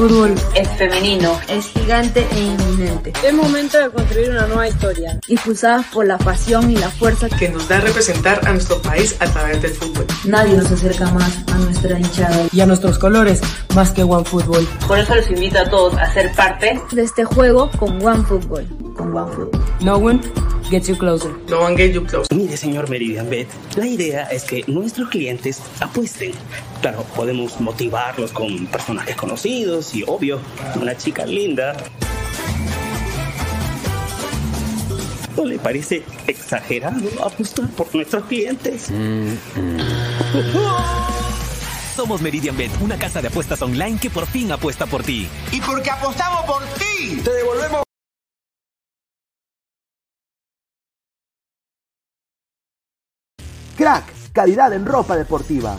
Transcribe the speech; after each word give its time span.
Fútbol 0.00 0.34
es 0.54 0.66
femenino, 0.78 1.38
es 1.46 1.66
gigante 1.66 2.26
e 2.32 2.40
inminente. 2.40 3.12
Es 3.22 3.34
momento 3.34 3.78
de 3.78 3.90
construir 3.90 4.30
una 4.30 4.46
nueva 4.46 4.66
historia, 4.66 5.20
impulsada 5.28 5.84
por 5.92 6.06
la 6.06 6.16
pasión 6.16 6.70
y 6.70 6.76
la 6.76 6.88
fuerza 6.88 7.28
que 7.28 7.50
nos 7.50 7.68
da 7.68 7.80
representar 7.80 8.40
a 8.48 8.52
nuestro 8.52 8.80
país 8.80 9.14
a 9.20 9.26
través 9.26 9.60
del 9.60 9.72
fútbol. 9.72 10.06
Nadie 10.24 10.56
nos 10.56 10.72
acerca 10.72 11.10
más 11.10 11.44
a 11.52 11.58
nuestra 11.58 11.98
hinchada 11.98 12.46
y 12.50 12.62
a 12.62 12.66
nuestros 12.66 12.98
colores 12.98 13.42
más 13.74 13.90
que 13.90 14.02
OneFootball. 14.02 14.66
Por 14.88 14.98
eso 14.98 15.14
los 15.16 15.30
invito 15.30 15.58
a 15.58 15.68
todos 15.68 15.92
a 15.98 16.10
ser 16.14 16.32
parte 16.32 16.80
de 16.92 17.02
este 17.02 17.24
juego 17.24 17.70
con 17.78 18.02
OneFootball. 18.02 18.66
Con 18.96 19.14
OneFootball. 19.14 19.60
No 19.82 19.98
one 19.98 20.18
gets 20.70 20.88
you 20.88 20.96
closer. 20.96 21.30
No 21.50 21.60
one 21.60 21.76
gets 21.76 21.94
you 21.94 22.06
closer. 22.06 22.34
Mire, 22.34 22.56
señor 22.56 22.88
Meridian 22.88 23.28
Bet, 23.28 23.48
la 23.76 23.86
idea 23.86 24.22
es 24.30 24.44
que 24.44 24.64
nuestros 24.66 25.10
clientes 25.10 25.60
apuesten. 25.78 26.32
Claro, 26.80 27.04
podemos 27.14 27.60
motivarlos 27.60 28.32
con 28.32 28.66
personajes 28.66 29.14
conocidos 29.14 29.94
y, 29.94 30.02
obvio, 30.06 30.40
una 30.80 30.96
chica 30.96 31.26
linda. 31.26 31.76
¿No 35.36 35.44
le 35.44 35.58
parece 35.58 36.02
exagerado 36.26 37.08
apostar 37.22 37.68
por 37.70 37.94
nuestros 37.94 38.24
clientes? 38.24 38.90
Somos 41.94 42.22
Meridian 42.22 42.56
Bet, 42.56 42.70
una 42.80 42.98
casa 42.98 43.20
de 43.20 43.28
apuestas 43.28 43.60
online 43.60 43.98
que 44.00 44.08
por 44.08 44.26
fin 44.26 44.50
apuesta 44.50 44.86
por 44.86 45.02
ti. 45.02 45.28
Y 45.52 45.60
porque 45.60 45.90
apostamos 45.90 46.44
por 46.46 46.62
ti, 46.78 47.20
te 47.22 47.30
devolvemos. 47.30 47.82
Crack, 53.76 54.32
calidad 54.32 54.72
en 54.72 54.86
ropa 54.86 55.16
deportiva. 55.16 55.78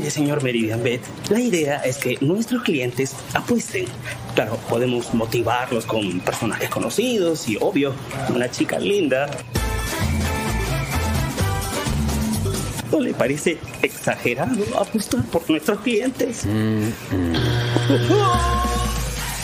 Mire, 0.00 0.10
señor 0.10 0.42
Meridian 0.42 0.82
Bet, 0.82 1.02
la 1.28 1.40
idea 1.40 1.76
es 1.80 1.98
que 1.98 2.16
nuestros 2.22 2.62
clientes 2.62 3.14
apuesten. 3.34 3.84
Claro, 4.34 4.56
podemos 4.66 5.12
motivarlos 5.12 5.84
con 5.84 6.20
personajes 6.20 6.70
conocidos 6.70 7.46
y, 7.46 7.58
obvio, 7.60 7.92
una 8.34 8.50
chica 8.50 8.78
linda. 8.78 9.28
¿No 12.90 13.00
le 13.00 13.12
parece 13.12 13.58
exagerado 13.82 14.64
apostar 14.80 15.22
por 15.26 15.50
nuestros 15.50 15.80
clientes? 15.80 16.46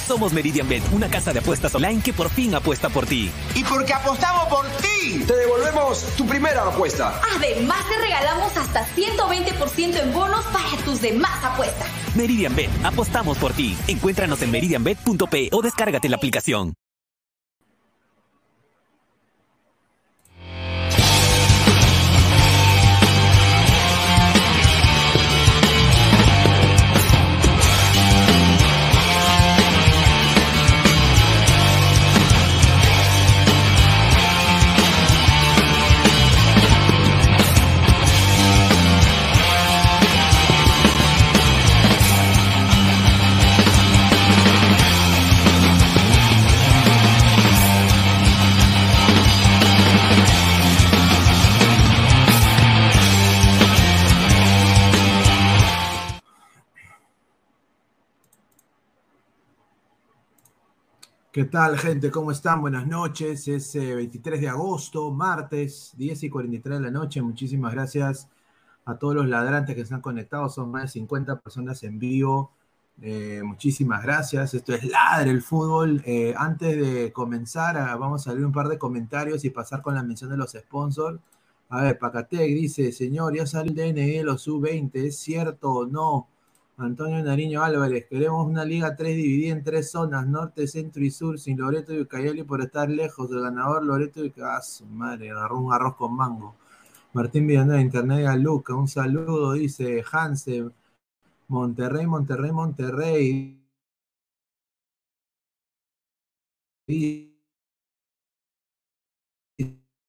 Somos 0.06 0.32
Meridian 0.32 0.68
Bet, 0.68 0.84
una 0.92 1.08
casa 1.08 1.32
de 1.32 1.40
apuestas 1.40 1.74
online 1.74 2.00
que 2.00 2.12
por 2.12 2.30
fin 2.30 2.54
apuesta 2.54 2.88
por 2.88 3.06
ti. 3.06 3.28
Y 3.56 3.64
porque 3.64 3.92
apostamos 3.92 4.44
por 4.48 4.64
ti, 4.76 5.24
te 5.26 5.34
devolvemos 5.34 6.04
tu 6.16 6.24
primera 6.26 6.62
apuesta. 6.62 7.20
Además, 7.36 7.78
te 7.88 7.98
regalamos 7.98 8.56
hasta 8.56 8.86
120% 8.94 10.00
en 10.00 10.12
bonos 10.12 10.44
para 10.46 10.84
tus 10.84 11.00
demás 11.00 11.44
apuestas. 11.44 11.88
Meridian 12.14 12.54
Bet, 12.54 12.70
apostamos 12.84 13.36
por 13.38 13.52
ti. 13.52 13.76
Encuéntranos 13.88 14.40
en 14.42 14.52
meridianbet.p 14.52 15.48
o 15.52 15.62
descárgate 15.62 16.08
la 16.08 16.16
aplicación. 16.16 16.74
¿Qué 61.36 61.44
tal, 61.44 61.76
gente? 61.76 62.10
¿Cómo 62.10 62.30
están? 62.30 62.62
Buenas 62.62 62.86
noches. 62.86 63.46
Es 63.46 63.74
23 63.74 64.40
de 64.40 64.48
agosto, 64.48 65.10
martes, 65.10 65.92
10 65.98 66.22
y 66.22 66.30
43 66.30 66.78
de 66.78 66.84
la 66.86 66.90
noche. 66.90 67.20
Muchísimas 67.20 67.74
gracias 67.74 68.30
a 68.86 68.96
todos 68.96 69.14
los 69.16 69.28
ladrantes 69.28 69.74
que 69.74 69.82
están 69.82 70.00
conectados. 70.00 70.54
Son 70.54 70.70
más 70.70 70.84
de 70.84 70.88
50 70.88 71.40
personas 71.40 71.82
en 71.82 71.98
vivo. 71.98 72.52
Eh, 73.02 73.42
muchísimas 73.44 74.02
gracias. 74.02 74.54
Esto 74.54 74.72
es 74.72 74.84
Ladre 74.84 75.30
el 75.30 75.42
Fútbol. 75.42 76.02
Eh, 76.06 76.32
antes 76.38 76.74
de 76.74 77.12
comenzar, 77.12 77.76
ah, 77.76 77.94
vamos 77.96 78.26
a 78.26 78.32
leer 78.32 78.46
un 78.46 78.52
par 78.52 78.68
de 78.68 78.78
comentarios 78.78 79.44
y 79.44 79.50
pasar 79.50 79.82
con 79.82 79.94
la 79.94 80.02
mención 80.02 80.30
de 80.30 80.38
los 80.38 80.52
sponsors. 80.52 81.20
A 81.68 81.82
ver, 81.82 81.98
Pacatec 81.98 82.48
dice, 82.48 82.92
señor, 82.92 83.36
ya 83.36 83.46
sale 83.46 83.68
el 83.68 83.74
DNE 83.74 84.22
los 84.22 84.40
sub-20, 84.40 84.90
¿es 84.94 85.18
cierto 85.18 85.70
o 85.70 85.84
no? 85.86 86.28
Antonio 86.78 87.22
Nariño 87.22 87.62
Álvarez, 87.62 88.06
queremos 88.06 88.46
una 88.46 88.64
Liga 88.64 88.94
3 88.96 89.16
dividida 89.16 89.52
en 89.52 89.64
tres 89.64 89.90
zonas, 89.90 90.26
norte, 90.26 90.66
centro 90.66 91.02
y 91.02 91.10
sur, 91.10 91.38
sin 91.38 91.58
Loreto 91.58 91.94
y 91.94 92.00
Ucayali 92.00 92.42
por 92.44 92.60
estar 92.60 92.88
lejos. 92.90 93.30
del 93.30 93.40
ganador 93.42 93.82
Loreto 93.84 94.24
y 94.24 94.32
ah, 94.42 94.60
madre, 94.90 95.30
agarró 95.30 95.58
un 95.58 95.72
arroz 95.72 95.96
con 95.96 96.14
mango. 96.14 96.54
Martín 97.14 97.46
Villanueva, 97.46 97.80
Internet 97.80 98.26
a 98.26 98.36
Luca, 98.36 98.74
un 98.74 98.88
saludo, 98.88 99.52
dice 99.54 100.04
Hanse, 100.12 100.70
Monterrey, 101.48 102.06
Monterrey, 102.06 102.52
Monterrey. 102.52 103.62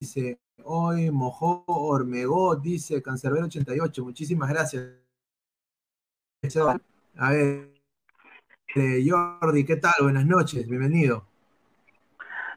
Dice, 0.00 0.40
hoy 0.64 1.10
mojó 1.10 1.64
Ormegó, 1.66 2.56
dice 2.56 3.02
Cancerbero 3.02 3.46
88, 3.46 4.04
muchísimas 4.04 4.48
gracias. 4.50 5.07
A 6.40 7.30
ver, 7.30 7.68
eh, 8.76 9.04
Jordi, 9.04 9.64
¿qué 9.64 9.76
tal? 9.76 9.94
Buenas 10.00 10.24
noches, 10.24 10.68
bienvenido. 10.68 11.26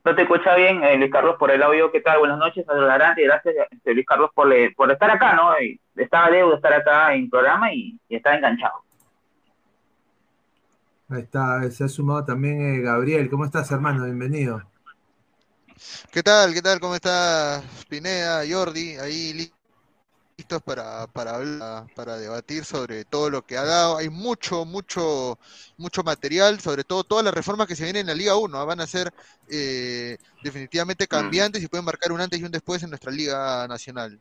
no 0.06 0.16
te 0.16 0.22
escucha 0.22 0.56
bien, 0.56 0.84
eh, 0.84 0.98
Luis 0.98 1.12
Carlos, 1.12 1.36
por 1.40 1.50
el 1.50 1.64
audio. 1.64 1.92
¿Qué 1.92 2.00
tal? 2.00 2.20
Buenas 2.20 2.38
noches, 2.38 2.64
adelante. 2.70 3.24
Gracias, 3.24 3.56
este, 3.72 3.96
Luis 3.96 4.06
Carlos, 4.06 4.30
por, 4.36 4.54
por 4.76 4.92
estar 4.92 5.10
acá, 5.10 5.34
¿no? 5.34 5.54
Estaba 5.96 6.30
deudo 6.30 6.56
estar 6.56 6.72
acá 6.74 7.16
en 7.16 7.28
programa 7.28 7.74
y, 7.74 8.00
está 8.08 8.36
enganchado. 8.36 8.84
Ahí 11.10 11.22
está, 11.24 11.70
se 11.72 11.84
ha 11.84 11.88
sumado 11.88 12.24
también 12.24 12.62
eh, 12.62 12.82
Gabriel. 12.82 13.32
¿Cómo 13.32 13.46
estás, 13.46 13.72
hermano? 13.72 14.06
Bienvenido. 14.06 14.62
¿Qué 16.12 16.22
tal? 16.22 16.54
¿Qué 16.54 16.62
tal? 16.62 16.80
¿Cómo 16.80 16.94
estás, 16.94 17.64
Pineda, 17.90 18.44
Jordi? 18.48 18.98
Ahí 18.98 19.52
listos 20.42 20.62
para, 20.64 21.06
para 21.06 21.36
hablar, 21.36 21.86
para 21.96 22.18
debatir 22.18 22.66
sobre 22.66 23.06
todo 23.06 23.30
lo 23.30 23.46
que 23.46 23.58
ha 23.58 23.64
dado. 23.64 23.98
Hay 23.98 24.10
mucho, 24.10 24.66
mucho, 24.66 25.38
mucho 25.78 26.02
material, 26.04 26.60
sobre 26.60 26.84
todo 26.84 27.04
todas 27.04 27.24
las 27.24 27.34
reformas 27.34 27.68
que 27.68 27.76
se 27.76 27.84
vienen 27.84 28.02
en 28.02 28.08
la 28.08 28.16
Liga 28.16 28.36
1. 28.36 28.58
¿ah? 28.58 28.66
Van 28.66 28.82
a 28.82 28.88
ser 28.88 29.14
eh, 29.50 30.18
definitivamente 30.44 31.06
cambiantes 31.06 31.62
y 31.62 31.68
pueden 31.68 31.86
marcar 31.86 32.12
un 32.12 32.22
antes 32.22 32.40
y 32.40 32.44
un 32.44 32.52
después 32.52 32.82
en 32.82 32.90
nuestra 32.90 33.12
Liga 33.12 33.68
Nacional. 33.68 34.20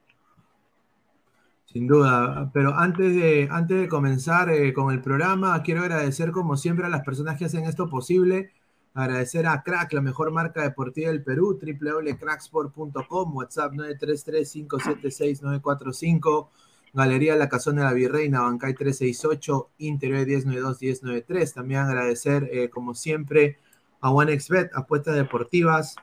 Sin 1.64 1.86
duda, 1.86 2.50
pero 2.52 2.74
antes 2.76 3.14
de, 3.14 3.48
antes 3.50 3.80
de 3.80 3.88
comenzar 3.88 4.50
eh, 4.50 4.74
con 4.74 4.92
el 4.92 5.00
programa, 5.00 5.62
quiero 5.62 5.80
agradecer 5.80 6.32
como 6.32 6.58
siempre 6.58 6.84
a 6.84 6.90
las 6.90 7.02
personas 7.02 7.38
que 7.38 7.46
hacen 7.46 7.64
esto 7.64 7.88
posible. 7.88 8.52
Agradecer 8.92 9.46
a 9.46 9.62
Crack, 9.62 9.92
la 9.92 10.00
mejor 10.00 10.32
marca 10.32 10.62
deportiva 10.62 11.10
del 11.10 11.22
Perú, 11.22 11.56
www.cracksport.com, 11.62 13.36
WhatsApp 13.36 13.72
933-576-945, 13.74 16.48
Galería 16.92 17.36
La 17.36 17.48
Casona 17.48 17.82
de 17.82 17.86
la 17.86 17.92
Virreina, 17.92 18.40
Bancay 18.40 18.74
368, 18.74 19.70
Interior 19.78 20.26
1092-1093. 20.26 21.54
También 21.54 21.82
agradecer, 21.82 22.50
eh, 22.52 22.68
como 22.68 22.96
siempre, 22.96 23.60
a 24.00 24.10
OneXBet, 24.10 24.72
apuestas 24.74 25.14
deportivas, 25.14 25.94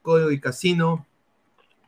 código 0.00 0.30
y 0.30 0.40
casino. 0.40 1.06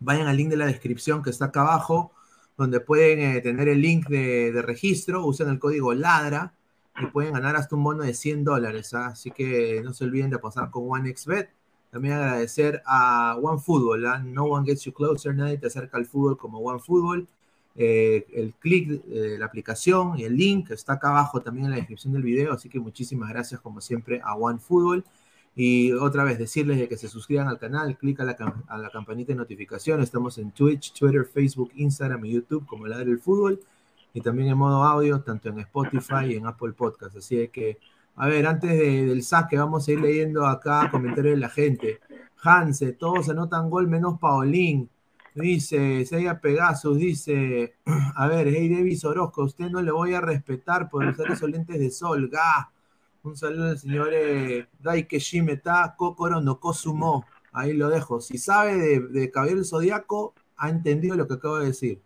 Vayan 0.01 0.27
al 0.27 0.37
link 0.37 0.51
de 0.51 0.59
la 0.59 0.67
descripción 0.67 1.23
que 1.23 1.31
está 1.31 1.47
acá 1.47 1.63
abajo, 1.63 2.13
donde 2.59 2.81
pueden 2.81 3.21
eh, 3.21 3.41
tener 3.41 3.69
el 3.69 3.81
link 3.81 4.07
de, 4.09 4.53
de 4.53 4.61
registro, 4.61 5.25
usen 5.25 5.49
el 5.49 5.59
código 5.59 5.95
LADRA 5.95 6.53
y 7.01 7.07
pueden 7.07 7.33
ganar 7.35 7.57
hasta 7.57 7.75
un 7.77 7.85
bono 7.85 8.05
de 8.05 8.15
100 8.15 8.45
dólares. 8.45 8.93
¿ah? 8.95 9.09
Así 9.09 9.31
que 9.31 9.81
no 9.83 9.93
se 9.93 10.05
olviden 10.05 10.31
de 10.31 10.39
pasar 10.39 10.71
con 10.71 10.85
OneXBet. 10.89 11.51
También 11.91 12.15
agradecer 12.15 12.83
a 12.87 13.37
OneFootball. 13.41 14.07
¿ah? 14.07 14.19
No 14.19 14.45
one 14.45 14.67
gets 14.67 14.85
you 14.85 14.93
closer, 14.93 15.35
nadie 15.35 15.59
te 15.59 15.67
acerca 15.67 15.97
al 15.97 16.07
fútbol 16.07 16.37
como 16.37 16.59
OneFootball. 16.59 17.27
Eh, 17.75 18.27
el 18.35 18.53
clic 18.55 19.03
de 19.05 19.39
la 19.39 19.47
aplicación 19.47 20.19
y 20.19 20.25
el 20.25 20.37
link 20.37 20.71
está 20.71 20.95
acá 20.95 21.09
abajo 21.09 21.41
también 21.41 21.67
en 21.67 21.71
la 21.73 21.77
descripción 21.79 22.13
del 22.13 22.23
video. 22.23 22.53
Así 22.53 22.69
que 22.69 22.79
muchísimas 22.79 23.31
gracias, 23.31 23.61
como 23.61 23.81
siempre, 23.81 24.21
a 24.23 24.35
OneFootball. 24.35 25.05
Y 25.55 25.93
otra 25.93 26.25
vez, 26.25 26.39
decirles 26.39 26.79
de 26.79 26.89
que 26.89 26.97
se 26.97 27.09
suscriban 27.09 27.49
al 27.49 27.59
canal, 27.59 27.99
clic 27.99 28.21
a 28.21 28.25
la, 28.25 28.37
a 28.69 28.79
la 28.79 28.91
campanita 28.91 29.33
de 29.33 29.37
notificación. 29.37 30.01
Estamos 30.01 30.39
en 30.39 30.51
Twitch, 30.51 30.95
Twitter, 30.95 31.27
Facebook, 31.27 31.73
Instagram 31.75 32.25
y 32.25 32.33
YouTube 32.33 32.67
como 32.67 32.87
la 32.87 32.99
del 32.99 33.19
fútbol 33.19 33.61
y 34.15 34.21
también 34.21 34.49
en 34.51 34.59
modo 34.59 34.83
audio, 34.83 35.21
tanto 35.23 35.49
en 35.49 35.61
Spotify 35.61 36.27
y 36.27 36.35
en 36.37 36.47
Apple 36.47 36.73
Podcast. 36.73 37.17
Así 37.17 37.49
que, 37.49 37.79
a 38.17 38.29
ver, 38.29 38.47
antes 38.47 38.71
del 38.71 39.23
saque, 39.23 39.57
vamos 39.57 39.89
a 39.89 39.93
ir 39.93 40.01
leyendo 40.01 40.47
acá 40.47 40.91
comentarios 40.91 41.35
de 41.35 41.41
la 41.41 41.49
gente. 41.49 42.01
Hanse, 42.43 42.93
todos 42.93 43.29
anotan 43.29 43.71
gol 43.71 43.89
menos 43.89 44.19
Paolín. 44.19 44.91
Dice 45.35 46.05
Seiya 46.05 46.41
Pegasus, 46.41 46.99
dice, 46.99 47.77
a 48.17 48.27
ver, 48.27 48.49
hey 48.49 48.69
Davis 48.69 49.05
Orozco, 49.05 49.45
usted 49.45 49.71
no 49.71 49.81
le 49.81 49.91
voy 49.91 50.13
a 50.13 50.21
respetar 50.21 50.91
por 50.91 51.07
usar 51.07 51.33
esos 51.33 51.49
lentes 51.49 51.79
de 51.79 51.91
sol, 51.91 52.29
ga. 52.29 52.71
Un 53.23 53.37
saludo 53.37 53.71
al 53.71 53.79
señor 53.79 54.09
eh, 54.13 54.67
Daike 54.81 55.19
Shimeta, 55.19 55.95
Kokoro 55.97 56.41
no 56.41 56.59
Kosumo. 56.61 57.25
Ahí 57.53 57.73
lo 57.73 57.89
dejo. 57.89 58.21
Si 58.21 58.37
sabe 58.37 58.77
de, 58.77 59.01
de 59.01 59.31
Caballero 59.31 59.65
Zodíaco, 59.65 60.35
ha 60.57 60.69
entendido 60.69 61.17
lo 61.17 61.27
que 61.27 61.35
acabo 61.35 61.59
de 61.59 61.67
decir. 61.67 62.03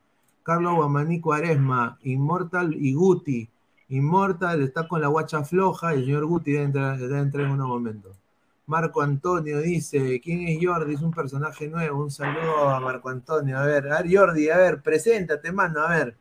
Carlos 0.47 0.76
Guamaní 0.76 1.21
Cuaresma, 1.21 1.99
Inmortal 2.05 2.73
y 2.73 2.95
Guti. 2.95 3.49
Inmortal 3.88 4.62
está 4.62 4.87
con 4.87 5.00
la 5.00 5.09
guacha 5.09 5.43
floja 5.43 5.93
y 5.93 5.99
el 5.99 6.05
señor 6.05 6.26
Guti 6.26 6.53
debe 6.53 6.67
entrar, 6.67 7.00
en 7.00 7.50
unos 7.50 7.67
momentos. 7.67 8.17
Marco 8.67 9.03
Antonio 9.03 9.59
dice, 9.59 10.21
¿quién 10.21 10.47
es 10.47 10.65
Jordi? 10.65 10.95
Es 10.95 11.03
un 11.03 11.12
personaje 11.12 11.67
nuevo. 11.67 12.00
Un 12.00 12.12
saludo 12.12 12.69
a 12.69 12.79
Marco 12.79 13.09
Antonio. 13.09 13.59
A 13.59 13.67
ver, 13.67 13.93
a 13.93 14.03
ver, 14.03 14.17
Jordi, 14.17 14.49
a 14.49 14.57
ver, 14.57 14.83
preséntate, 14.83 15.50
mano, 15.50 15.81
a 15.81 15.97
ver. 15.97 16.15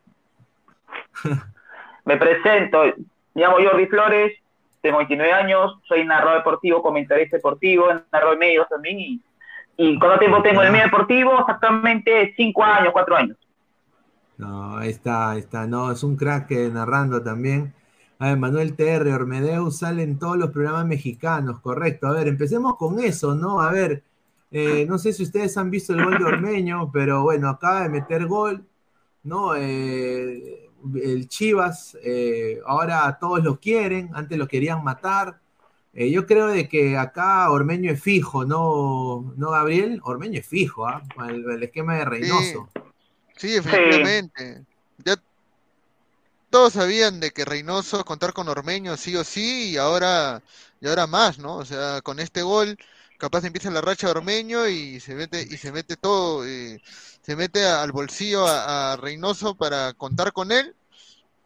Me 2.04 2.16
presento, 2.16 2.82
me 3.34 3.42
llamo 3.42 3.58
Jordi 3.62 3.86
Flores, 3.86 4.32
tengo 4.80 4.98
29 4.98 5.32
años, 5.32 5.78
soy 5.86 6.04
narrador 6.04 6.38
deportivo, 6.38 6.82
comentarista 6.82 7.36
deportivo, 7.36 7.86
narrador 8.10 8.34
de 8.34 8.38
medios 8.38 8.68
también. 8.68 8.98
Y, 8.98 9.20
y 9.76 9.98
¿cuánto 10.00 10.18
tiempo 10.18 10.42
tengo 10.42 10.62
en 10.62 10.66
el 10.66 10.72
medio 10.72 10.86
deportivo? 10.86 11.38
Exactamente 11.38 12.34
5 12.36 12.64
años, 12.64 12.92
4 12.92 13.16
años. 13.16 13.36
No, 14.38 14.76
ahí 14.76 14.90
está, 14.90 15.30
ahí 15.30 15.40
está. 15.40 15.66
No, 15.66 15.90
es 15.90 16.02
un 16.02 16.16
crack 16.16 16.50
narrando 16.72 17.22
también. 17.22 17.74
A 18.18 18.28
ver, 18.28 18.38
Manuel 18.38 18.74
TR, 18.76 19.12
Ormedeus 19.12 19.78
sale 19.78 20.02
en 20.02 20.18
todos 20.18 20.36
los 20.38 20.50
programas 20.50 20.86
mexicanos, 20.86 21.60
correcto. 21.60 22.06
A 22.06 22.12
ver, 22.12 22.28
empecemos 22.28 22.76
con 22.76 22.98
eso, 23.00 23.34
¿no? 23.34 23.60
A 23.60 23.70
ver, 23.70 24.02
eh, 24.50 24.86
no 24.88 24.98
sé 24.98 25.12
si 25.12 25.22
ustedes 25.22 25.56
han 25.58 25.70
visto 25.70 25.92
el 25.92 26.04
gol 26.04 26.18
de 26.18 26.24
Ormeño, 26.24 26.90
pero 26.92 27.22
bueno, 27.22 27.48
acaba 27.48 27.82
de 27.82 27.88
meter 27.90 28.26
gol, 28.26 28.64
¿no? 29.22 29.54
Eh, 29.56 30.70
el 30.94 31.28
Chivas, 31.28 31.96
eh, 32.02 32.60
ahora 32.66 33.18
todos 33.20 33.42
lo 33.44 33.60
quieren, 33.60 34.10
antes 34.14 34.38
lo 34.38 34.48
querían 34.48 34.84
matar. 34.84 35.40
yo 35.92 36.26
creo 36.26 36.48
de 36.48 36.68
que 36.68 36.96
acá 36.98 37.50
Ormeño 37.50 37.90
es 37.90 38.02
fijo, 38.02 38.44
¿no, 38.44 39.34
no 39.36 39.50
Gabriel? 39.50 40.00
Ormeño 40.04 40.40
es 40.40 40.46
fijo, 40.46 40.86
¿ah? 40.86 41.02
El, 41.28 41.62
esquema 41.62 41.96
de 41.96 42.04
Reynoso. 42.04 42.68
Sí, 42.74 42.80
efectivamente. 43.42 44.64
Ya 45.04 45.16
todos 46.50 46.72
sabían 46.74 47.20
de 47.20 47.32
que 47.32 47.44
Reynoso 47.44 48.04
contar 48.04 48.32
con 48.32 48.48
Ormeño 48.48 48.96
sí 48.96 49.16
o 49.16 49.24
sí, 49.24 49.72
y 49.72 49.76
ahora, 49.76 50.42
y 50.80 50.88
ahora 50.88 51.06
más, 51.06 51.38
¿no? 51.38 51.56
O 51.56 51.64
sea, 51.64 52.00
con 52.02 52.18
este 52.20 52.42
gol, 52.42 52.78
capaz 53.18 53.44
empieza 53.44 53.70
la 53.70 53.80
racha 53.80 54.06
de 54.06 54.12
Ormeño 54.12 54.66
y 54.68 55.00
se 55.00 55.14
mete, 55.14 55.42
y 55.42 55.56
se 55.58 55.72
mete 55.72 55.96
todo, 55.96 56.46
eh, 56.46 56.80
se 57.22 57.36
mete 57.36 57.64
al 57.66 57.92
bolsillo 57.92 58.46
a, 58.46 58.96
Reynoso 58.96 59.54
para 59.54 59.92
contar 59.94 60.32
con 60.32 60.52
él. 60.52 60.74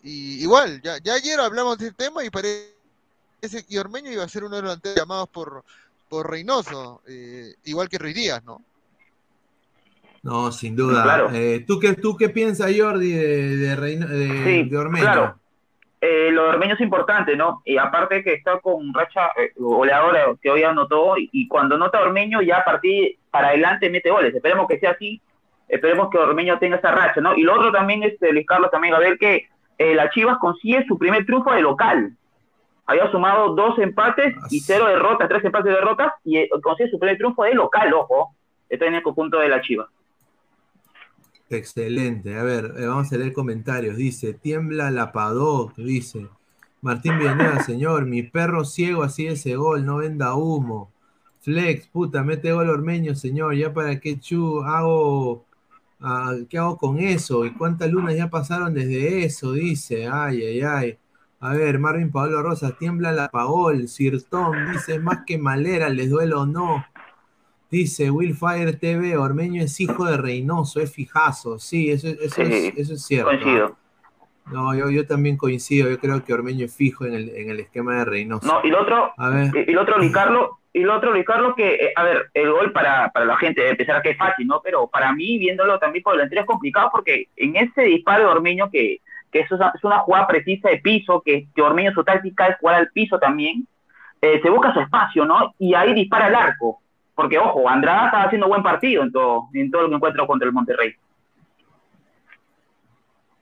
Y 0.03 0.43
igual, 0.43 0.81
ya, 0.83 0.99
ya 0.99 1.15
ayer 1.15 1.41
hablamos 1.41 1.79
de 1.79 1.89
este 1.89 2.05
tema 2.05 2.25
y 2.25 2.31
parece 2.31 2.75
que 3.69 3.81
Ormeño 3.81 4.13
iba 4.13 4.25
a 4.25 4.29
ser 4.29 4.45
uno 4.45 4.57
de 4.57 4.63
los 4.63 4.79
llamados 4.97 5.29
por, 5.29 5.65
por 6.09 6.31
Reynoso, 6.31 7.03
eh, 7.07 7.55
igual 7.65 7.89
que 7.89 7.99
Ruiz 7.99 8.15
Díaz, 8.15 8.43
¿no? 8.45 8.63
No, 10.23 10.53
sin 10.53 10.77
duda. 10.77 11.29
Eh, 11.33 11.65
¿tú, 11.67 11.79
qué, 11.79 11.95
¿Tú 11.95 12.17
qué 12.17 12.29
piensas, 12.29 12.71
Jordi, 12.77 13.13
de, 13.13 13.57
de, 13.57 14.65
de, 14.65 14.77
Ormeño? 14.77 15.03
Claro. 15.03 15.35
Eh, 16.01 16.31
lo 16.31 16.45
de 16.45 16.49
Ormeño 16.51 16.75
es 16.75 16.81
importante, 16.81 17.37
¿no? 17.37 17.63
Y 17.65 17.79
aparte 17.79 18.23
que 18.23 18.35
está 18.35 18.59
con 18.61 18.93
racha 18.93 19.29
eh, 19.37 19.53
goleadora 19.57 20.27
que 20.41 20.51
hoy 20.51 20.63
anotó, 20.63 21.15
y, 21.17 21.49
cuando 21.49 21.79
nota 21.79 22.01
Ormeño 22.01 22.43
ya 22.43 22.59
a 22.59 22.65
partir 22.65 23.17
para 23.31 23.49
adelante 23.49 23.89
mete 23.89 24.11
goles. 24.11 24.35
Esperemos 24.35 24.67
que 24.69 24.79
sea 24.79 24.91
así, 24.91 25.23
esperemos 25.69 26.11
que 26.11 26.19
Ormeño 26.19 26.59
tenga 26.59 26.77
esa 26.77 26.91
racha, 26.91 27.21
¿no? 27.21 27.35
Y 27.35 27.43
lo 27.43 27.55
otro 27.55 27.73
también, 27.73 28.03
este, 28.03 28.33
Luis 28.33 28.47
Carlos, 28.47 28.71
también 28.71 28.95
a 28.95 28.99
ver 28.99 29.19
que 29.19 29.49
la 29.79 30.11
Chivas 30.11 30.37
consigue 30.39 30.85
su 30.87 30.99
primer 30.99 31.25
triunfo 31.25 31.53
de 31.53 31.63
local. 31.63 32.13
Había 32.85 33.11
sumado 33.11 33.55
dos 33.55 33.79
empates 33.79 34.35
y 34.51 34.61
cero 34.61 34.87
derrotas, 34.89 35.27
tres 35.27 35.43
empates 35.43 35.73
de 35.73 35.79
derrotas, 35.79 36.13
y 36.23 36.47
consigue 36.63 36.91
su 36.91 36.99
primer 36.99 37.17
triunfo 37.17 37.45
de 37.45 37.55
local, 37.55 37.95
ojo. 37.95 38.35
Está 38.69 38.87
en 38.87 38.97
el 38.97 39.03
conjunto 39.03 39.39
de 39.39 39.49
la 39.49 39.63
Chivas. 39.63 39.89
Excelente. 41.51 42.39
A 42.39 42.45
ver, 42.45 42.75
eh, 42.79 42.87
vamos 42.87 43.13
a 43.13 43.17
leer 43.17 43.33
comentarios. 43.33 43.97
Dice, 43.97 44.33
tiembla 44.35 44.91
la 44.91 45.13
Padoc, 45.13 45.75
dice. 45.77 46.29
Martín 46.81 47.19
Villanueva, 47.19 47.63
señor, 47.65 48.07
mi 48.07 48.23
perro 48.23 48.65
ciego 48.65 49.03
así 49.03 49.27
ese 49.27 49.57
gol, 49.57 49.85
no 49.85 49.97
venda 49.99 50.35
humo. 50.35 50.93
Flex, 51.41 51.89
puta, 51.89 52.23
mete 52.23 52.53
gol 52.53 52.71
ormeño, 52.71 53.15
señor, 53.15 53.55
ya 53.57 53.73
para 53.75 53.99
qué 54.01 54.19
chu 54.21 54.63
hago, 54.63 55.47
ah, 56.01 56.35
¿qué 56.49 56.59
hago 56.59 56.77
con 56.77 56.99
eso? 57.01 57.45
¿Y 57.47 57.53
cuántas 57.55 57.91
lunas 57.91 58.17
ya 58.17 58.31
pasaron 58.31 58.75
desde 58.75 59.25
eso? 59.25 59.53
Dice, 59.53 60.07
ay, 60.09 60.43
ay, 60.45 60.61
ay. 60.63 60.99
A 61.41 61.55
ver, 61.55 61.79
Marvin 61.79 62.13
Pablo 62.13 62.43
Rosas, 62.43 62.77
tiembla 62.79 63.13
la 63.13 63.29
Pagol, 63.31 63.89
Sirtón, 63.89 64.73
dice, 64.73 64.99
más 65.01 65.21
que 65.27 65.39
malera, 65.39 65.89
les 65.89 66.11
duele 66.11 66.35
o 66.35 66.47
no. 66.47 66.85
Dice 67.71 68.11
Willfire 68.11 68.73
TV, 68.73 69.17
Ormeño 69.17 69.63
es 69.63 69.79
hijo 69.81 70.05
de 70.05 70.17
Reynoso, 70.17 70.81
es 70.81 70.93
fijazo. 70.93 71.61
Sí, 71.61 71.93
eso, 71.93 72.09
eso, 72.09 72.43
es, 72.43 72.77
eso 72.77 72.95
es, 72.95 73.05
cierto. 73.05 73.31
Coincido. 73.31 73.77
No, 74.51 74.75
yo, 74.75 74.91
yo 74.91 75.07
también 75.07 75.37
coincido. 75.37 75.89
Yo 75.89 76.01
creo 76.01 76.25
que 76.25 76.35
Ormeño 76.35 76.65
es 76.65 76.75
fijo 76.75 77.07
en 77.07 77.15
el, 77.15 77.29
en 77.29 77.49
el 77.49 77.61
esquema 77.61 77.99
de 77.99 78.05
Reynoso. 78.07 78.45
No, 78.45 78.61
y 78.67 78.71
lo 78.71 78.83
otro, 78.83 79.13
y, 79.55 79.71
lo 79.71 79.83
otro, 79.83 79.99
Luis 79.99 80.13
Carlos, 80.13 80.51
y 80.73 80.81
lo 80.81 80.97
otro, 80.97 81.13
Luis 81.13 81.25
Carlos, 81.25 81.55
que, 81.57 81.75
eh, 81.75 81.93
a 81.95 82.03
ver, 82.03 82.31
el 82.35 82.51
gol 82.51 82.73
para, 82.73 83.11
para 83.11 83.25
la 83.25 83.37
gente, 83.37 83.69
empezar 83.69 83.97
a 83.97 84.03
que 84.03 84.11
es 84.11 84.19
fácil, 84.19 84.49
¿no? 84.49 84.61
Pero 84.65 84.89
para 84.89 85.13
mí, 85.13 85.39
viéndolo 85.39 85.79
también 85.79 86.03
por 86.03 86.15
delantero, 86.15 86.41
es 86.41 86.49
complicado 86.49 86.89
porque 86.91 87.29
en 87.37 87.55
ese 87.55 87.83
disparo 87.83 88.25
de 88.25 88.31
Ormeño, 88.31 88.69
que, 88.69 88.99
que 89.31 89.41
eso 89.41 89.55
es 89.55 89.85
una, 89.85 89.99
jugada 90.01 90.27
precisa 90.27 90.71
de 90.71 90.79
piso, 90.79 91.23
que, 91.25 91.47
que 91.55 91.63
Ormeño 91.63 91.93
su 91.93 92.03
táctica 92.03 92.49
es 92.49 92.59
jugar 92.59 92.75
al 92.75 92.89
piso 92.89 93.21
también, 93.21 93.69
eh, 94.21 94.41
se 94.43 94.51
busca 94.51 94.75
su 94.75 94.81
espacio, 94.81 95.25
¿no? 95.25 95.55
Y 95.61 95.75
ahí 95.75 95.95
dispara 95.95 96.27
el 96.27 96.35
arco 96.35 96.81
porque 97.21 97.37
ojo, 97.37 97.69
Andrada 97.69 98.07
estaba 98.07 98.25
haciendo 98.25 98.49
buen 98.49 98.63
partido 98.63 99.03
en 99.03 99.13
todo, 99.13 99.51
en 99.53 99.71
todo 99.71 99.91
que 99.91 99.95
encuentro 99.95 100.27
contra 100.27 100.49
el 100.49 100.55
Monterrey. 100.55 100.95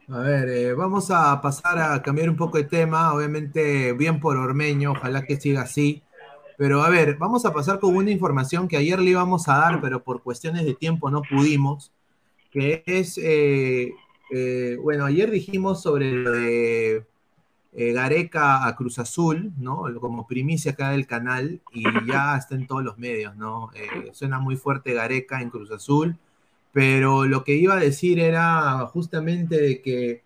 A 0.08 0.18
ver, 0.18 0.48
eh, 0.48 0.74
vamos 0.74 1.12
a 1.12 1.40
pasar 1.40 1.78
a 1.78 2.02
cambiar 2.02 2.28
un 2.28 2.34
poco 2.34 2.58
de 2.58 2.64
tema, 2.64 3.14
obviamente 3.14 3.92
bien 3.92 4.18
por 4.18 4.36
Ormeño, 4.36 4.90
ojalá 4.90 5.22
que 5.22 5.36
siga 5.36 5.62
así. 5.62 6.02
Pero 6.56 6.82
a 6.82 6.90
ver, 6.90 7.18
vamos 7.18 7.46
a 7.46 7.52
pasar 7.52 7.78
con 7.78 7.94
una 7.94 8.10
información 8.10 8.66
que 8.66 8.76
ayer 8.76 8.98
le 8.98 9.10
íbamos 9.10 9.48
a 9.48 9.58
dar, 9.58 9.80
pero 9.80 10.02
por 10.02 10.24
cuestiones 10.24 10.64
de 10.64 10.74
tiempo 10.74 11.08
no 11.08 11.22
pudimos, 11.22 11.92
que 12.50 12.82
es, 12.84 13.16
eh, 13.22 13.92
eh, 14.32 14.76
bueno, 14.82 15.04
ayer 15.04 15.30
dijimos 15.30 15.82
sobre 15.82 16.10
lo 16.10 16.32
de 16.32 17.06
Gareca 17.72 18.66
a 18.66 18.74
Cruz 18.74 18.98
Azul, 18.98 19.52
¿no? 19.58 19.84
Como 20.00 20.26
primicia 20.26 20.72
acá 20.72 20.90
del 20.90 21.06
canal, 21.06 21.60
y 21.72 21.84
ya 22.06 22.36
está 22.36 22.54
en 22.54 22.66
todos 22.66 22.82
los 22.82 22.98
medios, 22.98 23.36
¿no? 23.36 23.70
suena 24.12 24.38
muy 24.38 24.56
fuerte 24.56 24.94
Gareca 24.94 25.40
en 25.40 25.50
Cruz 25.50 25.70
Azul 25.70 26.18
pero 26.72 27.24
lo 27.24 27.44
que 27.44 27.54
iba 27.54 27.74
a 27.74 27.80
decir 27.80 28.18
era 28.20 28.86
justamente 28.86 29.60
de 29.60 29.82
que 29.82 30.22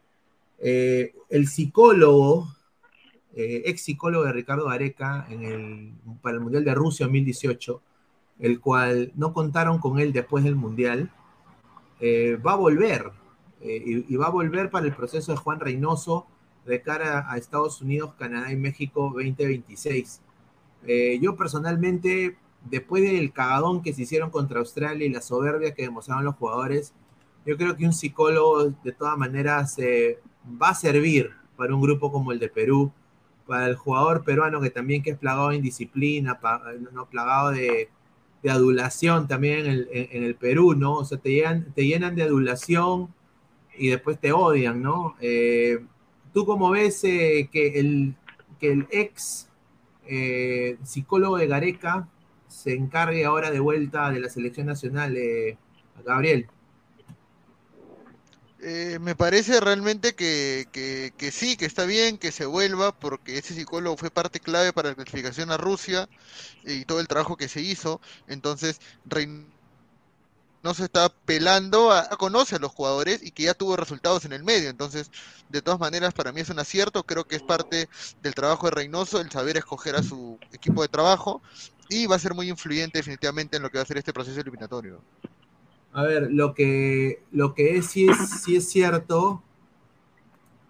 eh, 0.58 1.14
el 1.30 1.48
psicólogo, 1.48 2.48
eh, 3.34 3.62
ex 3.66 3.82
psicólogo 3.82 4.24
de 4.24 4.32
Ricardo 4.32 4.68
Areca 4.68 5.26
para 6.20 6.34
el 6.34 6.42
Mundial 6.42 6.64
de 6.64 6.74
Rusia 6.74 7.06
2018, 7.06 7.80
el 8.40 8.60
cual 8.60 9.12
no 9.14 9.32
contaron 9.32 9.78
con 9.78 9.98
él 9.98 10.12
después 10.12 10.44
del 10.44 10.56
Mundial, 10.56 11.10
eh, 12.00 12.38
va 12.44 12.52
a 12.52 12.56
volver, 12.56 13.12
y, 13.62 14.12
y, 14.12 14.16
va 14.16 14.26
a 14.26 14.30
volver 14.30 14.70
para 14.70 14.86
el 14.86 14.92
proceso 14.92 15.30
de 15.30 15.38
Juan 15.38 15.60
Reynoso 15.60 16.26
de 16.66 16.82
cara 16.82 17.26
a 17.30 17.36
Estados 17.38 17.80
Unidos, 17.82 18.14
Canadá 18.18 18.52
y 18.52 18.56
México 18.56 19.12
2026. 19.14 20.20
yo 21.20 21.36
personalmente 21.36 22.36
después 22.70 23.02
del 23.02 23.32
cagadón 23.32 23.82
que 23.82 23.92
se 23.92 24.02
hicieron 24.02 24.30
contra 24.30 24.60
Australia 24.60 25.06
y 25.06 25.10
la 25.10 25.20
soberbia 25.20 25.74
que 25.74 25.82
demostraron 25.82 26.24
los 26.24 26.36
jugadores, 26.36 26.94
yo 27.44 27.56
creo 27.56 27.76
que 27.76 27.84
un 27.84 27.92
psicólogo 27.92 28.72
de 28.84 28.92
todas 28.92 29.18
maneras 29.18 29.74
se 29.74 30.20
va 30.60 30.70
a 30.70 30.74
servir 30.74 31.30
para 31.56 31.74
un 31.74 31.80
grupo 31.80 32.12
como 32.12 32.32
el 32.32 32.38
de 32.38 32.48
Perú, 32.48 32.92
para 33.46 33.66
el 33.66 33.76
jugador 33.76 34.24
peruano 34.24 34.60
que 34.60 34.70
también 34.70 35.02
que 35.02 35.10
es 35.10 35.18
plagado 35.18 35.48
de 35.48 35.56
indisciplina, 35.56 36.38
no, 36.92 37.06
plagado 37.06 37.50
de, 37.50 37.88
adulación 38.48 39.28
también 39.28 39.66
en 39.66 40.24
el, 40.24 40.34
Perú, 40.34 40.74
¿no? 40.74 40.94
O 40.96 41.04
sea, 41.04 41.18
te 41.18 41.30
llenan, 41.30 41.72
te 41.74 41.86
llenan 41.86 42.16
de 42.16 42.24
adulación 42.24 43.14
y 43.76 43.88
después 43.88 44.18
te 44.18 44.32
odian, 44.32 44.82
¿no? 44.82 45.14
Eh, 45.20 45.84
¿Tú 46.32 46.46
cómo 46.46 46.70
ves 46.70 47.04
eh, 47.04 47.48
que, 47.52 47.78
el, 47.78 48.14
que 48.58 48.72
el 48.72 48.86
ex 48.90 49.48
eh, 50.06 50.78
psicólogo 50.84 51.36
de 51.36 51.46
Gareca 51.46 52.08
se 52.48 52.74
encargue 52.74 53.24
ahora 53.24 53.50
de 53.50 53.60
vuelta 53.60 54.10
de 54.10 54.20
la 54.20 54.28
selección 54.28 54.66
nacional, 54.66 55.16
eh, 55.16 55.56
Gabriel. 56.04 56.48
Eh, 58.60 58.98
me 59.00 59.16
parece 59.16 59.58
realmente 59.60 60.14
que, 60.14 60.68
sí, 61.32 61.56
que 61.56 61.64
está 61.64 61.84
bien 61.84 62.18
que 62.18 62.30
se 62.30 62.46
vuelva, 62.46 62.92
porque 62.92 63.38
ese 63.38 63.54
psicólogo 63.54 63.96
fue 63.96 64.10
parte 64.10 64.38
clave 64.38 64.72
para 64.72 64.90
la 64.90 64.94
clasificación 64.94 65.50
a 65.50 65.56
Rusia 65.56 66.08
y 66.64 66.84
todo 66.84 67.00
el 67.00 67.08
trabajo 67.08 67.36
que 67.36 67.48
se 67.48 67.60
hizo. 67.60 68.00
Entonces, 68.28 68.80
no 70.62 70.74
se 70.74 70.84
está 70.84 71.08
pelando, 71.08 71.90
a, 71.90 72.08
conoce 72.10 72.56
a 72.56 72.58
los 72.58 72.72
jugadores 72.72 73.22
y 73.22 73.30
que 73.30 73.44
ya 73.44 73.54
tuvo 73.54 73.76
resultados 73.76 74.24
en 74.24 74.32
el 74.32 74.44
medio. 74.44 74.70
Entonces, 74.70 75.10
de 75.48 75.62
todas 75.62 75.80
maneras, 75.80 76.14
para 76.14 76.32
mí 76.32 76.40
es 76.40 76.50
un 76.50 76.58
acierto. 76.58 77.04
Creo 77.04 77.24
que 77.24 77.36
es 77.36 77.42
parte 77.42 77.88
del 78.22 78.34
trabajo 78.34 78.66
de 78.66 78.72
Reynoso 78.72 79.20
el 79.20 79.30
saber 79.30 79.56
escoger 79.56 79.96
a 79.96 80.02
su 80.02 80.38
equipo 80.52 80.82
de 80.82 80.88
trabajo 80.88 81.42
y 81.88 82.06
va 82.06 82.16
a 82.16 82.20
ser 82.20 82.34
muy 82.34 82.48
influyente 82.48 82.98
definitivamente 82.98 83.56
en 83.56 83.62
lo 83.62 83.70
que 83.70 83.78
va 83.78 83.82
a 83.82 83.86
ser 83.86 83.98
este 83.98 84.12
proceso 84.12 84.40
eliminatorio. 84.40 85.00
A 85.92 86.04
ver, 86.04 86.28
lo 86.30 86.54
que, 86.54 87.22
lo 87.32 87.54
que 87.54 87.76
es, 87.76 87.86
sí 87.86 88.06
es, 88.08 88.48
es 88.48 88.70
cierto, 88.70 89.42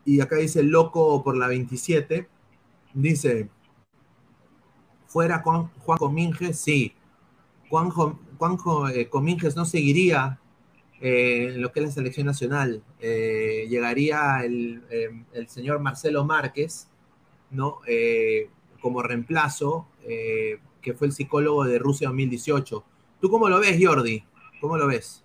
y 0.04 0.20
acá 0.20 0.36
dice 0.36 0.62
loco 0.62 1.22
por 1.22 1.36
la 1.36 1.46
27, 1.46 2.28
dice, 2.92 3.48
fuera 5.06 5.40
Juan, 5.40 5.70
Juan 5.84 5.98
Cominges, 5.98 6.58
sí. 6.58 6.94
Juan, 7.70 7.90
Juan 8.42 8.58
eh, 8.92 9.08
Cominges 9.08 9.54
no 9.54 9.64
seguiría 9.64 10.40
eh, 11.00 11.52
en 11.54 11.62
lo 11.62 11.70
que 11.70 11.78
es 11.78 11.86
la 11.86 11.92
selección 11.92 12.26
nacional. 12.26 12.82
Eh, 13.00 13.66
llegaría 13.68 14.40
el, 14.44 14.82
el, 15.32 15.48
señor 15.48 15.78
Marcelo 15.78 16.24
Márquez, 16.24 16.90
¿no? 17.52 17.78
como 18.80 19.02
reemplazo 19.02 19.86
que 20.80 20.94
fue 20.94 21.06
el 21.06 21.12
psicólogo 21.12 21.64
de 21.64 21.78
Rusia 21.78 22.08
2018. 22.08 22.84
¿Tú 23.20 23.30
cómo 23.30 23.48
lo 23.48 23.60
ves, 23.60 23.78
Jordi? 23.80 24.24
¿Cómo 24.60 24.76
lo 24.76 24.88
ves? 24.88 25.24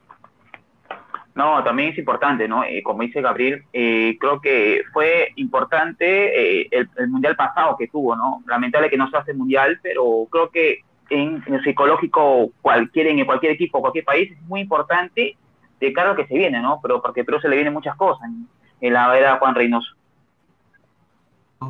No, 1.33 1.63
también 1.63 1.89
es 1.89 1.97
importante, 1.97 2.47
¿no? 2.47 2.63
Como 2.83 3.01
dice 3.01 3.21
Gabriel, 3.21 3.63
creo 3.71 4.41
que 4.41 4.81
fue 4.93 5.31
importante 5.37 6.61
eh, 6.61 6.69
el, 6.71 7.07
mundial 7.07 7.35
pasado 7.35 7.77
que 7.77 7.87
tuvo, 7.87 8.15
¿no? 8.15 8.43
Lamentable 8.47 8.89
que 8.89 8.97
no 8.97 9.09
se 9.09 9.17
hace 9.17 9.33
mundial, 9.33 9.79
pero 9.81 10.27
creo 10.29 10.49
que 10.49 10.81
en, 11.09 11.43
el 11.47 11.63
psicológico 11.63 12.51
cualquier, 12.61 13.07
en 13.07 13.25
cualquier 13.25 13.53
equipo, 13.53 13.81
cualquier 13.81 14.05
país, 14.05 14.31
es 14.31 14.41
muy 14.43 14.61
importante 14.61 15.37
de 15.79 15.93
cara 15.93 16.11
a 16.11 16.15
que 16.15 16.27
se 16.27 16.35
viene, 16.35 16.61
¿no? 16.61 16.79
Pero 16.81 17.01
porque 17.01 17.23
pero 17.23 17.39
se 17.39 17.49
le 17.49 17.55
vienen 17.55 17.73
muchas 17.73 17.95
cosas 17.95 18.27
en, 18.27 18.47
en 18.81 18.93
la 18.93 19.17
era 19.17 19.37
Juan 19.37 19.55
Reynoso 19.55 19.97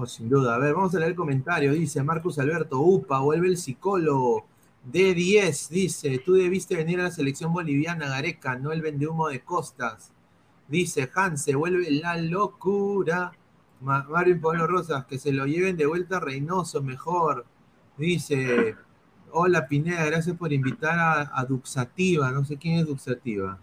sin 0.05 0.29
duda. 0.29 0.55
A 0.55 0.57
ver, 0.57 0.73
vamos 0.73 0.93
a 0.93 0.99
leer 0.99 1.11
el 1.11 1.17
comentario. 1.17 1.73
Dice 1.73 2.03
Marcus 2.03 2.39
Alberto, 2.39 2.79
upa, 2.79 3.19
vuelve 3.19 3.47
el 3.47 3.57
psicólogo. 3.57 4.45
D10 4.91 5.69
dice, 5.69 6.19
tú 6.19 6.33
debiste 6.33 6.75
venir 6.75 6.99
a 6.99 7.03
la 7.03 7.11
selección 7.11 7.51
boliviana, 7.51 8.07
Gareca, 8.07 8.55
no 8.57 8.71
el 8.71 8.81
vendehumo 8.81 9.27
de 9.27 9.41
Costas. 9.41 10.13
Dice 10.67 11.09
Hanse, 11.13 11.55
vuelve 11.55 11.89
la 11.91 12.17
locura. 12.17 13.31
Marvin 13.79 14.41
Pablo 14.41 14.65
Rosas, 14.65 15.05
que 15.05 15.19
se 15.19 15.31
lo 15.31 15.45
lleven 15.45 15.77
de 15.77 15.85
vuelta 15.85 16.17
a 16.17 16.19
Reynoso, 16.19 16.81
mejor. 16.81 17.45
Dice, 17.97 18.75
hola 19.31 19.67
Pineda, 19.67 20.05
gracias 20.05 20.35
por 20.35 20.53
invitar 20.53 21.29
a, 21.33 21.45
Duxativa. 21.45 22.31
No 22.31 22.45
sé 22.45 22.57
quién 22.57 22.79
es 22.79 22.87
Duxativa. 22.87 23.59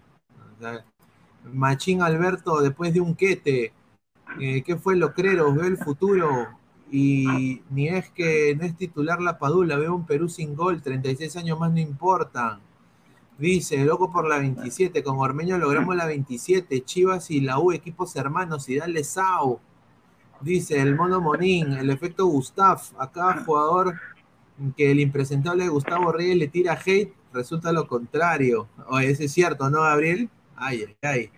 Machín 1.51 2.01
Alberto, 2.01 2.61
después 2.61 2.93
de 2.93 3.01
un 3.01 3.15
quete. 3.15 3.73
Eh, 4.39 4.63
¿Qué 4.63 4.75
fue 4.77 4.95
lo 4.95 5.13
creo? 5.13 5.53
Veo 5.53 5.65
el 5.65 5.77
futuro 5.77 6.47
y 6.91 7.61
ni 7.69 7.87
es 7.87 8.09
que 8.09 8.55
no 8.55 8.65
es 8.65 8.75
titular 8.77 9.21
la 9.21 9.37
Padula, 9.37 9.75
veo 9.77 9.95
un 9.95 10.05
Perú 10.05 10.29
sin 10.29 10.55
gol, 10.55 10.81
36 10.81 11.35
años 11.37 11.59
más 11.59 11.71
no 11.71 11.79
importan. 11.79 12.59
Dice, 13.37 13.83
loco 13.83 14.11
por 14.11 14.27
la 14.27 14.37
27, 14.37 15.03
con 15.03 15.19
Ormeño 15.19 15.57
logramos 15.57 15.95
la 15.95 16.05
27, 16.05 16.85
Chivas 16.85 17.29
y 17.31 17.41
la 17.41 17.59
U, 17.59 17.73
equipos 17.73 18.15
hermanos, 18.15 18.69
y 18.69 18.77
dale 18.77 19.03
Sao. 19.03 19.59
Dice 20.41 20.79
el 20.79 20.95
mono 20.95 21.19
Monín, 21.21 21.73
el 21.73 21.89
efecto 21.89 22.27
Gustaf, 22.27 22.91
acá 22.97 23.43
jugador 23.45 23.95
que 24.77 24.91
el 24.91 24.99
impresentable 24.99 25.67
Gustavo 25.67 26.11
Reyes 26.11 26.37
le 26.37 26.47
tira 26.47 26.79
hate, 26.83 27.13
resulta 27.33 27.71
lo 27.71 27.87
contrario. 27.87 28.67
Oye, 28.87 29.09
ese 29.09 29.25
es 29.25 29.31
cierto, 29.31 29.69
¿no, 29.69 29.81
Gabriel? 29.81 30.29
Ay, 30.55 30.85
ay, 30.87 30.97
ay. 31.01 31.31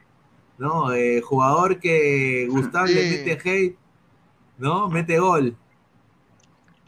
¿no? 0.57 0.93
Eh, 0.93 1.21
jugador 1.21 1.79
que 1.79 2.47
Gustavo 2.49 2.87
le 2.87 3.09
mete 3.09 3.39
hate, 3.43 3.77
¿no? 4.57 4.89
Mete 4.89 5.19
gol. 5.19 5.55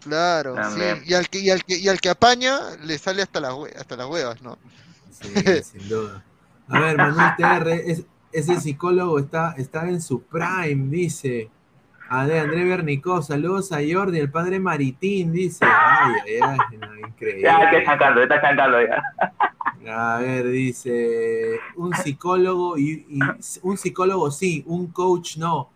Claro, 0.01 0.55
sí. 0.73 0.81
Y 1.05 1.13
al, 1.13 1.29
que, 1.29 1.39
y, 1.39 1.49
al 1.49 1.63
que, 1.63 1.77
y 1.77 1.87
al 1.87 1.99
que 1.99 2.09
apaña 2.09 2.77
le 2.83 2.97
sale 2.97 3.21
hasta 3.21 3.39
las, 3.39 3.53
hasta 3.77 3.95
las 3.97 4.07
huevas, 4.07 4.41
¿no? 4.41 4.57
Sí, 5.11 5.33
sin 5.63 5.89
duda. 5.89 6.23
A 6.67 6.79
ver, 6.79 6.97
Manuel 6.97 7.33
TR, 7.37 8.05
ese 8.31 8.59
psicólogo 8.59 9.19
está, 9.19 9.53
está 9.57 9.89
en 9.89 10.01
su 10.01 10.21
prime, 10.21 10.89
dice. 10.89 11.49
André, 12.09 12.39
André 12.39 12.63
Bernicó, 12.65 13.21
saludos 13.21 13.71
a 13.71 13.77
Jordi, 13.87 14.17
el 14.19 14.31
padre 14.31 14.59
Maritín, 14.59 15.31
dice. 15.31 15.63
Ay, 15.63 16.39
ay, 16.41 16.57
ay, 16.81 16.99
increíble. 17.07 17.43
Ya, 17.43 17.59
está 17.69 17.83
cantando, 17.85 18.23
está 18.23 18.41
cantando 18.41 18.77
ya. 18.81 19.03
A 19.87 20.19
ver, 20.19 20.47
dice, 20.47 21.59
un 21.75 21.93
psicólogo 21.93 22.79
y, 22.79 23.05
un 23.61 23.77
psicólogo 23.77 24.31
sí, 24.31 24.63
un 24.65 24.87
coach 24.87 25.37
no. 25.37 25.69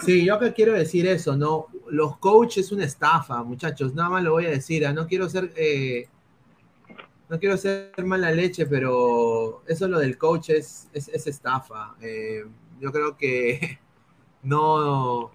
Sí, 0.00 0.24
yo 0.24 0.38
que 0.40 0.52
quiero 0.52 0.72
decir 0.72 1.06
eso, 1.06 1.36
¿no? 1.36 1.68
Los 1.88 2.18
coaches 2.18 2.66
es 2.66 2.72
una 2.72 2.84
estafa, 2.84 3.42
muchachos, 3.44 3.94
nada 3.94 4.10
más 4.10 4.24
lo 4.24 4.32
voy 4.32 4.46
a 4.46 4.50
decir, 4.50 4.84
¿ah? 4.86 4.92
no 4.92 5.06
quiero 5.06 5.28
ser, 5.28 5.52
eh, 5.56 6.08
no 7.28 7.38
quiero 7.38 7.56
ser 7.56 7.92
mala 8.04 8.32
leche, 8.32 8.66
pero 8.66 9.62
eso 9.68 9.86
lo 9.86 10.00
del 10.00 10.18
coach 10.18 10.50
es, 10.50 10.90
es, 10.92 11.26
estafa. 11.26 11.94
Eh, 12.00 12.44
yo 12.80 12.90
creo 12.90 13.16
que 13.16 13.78
no, 14.42 15.30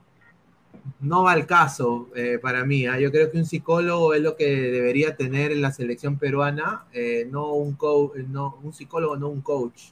no 1.00 1.24
va 1.24 1.34
al 1.34 1.46
caso 1.46 2.10
eh, 2.15 2.39
para 2.41 2.63
mí. 2.65 2.86
¿ah? 2.88 3.00
Yo 3.00 3.12
creo 3.12 3.32
que 3.32 3.38
un 3.38 3.46
psicólogo 3.46 4.13
es 4.13 4.22
lo 4.22 4.36
que 4.36 4.46
debería 4.46 5.15
tener 5.15 5.52
en 5.52 5.62
la 5.62 5.72
selección 5.72 6.17
peruana, 6.17 6.86
eh, 6.94 7.28
no, 7.30 7.54
un 7.54 7.78
no 8.30 8.60
un 8.63 8.74
psicólogo, 8.74 9.17
no 9.17 9.30
un 9.30 9.41
coach, 9.41 9.91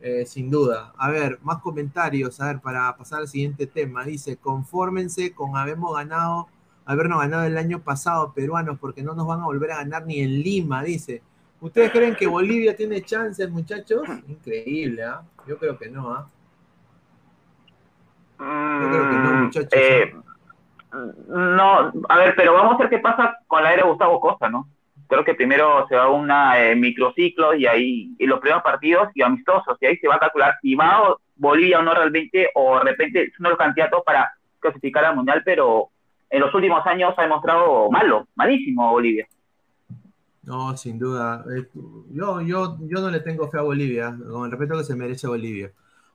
eh, 0.00 0.24
sin 0.26 0.50
duda. 0.50 0.92
A 0.96 1.10
ver, 1.10 1.38
más 1.42 1.60
comentarios, 1.60 2.40
a 2.40 2.46
ver, 2.46 2.60
para 2.60 2.94
pasar 2.96 3.20
al 3.20 3.28
siguiente 3.28 3.66
tema. 3.66 4.04
Dice, 4.04 4.36
confórmense 4.36 5.32
con 5.32 5.56
habemos 5.56 5.94
ganado, 5.96 6.48
habernos 6.84 7.20
ganado 7.20 7.44
el 7.44 7.58
año 7.58 7.80
pasado 7.80 8.32
peruanos, 8.32 8.78
porque 8.78 9.02
no 9.02 9.14
nos 9.14 9.26
van 9.26 9.40
a 9.40 9.46
volver 9.46 9.72
a 9.72 9.76
ganar 9.78 10.06
ni 10.06 10.20
en 10.20 10.42
Lima, 10.42 10.82
dice. 10.82 11.22
¿Ustedes 11.60 11.92
creen 11.92 12.16
que 12.16 12.26
Bolivia 12.26 12.74
tiene 12.76 13.02
chances, 13.02 13.48
muchachos? 13.48 14.02
Increíble, 14.26 15.04
¿ah? 15.04 15.22
Yo 15.46 15.56
creo 15.58 15.78
que 15.78 15.88
no, 15.88 16.12
¿ah? 16.12 16.28
Yo 18.40 18.90
creo 18.90 19.10
que 19.10 19.16
no, 19.16 19.32
muchachos. 19.44 19.72
Eh, 19.72 20.12
no, 20.92 21.92
a 22.08 22.16
ver, 22.18 22.34
pero 22.36 22.54
vamos 22.54 22.74
a 22.74 22.78
ver 22.78 22.90
qué 22.90 22.98
pasa 22.98 23.38
con 23.46 23.62
la 23.62 23.72
era 23.72 23.86
Gustavo 23.86 24.20
Costa, 24.20 24.48
¿no? 24.48 24.68
Creo 25.08 25.24
que 25.24 25.34
primero 25.34 25.86
se 25.88 25.96
va 25.96 26.08
una 26.08 26.62
eh, 26.62 26.74
microciclo 26.74 27.54
y 27.54 27.66
ahí 27.66 28.14
y 28.18 28.26
los 28.26 28.40
primeros 28.40 28.62
partidos 28.62 29.08
y 29.14 29.22
amistosos, 29.22 29.76
y 29.80 29.86
ahí 29.86 29.96
se 29.98 30.08
va 30.08 30.16
a 30.16 30.20
calcular 30.20 30.54
si 30.60 30.74
va 30.74 31.16
Bolivia 31.36 31.80
o 31.80 31.82
no 31.82 31.94
realmente, 31.94 32.50
o 32.54 32.78
de 32.78 32.84
repente 32.84 33.22
es 33.24 33.38
uno 33.38 33.48
de 33.48 33.52
los 33.52 33.58
candidatos 33.58 34.02
para 34.04 34.32
clasificar 34.60 35.04
al 35.04 35.16
Mundial, 35.16 35.42
pero 35.44 35.90
en 36.30 36.40
los 36.40 36.54
últimos 36.54 36.86
años 36.86 37.14
ha 37.16 37.22
demostrado 37.22 37.90
malo, 37.90 38.26
malísimo 38.34 38.90
Bolivia. 38.90 39.26
No, 40.44 40.76
sin 40.76 40.98
duda. 40.98 41.44
Eh, 41.56 41.68
yo, 42.10 42.40
yo, 42.40 42.76
yo 42.80 43.00
no 43.00 43.10
le 43.10 43.20
tengo 43.20 43.48
fe 43.48 43.58
a 43.58 43.62
Bolivia, 43.62 44.16
con 44.30 44.44
el 44.44 44.50
respeto 44.50 44.78
que 44.78 44.84
se 44.84 44.96
merece 44.96 45.28
Bolivia. 45.28 45.70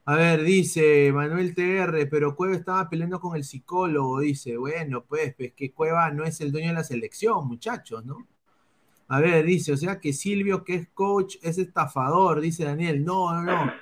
A 0.10 0.15
ver, 0.15 0.43
dice 0.43 1.12
Manuel 1.12 1.54
TR, 1.54 2.08
pero 2.10 2.34
Cueva 2.34 2.56
estaba 2.56 2.89
peleando 2.89 3.20
con 3.20 3.36
el 3.36 3.43
psicólogo, 3.43 4.22
dice. 4.22 4.56
Bueno, 4.56 5.04
pues, 5.04 5.36
pues 5.36 5.52
que 5.52 5.74
Cueva 5.74 6.10
no 6.12 6.24
es 6.24 6.39
el 6.39 6.54
dueño 6.54 6.70
de 6.70 6.76
la 6.76 6.84
selección, 6.86 7.46
muchachos, 7.46 8.06
¿no? 8.06 8.26
A 9.10 9.20
ver, 9.20 9.46
dice, 9.46 9.74
o 9.74 9.78
sea 9.78 10.00
que 10.00 10.13
Silvio, 10.13 10.63
que 10.63 10.76
es 10.76 10.88
coach, 10.93 11.36
es 11.41 11.58
estafador, 11.58 12.39
dice 12.39 12.63
Daniel. 12.63 13.04
No, 13.04 13.34
no, 13.34 13.43
no. 13.43 13.74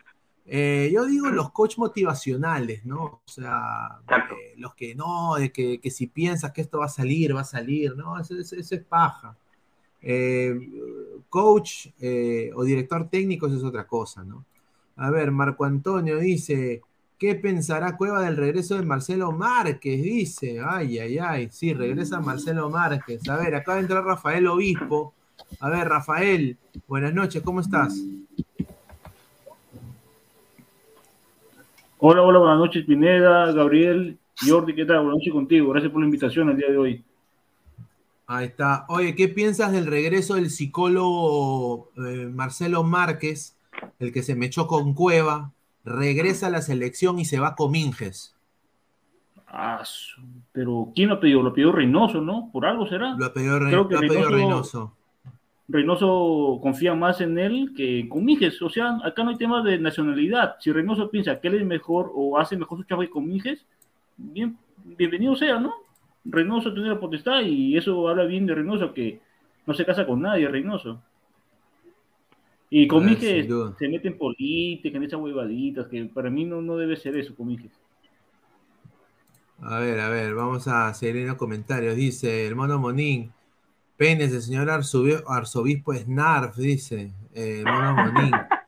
Eh, 0.47 0.89
yo 0.91 1.05
digo 1.05 1.29
los 1.29 1.51
coach 1.51 1.77
motivacionales, 1.77 2.83
¿no? 2.85 3.03
O 3.03 3.21
sea, 3.25 3.99
eh, 4.09 4.55
los 4.57 4.73
que 4.73 4.95
no, 4.95 5.35
de 5.35 5.51
que, 5.51 5.79
si 5.91 6.07
piensas 6.07 6.51
que 6.51 6.61
esto 6.61 6.79
va 6.79 6.85
a 6.85 6.89
salir, 6.89 7.35
va 7.35 7.41
a 7.41 7.43
salir, 7.43 7.95
¿no? 7.95 8.19
Eso, 8.19 8.33
es 8.35 8.83
paja. 8.89 9.37
Eh, 10.01 10.59
coach 11.29 11.89
o 12.55 12.63
director 12.63 13.09
técnico, 13.09 13.45
eso 13.45 13.57
es 13.57 13.63
otra 13.63 13.85
cosa, 13.85 14.23
¿no? 14.23 14.43
A 14.97 15.09
ver, 15.09 15.31
Marco 15.31 15.65
Antonio 15.65 16.17
dice, 16.19 16.81
¿qué 17.19 17.35
pensará 17.35 17.97
Cueva 17.97 18.21
del 18.21 18.37
regreso 18.37 18.75
de 18.75 18.85
Marcelo 18.85 19.31
Márquez? 19.33 20.01
Dice, 20.01 20.61
ay, 20.65 20.99
ay, 20.99 21.17
ay, 21.17 21.49
sí, 21.51 21.73
regresa 21.73 22.21
Marcelo 22.21 22.69
Márquez. 22.69 23.27
A 23.27 23.35
ver, 23.35 23.55
acaba 23.55 23.75
de 23.75 23.81
entrar 23.81 24.05
Rafael 24.05 24.47
Obispo. 24.47 25.13
A 25.59 25.69
ver, 25.69 25.89
Rafael, 25.89 26.57
buenas 26.87 27.13
noches, 27.13 27.41
¿cómo 27.43 27.59
estás? 27.59 28.01
Hola, 31.97 32.21
hola, 32.21 32.39
buenas 32.39 32.59
noches, 32.59 32.85
Pineda, 32.85 33.51
Gabriel, 33.51 34.17
Jordi, 34.45 34.75
¿qué 34.75 34.85
tal? 34.85 34.97
Buenas 34.97 35.15
noches 35.15 35.33
contigo, 35.33 35.69
gracias 35.71 35.91
por 35.91 36.01
la 36.01 36.05
invitación 36.05 36.49
el 36.49 36.57
día 36.57 36.69
de 36.69 36.77
hoy. 36.77 37.03
Ahí 38.27 38.45
está. 38.45 38.85
Oye, 38.87 39.13
¿qué 39.13 39.27
piensas 39.27 39.71
del 39.71 39.85
regreso 39.87 40.35
del 40.35 40.49
psicólogo 40.49 41.91
eh, 41.97 42.29
Marcelo 42.31 42.83
Márquez 42.83 43.54
el 43.99 44.11
que 44.11 44.23
se 44.23 44.35
me 44.35 44.47
echó 44.47 44.67
con 44.67 44.93
Cueva, 44.93 45.51
regresa 45.83 46.47
a 46.47 46.49
la 46.49 46.61
selección 46.61 47.19
y 47.19 47.25
se 47.25 47.39
va 47.39 47.55
con 47.55 47.71
Minges. 47.71 48.35
Ah, 49.47 49.83
pero 50.51 50.91
¿quién 50.93 51.09
lo 51.09 51.19
pidió? 51.19 51.41
Lo 51.41 51.53
pidió 51.53 51.71
Reynoso, 51.71 52.19
¿no? 52.19 52.49
Por 52.51 52.65
algo 52.65 52.87
será. 52.87 53.15
Lo 53.17 53.33
pidió, 53.33 53.57
Reynoso, 53.57 54.93
Reynoso. 55.67 56.59
confía 56.61 56.93
más 56.93 57.21
en 57.21 57.37
él 57.39 57.71
que 57.75 58.09
con 58.09 58.25
Minges. 58.25 58.61
O 58.61 58.69
sea, 58.69 58.97
acá 59.03 59.23
no 59.23 59.29
hay 59.29 59.37
tema 59.37 59.61
de 59.63 59.79
nacionalidad. 59.79 60.55
Si 60.59 60.71
Reynoso 60.71 61.09
piensa 61.09 61.39
que 61.39 61.47
él 61.47 61.55
es 61.55 61.65
mejor 61.65 62.11
o 62.13 62.37
hace 62.37 62.57
mejor 62.57 62.79
su 62.79 62.83
chavo 62.83 63.03
con 63.09 63.27
Minges, 63.27 63.65
bien, 64.17 64.57
bienvenido 64.83 65.35
sea, 65.35 65.59
¿no? 65.59 65.73
Reynoso 66.25 66.73
tiene 66.73 66.89
la 66.89 66.99
potestad 66.99 67.41
y 67.41 67.77
eso 67.77 68.09
habla 68.09 68.23
bien 68.25 68.45
de 68.45 68.55
Reynoso, 68.55 68.93
que 68.93 69.21
no 69.65 69.73
se 69.73 69.85
casa 69.85 70.05
con 70.05 70.21
nadie, 70.21 70.47
Reynoso. 70.47 71.01
Y 72.69 72.87
Comiques 72.87 73.47
se 73.77 73.87
mete 73.87 74.07
en 74.07 74.17
política, 74.17 74.97
en 74.97 75.03
esas 75.03 75.19
huevaditas, 75.19 75.87
que 75.87 76.05
para 76.05 76.29
mí 76.29 76.45
no, 76.45 76.61
no 76.61 76.77
debe 76.77 76.95
ser 76.95 77.15
eso, 77.15 77.35
Comiques. 77.35 77.71
A 79.61 79.79
ver, 79.79 79.99
a 79.99 80.09
ver, 80.09 80.33
vamos 80.33 80.67
a 80.67 80.93
seguir 80.93 81.17
en 81.17 81.27
los 81.27 81.37
comentarios. 81.37 81.95
Dice 81.95 82.45
hermano 82.45 82.77
Monín, 82.77 83.31
penes 83.95 84.33
el 84.33 84.41
señor 84.41 84.69
arzobispo 84.69 85.93
Snarf, 85.93 86.57
dice 86.57 87.13
eh, 87.33 87.61
hermano 87.65 88.11
Monín. 88.11 88.31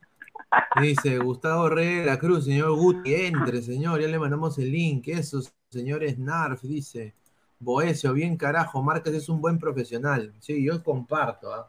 Dice 0.82 1.18
Gustavo 1.18 1.70
Rey 1.70 1.96
de 1.96 2.06
la 2.06 2.18
Cruz, 2.18 2.46
señor 2.46 2.76
Guti, 2.76 3.14
entre, 3.14 3.62
señor, 3.62 4.00
ya 4.00 4.08
le 4.08 4.18
mandamos 4.18 4.58
el 4.60 4.72
link. 4.72 5.08
Eso, 5.08 5.42
señor 5.70 6.08
Snarf, 6.08 6.62
dice. 6.62 7.16
Boesio, 7.60 8.14
bien 8.14 8.38
carajo, 8.38 8.82
Márquez 8.84 9.16
es 9.16 9.30
un 9.30 9.42
buen 9.42 9.58
profesional. 9.58 10.34
Sí, 10.40 10.64
yo 10.64 10.82
comparto. 10.84 11.54
¿ah? 11.54 11.68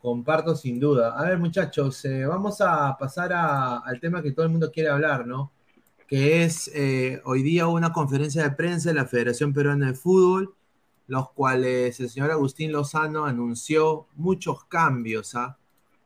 Comparto 0.00 0.54
sin 0.54 0.78
duda. 0.78 1.18
A 1.18 1.24
ver, 1.24 1.38
muchachos, 1.38 2.04
eh, 2.04 2.24
vamos 2.24 2.60
a 2.60 2.96
pasar 2.96 3.32
al 3.32 3.98
tema 4.00 4.22
que 4.22 4.30
todo 4.30 4.46
el 4.46 4.52
mundo 4.52 4.70
quiere 4.70 4.90
hablar, 4.90 5.26
¿no? 5.26 5.50
Que 6.06 6.44
es 6.44 6.70
eh, 6.74 7.20
hoy 7.24 7.42
día 7.42 7.66
una 7.66 7.92
conferencia 7.92 8.44
de 8.44 8.52
prensa 8.52 8.90
de 8.90 8.94
la 8.94 9.06
Federación 9.06 9.52
Peruana 9.52 9.88
de 9.88 9.94
Fútbol, 9.94 10.54
los 11.08 11.30
cuales 11.32 11.98
el 11.98 12.08
señor 12.10 12.30
Agustín 12.30 12.70
Lozano 12.70 13.24
anunció 13.26 14.06
muchos 14.14 14.64
cambios, 14.66 15.34
¿ah? 15.34 15.58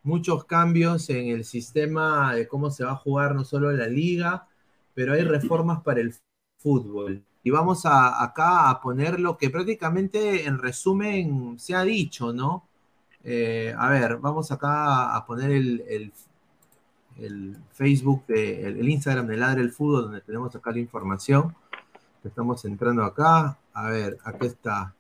Muchos 0.03 0.47
cambios 0.47 1.11
en 1.11 1.29
el 1.29 1.45
sistema 1.45 2.35
de 2.35 2.49
cómo 2.49 2.71
se 2.71 2.85
va 2.85 2.93
a 2.93 2.97
jugar 2.97 3.35
no 3.35 3.45
solo 3.45 3.71
la 3.73 3.87
liga, 3.89 4.49
pero 4.95 5.13
hay 5.13 5.23
reformas 5.23 5.83
para 5.83 6.01
el 6.01 6.15
fútbol. 6.59 7.25
Y 7.45 7.51
vamos 7.51 7.85
a, 7.87 8.23
acá 8.25 8.71
a 8.71 8.81
poner 8.81 9.21
lo 9.21 9.37
que 9.37 9.51
prácticamente 9.51 10.47
en 10.47 10.59
resumen 10.59 11.59
se 11.59 11.75
ha 11.75 11.85
dicho, 11.85 12.33
¿no? 12.33 12.69
Eh, 13.25 13.75
a 13.79 13.89
ver, 13.89 14.19
vamos 14.19 14.51
acá 14.51 15.15
a 15.15 15.25
poner 15.27 15.51
el, 15.53 16.13
el, 17.19 17.57
Facebook, 17.73 18.27
de, 18.27 18.67
el, 18.67 18.89
Instagram 18.89 19.27
de 19.27 19.37
Ladre 19.37 19.63
el 19.63 19.71
Fútbol, 19.71 20.05
donde 20.05 20.21
tenemos 20.21 20.55
acá 20.57 20.73
la 20.73 20.79
información. 20.79 21.55
Estamos 22.25 22.65
entrando 22.65 23.05
acá. 23.05 23.59
A 23.75 23.89
ver, 23.89 24.19
aquí 24.25 24.47
está. 24.47 24.95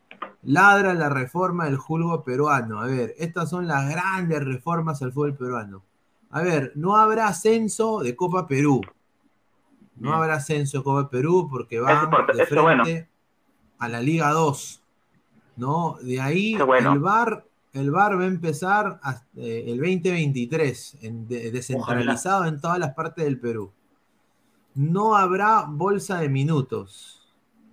Ladra 0.45 0.95
la 0.95 1.09
reforma 1.09 1.67
del 1.67 1.79
fútbol 1.79 2.25
peruano. 2.25 2.81
A 2.81 2.87
ver, 2.87 3.15
estas 3.19 3.51
son 3.51 3.69
las 3.69 3.89
grandes 3.89 4.45
reformas 4.45 5.01
al 5.03 5.13
fútbol 5.13 5.37
peruano. 5.37 5.83
A 6.31 6.43
ver, 6.43 6.73
no 6.75 6.97
habrá 6.97 7.29
ascenso 7.29 8.01
de 8.01 8.17
Copa 8.17 8.47
Perú. 8.47 8.81
No 9.97 10.15
habrá 10.15 10.35
ascenso 10.37 10.79
de 10.79 10.85
Copa 10.85 11.11
Perú 11.11 11.49
porque 11.51 11.79
va 11.79 12.11
de 12.35 12.47
frente 12.47 13.09
a 13.79 13.89
la 13.89 14.01
Liga 14.01 14.31
2. 14.31 14.83
¿No? 15.57 15.97
De 16.03 16.21
ahí 16.21 16.55
el 16.55 16.99
VAR 16.99 17.45
el 17.73 17.91
VAR 17.91 18.19
va 18.19 18.25
a 18.25 18.27
empezar 18.27 19.01
eh, 19.37 19.65
el 19.67 19.79
2023, 19.79 20.99
descentralizado 21.53 22.45
en 22.45 22.61
todas 22.61 22.79
las 22.79 22.95
partes 22.95 23.25
del 23.25 23.41
Perú. 23.41 23.73
No 24.75 25.17
habrá 25.17 25.65
bolsa 25.69 26.21
de 26.21 26.29
minutos. 26.29 27.19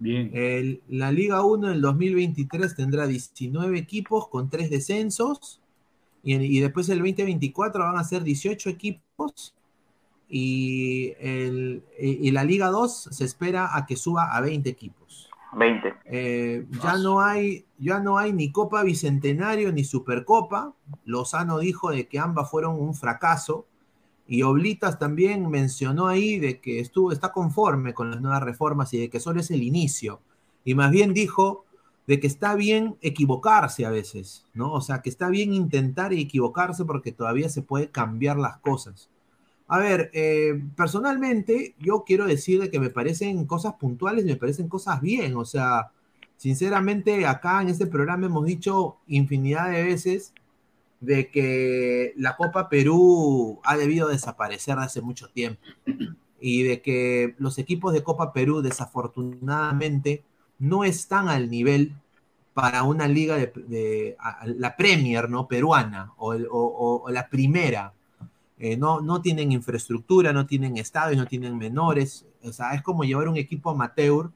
Bien. 0.01 0.81
la 0.87 1.11
Liga 1.11 1.43
1 1.43 1.67
del 1.67 1.81
2023 1.81 2.73
tendrá 2.73 3.05
19 3.05 3.77
equipos 3.77 4.29
con 4.29 4.49
3 4.49 4.69
descensos. 4.69 5.61
Y, 6.23 6.59
después 6.59 6.87
el 6.89 6.99
2024 6.99 7.83
van 7.83 7.97
a 7.97 8.03
ser 8.05 8.23
18 8.23 8.69
equipos. 8.69 9.53
Y, 10.29 11.13
y 11.99 12.31
la 12.31 12.45
Liga 12.45 12.67
2 12.67 13.09
se 13.11 13.25
espera 13.25 13.75
a 13.75 13.85
que 13.85 13.97
suba 13.97 14.33
a 14.35 14.39
20 14.39 14.69
equipos. 14.69 15.28
20. 15.53 15.93
Eh, 16.05 16.67
ya, 16.81 16.97
no 16.97 17.21
hay, 17.21 17.65
ya 17.77 17.99
no 17.99 18.17
hay 18.17 18.33
ni 18.33 18.51
Copa 18.51 18.83
Bicentenario 18.83 19.71
ni 19.71 19.83
Supercopa. 19.83 20.73
Lozano 21.05 21.59
dijo 21.59 21.91
de 21.91 22.07
que 22.07 22.19
ambas 22.19 22.49
fueron 22.49 22.79
un 22.79 22.95
fracaso. 22.95 23.65
Y 24.27 24.43
Oblitas 24.43 24.99
también 24.99 25.49
mencionó 25.49 26.07
ahí 26.07 26.37
de 26.37 26.59
que 26.59 26.79
estuvo, 26.79 27.11
está 27.11 27.31
conforme 27.31 27.95
con 27.95 28.11
las 28.11 28.21
nuevas 28.21 28.43
reformas 28.43 28.93
y 28.93 28.99
de 28.99 29.09
que 29.09 29.19
solo 29.19 29.39
es 29.39 29.49
el 29.49 29.63
inicio. 29.63 30.21
Y 30.63 30.75
más 30.75 30.91
bien 30.91 31.13
dijo 31.13 31.65
de 32.05 32.19
que 32.19 32.27
está 32.27 32.55
bien 32.55 32.95
equivocarse 33.01 33.85
a 33.85 33.89
veces, 33.89 34.45
¿no? 34.53 34.73
O 34.73 34.81
sea, 34.81 35.01
que 35.01 35.09
está 35.09 35.29
bien 35.29 35.53
intentar 35.53 36.13
equivocarse 36.13 36.85
porque 36.85 37.11
todavía 37.11 37.49
se 37.49 37.61
puede 37.61 37.89
cambiar 37.89 38.37
las 38.37 38.57
cosas. 38.57 39.09
A 39.71 39.77
ver, 39.77 40.09
eh, 40.13 40.59
personalmente 40.75 41.75
yo 41.77 42.03
quiero 42.03 42.25
decir 42.25 42.71
que 42.71 42.79
me 42.79 42.89
parecen 42.89 43.45
cosas 43.45 43.75
puntuales 43.75 44.25
y 44.25 44.29
me 44.29 44.35
parecen 44.35 44.67
cosas 44.67 44.99
bien. 44.99 45.37
O 45.37 45.45
sea, 45.45 45.91
sinceramente 46.37 47.27
acá 47.27 47.61
en 47.61 47.69
este 47.69 47.85
programa 47.85 48.25
hemos 48.25 48.45
dicho 48.47 48.97
infinidad 49.07 49.69
de 49.69 49.83
veces 49.83 50.33
de 51.01 51.29
que 51.29 52.13
la 52.17 52.35
Copa 52.35 52.67
Perú 52.67 53.59
ha 53.63 53.77
debido 53.77 54.07
desaparecer 54.07 54.79
hace 54.79 55.01
mucho 55.01 55.29
tiempo 55.29 55.61
y 56.41 56.63
de 56.63 56.81
que 56.81 57.35
los 57.37 57.59
equipos 57.59 57.93
de 57.93 58.01
Copa 58.01 58.33
Perú 58.33 58.63
desafortunadamente 58.63 60.23
no 60.57 60.83
están 60.83 61.29
al 61.29 61.47
nivel 61.51 61.93
para 62.55 62.81
una 62.81 63.07
liga 63.07 63.37
de, 63.37 64.17
la 64.45 64.75
Premier, 64.75 65.29
¿no? 65.29 65.47
Peruana 65.47 66.11
o, 66.17 66.33
o 66.33 67.09
la 67.11 67.29
primera 67.29 67.93
eh, 68.59 68.75
no, 68.75 68.99
no 68.99 69.21
tienen 69.21 69.53
infraestructura, 69.53 70.33
no 70.33 70.45
tienen 70.45 70.77
estadios, 70.77 71.17
no 71.17 71.25
tienen 71.25 71.57
menores. 71.57 72.25
O 72.43 72.51
sea, 72.51 72.73
es 72.73 72.81
como 72.81 73.05
llevar 73.05 73.29
un 73.29 73.37
equipo 73.37 73.69
amateur 73.69 74.31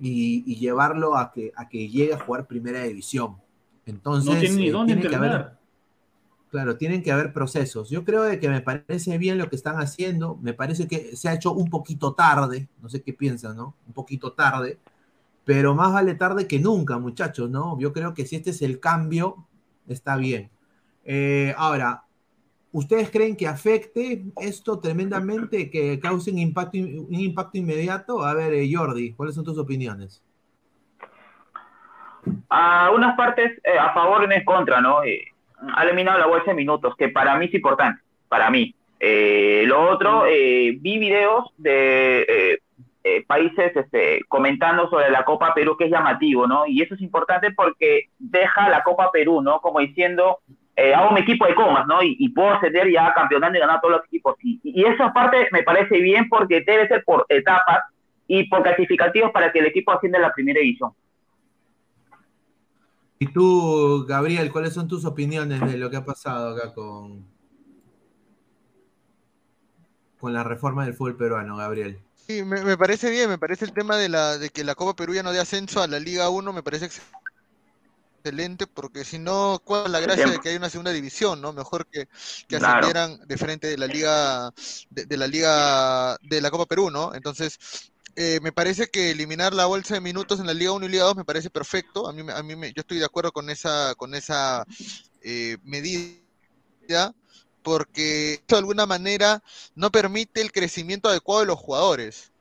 y, 0.00 0.56
llevarlo 0.56 1.16
a 1.16 1.30
que, 1.32 1.52
a 1.54 1.68
que 1.68 1.88
llegue 1.88 2.14
a 2.14 2.18
jugar 2.18 2.46
primera 2.46 2.82
división. 2.82 3.36
Entonces, 3.84 4.34
no 4.34 4.40
tiene 4.40 4.56
ni 4.56 4.68
eh, 4.68 4.72
dónde 4.72 4.92
entrenar. 4.94 5.58
Claro, 6.50 6.78
tienen 6.78 7.02
que 7.02 7.12
haber 7.12 7.34
procesos. 7.34 7.90
Yo 7.90 8.04
creo 8.04 8.22
de 8.22 8.40
que 8.40 8.48
me 8.48 8.62
parece 8.62 9.18
bien 9.18 9.36
lo 9.36 9.50
que 9.50 9.56
están 9.56 9.76
haciendo. 9.76 10.38
Me 10.40 10.54
parece 10.54 10.88
que 10.88 11.14
se 11.14 11.28
ha 11.28 11.34
hecho 11.34 11.52
un 11.52 11.68
poquito 11.68 12.14
tarde. 12.14 12.68
No 12.80 12.88
sé 12.88 13.02
qué 13.02 13.12
piensan, 13.12 13.56
¿no? 13.56 13.74
Un 13.86 13.92
poquito 13.92 14.32
tarde. 14.32 14.78
Pero 15.44 15.74
más 15.74 15.92
vale 15.92 16.14
tarde 16.14 16.48
que 16.48 16.58
nunca, 16.58 16.98
muchachos, 16.98 17.50
¿no? 17.50 17.78
Yo 17.78 17.92
creo 17.92 18.14
que 18.14 18.24
si 18.24 18.36
este 18.36 18.50
es 18.50 18.62
el 18.62 18.80
cambio, 18.80 19.46
está 19.86 20.16
bien. 20.16 20.50
Eh, 21.04 21.54
ahora, 21.58 22.05
¿ustedes 22.76 23.10
creen 23.10 23.34
que 23.34 23.48
afecte 23.48 24.22
esto 24.38 24.78
tremendamente, 24.78 25.70
que 25.70 25.98
cause 25.98 26.30
un 26.30 26.38
impacto, 26.38 26.76
un 26.76 27.14
impacto 27.14 27.56
inmediato? 27.56 28.22
A 28.22 28.34
ver, 28.34 28.52
eh, 28.52 28.68
Jordi, 28.70 29.14
¿cuáles 29.14 29.34
son 29.34 29.44
tus 29.44 29.56
opiniones? 29.56 30.22
A 32.50 32.90
unas 32.94 33.16
partes 33.16 33.58
eh, 33.64 33.78
a 33.78 33.94
favor 33.94 34.28
y 34.30 34.34
en 34.34 34.44
contra, 34.44 34.82
¿no? 34.82 35.02
Eh, 35.04 35.24
ha 35.74 35.84
eliminado 35.84 36.18
la 36.18 36.26
bolsa 36.26 36.50
de 36.50 36.56
minutos, 36.56 36.94
que 36.98 37.08
para 37.08 37.38
mí 37.38 37.46
es 37.46 37.54
importante, 37.54 38.02
para 38.28 38.50
mí. 38.50 38.74
Lo 39.00 39.90
otro, 39.90 40.24
vi 40.24 40.98
videos 40.98 41.50
de 41.56 42.60
países 43.26 43.74
este, 43.74 44.20
comentando 44.28 44.90
sobre 44.90 45.10
la 45.10 45.24
Copa 45.24 45.54
Perú, 45.54 45.76
que 45.76 45.84
es 45.84 45.90
llamativo, 45.90 46.46
¿no? 46.46 46.66
Y 46.66 46.82
eso 46.82 46.94
es 46.94 47.00
importante 47.00 47.52
porque 47.52 48.10
deja 48.18 48.68
la 48.68 48.82
Copa 48.82 49.10
Perú, 49.12 49.40
¿no? 49.40 49.60
Como 49.60 49.80
diciendo, 49.80 50.40
hago 50.76 51.10
un 51.10 51.18
equipo 51.18 51.46
de 51.46 51.54
comas, 51.54 51.86
¿no? 51.86 52.02
Y, 52.02 52.28
puedo 52.30 52.50
ascender 52.50 52.90
ya 52.90 53.12
campeonando 53.14 53.56
y 53.56 53.60
ganar 53.60 53.80
todos 53.80 53.96
los 53.96 54.04
equipos. 54.04 54.36
Y, 54.42 54.60
y 54.62 54.84
esa 54.84 55.12
parte 55.12 55.48
me 55.52 55.62
parece 55.62 56.00
bien 56.00 56.28
porque 56.28 56.62
debe 56.66 56.86
ser 56.88 57.02
por 57.04 57.24
etapas 57.28 57.84
y 58.28 58.44
por 58.48 58.62
clasificativos 58.62 59.30
para 59.32 59.52
que 59.52 59.60
el 59.60 59.66
equipo 59.66 59.92
ascienda 59.92 60.18
a 60.18 60.22
la 60.22 60.32
primera 60.32 60.60
división. 60.60 60.92
Y 63.18 63.28
tú, 63.28 64.04
Gabriel, 64.06 64.52
¿cuáles 64.52 64.74
son 64.74 64.88
tus 64.88 65.04
opiniones 65.04 65.60
de 65.60 65.78
lo 65.78 65.88
que 65.88 65.96
ha 65.96 66.04
pasado 66.04 66.54
acá 66.54 66.74
con, 66.74 67.24
con 70.18 70.34
la 70.34 70.44
reforma 70.44 70.84
del 70.84 70.94
fútbol 70.94 71.16
peruano, 71.16 71.56
Gabriel? 71.56 71.98
Sí, 72.14 72.42
me, 72.42 72.76
parece 72.76 73.08
bien, 73.08 73.30
me 73.30 73.38
parece 73.38 73.64
el 73.64 73.72
tema 73.72 73.96
de, 73.96 74.08
la, 74.08 74.36
de 74.36 74.50
que 74.50 74.64
la 74.64 74.74
Copa 74.74 74.96
Perú 74.96 75.14
ya 75.14 75.22
no 75.22 75.32
dé 75.32 75.40
ascenso 75.40 75.80
a 75.80 75.86
la 75.86 76.00
Liga 76.00 76.28
1, 76.28 76.52
me 76.52 76.62
parece 76.62 76.86
excelente, 76.86 77.16
porque 78.72 79.04
si 79.04 79.18
no, 79.18 79.60
¿cuál 79.64 79.86
es 79.86 79.90
la 79.92 80.00
gracia 80.00 80.26
de 80.26 80.38
que 80.38 80.50
hay 80.50 80.56
una 80.56 80.70
segunda 80.70 80.92
división, 80.92 81.40
no? 81.40 81.52
Mejor 81.52 81.86
que, 81.86 82.08
que 82.48 82.56
ascendieran 82.56 83.20
de 83.26 83.36
frente 83.36 83.66
de 83.68 83.78
la 83.78 83.86
Liga, 83.86 84.52
de, 84.90 85.06
de 85.06 85.16
la 85.16 85.26
Liga, 85.26 86.16
de 86.22 86.40
la 86.40 86.50
Copa 86.50 86.66
Perú, 86.66 86.90
¿no? 86.90 87.14
Entonces, 87.14 87.58
eh, 88.18 88.40
me 88.42 88.50
parece 88.50 88.86
que 88.86 89.10
eliminar 89.10 89.52
la 89.52 89.66
bolsa 89.66 89.94
de 89.94 90.00
minutos 90.00 90.40
en 90.40 90.46
la 90.46 90.54
Liga 90.54 90.72
1 90.72 90.86
y 90.86 90.88
Liga 90.88 91.04
2 91.04 91.16
me 91.16 91.24
parece 91.24 91.50
perfecto. 91.50 92.08
A 92.08 92.12
mí, 92.12 92.22
a 92.32 92.42
mí 92.42 92.54
yo 92.74 92.80
estoy 92.80 92.98
de 92.98 93.04
acuerdo 93.04 93.30
con 93.30 93.50
esa, 93.50 93.94
con 93.96 94.14
esa 94.14 94.64
eh, 95.22 95.58
medida 95.62 97.14
porque 97.62 98.42
de 98.48 98.56
alguna 98.56 98.86
manera 98.86 99.42
no 99.74 99.90
permite 99.90 100.40
el 100.40 100.50
crecimiento 100.50 101.08
adecuado 101.10 101.40
de 101.40 101.46
los 101.48 101.58
jugadores. 101.58 102.32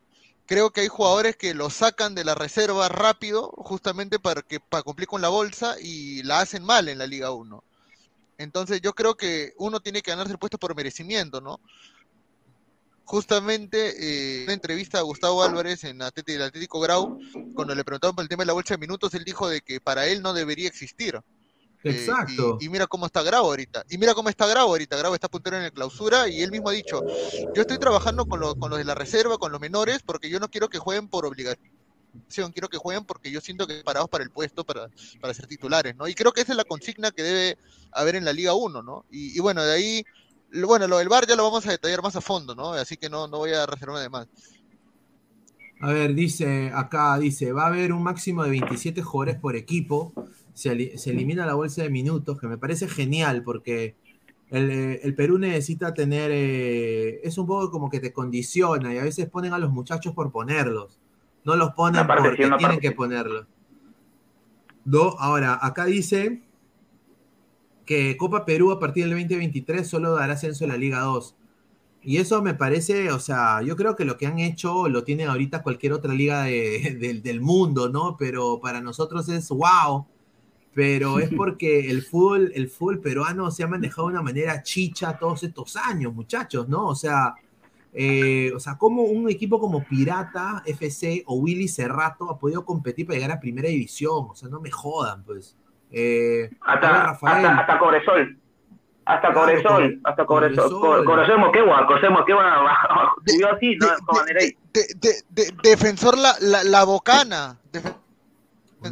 Creo 0.45 0.71
que 0.71 0.81
hay 0.81 0.88
jugadores 0.88 1.36
que 1.36 1.53
lo 1.53 1.69
sacan 1.69 2.13
de 2.13 2.23
la 2.23 2.36
reserva 2.36 2.88
rápido, 2.89 3.51
justamente 3.58 4.19
para, 4.19 4.41
que, 4.41 4.60
para 4.60 4.84
cumplir 4.84 5.08
con 5.08 5.21
la 5.21 5.29
bolsa 5.29 5.75
y 5.81 6.21
la 6.23 6.41
hacen 6.41 6.63
mal 6.63 6.88
en 6.88 6.99
la 6.99 7.08
Liga 7.08 7.31
1. 7.31 7.63
Entonces 8.38 8.81
yo 8.81 8.93
creo 8.93 9.15
que 9.15 9.53
uno 9.58 9.79
tiene 9.79 10.01
que 10.01 10.12
ganarse 10.12 10.34
el 10.34 10.39
puesto 10.39 10.58
por 10.58 10.75
merecimiento, 10.75 11.41
¿no? 11.41 11.60
justamente 13.05 13.89
eh, 13.89 14.38
en 14.39 14.43
una 14.45 14.53
entrevista 14.53 14.97
a 14.97 15.03
Gustavo 15.03 15.43
Álvarez 15.43 15.84
en 15.84 16.01
el 16.01 16.41
Atlético 16.41 16.79
Grau, 16.79 17.19
cuando 17.53 17.73
le 17.75 17.86
preguntaban 17.86 18.15
por 18.15 18.23
el 18.23 18.29
tema 18.29 18.43
de 18.43 18.47
la 18.47 18.53
bolsa 18.53 18.73
de 18.73 18.79
minutos, 18.79 19.13
él 19.13 19.23
dijo 19.23 19.47
de 19.47 19.62
que 19.62 19.79
para 19.79 20.08
él 20.08 20.21
no 20.21 20.34
debería 20.34 20.67
existir. 20.67 21.21
Eh, 21.85 21.91
Exacto. 21.91 22.57
y, 22.59 22.67
mira 22.67 22.87
cómo 22.87 23.05
está 23.05 23.21
Grau 23.21 23.45
ahorita. 23.45 23.85
Y 23.89 23.97
mira 23.97 24.13
cómo 24.13 24.29
está 24.29 24.45
Grau 24.47 24.67
ahorita. 24.67 24.97
Grau 24.97 25.13
está 25.13 25.29
puntero 25.29 25.55
en 25.55 25.63
la 25.63 25.71
clausura 25.71 26.27
y 26.27 26.41
él 26.41 26.51
mismo 26.51 26.69
ha 26.69 26.73
dicho, 26.73 27.03
yo 27.53 27.61
estoy 27.61 27.77
trabajando 27.77 28.25
con, 28.25 28.41
con 28.59 28.69
los 28.69 28.79
de 28.79 28.85
la 28.85 28.95
reserva, 28.95 29.37
con 29.37 29.51
los 29.51 29.61
menores, 29.61 29.99
porque 30.03 30.29
yo 30.29 30.39
no 30.39 30.49
quiero 30.49 30.67
que 30.67 30.79
jueguen 30.79 31.07
por 31.07 31.25
obligación 31.25 31.63
quiero 32.53 32.69
que 32.69 32.77
jueguen 32.77 33.03
porque 33.03 33.29
yo 33.29 33.41
siento 33.41 33.67
que 33.67 33.83
parados 33.83 34.09
para 34.09 34.23
el 34.23 34.31
puesto 34.31 34.63
para, 34.63 34.89
para 35.19 35.33
ser 35.33 35.47
titulares, 35.47 35.97
¿no? 35.97 36.07
Y 36.07 36.15
creo 36.15 36.31
que 36.31 36.41
esa 36.41 36.53
es 36.53 36.57
la 36.57 36.63
consigna 36.63 37.11
que 37.11 37.23
debe 37.23 37.57
haber 37.91 38.15
en 38.15 38.23
la 38.23 38.31
Liga 38.31 38.53
1, 38.53 38.81
¿no? 38.81 39.05
Y, 39.11 39.37
y 39.37 39.41
bueno, 39.41 39.63
de 39.63 39.73
ahí 39.73 40.05
bueno, 40.63 40.87
lo 40.87 40.97
del 40.99 41.09
bar 41.09 41.27
ya 41.27 41.35
lo 41.35 41.43
vamos 41.43 41.67
a 41.67 41.71
detallar 41.71 42.01
más 42.01 42.15
a 42.15 42.21
fondo, 42.21 42.55
¿no? 42.55 42.73
Así 42.73 42.97
que 42.97 43.09
no, 43.09 43.27
no 43.27 43.39
voy 43.39 43.51
a 43.51 43.65
reservarme 43.65 44.01
de 44.01 44.09
más. 44.09 44.27
A 45.81 45.91
ver, 45.91 46.13
dice 46.13 46.71
acá, 46.73 47.17
dice, 47.17 47.51
va 47.51 47.63
a 47.63 47.67
haber 47.67 47.91
un 47.91 48.01
máximo 48.01 48.43
de 48.43 48.51
27 48.51 49.01
jugadores 49.01 49.39
por 49.39 49.55
equipo, 49.55 50.13
se, 50.55 50.71
elimina 50.71 51.45
la 51.45 51.53
bolsa 51.53 51.83
de 51.83 51.89
minutos, 51.89 52.39
que 52.39 52.47
me 52.47 52.57
parece 52.57 52.87
genial 52.87 53.43
porque 53.43 53.95
el, 54.49 55.13
Perú 55.15 55.37
necesita 55.37 55.93
tener, 55.93 56.31
eh, 56.33 57.19
es 57.23 57.37
un 57.37 57.45
poco 57.45 57.69
como 57.69 57.89
que 57.89 57.99
te 57.99 58.13
condiciona 58.13 58.93
y 58.93 58.97
a 58.97 59.03
veces 59.03 59.29
ponen 59.29 59.53
a 59.53 59.59
los 59.59 59.71
muchachos 59.71 60.13
por 60.13 60.31
ponerlos, 60.31 60.97
no 61.43 61.55
los 61.55 61.73
ponen 61.73 62.07
porque 62.07 62.49
tienen 62.57 62.79
que 62.79 62.91
ponerlos. 62.91 63.45
Do, 64.85 65.19
ahora, 65.19 65.59
acá 65.61 65.85
dice 65.85 66.41
que 67.85 68.15
Copa 68.17 68.45
Perú 68.45 68.71
a 68.71 68.79
partir 68.79 69.03
del 69.03 69.11
2023 69.11 69.87
solo 69.87 70.13
dará 70.13 70.33
ascenso 70.33 70.65
a 70.65 70.69
la 70.69 70.77
Liga 70.77 71.01
2. 71.01 71.35
Y 72.01 72.17
eso 72.17 72.43
me 72.43 72.53
parece, 72.53 73.11
o 73.11 73.19
sea, 73.19 73.63
yo 73.63 73.75
creo 73.75 73.95
que 73.95 74.05
lo 74.05 74.15
que 74.15 74.27
han 74.27 74.37
hecho 74.37 74.87
lo 74.89 75.03
tiene 75.03 75.25
ahorita 75.25 75.63
cualquier 75.63 75.91
otra 75.91 76.13
liga 76.13 76.43
del 76.43 77.41
mundo, 77.41 77.89
¿no? 77.89 78.15
Pero 78.17 78.61
para 78.61 78.79
nosotros 78.79 79.27
es 79.27 79.49
wow. 79.49 80.05
Pero 80.75 81.19
es 81.19 81.29
porque 81.35 81.89
el 81.89 82.03
fútbol, 82.03 82.51
el 82.53 82.69
fútbol 82.69 82.99
peruano 82.99 83.49
se 83.49 83.63
ha 83.63 83.67
manejado 83.67 84.09
de 84.09 84.13
una 84.13 84.21
manera 84.21 84.61
chicha 84.61 85.17
todos 85.17 85.41
estos 85.41 85.75
años, 85.77 86.13
muchachos, 86.13 86.67
¿no? 86.69 86.85
O 86.85 86.95
sea, 86.95 87.33
eh, 87.97 88.51
o 88.53 88.59
sea, 88.59 88.77
como 88.77 89.03
un 89.03 89.29
equipo 89.29 89.57
como 89.57 89.81
Pirata, 89.85 90.61
FC 90.65 91.23
o 91.27 91.35
Willy 91.35 91.69
Cerrato 91.69 92.29
ha 92.29 92.38
podido 92.38 92.65
competir 92.65 93.07
para 93.07 93.17
llegar 93.17 93.38
a 93.38 93.39
primera 93.39 93.69
división. 93.69 94.27
O 94.29 94.35
sea, 94.35 94.49
no 94.49 94.59
me 94.59 94.69
jodan, 94.69 95.23
pues. 95.23 95.57
Eh, 95.91 96.49
hasta, 96.59 97.11
hasta, 97.11 97.59
hasta, 97.59 97.79
Cobresol. 97.79 98.38
Hasta 99.05 99.33
Cobresol, 99.33 100.01
hasta 100.03 100.25
Cobresol. 100.25 101.05
Cobresol 101.05 101.39
Moquegua, 101.39 101.88
Cobresol 101.88 102.11
Moquegua 102.11 103.15
subió 103.25 103.51
así, 103.55 103.77
¿no? 103.77 103.88
De, 104.25 104.55
de, 104.73 105.11
de, 105.29 105.53
defensor 105.63 106.17
la, 106.17 106.33
la, 106.41 106.65
la 106.65 106.83
bocana. 106.83 107.57
Defensor 107.71 108.04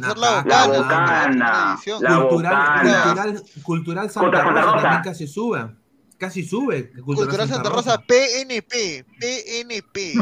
la 0.00 0.08
bocana. 0.08 0.44
La 0.44 0.66
bocana. 0.66 1.78
La 2.00 2.28
cultural, 2.28 2.82
cultural, 2.82 3.42
cultural 3.62 4.10
Santa 4.10 4.42
Rosa 4.42 4.82
también 4.82 5.02
casi 5.02 5.26
sube. 5.26 5.70
Casi 6.18 6.44
sube. 6.44 6.90
Cultural, 6.90 7.28
cultural 7.28 7.48
Santa, 7.48 7.70
Rosa, 7.70 7.98
PNP. 7.98 9.04
PNP. 9.20 10.14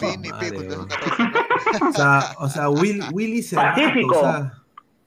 PNP, 0.00 0.54
Cultural 0.54 0.86
Santa 0.88 0.96
Rosa. 0.96 1.88
O 1.88 1.92
sea, 1.92 2.34
o 2.38 2.48
sea 2.48 2.68
Will, 2.68 3.02
Willy 3.12 3.42
Cerrato. 3.42 3.80
Pacífico. 3.80 4.18
O 4.18 4.20
sea, 4.20 4.52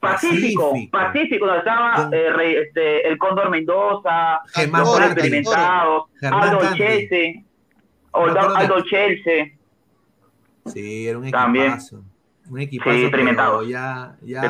Pacífico, 0.02 0.74
Pacífico, 0.92 1.46
donde 1.46 1.60
estaba 1.60 2.10
eh, 2.12 2.64
este, 2.66 3.08
el 3.08 3.20
Cóndor 3.20 3.52
Mendoza, 3.52 4.42
Germán 4.48 4.84
experimentados, 5.04 6.06
Aldo 6.24 6.76
Chelsea, 6.76 7.44
Aldo 8.12 8.82
Chelsea. 8.90 9.52
Sí, 10.66 11.08
era 11.08 11.20
un 11.20 11.26
equipazo. 11.26 11.46
También. 11.46 12.11
Un 12.52 12.60
equipazo 12.60 12.98
sí, 12.98 13.04
experimentado. 13.04 13.64
Ya, 13.64 14.18
ya 14.22 14.42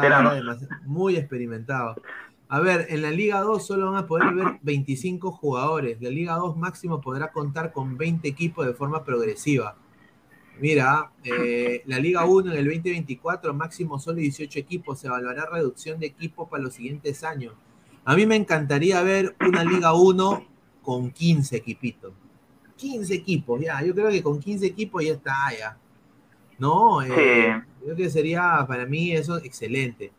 muy 0.86 1.18
experimentado. 1.18 1.96
A 2.50 2.60
ver, 2.60 2.88
en 2.90 3.04
la 3.04 3.12
Liga 3.12 3.42
2 3.42 3.64
solo 3.64 3.92
van 3.92 4.04
a 4.04 4.08
poder 4.08 4.34
ver 4.34 4.58
25 4.64 5.32
jugadores. 5.32 6.02
La 6.02 6.10
Liga 6.10 6.34
2 6.34 6.58
máximo 6.58 7.00
podrá 7.00 7.32
contar 7.32 7.72
con 7.72 7.98
20 7.98 8.28
equipos 8.28 8.66
de 8.66 8.74
forma 8.74 9.04
progresiva. 9.04 9.78
Mira, 10.60 11.12
eh, 11.24 11.84
la 11.86 12.00
Liga 12.00 12.26
1 12.26 12.52
en 12.52 12.58
el 12.58 12.66
2024, 12.66 13.54
máximo 13.54 14.00
solo 14.00 14.18
18 14.18 14.58
equipos, 14.58 15.00
se 15.00 15.06
evaluará 15.06 15.46
reducción 15.46 16.00
de 16.00 16.08
equipos 16.08 16.50
para 16.50 16.64
los 16.64 16.74
siguientes 16.74 17.24
años. 17.24 17.54
A 18.04 18.16
mí 18.16 18.26
me 18.26 18.36
encantaría 18.36 19.04
ver 19.04 19.36
una 19.48 19.64
Liga 19.64 19.94
1 19.94 20.48
con 20.82 21.12
15 21.12 21.56
equipitos. 21.56 22.14
15 22.78 23.14
equipos, 23.14 23.62
ya, 23.62 23.80
yo 23.84 23.94
creo 23.94 24.10
que 24.10 24.24
con 24.24 24.40
15 24.40 24.66
equipos 24.66 25.06
ya 25.06 25.14
está, 25.14 25.36
ya. 25.58 25.78
No, 26.62 27.02
eh, 27.02 27.60
creo 27.82 27.95
que 27.95 28.08
sería 28.12 28.63
para 28.67 28.86
mí 28.86 29.13
eso 29.13 29.38
excelente. 29.38 30.12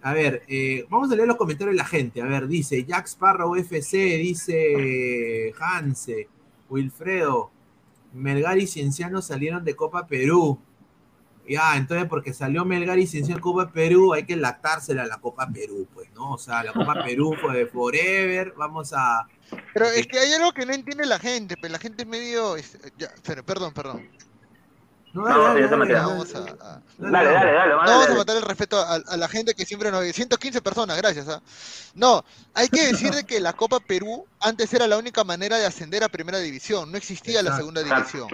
A 0.00 0.14
ver, 0.14 0.42
eh, 0.48 0.86
vamos 0.88 1.12
a 1.12 1.14
leer 1.14 1.28
los 1.28 1.36
comentarios 1.36 1.74
de 1.74 1.82
la 1.82 1.84
gente. 1.84 2.22
A 2.22 2.24
ver, 2.24 2.48
dice 2.48 2.82
Jack 2.86 3.04
Sparrow 3.04 3.54
FC, 3.56 3.98
dice 4.16 5.52
Hanse, 5.60 6.30
Wilfredo, 6.70 7.50
Melgar 8.14 8.56
y 8.56 8.66
Cienciano 8.66 9.20
salieron 9.20 9.66
de 9.66 9.76
Copa 9.76 10.06
Perú. 10.06 10.58
Ya, 11.46 11.76
entonces 11.76 12.08
porque 12.08 12.32
salió 12.32 12.64
Melgar 12.64 12.98
y 12.98 13.06
Cienciano 13.06 13.36
de 13.36 13.42
Copa 13.42 13.70
Perú, 13.70 14.14
hay 14.14 14.24
que 14.24 14.36
lactársela 14.36 15.02
a 15.02 15.06
la 15.06 15.18
Copa 15.18 15.46
Perú, 15.46 15.86
pues, 15.92 16.10
¿no? 16.14 16.32
O 16.32 16.38
sea, 16.38 16.64
la 16.64 16.72
Copa 16.72 16.94
Perú 17.04 17.34
fue 17.38 17.54
de 17.54 17.66
forever, 17.66 18.54
vamos 18.56 18.94
a... 18.96 19.28
Pero 19.74 19.84
es 19.88 20.06
que 20.06 20.20
hay 20.20 20.32
algo 20.32 20.52
que 20.52 20.64
no 20.64 20.72
entiende 20.72 21.04
la 21.04 21.18
gente, 21.18 21.54
pero 21.56 21.60
pues, 21.60 21.72
la 21.72 21.78
gente 21.80 22.04
es 22.04 22.08
medio... 22.08 22.54
perdón, 23.44 23.74
perdón. 23.74 24.08
No, 25.16 25.24
dale, 25.28 25.62
dale, 25.68 25.76
dale, 25.94 25.94
vamos 25.94 26.34
a, 26.34 26.38
a- 26.38 26.82
Dale, 26.98 27.30
dale, 27.30 27.52
dale, 27.52 27.72
no 27.72 27.76
dale, 27.78 27.90
vamos 27.92 28.08
a 28.10 28.14
matar 28.14 28.36
el 28.36 28.42
respeto 28.42 28.78
a, 28.80 28.94
a 28.94 29.16
la 29.16 29.28
gente 29.28 29.54
que 29.54 29.64
siempre 29.66 29.90
nos 29.90 30.00
ve. 30.00 30.12
115 30.12 30.60
personas, 30.62 30.96
gracias. 30.96 31.28
¿ah? 31.28 31.42
No, 31.94 32.24
hay 32.54 32.68
que 32.68 32.86
decir 32.88 33.10
de 33.12 33.24
que 33.24 33.40
la 33.40 33.52
Copa 33.54 33.80
Perú 33.80 34.26
antes 34.40 34.72
era 34.74 34.86
la 34.86 34.98
única 34.98 35.24
manera 35.24 35.58
de 35.58 35.66
ascender 35.66 36.04
a 36.04 36.08
Primera 36.08 36.38
División, 36.38 36.90
no 36.90 36.98
existía 36.98 37.42
la 37.42 37.50
Segunda 37.56 37.82
División. 37.82 38.28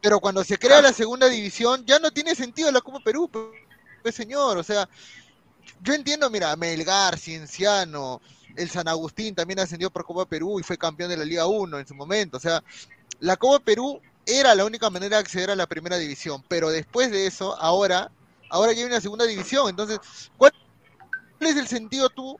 Pero 0.00 0.20
cuando 0.20 0.44
se 0.44 0.58
crea 0.58 0.80
la 0.82 0.92
Segunda 0.92 1.28
División, 1.28 1.84
ya 1.86 1.98
no 1.98 2.10
tiene 2.10 2.34
sentido 2.34 2.70
la 2.72 2.80
Copa 2.80 3.00
Perú, 3.04 3.28
pe- 3.28 3.50
pe- 4.02 4.12
señor. 4.12 4.56
O 4.58 4.62
sea, 4.62 4.88
yo 5.82 5.94
entiendo, 5.94 6.30
mira, 6.30 6.54
Melgar, 6.56 7.18
Cienciano, 7.18 8.20
el 8.56 8.68
San 8.70 8.88
Agustín 8.88 9.34
también 9.34 9.60
ascendió 9.60 9.90
por 9.90 10.04
Copa 10.04 10.26
Perú 10.26 10.58
y 10.60 10.62
fue 10.62 10.76
campeón 10.78 11.10
de 11.10 11.16
la 11.16 11.24
Liga 11.24 11.46
1 11.46 11.78
en 11.78 11.86
su 11.86 11.94
momento. 11.94 12.36
O 12.36 12.40
sea, 12.40 12.62
la 13.20 13.36
Copa 13.36 13.60
Perú 13.64 14.00
era 14.26 14.54
la 14.54 14.64
única 14.64 14.90
manera 14.90 15.16
de 15.16 15.22
acceder 15.22 15.50
a 15.50 15.56
la 15.56 15.66
primera 15.66 15.96
división, 15.98 16.44
pero 16.48 16.70
después 16.70 17.10
de 17.10 17.26
eso, 17.26 17.56
ahora, 17.60 18.12
ahora 18.48 18.72
ya 18.72 18.80
hay 18.80 18.86
una 18.86 19.00
segunda 19.00 19.26
división. 19.26 19.68
Entonces, 19.68 19.98
¿cuál 20.36 20.52
es 21.40 21.56
el 21.56 21.68
sentido 21.68 22.10
tú 22.10 22.36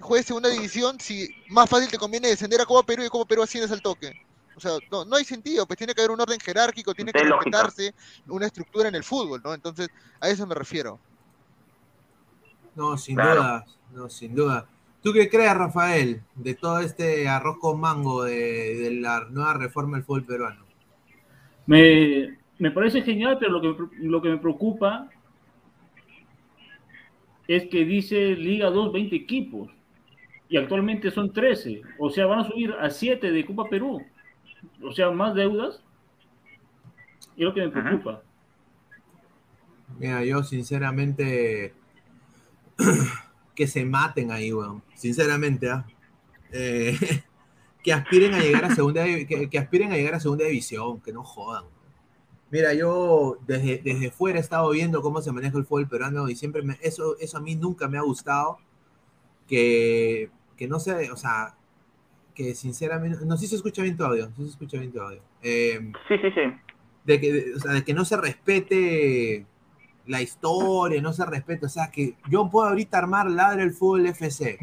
juegues 0.00 0.26
segunda 0.26 0.48
división 0.50 0.98
si 1.00 1.28
más 1.48 1.68
fácil 1.70 1.90
te 1.90 1.98
conviene 1.98 2.28
descender 2.28 2.60
a 2.60 2.66
Copa 2.66 2.84
Perú 2.86 3.04
y 3.04 3.08
Copa 3.08 3.26
Perú 3.26 3.42
asciendes 3.42 3.70
al 3.72 3.82
toque? 3.82 4.12
O 4.54 4.60
sea, 4.60 4.72
no, 4.90 5.04
no 5.04 5.16
hay 5.16 5.24
sentido, 5.24 5.66
pues 5.66 5.76
tiene 5.78 5.94
que 5.94 6.00
haber 6.02 6.12
un 6.12 6.20
orden 6.20 6.38
jerárquico, 6.40 6.94
tiene 6.94 7.12
que 7.12 7.24
respetarse 7.24 7.92
una 8.26 8.46
estructura 8.46 8.88
en 8.88 8.94
el 8.94 9.04
fútbol, 9.04 9.40
¿no? 9.44 9.52
Entonces, 9.52 9.88
a 10.20 10.28
eso 10.28 10.46
me 10.46 10.54
refiero. 10.54 11.00
No, 12.74 12.96
sin 12.98 13.16
Claro. 13.16 13.40
duda, 13.40 13.64
no, 13.92 14.10
sin 14.10 14.34
duda. 14.34 14.68
¿Tú 15.02 15.12
qué 15.12 15.28
crees, 15.28 15.54
Rafael, 15.54 16.22
de 16.34 16.54
todo 16.54 16.78
este 16.80 17.28
arroz 17.28 17.58
con 17.60 17.80
mango 17.80 18.24
de, 18.24 18.74
de 18.76 18.90
la 18.92 19.20
nueva 19.30 19.54
reforma 19.54 19.96
del 19.96 20.04
fútbol 20.04 20.24
peruano? 20.24 20.63
Me, 21.66 22.36
me 22.58 22.70
parece 22.70 23.02
genial, 23.02 23.38
pero 23.38 23.52
lo 23.52 23.60
que, 23.60 23.96
lo 23.98 24.22
que 24.22 24.28
me 24.28 24.38
preocupa 24.38 25.10
es 27.46 27.66
que 27.66 27.84
dice 27.84 28.34
Liga 28.36 28.70
2, 28.70 28.92
20 28.92 29.16
equipos. 29.16 29.70
Y 30.48 30.56
actualmente 30.56 31.10
son 31.10 31.32
13. 31.32 31.82
O 31.98 32.10
sea, 32.10 32.26
van 32.26 32.40
a 32.40 32.44
subir 32.44 32.72
a 32.72 32.90
7 32.90 33.30
de 33.30 33.46
Copa 33.46 33.68
Perú. 33.68 34.02
O 34.82 34.92
sea, 34.92 35.10
más 35.10 35.34
deudas. 35.34 35.82
Y 37.36 37.40
es 37.40 37.46
lo 37.46 37.54
que 37.54 37.62
me 37.62 37.68
preocupa. 37.68 38.22
Mira, 39.98 40.24
yo 40.24 40.42
sinceramente 40.42 41.74
que 43.54 43.66
se 43.66 43.84
maten 43.84 44.30
ahí, 44.30 44.52
weón. 44.52 44.82
Sinceramente, 44.94 45.70
¿ah? 45.70 45.86
Eh, 46.52 46.96
que 47.84 47.92
aspiren 47.92 48.34
a 48.34 48.40
llegar 48.40 48.64
a 48.64 48.74
segunda 48.74 49.04
que, 49.04 49.48
que 49.48 49.58
aspiren 49.58 49.92
a 49.92 49.96
llegar 49.96 50.14
a 50.14 50.20
segunda 50.20 50.44
división, 50.46 51.00
que 51.00 51.12
no 51.12 51.22
jodan. 51.22 51.64
Mira, 52.50 52.72
yo 52.74 53.38
desde, 53.46 53.78
desde 53.78 54.10
fuera 54.10 54.38
he 54.38 54.40
estado 54.40 54.70
viendo 54.70 55.02
cómo 55.02 55.20
se 55.22 55.30
maneja 55.32 55.56
el 55.58 55.64
fútbol 55.66 55.86
peruano 55.88 56.28
y 56.28 56.34
siempre 56.36 56.62
me, 56.62 56.78
eso, 56.82 57.16
eso 57.20 57.38
a 57.38 57.40
mí 57.40 57.54
nunca 57.56 57.86
me 57.88 57.98
ha 57.98 58.02
gustado. 58.02 58.58
Que, 59.46 60.30
que 60.56 60.66
no 60.66 60.80
sé, 60.80 61.10
o 61.10 61.16
sea, 61.16 61.54
que 62.34 62.54
sinceramente, 62.54 63.18
no 63.26 63.36
sé 63.36 63.42
si 63.42 63.48
se 63.50 63.56
escucha 63.56 63.82
bien 63.82 63.96
tu 63.96 64.04
audio, 64.04 64.26
sí 64.36 64.44
se 64.44 64.50
escucha 64.50 64.78
bien 64.78 64.90
tu 64.92 65.00
audio. 65.00 65.20
Eh, 65.42 65.92
Sí, 66.08 66.14
sí, 66.22 66.30
sí. 66.34 66.40
de 67.04 67.20
que, 67.20 67.32
de- 67.32 67.54
o 67.54 67.60
sea, 67.60 67.72
de 67.72 67.84
que 67.84 67.92
no 67.94 68.04
se 68.04 68.16
respete 68.16 69.46
la 70.06 70.22
historia, 70.22 71.00
no 71.02 71.12
se 71.12 71.24
respete, 71.26 71.66
o 71.66 71.68
sea, 71.68 71.90
que 71.90 72.14
yo 72.30 72.48
puedo 72.50 72.68
ahorita 72.68 72.96
armar 72.98 73.30
Ladre 73.30 73.62
el 73.64 73.72
Fútbol 73.72 74.06
FC 74.06 74.58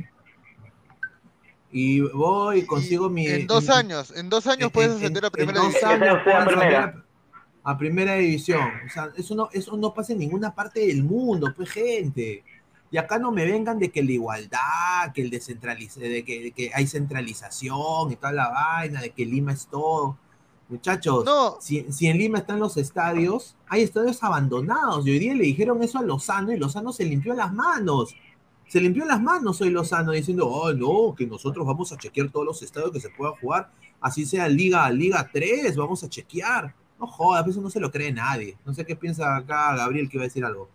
y 1.71 2.01
voy 2.01 2.59
y 2.59 2.65
consigo 2.65 3.09
mi... 3.09 3.27
En 3.27 3.47
dos 3.47 3.69
años, 3.69 4.11
en 4.15 4.29
dos 4.29 4.45
años 4.47 4.65
en- 4.67 4.71
puedes 4.71 4.91
en- 4.91 4.97
ascender 4.97 5.23
a 5.23 5.27
en 5.27 5.31
primera 5.33 5.59
dos 5.59 5.67
división. 5.69 5.91
años 6.03 6.17
primera. 6.23 6.43
ascender 6.43 6.75
a, 6.75 7.71
a 7.71 7.77
primera 7.77 8.15
división. 8.15 8.67
O 8.85 8.89
sea, 8.93 9.09
eso 9.15 9.35
no, 9.35 9.49
eso 9.53 9.77
no 9.77 9.93
pasa 9.93 10.13
en 10.13 10.19
ninguna 10.19 10.53
parte 10.53 10.85
del 10.87 11.03
mundo, 11.03 11.53
pues 11.55 11.69
gente. 11.71 12.43
Y 12.93 12.97
acá 12.97 13.17
no 13.19 13.31
me 13.31 13.45
vengan 13.45 13.79
de 13.79 13.89
que 13.89 14.03
la 14.03 14.11
igualdad, 14.11 15.13
que 15.13 15.21
el 15.21 15.29
descentraliz 15.29 15.95
de 15.95 16.25
que, 16.25 16.41
de 16.41 16.51
que 16.51 16.71
hay 16.73 16.85
centralización 16.87 18.11
y 18.11 18.15
toda 18.17 18.33
la 18.33 18.49
vaina, 18.49 18.99
de 19.01 19.11
que 19.11 19.25
Lima 19.25 19.53
es 19.53 19.67
todo. 19.67 20.17
Muchachos, 20.67 21.25
No. 21.25 21.57
si, 21.59 21.85
si 21.91 22.07
en 22.07 22.17
Lima 22.17 22.37
están 22.39 22.59
los 22.59 22.77
estadios, 22.77 23.55
hay 23.67 23.81
estadios 23.83 24.23
abandonados. 24.23 25.05
Y 25.05 25.11
hoy 25.11 25.19
día 25.19 25.33
le 25.35 25.43
dijeron 25.43 25.83
eso 25.83 25.99
a 25.99 26.01
Lozano 26.01 26.51
y 26.53 26.57
Lozano 26.57 26.91
se 26.93 27.03
limpió 27.05 27.33
las 27.33 27.53
manos. 27.53 28.15
Se 28.71 28.79
limpió 28.79 29.03
las 29.03 29.21
manos 29.21 29.59
hoy 29.59 29.69
Lozano 29.69 30.13
diciendo, 30.13 30.47
oh, 30.47 30.71
no, 30.71 31.13
que 31.13 31.27
nosotros 31.27 31.67
vamos 31.67 31.91
a 31.91 31.97
chequear 31.97 32.29
todos 32.29 32.45
los 32.45 32.61
estadios 32.61 32.93
que 32.93 33.01
se 33.01 33.09
puedan 33.09 33.35
jugar, 33.35 33.69
así 33.99 34.25
sea 34.25 34.47
Liga, 34.47 34.89
Liga 34.89 35.29
3, 35.29 35.75
vamos 35.75 36.01
a 36.05 36.07
chequear. 36.07 36.73
No 36.97 37.05
jodas, 37.05 37.45
eso 37.45 37.59
no 37.59 37.69
se 37.69 37.81
lo 37.81 37.91
cree 37.91 38.13
nadie. 38.13 38.57
No 38.65 38.73
sé 38.73 38.85
qué 38.85 38.95
piensa 38.95 39.35
acá 39.35 39.75
Gabriel 39.75 40.07
que 40.07 40.15
iba 40.15 40.23
a 40.23 40.27
decir 40.27 40.45
algo. 40.45 40.69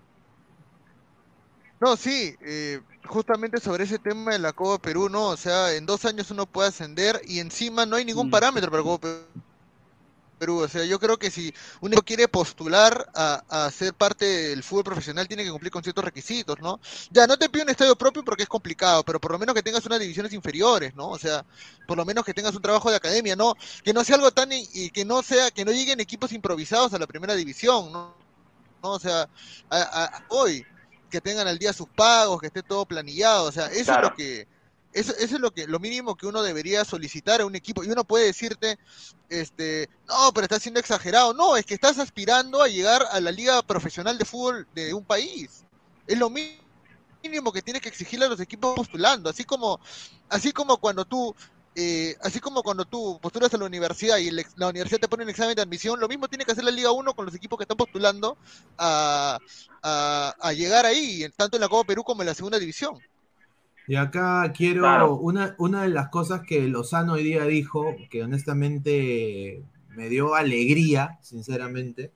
No, 1.80 1.96
sí, 1.96 2.34
eh, 2.42 2.82
justamente 3.06 3.62
sobre 3.62 3.84
ese 3.84 3.98
tema 3.98 4.32
de 4.32 4.40
la 4.40 4.52
Copa 4.52 4.82
Perú, 4.82 5.08
no, 5.08 5.28
o 5.28 5.36
sea, 5.38 5.72
en 5.72 5.86
dos 5.86 6.04
años 6.04 6.30
uno 6.30 6.44
puede 6.44 6.68
ascender 6.68 7.18
y 7.24 7.38
encima 7.38 7.86
no 7.86 7.96
hay 7.96 8.04
ningún 8.04 8.28
parámetro 8.28 8.70
para 8.70 8.82
Copa 8.82 9.08
Perú. 9.08 9.45
O 10.38 10.68
sea, 10.68 10.84
yo 10.84 10.98
creo 10.98 11.16
que 11.18 11.30
si 11.30 11.50
uno 11.80 12.02
quiere 12.02 12.28
postular 12.28 13.06
a, 13.14 13.42
a 13.66 13.70
ser 13.70 13.94
parte 13.94 14.26
del 14.26 14.62
fútbol 14.62 14.84
profesional, 14.84 15.26
tiene 15.26 15.44
que 15.44 15.50
cumplir 15.50 15.72
con 15.72 15.82
ciertos 15.82 16.04
requisitos, 16.04 16.58
¿no? 16.60 16.78
Ya, 17.10 17.26
no 17.26 17.38
te 17.38 17.48
pido 17.48 17.64
un 17.64 17.70
estadio 17.70 17.96
propio 17.96 18.22
porque 18.22 18.42
es 18.42 18.48
complicado, 18.48 19.02
pero 19.02 19.18
por 19.18 19.32
lo 19.32 19.38
menos 19.38 19.54
que 19.54 19.62
tengas 19.62 19.86
unas 19.86 19.98
divisiones 19.98 20.34
inferiores, 20.34 20.94
¿no? 20.94 21.08
O 21.08 21.18
sea, 21.18 21.42
por 21.86 21.96
lo 21.96 22.04
menos 22.04 22.22
que 22.24 22.34
tengas 22.34 22.54
un 22.54 22.60
trabajo 22.62 22.90
de 22.90 22.96
academia, 22.96 23.34
¿no? 23.34 23.54
Que 23.82 23.94
no 23.94 24.04
sea 24.04 24.16
algo 24.16 24.30
tan, 24.30 24.50
y 24.52 24.90
que 24.90 25.04
no 25.06 25.22
sea, 25.22 25.50
que 25.50 25.64
no 25.64 25.72
lleguen 25.72 26.00
equipos 26.00 26.32
improvisados 26.32 26.92
a 26.92 26.98
la 26.98 27.06
primera 27.06 27.34
división, 27.34 27.90
¿no? 27.92 28.26
¿No? 28.82 28.92
O 28.92 28.98
sea, 29.00 29.22
a- 29.70 30.04
a- 30.04 30.24
hoy, 30.28 30.66
que 31.10 31.20
tengan 31.20 31.46
al 31.48 31.58
día 31.58 31.72
sus 31.72 31.88
pagos, 31.94 32.40
que 32.40 32.48
esté 32.48 32.62
todo 32.62 32.86
planillado, 32.86 33.46
o 33.46 33.52
sea, 33.52 33.66
eso 33.68 33.94
es 33.94 34.00
lo 34.00 34.10
que, 34.10 34.48
eso, 35.00 35.12
eso 35.18 35.36
es 35.36 35.40
lo 35.40 35.50
que, 35.52 35.66
lo 35.66 35.78
mínimo 35.80 36.16
que 36.16 36.26
uno 36.26 36.42
debería 36.42 36.84
solicitar 36.84 37.40
a 37.40 37.46
un 37.46 37.56
equipo, 37.56 37.84
y 37.84 37.88
uno 37.90 38.04
puede 38.04 38.26
decirte, 38.26 38.76
este, 39.28 39.88
no, 40.08 40.32
pero 40.34 40.44
estás 40.44 40.62
siendo 40.62 40.80
exagerado, 40.80 41.34
no, 41.34 41.56
es 41.56 41.66
que 41.66 41.74
estás 41.74 41.98
aspirando 41.98 42.62
a 42.62 42.68
llegar 42.68 43.02
a 43.10 43.20
la 43.20 43.32
liga 43.32 43.62
profesional 43.62 44.18
de 44.18 44.24
fútbol 44.24 44.68
de 44.72 44.94
un 44.94 45.04
país, 45.06 45.66
es 46.06 46.18
lo 46.18 46.30
mínimo 46.30 47.52
que 47.52 47.62
tienes 47.62 47.82
que 47.82 47.88
exigirle 47.88 48.26
a 48.26 48.28
los 48.28 48.40
equipos 48.40 48.74
postulando, 48.74 49.30
así 49.30 49.44
como, 49.44 49.80
así 50.28 50.52
como 50.52 50.78
cuando 50.78 51.04
tú 51.04 51.34
eh, 51.78 52.16
así 52.22 52.40
como 52.40 52.62
cuando 52.62 52.86
tú 52.86 53.18
postulas 53.20 53.52
a 53.52 53.58
la 53.58 53.66
universidad 53.66 54.16
y 54.18 54.28
el 54.28 54.42
la 54.56 54.68
universidad 54.68 54.98
te 55.00 55.08
pone 55.08 55.24
un 55.24 55.30
examen 55.30 55.54
de 55.54 55.60
admisión, 55.62 56.00
lo 56.00 56.08
mismo 56.08 56.26
tiene 56.28 56.44
que 56.44 56.52
hacer 56.52 56.64
la 56.64 56.70
Liga 56.70 56.90
1 56.92 57.12
con 57.14 57.26
los 57.26 57.34
equipos 57.34 57.58
que 57.58 57.64
están 57.64 57.76
postulando 57.76 58.38
a, 58.78 59.38
a- 59.82 60.52
llegar 60.54 60.86
ahí, 60.86 61.26
tanto 61.36 61.56
en 61.56 61.60
la 61.62 61.68
Copa 61.68 61.86
Perú 61.88 62.02
como 62.04 62.22
en 62.22 62.28
la 62.28 62.34
segunda 62.34 62.58
división. 62.58 63.02
Y 63.88 63.94
acá 63.96 64.52
quiero, 64.52 64.82
Claro. 64.82 65.14
una, 65.16 65.54
una 65.58 65.82
de 65.82 65.88
las 65.90 66.08
cosas 66.08 66.42
que 66.42 66.66
Lozano 66.68 67.14
hoy 67.14 67.22
día 67.24 67.44
dijo, 67.44 67.94
que 68.10 68.22
honestamente 68.24 69.62
me 69.90 70.08
dio 70.08 70.34
alegría, 70.34 71.18
sinceramente, 71.22 72.12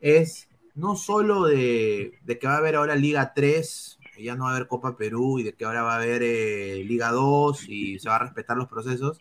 es 0.00 0.48
no 0.74 0.96
solo 0.96 1.44
de, 1.46 2.12
de 2.24 2.38
que 2.38 2.46
va 2.46 2.54
a 2.54 2.58
haber 2.58 2.76
ahora 2.76 2.94
Liga 2.94 3.32
3, 3.34 3.98
que 4.14 4.22
ya 4.22 4.36
no 4.36 4.44
va 4.44 4.50
a 4.50 4.56
haber 4.56 4.68
Copa 4.68 4.96
Perú 4.96 5.38
y 5.38 5.42
de 5.44 5.54
que 5.54 5.64
ahora 5.64 5.82
va 5.82 5.94
a 5.94 5.96
haber 5.96 6.22
eh, 6.22 6.84
Liga 6.84 7.10
2 7.10 7.68
y 7.68 7.98
se 7.98 8.08
va 8.08 8.16
a 8.16 8.20
respetar 8.20 8.56
los 8.56 8.68
procesos, 8.68 9.18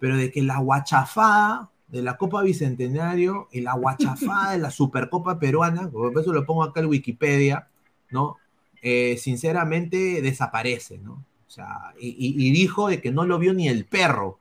pero 0.00 0.16
de 0.16 0.30
que 0.30 0.42
la 0.42 0.58
guachafada 0.58 1.70
de 1.88 2.02
la 2.02 2.16
Copa 2.16 2.42
Bicentenario 2.42 3.48
y 3.52 3.60
la 3.60 3.74
guachafada 3.74 4.52
de 4.52 4.58
la 4.58 4.70
Supercopa 4.70 5.38
Peruana, 5.38 5.88
por 5.90 6.18
eso 6.18 6.32
lo 6.32 6.44
pongo 6.44 6.64
acá 6.64 6.80
en 6.80 6.86
Wikipedia, 6.86 7.68
¿no? 8.10 8.36
Eh, 8.82 9.16
sinceramente 9.16 10.20
desaparece, 10.20 10.98
¿no? 10.98 11.24
O 11.46 11.50
sea, 11.54 11.94
y, 12.00 12.50
dijo 12.50 12.88
de 12.88 13.00
que 13.00 13.12
no 13.12 13.24
lo 13.26 13.38
vio 13.38 13.52
ni 13.52 13.68
el 13.68 13.84
perro. 13.84 14.38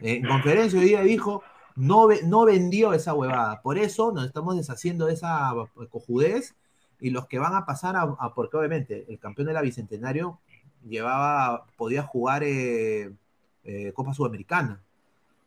Eh, 0.00 0.16
en 0.16 0.26
conferencia 0.26 0.78
hoy 0.78 0.86
día 0.86 1.02
dijo, 1.02 1.42
no, 1.76 2.08
no 2.24 2.44
vendió 2.46 2.94
esa 2.94 3.12
huevada. 3.12 3.60
Por 3.60 3.78
eso 3.78 4.12
nos 4.12 4.24
estamos 4.24 4.56
deshaciendo 4.56 5.06
de 5.06 5.12
esa 5.12 5.52
cojudez 5.90 6.54
y 7.00 7.10
los 7.10 7.26
que 7.26 7.38
van 7.38 7.54
a 7.54 7.66
pasar 7.66 7.96
a, 7.96 8.34
porque 8.34 8.56
obviamente 8.56 9.04
el 9.08 9.18
campeón 9.18 9.48
de 9.48 9.52
la 9.52 9.62
Bicentenario 9.62 10.38
llevaba, 10.86 11.66
podía 11.76 12.02
jugar 12.02 12.42
eh, 12.44 13.12
eh, 13.64 13.92
Copa 13.94 14.14
Sudamericana. 14.14 14.80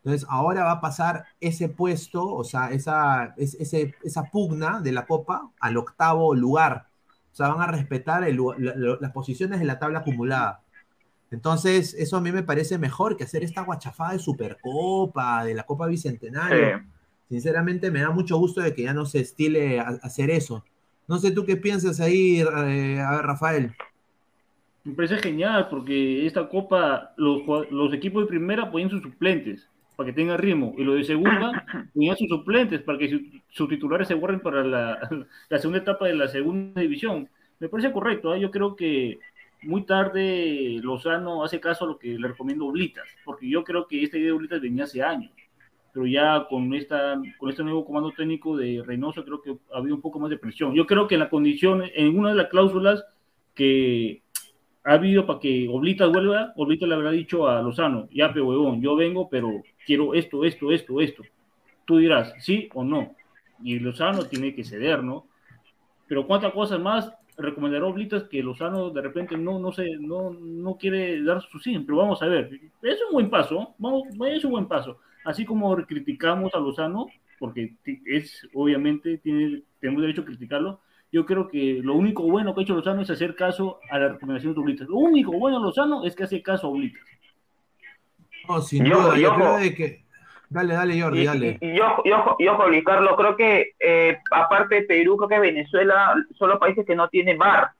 Entonces 0.04 0.28
ahora 0.30 0.64
va 0.64 0.74
a 0.74 0.82
pasar 0.82 1.26
ese 1.40 1.68
puesto, 1.68 2.26
o 2.28 2.44
sea, 2.44 2.72
esa, 2.72 3.36
esa 3.38 4.24
pugna 4.32 4.82
de 4.82 4.92
la 4.92 5.06
Copa 5.06 5.52
al 5.60 5.78
octavo 5.78 6.34
lugar. 6.34 6.88
O 7.32 7.36
sea, 7.36 7.48
van 7.50 7.62
a 7.62 7.72
respetar 7.72 8.24
el 8.24 8.36
lu- 8.36 8.54
la- 8.58 8.76
la- 8.76 8.98
las 9.00 9.12
posiciones 9.12 9.60
de 9.60 9.66
la 9.66 9.80
tabla 9.80 10.00
acumulada. 10.00 10.62
Entonces, 11.32 11.94
eso 11.94 12.18
a 12.18 12.22
mí 12.22 12.32
me 12.32 12.44
parece 12.44 12.78
mejor 12.78 13.16
que 13.16 13.24
hacer 13.24 13.44
esta 13.44 13.62
guachafada 13.64 14.14
de 14.14 14.20
Supercopa, 14.20 15.46
de 15.46 15.54
la 15.56 15.64
Copa 15.64 15.88
Bicentenario. 15.88 16.80
Sí. 16.80 16.84
Sinceramente, 17.30 17.90
me 17.90 18.02
da 18.02 18.10
mucho 18.12 18.38
gusto 18.38 18.60
de 18.60 18.74
que 18.74 18.84
ya 18.84 18.94
no 18.94 19.06
se 19.06 19.20
estile 19.22 19.80
a- 19.80 19.98
hacer 20.04 20.30
eso. 20.30 20.66
No 21.08 21.18
sé 21.20 21.32
tú 21.32 21.46
qué 21.46 21.56
piensas 21.56 22.00
ahí, 22.02 22.42
eh, 22.42 23.00
a 23.00 23.12
ver, 23.12 23.26
Rafael. 23.26 23.74
Me 24.84 24.94
parece 24.94 25.18
genial 25.18 25.68
porque 25.70 26.26
esta 26.26 26.50
copa, 26.50 27.14
los, 27.16 27.94
equipos 27.94 28.24
de 28.24 28.28
primera 28.28 28.70
ponen 28.70 28.90
sus 28.90 29.02
suplentes 29.02 29.68
para 30.02 30.12
que 30.12 30.20
tenga 30.20 30.36
ritmo. 30.36 30.74
Y 30.80 30.84
lo 30.84 30.95
de 30.95 31.04
segunda, 31.04 31.64
ponían 31.93 32.18
sus 32.18 32.28
suplentes 32.28 32.82
para 32.82 32.97
que 32.97 33.22
sus 33.49 33.70
titulares 33.70 34.08
se 34.08 34.16
guarden 34.16 34.39
para 34.39 34.64
la, 34.64 35.28
la, 35.49 35.58
segunda 35.60 35.80
etapa 35.80 36.08
de 36.08 36.16
la 36.16 36.28
segunda 36.28 36.82
división. 36.82 37.30
Me 37.60 37.70
parece 37.70 37.91
correcto, 37.91 38.34
¿eh? 38.34 38.39
yo 38.39 38.49
creo 38.49 38.76
que 38.76 39.20
muy 39.62 39.84
tarde 39.84 40.80
Lozano 40.82 41.43
hace 41.43 41.60
caso 41.60 41.86
a 41.86 41.89
lo 41.89 41.99
que 41.99 42.18
le 42.18 42.30
recomiendo 42.30 42.66
Oblitas, 42.66 43.08
porque 43.24 43.47
yo 43.47 43.64
creo 43.64 43.88
que 43.88 44.02
esta 44.02 44.18
idea 44.18 44.28
de 44.28 44.32
Oblitas 44.32 44.60
venía 44.60 44.86
hace 44.86 45.04
años, 45.04 45.32
pero 45.93 46.08
ya 46.08 46.47
con, 46.49 46.74
esta, 46.74 47.22
con 47.38 47.52
este 47.52 47.62
nuevo 47.62 47.86
comando 47.86 48.12
técnico 48.12 48.58
de 48.58 48.82
Reynoso 48.84 49.24
creo 49.24 49.43
que 49.43 49.56
ha 49.72 49.78
habido 49.78 49.93
un 49.93 50.02
poco 50.02 50.20
más 50.20 50.32
de 50.32 50.39
presión. 50.39 50.74
Yo 50.74 50.88
creo 50.88 51.08
que 51.08 51.14
en 51.14 51.20
la 51.20 51.30
condición, 51.30 51.84
en 51.93 52.18
una 52.18 52.30
de 52.30 52.36
las 52.36 52.47
cláusulas 52.47 53.06
que 53.54 54.20
ha 54.84 54.94
habido 54.94 55.26
para 55.26 55.40
que 55.40 55.68
Oblitas 55.70 56.12
vuelva, 56.12 56.54
Oblitas 56.56 56.90
le 56.90 56.96
habrá 56.96 57.12
dicho 57.12 57.48
a 57.48 57.62
Lozano, 57.62 58.08
ya, 58.12 58.34
pe 58.34 58.42
huevón, 58.42 58.82
yo 58.82 58.96
vengo, 58.96 59.30
pero 59.30 59.62
quiero 59.86 60.14
esto, 60.14 60.44
esto, 60.44 60.72
esto, 60.72 61.02
esto. 61.02 61.24
Tú 61.86 61.98
dirás, 61.98 62.34
sí 62.40 62.70
o 62.74 62.84
no. 62.84 63.16
Y 63.64 63.80
Lozano 63.80 64.26
tiene 64.26 64.56
que 64.56 64.64
ceder, 64.64 65.04
¿no? 65.04 65.28
Pero 66.08 66.26
cuántas 66.26 66.52
cosas 66.54 66.80
más 66.80 67.14
recomendará 67.38 67.86
Oblitas 67.86 68.24
que 68.24 68.44
Lozano 68.44 68.90
de 68.90 69.02
repente 69.02 69.38
no, 69.38 69.60
no, 69.60 69.72
sé, 69.72 69.98
no, 70.00 70.32
no 70.32 70.78
quiere 70.78 71.24
dar 71.24 71.42
su 71.42 71.60
sí, 71.60 71.78
pero 71.80 72.00
vamos 72.00 72.22
a 72.22 72.28
ver. 72.28 72.50
Es 72.82 73.00
un 73.08 73.14
buen 73.14 73.30
paso, 73.30 73.76
vamos, 73.78 74.04
es 74.28 74.44
un 74.44 74.52
buen 74.52 74.68
paso. 74.68 75.00
Así 75.24 75.46
como 75.46 75.76
criticamos 75.86 76.54
a 76.56 76.60
Lozano, 76.60 77.08
porque 77.40 77.76
es, 78.06 78.48
obviamente, 78.54 79.18
tiene, 79.20 79.62
tenemos 79.80 80.02
derecho 80.02 80.22
a 80.22 80.26
criticarlo, 80.26 80.82
yo 81.12 81.26
creo 81.26 81.47
que 81.47 81.80
lo 81.84 81.95
único 81.95 82.24
bueno 82.24 82.53
que 82.53 82.62
ha 82.62 82.64
hecho 82.64 82.76
Lozano 82.76 83.01
es 83.01 83.09
hacer 83.09 83.36
caso 83.36 83.80
a 83.89 83.99
la 83.99 84.09
recomendación 84.09 84.53
de 84.53 84.62
Oblitas. 84.62 84.88
Lo 84.88 84.97
único 84.97 85.32
bueno 85.34 85.59
de 85.59 85.66
Lozano 85.66 86.05
es 86.05 86.16
que 86.16 86.24
hace 86.24 86.41
caso 86.41 86.68
a 86.68 86.70
Oblitas. 86.70 87.01
No, 88.47 88.62
sin 88.62 88.86
duda, 88.86 89.18
yo, 89.18 89.36
creo 89.36 89.57
de 89.57 89.76
que... 89.76 90.01
Dale, 90.49 90.74
dale, 90.74 91.01
Jordi, 91.01 91.26
dale. 91.26 91.57
Y, 91.62 91.78
yo, 91.78 92.01
yo, 92.03 92.36
yo, 92.39 92.68
Luis 92.68 92.84
Carlos, 92.84 93.14
creo 93.18 93.38
que 93.38 93.74
eh, 93.80 94.18
aparte 94.32 94.76
de 94.76 94.82
Perú, 94.84 95.16
creo 95.16 95.30
que 95.30 95.39
Venezuela 95.39 96.14
son 96.38 96.49
los 96.49 96.59
países 96.59 96.86
que 96.86 96.95
no 96.95 97.07
tienen 97.07 97.38
bar. 97.38 97.72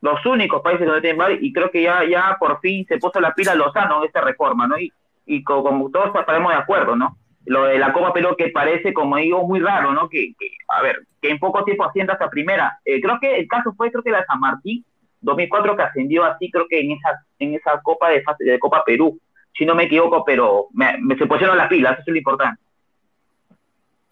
Los 0.00 0.24
únicos 0.26 0.60
países 0.62 0.86
que 0.86 0.92
no 0.92 1.00
tienen 1.00 1.18
bar, 1.18 1.32
y 1.32 1.52
creo 1.52 1.70
que 1.70 1.82
ya, 1.82 2.04
ya 2.04 2.36
por 2.38 2.60
fin 2.60 2.86
se 2.86 2.98
puso 2.98 3.20
la 3.20 3.34
pila 3.34 3.54
Lozano 3.54 3.98
en 3.98 4.06
esta 4.06 4.20
reforma, 4.20 4.68
¿no? 4.68 4.78
Y, 4.78 4.92
y 5.26 5.42
como, 5.42 5.90
todos 5.90 6.14
estaremos 6.14 6.52
de 6.52 6.58
acuerdo, 6.58 6.94
¿no? 6.94 7.16
Lo 7.46 7.64
de 7.64 7.78
la 7.78 7.92
Copa 7.92 8.12
Perú 8.12 8.34
que 8.36 8.48
parece, 8.48 8.92
como 8.92 9.16
digo, 9.16 9.46
muy 9.46 9.60
raro, 9.60 9.92
¿no? 9.92 10.08
Que, 10.08 10.34
a 10.68 10.82
ver, 10.82 11.06
que 11.20 11.30
en 11.30 11.38
poco 11.38 11.64
tiempo 11.64 11.84
ascienda 11.84 12.14
hasta 12.14 12.30
primera. 12.30 12.78
Eh, 12.84 13.00
creo 13.00 13.18
que 13.20 13.36
el 13.36 13.46
caso 13.48 13.72
fue, 13.76 13.90
creo 13.90 14.02
que 14.02 14.10
la 14.10 14.24
San 14.24 14.40
Martín, 14.40 14.84
2004, 15.20 15.76
que 15.76 15.82
ascendió 15.82 16.24
así, 16.24 16.50
creo 16.50 16.66
que 16.68 16.80
en 16.80 16.92
esa, 16.92 17.24
en 17.38 17.54
esa 17.54 17.80
Copa 17.82 18.10
de, 18.10 18.22
de 18.40 18.58
Copa 18.58 18.82
Perú 18.84 19.20
si 19.56 19.64
no 19.64 19.74
me 19.74 19.84
equivoco, 19.84 20.24
pero 20.24 20.68
me, 20.72 20.92
se 21.16 21.26
pusieron 21.26 21.56
las 21.56 21.68
pilas, 21.68 21.92
eso 21.92 22.02
es 22.06 22.12
lo 22.12 22.18
importante. 22.18 22.60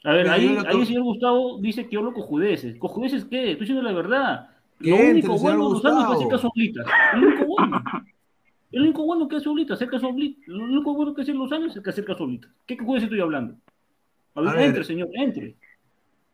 A 0.05 0.13
ver, 0.13 0.29
ahí, 0.29 0.59
ahí 0.67 0.81
el 0.81 0.87
señor 0.87 1.03
Gustavo 1.03 1.59
dice 1.61 1.87
que 1.87 1.95
yo 1.95 2.03
lo 2.03 2.13
cojudeces. 2.13 2.77
¿Cojudeces 2.79 3.25
qué? 3.25 3.53
Estoy 3.53 3.67
diciendo 3.67 3.83
la 3.83 3.93
verdad. 3.93 4.49
Lo 4.81 4.97
único 4.97 5.39
bueno 5.39 5.69
de 5.69 5.75
Lozano 5.75 6.01
es 6.01 6.07
que 6.07 6.13
hace 6.15 6.29
caso 6.29 6.49
a 6.49 7.17
Lo 7.17 7.27
único 7.27 7.45
bueno. 7.47 7.85
El 8.73 8.83
único 8.83 9.05
bueno 9.05 9.29
que 9.29 9.37
hace 9.37 9.49
Oblitas, 9.49 9.77
hacer 9.77 9.91
caso 9.91 10.09
a 10.09 10.11
Lo 10.11 10.65
único 10.65 10.95
bueno 10.95 11.15
que 11.15 11.23
hace 11.23 11.35
Lozano 11.35 11.67
es 11.67 11.79
que 11.79 11.91
hacer 11.91 12.05
caso 12.05 12.25
a 12.25 12.29
¿Qué 12.67 12.77
cojudeces 12.77 13.05
estoy 13.05 13.21
hablando? 13.21 13.55
A 14.35 14.41
ver, 14.41 14.61
entre, 14.61 14.85
señor, 14.85 15.09
entre. 15.13 15.55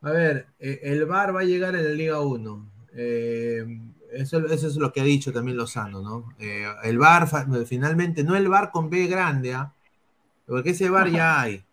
A 0.02 0.10
ver, 0.12 0.46
eh, 0.60 0.78
el 0.84 1.04
VAR 1.04 1.34
va 1.34 1.40
a 1.40 1.44
llegar 1.44 1.74
en 1.74 1.84
la 1.84 1.90
Liga 1.90 2.20
1. 2.20 2.70
Eh, 2.94 3.66
eso, 4.12 4.44
es 4.46 4.76
lo 4.76 4.92
que 4.92 5.00
ha 5.00 5.04
dicho 5.04 5.32
también 5.32 5.56
Lozano, 5.56 6.00
¿no? 6.00 6.32
Eh, 6.38 6.64
el 6.84 6.98
bar, 6.98 7.28
finalmente, 7.66 8.24
no 8.24 8.36
el 8.36 8.48
bar 8.48 8.70
con 8.70 8.88
B 8.88 9.06
grande, 9.06 9.54
¿ah? 9.54 9.72
Porque 10.46 10.70
ese 10.70 10.88
bar 10.88 11.10
ya 11.10 11.40
hay. 11.40 11.62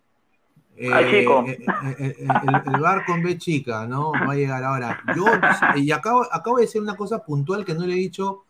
Eh, 0.78 0.90
chico. 1.10 1.42
Eh, 1.46 2.26
el, 2.66 2.80
bar 2.82 3.06
con 3.06 3.22
B 3.22 3.38
chica, 3.38 3.86
¿no? 3.86 4.12
Va 4.12 4.32
a 4.32 4.36
llegar 4.36 4.62
ahora. 4.62 5.02
Yo, 5.16 5.24
y 5.74 5.90
acabo, 5.90 6.26
acabo 6.30 6.58
de 6.58 6.64
decir 6.64 6.82
una 6.82 6.96
cosa 6.96 7.24
puntual 7.24 7.64
que 7.64 7.72
no 7.72 7.86
le 7.86 7.94
he 7.94 7.96
dicho. 7.96 8.44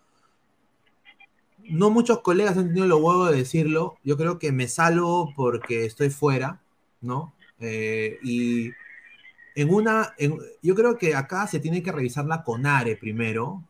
No 1.68 1.90
muchos 1.90 2.20
colegas 2.20 2.56
han 2.56 2.68
tenido 2.68 2.86
los 2.86 3.00
huevos 3.00 3.30
de 3.30 3.36
decirlo. 3.36 3.96
Yo 4.04 4.16
creo 4.16 4.38
que 4.38 4.52
me 4.52 4.68
salvo 4.68 5.32
porque 5.34 5.84
estoy 5.84 6.10
fuera, 6.10 6.62
¿no? 7.00 7.32
y 7.58 8.70
en 9.56 9.72
una, 9.72 10.14
yo 10.62 10.74
creo 10.74 10.98
que 10.98 11.14
acá 11.14 11.46
se 11.46 11.58
tiene 11.58 11.82
que 11.82 11.90
revisar 11.90 12.26
la 12.26 12.44
CONARE 12.44 12.96
primero, 12.96 13.64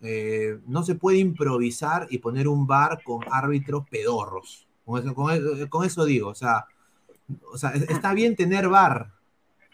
eh, 0.00 0.58
no 0.66 0.82
se 0.84 0.94
puede 0.94 1.18
improvisar 1.18 2.06
y 2.10 2.18
poner 2.18 2.46
un 2.46 2.66
bar 2.66 3.02
con 3.02 3.20
árbitros 3.30 3.88
pedorros. 3.90 4.66
Con 4.84 5.84
eso, 5.84 6.04
digo, 6.04 6.28
o 6.28 6.34
sea, 6.34 6.66
o 7.50 7.56
sea, 7.56 7.70
está 7.70 8.12
bien 8.12 8.36
tener 8.36 8.68
bar, 8.68 9.12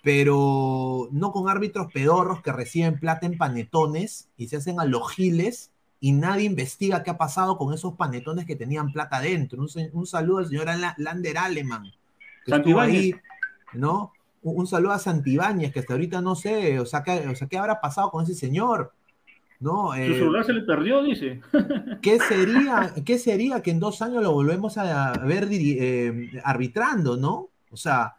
pero 0.02 1.08
no 1.10 1.32
con 1.32 1.48
árbitros 1.48 1.92
pedorros 1.92 2.42
que 2.42 2.52
reciben 2.52 3.00
plata 3.00 3.26
en 3.26 3.36
panetones 3.36 4.28
y 4.36 4.48
se 4.48 4.56
hacen 4.56 4.78
a 4.80 4.84
los 4.84 5.10
giles 5.12 5.72
y 6.00 6.12
nadie 6.12 6.44
investiga 6.44 7.02
qué 7.02 7.10
ha 7.10 7.18
pasado 7.18 7.58
con 7.58 7.74
esos 7.74 7.94
panetones 7.94 8.46
que 8.46 8.56
tenían 8.56 8.90
plata 8.90 9.20
dentro. 9.20 9.62
Un, 9.92 10.06
saludo 10.06 10.38
al 10.38 10.48
señor 10.48 10.66
Lander 10.96 11.38
Aleman, 11.38 11.92
que 12.46 12.52
estuvo 12.52 12.80
ahí, 12.80 13.14
¿no? 13.74 14.12
Un, 14.42 14.66
saludo 14.66 14.92
a 14.92 14.98
Santibáñez, 14.98 15.72
que 15.72 15.80
hasta 15.80 15.92
ahorita 15.92 16.22
no 16.22 16.34
sé, 16.34 16.80
o 16.80 16.86
sea, 16.86 17.04
o 17.30 17.34
sea, 17.34 17.46
¿qué 17.48 17.58
habrá 17.58 17.80
pasado 17.80 18.10
con 18.10 18.24
ese 18.24 18.34
señor? 18.34 18.92
¿no? 19.60 19.92
Su 19.92 20.00
eh, 20.00 20.14
celular 20.14 20.44
se 20.44 20.54
le 20.54 20.62
perdió, 20.62 21.02
dice. 21.02 21.42
¿Qué 22.00 22.18
sería, 22.18 22.94
¿Qué 23.04 23.18
sería 23.18 23.62
que 23.62 23.70
en 23.70 23.78
dos 23.78 24.00
años 24.00 24.22
lo 24.22 24.32
volvemos 24.32 24.78
a 24.78 25.12
ver 25.12 25.48
eh, 25.50 26.40
arbitrando, 26.42 27.18
¿no? 27.18 27.50
O 27.70 27.76
sea, 27.76 28.16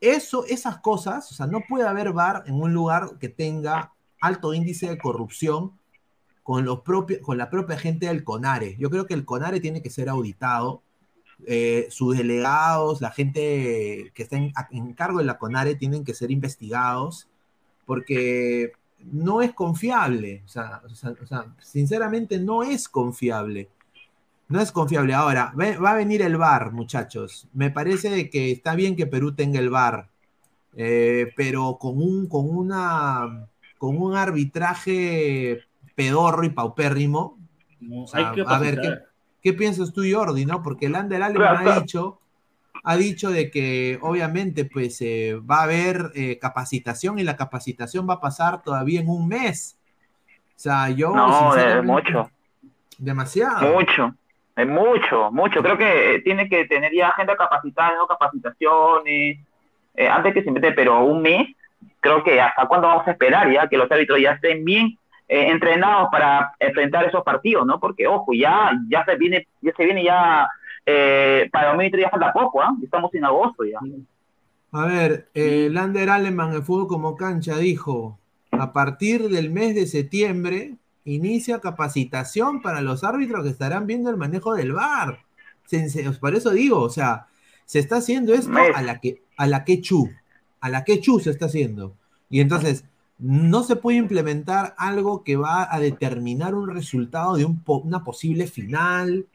eso, 0.00 0.44
esas 0.46 0.78
cosas, 0.78 1.30
o 1.30 1.34
sea, 1.34 1.46
no 1.46 1.62
puede 1.68 1.86
haber 1.86 2.12
VAR 2.12 2.42
en 2.46 2.60
un 2.60 2.74
lugar 2.74 3.18
que 3.20 3.28
tenga 3.28 3.92
alto 4.20 4.52
índice 4.52 4.88
de 4.88 4.98
corrupción 4.98 5.78
con, 6.42 6.64
los 6.64 6.80
propios, 6.80 7.20
con 7.20 7.38
la 7.38 7.50
propia 7.50 7.78
gente 7.78 8.06
del 8.06 8.24
CONARE. 8.24 8.76
Yo 8.78 8.90
creo 8.90 9.06
que 9.06 9.14
el 9.14 9.24
CONARE 9.24 9.60
tiene 9.60 9.82
que 9.82 9.90
ser 9.90 10.08
auditado. 10.08 10.82
Eh, 11.46 11.86
sus 11.90 12.18
delegados, 12.18 13.00
la 13.00 13.10
gente 13.10 14.12
que 14.14 14.22
está 14.22 14.36
en, 14.36 14.92
cargo 14.92 15.18
de 15.18 15.24
la 15.24 15.38
CONARE 15.38 15.74
tienen 15.74 16.04
que 16.04 16.12
ser 16.12 16.30
investigados 16.30 17.28
porque 17.86 18.72
no 19.12 19.40
es 19.40 19.52
confiable. 19.54 20.42
O 20.44 20.48
sea, 20.48 20.82
sinceramente 21.60 22.38
no 22.38 22.62
es 22.62 22.88
confiable. 22.88 23.70
No 24.48 24.60
es 24.60 24.72
confiable. 24.72 25.14
Ahora, 25.14 25.54
va 25.56 25.90
a 25.90 25.94
venir 25.94 26.22
el 26.22 26.36
VAR, 26.36 26.72
muchachos. 26.72 27.48
Me 27.54 27.70
parece 27.70 28.28
que 28.30 28.50
está 28.50 28.74
bien 28.74 28.96
que 28.96 29.06
Perú 29.06 29.34
tenga 29.34 29.60
el 29.60 29.70
VAR, 29.70 30.10
eh, 30.76 31.32
pero 31.36 31.78
con 31.80 31.98
un, 32.02 32.26
con, 32.26 32.50
una, 32.50 33.48
con 33.78 33.96
un 33.96 34.16
arbitraje 34.16 35.62
pedorro 36.00 36.44
y 36.44 36.50
paupérrimo. 36.50 37.36
a 38.46 38.58
ver, 38.58 39.04
¿qué, 39.42 39.52
piensas 39.52 39.92
tú, 39.92 40.02
Jordi? 40.10 40.46
¿no? 40.46 40.62
Porque 40.62 40.86
el 40.86 40.94
Ander 40.94 41.20
me 41.38 41.44
ha 41.46 41.80
dicho 41.80 42.20
ha 42.82 42.96
dicho 42.96 43.28
de 43.28 43.50
que 43.50 43.98
obviamente 44.00 44.64
pues 44.64 45.02
eh, 45.02 45.38
va 45.38 45.58
a 45.58 45.62
haber 45.64 46.12
eh, 46.14 46.38
capacitación 46.38 47.18
y 47.18 47.24
la 47.24 47.36
capacitación 47.36 48.08
va 48.08 48.14
a 48.14 48.20
pasar 48.20 48.62
todavía 48.62 49.00
en 49.00 49.08
un 49.10 49.28
mes. 49.28 49.78
O 50.56 50.58
sea, 50.62 50.88
yo... 50.88 51.14
No, 51.14 51.54
es 51.54 51.84
mucho. 51.84 52.30
Demasiado. 52.96 53.74
Mucho, 53.74 54.14
es 54.56 54.66
mucho, 54.66 55.30
mucho. 55.30 55.62
Creo 55.62 55.76
que 55.76 56.22
tiene 56.24 56.48
que 56.48 56.64
tener 56.64 56.92
ya 56.94 57.08
agenda 57.08 57.36
capacitada, 57.36 57.96
no 57.96 58.06
capacitaciones, 58.06 59.38
eh, 59.94 60.08
antes 60.08 60.32
que 60.32 60.42
se 60.42 60.50
mete, 60.50 60.72
pero 60.72 61.04
un 61.04 61.20
mes, 61.20 61.48
creo 62.00 62.22
que 62.22 62.40
hasta 62.40 62.66
cuándo 62.66 62.88
vamos 62.88 63.06
a 63.06 63.10
esperar 63.10 63.50
ya 63.52 63.68
que 63.68 63.76
los 63.76 63.90
árbitros 63.90 64.20
ya 64.20 64.32
estén 64.32 64.64
bien 64.64 64.98
entrenados 65.30 66.08
para 66.10 66.52
enfrentar 66.58 67.04
esos 67.04 67.22
partidos, 67.22 67.64
¿no? 67.66 67.78
Porque, 67.78 68.06
ojo, 68.06 68.32
ya, 68.34 68.72
ya 68.88 69.04
se 69.04 69.16
viene, 69.16 69.46
ya 69.60 69.72
se 69.76 69.84
viene 69.84 70.04
ya 70.04 70.48
eh, 70.84 71.48
para 71.52 71.68
2023 71.68 72.06
ya 72.06 72.10
falta 72.10 72.32
poco, 72.32 72.60
¿ah? 72.62 72.74
Estamos 72.82 73.14
en 73.14 73.24
agosto 73.24 73.64
ya. 73.64 73.78
A 74.72 74.86
ver, 74.86 75.28
eh, 75.34 75.68
Lander 75.70 76.10
Aleman, 76.10 76.52
el 76.52 76.62
fútbol 76.62 76.88
como 76.88 77.16
cancha, 77.16 77.56
dijo, 77.58 78.18
a 78.50 78.72
partir 78.72 79.28
del 79.28 79.50
mes 79.50 79.74
de 79.74 79.86
septiembre 79.86 80.74
inicia 81.04 81.60
capacitación 81.60 82.60
para 82.60 82.80
los 82.80 83.04
árbitros 83.04 83.44
que 83.44 83.50
estarán 83.50 83.86
viendo 83.86 84.10
el 84.10 84.16
manejo 84.16 84.54
del 84.54 84.72
VAR. 84.72 85.20
Por 86.20 86.34
eso 86.34 86.50
digo, 86.50 86.80
o 86.80 86.90
sea, 86.90 87.26
se 87.64 87.78
está 87.78 87.96
haciendo 87.96 88.34
esto 88.34 88.52
a 88.74 88.82
la 88.82 89.00
que 89.00 89.22
a 89.36 89.46
la 89.46 89.64
que 89.64 89.80
chu, 89.80 90.10
a 90.60 90.68
la 90.68 90.84
que 90.84 91.00
chu 91.00 91.20
se 91.20 91.30
está 91.30 91.46
haciendo. 91.46 91.94
Y 92.28 92.40
entonces 92.40 92.84
no 93.20 93.62
se 93.62 93.76
puede 93.76 93.98
implementar 93.98 94.74
algo 94.78 95.22
que 95.24 95.36
va 95.36 95.72
a 95.72 95.78
determinar 95.78 96.54
un 96.54 96.68
resultado 96.74 97.36
de 97.36 97.46
una 97.66 98.04
posible 98.04 98.46
final, 98.46 99.26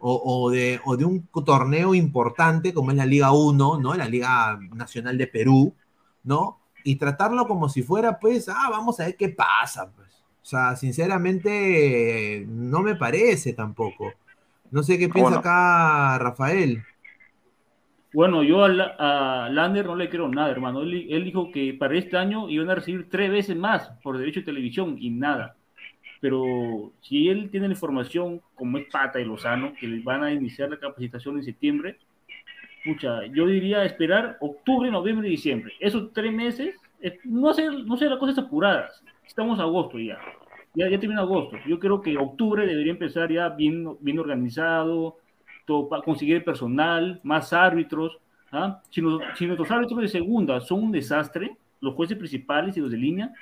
o, 0.00 0.50
de, 0.50 0.80
de, 0.98 1.04
un 1.04 1.26
torneo 1.44 1.94
importante 1.94 2.72
como 2.72 2.90
es 2.92 2.96
la 2.96 3.06
Liga 3.06 3.32
1, 3.32 3.80
¿no? 3.80 3.94
La 3.94 4.08
Liga 4.08 4.58
Nacional 4.74 5.18
de 5.18 5.26
Perú, 5.26 5.74
¿no? 6.22 6.60
Y 6.84 6.96
tratarlo 6.96 7.46
como 7.46 7.68
si 7.68 7.82
fuera, 7.82 8.18
pues, 8.18 8.48
ah, 8.48 8.68
vamos 8.70 9.00
a 9.00 9.06
ver 9.06 9.16
qué 9.16 9.28
pasa, 9.28 9.90
pues. 9.90 10.08
O 10.42 10.46
sea, 10.46 10.76
sinceramente, 10.76 12.46
no 12.48 12.80
me 12.80 12.94
parece 12.94 13.52
tampoco. 13.52 14.12
No 14.70 14.82
sé 14.82 14.98
qué 14.98 15.08
piensa 15.08 15.40
acá 15.40 16.18
Rafael. 16.18 16.82
Bueno, 18.12 18.42
yo 18.42 18.64
a, 18.64 19.44
a 19.44 19.50
Lander 19.50 19.86
no 19.86 19.96
le 19.96 20.08
creo 20.08 20.28
nada, 20.28 20.50
hermano. 20.50 20.80
Él, 20.82 21.06
él 21.10 21.24
dijo 21.24 21.50
que 21.52 21.74
para 21.74 21.96
este 21.96 22.16
año 22.16 22.48
iban 22.48 22.70
a 22.70 22.74
recibir 22.74 23.08
tres 23.10 23.30
veces 23.30 23.56
más 23.56 23.90
por 24.02 24.16
derecho 24.16 24.40
de 24.40 24.46
televisión 24.46 24.96
y 24.98 25.10
nada. 25.10 25.56
Pero 26.20 26.92
si 27.00 27.28
él 27.28 27.50
tiene 27.50 27.68
la 27.68 27.74
información, 27.74 28.40
como 28.54 28.78
es 28.78 28.86
Pata 28.90 29.20
y 29.20 29.24
Lozano, 29.24 29.72
que 29.78 29.86
les 29.86 30.02
van 30.02 30.24
a 30.24 30.32
iniciar 30.32 30.70
la 30.70 30.78
capacitación 30.78 31.36
en 31.36 31.44
septiembre, 31.44 31.98
pucha, 32.84 33.26
yo 33.26 33.46
diría 33.46 33.84
esperar 33.84 34.36
octubre, 34.40 34.90
noviembre 34.90 35.28
y 35.28 35.32
diciembre. 35.32 35.74
Esos 35.78 36.12
tres 36.12 36.32
meses, 36.32 36.74
eh, 37.00 37.18
no 37.24 37.50
hacer, 37.50 37.72
no 37.72 37.94
hacer 37.94 38.10
las 38.10 38.18
cosas 38.18 38.38
apuradas. 38.38 39.02
Estamos 39.26 39.60
a 39.60 39.62
agosto 39.62 39.98
ya. 39.98 40.18
Ya, 40.74 40.88
ya 40.88 40.98
termina 40.98 41.22
agosto. 41.22 41.56
Yo 41.66 41.78
creo 41.78 42.00
que 42.00 42.16
octubre 42.16 42.66
debería 42.66 42.92
empezar 42.92 43.30
ya 43.30 43.50
bien, 43.50 43.96
bien 44.00 44.18
organizado, 44.18 45.18
todo, 45.68 45.88
para 45.88 46.02
conseguir 46.02 46.42
personal, 46.42 47.20
más 47.22 47.52
árbitros. 47.52 48.18
¿ah? 48.50 48.80
Si, 48.90 49.00
nos- 49.00 49.22
si 49.36 49.46
nuestros 49.46 49.70
árbitros 49.70 50.00
de 50.00 50.08
segunda 50.08 50.60
son 50.60 50.82
un 50.84 50.90
desastre, 50.92 51.56
los 51.80 51.94
jueces 51.94 52.16
principales 52.18 52.76
y 52.76 52.80
los 52.80 52.90
de 52.90 52.96
línea, 52.96 53.32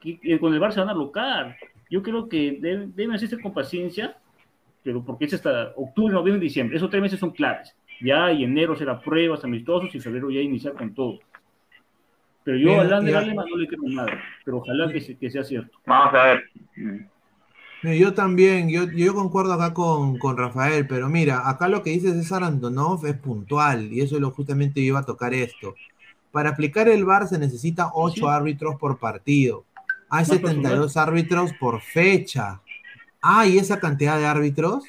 que, 0.00 0.18
que 0.20 0.38
con 0.38 0.52
el 0.52 0.60
Bar 0.60 0.72
se 0.72 0.80
van 0.80 0.88
a 0.88 0.92
alocar. 0.92 1.56
Yo 1.88 2.02
creo 2.02 2.28
que 2.28 2.58
deben, 2.60 2.94
deben 2.94 3.14
hacerse 3.14 3.40
con 3.40 3.54
paciencia, 3.54 4.16
pero 4.82 5.02
porque 5.04 5.26
es 5.26 5.34
hasta 5.34 5.72
octubre, 5.76 6.12
noviembre, 6.12 6.42
diciembre. 6.44 6.76
Esos 6.76 6.90
tres 6.90 7.00
meses 7.02 7.18
son 7.20 7.30
claves. 7.30 7.74
Ya 8.00 8.32
y 8.32 8.44
enero 8.44 8.74
será 8.76 8.98
pruebas 9.00 9.44
amistosos 9.44 9.94
y 9.94 10.00
febrero 10.00 10.30
ya 10.30 10.40
iniciar 10.40 10.72
con 10.74 10.92
todo. 10.94 11.18
Pero 12.44 12.56
yo 12.56 12.80
a 12.80 12.84
Lander 12.84 13.12
ya. 13.12 13.18
Aleman 13.20 13.44
no 13.50 13.56
le 13.56 13.66
creo 13.68 13.80
nada, 13.84 14.18
pero 14.44 14.56
ojalá 14.58 14.90
que, 14.90 15.00
se- 15.00 15.16
que 15.18 15.30
sea 15.30 15.44
cierto. 15.44 15.78
Vamos 15.86 16.14
a 16.14 16.24
ver. 16.24 16.44
Yo 17.82 18.12
también, 18.12 18.68
yo, 18.68 18.84
yo 18.90 19.14
concuerdo 19.14 19.54
acá 19.54 19.72
con, 19.72 20.18
con 20.18 20.36
Rafael, 20.36 20.86
pero 20.86 21.08
mira, 21.08 21.48
acá 21.48 21.66
lo 21.68 21.82
que 21.82 21.90
dice 21.90 22.12
César 22.12 22.44
Antonov 22.44 23.06
es 23.06 23.16
puntual, 23.16 23.90
y 23.92 24.02
eso 24.02 24.16
es 24.16 24.20
lo 24.20 24.30
justamente 24.32 24.80
yo 24.80 24.88
iba 24.88 24.98
a 25.00 25.04
tocar 25.06 25.32
esto. 25.32 25.74
Para 26.30 26.50
aplicar 26.50 26.88
el 26.88 27.04
VAR 27.04 27.26
se 27.26 27.38
necesita 27.38 27.90
8 27.94 28.28
árbitros 28.28 28.76
por 28.76 28.98
partido. 28.98 29.64
Hay 30.10 30.20
Más 30.20 30.28
72 30.28 30.96
árbitros 30.96 31.52
por 31.54 31.80
fecha. 31.80 32.60
¿Hay 33.22 33.58
esa 33.58 33.80
cantidad 33.80 34.18
de 34.18 34.26
árbitros? 34.26 34.84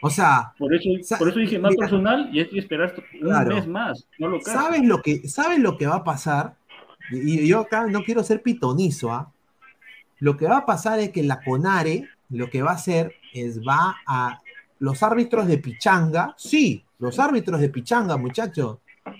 O 0.00 0.10
sea, 0.10 0.52
Por 0.58 0.72
eso, 0.74 0.88
por 1.18 1.28
eso 1.30 1.38
dije 1.40 1.58
más 1.58 1.70
mira, 1.72 1.80
personal 1.86 2.30
y 2.32 2.40
hay 2.40 2.48
que 2.48 2.58
esperar 2.60 2.94
un 3.14 3.20
Claro. 3.20 3.56
mes 3.56 3.66
más. 3.66 4.06
No 4.18 4.28
lo 4.28 4.40
¿sabes 4.40 4.84
lo 4.84 5.02
que, 5.02 5.28
¿sabes 5.28 5.58
lo 5.58 5.76
que 5.76 5.86
va 5.86 5.96
a 5.96 6.04
pasar? 6.04 6.54
Y 7.10 7.40
y 7.40 7.48
yo 7.48 7.60
acá 7.60 7.86
no 7.86 8.04
quiero 8.04 8.22
ser 8.22 8.42
pitonizo, 8.42 9.12
¿ah? 9.12 9.32
Lo 10.20 10.36
que 10.36 10.46
va 10.46 10.58
a 10.58 10.66
pasar 10.66 11.00
es 11.00 11.10
que 11.10 11.22
la 11.22 11.40
CONARE 11.42 12.08
lo 12.30 12.48
que 12.50 12.62
va 12.62 12.72
a 12.72 12.74
hacer 12.74 13.14
es 13.32 13.60
va 13.60 13.96
a 14.06 14.40
los 14.80 15.02
árbitros 15.02 15.46
de 15.46 15.58
Pichanga, 15.58 16.34
sí, 16.36 16.84
los 16.98 17.18
árbitros 17.18 17.60
de 17.60 17.68
Pichanga, 17.68 18.16
muchachos, 18.16 18.78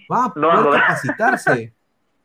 van 0.09 0.25
a 0.31 0.35
poder 0.35 0.49
no. 0.65 0.71
capacitarse 0.71 1.73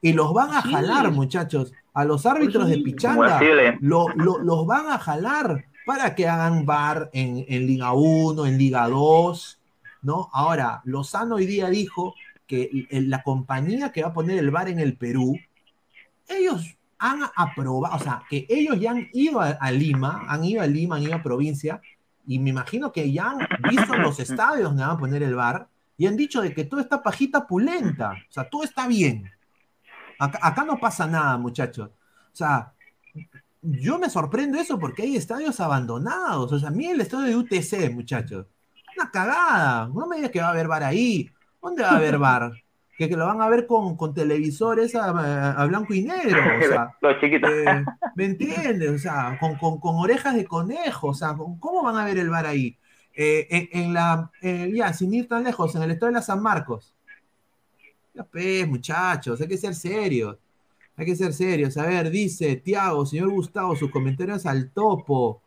y 0.02 0.14
los 0.14 0.34
van 0.34 0.52
a 0.52 0.62
Sí. 0.62 0.72
jalar, 0.74 1.12
muchachos. 1.12 1.74
A 1.94 2.04
los 2.06 2.26
árbitros 2.26 2.68
de 2.68 2.74
¿Cómo 2.76 2.84
Pichanga 2.86 3.40
decirle? 3.40 3.78
lo- 3.82 4.10
lo- 4.16 4.40
los 4.40 4.66
van 4.66 4.88
a 4.88 4.98
jalar 5.00 5.66
para 5.86 6.16
que 6.16 6.28
hagan 6.28 6.66
bar 6.66 7.10
en, 7.14 7.46
en 7.48 7.66
Liga 7.68 7.94
1, 7.94 8.46
en 8.46 8.58
Liga 8.58 8.88
2, 8.88 9.60
¿no? 10.02 10.30
Ahora, 10.34 10.82
Lozano 10.86 11.36
hoy 11.36 11.46
día 11.46 11.70
dijo 11.70 12.16
que 12.48 12.88
la 12.92 13.24
compañía 13.24 13.92
que 13.92 14.02
va 14.04 14.10
a 14.10 14.14
poner 14.14 14.38
el 14.38 14.52
bar 14.52 14.68
en 14.70 14.80
el 14.80 14.98
Perú, 14.98 15.38
ellos 16.28 16.76
han 17.04 17.22
aprobado, 17.36 17.96
o 17.96 18.00
sea, 18.00 18.24
que 18.30 18.46
ellos 18.48 18.80
ya 18.80 18.92
han 18.92 19.10
ido 19.12 19.42
a, 19.42 19.50
a 19.50 19.72
Lima, 19.72 20.26
han 20.28 20.46
ido 20.46 20.62
a 20.62 20.68
Lima, 20.68 20.96
han 20.96 21.04
ido 21.04 21.16
a 21.16 21.22
provincia, 21.22 21.82
y 22.26 22.40
me 22.40 22.52
imagino 22.52 22.94
que 22.94 23.12
ya 23.12 23.32
han 23.32 23.40
visto 23.70 23.94
los 23.98 24.20
estadios 24.22 24.70
donde 24.70 24.84
van 24.84 24.92
a 24.92 24.98
poner 24.98 25.22
el 25.22 25.36
bar, 25.36 25.68
y 25.98 26.08
han 26.08 26.16
dicho 26.16 26.42
de 26.42 26.54
que 26.54 26.64
toda 26.64 26.82
esta 26.82 27.04
pajita 27.04 27.46
pulenta, 27.46 28.12
o 28.12 28.32
sea, 28.32 28.50
todo 28.50 28.64
está 28.64 28.88
bien. 28.88 29.30
Acá, 30.18 30.40
acá 30.42 30.64
no 30.64 30.78
pasa 30.80 31.06
nada, 31.06 31.38
muchachos. 31.38 31.90
O 31.90 32.36
sea, 32.36 32.74
yo 33.62 34.00
me 34.00 34.10
sorprendo 34.10 34.60
eso 34.60 34.80
porque 34.80 35.04
hay 35.04 35.16
estadios 35.16 35.60
abandonados. 35.60 36.52
O 36.52 36.60
sea, 36.60 36.70
miren 36.70 36.96
el 36.96 37.02
estadio 37.02 37.26
de 37.26 37.36
UTC, 37.36 37.94
muchachos. 37.94 38.48
Una 38.96 39.12
cagada. 39.12 39.88
No 39.88 40.08
me 40.08 40.18
digas 40.18 40.32
que 40.32 40.40
va 40.40 40.48
a 40.48 40.52
haber 40.52 40.68
bar 40.68 40.84
ahí. 40.84 41.30
¿Dónde 41.62 41.84
va 41.84 41.90
a 41.90 41.96
haber 41.96 42.18
bar? 42.18 42.52
Que, 42.98 43.10
que 43.10 43.16
lo 43.18 43.26
van 43.26 43.42
a 43.42 43.50
ver 43.50 43.66
con, 43.66 43.98
con 43.98 44.14
televisores 44.14 44.94
a, 44.96 45.52
a 45.60 45.66
blanco 45.66 45.94
y 45.94 46.04
negro. 46.04 46.40
O 46.60 46.68
sea, 46.68 46.96
Los 47.02 47.20
chiquitos. 47.20 47.50
eh, 47.52 47.84
¿Me 48.16 48.26
entiendes? 48.26 48.90
O 48.92 48.98
sea, 49.00 49.38
con, 49.40 49.56
con- 49.56 49.80
con 49.80 49.96
orejas 49.98 50.36
de 50.36 50.46
conejo. 50.46 51.08
O 51.10 51.14
sea, 51.14 51.34
¿con- 51.34 51.58
¿cómo 51.60 51.84
van 51.84 51.98
a 51.98 52.06
ver 52.06 52.18
el 52.20 52.30
bar 52.30 52.46
ahí? 52.46 52.78
Eh, 53.16 53.48
en, 53.50 53.70
en 53.84 53.94
la, 53.94 54.32
eh, 54.42 54.72
ya, 54.74 54.92
sin 54.94 55.14
ir 55.14 55.28
tan 55.28 55.44
lejos, 55.44 55.76
en 55.76 55.84
el 55.84 55.92
estadio 55.92 56.14
de 56.14 56.20
la 56.20 56.22
San 56.24 56.42
Marcos. 56.42 56.94
Ya 58.14 58.24
pues, 58.24 58.68
muchachos, 58.68 59.40
hay 59.42 59.48
que 59.48 59.58
ser 59.58 59.74
serios. 59.76 60.38
Hay 60.96 61.06
que 61.08 61.16
ser 61.16 61.34
serios. 61.34 61.76
A 61.78 61.86
ver, 61.88 62.10
dice 62.12 62.56
Tiago, 62.58 63.06
señor 63.06 63.30
Gustavo, 63.30 63.76
sus 63.76 63.90
comentarios 63.92 64.46
al 64.46 64.72
topo. 64.72 65.42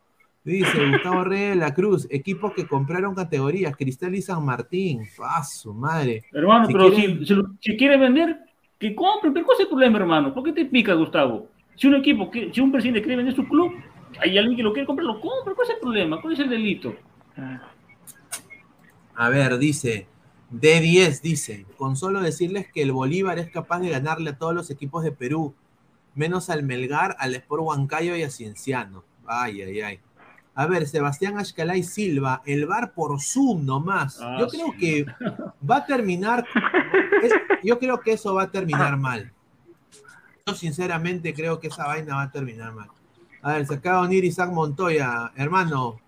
Dice 0.46 0.90
Gustavo 0.92 1.24
Reyes 1.24 1.50
de 1.50 1.56
la 1.56 1.74
Cruz, 1.74 2.06
equipos 2.08 2.52
que 2.52 2.66
compraron 2.68 3.16
categorías, 3.16 3.76
Cristal 3.76 4.14
y 4.14 4.22
San 4.22 4.44
Martín. 4.44 5.02
¡Ah, 5.20 5.42
su 5.42 5.74
madre! 5.74 6.22
Hermano, 6.32 6.66
Si 6.66 6.72
pero 6.72 6.90
quieren- 6.92 7.18
si, 7.18 7.26
si, 7.26 7.34
lo- 7.34 7.50
si 7.60 7.76
quiere 7.76 7.96
vender, 7.96 8.38
que 8.78 8.94
compre. 8.94 9.32
Pero 9.32 9.44
¿cuál 9.44 9.56
es 9.56 9.64
el 9.64 9.68
problema, 9.68 9.98
hermano? 9.98 10.32
¿Por 10.32 10.44
qué 10.44 10.52
te 10.52 10.64
pica, 10.66 10.94
Gustavo? 10.94 11.48
Si 11.74 11.88
un 11.88 11.96
equipo, 11.96 12.30
que- 12.30 12.52
si 12.54 12.60
un 12.60 12.70
presidente 12.70 13.02
quiere 13.02 13.16
vender 13.16 13.34
su 13.34 13.46
club, 13.48 13.72
hay 14.20 14.38
alguien 14.38 14.56
que 14.56 14.62
lo 14.62 14.72
quiere 14.72 14.86
comprar, 14.86 15.04
lo 15.06 15.20
compra. 15.20 15.52
¿Cuál 15.52 15.66
es 15.68 15.74
el 15.74 15.80
problema? 15.80 16.20
¿Cuál 16.22 16.34
es 16.34 16.38
el 16.38 16.48
delito? 16.48 16.94
A 19.16 19.28
ver, 19.30 19.58
dice, 19.58 20.06
D10 20.52 21.22
dice, 21.22 21.66
con 21.76 21.96
solo 21.96 22.20
decirles 22.20 22.70
que 22.72 22.82
el 22.82 22.92
Bolívar 22.92 23.38
es 23.40 23.50
capaz 23.50 23.80
de 23.80 23.88
ganarle 23.90 24.30
a 24.30 24.38
todos 24.38 24.54
los 24.54 24.70
equipos 24.70 25.02
de 25.02 25.10
Perú, 25.12 25.54
menos 26.14 26.50
al 26.50 26.62
Melgar, 26.62 27.16
al 27.18 27.34
Sport 27.34 27.62
Huancayo 27.64 28.14
y 28.14 28.22
a 28.22 28.30
Cienciano. 28.30 29.02
Ay, 29.26 29.62
ay, 29.62 29.80
ay. 29.80 29.98
A 30.58 30.66
ver, 30.66 30.88
Sebastián 30.88 31.38
Ashcalay 31.38 31.82
Silva, 31.82 32.42
el 32.46 32.64
bar 32.66 32.92
por 32.92 33.20
Zoom 33.20 33.64
nomás. 33.66 34.18
Ah, 34.22 34.38
yo 34.40 34.48
creo 34.48 34.72
que 34.80 35.04
va 35.70 35.76
a 35.76 35.86
terminar, 35.86 36.46
es- 37.22 37.32
yo 37.62 37.78
creo 37.78 38.00
que 38.00 38.12
eso 38.12 38.34
va 38.34 38.44
a 38.44 38.50
terminar 38.50 38.96
mal. 38.96 39.30
Yo 40.46 40.54
sinceramente 40.54 41.34
creo 41.34 41.60
que 41.60 41.66
esa 41.68 41.86
vaina 41.86 42.14
va 42.16 42.22
a 42.22 42.30
terminar 42.30 42.72
mal. 42.72 42.88
A 43.42 43.52
ver, 43.54 43.66
se 43.66 43.74
acaba 43.74 44.00
de 44.00 44.06
unir 44.06 44.24
Isaac 44.24 44.50
Montoya. 44.50 45.30
Hermano, 45.36 46.00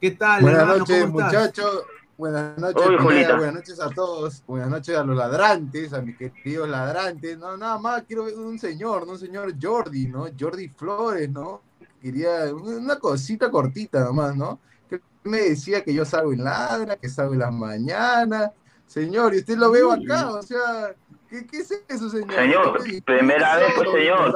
¿qué 0.00 0.12
tal? 0.12 0.42
Buenas 0.42 0.60
hermano? 0.62 0.78
noches, 0.80 1.02
¿Cómo 1.04 1.20
estás? 1.20 1.32
muchachos. 1.32 1.82
Buenas 2.16 2.58
noches, 2.58 2.86
buenas 3.02 3.54
noches 3.54 3.80
a 3.80 3.88
todos. 3.90 4.42
Buenas 4.46 4.68
noches 4.68 4.94
a 4.96 5.02
los 5.02 5.16
ladrantes, 5.16 5.92
a 5.94 6.02
mis 6.02 6.16
queridos 6.16 6.68
ladrantes. 6.68 7.38
No, 7.38 7.56
nada 7.56 7.78
más, 7.78 8.02
quiero 8.04 8.24
ver 8.26 8.34
un 8.36 8.58
señor, 8.58 9.06
¿no? 9.06 9.12
Un 9.14 9.18
señor 9.18 9.54
Jordi, 9.60 10.06
¿no? 10.06 10.26
Jordi 10.38 10.68
Flores, 10.68 11.28
¿no? 11.30 11.62
Quería 12.00 12.54
una 12.54 12.98
cosita 12.98 13.50
cortita 13.50 14.00
nomás, 14.04 14.34
¿no? 14.36 14.58
Que 14.88 15.00
me 15.24 15.38
decía 15.38 15.84
que 15.84 15.92
yo 15.92 16.04
salgo 16.04 16.32
en 16.32 16.42
ladra, 16.44 16.96
que 16.96 17.08
salgo 17.08 17.34
en 17.34 17.40
las 17.40 17.52
mañanas. 17.52 18.50
Señor, 18.86 19.34
y 19.34 19.38
usted 19.38 19.56
lo 19.56 19.70
veo 19.70 19.92
acá, 19.92 20.30
o 20.30 20.42
sea, 20.42 20.94
¿qué, 21.28 21.46
qué 21.46 21.58
es 21.58 21.70
eso, 21.88 22.08
señor? 22.10 22.34
Señor, 22.34 22.76
Estoy- 22.78 23.00
primera 23.02 23.56
vez, 23.56 23.72
pues, 23.76 23.90
señor. 23.92 24.34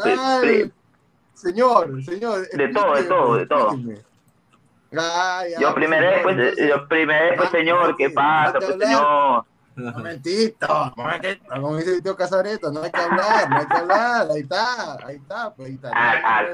Señor, 1.34 2.04
señor. 2.04 2.48
De 2.50 2.68
todo, 2.68 2.94
de 2.94 3.02
todo, 3.04 3.34
de 3.36 3.46
todo. 3.46 3.76
Yo 5.60 5.74
primera 5.74 6.10
vez, 6.10 6.22
pues, 6.22 6.38
entonces- 6.38 6.68
yo 6.68 6.88
primera 6.88 7.22
vez, 7.22 7.32
pues, 7.38 7.50
señor, 7.50 7.96
¿qué 7.96 8.10
pasa, 8.10 8.58
pues, 8.60 8.76
señor? 8.78 9.44
Momentito, 9.76 10.92
momentito. 10.96 11.44
Como 11.48 11.76
dice 11.78 11.94
el 11.96 12.02
tío 12.04 12.14
Casareto, 12.16 12.70
no 12.70 12.80
hay 12.82 12.92
que 12.92 13.00
hablar, 13.00 13.50
no 13.50 13.56
hay 13.56 13.66
que 13.66 13.76
hablar. 13.76 14.28
Ahí 14.30 14.40
está, 14.42 14.92
ahí 15.04 15.16
está, 15.16 15.52
pues 15.52 15.68
ahí 15.68 15.74
está. 15.74 15.90
Ah, 15.92 16.14
ah. 16.24 16.44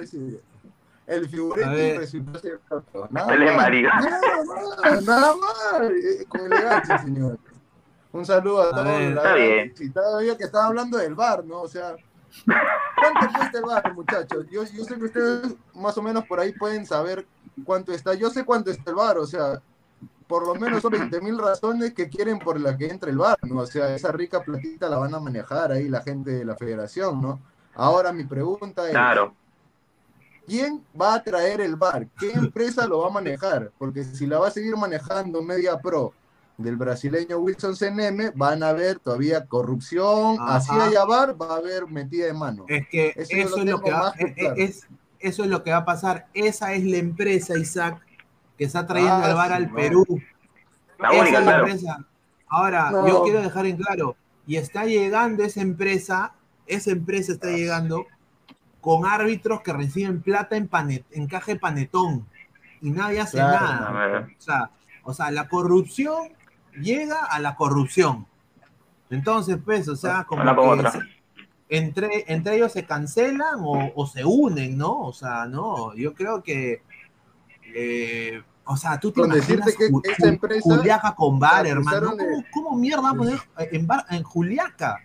El 1.11 1.29
figurete 1.29 1.69
ver. 1.69 1.99
resultó 1.99 2.39
ser 2.39 2.61
otro. 2.71 3.09
Nada. 3.11 3.37
Nada 3.37 3.57
más, 3.57 5.03
nada 5.05 5.35
más. 5.37 5.91
eh, 5.91 6.25
Con 6.29 6.41
elegancia, 6.53 6.99
señor. 6.99 7.39
Un 8.13 8.25
saludo 8.27 8.63
a 8.63 8.67
A 8.67 8.71
todos. 8.71 8.85
ver. 8.85 9.01
la 9.01 9.09
Está 9.09 9.23
verdad, 9.23 9.35
bien. 9.37 9.75
Y 9.79 9.91
todavía 9.91 10.37
que 10.37 10.45
estaba 10.45 10.67
hablando 10.67 10.99
del 10.99 11.15
bar, 11.15 11.45
¿no? 11.45 11.63
O 11.63 11.69
sea, 11.69 11.97
¿cuánto 12.47 13.39
cuesta 13.39 13.59
el 13.59 13.65
bar, 13.65 13.95
muchachos? 13.95 14.47
Yo, 14.51 14.65
yo 14.65 14.85
sé 14.85 14.97
que 14.97 15.05
ustedes 15.05 15.55
más 15.75 15.97
o 15.99 16.03
menos 16.03 16.25
por 16.27 16.41
ahí 16.41 16.53
pueden 16.53 16.87
saber 16.87 17.27
cuánto 17.65 17.93
está. 17.93 18.15
Yo 18.15 18.31
sé 18.31 18.45
cuánto 18.45 18.71
está 18.71 18.91
el 18.91 18.97
bar, 18.97 19.19
o 19.19 19.27
sea, 19.27 19.61
por 20.27 20.47
lo 20.47 20.55
menos 20.55 20.81
son 20.83 20.93
20 20.93 21.21
mil 21.21 21.39
razones 21.39 21.93
que 21.93 22.09
quieren 22.09 22.39
por 22.39 22.61
la 22.61 22.77
que 22.77 22.89
entre 22.89 23.11
el 23.11 23.19
bar, 23.19 23.37
¿no? 23.43 23.61
O 23.63 23.67
sea, 23.67 23.95
esa 23.95 24.13
rica 24.13 24.43
platita 24.43 24.89
la 24.89 24.99
van 24.99 25.15
a 25.15 25.21
manejar 25.21 25.73
ahí 25.73 25.89
la 25.89 26.03
gente 26.03 26.31
de 26.31 26.45
la 26.45 26.57
federación, 26.57 27.21
¿no? 27.21 27.41
Ahora 27.75 28.13
mi 28.13 28.25
pregunta 28.25 28.85
es, 28.87 28.91
Claro. 28.91 29.35
¿Quién 30.51 30.83
va 31.01 31.15
a 31.15 31.23
traer 31.23 31.61
el 31.61 31.77
bar? 31.77 32.09
¿Qué 32.19 32.33
empresa 32.33 32.87
lo 32.89 32.99
va 33.01 33.07
a 33.07 33.11
manejar? 33.13 33.71
Porque 33.79 34.03
si 34.03 34.27
la 34.27 34.41
va 34.41 34.49
a 34.49 34.51
seguir 34.51 34.77
manejando 34.77 35.41
Media 35.43 35.79
Pro 35.79 36.13
del 36.59 36.77
brasileño 36.77 37.39
Wilson 37.39 37.77
CNM, 37.77 38.33
van 38.35 38.63
a 38.65 38.71
haber 38.71 38.99
todavía 38.99 39.47
corrupción, 39.47 40.37
Ajá. 40.41 40.57
así 40.57 40.73
haya 40.73 41.05
bar, 41.05 41.41
va 41.41 41.55
a 41.55 41.59
haber 41.59 41.87
metida 41.87 42.27
de 42.27 42.33
mano. 42.35 42.65
Es 42.69 42.89
que 42.89 43.13
Eso 43.17 43.33
eso, 43.37 43.57
yo 43.59 43.65
lo 43.65 43.65
es 43.65 43.71
lo 43.71 43.81
que 43.83 43.91
va, 43.93 43.99
más 44.01 44.13
que 44.15 44.25
es- 44.25 44.35
claro. 44.35 44.55
es- 44.59 44.87
eso 45.21 45.43
es 45.45 45.49
lo 45.51 45.63
que 45.63 45.71
va 45.71 45.77
a 45.79 45.85
pasar. 45.85 46.27
Esa 46.35 46.73
es 46.75 46.85
la 46.85 46.97
empresa, 46.97 47.57
Isaac, 47.57 48.01
que 48.59 48.65
está 48.65 48.87
trayendo 48.87 49.15
Ah, 49.25 49.29
el 49.31 49.35
bar 49.37 49.49
sí, 49.49 49.55
al 49.55 49.69
no. 49.69 49.75
Perú. 49.77 50.05
La 50.99 51.09
Esa 51.11 51.25
es 51.27 51.33
la 51.33 51.43
claro. 51.43 51.67
empresa. 51.67 52.07
Ahora, 52.49 52.91
No. 52.91 53.07
yo 53.09 53.23
quiero 53.23 53.41
dejar 53.41 53.67
en 53.67 53.77
claro, 53.77 54.17
y 54.47 54.57
está 54.57 54.85
llegando 54.85 55.45
esa 55.45 55.61
empresa, 55.63 56.33
esa 56.67 56.91
empresa 56.91 57.33
está 57.33 57.49
llegando 57.49 58.07
con 58.81 59.05
árbitros 59.07 59.61
que 59.63 59.73
reciben 59.73 60.23
plata 60.23 60.57
en, 60.57 60.69
panet, 60.69 61.05
en 61.11 61.27
caja 61.27 61.53
de 61.53 61.59
panetón 61.59 62.27
y 62.81 62.91
nadie 62.91 63.21
hace 63.21 63.37
Claro, 63.37 63.93
nada. 63.95 64.29
O 64.39 64.41
sea, 64.41 64.71
o 65.03 65.13
sea, 65.15 65.31
la 65.31 65.49
corrupción 65.49 66.29
llega 66.81 67.25
a 67.25 67.39
la 67.41 67.57
corrupción. 67.57 68.27
Entonces, 69.11 69.59
pues, 69.65 69.89
o 69.89 69.97
sea, 69.97 70.25
como 70.25 70.43
que 70.77 70.91
se- 70.93 70.99
entre, 71.69 72.25
entre 72.33 72.57
ellos 72.57 72.73
se 72.73 72.85
cancelan 72.85 73.57
o, 73.61 73.93
o 73.95 74.07
se 74.07 74.25
unen, 74.25 74.77
¿no? 74.79 74.99
O 75.01 75.13
sea, 75.13 75.47
no, 75.47 75.95
yo 75.95 76.15
creo 76.15 76.43
que, 76.43 76.83
eh, 77.75 78.43
o 78.65 78.77
sea, 78.77 78.99
tú 79.01 79.11
te 79.13 79.21
Con 79.21 79.31
imaginas 79.33 79.67
decirte 79.67 79.87
que 79.89 79.93
Ju- 79.93 80.03
esa 80.05 80.29
empresa 80.29 80.61
Juliaca 80.63 81.15
con 81.15 81.39
bar, 81.39 81.67
hermano. 81.67 82.15
de- 82.17 82.25
¿Cómo, 82.25 82.45
cómo 82.53 82.77
mierda 82.79 83.13
poner 83.15 83.39
en, 83.73 83.87
bar, 83.87 84.05
en 84.11 84.23
Juliaca? 84.23 85.01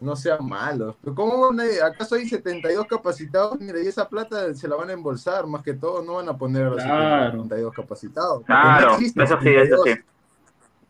No 0.00 0.14
sean 0.14 0.46
malos. 0.46 0.94
Pero 1.02 1.14
¿Cómo 1.14 1.48
van 1.48 1.58
a- 1.60 1.86
Acaso 1.86 2.14
hay 2.14 2.28
72 2.28 2.86
capacitados? 2.86 3.58
Mira, 3.58 3.80
y 3.82 3.86
esa 3.88 4.08
plata 4.08 4.54
se 4.54 4.68
la 4.68 4.76
van 4.76 4.90
a 4.90 4.92
embolsar, 4.92 5.46
más 5.46 5.62
que 5.62 5.74
todo, 5.74 6.02
no 6.02 6.14
van 6.14 6.28
a 6.28 6.36
poner 6.38 6.66
a 6.66 6.70
los 6.70 6.82
Claro. 6.82 7.32
72 7.32 7.74
capacitados. 7.74 8.44
Claro, 8.44 8.90
no 8.90 9.24
eso 9.24 9.38
sí, 9.42 9.48
eso 9.48 9.82
sí. 9.84 9.90
72. 9.90 9.98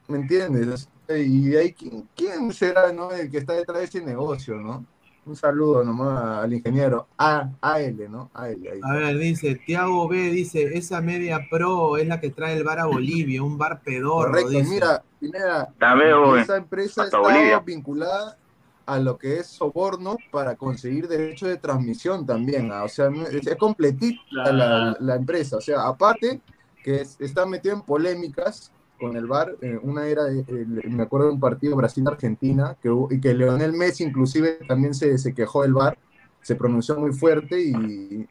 ¿Me 0.08 0.18
entiendes? 0.18 0.88
Y 1.08 1.56
ahí, 1.56 1.72
¿quién, 1.72 2.08
quién 2.14 2.52
será 2.52 2.92
no, 2.92 3.10
el 3.12 3.30
que 3.30 3.38
está 3.38 3.54
detrás 3.54 3.78
de 3.78 3.84
ese 3.84 4.00
negocio, 4.02 4.56
no? 4.56 4.84
Un 5.24 5.36
saludo 5.36 5.84
nomás 5.84 6.38
al 6.44 6.52
ingeniero 6.54 7.06
A, 7.18 7.50
AL, 7.60 8.10
¿no? 8.10 8.30
AL, 8.32 8.56
ahí. 8.72 8.80
A 8.82 8.92
ver, 8.94 9.18
dice, 9.18 9.56
Tiago 9.66 10.08
B 10.08 10.16
dice, 10.30 10.64
esa 10.78 11.02
media 11.02 11.40
pro 11.50 11.98
es 11.98 12.08
la 12.08 12.18
que 12.18 12.30
trae 12.30 12.56
el 12.56 12.64
bar 12.64 12.78
a 12.78 12.86
Bolivia, 12.86 13.42
un 13.42 13.58
bar 13.58 13.82
pedorro, 13.82 14.30
Correcto, 14.30 14.48
dice. 14.50 14.70
mira, 14.70 15.02
Pineda, 15.20 15.68
esa 16.40 16.56
empresa 16.56 17.02
Hasta 17.02 17.04
está 17.04 17.18
Bolivia. 17.18 17.58
vinculada 17.60 18.37
a 18.88 18.98
lo 18.98 19.18
que 19.18 19.38
es 19.38 19.46
soborno 19.46 20.16
para 20.30 20.56
conseguir 20.56 21.08
derecho 21.08 21.46
de 21.46 21.58
transmisión 21.58 22.24
también. 22.24 22.70
ah, 22.72 22.84
O 22.84 22.88
sea, 22.88 23.10
no- 23.10 23.26
es, 23.26 23.56
completita 23.56 24.20
la, 24.52 24.96
la 24.98 25.14
empresa. 25.16 25.58
O 25.58 25.60
sea, 25.60 25.86
aparte 25.86 26.40
que 26.82 27.02
es- 27.02 27.20
está 27.20 27.44
metido 27.44 27.74
en 27.74 27.82
polémicas 27.82 28.72
con 28.98 29.16
el 29.16 29.26
VAR. 29.26 29.54
eh, 29.60 29.78
una 29.82 30.06
era, 30.06 30.26
el- 30.28 30.82
me 30.90 31.02
acuerdo 31.02 31.26
de 31.28 31.34
un 31.34 31.40
partido 31.40 31.76
Brasil-Argentina, 31.76 32.76
que 32.80 32.88
hubo- 32.90 33.12
y 33.12 33.20
que 33.20 33.34
Leonel 33.34 33.72
Messi 33.74 34.04
inclusive 34.04 34.58
también 34.66 34.94
se, 34.94 35.18
se 35.18 35.34
quejó 35.34 35.62
del 35.62 35.74
VAR, 35.74 35.96
se 36.40 36.54
pronunció 36.56 36.96
muy 36.98 37.12
fuerte 37.12 37.60
y, 37.60 38.26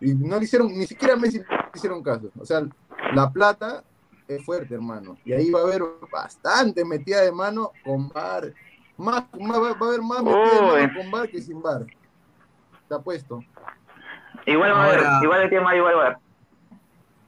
y 0.00 0.14
no 0.14 0.38
le 0.38 0.44
hicieron, 0.44 0.76
ni 0.76 0.86
siquiera 0.86 1.14
a 1.14 1.16
Messi 1.16 1.38
le 1.38 1.44
hicieron 1.74 2.02
caso. 2.02 2.30
O 2.38 2.44
sea, 2.44 2.66
la 3.14 3.30
plata 3.30 3.84
es 4.26 4.44
fuerte, 4.44 4.74
hermano. 4.74 5.16
Y 5.24 5.32
ahí 5.32 5.50
va 5.50 5.60
a 5.60 5.62
haber 5.64 5.82
bastante 6.12 6.84
metida 6.84 7.20
de 7.22 7.32
mano 7.32 7.70
con 7.84 8.08
VAR. 8.08 8.52
Más, 9.00 9.24
más- 9.40 9.58
va 9.58 9.72
va 9.72 9.86
a 9.86 9.88
haber 9.88 10.02
más 10.02 10.22
metida 10.22 10.50
de 10.50 10.60
Uy. 10.60 10.80
mano 10.86 10.92
con 10.98 11.10
VAR 11.10 11.28
que 11.30 11.40
sin 11.40 11.62
VAR. 11.62 11.86
Te 12.88 12.94
apuesto. 12.94 13.42
Igual 14.46 14.72
va 14.72 14.82
a 14.82 14.84
Ahora- 14.86 15.10
haber, 15.16 15.24
igual 15.24 15.42
el 15.42 15.50
tema 15.50 15.76
igual 15.76 15.94
va 15.96 16.02
a 16.02 16.06
haber. 16.06 16.18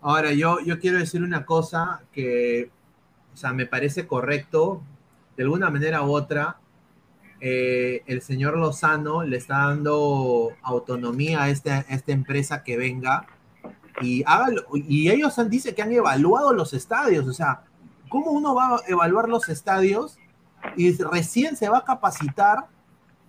Ahora, 0.02 0.32
yo, 0.32 0.58
yo 0.60 0.78
quiero 0.80 0.98
decir 0.98 1.22
una 1.22 1.46
cosa 1.46 2.02
que, 2.12 2.70
o 3.32 3.36
sea, 3.36 3.52
me 3.52 3.66
parece 3.66 4.06
correcto, 4.06 4.82
de 5.36 5.44
alguna 5.44 5.70
manera 5.70 6.02
u 6.02 6.12
otra, 6.12 6.58
eh, 7.40 8.02
el 8.06 8.20
señor 8.22 8.56
Lozano 8.58 9.22
le 9.22 9.36
está 9.36 9.66
dando 9.68 10.50
autonomía 10.62 11.42
a, 11.44 11.48
este- 11.50 11.70
a 11.72 11.80
esta 11.80 12.12
empresa 12.12 12.62
que 12.64 12.76
venga 12.76 13.26
y, 14.00 14.22
hágalo- 14.24 14.64
y 14.74 15.10
ellos 15.10 15.38
han, 15.38 15.48
dice 15.48 15.74
que 15.74 15.82
han 15.82 15.92
evaluado 15.92 16.52
los 16.52 16.72
estadios, 16.74 17.26
o 17.26 17.32
sea, 17.32 17.62
¿cómo 18.08 18.30
uno 18.32 18.54
va 18.54 18.76
a 18.76 18.80
evaluar 18.88 19.28
los 19.28 19.48
estadios 19.48 20.18
y 20.76 20.92
recién 21.02 21.56
se 21.56 21.68
va 21.68 21.78
a 21.78 21.84
capacitar 21.84 22.66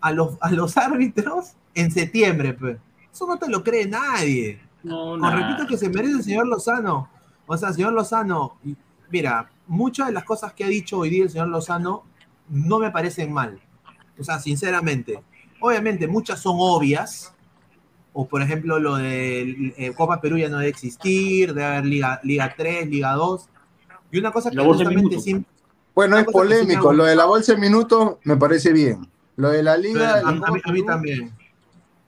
a 0.02 0.12
los, 0.12 0.38
a 0.42 0.52
los 0.52 0.78
árbitros 0.78 1.54
en 1.76 1.92
septiembre? 1.92 2.54
Pues? 2.54 2.78
Eso 3.12 3.28
no 3.28 3.38
te 3.38 3.50
lo 3.50 3.64
cree 3.64 3.88
nadie. 3.88 4.60
No, 4.84 5.16
repito 5.30 5.66
que 5.68 5.78
se 5.78 5.90
merece 5.90 6.16
el 6.16 6.24
señor 6.24 6.48
Lozano. 6.48 7.10
O 7.46 7.56
sea, 7.58 7.72
señor 7.74 7.94
Lozano, 7.94 8.58
y- 8.66 8.76
mira, 9.10 9.50
muchas 9.68 10.08
de 10.08 10.14
las 10.14 10.24
cosas 10.26 10.54
que 10.54 10.64
ha 10.64 10.68
dicho 10.68 10.98
hoy 11.00 11.10
día 11.10 11.24
el 11.24 11.30
señor 11.30 11.48
Lozano 11.48 12.04
no 12.50 12.80
me 12.80 12.92
parecen 12.92 13.32
mal. 13.32 13.60
O 14.20 14.24
sea, 14.24 14.40
sinceramente. 14.40 15.24
Obviamente, 15.62 16.08
muchas 16.08 16.40
son 16.42 16.58
obvias. 16.60 17.34
O, 18.12 18.28
por 18.28 18.42
ejemplo, 18.42 18.80
lo 18.80 18.96
de 18.98 19.74
eh, 19.78 19.94
Copa 19.96 20.20
Perú 20.22 20.38
ya 20.38 20.50
no 20.50 20.58
debe 20.58 20.70
existir, 20.70 21.54
debe 21.54 21.66
haber 21.66 21.86
Liga, 21.86 22.20
Liga 22.24 22.54
3, 22.56 22.88
Liga 22.90 23.14
2. 23.14 23.50
Y 24.12 24.20
una 24.20 24.32
cosa 24.32 24.52
que 24.52 24.58
justamente 24.92 25.02
minutos. 25.18 25.24
Bueno, 25.96 26.18
es 26.18 26.26
polémico. 26.26 26.94
Lo 26.94 27.06
de 27.06 27.16
la 27.16 27.26
bolsa 27.26 27.54
de 27.54 27.60
minutos 27.60 28.18
me 28.24 28.38
parece 28.38 28.74
bien. 28.74 29.08
Lo 29.36 29.50
de 29.50 29.64
la 29.64 29.78
liga, 29.78 30.16
a, 30.16 30.22
la 30.22 30.30
a 30.30 30.52
mí- 30.52 30.62
a 30.64 30.72
mí 30.72 30.86
también. 30.86 31.32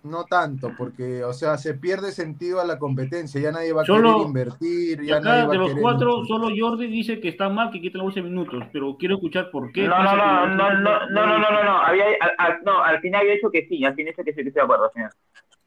no 0.03 0.23
tanto, 0.25 0.71
porque, 0.77 1.23
o 1.23 1.33
sea, 1.33 1.57
se 1.57 1.73
pierde 1.73 2.11
sentido 2.11 2.61
a 2.61 2.65
la 2.65 2.77
competencia. 2.77 3.41
Ya 3.41 3.51
nadie 3.51 3.73
va 3.73 3.81
a 3.81 3.85
Solo- 3.85 4.13
querer 4.13 4.27
invertir, 4.27 5.01
ya 5.03 5.19
nadie 5.19 5.39
acá 5.41 5.47
va 5.47 5.53
de 5.53 5.57
los 5.57 5.73
cuatro, 5.81 6.25
solo 6.25 6.49
Jordi 6.55 6.85
dice 6.85 7.19
que 7.19 7.29
está 7.29 7.49
mal 7.49 7.71
que 7.71 7.81
quite 7.81 7.97
la 7.97 8.03
bolsa 8.03 8.19
de 8.21 8.29
minutos, 8.29 8.63
pero 8.71 8.95
quiero 8.99 9.15
escuchar 9.15 9.49
por 9.49 9.71
qué. 9.71 9.87
No, 9.87 10.03
no, 10.03 10.15
no, 10.15 10.45
no, 10.45 10.55
no, 10.55 10.79
no, 10.79 11.07
no, 11.09 11.37
no, 11.39 11.51
no, 11.51 11.63
no, 11.63 11.77
había, 11.79 12.05
al, 12.21 12.31
al- 12.37 12.59
no, 12.63 12.83
al 12.83 12.99
final 13.01 13.21
había 13.21 13.33
dicho 13.33 13.49
que 13.49 13.65
sí, 13.67 13.83
al 13.83 13.95
final 13.95 14.13
dicho 14.13 14.23
que 14.23 14.31
sí, 14.33 14.43
que 14.43 14.49
estoy 14.49 14.59
de 14.59 14.61
acuerdo, 14.61 14.83
al 14.85 14.91
final. 14.91 15.11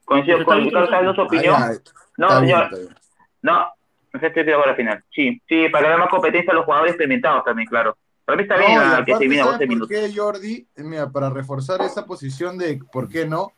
Coincido 0.05 0.37
Pues 0.37 0.45
con 0.47 0.57
bien, 0.59 0.69
Carlos, 0.69 0.89
está 0.89 0.99
¿sabes 1.01 1.15
su 1.15 1.21
Ah, 1.21 1.25
opinión? 1.25 1.55
ya, 1.59 1.79
No, 2.17 2.39
señor, 2.39 2.63
está 2.63 2.77
bien. 2.77 2.95
no, 3.41 3.67
estoy 4.13 4.43
de 4.45 4.51
acuerdo 4.53 4.69
al 4.71 4.77
final, 4.77 5.03
sí, 5.13 5.41
sí, 5.49 5.67
para 5.69 5.89
dar 5.89 5.99
más 5.99 6.09
competencia 6.09 6.51
a 6.53 6.55
los 6.55 6.63
jugadores 6.63 6.91
experimentados 6.93 7.43
también, 7.43 7.67
claro. 7.67 7.97
Para 8.29 8.35
mí 8.37 8.43
está 8.43 8.57
No, 8.57 8.67
bien 8.67 8.79
ah, 8.79 9.03
que 9.05 9.13
se 9.13 9.19
viene 9.27 9.41
a 9.41 9.45
¿sabes 9.45 9.59
12 9.59 9.65
por 9.65 9.75
minutos. 9.75 9.89
qué, 9.89 10.13
Jordi? 10.15 10.67
Mira, 10.77 11.09
para 11.09 11.29
reforzar 11.31 11.81
esa 11.81 12.05
posición 12.05 12.57
de 12.59 12.79
por 12.91 13.09
qué 13.09 13.25
no, 13.25 13.51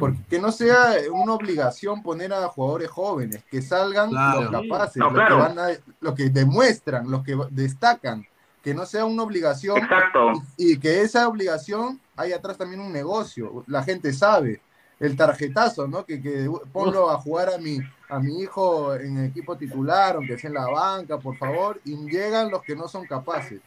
porque 0.00 0.18
que 0.28 0.40
no 0.40 0.50
sea 0.50 0.94
una 1.12 1.34
obligación 1.34 2.02
poner 2.02 2.32
a 2.32 2.48
jugadores 2.48 2.90
jóvenes, 2.90 3.44
que 3.48 3.62
salgan 3.62 4.10
Claro. 4.10 4.42
los 4.42 4.50
capaces, 4.50 4.96
No, 4.96 5.06
los, 5.06 5.14
claro. 5.14 5.36
que 5.36 5.42
van 5.42 5.58
a- 5.60 5.78
los 6.00 6.14
que 6.14 6.28
demuestran, 6.30 7.08
los 7.08 7.22
que 7.22 7.36
destacan, 7.50 8.26
que 8.62 8.74
no 8.74 8.84
sea 8.84 9.04
una 9.04 9.22
obligación 9.22 9.78
Exacto. 9.78 10.32
y, 10.56 10.72
y 10.72 10.78
que 10.78 11.02
esa 11.02 11.28
obligación 11.28 12.00
hay 12.16 12.32
atrás 12.32 12.58
también 12.58 12.80
un 12.80 12.92
negocio, 12.92 13.62
la 13.68 13.82
gente 13.84 14.12
sabe. 14.12 14.60
El 14.98 15.14
tarjetazo, 15.14 15.86
¿no? 15.86 16.06
Que, 16.06 16.22
que 16.22 16.50
ponlo 16.72 17.10
a 17.10 17.18
jugar 17.18 17.50
a 17.52 17.58
mi, 17.58 17.78
a 18.08 18.18
mi 18.18 18.40
hijo 18.40 18.94
en 18.94 19.18
el 19.18 19.24
equipo 19.26 19.54
titular, 19.54 20.16
aunque 20.16 20.38
sea 20.38 20.48
en 20.48 20.54
la 20.54 20.66
banca, 20.70 21.18
por 21.18 21.36
favor, 21.36 21.78
y 21.84 21.94
llegan 22.10 22.50
los 22.50 22.62
que 22.62 22.74
no 22.74 22.88
son 22.88 23.04
capaces. 23.04 23.60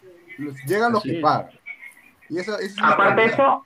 Llegan 0.66 0.94
los 0.94 1.04
que 1.04 1.20
pagan. 1.22 1.50
Y 2.30 2.40
es 2.40 2.78
Aparte 2.82 3.22
de 3.22 3.28
eso, 3.28 3.66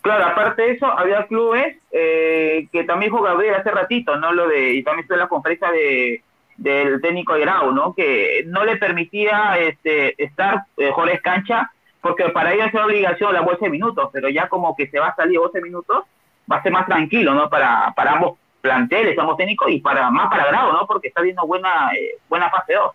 claro, 0.00 0.26
aparte 0.26 0.62
de 0.62 0.72
eso, 0.72 0.86
había 0.86 1.26
clubes 1.26 1.76
eh, 1.92 2.68
que 2.72 2.84
también 2.84 3.12
dijo 3.12 3.22
Gabriel 3.22 3.54
hace 3.54 3.70
ratito, 3.70 4.16
¿no? 4.16 4.32
Lo 4.32 4.48
de, 4.48 4.74
y 4.74 4.82
también 4.82 5.02
estuvo 5.02 5.14
en 5.14 5.20
la 5.20 5.28
conferencia 5.28 5.70
de, 5.70 6.22
del 6.56 7.00
técnico 7.00 7.34
de 7.34 7.40
Grau, 7.40 7.72
¿no? 7.72 7.94
Que 7.94 8.44
no 8.46 8.64
le 8.64 8.76
permitía 8.76 9.58
este, 9.58 10.22
estar 10.22 10.64
eh, 10.76 10.90
Jorge 10.92 11.20
Cancha, 11.20 11.70
porque 12.00 12.28
para 12.30 12.52
ellos 12.52 12.66
es 12.66 12.74
una 12.74 12.86
obligación 12.86 13.32
la 13.32 13.42
bolsa 13.42 13.64
de 13.64 13.70
minutos, 13.70 14.10
pero 14.12 14.28
ya 14.28 14.48
como 14.48 14.74
que 14.74 14.88
se 14.88 14.98
va 14.98 15.08
a 15.08 15.16
salir 15.16 15.38
12 15.38 15.60
minutos, 15.62 16.04
va 16.50 16.56
a 16.56 16.62
ser 16.62 16.72
más 16.72 16.86
tranquilo, 16.86 17.32
¿no? 17.32 17.48
Para, 17.48 17.92
para 17.94 18.12
ambos 18.12 18.38
planteles, 18.60 19.18
ambos 19.18 19.36
técnicos, 19.36 19.70
y 19.70 19.80
para 19.80 20.10
más 20.10 20.28
para 20.28 20.46
Grau, 20.46 20.72
¿no? 20.72 20.86
Porque 20.86 21.08
está 21.08 21.22
viendo 21.22 21.46
buena, 21.46 21.92
eh, 21.96 22.18
buena 22.28 22.50
fase 22.50 22.74
2. 22.74 22.92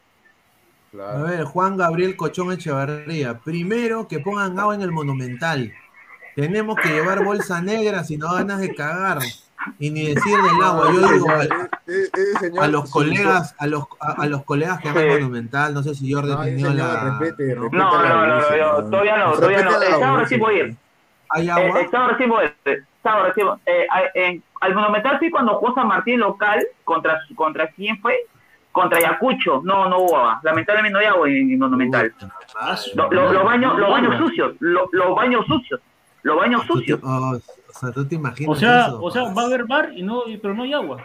A 1.01 1.23
ver, 1.23 1.43
Juan 1.43 1.77
Gabriel 1.77 2.15
Cochón 2.15 2.51
Echevarría. 2.51 3.39
Primero 3.39 4.07
que 4.07 4.19
pongan 4.19 4.59
agua 4.59 4.75
en 4.75 4.81
el 4.81 4.91
Monumental. 4.91 5.73
Tenemos 6.35 6.75
que 6.77 6.89
llevar 6.89 7.23
bolsa 7.23 7.61
negra 7.61 8.03
si 8.03 8.17
no 8.17 8.33
ganas 8.33 8.59
de 8.59 8.73
cagar. 8.75 9.19
Y 9.79 9.89
ni 9.89 10.13
decir 10.13 10.37
del 10.37 10.63
agua. 10.63 10.91
Yo 10.93 11.07
digo 11.13 11.29
a, 11.29 11.43
Eh, 11.43 11.49
eh, 11.87 12.09
eh, 12.13 12.51
a 12.59 12.67
los 12.67 12.91
colegas, 12.91 13.55
a 13.57 13.67
los, 13.67 13.85
a, 13.99 14.21
a 14.23 14.25
los 14.27 14.43
colegas 14.43 14.79
que 14.81 14.89
hagan. 14.89 15.07
Monumental, 15.09 15.73
no 15.73 15.81
sé 15.83 15.95
si 15.95 16.11
Jordi 16.11 16.29
No, 16.61 16.69
la. 16.73 17.17
respete, 17.19 17.55
respete 17.55 17.77
No, 17.77 18.01
la 18.03 18.09
no, 18.09 18.27
no, 18.27 18.35
no, 18.41 18.57
yo- 18.57 18.89
todavía 18.89 19.17
no, 19.17 19.31
todavía 19.33 19.63
no. 19.63 19.81
El 19.81 19.89
sábado 19.91 20.17
recién 20.17 20.39
voy 20.39 20.55
a 20.55 20.63
ir. 20.65 20.75
¿Hay 21.29 21.49
agua? 21.49 21.79
el 21.81 21.89
sábado 21.89 22.11
recién 22.11 22.29
voy 22.29 22.45
a 22.45 22.69
ir. 22.71 22.83
Sábado 23.01 23.25
recién 23.27 23.47
voy- 23.47 23.57
eh, 23.65 24.41
al 24.61 24.75
Monumental 24.75 25.19
sí 25.19 25.29
cuando 25.31 25.55
jugó 25.55 25.73
San 25.73 25.87
Martín 25.87 26.19
local, 26.19 26.65
contra, 26.83 27.19
contra 27.35 27.67
quién 27.71 27.99
fue? 28.01 28.15
Contra 28.76 28.97
Ayacucho. 28.99 29.61
No, 29.63 29.88
no 29.88 29.99
hubo 29.99 30.17
agua. 30.17 30.41
Lamentablemente 30.43 30.91
no 30.93 30.99
hay 30.99 31.05
agua 31.05 31.30
en, 31.30 31.49
en 31.49 31.59
Monumental. 31.59 32.13
Lo- 32.93 33.09
lo- 33.09 33.32
los 33.32 33.43
baños, 33.45 33.80
los 33.80 33.89
baños 33.89 34.17
sucios, 34.17 34.53
lo- 34.59 34.89
los 34.91 35.15
baños 35.15 35.45
sucios, 35.47 35.80
los 36.23 36.36
baños 36.38 36.65
sucios. 36.65 36.99
oh, 37.01 37.38
o 37.38 37.73
sea, 37.80 37.91
tú 37.93 38.05
te 38.05 38.15
imaginas 38.15 38.49
O 38.57 38.59
sea, 38.59 38.88
eso? 38.88 38.99
o 39.01 39.09
sea, 39.11 39.23
va 39.34 39.43
a 39.43 39.45
haber 39.45 39.63
bar 39.65 39.91
y 39.95 40.03
no, 40.03 40.23
pero 40.41 40.53
no 40.53 40.63
hay 40.63 40.73
agua. 40.73 40.97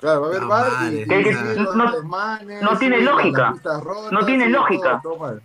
Claro, 0.00 0.22
va 0.22 0.26
a 0.26 0.30
haber 0.30 0.42
No, 0.42 0.48
bar 0.48 0.66
y- 0.92 1.06
no- 1.06 1.74
los 1.84 1.92
desmanes, 1.92 2.62
no 2.62 2.76
tiene 2.78 3.00
lógica. 3.02 3.54
rotas, 3.80 4.12
No 4.12 4.24
tiene 4.26 4.48
lógica. 4.48 5.00
todo- 5.00 5.14
todo 5.14 5.26
mal. 5.26 5.42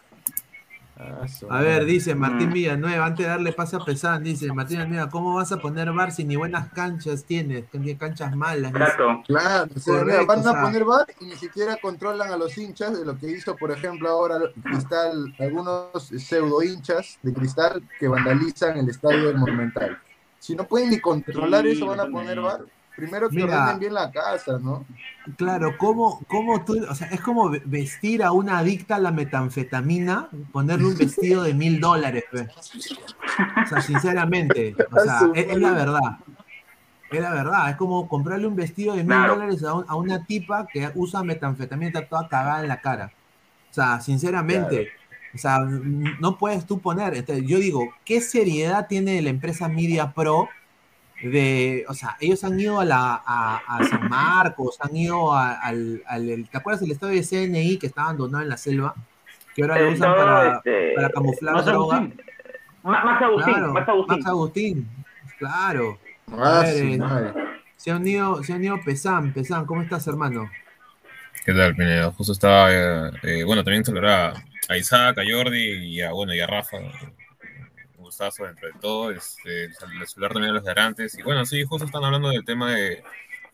A 1.49 1.59
ver, 1.59 1.83
dice 1.83 2.15
Martín 2.15 2.53
Villanueva, 2.53 3.05
antes 3.05 3.25
de 3.25 3.29
darle 3.29 3.51
pase 3.51 3.75
a 3.75 3.79
Pesán, 3.79 4.23
dice 4.23 4.51
Martín 4.53 4.77
Villanueva, 4.77 5.09
¿cómo 5.09 5.35
vas 5.35 5.51
a 5.51 5.57
poner 5.57 5.91
bar 5.91 6.13
si 6.13 6.23
ni 6.23 6.37
buenas 6.37 6.69
canchas 6.69 7.25
tienes? 7.25 7.65
Canchas 7.99 8.33
malas. 8.35 8.71
Dice. 8.71 8.85
Claro. 8.95 9.23
Claro, 9.27 9.71
o 9.75 9.79
sea, 9.79 9.93
Correcto, 9.93 10.25
van 10.25 10.39
o 10.39 10.43
sea. 10.43 10.51
a 10.51 10.61
poner 10.61 10.85
bar 10.85 11.05
y 11.19 11.25
ni 11.25 11.35
siquiera 11.35 11.77
controlan 11.81 12.31
a 12.31 12.37
los 12.37 12.57
hinchas 12.57 12.97
de 12.97 13.05
lo 13.05 13.17
que 13.17 13.29
hizo, 13.29 13.57
por 13.57 13.71
ejemplo, 13.71 14.07
ahora 14.07 14.39
Cristal, 14.63 15.35
algunos 15.37 16.03
pseudo 16.03 16.63
hinchas 16.63 17.19
de 17.21 17.33
Cristal 17.33 17.83
que 17.99 18.07
vandalizan 18.07 18.77
el 18.77 18.87
estadio 18.89 19.27
del 19.27 19.37
Monumental. 19.37 19.99
Si 20.39 20.55
no 20.55 20.65
pueden 20.65 20.91
ni 20.91 20.99
controlar 20.99 21.67
eso, 21.67 21.87
van 21.87 21.99
a 21.99 22.05
poner 22.05 22.39
bar. 22.39 22.65
Primero 22.95 23.29
que 23.29 23.35
Mira. 23.35 23.59
ordenen 23.59 23.79
bien 23.79 23.93
la 23.93 24.11
casa, 24.11 24.57
¿no? 24.59 24.85
Claro, 25.37 25.75
¿cómo, 25.77 26.21
cómo 26.27 26.63
tú, 26.63 26.85
o 26.87 26.95
sea, 26.95 27.07
es 27.07 27.19
como 27.21 27.49
ve- 27.49 27.61
vestir 27.65 28.23
a 28.23 28.31
una 28.31 28.59
adicta 28.59 28.95
a 28.95 28.99
la 28.99 29.11
metanfetamina, 29.11 30.29
ponerle 30.51 30.85
un 30.85 30.97
vestido 30.97 31.43
de 31.43 31.53
mil 31.53 31.79
dólares. 31.79 32.23
O 32.31 33.67
sea, 33.67 33.81
sinceramente, 33.81 34.75
o 34.91 34.99
sea, 34.99 35.31
es, 35.33 35.47
es 35.49 35.57
la 35.57 35.71
verdad. 35.71 36.17
Es 37.11 37.21
la 37.21 37.31
verdad, 37.31 37.69
es 37.69 37.75
como 37.75 38.07
comprarle 38.07 38.47
un 38.47 38.55
vestido 38.55 38.93
de 38.95 39.03
mil 39.03 39.07
Claro. 39.15 39.35
dólares 39.35 39.63
a, 39.63 39.73
un- 39.73 39.85
a 39.87 39.95
una 39.95 40.25
tipa 40.25 40.67
que 40.67 40.91
usa 40.95 41.23
metanfetamina 41.23 41.85
y 41.89 41.93
está 41.93 42.07
toda 42.07 42.27
cagada 42.27 42.61
en 42.61 42.67
la 42.67 42.81
cara. 42.81 43.11
O 43.71 43.73
sea, 43.73 43.99
sinceramente, 44.01 44.89
o 45.33 45.37
sea, 45.37 45.59
no 45.59 46.37
puedes 46.37 46.65
tú 46.65 46.79
poner, 46.79 47.13
entonces, 47.15 47.45
yo 47.45 47.59
digo, 47.59 47.89
¿qué 48.05 48.21
seriedad 48.21 48.87
tiene 48.87 49.21
la 49.21 49.29
empresa 49.29 49.67
Media 49.67 50.13
Pro 50.13 50.47
de, 51.23 51.85
o 51.87 51.93
sea, 51.93 52.17
ellos 52.19 52.43
han 52.43 52.59
ido 52.59 52.79
a 52.79 52.85
la 52.85 53.21
a, 53.25 53.57
a 53.67 53.83
San 53.85 54.09
Marcos, 54.09 54.77
han 54.81 54.95
ido 54.95 55.33
a- 55.33 55.53
al, 55.53 56.01
al- 56.07 56.29
el- 56.29 56.49
¿te 56.49 56.57
acuerdas 56.57 56.81
del 56.81 56.91
estadio 56.91 57.15
de 57.15 57.23
CNI 57.23 57.77
que 57.77 57.87
está 57.87 58.03
abandonado 58.03 58.43
en 58.43 58.49
la 58.49 58.57
selva? 58.57 58.93
Que 59.55 59.61
ahora 59.61 59.79
lo 59.79 59.87
El 59.87 59.93
usan 59.93 60.15
para, 60.15 60.55
este, 60.57 60.93
para 60.95 61.09
camuflar 61.09 61.53
Max 61.55 61.65
droga. 61.65 61.97
Agustín. 61.97 62.21
Max 62.83 63.21
Agustín, 63.23 63.53
Claro, 63.53 63.73
Max 64.07 64.25
Agustín. 64.27 64.89
Claro. 65.39 65.99
Ah, 66.33 66.61
ver, 66.63 66.77
eh, 66.85 66.97
madre. 66.97 67.33
se 67.77 67.91
ha 67.91 67.95
unido, 67.95 68.43
se 68.43 68.53
ha 68.53 68.55
unido 68.57 68.77
Pesán, 68.83 69.31
Pesán, 69.33 69.65
¿cómo 69.65 69.81
estás, 69.81 70.05
hermano? 70.07 70.49
¿Qué 71.45 71.53
tal, 71.53 71.75
Pineda? 71.75 72.11
Justo 72.11 72.33
estaba, 72.33 72.71
eh, 72.73 73.11
eh, 73.23 73.43
bueno, 73.43 73.63
también 73.63 73.85
saludar 73.85 74.05
a, 74.05 74.33
a 74.67 74.77
Isaac, 74.77 75.17
a 75.19 75.23
Jordi 75.29 75.59
y 75.95 76.01
a, 76.01 76.11
bueno, 76.11 76.33
y 76.33 76.39
a 76.39 76.47
Rafa. 76.47 76.77
Gustazo 78.15 78.45
dentro 78.45 78.67
de 78.69 78.79
todo, 78.79 79.11
este, 79.11 79.73
sal- 79.73 80.07
saludar 80.07 80.31
también 80.31 80.51
a 80.51 80.55
los 80.55 80.63
garantes. 80.63 81.17
Y 81.19 81.21
bueno, 81.21 81.45
sí, 81.45 81.63
justo 81.65 81.85
están 81.85 82.05
hablando 82.05 82.29
del 82.29 82.45
tema 82.45 82.73
de 82.73 83.03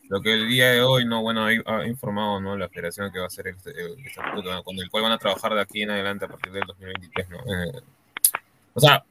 lo 0.08 0.20
que 0.22 0.34
el 0.34 0.48
día 0.48 0.70
de 0.70 0.82
hoy, 0.82 1.04
no, 1.04 1.20
bueno, 1.20 1.44
ha, 1.46 1.86
informado, 1.86 2.40
¿no? 2.40 2.56
La 2.56 2.68
federación 2.68 3.10
que 3.10 3.18
va 3.18 3.26
a 3.26 3.30
ser 3.30 3.48
el, 3.48 3.56
el 3.76 4.06
estatuto 4.06 4.50
que- 4.56 4.62
con 4.62 4.76
el 4.78 4.88
cual 4.88 5.02
van 5.02 5.12
a 5.12 5.18
trabajar 5.18 5.52
de 5.54 5.60
aquí 5.62 5.82
en 5.82 5.90
adelante 5.90 6.26
a 6.26 6.28
partir 6.28 6.52
del 6.52 6.62
2023, 6.64 7.28
¿no? 7.30 7.38
Eh, 7.38 7.80
o 8.74 8.80
sea, 8.80 9.02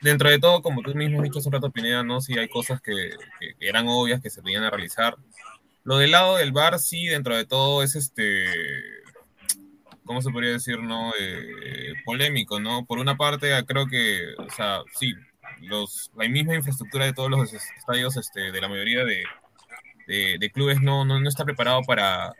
dentro 0.00 0.30
de 0.30 0.38
todo, 0.38 0.62
como 0.62 0.80
tú 0.80 0.94
mismo 0.94 1.18
has 1.18 1.24
dicho 1.24 1.40
hace 1.40 1.48
un 1.48 1.54
rato, 1.54 1.70
Pineda, 1.70 2.04
¿no? 2.04 2.20
Sí 2.20 2.38
hay 2.38 2.48
cosas 2.48 2.80
que- 2.80 3.10
que 3.40 3.54
eran 3.58 3.88
obvias, 3.88 4.22
que 4.22 4.30
se 4.30 4.42
tenían 4.42 4.62
a 4.62 4.70
realizar. 4.70 5.16
Lo 5.82 5.96
del 5.98 6.12
lado 6.12 6.36
del 6.36 6.52
bar, 6.52 6.78
sí, 6.78 7.06
dentro 7.06 7.36
de 7.36 7.46
todo 7.46 7.82
es 7.82 7.96
este, 7.96 8.44
¿cómo 10.10 10.22
se 10.22 10.30
podría 10.32 10.50
decir, 10.50 10.80
no? 10.80 11.12
Eh, 11.20 11.94
polémico, 12.04 12.58
¿no? 12.58 12.84
Por 12.84 12.98
una 12.98 13.16
parte, 13.16 13.52
creo 13.64 13.86
que, 13.86 14.34
o 14.38 14.50
sea, 14.50 14.80
sí, 14.98 15.14
los, 15.60 16.10
la 16.16 16.28
misma 16.28 16.56
infraestructura 16.56 17.04
de 17.04 17.12
todos 17.12 17.30
los 17.30 17.52
estadios 17.52 18.16
este, 18.16 18.50
de 18.50 18.60
la 18.60 18.68
mayoría 18.68 19.04
de, 19.04 19.22
de, 20.08 20.36
de 20.40 20.50
clubes 20.50 20.82
no, 20.82 21.04
no, 21.04 21.20
no 21.20 21.28
está 21.28 21.44
preparado 21.44 21.82
para, 21.82 22.32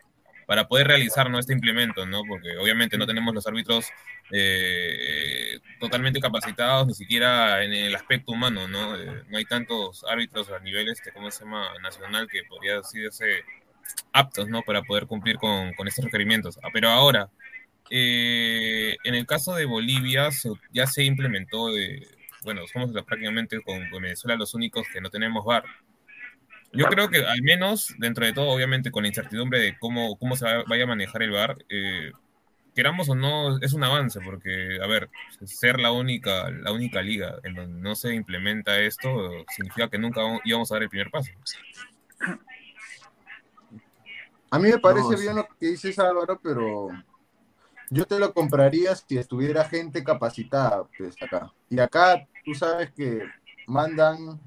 para 0.49 0.67
poder 0.67 0.89
realizar 0.89 1.31
¿no? 1.31 1.39
este 1.39 1.53
implemento, 1.53 2.05
¿no? 2.07 2.23
Porque 2.29 2.57
obviamente 2.57 2.99
no 2.99 3.07
tenemos 3.07 3.33
los 3.33 3.47
árbitros 3.47 3.87
eh, 4.33 5.61
totalmente 5.79 6.19
capacitados, 6.19 6.89
ni 6.89 6.95
siquiera 6.95 7.63
en 7.63 7.73
el 7.73 7.95
aspecto 7.95 8.33
humano, 8.33 8.67
¿no? 8.67 8.97
Eh, 8.97 9.23
no 9.29 9.39
hay 9.39 9.45
tantos 9.45 10.05
árbitros 10.11 10.51
a 10.51 10.59
nivel, 10.59 10.89
este, 10.89 11.13
¿cómo 11.13 11.31
se 11.31 11.45
llama?, 11.45 11.69
nacional 11.81 12.27
que 12.27 12.43
podría 12.49 12.79
decirse 12.79 13.45
aptos, 14.13 14.49
¿no? 14.49 14.63
Para 14.63 14.83
poder 14.83 15.07
cumplir 15.07 15.37
con, 15.37 15.73
con 15.75 15.87
estos 15.87 16.05
requerimientos. 16.05 16.59
Ah, 16.65 16.71
pero 16.73 16.89
ahora, 16.89 17.31
eh, 17.91 18.97
en 19.05 19.15
el 19.15 19.27
caso 19.27 19.55
de 19.55 19.65
Bolivia, 19.67 20.31
se- 20.31 20.51
ya 20.73 20.87
se 20.87 21.05
implementó, 21.05 21.77
eh, 21.77 22.07
bueno, 22.45 22.63
somos 22.67 22.91
prácticamente 23.05 23.61
con, 23.63 23.89
con 23.91 24.03
Venezuela 24.03 24.37
los 24.37 24.55
únicos 24.55 24.87
que 24.93 25.01
no 25.01 25.11
tenemos 25.11 25.45
VAR. 25.45 25.65
Yo 26.73 26.87
creo 26.87 27.09
que 27.09 27.19
al 27.25 27.43
menos, 27.43 27.93
dentro 27.99 28.25
de 28.25 28.33
todo, 28.33 28.49
obviamente 28.51 28.91
con 28.93 29.03
la 29.03 29.09
incertidumbre 29.09 29.59
de 29.59 29.77
cómo, 29.79 30.17
cómo 30.17 30.37
se 30.37 30.45
va- 30.45 30.65
vaya 30.69 30.85
a 30.85 30.87
manejar 30.87 31.23
el 31.23 31.33
VAR, 31.33 31.57
eh, 31.69 32.13
queramos 32.75 33.09
o 33.09 33.17
no, 33.17 33.59
es 33.61 33.73
un 33.73 33.83
avance, 33.83 34.21
porque, 34.21 34.79
a 34.81 34.87
ver, 34.87 35.11
ser 35.45 35.81
la 35.81 35.91
única, 35.91 36.49
la 36.51 36.71
única 36.73 37.03
liga 37.03 37.35
en 37.43 37.55
donde 37.57 37.81
no 37.81 37.97
se 37.97 38.15
implementa 38.15 38.79
esto, 38.81 39.45
significa 39.55 39.89
que 39.91 39.99
nunca 39.99 40.21
íbamos 40.45 40.71
a 40.71 40.77
dar 40.77 40.85
el 40.85 40.89
primer 40.89 41.11
paso. 41.11 41.31
A 44.53 44.59
mí 44.59 44.69
me 44.71 44.79
parece 44.79 45.15
No, 45.15 45.19
bien 45.19 45.37
lo 45.37 45.49
que 45.59 45.67
dices 45.67 45.99
Álvaro, 45.99 46.41
pero 46.43 46.89
yo 47.91 48.07
te 48.07 48.19
lo 48.19 48.33
compraría 48.33 48.95
si 48.95 49.19
estuviera 49.19 49.65
gente 49.65 50.05
capacitada, 50.05 50.85
pues 50.97 51.15
acá. 51.23 51.53
Y 51.69 51.79
acá 51.81 52.27
tú 52.45 52.55
sabes 52.55 52.91
que 52.93 53.21
mandan, 53.67 54.41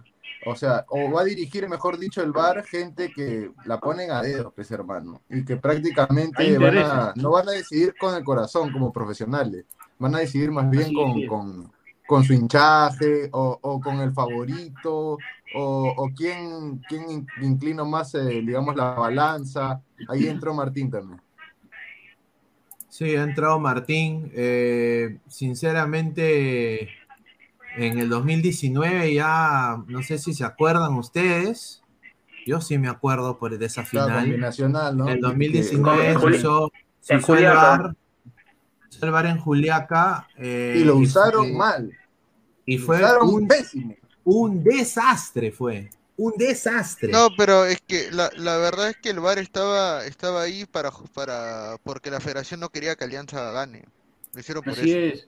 o 0.46 0.56
sea, 0.56 0.86
o 0.90 1.12
va 1.12 1.22
a 1.22 1.26
dirigir, 1.26 1.68
mejor 1.70 1.98
dicho, 1.98 2.22
el 2.22 2.32
bar 2.32 2.64
gente 2.66 3.12
que 3.12 3.52
la 3.66 3.80
ponen 3.80 4.12
a 4.12 4.22
dedo, 4.22 4.52
pues 4.52 4.72
hermano. 4.72 5.22
Y 5.30 5.44
que 5.46 5.58
prácticamente 5.58 6.58
van 6.58 6.78
a, 6.78 7.14
no 7.16 7.32
van 7.32 7.50
a 7.50 7.54
decidir 7.54 7.96
con 7.98 8.16
el 8.16 8.24
corazón 8.24 8.72
como 8.72 8.92
profesionales, 8.92 9.66
van 10.00 10.16
a 10.16 10.20
decidir 10.20 10.52
más 10.52 10.70
bien 10.70 10.94
con, 10.94 11.26
con, 11.26 11.72
con 12.06 12.24
su 12.24 12.34
hinchaje 12.34 13.30
o, 13.32 13.58
o 13.62 13.80
con 13.82 14.00
el 14.02 14.14
favorito 14.14 15.18
o, 15.56 15.94
o 15.98 16.10
quién, 16.16 16.80
quién 16.90 17.10
in- 17.10 17.28
inclino 17.42 17.86
más, 17.86 18.14
eh, 18.16 18.42
digamos, 18.46 18.76
la 18.76 18.92
balanza. 18.96 19.82
Ahí 20.10 20.28
entró 20.28 20.54
Martín 20.54 20.92
también. 20.92 21.22
Sí, 22.94 23.16
ha 23.16 23.24
entrado 23.24 23.60
Martín. 23.60 24.32
Eh, 24.36 25.18
sinceramente, 25.28 26.90
en 27.76 27.98
el 27.98 28.08
2019 28.08 29.16
ya, 29.16 29.84
no 29.88 30.04
sé 30.04 30.20
si 30.20 30.32
se 30.36 30.44
acuerdan 30.46 30.94
ustedes. 30.94 31.82
Yo 32.46 32.62
sí 32.62 32.78
me 32.78 32.90
acuerdo 32.90 33.40
por 33.40 33.58
de 33.58 33.66
esa 33.66 33.84
final. 33.84 34.30
Binacional, 34.30 34.96
¿no? 34.96 35.06
En 35.08 35.14
el 35.14 35.16
Que- 35.16 35.22
2019 35.28 36.08
en 36.12 36.20
se 36.20 36.26
usó, 36.28 36.72
se 37.00 37.14
en 37.14 37.20
usó 37.20 37.34
el 37.34 37.38
Juliaca. 37.40 37.56
VAR, 37.78 37.96
se 38.90 38.98
usó 38.98 39.06
el 39.08 39.12
VAR 39.12 39.26
en 39.26 39.38
Juliaca. 39.40 40.28
eh, 40.38 40.76
Y 40.78 40.84
lo 40.84 40.98
usaron 40.98 41.58
mal. 41.58 41.92
Y 42.64 42.78
Lo 42.78 42.86
fue 42.86 42.98
usaron 42.98 43.28
un, 43.34 43.48
pésimo. 43.48 43.96
un 44.24 44.64
desastre, 44.64 45.52
fue. 45.52 45.90
Un 46.18 46.34
desastre. 46.38 47.12
No, 47.12 47.30
pero 47.36 47.66
es 47.66 47.82
que 47.82 48.12
la, 48.12 48.32
la 48.36 48.58
verdad 48.58 48.90
es 48.90 48.98
que 48.98 49.10
el 49.10 49.20
VAR 49.20 49.40
estaba, 49.40 50.06
estaba 50.06 50.42
ahí 50.42 50.66
para, 50.66 50.92
para, 51.14 51.78
porque 51.84 52.10
la 52.12 52.20
federación 52.22 52.60
no 52.62 52.70
quería 52.70 52.96
que 52.96 53.04
Alianza 53.04 53.52
gane. 53.52 53.86
Lo 54.34 54.40
hicieron 54.40 54.64
por 54.64 54.80
Así 54.80 54.80
eso. 54.80 54.98
es. 54.98 55.28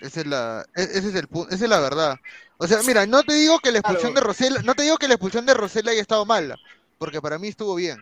Esa 0.00 0.20
es 0.20 0.26
la, 0.26 0.66
e- 0.74 0.82
ese 0.82 1.08
es 1.10 1.14
el 1.14 1.28
punto, 1.28 1.54
esa 1.54 1.64
es 1.64 1.70
la 1.70 1.80
verdad. 1.80 2.20
O 2.56 2.66
sea, 2.66 2.82
mira, 2.82 3.06
no 3.06 3.22
te 3.22 3.34
digo 3.34 3.58
que 3.60 3.70
la 3.72 3.78
expulsión 3.78 4.14
de 4.14 4.20
Rosella, 4.20 4.62
no 4.62 4.74
te 4.74 4.82
digo 4.82 4.96
que 4.98 5.08
la 5.08 5.14
expulsión 5.14 5.46
de 5.46 5.54
Rosella 5.54 5.92
haya 5.92 6.00
estado 6.00 6.24
mala, 6.26 6.58
porque 6.98 7.20
para 7.20 7.38
mí 7.38 7.48
estuvo 7.48 7.74
bien. 7.74 7.98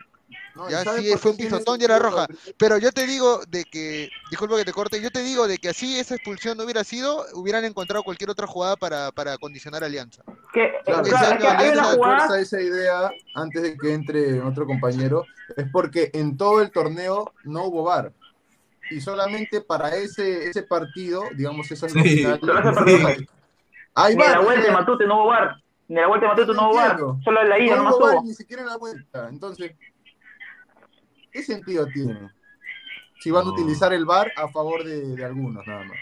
No, 0.55 0.69
Ya 0.69 0.83
¿sabe 0.83 1.01
sí 1.01 1.17
fue 1.17 1.31
un 1.31 1.37
pisotón 1.37 1.79
y 1.79 1.85
era 1.85 1.99
roja. 1.99 2.27
Pero 2.57 2.77
yo 2.77 2.91
te 2.91 3.05
digo 3.07 3.41
de 3.47 3.63
que, 3.65 4.09
disculpa 4.29 4.57
que 4.57 4.65
te 4.65 4.73
corte, 4.73 5.01
yo 5.01 5.09
te 5.09 5.21
digo 5.23 5.47
de 5.47 5.57
que 5.57 5.69
así 5.69 5.97
esa 5.99 6.15
expulsión 6.15 6.57
no 6.57 6.63
hubiera 6.65 6.83
sido, 6.83 7.25
hubieran 7.33 7.63
encontrado 7.65 8.03
cualquier 8.03 8.29
otra 8.29 8.45
jugada 8.47 8.75
para, 8.75 9.11
para 9.11 9.37
condicionar 9.37 9.83
a 9.83 9.85
Alianza. 9.85 10.23
Que, 10.53 10.71
Claro, 10.85 11.01
Ese 11.03 11.09
claro, 11.11 11.25
año 11.27 11.35
es 11.35 11.41
que 11.41 11.47
hay 11.47 11.55
Alianza 11.55 11.73
una 11.79 11.87
Esa 11.89 11.95
jugada 11.95 12.17
fuerza 12.27 12.39
esa 12.39 12.61
idea, 12.61 13.11
antes 13.35 13.61
de 13.63 13.77
que 13.77 13.93
entre 13.93 14.41
otro 14.41 14.65
compañero, 14.65 15.25
es 15.55 15.65
porque 15.71 16.09
en 16.13 16.35
todo 16.37 16.61
el 16.61 16.71
torneo 16.71 17.33
no 17.43 17.65
hubo 17.65 17.83
VAR. 17.83 18.11
Y 18.91 19.01
solamente 19.01 19.61
para 19.61 19.95
ese, 19.95 20.49
ese 20.49 20.63
partido, 20.63 21.23
digamos, 21.35 21.69
esas 21.71 21.91
Sí, 21.91 21.99
finales, 22.01 22.39
partido. 22.41 23.07
hay- 23.07 23.25
hay 23.93 24.15
Ni 24.15 24.21
la 24.23 24.29
VAR, 24.35 24.43
vuelta 24.45 24.65
de 24.65 24.71
Matute 24.71 25.05
no 25.05 25.15
hubo 25.21 25.27
bar. 25.27 25.55
Ni 25.87 25.95
la 25.95 26.07
vuelta 26.07 26.25
de 26.25 26.29
Matute 26.33 26.53
no 26.53 26.67
hubo 26.69 26.75
bar. 26.75 26.91
entiendo. 26.91 27.19
Solo 27.23 27.41
en 27.41 27.49
la 27.49 27.59
ida 27.59 27.75
no 27.75 27.83
nomás 27.83 27.95
hubo 27.95 28.05
VAR 28.05 28.15
hubo. 28.15 28.23
ni 28.23 28.33
siquiera 28.33 28.61
en 28.63 28.67
la 28.69 28.77
vuelta. 28.77 29.29
Entonces, 29.29 29.71
¿qué 31.31 31.43
sentido 31.43 31.85
tiene? 31.87 32.29
Si 33.21 33.31
van 33.31 33.45
a 33.45 33.49
utilizar 33.49 33.91
el 33.93 34.05
VAR 34.05 34.31
a 34.37 34.47
favor 34.47 34.83
de, 34.83 35.15
de 35.15 35.25
algunos, 35.25 35.65
nada 35.67 35.83
más. 35.83 35.97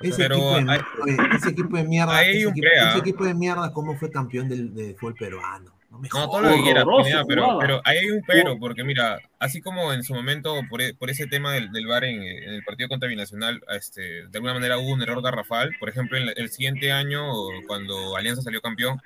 Ese, 0.00 0.16
Pero 0.28 0.34
equipo 0.34 0.54
de, 0.56 0.72
hay- 0.72 0.80
oye, 1.02 1.16
ese 1.36 1.50
equipo 1.50 1.76
de 1.76 1.84
mierda, 1.84 2.22
ese 2.24 2.46
un 2.46 2.52
equipo, 2.52 2.66
crea. 2.68 2.88
ese 2.90 2.98
equipo 2.98 3.24
de 3.24 3.34
mierda, 3.34 3.72
¿cómo 3.72 3.96
fue 3.96 4.10
campeón 4.10 4.48
del, 4.48 4.74
de 4.74 4.94
fútbol 4.94 5.14
peruano? 5.14 5.72
No 5.90 5.98
me 5.98 6.08
No, 6.12 6.28
todo 6.28 6.40
lo 6.40 6.48
que 6.56 6.62
quieras, 6.62 6.84
pero, 7.28 7.58
pero 7.60 7.80
ahí 7.84 7.98
hay 7.98 8.10
un 8.10 8.22
pero, 8.26 8.58
porque 8.58 8.82
mira, 8.82 9.18
así 9.38 9.60
como 9.60 9.92
en 9.92 10.02
su 10.02 10.14
momento, 10.14 10.58
por, 10.70 10.80
e- 10.82 10.94
por 10.94 11.10
ese 11.10 11.26
tema 11.26 11.52
del, 11.52 11.70
del 11.70 11.86
VAR 11.86 12.04
en, 12.04 12.22
en 12.22 12.48
el 12.54 12.64
partido 12.64 12.88
contra 12.88 13.08
Binacional, 13.10 13.62
este, 13.68 14.00
de 14.26 14.30
alguna 14.34 14.54
manera 14.54 14.78
hubo 14.78 14.90
un 14.92 15.02
error 15.02 15.22
garrafal, 15.22 15.70
por 15.78 15.88
ejemplo, 15.90 16.16
en 16.18 16.26
la- 16.26 16.32
el 16.32 16.48
siguiente 16.50 16.90
año, 16.90 17.22
cuando 17.68 18.16
Alianza 18.16 18.42
salió 18.42 18.60
campeón, 18.62 19.00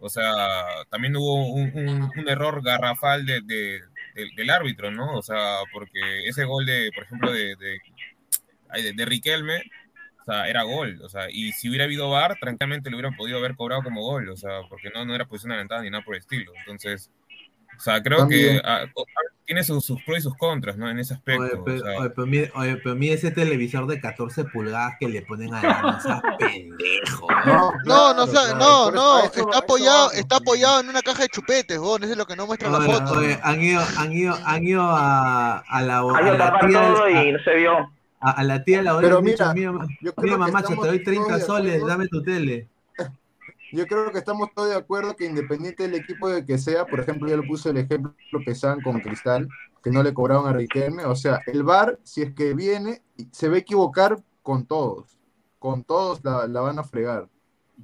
o 0.00 0.08
sea, 0.10 0.32
también 0.90 1.16
hubo 1.16 1.46
un, 1.46 1.70
un- 1.74 2.10
un 2.14 2.28
error 2.28 2.60
garrafal 2.62 3.24
de, 3.24 3.40
de- 3.42 3.80
del- 4.14 4.34
del 4.36 4.50
árbitro, 4.50 4.90
¿no? 4.90 5.16
O 5.16 5.22
sea, 5.22 5.58
porque 5.72 6.00
ese 6.28 6.44
gol 6.44 6.66
de, 6.66 6.90
por 6.94 7.04
ejemplo, 7.04 7.32
de, 7.32 7.56
de, 7.56 7.78
de- 8.82 8.92
de 8.92 9.04
Riquelme 9.04 9.62
o 10.20 10.24
sea, 10.24 10.48
era 10.48 10.62
gol, 10.62 11.00
o 11.02 11.08
sea, 11.08 11.28
y 11.30 11.50
si 11.52 11.68
hubiera 11.68 11.84
habido 11.84 12.08
VAR, 12.10 12.36
tranquilamente 12.40 12.90
lo 12.90 12.96
hubieran 12.96 13.16
podido 13.16 13.38
haber 13.38 13.56
cobrado 13.56 13.82
como 13.82 14.02
gol, 14.02 14.28
o 14.28 14.36
sea, 14.36 14.60
porque 14.68 14.88
no, 14.94 15.04
no 15.04 15.14
era 15.16 15.26
posición 15.26 15.50
adelantada 15.52 15.82
ni 15.82 15.90
nada 15.90 16.04
por 16.04 16.14
el 16.14 16.20
estilo. 16.20 16.52
Entonces, 16.60 17.10
sea, 17.82 18.02
creo 18.02 18.18
También. 18.18 18.60
que 18.60 18.90
o- 18.94 19.04
tiene 19.44 19.64
sus, 19.64 19.84
sus 19.84 20.00
pros 20.04 20.18
y 20.18 20.20
sus 20.22 20.36
contras, 20.36 20.76
¿no? 20.78 20.88
En 20.88 20.98
ese 21.00 21.14
aspecto. 21.14 21.42
Oye, 21.42 21.52
o 21.54 21.64
pero, 21.64 21.78
sea, 21.80 21.98
oye, 21.98 22.10
pero 22.10 22.26
mire, 22.26 22.52
oye, 22.54 22.76
pero 22.76 22.94
mire 22.94 23.14
ese 23.14 23.30
televisor 23.32 23.86
de 23.86 24.00
14 24.00 24.44
pulgadas 24.44 24.94
que 25.00 25.08
le 25.08 25.22
ponen 25.22 25.52
a 25.52 25.62
la 25.62 25.82
mesa, 25.92 26.22
pendejo. 26.38 27.26
No, 27.44 27.72
no, 27.72 27.82
claro, 27.84 28.26
sea- 28.28 28.42
claro. 28.54 28.58
no, 28.58 28.88
eso- 28.88 28.94
no, 28.94 29.12
a 29.16 29.20
a 29.20 29.24
está 29.26 29.58
apoyado, 29.58 30.12
está 30.12 30.36
apoyado 30.36 30.80
en 30.80 30.88
una 30.90 31.02
caja 31.02 31.22
de 31.24 31.28
chupetes, 31.28 31.78
weón, 31.78 32.02
eso 32.04 32.12
es 32.12 32.18
lo 32.18 32.24
que 32.26 32.36
no 32.36 32.46
muestra 32.46 32.70
la 32.70 32.78
Oye, 32.78 32.92
foto. 32.92 33.12
oye, 33.18 33.38
han 33.42 33.60
ido, 33.60 33.82
han 33.98 34.12
ido, 34.12 34.38
han 34.44 34.64
ido 34.64 34.82
a, 34.82 35.58
a 35.58 35.82
la, 35.82 35.98
Hay 36.00 36.28
a 36.28 36.32
la 36.34 36.58
tía, 36.60 36.94
y 37.10 37.28
a, 37.28 37.32
no 37.32 37.38
se 37.44 37.54
vio. 37.56 37.90
a- 38.20 38.30
a 38.30 38.44
la 38.44 38.62
tía 38.64 38.82
la 38.82 38.96
Pero 39.00 39.18
han 39.18 39.24
dicho, 39.24 39.52
mira, 39.54 39.72
mira, 39.72 39.86
yo 40.00 40.12
creo 40.14 40.24
mira 40.38 40.46
que 40.46 40.52
mamacho, 40.52 40.80
te 40.80 40.86
doy 40.88 41.02
30 41.02 41.26
todos 41.26 41.40
de 41.40 41.46
soles, 41.46 41.86
dame 41.86 42.06
tu 42.08 42.22
tele. 42.22 42.68
Yo 43.72 43.86
creo 43.86 44.12
que 44.12 44.18
estamos 44.18 44.50
todos 44.54 44.68
de 44.68 44.76
acuerdo 44.76 45.16
que 45.16 45.24
independiente 45.24 45.84
del 45.84 45.94
equipo 45.94 46.28
de 46.28 46.44
que 46.44 46.58
sea, 46.58 46.86
por 46.86 47.00
ejemplo, 47.00 47.28
ya 47.28 47.36
lo 47.36 47.46
puse 47.46 47.70
el 47.70 47.78
ejemplo 47.78 48.12
Pesan 48.44 48.82
con 48.82 49.00
Cristal, 49.00 49.48
que 49.82 49.90
no 49.90 50.02
le 50.02 50.12
cobraron 50.12 50.46
a 50.46 50.52
Riquelme, 50.52 51.06
o 51.06 51.16
sea, 51.16 51.40
el 51.46 51.62
VAR, 51.62 51.98
si 52.02 52.22
es 52.22 52.34
que 52.34 52.52
viene, 52.52 53.02
se 53.32 53.48
va 53.48 53.56
a 53.56 53.58
equivocar 53.58 54.22
con 54.42 54.66
todos, 54.66 55.18
con 55.58 55.84
todos 55.84 56.22
la, 56.22 56.46
la 56.46 56.60
van 56.60 56.78
a 56.78 56.84
fregar. 56.84 57.28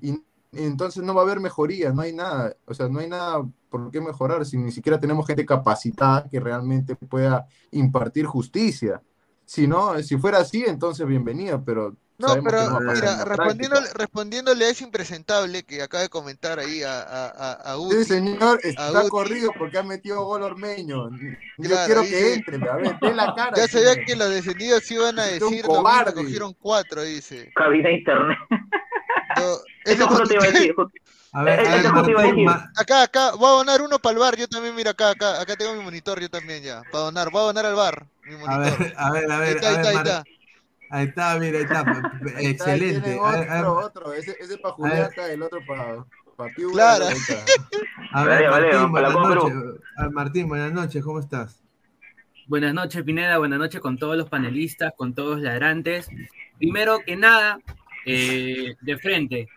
Y, 0.01 0.11
y 0.11 0.23
entonces 0.53 1.03
no 1.03 1.15
va 1.15 1.23
a 1.23 1.25
haber 1.25 1.41
mejoría, 1.41 1.91
no 1.93 2.03
hay 2.03 2.13
nada, 2.13 2.55
o 2.67 2.75
sea, 2.75 2.89
no 2.89 3.01
hay 3.01 3.09
nada 3.09 3.43
por 3.71 3.91
qué 3.91 4.01
mejorar 4.01 4.45
si 4.45 4.59
ni 4.59 4.71
siquiera 4.71 5.01
tenemos 5.01 5.27
gente 5.27 5.47
capacitada 5.47 6.29
que 6.29 6.39
realmente 6.39 6.97
pueda 6.97 7.47
impartir 7.71 8.27
justicia. 8.27 9.03
Si 9.45 9.67
no, 9.67 9.99
si 10.03 10.19
fuera 10.19 10.39
así, 10.39 10.65
entonces 10.67 11.07
bienvenida, 11.07 11.63
pero 11.65 11.97
No, 12.19 12.29
sabemos 12.29 12.51
pero 12.53 12.69
no 12.69 12.77
a 12.77 12.95
mira, 12.95 13.25
respondiéndole, 13.25 13.89
respondiéndole 13.95 14.65
a 14.65 14.69
ese 14.71 14.83
impresentable 14.85 15.63
que 15.63 15.83
acaba 15.83 16.03
de 16.03 16.09
comentar 16.09 16.59
ahí 16.59 16.83
a, 16.83 17.01
a, 17.01 17.27
a, 17.29 17.53
a 17.73 17.77
Sí, 17.77 17.83
Uti, 17.95 18.05
señor, 18.05 18.61
a 18.65 18.69
está 18.69 19.01
Uti, 19.01 19.09
corrido 19.09 19.53
porque 19.57 19.79
ha 19.79 19.85
metido 19.85 20.25
gol 20.25 20.43
Ormeño. 20.43 21.11
Yo 21.59 21.71
Claro, 21.71 21.87
quiero 21.87 22.01
dice- 22.03 22.17
que 22.19 22.35
entre, 22.35 22.69
a 22.69 22.75
ver, 22.77 22.97
ve 23.01 23.15
la 23.15 23.35
cara. 23.37 23.57
Ya 23.57 23.69
sabía 23.69 23.93
señor. 23.93 24.05
que 24.07 24.17
los 24.17 24.31
descendidos 24.31 24.91
iban 24.91 25.19
a 25.19 25.27
decir 25.27 25.43
lo 25.43 25.51
mismo, 25.51 25.75
cobarde. 25.77 26.15
cogieron 26.15 26.55
cuatro, 26.55 27.03
dice. 27.03 27.53
Cabina 27.55 27.91
internet. 27.91 28.39
No, 29.37 29.57
Eso 29.85 30.09
justo 30.09 30.27
te 30.29 30.35
iba 30.35 30.45
a 30.45 30.51
decir. 30.51 30.75
A 31.33 31.43
ver, 31.45 31.61
a 31.61 31.63
Eso 31.63 31.71
ver, 31.71 31.87
justo 31.87 32.03
te 32.05 32.11
iba 32.11 32.21
a 32.21 32.27
Martín. 32.27 32.45
Ma- 32.47 32.73
Acá, 32.77 33.03
acá, 33.03 33.31
voy 33.33 33.47
a 33.49 33.53
donar 33.59 33.83
uno 33.83 33.99
para 34.01 34.13
el 34.15 34.19
bar, 34.19 34.37
yo 34.37 34.49
también, 34.49 34.75
mira, 34.75 34.91
acá, 34.91 35.11
acá, 35.11 35.41
acá 35.41 35.55
tengo 35.57 35.75
mi 35.75 35.85
monitor, 35.85 36.21
yo 36.21 36.29
también 36.29 36.63
ya, 36.65 36.83
para 36.91 37.05
donar, 37.05 37.31
voy 37.31 37.43
a 37.43 37.45
donar 37.45 37.67
al 37.67 37.75
bar, 37.75 38.07
mi 38.25 38.35
monitor. 38.37 38.57
a 38.57 38.59
ver, 38.59 38.95
a 38.97 39.11
ver, 39.13 39.31
a 39.31 39.39
Ahí 39.39 39.55
ver, 39.55 39.57
está, 39.57 39.69
a 39.69 39.71
ahí 39.71 39.77
está, 39.77 39.89
ahí 39.91 39.97
está. 39.97 40.25
Ahí 40.91 41.07
está, 41.07 41.39
mira, 41.39 41.59
ahí 41.59 41.65
está, 41.65 41.81
Ahí 42.37 42.47
está, 42.47 42.71
ahí 42.71 42.81
excelente. 42.81 43.01
tiene 43.01 43.21
A 43.21 43.31
ver, 43.33 43.51
a 43.51 43.55
ver, 43.55 43.65
otro, 43.65 43.87
otro. 43.87 44.13
Ese, 44.13 44.37
ese 44.41 44.59
para 44.59 44.75
Juliaca, 44.75 45.33
el 45.33 45.43
otro 45.43 45.61
para 45.67 46.05
pa 46.37 46.47
Piura, 46.55 46.73
Claro. 46.73 47.07
A 48.13 48.25
ver, 48.25 48.49
Vale, 48.49 48.49
vale, 48.49 48.73
Martín, 48.73 48.93
para 48.93 49.09
la 49.09 49.15
buenas 49.15 49.35
noches. 49.45 50.13
Martín, 50.13 50.49
buenas 50.49 50.73
noches, 50.73 51.05
¿cómo 51.05 51.19
estás? 51.21 51.63
Buenas 52.47 52.73
noches, 52.73 53.03
Pineda. 53.03 53.37
Buenas 53.39 53.59
noches 53.59 53.81
con 53.81 53.99
todos 53.99 54.17
los 54.17 54.29
panelistas, 54.31 54.95
con 54.97 55.15
todos 55.15 55.37
los 55.37 55.43
ladrantes. 55.43 56.09
Primero 56.57 57.01
que 57.05 57.17
nada, 57.17 57.61
eh, 58.07 58.75
de 58.81 58.97
frente, 58.97 59.49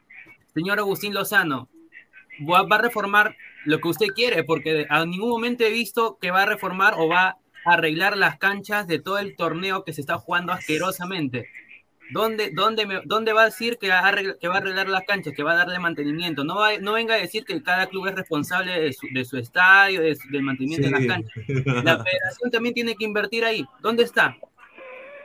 señor 0.53 0.79
Agustín 0.79 1.13
Lozano, 1.13 1.69
va, 2.49 2.63
va 2.63 2.75
a 2.75 2.82
reformar 2.82 3.36
lo 3.65 3.79
que 3.79 3.88
usted 3.88 4.07
quiere, 4.07 4.43
porque 4.43 4.86
a 4.89 5.05
ningún 5.05 5.29
momento 5.29 5.63
he 5.63 5.69
visto 5.69 6.17
que 6.19 6.32
va 6.32 6.41
a 6.41 6.45
reformar 6.45 6.95
o 6.97 7.07
va 7.07 7.27
a 7.29 7.38
arreglar 7.66 8.18
las 8.18 8.38
canchas 8.38 8.88
de 8.88 8.99
todo 8.99 9.20
el 9.20 9.36
torneo 9.36 9.84
que 9.84 9.93
se 9.93 10.01
está 10.01 10.18
jugando 10.18 10.51
asquerosamente. 10.53 11.47
¿Dónde, 12.14 12.51
dónde, 12.53 12.86
me- 12.86 13.01
dónde 13.05 13.32
va 13.32 13.43
a 13.43 13.45
decir 13.45 13.78
que 13.80 13.88
va 13.88 13.99
a, 13.99 14.07
arreglar, 14.09 14.38
que 14.38 14.47
va 14.49 14.55
a 14.55 14.57
arreglar 14.57 14.89
las 14.89 15.03
canchas, 15.03 15.34
que 15.34 15.43
va 15.43 15.53
a 15.53 15.55
darle 15.55 15.80
mantenimiento? 15.80 16.43
No, 16.43 16.55
va- 16.55 16.78
no 16.78 16.91
venga 16.93 17.14
a 17.16 17.18
decir 17.18 17.45
que 17.45 17.64
cada 17.64 17.88
club 17.88 18.07
es 18.07 18.16
responsable 18.16 18.82
de 18.82 18.91
su, 18.91 19.07
de 19.14 19.24
su 19.24 19.38
estadio, 19.38 20.01
de 20.01 20.16
su- 20.16 20.30
del 20.30 20.41
mantenimiento 20.43 20.88
de 20.89 20.91
las 20.91 21.05
canchas. 21.07 21.32
La 21.86 22.03
federación 22.03 22.51
también 22.51 22.74
tiene 22.76 22.95
que 22.95 23.05
invertir 23.05 23.45
ahí. 23.45 23.66
¿Dónde 23.80 24.03
está? 24.03 24.36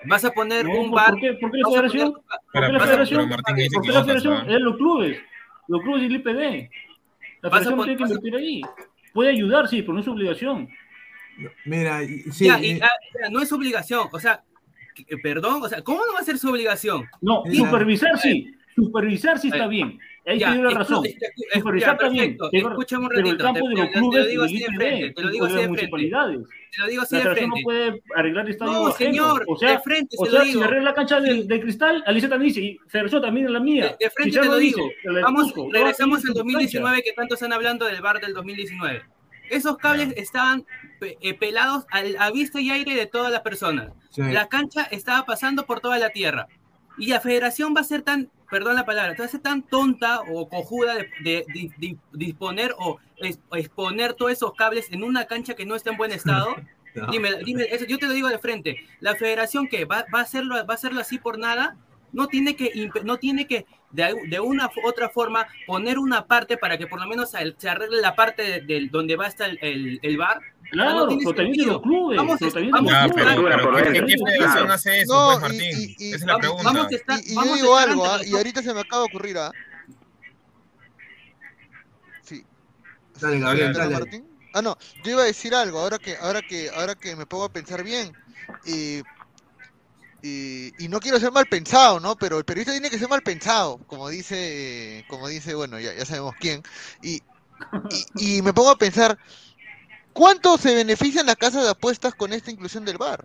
¿Vas 0.05 0.25
a 0.25 0.31
poner 0.31 0.65
No, 0.65 0.81
un 0.81 0.91
¿por 0.91 1.01
bar? 1.01 1.15
qué- 1.21 1.33
por 1.35 1.51
qué 1.51 1.59
la 1.59 1.69
federación? 1.71 2.13
poner- 2.13 2.23
¿Por 2.53 2.67
qué 2.67 2.73
la 3.93 4.05
federación? 4.05 4.51
Es 4.51 4.61
los 4.61 4.77
clubes. 4.77 5.19
Los 5.67 5.83
clubes 5.83 6.03
y 6.03 6.07
el 6.07 6.15
IPD. 6.17 6.71
La 7.43 7.49
a 7.49 7.51
federación 7.51 7.77
pon- 7.77 7.87
tiene 7.87 7.97
que 7.99 8.05
a- 8.05 8.07
invertir 8.07 8.37
ahí. 8.37 8.61
Puede 9.13 9.31
ayudar, 9.31 9.67
sí, 9.67 9.83
pero 9.83 9.95
no 9.95 9.99
es 9.99 10.05
su 10.05 10.13
obligación. 10.13 10.69
Mira, 11.65 12.01
sí, 12.33 12.47
Ya, 12.47 12.59
y, 12.61 12.81
ah, 12.81 12.91
ya, 13.23 13.29
no 13.31 13.41
es 13.41 13.53
obligación. 13.53 14.09
O 14.13 14.19
sea, 14.21 14.43
eh, 14.97 15.17
perdón, 15.23 15.63
o 15.63 15.69
sea, 15.69 15.83
¿cómo 15.83 16.05
no 16.07 16.15
va 16.15 16.21
a 16.21 16.25
ser 16.25 16.39
su 16.39 16.49
obligación? 16.51 17.05
No, 17.21 17.43
supervisar 17.53 18.19
sí. 18.19 18.53
Supervisar 18.75 19.39
sí 19.39 19.49
está 19.49 19.65
Eh, 19.65 19.69
bien. 19.69 19.99
Ahí 20.27 20.39
Ya, 20.39 20.49
te 20.49 20.55
dio 20.59 20.65
la 20.65 20.71
razón. 20.79 21.03
Supervisar 21.55 21.97
pero- 21.97 22.51
Escúchame 22.53 23.05
un 23.05 23.09
pero 23.09 23.21
el 23.21 23.39
ratito, 23.39 23.45
campo 23.45 23.61
te- 23.61 23.69
de 23.69 23.75
te- 23.75 23.81
los 23.81 23.91
te 23.93 24.01
lo 24.01 24.11
clubes 24.11 24.29
digo 24.29 24.43
así 24.43 24.59
de 24.59 24.65
frente, 24.67 25.13
te 25.15 25.23
lo 25.23 25.31
digo 25.31 25.47
de 25.47 25.53
así 25.53 25.55
las 25.57 25.63
de 25.63 25.69
frente. 25.69 25.69
municipalidades. 25.69 26.39
Te 26.73 26.81
lo 26.83 26.87
digo 26.89 27.03
así 27.03 27.15
La 27.15 27.21
de 27.21 27.31
frente. 27.31 27.47
no 27.47 27.55
puede 27.63 28.03
arreglar 28.17 28.51
estadio 28.51 28.73
No, 28.73 28.91
señor, 28.93 29.45
o 29.47 29.57
sea, 29.57 29.71
de 29.71 29.79
frente 29.81 30.17
o 30.19 30.25
se 30.27 30.31
sea, 30.31 30.39
lo 30.41 30.45
si 30.45 30.51
digo. 30.53 30.65
arregla 30.65 30.85
la 30.91 30.95
cancha 30.95 31.21
del, 31.21 31.49
del 31.49 31.61
cristal, 31.61 32.03
Alicia 32.07 32.29
también 32.29 32.49
dice, 32.53 32.61
y 32.67 32.79
federación 32.89 33.23
también 33.23 33.47
es 33.47 33.53
la 33.53 33.61
mía. 33.61 33.85
De, 33.99 34.05
de 34.05 34.11
frente 34.11 34.39
te 34.41 34.45
lo 34.47 34.57
digo. 34.59 34.91
Vamos, 35.23 35.55
regresamos 35.73 36.19
al 36.19 36.27
en 36.29 36.33
tu 36.35 36.39
2019 36.41 37.03
que 37.03 37.13
tanto 37.13 37.35
están 37.35 37.53
hablando 37.55 37.87
del 37.87 38.03
bar 38.03 38.21
del 38.21 38.35
2019. 38.35 39.03
Esos 39.51 39.77
cables 39.79 40.13
estaban 40.17 40.65
eh, 41.01 41.35
pelados 41.35 41.85
al- 41.91 42.17
a 42.19 42.31
vista 42.31 42.61
y 42.61 42.71
aire 42.71 42.95
de 42.95 43.07
todas 43.07 43.31
las 43.33 43.43
personas. 43.43 43.93
Sí. 44.11 44.23
La 44.23 44.49
cancha 44.49 44.83
estaba 44.85 45.25
pasando 45.27 45.67
por 45.67 45.81
toda 45.81 45.99
la 45.99 46.11
tierra. 46.11 46.47
Y 46.99 47.09
la 47.09 47.21
federación 47.21 47.75
va 47.77 47.83
a 47.83 47.85
ser 47.85 48.03
tan, 48.03 48.31
perdón 48.51 48.75
la 48.77 48.87
palabra, 48.87 49.15
va 49.19 49.25
a 49.25 49.29
ser 49.29 49.41
tan 49.41 49.63
tonta 49.63 50.21
o 50.23 50.49
cojuda 50.49 50.95
de, 50.95 51.11
de- 51.23 51.45
de- 51.55 51.71
de 51.79 51.97
disponer 52.13 52.75
o 52.79 52.99
es- 53.19 53.39
exponer 53.53 54.15
todos 54.15 54.33
esos 54.33 54.55
cables 54.55 54.91
en 54.91 55.03
una 55.05 55.27
cancha 55.27 55.55
que 55.55 55.67
no 55.67 55.75
está 55.75 55.91
en 55.91 55.97
buen 55.99 56.11
estado. 56.45 56.57
No. 56.95 57.09
Dime, 57.09 57.29
dime, 57.45 57.65
eso 57.71 57.85
yo 57.85 57.99
te 57.99 58.07
lo 58.07 58.15
digo 58.15 58.29
de 58.29 58.39
frente. 58.39 58.79
La 59.01 59.15
federación 59.17 59.69
que 59.69 59.85
va, 59.85 60.07
va 60.15 60.21
a 60.21 60.23
hacerlo, 60.23 60.55
va 60.67 60.73
a 60.73 60.77
hacerlo 60.77 61.01
así 61.01 61.19
por 61.19 61.39
nada, 61.39 61.77
no 62.13 62.27
tiene 62.29 62.57
que, 62.57 62.89
no 63.05 63.19
tiene 63.19 63.47
que 63.47 63.67
de, 63.91 64.15
de 64.29 64.41
una 64.41 64.67
u 64.67 64.87
otra 64.89 65.09
forma 65.09 65.47
poner 65.67 65.99
una 65.99 66.27
parte 66.27 66.57
para 66.59 66.77
que 66.77 66.87
por 66.87 67.01
lo 67.01 67.07
menos 67.07 67.31
se 67.31 67.55
se 67.57 67.69
arregle 67.69 68.01
la 68.01 68.15
parte 68.15 68.43
de- 68.43 68.61
del 68.61 68.91
donde 68.91 69.17
va 69.17 69.27
a 69.27 69.29
estar 69.29 69.49
el, 69.49 69.59
el, 69.63 69.99
el 70.03 70.17
bar. 70.19 70.41
Claro, 70.71 71.07
no 71.07 71.07
los 71.07 71.81
clubes, 71.83 72.17
Vamos, 72.17 72.41
vamos 72.41 72.41
los 72.41 72.57
a 72.57 72.61
Ya, 72.61 72.73
clubes. 72.73 72.97
estar- 73.07 73.15
pero, 73.37 73.45
pero 73.45 73.63
por 73.71 73.83
¿qué, 73.83 73.99
él. 73.99 74.07
qué 74.07 74.17
federación 74.19 74.53
Claro. 74.53 74.73
hace 74.73 75.01
eso, 75.03 75.15
No, 75.35 75.41
pues, 75.41 75.53
y- 75.53 75.57
Martín? 75.57 75.79
y- 75.99 76.05
y- 76.05 76.09
Esa 76.09 76.17
es 76.17 76.21
la 76.23 76.27
vamos- 76.33 76.41
pregunta. 76.41 76.65
vamos 76.73 76.87
a 76.93 76.95
estar- 76.97 77.21
Y, 77.25 77.35
yo 77.35 77.55
digo 77.55 77.77
algo, 77.77 78.05
¿ah? 78.07 78.21
ahorita 78.37 78.63
se 78.63 78.75
me 78.75 78.81
acaba 78.81 79.03
de 79.03 79.09
ocurrir, 79.09 79.39
¿ah? 79.39 79.53
Sí. 82.23 82.45
Dale, 83.21 83.39
Gabriel, 83.39 83.71
¿Escuchando, 83.71 83.95
dale. 83.95 84.05
Martín? 84.05 84.39
Ah, 84.55 84.63
no, 84.63 84.77
yo 85.05 85.11
iba 85.13 85.23
a 85.23 85.27
decir 85.27 85.55
algo, 85.55 85.79
ahora 85.79 85.99
que, 85.99 86.17
ahora 86.17 86.41
que, 86.43 86.71
ahora 86.75 86.95
que 86.95 87.15
me 87.15 87.27
pongo 87.27 87.45
a 87.45 87.53
pensar 87.53 87.83
bien, 87.85 88.13
y, 88.65 89.03
y, 90.27 90.85
y 90.85 90.89
no 90.89 90.99
quiero 91.01 91.21
ser 91.21 91.31
mal 91.31 91.47
pensado, 91.47 92.01
¿no? 92.01 92.17
Pero 92.17 92.39
el 92.39 92.45
periodista 92.45 92.73
tiene 92.73 92.91
que 92.91 92.99
ser 92.99 93.09
mal 93.09 93.23
pensado, 93.23 93.79
como 93.87 94.09
dice, 94.09 95.05
como 95.09 95.29
dice, 95.29 95.55
bueno, 95.55 95.79
ya, 95.79 95.95
ya 95.95 96.05
sabemos 96.05 96.35
quién, 96.41 96.63
y, 97.03 97.23
y, 98.17 98.39
y 98.39 98.43
me 98.43 98.53
pongo 98.53 98.71
a 98.71 98.79
pensar, 98.79 99.19
¿cuánto 100.13 100.59
se 100.59 100.75
benefician 100.75 101.27
las 101.27 101.37
casas 101.37 101.63
de 101.63 101.71
apuestas 101.71 102.15
con 102.15 102.33
esta 102.33 102.51
inclusión 102.51 102.85
del 102.85 102.99
bar? 102.99 103.25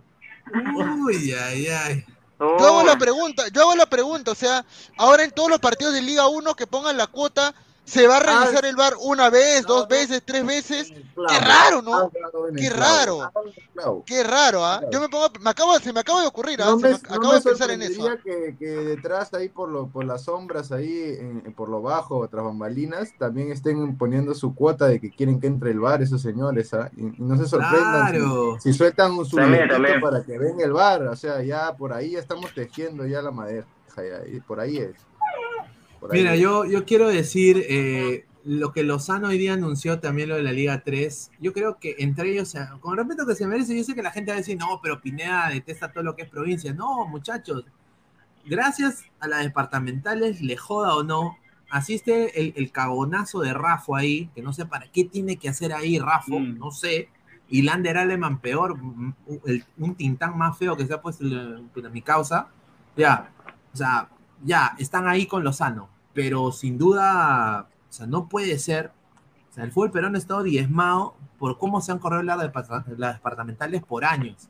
Uy, 1.03 1.33
ay, 1.33 1.67
ay. 1.67 2.05
Yo 2.39 2.65
hago 2.65 2.83
la 2.83 2.97
pregunta, 2.97 3.43
yo 3.53 3.61
hago 3.61 3.75
la 3.75 3.85
pregunta, 3.85 4.31
o 4.31 4.35
sea, 4.35 4.65
ahora 4.97 5.23
en 5.23 5.31
todos 5.31 5.49
los 5.49 5.59
partidos 5.59 5.93
de 5.93 6.01
Liga 6.01 6.27
1 6.27 6.55
que 6.55 6.65
pongan 6.65 6.97
la 6.97 7.07
cuota, 7.07 7.53
¿se 7.91 8.07
va 8.07 8.17
a 8.17 8.19
revisar 8.21 8.65
el 8.65 8.75
bar 8.75 8.93
una 9.01 9.29
vez, 9.29 9.65
dos 9.65 9.87
veces, 9.87 10.23
tres 10.25 10.45
veces? 10.45 10.91
Qué 10.91 11.39
raro, 11.39 11.81
¿no? 11.81 12.09
Qué 12.57 12.69
raro. 12.69 13.31
Qué 14.05 14.23
raro, 14.23 14.65
¿ah? 14.65 14.81
Yo 14.91 15.01
me 15.01 15.09
pongo, 15.09 15.27
me 15.41 15.49
acabo, 15.49 15.77
se 15.79 15.91
me 15.91 15.99
acaba 15.99 16.21
de 16.21 16.27
ocurrir, 16.27 16.61
¿ah? 16.61 16.65
No 16.67 16.79
Se 16.79 16.83
me, 16.87 16.93
me- 16.93 16.99
no 17.01 17.07
acabo 17.15 17.27
me 17.33 17.35
de 17.35 17.41
pensar 17.41 17.71
en 17.71 17.81
eso. 17.81 18.07
¿ah? 18.07 18.17
que, 18.23 18.55
que 18.57 18.65
detrás 18.65 19.33
ahí 19.33 19.49
por, 19.49 19.69
lo, 19.69 19.87
por 19.87 20.05
las 20.05 20.23
sombras 20.23 20.71
ahí, 20.71 21.17
en- 21.19 21.53
por 21.53 21.67
lo 21.69 21.81
bajo, 21.81 22.27
tras 22.29 22.43
bambalinas, 22.45 23.09
también 23.17 23.51
estén 23.51 23.97
poniendo 23.97 24.33
su 24.35 24.55
cuota 24.55 24.87
de 24.87 24.99
que 25.01 25.11
quieren 25.11 25.39
que 25.39 25.47
entre 25.47 25.71
el 25.71 25.79
bar 25.79 26.01
esos 26.01 26.21
señores, 26.21 26.73
¿ah? 26.73 26.89
Y, 26.95 27.01
y 27.07 27.13
no 27.19 27.35
se 27.37 27.47
sorprendan 27.47 28.07
si- 28.07 28.17
Claro. 28.17 28.57
si, 28.61 28.73
sueltan 28.73 29.11
un 29.11 29.25
para 30.01 30.23
que 30.23 30.37
venga 30.37 30.63
el 30.63 30.71
bar, 30.73 31.03
o 31.03 31.15
sea, 31.15 31.41
ya 31.43 31.75
por 31.75 31.93
ahí 31.93 32.11
ya 32.11 32.19
estamos 32.19 32.53
tejiendo 32.53 33.05
ya 33.05 33.21
la 33.21 33.31
madera, 33.31 33.65
ya, 33.97 34.25
y 34.27 34.39
por 34.39 34.59
ahí 34.59 34.77
es. 34.77 34.95
Mira, 36.11 36.35
yo, 36.35 36.65
yo 36.65 36.85
quiero 36.85 37.07
decir 37.09 37.63
eh, 37.69 38.25
lo 38.43 38.71
que 38.71 38.83
Lozano 38.83 39.27
hoy 39.27 39.37
día 39.37 39.53
anunció 39.53 39.99
también 39.99 40.29
lo 40.29 40.35
de 40.35 40.43
la 40.43 40.51
Liga 40.51 40.81
3. 40.83 41.31
Yo 41.39 41.53
creo 41.53 41.77
que 41.79 41.95
entre 41.99 42.31
ellos, 42.31 42.49
o 42.49 42.51
sea, 42.51 42.69
con 42.79 42.97
respeto 42.97 43.25
que 43.27 43.35
se 43.35 43.45
merece, 43.47 43.77
yo 43.77 43.83
sé 43.83 43.93
que 43.93 44.01
la 44.01 44.11
gente 44.11 44.31
va 44.31 44.35
a 44.35 44.39
decir, 44.39 44.57
no, 44.57 44.79
pero 44.81 44.99
Pineda 45.01 45.49
detesta 45.49 45.91
todo 45.91 46.03
lo 46.03 46.15
que 46.15 46.23
es 46.23 46.29
provincia. 46.29 46.73
No, 46.73 47.05
muchachos, 47.07 47.65
gracias 48.45 49.03
a 49.19 49.27
las 49.27 49.43
departamentales, 49.43 50.41
le 50.41 50.57
joda 50.57 50.95
o 50.95 51.03
no, 51.03 51.37
asiste 51.69 52.41
el, 52.41 52.53
el 52.57 52.71
cagonazo 52.71 53.39
de 53.41 53.53
Rafo 53.53 53.95
ahí, 53.95 54.29
que 54.35 54.41
no 54.41 54.53
sé 54.53 54.65
para 54.65 54.91
qué 54.91 55.05
tiene 55.05 55.37
que 55.37 55.49
hacer 55.49 55.73
ahí 55.73 55.99
Rafo, 55.99 56.39
Mm. 56.39 56.57
no 56.57 56.71
sé. 56.71 57.09
Y 57.47 57.63
Lander 57.63 57.97
Aleman 57.97 58.39
peor, 58.39 58.71
un, 58.71 59.13
el- 59.45 59.65
un 59.77 59.95
tintán 59.95 60.37
más 60.37 60.57
feo 60.57 60.75
que 60.77 60.85
se 60.87 60.93
ha 60.93 61.01
puesto 61.01 61.25
en 61.25 61.69
mi 61.93 62.01
causa. 62.01 62.47
Ya, 62.95 63.31
o 63.73 63.77
sea, 63.77 64.09
ya, 64.43 64.75
están 64.79 65.07
ahí 65.07 65.25
con 65.25 65.43
Lozano, 65.43 65.89
pero 66.13 66.51
sin 66.51 66.77
duda, 66.77 67.67
o 67.89 67.93
sea, 67.93 68.07
no 68.07 68.27
puede 68.27 68.57
ser. 68.59 68.91
O 69.49 69.53
sea, 69.53 69.63
el 69.63 69.71
fútbol 69.71 69.91
peruano 69.91 70.15
ha 70.15 70.19
estado 70.19 70.43
diezmado 70.43 71.15
por 71.37 71.57
cómo 71.57 71.81
se 71.81 71.91
han 71.91 71.99
corrido 71.99 72.23
las, 72.23 72.39
depart- 72.39 72.85
las 72.97 73.15
departamentales 73.15 73.83
por 73.83 74.05
años. 74.05 74.49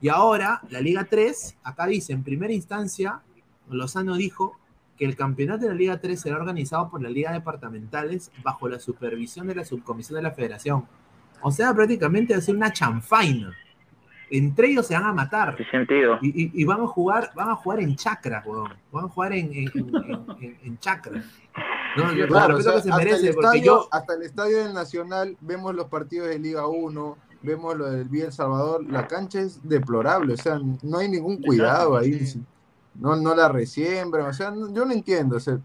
Y 0.00 0.08
ahora, 0.10 0.60
la 0.70 0.80
Liga 0.80 1.04
3, 1.04 1.56
acá 1.64 1.86
dice, 1.86 2.12
en 2.12 2.22
primera 2.22 2.52
instancia, 2.52 3.20
Lozano 3.68 4.14
dijo 4.14 4.56
que 4.96 5.04
el 5.04 5.16
campeonato 5.16 5.62
de 5.62 5.68
la 5.68 5.74
Liga 5.74 6.00
3 6.00 6.20
será 6.20 6.36
organizado 6.36 6.88
por 6.88 7.02
la 7.02 7.08
Liga 7.10 7.32
Departamentales 7.32 8.30
bajo 8.42 8.68
la 8.68 8.78
supervisión 8.80 9.46
de 9.48 9.54
la 9.56 9.64
subcomisión 9.64 10.16
de 10.16 10.22
la 10.22 10.30
Federación. 10.32 10.86
O 11.42 11.50
sea, 11.50 11.74
prácticamente 11.74 12.40
ser 12.40 12.56
una 12.56 12.72
chanfaina. 12.72 13.54
Entre 14.30 14.68
ellos 14.68 14.86
se 14.86 14.94
van 14.94 15.04
a 15.04 15.12
matar. 15.12 15.56
sentido? 15.70 16.18
Y, 16.20 16.28
y- 16.44 16.50
y 16.54 16.64
van 16.64 16.80
a 16.80 16.86
jugar, 16.86 17.30
van 17.34 17.50
a 17.50 17.54
jugar 17.56 17.80
en 17.80 17.96
chakra, 17.96 18.42
weón. 18.46 18.72
Van 18.92 19.04
a 19.06 19.08
jugar 19.08 19.32
en, 19.32 19.52
en, 19.52 19.68
en- 19.74 20.26
en- 20.40 20.58
en 20.64 20.78
chakra. 20.78 21.22
No, 21.96 22.12
yo- 22.12 22.26
Claro, 22.28 22.54
con 22.54 22.60
o 22.60 22.62
sea, 22.62 22.72
respeto 22.72 22.76
que 22.76 22.82
se 22.82 22.90
hasta, 22.90 22.96
merece, 22.98 23.22
el 23.22 23.28
estadio, 23.30 23.62
yo, 23.64 23.88
hasta 23.90 24.14
el 24.14 24.22
estadio 24.22 24.58
del 24.64 24.74
Nacional 24.74 25.36
vemos 25.40 25.74
los 25.74 25.86
partidos 25.86 26.28
de 26.28 26.38
Liga 26.38 26.66
1, 26.66 27.16
vemos 27.42 27.76
lo 27.76 27.90
del 27.90 28.08
Vía 28.08 28.26
El 28.26 28.32
Salvador, 28.32 28.84
la 28.90 29.06
cancha 29.06 29.40
es 29.40 29.66
deplorable, 29.66 30.34
o 30.34 30.36
sea, 30.36 30.60
no 30.82 30.98
hay 30.98 31.08
ningún 31.08 31.40
cuidado 31.42 31.96
ahí, 31.96 32.20
no, 32.94 33.16
no 33.16 33.34
la 33.34 33.48
resiembran, 33.48 34.26
o 34.26 34.32
sea, 34.32 34.50
no- 34.50 34.72
yo 34.72 34.84
no 34.84 34.92
entiendo, 34.92 35.36
o 35.36 35.40
sea, 35.40 35.58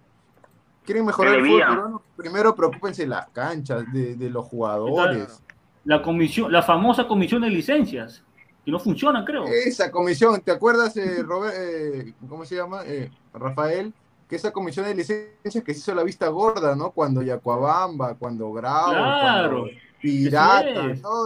quieren 0.86 1.06
mejorar 1.06 1.36
el 1.36 1.46
fútbol 1.46 2.02
primero 2.16 2.56
preocúpense 2.56 3.02
de 3.04 3.08
las 3.10 3.28
canchas, 3.30 3.84
de, 3.92 4.16
de 4.16 4.30
los 4.30 4.46
jugadores. 4.46 5.42
La 5.86 6.02
comisión, 6.02 6.52
la 6.52 6.62
famosa 6.64 7.08
comisión 7.08 7.42
de 7.42 7.50
licencias, 7.50 8.24
que 8.64 8.72
no 8.72 8.80
funciona, 8.80 9.24
creo. 9.26 9.46
Esa 9.46 9.92
comisión, 9.92 10.40
¿te 10.42 10.52
acuerdas, 10.52 10.96
eh, 10.98 11.22
Robert, 11.24 11.56
eh, 11.58 12.14
¿cómo 12.30 12.46
se 12.46 12.56
llama? 12.56 12.84
Eh, 12.86 13.12
Rafael, 13.34 13.94
que 14.30 14.36
esa 14.36 14.52
comisión 14.52 14.86
de 14.86 14.96
licencias 14.96 15.64
que 15.64 15.74
se 15.74 15.80
hizo 15.80 15.94
la 15.94 16.04
vista 16.04 16.28
gorda, 16.30 16.76
¿no? 16.76 16.92
Cuando 16.92 17.22
Yacuabamba, 17.22 18.16
cuando 18.16 18.52
Grau, 18.54 18.92
Claro, 18.92 19.50
cuando 19.50 19.80
Pirata. 20.02 20.88
¿no? 21.02 21.26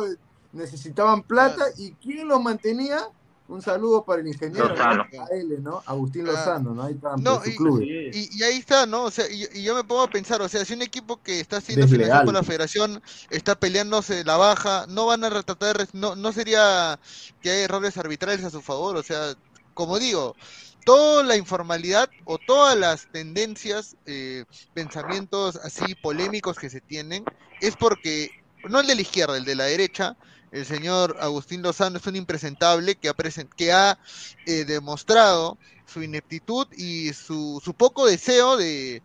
Necesitaban 0.54 1.22
plata 1.22 1.66
y 1.78 1.92
¿quién 1.94 2.28
los 2.28 2.42
mantenía? 2.42 3.00
Un 3.48 3.62
saludo 3.62 4.04
para 4.04 4.22
el 4.22 4.28
ingeniero 4.28 4.68
Lozano. 4.70 5.06
AL, 5.32 5.64
¿no? 5.64 5.82
Agustín. 5.86 6.26
Lozano, 6.26 6.74
¿no? 6.74 6.84
Ahí 6.84 6.94
está, 6.96 7.16
No, 7.18 7.42
su 7.42 7.50
y, 7.50 7.56
club. 7.56 7.82
y- 7.82 8.38
y 8.38 8.44
ahí 8.44 8.58
está, 8.58 8.86
¿no? 8.86 9.04
O 9.06 9.12
sea, 9.12 9.26
y, 9.30 9.48
y 9.54 9.64
yo 9.64 9.74
me 9.74 9.84
pongo 9.86 10.02
a 10.02 10.10
pensar, 10.10 10.42
o 10.42 10.50
sea, 10.50 10.66
si 10.66 10.74
un 10.74 10.82
equipo 10.82 11.22
que 11.22 11.40
está 11.40 11.62
siendo 11.62 11.88
financiado 11.88 12.26
por 12.26 12.34
la 12.34 12.44
federación 12.44 13.02
está 13.30 13.56
peleándose 13.56 14.26
la 14.26 14.36
baja, 14.36 14.86
no 14.90 15.06
van 15.06 15.24
a 15.24 15.30
tratar 15.44 15.88
no, 15.94 16.16
no 16.16 16.32
sería 16.34 17.00
que 17.42 17.52
hay 17.52 17.62
errores 17.62 17.98
arbitrales 17.98 18.44
a 18.44 18.50
su 18.50 18.62
favor, 18.62 18.98
o 18.98 19.04
sea, 19.04 19.34
como 19.74 19.98
digo, 19.98 20.36
toda 20.84 21.24
la 21.24 21.38
informalidad 21.38 22.10
o 22.26 22.38
todas 22.40 22.78
las 22.78 23.08
tendencias, 23.12 23.96
eh, 24.06 24.44
pensamientos 24.74 25.56
así 25.58 25.96
polémicos 25.96 26.58
que 26.58 26.70
se 26.70 26.82
tienen, 26.82 27.24
es 27.62 27.76
porque, 27.78 28.30
no 28.70 28.80
el 28.82 28.88
de 28.88 28.96
la 28.96 29.02
izquierda, 29.02 29.38
el 29.38 29.46
de 29.46 29.56
la 29.56 29.66
derecha, 29.66 30.18
el 30.52 30.66
señor 30.66 31.18
Agustín 31.20 31.62
Lozano 31.62 31.98
es 31.98 32.08
un 32.08 32.16
impresentable 32.16 32.96
que 32.96 33.10
ha, 33.10 33.14
que 33.56 33.72
ha 33.72 33.98
eh, 34.46 34.66
demostrado 34.66 35.58
su 35.86 36.04
ineptitud 36.04 36.68
y 36.76 37.14
su, 37.14 37.62
su 37.64 37.74
poco 37.74 38.06
deseo 38.06 38.58
de... 38.58 39.02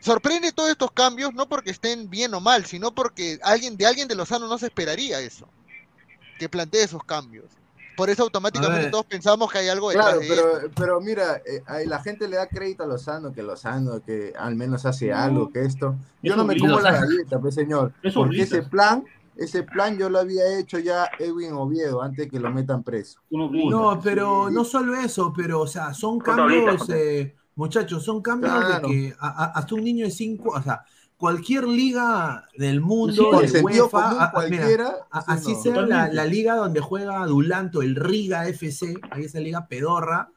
Sorprende 0.00 0.52
todos 0.52 0.70
estos 0.70 0.92
cambios, 0.92 1.34
no 1.34 1.48
porque 1.48 1.70
estén 1.70 2.08
bien 2.08 2.32
o 2.32 2.40
mal, 2.40 2.64
sino 2.66 2.94
porque 2.94 3.38
alguien 3.42 3.76
de 3.76 3.86
alguien 3.86 4.06
de 4.06 4.14
Lozano 4.14 4.46
no 4.46 4.56
se 4.56 4.66
esperaría 4.66 5.20
eso, 5.20 5.48
que 6.38 6.48
plantee 6.48 6.84
esos 6.84 7.02
cambios. 7.02 7.46
Por 7.96 8.08
eso 8.08 8.22
automáticamente 8.22 8.90
todos 8.90 9.06
pensamos 9.06 9.50
que 9.50 9.58
hay 9.58 9.68
algo 9.68 9.88
detrás 9.90 10.06
Claro, 10.06 10.20
de 10.20 10.28
pero, 10.28 10.56
esto. 10.58 10.70
pero 10.76 11.00
mira, 11.00 11.42
eh, 11.44 11.62
la 11.84 12.00
gente 12.00 12.28
le 12.28 12.36
da 12.36 12.46
crédito 12.46 12.84
a 12.84 12.86
Lozano, 12.86 13.32
que 13.32 13.42
Lozano, 13.42 14.00
que 14.04 14.32
al 14.38 14.54
menos 14.54 14.86
hace 14.86 15.12
algo, 15.12 15.50
que 15.52 15.62
esto. 15.62 15.96
Yo 16.22 16.34
Es 16.34 16.36
no 16.36 16.44
me 16.44 16.56
como 16.56 16.78
la 16.78 16.92
galleta, 16.92 17.40
pues 17.40 17.56
señor, 17.56 17.92
Es 18.04 18.14
porque 18.14 18.42
ese 18.42 18.62
plan, 18.62 19.04
ese 19.38 19.62
plan 19.62 19.96
yo 19.96 20.10
lo 20.10 20.18
había 20.18 20.58
hecho 20.58 20.78
ya 20.78 21.08
Edwin 21.18 21.52
Oviedo 21.52 22.02
antes 22.02 22.26
de 22.26 22.30
que 22.30 22.40
lo 22.40 22.50
metan 22.50 22.82
preso. 22.82 23.20
No, 23.30 24.00
pero 24.02 24.50
no 24.50 24.64
solo 24.64 24.94
eso, 24.94 25.32
pero 25.34 25.60
o 25.60 25.66
sea, 25.66 25.94
son 25.94 26.18
cambios, 26.18 26.88
eh, 26.90 27.34
muchachos, 27.54 28.04
son 28.04 28.20
cambios 28.20 28.52
Claro. 28.52 28.88
de 28.88 28.94
que 28.94 29.16
a- 29.18 29.44
a- 29.44 29.52
hasta 29.58 29.74
un 29.74 29.84
niño 29.84 30.04
de 30.04 30.10
cinco, 30.10 30.50
o 30.50 30.62
sea, 30.62 30.82
cualquier 31.16 31.64
liga 31.66 32.46
del 32.56 32.76
Sí, 32.78 32.80
mundo, 32.80 33.30
con 33.30 33.46
de 33.46 33.60
UEFA, 33.62 33.88
común 33.90 34.02
a- 34.20 34.24
a- 34.24 34.48
mira, 34.48 34.58
cualquiera, 34.58 34.94
a- 35.10 35.20
sí, 35.22 35.26
así 35.28 35.52
no. 35.54 35.62
sea 35.62 36.08
la, 36.12 36.24
liga 36.26 36.54
donde 36.56 36.80
juega 36.80 37.26
Dulanto, 37.26 37.82
el 37.82 37.96
Riga 37.96 38.46
FC, 38.48 38.94
ahí 39.10 39.24
esa 39.24 39.40
liga 39.40 39.66
pedorra, 39.66 40.30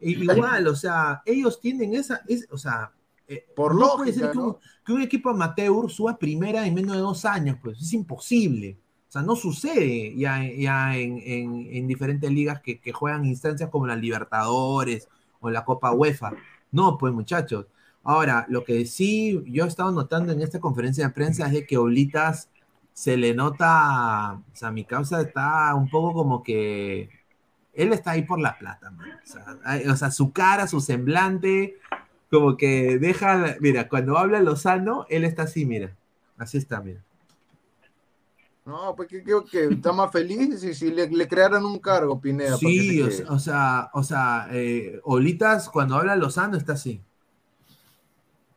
igual, 0.00 0.68
o 0.68 0.76
sea, 0.76 1.22
ellos 1.24 1.60
tienen 1.60 1.94
esa, 1.94 2.20
es, 2.28 2.46
o 2.50 2.58
sea, 2.58 2.92
eh, 3.28 3.44
Por 3.54 3.74
no 3.74 3.92
puede 3.96 4.10
lógica, 4.10 4.20
ser 4.26 4.30
que, 4.32 4.38
un, 4.38 4.46
¿no? 4.48 4.58
que 4.84 4.92
un 4.92 5.02
equipo 5.02 5.30
amateur 5.30 5.90
suba 5.90 6.18
primera 6.18 6.66
en 6.66 6.74
menos 6.74 6.94
de 6.96 7.02
dos 7.02 7.24
años, 7.24 7.56
pues 7.62 7.80
es 7.80 7.92
imposible. 7.92 8.78
O 9.08 9.12
sea, 9.12 9.22
no 9.22 9.36
sucede 9.36 10.14
ya, 10.16 10.42
ya 10.52 10.96
en, 10.96 11.18
en- 11.24 11.68
en 11.70 11.86
diferentes 11.88 12.30
ligas 12.30 12.60
que, 12.60 12.80
que 12.80 12.92
juegan 12.92 13.24
instancias 13.24 13.70
como 13.70 13.86
la 13.86 13.96
Libertadores 13.96 15.08
o 15.40 15.50
la 15.50 15.64
Copa 15.64 15.92
UEFA. 15.92 16.32
No, 16.72 16.98
pues 16.98 17.12
muchachos. 17.12 17.66
Ahora, 18.02 18.46
lo 18.48 18.64
que 18.64 18.84
sí 18.86 19.42
yo 19.46 19.64
he 19.64 19.68
estado 19.68 19.90
notando 19.92 20.32
en 20.32 20.40
esta 20.42 20.60
conferencia 20.60 21.06
de 21.06 21.12
prensa 21.14 21.46
es 21.46 21.52
de 21.52 21.66
que 21.66 21.76
Oblitas 21.78 22.50
se 22.92 23.16
le 23.16 23.34
nota, 23.34 24.34
o 24.52 24.56
sea, 24.56 24.70
mi 24.70 24.84
causa 24.84 25.20
está 25.20 25.74
un 25.74 25.88
poco 25.90 26.14
como 26.14 26.42
que 26.42 27.10
él 27.74 27.92
está 27.92 28.12
ahí 28.12 28.22
por 28.22 28.40
la 28.40 28.58
plata, 28.58 28.90
man. 28.90 29.08
O 29.22 29.26
sea, 29.26 29.44
hay- 29.64 29.86
o 29.88 29.96
sea, 29.96 30.10
su 30.10 30.32
cara, 30.32 30.66
su 30.66 30.80
semblante, 30.80 31.76
como 32.30 32.56
que 32.56 32.98
deja, 32.98 33.56
mira, 33.60 33.88
cuando 33.88 34.18
habla 34.18 34.40
Lozano, 34.40 35.06
él 35.08 35.24
está 35.24 35.42
así, 35.44 35.64
mira, 35.66 35.96
así 36.36 36.58
está, 36.58 36.80
mira. 36.80 37.00
No, 38.64 38.94
pues 38.96 39.08
que, 39.08 39.22
que- 39.22 39.44
que 39.50 39.64
está 39.74 39.92
más 39.92 40.10
feliz 40.10 40.60
si, 40.60 40.74
si 40.74 40.90
le, 40.90 41.08
le 41.08 41.28
crearan 41.28 41.64
un 41.64 41.78
cargo, 41.78 42.20
Pineda. 42.20 42.56
Sí, 42.56 43.00
o 43.00 43.10
sea, 43.10 43.26
o 43.32 43.38
sea, 43.38 43.90
o 43.94 44.02
sea, 44.02 44.48
eh, 44.50 45.00
Oblitas 45.04 45.68
cuando 45.68 45.94
habla 45.94 46.16
Lozano 46.16 46.56
está 46.56 46.72
así. 46.72 47.00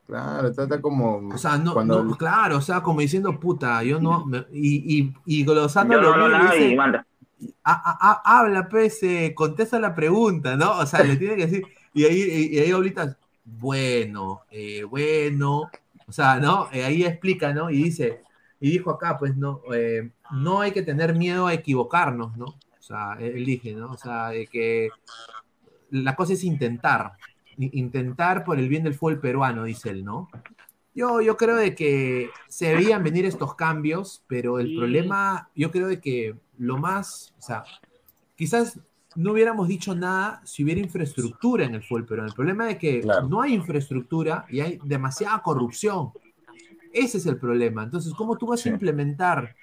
Claro, 0.08 0.48
está, 0.48 0.64
está 0.64 0.82
como. 0.82 1.30
O 1.32 1.38
sea, 1.38 1.58
no, 1.60 1.74
cuando- 1.74 2.04
no, 2.04 2.18
claro, 2.18 2.58
o 2.58 2.62
sea, 2.62 2.82
como 2.82 3.02
diciendo, 3.02 3.40
puta, 3.40 3.84
yo 3.84 4.02
no, 4.02 4.26
me- 4.26 4.48
y, 4.52 5.00
y, 5.00 5.14
y 5.28 5.46
Lozano 5.46 5.94
Yo 5.94 6.02
no 6.02 6.18
lo 6.18 6.26
hablo 6.26 6.38
y 6.38 6.42
dice, 6.58 6.70
y 6.70 6.76
manda. 6.76 7.06
"Ha- 7.64 7.74
ha- 7.92 7.98
ha- 8.24 8.40
habla, 8.40 8.68
pues, 8.68 9.04
eh, 9.04 9.34
contesta 9.36 9.80
la 9.80 9.94
pregunta, 9.94 10.58
¿no? 10.58 10.80
O 10.80 10.86
sea, 10.88 11.04
le 11.04 11.16
tiene 11.18 11.36
que 11.36 11.46
decir, 11.46 11.64
y 11.94 12.06
ahí, 12.06 12.20
y, 12.52 12.56
y 12.58 12.60
ahí 12.60 12.74
Oblitas, 12.74 13.16
bueno, 13.58 14.42
eh, 14.52 14.84
bueno, 14.84 15.70
o 16.08 16.12
sea, 16.12 16.40
¿no? 16.40 16.70
Eh, 16.72 16.84
ahí 16.84 17.04
explica, 17.06 17.54
¿no? 17.54 17.70
Y 17.70 17.84
dice, 17.84 18.22
y 18.60 18.72
dijo 18.72 18.92
acá, 18.92 19.18
pues, 19.18 19.36
no, 19.38 19.62
eh, 19.74 20.12
no 20.32 20.62
hay 20.62 20.72
que 20.72 20.82
tener 20.82 21.16
miedo 21.16 21.48
a 21.48 21.54
equivocarnos, 21.54 22.38
¿no? 22.38 22.46
O 22.46 22.82
sea, 22.82 23.18
él 23.20 23.46
dije, 23.46 23.74
¿no? 23.74 23.92
O 23.92 23.98
sea, 23.98 24.30
de 24.30 24.48
que 24.48 24.90
la 25.92 26.16
cosa 26.16 26.34
es 26.34 26.44
intentar, 26.44 27.14
intentar 27.58 28.44
por 28.44 28.60
el 28.60 28.70
bien 28.70 28.84
del 28.84 28.94
fútbol 28.94 29.20
peruano, 29.20 29.64
dice 29.64 29.90
él, 29.90 30.04
¿no? 30.06 30.30
Yo, 30.96 31.22
yo 31.22 31.38
creo 31.38 31.56
de 31.56 31.76
que 31.76 32.30
se 32.48 32.74
veían 32.74 33.04
venir 33.04 33.26
estos 33.26 33.56
cambios, 33.56 34.24
pero 34.28 34.60
el 34.60 34.68
Sí. 34.68 34.76
problema, 34.76 35.50
yo 35.56 35.72
creo 35.72 35.88
de 35.88 36.02
que 36.02 36.36
lo 36.58 36.78
más, 36.78 37.34
o 37.38 37.42
sea, 37.42 37.64
quizás 38.36 38.80
no 39.16 39.34
hubiéramos 39.34 39.68
dicho 39.68 39.96
nada 39.96 40.42
si 40.44 40.64
hubiera 40.64 40.82
infraestructura 40.82 41.66
en 41.66 41.76
el 41.76 41.84
fútbol 41.84 42.06
peruano. 42.06 42.30
El 42.30 42.36
problema 42.36 42.70
es 42.70 42.78
que 42.78 43.06
no 43.28 43.42
hay 43.42 43.54
infraestructura 43.54 44.46
y 44.50 44.60
hay 44.60 44.80
demasiada 44.84 45.42
corrupción. 45.42 46.12
Ese 46.94 47.18
es 47.18 47.26
el 47.26 47.38
problema. 47.38 47.84
Entonces, 47.84 48.14
¿cómo 48.14 48.38
tú 48.38 48.48
vas 48.48 48.66
a 48.66 48.70
implementar 48.70 49.56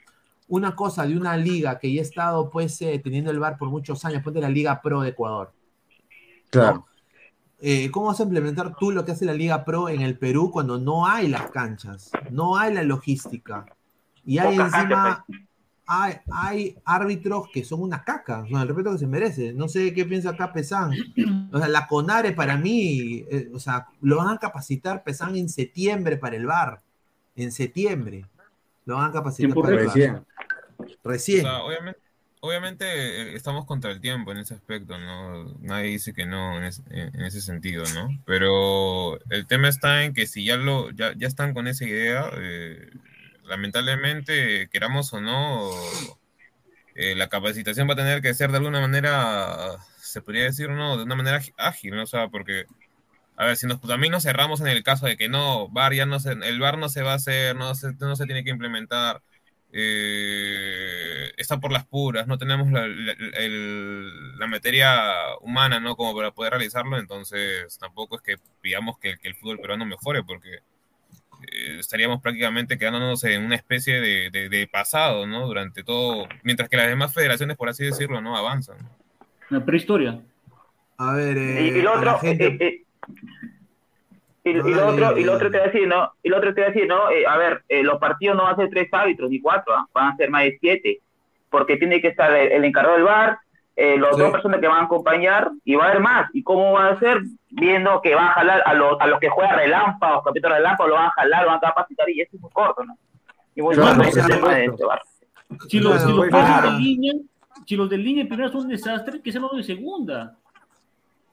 una 0.49 0.75
cosa 0.75 1.07
de 1.07 1.17
una 1.17 1.37
liga 1.37 1.79
que 1.79 1.93
ya 1.93 2.01
ha 2.01 2.05
estado 2.05 2.51
pues 2.51 2.81
eh, 2.83 3.01
teniendo 3.03 3.31
el 3.31 3.39
VAR 3.39 3.57
por 3.59 3.69
muchos 3.69 4.05
años, 4.05 4.23
ponte 4.23 4.41
la 4.41 4.49
Liga 4.49 4.81
Pro 4.81 5.01
de 5.01 5.11
Ecuador? 5.11 5.53
Claro. 6.51 6.87
Eh, 7.59 7.91
¿Cómo 7.91 8.07
vas 8.07 8.21
a 8.21 8.25
implementar 8.25 8.77
tú 8.77 8.93
lo 8.93 9.05
que 9.05 9.13
hace 9.13 9.25
la 9.25 9.33
Liga 9.33 9.65
Pro 9.65 9.89
en 9.89 10.03
el 10.03 10.19
Perú 10.19 10.51
cuando 10.51 10.79
no 10.79 11.07
hay 11.07 11.29
las 11.29 11.51
canchas, 11.51 12.11
no 12.31 12.57
hay 12.57 12.75
la 12.75 12.83
logística? 12.83 13.65
Y 14.25 14.39
hay 14.39 14.57
encima, 14.57 15.25
hay, 15.87 16.14
hay 16.32 16.76
árbitros 16.84 17.49
que 17.53 17.64
son 17.64 17.80
una 17.82 18.03
caca, 18.05 18.41
con 18.51 18.61
el 18.61 18.66
respeto 18.68 18.93
que 18.93 18.99
se 18.99 19.07
merece. 19.07 19.53
No 19.53 19.68
sé 19.68 19.93
qué 19.95 20.05
piensa 20.05 20.30
acá 20.30 20.53
Pesán. 20.53 20.93
O 21.53 21.59
sea, 21.59 21.68
la 21.68 21.87
CONARE 21.87 22.32
para 22.32 22.57
mí, 22.57 23.24
eh, 23.30 23.49
o 23.55 23.59
sea, 23.61 23.87
lo 24.01 24.16
van 24.16 24.28
a 24.34 24.39
capacitar 24.39 25.03
Pesán 25.05 25.37
en 25.37 25.49
septiembre 25.49 26.16
para 26.16 26.37
el 26.37 26.47
VAR. 26.47 26.80
En 27.37 27.53
septiembre. 27.53 28.24
Lo 28.84 28.97
van 28.97 29.11
a 29.11 29.12
capacitar 29.12 29.55
para 29.55 29.68
el 29.74 29.87
Recién. 29.87 30.12
VAR. 30.14 30.24
Recién. 31.05 31.47
O 31.47 31.49
sea, 31.49 31.59
obviamente, 31.62 32.01
obviamente 32.41 32.84
eh, 32.87 33.34
estamos 33.37 33.64
contra 33.64 33.91
el 33.91 34.01
tiempo 34.01 34.32
en 34.32 34.39
ese 34.39 34.55
aspecto, 34.55 34.99
¿no? 34.99 35.55
Nadie 35.61 35.89
dice 35.91 36.12
que 36.12 36.26
no 36.26 36.57
en, 36.59 36.64
es- 36.64 36.82
en- 36.91 37.14
en 37.14 37.22
ese 37.22 37.41
sentido, 37.41 37.84
¿no? 37.95 38.09
Pero 38.26 39.18
el 39.30 39.47
tema 39.47 39.68
está 39.68 40.05
en 40.05 40.12
que 40.14 40.26
si 40.26 40.45
ya 40.45 40.57
lo 40.57 40.91
ya, 40.91 41.12
ya 41.16 41.26
están 41.26 41.55
con 41.55 41.66
esa 41.68 41.84
idea, 41.84 42.30
eh, 42.37 42.91
lamentablemente, 43.47 44.69
queramos 44.71 45.13
o 45.13 45.21
no, 45.21 45.71
eh, 46.95 47.15
la 47.15 47.29
capacitación 47.29 47.89
va 47.89 47.93
a 47.95 47.97
tener 47.97 48.23
que 48.23 48.35
ser 48.35 48.51
de 48.51 48.59
alguna 48.59 48.81
manera, 48.81 49.77
se 49.99 50.23
podría 50.23 50.45
decir, 50.45 50.71
¿no? 50.71 50.97
De 50.97 51.05
una 51.05 51.15
manera 51.17 51.39
ági- 51.41 51.55
ágil, 51.59 51.95
¿no? 51.97 52.03
O 52.05 52.07
sea, 52.07 52.29
porque 52.29 52.65
a 53.37 53.47
ver, 53.47 53.57
si 53.57 53.67
nos, 53.67 53.81
también 53.83 54.13
nos 54.13 54.25
cerramos 54.25 54.61
en 54.61 54.69
el 54.69 54.83
caso 54.85 55.07
de 55.07 55.17
que 55.17 55.29
no, 55.29 55.69
VAR 55.71 55.95
ya 55.95 56.07
no 56.07 56.21
se, 56.21 56.33
el 56.33 56.61
VAR 56.61 56.79
no 56.79 56.89
se 56.91 57.03
va 57.03 57.13
a 57.15 57.17
hacer, 57.17 57.57
no 57.57 57.75
se, 57.75 57.93
no 57.95 58.17
se 58.17 58.27
tiene 58.27 58.45
que 58.45 58.51
implementar, 58.51 59.23
eh, 59.73 61.33
está 61.39 61.61
por 61.61 61.73
las 61.73 61.87
puras, 61.87 62.27
no 62.29 62.39
tenemos 62.39 62.71
la, 62.73 62.87
la 62.89 64.47
materia 64.47 65.37
humana, 65.41 65.81
¿no? 65.81 65.97
Como 65.97 66.15
para 66.17 66.33
poder 66.33 66.53
realizarlo, 66.53 66.99
entonces 66.99 67.79
tampoco 67.79 68.17
es 68.17 68.23
que 68.23 68.37
pidamos 68.61 68.99
que, 68.99 69.17
que 69.19 69.29
el 69.29 69.35
fútbol 69.37 69.61
peruano 69.61 69.87
mejore, 69.87 70.23
porque 70.25 70.61
eh, 71.53 71.77
estaríamos 71.79 72.21
prácticamente 72.23 72.79
quedándonos 72.79 73.23
en 73.25 73.45
una 73.45 73.57
especie 73.57 74.01
de, 74.01 74.31
de- 74.31 74.49
de 74.49 74.67
pasado, 74.67 75.27
¿no? 75.27 75.47
Durante 75.47 75.83
todo, 75.83 76.29
mientras 76.43 76.69
que 76.69 76.77
las 76.77 76.89
demás 76.89 77.13
federaciones, 77.15 77.57
por 77.57 77.69
así 77.69 77.85
decirlo, 77.85 78.21
no 78.21 78.37
avanzan. 78.37 78.77
La 79.51 79.65
prehistoria. 79.65 80.19
A 80.99 81.13
ver, 81.15 81.37
Y, 81.37 81.41
eh, 81.41 81.79
y 81.79 81.83
lo 81.83 81.95
a 81.95 82.03
la 82.05 82.17
otro, 82.17 82.19
gente- 82.29 82.47
eh, 82.47 82.59
eh, 82.61 82.83
y, 84.45 84.51
y 84.51 84.55
No, 84.55 84.69
lo 84.69 84.87
otro, 84.87 85.19
y 85.19 85.25
lo 85.25 85.33
otro 85.35 85.51
dale. 85.51 85.51
te 85.51 85.59
voy 85.59 85.69
a 85.69 85.73
decir, 85.73 85.89
¿no? 85.89 86.13
Y 86.23 86.29
lo 86.29 86.37
otro 86.39 86.55
te 86.55 86.61
voy 86.61 86.71
a 86.71 86.73
decir, 86.73 86.89
¿no? 86.89 87.11
Eh, 87.11 87.25
a 87.27 87.37
ver, 87.37 87.63
eh, 87.69 87.83
los 87.83 87.99
partidos 87.99 88.37
no 88.37 88.45
van 88.45 88.55
a 88.55 88.57
ser 88.57 88.71
tres 88.71 88.89
árbitros 88.93 89.29
ni 89.31 89.41
cuatro, 89.41 89.75
¿ah? 89.75 89.87
van 89.93 90.13
a 90.13 90.17
ser 90.17 90.31
más 90.31 90.45
de 90.45 90.57
siete, 90.61 91.01
porque 91.51 91.77
tiene 91.77 92.01
que 92.01 92.09
estar 92.09 92.33
el, 92.35 92.53
el 92.53 92.65
encargado 92.65 92.95
del 92.97 93.05
bar, 93.05 93.39
eh, 93.77 93.99
las 93.99 94.16
Sí. 94.16 94.22
dos 94.22 94.33
personas 94.33 94.61
que 94.61 94.68
van 94.68 94.81
a 94.81 94.85
acompañar, 94.87 95.51
y 95.64 95.74
va 95.74 95.85
a 95.85 95.89
haber 95.89 96.01
más. 96.01 96.31
¿Y 96.33 96.43
cómo 96.43 96.72
van 96.72 96.95
a 96.95 96.99
ser? 96.99 97.20
Viendo 97.51 98.01
que 98.03 98.14
van 98.14 98.29
a 98.29 98.33
jalar 98.33 98.62
a 98.64 98.74
los, 98.74 99.01
a 99.01 99.07
los 99.07 99.20
que 99.20 99.29
juegan 99.29 99.57
relámpagos, 99.57 100.24
capítulos 100.24 100.57
relámpagos, 100.57 100.91
lo 100.91 100.97
van 100.97 101.07
a 101.07 101.11
jalar, 101.11 101.43
lo 101.43 101.49
van 101.49 101.59
a 101.59 101.61
capacitar, 101.61 102.09
y 102.11 102.20
eso 102.22 102.37
es 102.37 102.41
muy 102.43 102.51
corto, 102.51 102.85
¿no? 102.85 102.97
Y 103.55 103.62
muy 103.62 103.74
Claro, 103.74 103.97
corto, 103.97 104.09
ese 104.18 104.22
tema 104.29 104.55
de 104.55 104.64
este 104.64 104.85
bar. 104.85 105.03
Si 105.68 105.79
los, 105.81 105.93
Claro, 105.93 106.09
si 106.09 106.16
los 106.16 106.29
pues, 106.29 106.45
ah. 106.45 106.61
de 106.62 106.70
línea, 106.81 107.12
si 107.66 107.77
los 107.77 107.89
de 107.91 107.99
línea 107.99 108.22
en 108.22 108.29
primera 108.29 108.51
son 108.51 108.62
un 108.62 108.68
desastre, 108.68 109.20
que 109.22 109.31
se 109.31 109.39
los 109.39 109.55
de 109.57 109.62
segunda. 109.62 110.37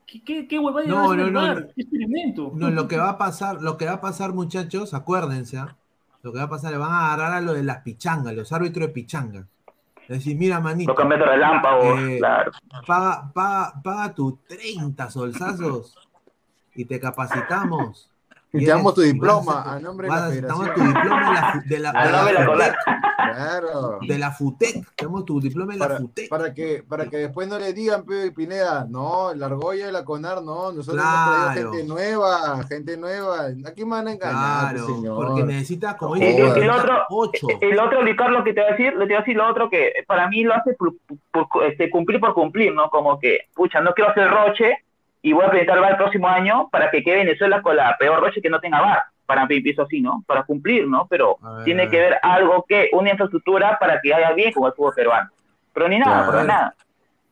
¿Qué, 0.05 0.21
qué, 0.23 0.47
qué 0.47 0.59
huevada 0.59 0.85
No, 0.85 0.95
va 0.95 1.01
a 1.01 1.05
hacer 1.05 1.31
no, 1.31 1.55
no. 1.55 1.67
¿Qué 1.73 1.81
experimento? 1.81 2.51
No, 2.53 2.69
lo 2.69 2.87
que 2.87 2.97
va 2.97 3.09
a 3.09 3.17
pasar, 3.17 3.61
lo 3.61 3.77
que 3.77 3.85
va 3.85 3.93
a 3.93 4.01
pasar, 4.01 4.33
muchachos, 4.33 4.93
acuérdense, 4.93 5.57
¿ah? 5.57 5.75
lo 6.21 6.31
que 6.31 6.37
va 6.37 6.45
a 6.45 6.49
pasar, 6.49 6.71
le 6.71 6.77
van 6.77 6.91
a 6.91 7.13
agarrar 7.13 7.33
a 7.33 7.41
lo 7.41 7.53
de 7.53 7.63
las 7.63 7.79
pichangas, 7.79 8.33
los 8.35 8.51
árbitros 8.53 8.87
de 8.87 8.93
pichanga. 8.93 9.47
Decir, 10.07 10.37
mira, 10.37 10.59
manito, 10.59 10.93
cambios 10.93 11.21
de 11.21 11.25
relámpagos, 11.25 11.99
eh, 12.01 12.17
claro. 12.19 12.51
paga, 12.85 13.31
paga, 13.33 13.73
paga 13.83 14.13
tus 14.13 14.43
30 14.45 15.09
solsazos 15.09 15.95
y 16.75 16.85
te 16.85 16.99
capacitamos. 16.99 18.12
Y 18.55 18.65
te 18.65 18.69
damos 18.71 18.93
tu 18.93 19.01
a 19.01 19.05
diploma 19.05 19.63
a 19.73 19.79
nombre 19.79 20.07
de 20.07 20.13
la 20.13 20.25
a- 20.27 20.29
te 20.29 20.41
damos 20.41 20.67
federación. 20.67 20.93
tu 20.93 20.99
diploma 20.99 21.19
de 21.25 21.33
la, 21.33 21.63
de 21.65 21.79
la, 21.79 21.91
la 21.91 22.45
FUTEC, 22.45 22.75
Claro. 23.33 23.99
de 24.07 24.17
la 24.19 24.31
FUTEC, 24.31 24.95
te 24.95 25.05
damos 25.05 25.25
tu 25.25 25.41
diploma 25.41 25.73
de 25.73 25.79
la 25.79 25.87
Para, 25.87 25.99
FUTEC. 25.99 26.29
para 26.29 26.53
que 26.53 26.83
para 26.87 27.05
que 27.09 27.17
después 27.17 27.47
no 27.47 27.57
le 27.57 27.73
digan 27.73 28.05
Pedro 28.05 28.31
Pineda, 28.33 28.85
no, 28.87 29.33
la 29.33 29.47
argolla 29.47 29.87
de 29.87 29.91
la 29.91 30.05
CONAR, 30.05 30.43
no, 30.43 30.71
nosotros 30.71 31.01
Claro. 31.01 31.31
hemos 31.33 31.51
traído 31.53 31.71
gente 31.73 31.87
nueva, 31.87 32.63
gente 32.69 32.97
nueva, 32.97 33.45
aquí 33.65 33.85
me 33.85 33.91
van 33.91 34.07
a 34.07 34.11
engañar, 34.11 34.73
Claro, 34.75 34.85
señor. 34.85 35.15
porque 35.25 35.43
necesitas, 35.43 35.95
como 35.95 36.13
dice, 36.13 36.37
lo 36.39 36.47
necesitas 36.49 36.79
otro, 36.83 36.97
ocho. 37.09 37.47
el 37.59 37.79
otro, 37.79 38.01
Luis 38.03 38.15
Carlos, 38.17 38.43
que 38.43 38.53
te 38.53 38.61
voy 38.61 38.69
a 38.69 38.71
decir, 38.73 38.93
le 38.93 38.99
te 38.99 39.05
voy 39.05 39.15
a 39.15 39.19
decir 39.19 39.35
lo 39.35 39.49
otro 39.49 39.69
que 39.71 39.93
para 40.05 40.27
mí 40.27 40.43
lo 40.43 40.53
hace 40.53 40.73
por, 40.75 40.93
por- 41.31 41.63
este, 41.63 41.89
cumplir 41.89 42.19
por 42.19 42.35
cumplir, 42.35 42.71
¿no? 42.71 42.87
Como 42.91 43.19
que, 43.19 43.39
pucha, 43.55 43.81
no 43.81 43.93
quiero 43.95 44.11
hacer 44.11 44.29
roche 44.29 44.77
y 45.23 45.31
voy 45.33 45.45
a 45.45 45.49
presentar 45.49 45.79
VAR 45.79 45.91
el 45.91 45.97
próximo 45.97 46.27
año 46.27 46.67
para 46.69 46.91
que 46.91 47.01
quede 47.01 47.17
Venezuela 47.23 47.61
con 47.61 47.75
la 47.77 47.95
peor 47.97 48.19
roche 48.19 48.41
que 48.41 48.49
no 48.49 48.59
tenga 48.59 48.81
VAR. 48.81 49.03
Para 49.25 49.45
mí 49.45 49.55
empiezo 49.55 49.83
así, 49.83 50.01
¿no? 50.01 50.21
Para 50.27 50.43
cumplir, 50.43 50.85
¿no? 50.85 51.07
Pero 51.09 51.37
tiene 51.63 51.89
que 51.89 51.97
ver. 51.97 52.09
ver 52.11 52.19
algo 52.21 52.65
que, 52.67 52.89
una 52.91 53.11
infraestructura 53.11 53.79
para 53.79 54.01
que 54.01 54.13
haya 54.13 54.33
bien 54.33 54.51
con 54.51 54.65
el 54.65 54.73
fútbol 54.73 54.93
peruano. 54.93 55.29
Pero 55.73 55.87
ni 55.87 55.97
nada, 55.97 56.17
Claro. 56.17 56.31
pero 56.31 56.43
nada. 56.43 56.75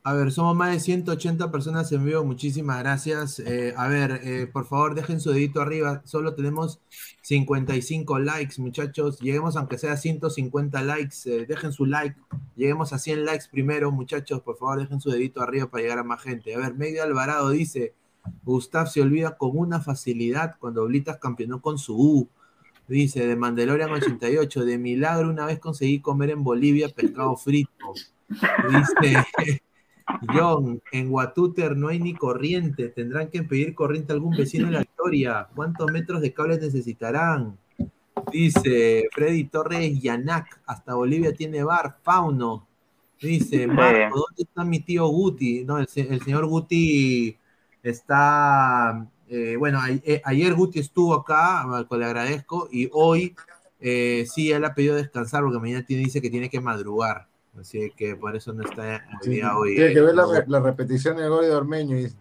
A 0.03 0.13
ver, 0.13 0.31
somos 0.31 0.55
más 0.55 0.71
de 0.73 0.79
180 0.79 1.51
personas 1.51 1.91
en 1.91 2.03
vivo, 2.03 2.23
muchísimas 2.25 2.79
gracias. 2.79 3.37
Eh, 3.39 3.75
a 3.77 3.87
ver, 3.87 4.21
eh, 4.23 4.47
por 4.51 4.65
favor, 4.65 4.95
dejen 4.95 5.19
su 5.19 5.29
dedito 5.29 5.61
arriba. 5.61 6.01
Solo 6.05 6.33
tenemos 6.33 6.79
55 7.21 8.17
likes, 8.17 8.59
muchachos. 8.59 9.19
Lleguemos 9.19 9.55
aunque 9.57 9.77
sea 9.77 9.95
150 9.97 10.81
likes. 10.81 11.17
eh, 11.25 11.45
dejen 11.45 11.71
su 11.71 11.85
like. 11.85 12.15
Lleguemos 12.55 12.93
a 12.93 12.97
100 12.97 13.25
likes 13.25 13.45
primero, 13.51 13.91
muchachos. 13.91 14.41
Por 14.41 14.57
favor, 14.57 14.79
dejen 14.79 14.99
su 15.01 15.11
dedito 15.11 15.39
arriba 15.41 15.67
para 15.69 15.83
llegar 15.83 15.99
a 15.99 16.03
más 16.03 16.23
gente. 16.23 16.55
A 16.55 16.57
ver, 16.57 16.73
Medio 16.73 17.03
Alvarado 17.03 17.51
dice, 17.51 17.93
Gustav 18.43 18.87
se 18.89 19.01
olvida 19.03 19.37
con 19.37 19.55
una 19.55 19.81
facilidad 19.81 20.55
cuando 20.59 20.81
Oblitas 20.83 21.17
campeonó 21.19 21.61
con 21.61 21.77
su 21.77 21.95
U. 21.95 22.29
Dice, 22.87 23.27
de 23.27 23.35
Mandalorian 23.35 23.91
88, 23.93 24.65
de 24.65 24.77
milagro 24.79 25.29
una 25.29 25.45
vez 25.45 25.59
conseguí 25.59 26.01
comer 26.01 26.31
en 26.31 26.43
Bolivia 26.43 26.89
pescado 26.89 27.35
frito. 27.37 27.93
Dice, 28.27 29.61
John, 30.33 30.81
en 30.91 31.11
Watuter 31.11 31.75
no 31.75 31.87
hay 31.89 31.99
ni 31.99 32.13
corriente. 32.13 32.89
Tendrán 32.89 33.29
que 33.29 33.43
pedir 33.43 33.73
corriente 33.75 34.11
a 34.11 34.15
algún 34.15 34.35
vecino 34.35 34.67
de 34.67 34.73
la 34.73 34.81
historia. 34.81 35.47
¿Cuántos 35.55 35.91
metros 35.91 36.21
de 36.21 36.33
cables 36.33 36.59
necesitarán? 36.61 37.57
Dice 38.31 39.07
Freddy 39.11 39.45
Torres 39.45 39.99
Yanac. 40.01 40.61
Hasta 40.65 40.93
Bolivia 40.93 41.33
tiene 41.33 41.63
bar. 41.63 41.97
Fauno. 42.03 42.67
Dice 43.21 43.67
Marco, 43.67 44.15
¿dónde 44.27 44.43
está 44.43 44.63
mi 44.63 44.79
tío 44.79 45.05
Guti? 45.07 45.63
No, 45.63 45.77
el, 45.77 45.87
se- 45.87 46.11
el 46.11 46.21
señor 46.21 46.45
Guti 46.47 47.37
está. 47.83 49.07
eh, 49.29 49.55
bueno, 49.57 49.79
a- 49.79 49.89
eh, 49.91 50.21
ayer 50.25 50.53
Guti 50.55 50.79
estuvo 50.79 51.13
acá, 51.13 51.61
al 51.61 51.87
cual 51.87 51.99
le 52.01 52.05
agradezco, 52.07 52.67
y 52.71 52.89
hoy 52.91 53.35
eh, 53.79 54.25
sí, 54.31 54.51
él 54.51 54.65
ha 54.65 54.73
pedido 54.75 54.95
descansar 54.95 55.43
porque 55.43 55.59
mañana 55.59 55.85
tiene, 55.85 56.03
dice 56.03 56.21
que 56.21 56.29
tiene 56.29 56.49
que 56.49 56.59
madrugar. 56.61 57.27
Así 57.59 57.91
que 57.95 58.15
por 58.15 58.35
eso 58.35 58.53
no 58.53 58.63
está 58.63 59.05
hoy 59.11 59.17
Sí, 59.21 59.29
día 59.31 59.55
hoy. 59.57 59.75
tiene 59.75 59.93
que 59.93 60.01
ver 60.01 60.15
la, 60.15 60.23
no. 60.23 60.31
re- 60.33 60.45
la 60.47 60.59
repetición 60.61 61.17
del 61.17 61.29
gol 61.29 61.45
de 61.45 61.51
Ormeño. 61.51 61.97
y- 61.99 62.11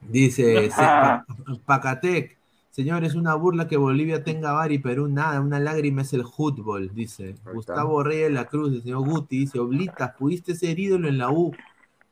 Dice 0.00 0.70
se-. 0.70 0.76
Pa- 0.76 1.24
Pacatec, 1.66 2.36
señor, 2.70 3.04
es 3.04 3.14
una 3.14 3.34
burla 3.34 3.68
que 3.68 3.76
Bolivia 3.76 4.22
tenga 4.24 4.52
VAR 4.52 4.72
y 4.72 4.78
Perú 4.78 5.08
nada, 5.08 5.40
una 5.40 5.58
lágrima 5.60 6.02
es 6.02 6.12
el 6.12 6.24
fútbol, 6.24 6.90
dice. 6.94 7.34
Gustavo 7.52 8.02
Reyes 8.02 8.28
de 8.28 8.34
la 8.34 8.46
Cruz, 8.46 8.72
el 8.72 8.82
señor 8.82 9.04
Guti, 9.04 9.38
dice, 9.40 9.58
Oblitas, 9.58 10.14
pudiste 10.16 10.54
ser 10.54 10.78
ídolo 10.78 11.08
en 11.08 11.18
la 11.18 11.30
U, 11.30 11.52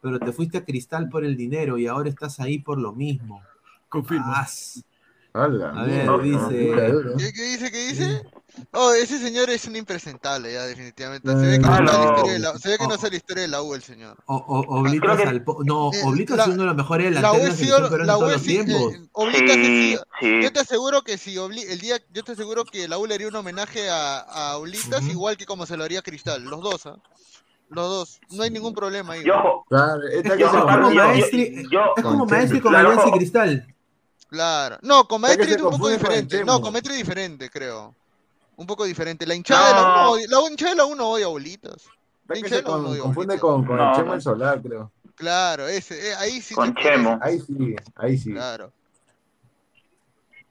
pero 0.00 0.18
te 0.18 0.32
fuiste 0.32 0.58
a 0.58 0.64
Cristal 0.64 1.08
por 1.08 1.24
el 1.24 1.36
dinero 1.36 1.78
y 1.78 1.86
ahora 1.86 2.08
estás 2.08 2.40
ahí 2.40 2.58
por 2.58 2.78
lo 2.78 2.92
mismo. 2.92 3.42
Confirmo. 3.88 4.32
As. 4.34 4.84
Ala, 5.32 5.70
A 5.70 5.84
ver, 5.84 6.08
dice-. 6.22 6.72
¿Qué, 7.16 7.32
qué 7.32 7.42
dice? 7.42 7.70
¿Qué 7.70 7.88
dice? 7.88 8.22
Oh, 8.72 8.92
ese 8.92 9.18
señor 9.18 9.50
es 9.50 9.64
un 9.66 9.76
impresentable, 9.76 10.52
ya, 10.52 10.64
definitivamente. 10.66 11.28
Se 11.28 11.34
ve 11.34 11.42
que 11.48 11.54
Eh, 11.56 11.58
no, 11.58 11.66
sabe 11.68 11.84
la 11.84 11.92
no. 11.92 12.04
historia 12.14 12.32
de 12.32 12.38
la, 12.38 12.58
se 12.58 12.68
ve 12.70 12.78
que 12.78 12.86
no 12.86 12.96
sabe 12.96 13.10
la 13.10 13.16
historia 13.16 13.42
de 13.42 13.48
la 13.48 13.62
U, 13.62 13.74
el 13.74 13.82
señor. 13.82 14.16
O, 14.26 14.36
o- 14.36 14.78
Oblitas 14.80 15.16
que- 15.16 15.22
al 15.24 15.44
po- 15.44 15.58
No, 15.64 15.90
Eh, 15.92 16.00
Oblitas 16.04 16.36
la- 16.36 16.42
es 16.44 16.48
uno 16.50 16.62
de 16.62 16.66
los 16.66 16.76
mejores 16.76 17.12
La 17.12 17.32
U 17.32 17.34
delanteros 17.36 17.48
la 17.48 17.64
sido, 17.64 17.76
peruana 17.90 18.04
la 18.06 18.18
U 18.18 18.30
eh, 18.30 19.00
Oblitas 19.12 19.56
Sí. 20.20 20.40
Yo 20.42 20.52
te 20.52 20.60
aseguro 20.60 21.02
que 21.02 21.18
si 21.18 21.36
Obli- 21.36 21.66
el 21.68 21.78
día, 21.80 21.98
yo 22.12 22.22
te 22.24 22.32
aseguro 22.32 22.64
que 22.64 22.88
la 22.88 22.98
U 22.98 23.06
le 23.06 23.14
haría 23.14 23.28
un 23.28 23.36
homenaje 23.36 23.88
a, 23.90 24.18
a 24.20 24.56
Oblitas 24.58 25.02
igual 25.04 25.36
que 25.36 25.46
como 25.46 25.66
se 25.66 25.76
lo 25.76 25.84
haría 25.84 26.00
a 26.00 26.02
Cristal, 26.02 26.42
los 26.44 26.60
dos, 26.62 26.86
¿ah? 26.86 26.96
Los 27.70 27.88
dos, 27.88 28.20
no 28.30 28.42
hay 28.42 28.50
ningún 28.50 28.74
problema 28.74 29.12
ahí. 29.12 29.22
Claro, 29.22 30.02
esta 30.12 30.34
yo, 30.36 30.50
se 30.50 30.56
Es 30.56 30.62
como 30.64 30.90
Maestri, 30.90 31.62
yo- 31.64 31.70
yo- 31.70 31.80
es 31.96 32.02
como 32.02 32.18
Con 32.26 32.30
Maestri 32.30 32.60
con 32.60 32.72
Claro, 32.72 32.88
Alianza 32.88 33.08
y. 33.08 33.12
Cristal. 33.18 33.74
Claro. 34.28 34.78
No, 34.82 35.06
con 35.06 35.20
Maestri 35.20 35.52
es 35.52 35.60
un 35.62 35.70
poco 35.70 35.88
diferente. 35.88 36.44
No, 36.44 36.60
con 36.60 36.72
Maestri 36.72 36.94
es 36.94 36.98
diferente, 36.98 37.48
creo. 37.48 37.94
Un 38.60 38.66
poco 38.66 38.84
diferente. 38.84 39.26
La 39.26 39.34
hinchada 39.34 39.68
de 39.68 39.74
la 39.74 39.80
U 39.80 39.84
no 39.94 40.10
odia, 40.12 40.26
la 40.28 40.50
hinchada 40.50 40.70
de 40.72 40.76
la 40.76 40.84
U 40.84 40.94
no 40.94 41.08
odia 41.12 41.24
a 41.24 41.28
Bolitas. 41.30 41.72
Está 41.76 41.88
La 42.28 42.34
que 42.34 42.38
hinchada 42.40 42.60
de 42.60 42.62
la 42.62 42.70
U 42.70 42.76
no 42.76 42.82
con- 42.82 42.90
odia 42.92 43.00
a 43.00 43.02
confunde 43.04 43.26
Bolitas. 43.36 43.40
con, 43.40 43.64
con 43.66 43.76
No, 43.78 43.88
el 43.90 43.96
Chemo 43.96 44.06
no. 44.08 44.14
el 44.14 44.22
Solar, 44.22 44.62
creo. 44.62 44.92
Claro, 45.14 45.66
ese, 45.68 46.10
eh, 46.10 46.14
ahí 46.16 46.40
sí. 46.40 46.54
con 46.54 46.74
Chemo. 46.74 47.18
Ahí 47.22 47.40
sí, 47.40 47.76
ahí 47.96 48.18
sí. 48.18 48.32
Claro. 48.32 48.72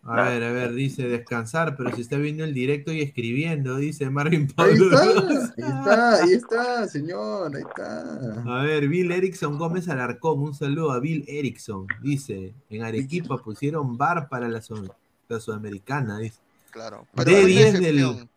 A 0.03 0.23
ver, 0.23 0.43
a 0.43 0.51
ver, 0.51 0.73
dice 0.73 1.07
descansar, 1.07 1.75
pero 1.75 1.93
si 1.93 2.01
está 2.01 2.15
viendo 2.17 2.43
el 2.43 2.53
directo 2.53 2.91
y 2.91 3.01
escribiendo, 3.01 3.75
dice 3.75 4.09
Marvin 4.09 4.47
Ahí 4.57 4.75
Pablo. 4.79 4.97
está, 4.97 5.03
ahí 5.03 5.67
está, 5.67 6.13
ahí 6.23 6.33
está, 6.33 6.87
señor, 6.87 7.55
ahí 7.55 7.61
está. 7.61 8.59
A 8.59 8.63
ver, 8.63 8.87
Bill 8.87 9.11
Erickson 9.11 9.57
Gómez 9.59 9.87
Alarcón, 9.89 10.39
un 10.41 10.55
saludo 10.55 10.93
a 10.93 10.99
Bill 10.99 11.25
Erickson. 11.27 11.85
Dice, 12.01 12.53
en 12.69 12.83
Arequipa 12.83 13.37
pusieron 13.37 13.97
bar 13.97 14.29
para 14.29 14.47
la, 14.47 14.61
sud- 14.61 14.89
la 15.27 15.39
sudamericana, 15.39 16.17
dice. 16.17 16.39
Claro. 16.71 17.05
D10 17.15 17.27
hay 17.35 17.43
una 17.43 17.79
del, 17.79 17.99
excepción. 17.99 18.29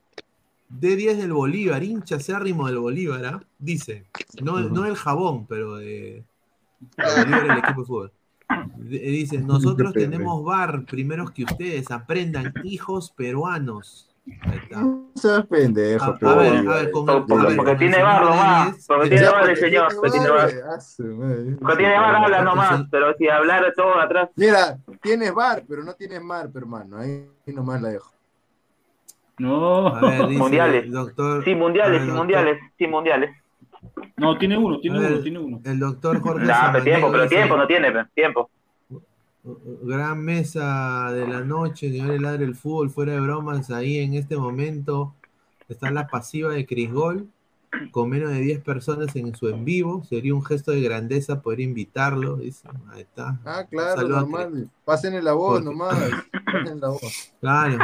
D10 0.80 1.16
del 1.16 1.32
Bolívar, 1.32 1.82
hincha 1.82 2.16
acérrimo 2.16 2.66
del 2.66 2.78
Bolívar, 2.78 3.24
¿ah? 3.26 3.40
Dice. 3.58 4.06
No, 4.42 4.54
Ujú. 4.54 4.68
no 4.74 4.86
el 4.86 4.96
jabón, 4.96 5.46
pero 5.46 5.76
de, 5.76 6.24
de 6.80 7.16
Bolívar 7.24 7.44
el 7.44 7.58
equipo 7.58 7.80
de 7.82 7.86
fútbol. 7.86 8.12
D- 8.76 8.98
Dice, 8.98 9.38
nosotros 9.38 9.92
tenemos 9.94 10.44
bar 10.44 10.84
primeros 10.86 11.30
que 11.30 11.44
ustedes, 11.44 11.90
aprendan, 11.90 12.52
hijos 12.64 13.10
peruanos. 13.12 14.08
Ahí 14.42 14.58
está. 14.62 14.80
No 14.82 15.10
seas 15.16 15.44
pendejo, 15.46 16.04
A, 16.04 16.08
a 16.08 16.18
pero 16.18 16.36
ver, 16.36 16.56
a 16.68 16.74
ver, 16.74 16.90
con 16.92 17.06
Porque- 17.06 17.34
a 17.34 17.36
ver, 17.44 17.56
porque 17.56 17.74
tiene 17.74 18.02
bar 18.02 18.22
nomás, 18.24 18.72
10, 18.72 18.86
porque 18.86 19.08
tiene 19.08 19.28
bar 19.28 19.50
el 19.50 19.56
señor, 19.56 19.94
porque 19.96 20.10
tiene 20.12 20.28
bar, 20.30 20.50
eh. 20.50 21.56
Porque 21.60 21.76
tiene 21.76 21.94
habla 21.96 22.42
nomás, 22.42 22.84
pero 22.90 23.14
si 23.18 23.28
hablar 23.28 23.72
todo 23.76 23.98
atrás. 23.98 24.30
Mira, 24.36 24.78
tienes 25.02 25.34
bar, 25.34 25.64
pero 25.68 25.82
no 25.82 25.94
tienes 25.94 26.22
mar, 26.22 26.48
hermano. 26.54 26.98
Ahí 26.98 27.26
nomás 27.46 27.82
la 27.82 27.88
dejo. 27.90 28.12
No, 29.42 29.88
A 29.88 30.00
ver, 30.00 30.26
dice, 30.28 30.38
Mundiales. 30.38 30.90
doctor. 30.90 31.44
Sí, 31.44 31.54
mundiales, 31.54 31.92
ver, 31.92 32.00
sí, 32.00 32.06
doctor- 32.06 32.18
mundiales, 32.18 32.58
sí, 32.78 32.86
mundiales. 32.86 33.30
no, 34.16 34.38
tiene 34.38 34.56
uno, 34.56 34.78
tiene 34.78 34.98
ver, 35.00 35.12
uno, 35.14 35.20
tiene 35.22 35.38
uno. 35.40 35.60
El 35.64 35.78
doctor 35.80 36.20
Jorge 36.20 36.46
Nah, 36.46 36.70
pero 36.72 36.84
tiempo, 36.84 37.10
pero 37.10 37.22
dice, 37.24 37.34
tiempo 37.36 37.56
no 37.56 37.66
tiene, 37.66 37.92
tiempo. 38.14 38.50
Gran 39.82 40.20
mesa 40.24 41.10
de 41.12 41.26
la 41.26 41.40
noche, 41.40 41.90
señores 41.90 42.20
Ladre 42.20 42.44
el 42.44 42.54
Fútbol, 42.54 42.90
fuera 42.90 43.14
de 43.14 43.20
bromas, 43.20 43.70
ahí 43.72 43.98
en 43.98 44.14
este 44.14 44.36
momento 44.36 45.14
está 45.68 45.90
la 45.90 46.06
pasiva 46.06 46.52
de 46.52 46.64
Crisgol, 46.64 47.26
con 47.90 48.10
menos 48.10 48.30
de 48.30 48.40
10 48.40 48.60
personas 48.62 49.14
en 49.16 49.34
su 49.34 49.48
en 49.48 49.64
vivo, 49.64 50.02
sería 50.04 50.34
un 50.34 50.44
gesto 50.44 50.72
de 50.72 50.82
grandeza 50.82 51.40
poder 51.40 51.60
invitarlo, 51.60 52.36
dice, 52.36 52.68
ahí 52.90 53.00
está. 53.02 53.38
Ah, 53.44 53.64
claro, 53.68 54.06
normal. 54.08 54.70
Pasen 54.84 55.22
la 55.24 55.32
voz 55.32 55.62
nomás. 55.64 55.96
Pasen 56.52 56.80
la 56.80 56.88
voz. 56.88 57.32
Claro, 57.40 57.78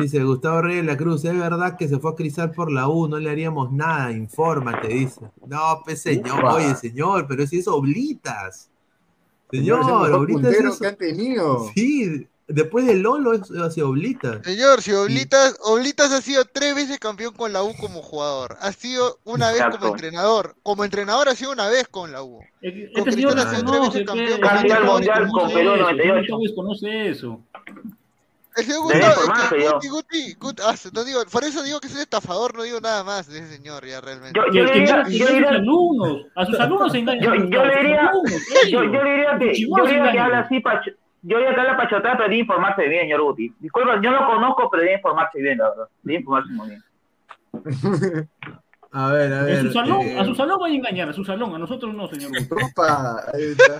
dice 0.00 0.22
Gustavo 0.24 0.62
Reyes 0.62 0.84
de 0.84 0.92
la 0.92 0.96
Cruz, 0.96 1.24
es 1.24 1.36
verdad 1.38 1.76
que 1.76 1.88
se 1.88 1.98
fue 1.98 2.10
a 2.10 2.14
crisar 2.14 2.52
por 2.52 2.70
la 2.72 2.88
U, 2.88 3.08
no 3.08 3.18
le 3.18 3.30
haríamos 3.30 3.72
nada, 3.72 4.10
infórmate, 4.12 4.88
dice. 4.88 5.30
No, 5.46 5.82
pues 5.84 6.02
señor, 6.02 6.38
Ufa. 6.44 6.54
oye 6.54 6.74
señor, 6.74 7.26
pero 7.28 7.46
si 7.46 7.58
es 7.60 7.68
oblitas. 7.68 8.70
Señor, 9.50 9.82
Señor, 9.84 10.12
oblitas 10.12 10.52
es- 10.54 10.78
que 10.78 10.86
han 10.86 10.96
tenido. 10.96 11.70
Sí, 11.74 12.26
después 12.48 12.86
de 12.86 12.94
Lolo 12.94 13.34
es 13.34 13.42
hacia 13.50 13.84
oblitas. 13.86 14.38
Señor, 14.44 14.82
si 14.82 14.92
Oblitas, 14.92 15.56
Oblitas 15.62 16.10
ha 16.12 16.20
sido 16.20 16.44
tres 16.46 16.74
veces 16.74 16.98
campeón 16.98 17.34
con 17.34 17.52
la 17.52 17.62
U 17.62 17.74
como 17.78 18.02
jugador, 18.02 18.56
ha 18.60 18.72
sido 18.72 19.18
una 19.24 19.48
vez 19.48 19.56
Exacto. 19.58 19.78
como 19.78 19.92
entrenador, 19.92 20.56
como 20.62 20.84
entrenador 20.84 21.28
ha 21.28 21.34
sido 21.34 21.52
una 21.52 21.68
vez 21.68 21.86
con 21.88 22.10
la 22.10 22.22
U. 22.22 22.38
Con 22.38 22.46
Este 22.62 23.12
señor 23.12 23.32
Cristal 23.34 23.38
ha 23.38 23.50
sido 23.50 23.64
tres 23.70 23.78
conoce 23.78 23.98
veces 23.98 24.06
campeón. 24.06 24.40
Campeón 24.40 24.78
con 24.78 24.86
mundial 24.94 25.18
Cristal. 25.18 25.30
con 25.40 25.52
Perú 25.52 25.70
eso, 25.74 25.82
98. 25.82 26.02
señor 26.02 26.26
Chávez 26.26 26.52
conoce 26.56 27.08
eso. 27.10 27.40
El 28.56 28.64
señor. 28.64 28.82
Guti, 28.82 29.88
Guti, 29.88 30.34
Guti- 30.34 30.62
ah, 30.64 30.74
no 30.92 31.04
digo, 31.04 31.20
por 31.30 31.44
eso 31.44 31.62
digo 31.62 31.78
que 31.78 31.86
es 31.86 31.94
un 31.94 32.00
estafador, 32.00 32.56
no 32.56 32.64
digo 32.64 32.80
nada 32.80 33.04
más 33.04 33.28
de 33.28 33.38
ese 33.38 33.56
señor 33.56 33.86
ya 33.86 34.00
realmente. 34.00 34.36
Yo, 34.36 34.52
yo 34.52 34.64
le 34.64 34.72
que 34.72 34.78
diría, 34.80 34.94
yo 34.96 35.00
a 35.00 35.04
sus 35.04 35.28
diría, 35.34 35.48
alumnos, 35.50 36.26
a 36.34 36.46
sus 36.46 36.58
alumnos 36.58 36.90
se 36.92 36.98
engañan. 36.98 37.22
yo, 37.22 37.34
yo 37.50 37.64
le 37.64 37.76
diría, 37.76 38.10
yo, 38.68 38.82
yo 38.82 39.04
le 39.04 39.10
diría 39.10 39.38
que, 39.38 39.60
yo 39.60 39.86
se 39.86 39.94
diría 39.94 40.10
que 40.12 40.18
habla 40.18 40.38
así 40.40 40.58
para, 40.58 40.82
yo 41.22 41.38
diría 41.38 41.54
que 41.54 41.60
habla 41.60 41.76
para 41.76 41.90
chotar, 41.90 42.16
pero 42.16 42.28
debe 42.28 42.40
informarse 42.40 42.88
bien, 42.88 43.02
señor 43.02 43.22
Guti. 43.22 43.52
Disculpa, 43.60 44.00
yo 44.00 44.10
no 44.10 44.20
lo 44.20 44.26
conozco, 44.26 44.68
pero 44.70 44.82
debe 44.82 44.94
informarse 44.96 45.40
bien, 45.40 45.58
la 45.58 45.68
verdad. 45.70 45.88
Debe 46.02 46.18
informarse 46.20 46.52
muy 46.52 46.68
bien. 46.68 46.84
A 48.90 49.08
ver, 49.12 49.30
a 49.34 49.40
En 49.40 49.44
ver. 49.44 49.62
su 49.66 49.72
salón, 49.72 50.00
eh, 50.00 50.18
a 50.18 50.24
su 50.24 50.34
salón 50.34 50.58
van 50.60 50.72
a 50.72 50.74
engañar, 50.74 51.10
a 51.10 51.12
su 51.12 51.22
salón, 51.22 51.54
a 51.54 51.58
nosotros 51.58 51.94
no, 51.94 52.08
señor. 52.08 52.30
Guti. 52.30 52.64
Opa, 52.64 53.22
ahí 53.34 53.42
está. 53.52 53.76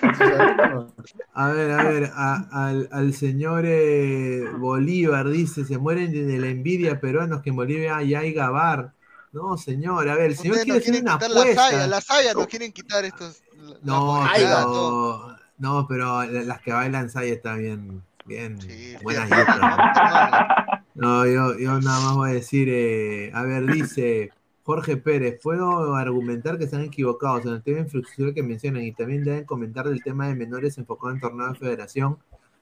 A 1.34 1.48
ver, 1.48 1.70
a 1.72 1.82
ver, 1.82 2.10
a- 2.14 2.46
al, 2.68 2.88
al 2.92 3.12
señor 3.12 3.64
eh, 3.66 4.44
Bolívar 4.56 5.28
dice, 5.28 5.64
se 5.64 5.78
mueren 5.78 6.12
de 6.12 6.38
la 6.38 6.46
envidia 6.48 7.00
peruanos 7.00 7.42
que 7.42 7.50
en 7.50 7.56
Bolivia 7.56 8.00
ya 8.02 8.20
hay 8.20 8.32
gabar. 8.32 8.92
No, 9.32 9.56
señor, 9.56 10.08
a 10.08 10.14
ver, 10.14 10.26
el 10.26 10.36
señor 10.36 10.58
Ustedes 10.58 10.64
quiere 10.64 10.78
hacer 10.78 10.92
quieren 10.92 11.08
una 11.08 11.18
quitar 11.18 11.30
la 11.30 11.40
saya, 11.42 11.66
apuesta. 11.66 11.86
la 11.88 12.00
saya 12.00 12.34
nos 12.34 12.46
quieren 12.46 12.72
quitar 12.72 13.04
estos. 13.04 13.42
la- 13.56 13.76
No, 13.82 14.24
la 14.24 14.30
pero, 14.32 15.33
no, 15.64 15.86
pero 15.88 16.22
las 16.24 16.60
que 16.60 16.72
bailan 16.72 17.08
saya 17.08 17.32
están 17.32 17.58
bien, 17.58 18.02
bien 18.26 18.60
Sí, 18.60 18.94
buenas 19.02 19.30
hermano. 19.30 19.76
No, 20.94 21.26
yo, 21.26 21.58
yo 21.58 21.80
nada 21.80 22.00
más 22.00 22.14
voy 22.14 22.30
a 22.30 22.34
decir, 22.34 22.68
eh, 22.70 23.32
a 23.34 23.42
ver, 23.42 23.66
dice 23.66 24.30
Jorge 24.62 24.96
Pérez, 24.96 25.40
puedo 25.42 25.96
argumentar 25.96 26.56
que 26.56 26.64
están 26.64 26.82
equivocados 26.82 27.44
en 27.46 27.54
el 27.54 27.62
tema 27.62 27.78
de 27.78 27.84
infraestructura 27.84 28.32
que 28.32 28.42
mencionan 28.44 28.82
y 28.84 28.92
también 28.92 29.24
deben 29.24 29.44
comentar 29.44 29.88
del 29.88 30.04
tema 30.04 30.28
de 30.28 30.36
menores 30.36 30.78
enfocado 30.78 31.12
en 31.12 31.20
torneo 31.20 31.48
de 31.48 31.54
federación, 31.58 32.18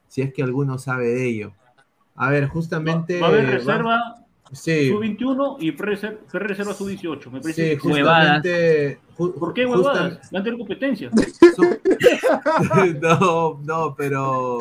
si 0.08 0.22
es 0.22 0.32
que 0.32 0.42
alguno 0.42 0.78
sabe 0.78 1.08
de 1.08 1.26
ello. 1.26 1.52
A 2.14 2.30
ver, 2.30 2.46
justamente... 2.48 3.20
Va 3.20 3.26
a 3.26 3.30
haber 3.30 3.44
va- 3.46 3.50
reserva 3.50 4.14
Sí, 4.52 4.90
su 4.90 4.98
21 4.98 5.56
y 5.60 5.72
pre-reserva 5.72 6.18
reserva 6.32 6.74
su 6.74 6.86
18. 6.86 7.30
Me 7.30 7.40
parece 7.40 7.78
sí, 7.80 7.88
Huevadas. 7.88 8.42
justamente... 8.42 9.00
ju- 9.16 9.34
¿Por 9.38 9.54
qué 9.54 9.64
huevadas? 9.64 10.30
Van 10.30 10.42
a 10.42 10.44
tener 10.44 10.58
competencia. 10.58 11.10
no, 13.00 13.60
no, 13.64 13.94
pero... 13.96 14.58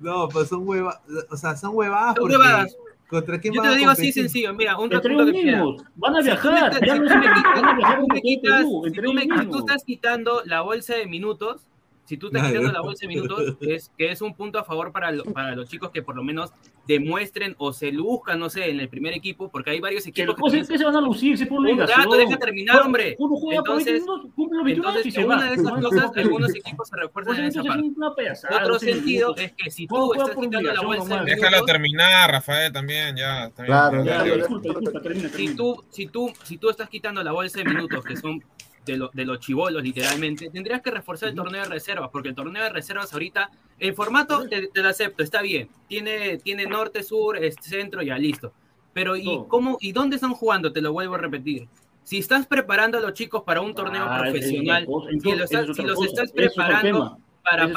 No, 0.00 0.28
pues 0.28 0.48
son 0.48 0.66
huevadas, 0.66 1.00
o 1.30 1.36
sea, 1.36 1.56
son 1.56 1.74
huevadas 1.74 2.14
Son 2.16 2.22
porque... 2.22 2.36
huevadas. 2.36 2.76
¿Contra 3.08 3.38
quién 3.38 3.52
Yo 3.52 3.60
van 3.60 3.68
te 3.70 3.74
lo 3.74 3.78
digo 3.78 3.90
así 3.90 4.10
sencillo, 4.10 4.54
mira, 4.54 4.78
un 4.78 4.90
Entre 4.90 5.14
mismos. 5.14 5.82
Van 5.96 6.16
a 6.16 6.22
Si 6.22 6.30
tú 6.30 6.48
me 6.48 6.52
viajar. 6.54 6.74
si 6.74 6.86
no 6.88 7.02
tú 7.02 7.08
se 7.08 7.18
me 7.18 7.26
quitas- 7.26 7.54
van 7.54 7.64
a 7.66 7.74
viajar 7.76 7.96
si 7.96 8.00
tú 8.00 8.00
como 8.00 8.08
me 8.08 8.14
todo 8.14 8.22
quitas- 8.22 8.56
Perú, 8.56 8.80
si 8.82 8.86
entre 8.88 9.02
tú 9.02 9.12
me- 9.12 9.22
ellos 9.22 9.36
si 9.38 9.42
tú 9.44 9.46
mismos. 9.52 9.60
estás 9.70 9.84
quitando 9.84 10.42
la 10.46 10.60
bolsa 10.62 10.94
de 10.94 11.06
minutos, 11.06 11.66
si 12.04 12.16
tú 12.16 12.26
estás 12.26 12.48
quitando 12.48 12.72
la 12.72 12.80
bolsa 12.80 13.06
de 13.06 13.08
minutos, 13.08 13.56
es 13.60 13.90
que 13.96 14.10
es 14.10 14.20
un 14.22 14.34
punto 14.34 14.58
a 14.58 14.64
favor 14.64 14.92
para, 14.92 15.12
lo- 15.12 15.24
para 15.24 15.54
los 15.54 15.68
chicos 15.68 15.90
que 15.90 16.02
por 16.02 16.16
lo 16.16 16.22
menos 16.24 16.52
demuestren 16.86 17.54
o 17.58 17.72
se 17.72 17.92
luzcan, 17.92 18.40
no 18.40 18.50
sé, 18.50 18.68
en 18.70 18.80
el 18.80 18.88
primer 18.88 19.14
equipo, 19.14 19.48
porque 19.50 19.70
hay 19.70 19.80
varios 19.80 20.02
Que 20.04 20.10
equipos 20.10 20.34
cosas 20.34 20.68
que 20.68 20.76
se 20.78 20.84
van 20.84 20.96
a 20.96 21.00
lucir, 21.00 21.38
se 21.38 21.46
por 21.46 21.60
Un 21.60 21.78
rato, 21.78 22.16
deja 22.16 22.36
terminar, 22.38 22.82
hombre. 22.82 23.14
Uno 23.20 23.36
juega 23.36 23.62
por 23.62 23.76
20 23.76 23.90
Entonces- 23.92 24.02
minutos, 24.08 24.30
cumple 24.34 24.56
los 24.58 24.64
21 24.64 24.88
Entonces, 24.88 25.06
y 25.06 25.10
se 25.12 25.24
una 25.24 25.36
va. 25.36 25.44
de 25.44 25.54
esas 25.54 25.72
cosas, 25.80 26.12
no, 26.16 26.20
algunos 26.22 26.54
equipos 26.56 26.88
se 26.88 26.96
refuerzan 26.96 27.34
Pues 27.36 27.38
en 27.38 27.44
esa 27.46 27.62
parte. 27.62 28.16
payasada. 28.16 28.56
Otro 28.56 28.72
12 28.74 28.92
sentido 28.92 29.28
minutos. 29.28 29.44
es 29.44 29.52
que 29.52 29.70
si 29.70 29.86
tú 29.86 30.12
estás 30.14 30.30
por 30.30 30.44
quitando 30.44 30.72
la 30.72 30.80
bolsa 30.82 31.02
de 31.04 31.08
nomás. 31.10 31.24
Déjalo 31.26 31.50
minutos, 31.50 31.66
terminar, 31.66 32.30
Rafael, 32.32 32.72
también, 32.72 33.16
ya. 33.16 33.40
bien, 33.56 33.66
Claro, 33.66 34.04
ya, 34.04 34.10
ya, 34.10 34.18
ya, 34.18 34.26
ya. 34.30 34.36
Disculpa, 34.38 34.68
disculpa, 34.68 35.00
termina, 35.00 35.28
si 35.28 35.34
termina. 35.36 35.56
tú, 35.56 35.84
si 35.88 36.06
tú, 36.08 36.32
si 36.42 36.58
tú 36.58 36.68
estás 36.70 36.88
quitando 36.88 37.22
la 37.22 37.30
bolsa 37.32 37.58
de 37.60 37.64
minutos, 37.64 38.04
que 38.04 38.16
son 38.16 38.42
de, 38.84 38.96
lo- 38.96 39.10
de 39.12 39.24
los 39.24 39.38
chivolos 39.40 39.82
literalmente, 39.82 40.50
tendrías 40.50 40.80
que 40.82 40.90
reforzar 40.90 41.28
el 41.28 41.34
torneo 41.34 41.62
de 41.62 41.68
reservas, 41.68 42.10
porque 42.10 42.28
el 42.30 42.34
torneo 42.34 42.62
de 42.62 42.70
reservas 42.70 43.12
ahorita, 43.12 43.50
el 43.78 43.94
formato 43.94 44.46
te, 44.48 44.68
te 44.68 44.82
lo 44.82 44.88
acepto, 44.88 45.22
está 45.22 45.42
bien, 45.42 45.68
tiene, 45.88 46.38
tiene 46.38 46.66
norte, 46.66 47.02
sur, 47.02 47.36
este, 47.36 47.62
centro, 47.68 48.02
ya 48.02 48.16
listo. 48.18 48.52
Pero 48.92 49.16
¿y 49.16 49.24
cómo 49.48 49.78
y 49.80 49.92
dónde 49.92 50.16
están 50.16 50.34
jugando? 50.34 50.72
Te 50.72 50.82
lo 50.82 50.92
vuelvo 50.92 51.14
a 51.14 51.18
repetir. 51.18 51.66
Si 52.04 52.18
estás 52.18 52.46
preparando 52.46 52.98
a 52.98 53.00
los 53.00 53.14
chicos 53.14 53.42
para 53.44 53.60
un 53.60 53.74
torneo 53.74 54.04
Ah, 54.04 54.18
profesional, 54.32 54.86
si, 55.20 55.28
los, 55.38 55.50
es 55.52 55.76
si 55.76 55.82
los 55.82 55.98
estás 56.04 56.32
preparando 56.32 56.98
para, 57.42 57.64
es 57.66 57.72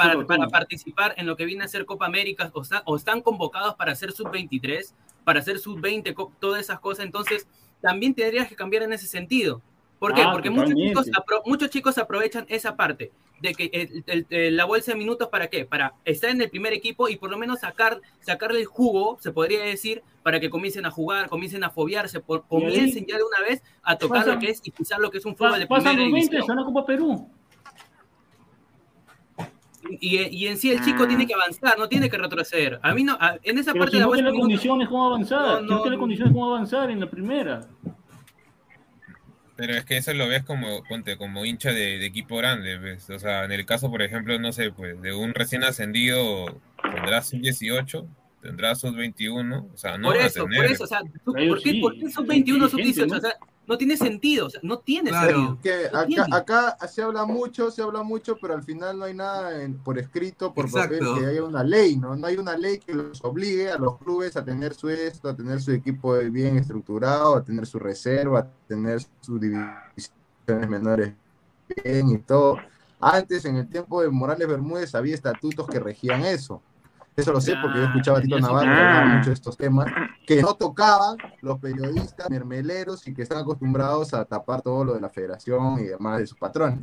participar 0.50 1.14
en 1.16 1.26
lo 1.26 1.36
que 1.36 1.44
viene 1.44 1.64
a 1.64 1.68
ser 1.68 1.86
Copa 1.86 2.06
América 2.06 2.50
o, 2.52 2.62
está- 2.62 2.82
o 2.84 2.96
están 2.96 3.20
convocados 3.22 3.74
para 3.76 3.92
hacer 3.92 4.12
sub-23, 4.12 4.94
para 5.24 5.40
hacer 5.40 5.58
sub-20, 5.58 6.12
co- 6.14 6.32
todas 6.40 6.60
esas 6.60 6.80
cosas, 6.80 7.04
entonces 7.06 7.46
también 7.80 8.14
tendrías 8.14 8.48
que 8.48 8.56
cambiar 8.56 8.82
en 8.82 8.92
ese 8.92 9.06
sentido. 9.06 9.62
¿Por 10.06 10.14
qué? 10.14 10.22
Ah, 10.22 10.30
Porque 10.32 10.50
muchos 10.50 10.74
chicos, 10.74 11.06
apro- 11.10 11.42
muchos 11.46 11.70
chicos 11.70 11.98
aprovechan 11.98 12.46
esa 12.48 12.76
parte 12.76 13.10
de 13.40 13.54
que 13.54 13.70
el- 13.72 14.04
el- 14.06 14.26
el- 14.30 14.56
la 14.56 14.64
bolsa 14.64 14.92
de 14.92 14.98
minutos 14.98 15.28
para 15.28 15.48
qué? 15.48 15.64
Para 15.66 15.94
estar 16.04 16.30
en 16.30 16.40
el 16.40 16.48
primer 16.48 16.72
equipo 16.72 17.08
y 17.08 17.16
por 17.16 17.30
lo 17.30 17.36
menos 17.38 17.60
sacar, 17.60 18.00
sacarle 18.20 18.60
el 18.60 18.66
jugo, 18.66 19.18
se 19.20 19.32
podría 19.32 19.62
decir, 19.64 20.02
para 20.22 20.38
que 20.40 20.48
comiencen 20.48 20.86
a 20.86 20.90
jugar, 20.90 21.28
comiencen 21.28 21.64
a 21.64 21.70
fobiarse, 21.70 22.20
por- 22.20 22.38
Y 22.38 22.42
ahí- 22.42 22.48
comiencen 22.48 23.06
ya 23.06 23.16
de 23.16 23.22
una 23.24 23.40
vez 23.48 23.62
a 23.82 23.96
tocar 23.98 24.26
lo 24.26 24.38
que 24.38 24.50
es 24.50 24.60
y 24.64 24.70
pisar 24.70 25.00
lo 25.00 25.10
que 25.10 25.18
es 25.18 25.26
un 25.26 25.36
fútbol 25.36 25.58
de 25.58 25.66
primera 25.66 25.92
los 25.92 25.96
20, 25.98 26.14
división. 26.20 26.42
se 26.42 26.48
van 26.48 26.58
a 26.60 26.64
Copa 26.64 26.86
Perú. 26.86 27.28
Y, 30.00 30.18
y 30.36 30.46
en 30.48 30.56
sí 30.56 30.70
el 30.72 30.82
chico 30.84 31.06
tiene 31.06 31.26
que 31.28 31.34
avanzar, 31.34 31.78
no 31.78 31.88
tiene 31.88 32.10
que 32.10 32.18
retroceder. 32.18 32.80
A 32.82 32.92
mí 32.92 33.04
no, 33.04 33.16
a- 33.20 33.38
en 33.44 33.58
esa 33.58 33.72
Pero 33.72 33.84
parte 33.84 33.92
si 33.92 33.96
de 33.98 34.00
la 34.00 34.04
no 34.06 34.08
bolsa 34.08 34.16
tiene 34.24 34.30
de 34.30 34.32
minutos- 34.32 34.40
condiciones, 34.42 34.88
¿cómo 34.88 35.06
avanzar? 35.06 35.40
No, 35.40 35.60
no 35.60 35.76
no, 35.76 35.82
tiene 35.82 35.98
condiciones, 35.98 36.32
¿cómo 36.34 36.54
avanzar 36.54 36.90
en 36.90 37.00
la 37.00 37.08
primera? 37.10 37.60
Pero 39.56 39.74
es 39.74 39.84
que 39.84 39.96
eso 39.96 40.12
lo 40.12 40.28
ves 40.28 40.44
como, 40.44 40.84
ponte, 40.84 41.16
como 41.16 41.44
hincha 41.44 41.72
de, 41.72 41.98
de 41.98 42.06
equipo 42.06 42.36
grande, 42.36 42.76
¿ves? 42.76 43.08
O 43.08 43.18
sea, 43.18 43.44
en 43.44 43.52
el 43.52 43.64
caso, 43.64 43.90
por 43.90 44.02
ejemplo, 44.02 44.38
no 44.38 44.52
sé, 44.52 44.70
pues, 44.70 45.00
de 45.00 45.14
un 45.14 45.32
recién 45.32 45.64
ascendido, 45.64 46.60
tendrá 46.82 47.22
sus 47.22 47.40
18, 47.40 48.06
tendrá 48.42 48.74
sus 48.74 48.94
21, 48.94 49.70
o 49.72 49.76
sea, 49.76 49.96
no 49.96 50.08
por 50.08 50.16
eso, 50.18 50.44
tener. 50.44 50.58
por 50.58 50.72
eso, 50.72 50.84
o 50.84 50.86
sea, 50.86 51.00
¿por 51.24 51.34
qué, 51.62 51.70
sí, 51.70 51.80
por 51.80 51.98
qué 51.98 52.10
son 52.10 52.26
21 52.26 52.68
sub 52.68 52.80
inteligente, 52.80 53.14
18? 53.14 53.16
O 53.16 53.20
sea, 53.20 53.38
no 53.66 53.76
tiene 53.78 53.96
sentido, 53.96 54.46
o 54.46 54.50
sea, 54.50 54.60
no 54.62 54.78
tiene 54.78 55.10
Claro. 55.10 55.28
sentido. 55.28 55.58
Que 55.62 55.88
No 55.92 55.98
acá, 55.98 56.06
tiene. 56.06 56.24
acá 56.36 56.78
se 56.88 57.02
habla 57.02 57.24
mucho, 57.24 57.70
se 57.70 57.82
habla 57.82 58.02
mucho, 58.02 58.36
pero 58.40 58.54
al 58.54 58.62
final 58.62 58.98
no 58.98 59.04
hay 59.06 59.14
nada 59.14 59.62
en- 59.62 59.78
por 59.78 59.98
escrito, 59.98 60.54
por 60.54 60.70
papel, 60.70 60.98
Exacto. 60.98 61.20
que 61.20 61.26
haya 61.26 61.42
una 61.44 61.64
ley, 61.64 61.96
¿no? 61.96 62.14
No 62.16 62.26
hay 62.26 62.36
una 62.38 62.56
ley 62.56 62.78
que 62.78 62.94
los 62.94 63.24
obligue 63.24 63.70
a 63.70 63.78
los 63.78 63.98
clubes 63.98 64.36
a 64.36 64.44
tener 64.44 64.74
su 64.74 64.88
esto, 64.88 65.28
a 65.28 65.34
tener 65.36 65.60
su 65.60 65.72
equipo 65.72 66.16
bien 66.30 66.56
estructurado, 66.58 67.36
a 67.36 67.42
tener 67.42 67.66
su 67.66 67.78
reserva, 67.78 68.40
a 68.40 68.46
tener 68.68 69.00
sus 69.20 69.40
divisiones 69.40 70.68
menores 70.68 71.14
bien 71.84 72.10
y 72.10 72.18
todo. 72.18 72.58
Antes, 73.00 73.44
en 73.44 73.56
el 73.56 73.68
tiempo 73.68 74.00
de 74.00 74.08
Morales 74.08 74.48
Bermúdez, 74.48 74.94
había 74.94 75.14
estatutos 75.14 75.66
que 75.66 75.78
regían 75.80 76.24
eso. 76.24 76.62
Eso 77.16 77.32
lo 77.32 77.40
sé 77.40 77.54
porque 77.62 77.78
yo 77.78 77.84
escuchaba 77.86 78.18
a 78.18 78.20
Tito 78.20 78.38
Navarro 78.38 78.70
hablar 78.70 79.16
mucho 79.16 79.30
de 79.30 79.34
estos 79.34 79.56
temas, 79.56 79.86
que 80.26 80.42
no 80.42 80.54
tocaban 80.54 81.16
los 81.40 81.58
periodistas 81.58 82.28
mermeleros 82.28 83.08
y 83.08 83.14
que 83.14 83.22
están 83.22 83.38
acostumbrados 83.38 84.12
a 84.12 84.26
tapar 84.26 84.60
todo 84.60 84.84
lo 84.84 84.94
de 84.94 85.00
la 85.00 85.08
federación 85.08 85.80
y 85.80 85.84
demás 85.84 86.18
de 86.18 86.26
sus 86.26 86.36
patrones. 86.38 86.80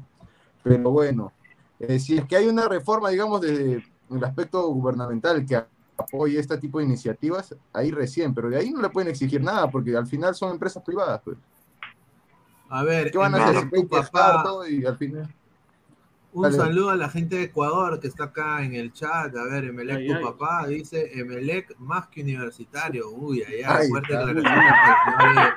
Pero 0.64 0.90
bueno, 0.90 1.32
eh, 1.80 2.00
si 2.00 2.18
es 2.18 2.26
que 2.26 2.36
hay 2.36 2.48
una 2.48 2.68
reforma, 2.68 3.10
digamos, 3.10 3.42
desde 3.42 3.84
el 4.10 4.24
aspecto 4.24 4.68
gubernamental 4.70 5.46
que 5.46 5.64
apoye 5.98 6.40
este 6.40 6.58
tipo 6.58 6.80
de 6.80 6.86
iniciativas, 6.86 7.56
ahí 7.72 7.92
recién, 7.92 8.34
pero 8.34 8.50
de 8.50 8.58
ahí 8.58 8.72
no 8.72 8.82
le 8.82 8.90
pueden 8.90 9.12
exigir 9.12 9.42
nada 9.42 9.70
porque 9.70 9.96
al 9.96 10.08
final 10.08 10.34
son 10.34 10.52
empresas 10.52 10.82
privadas. 10.82 11.22
Pues. 11.24 11.38
A 12.70 12.84
ver, 12.84 13.12
¿Qué 13.12 13.20
van 13.20 13.36
a 13.36 13.46
hacer? 13.46 13.70
Papá, 13.88 14.42
todo 14.44 14.68
y 14.68 14.84
al 14.84 14.98
final... 14.98 15.32
un 16.34 16.44
Dale. 16.44 16.56
saludo 16.58 16.90
a 16.90 16.96
la 16.96 17.10
gente 17.10 17.36
de 17.38 17.44
Ecuador 17.44 18.00
que 18.00 18.08
está 18.08 18.26
acá 18.26 18.64
en 18.64 18.76
el 18.76 18.92
chat. 18.92 19.36
A 19.36 19.44
ver, 19.46 19.66
Emelec, 19.66 19.98
Ay, 19.98 20.08
tu 20.08 20.16
ay. 20.16 20.24
papá, 20.24 20.68
dice 20.68 21.12
Emelec 21.20 21.76
más 21.80 22.08
que 22.08 22.22
universitario. 22.22 23.10
Uy, 23.12 23.44
allá, 23.44 23.78
Ay, 23.78 23.88
fuerte 23.90 24.14
está. 24.14 24.26
declaraciones 24.26 25.54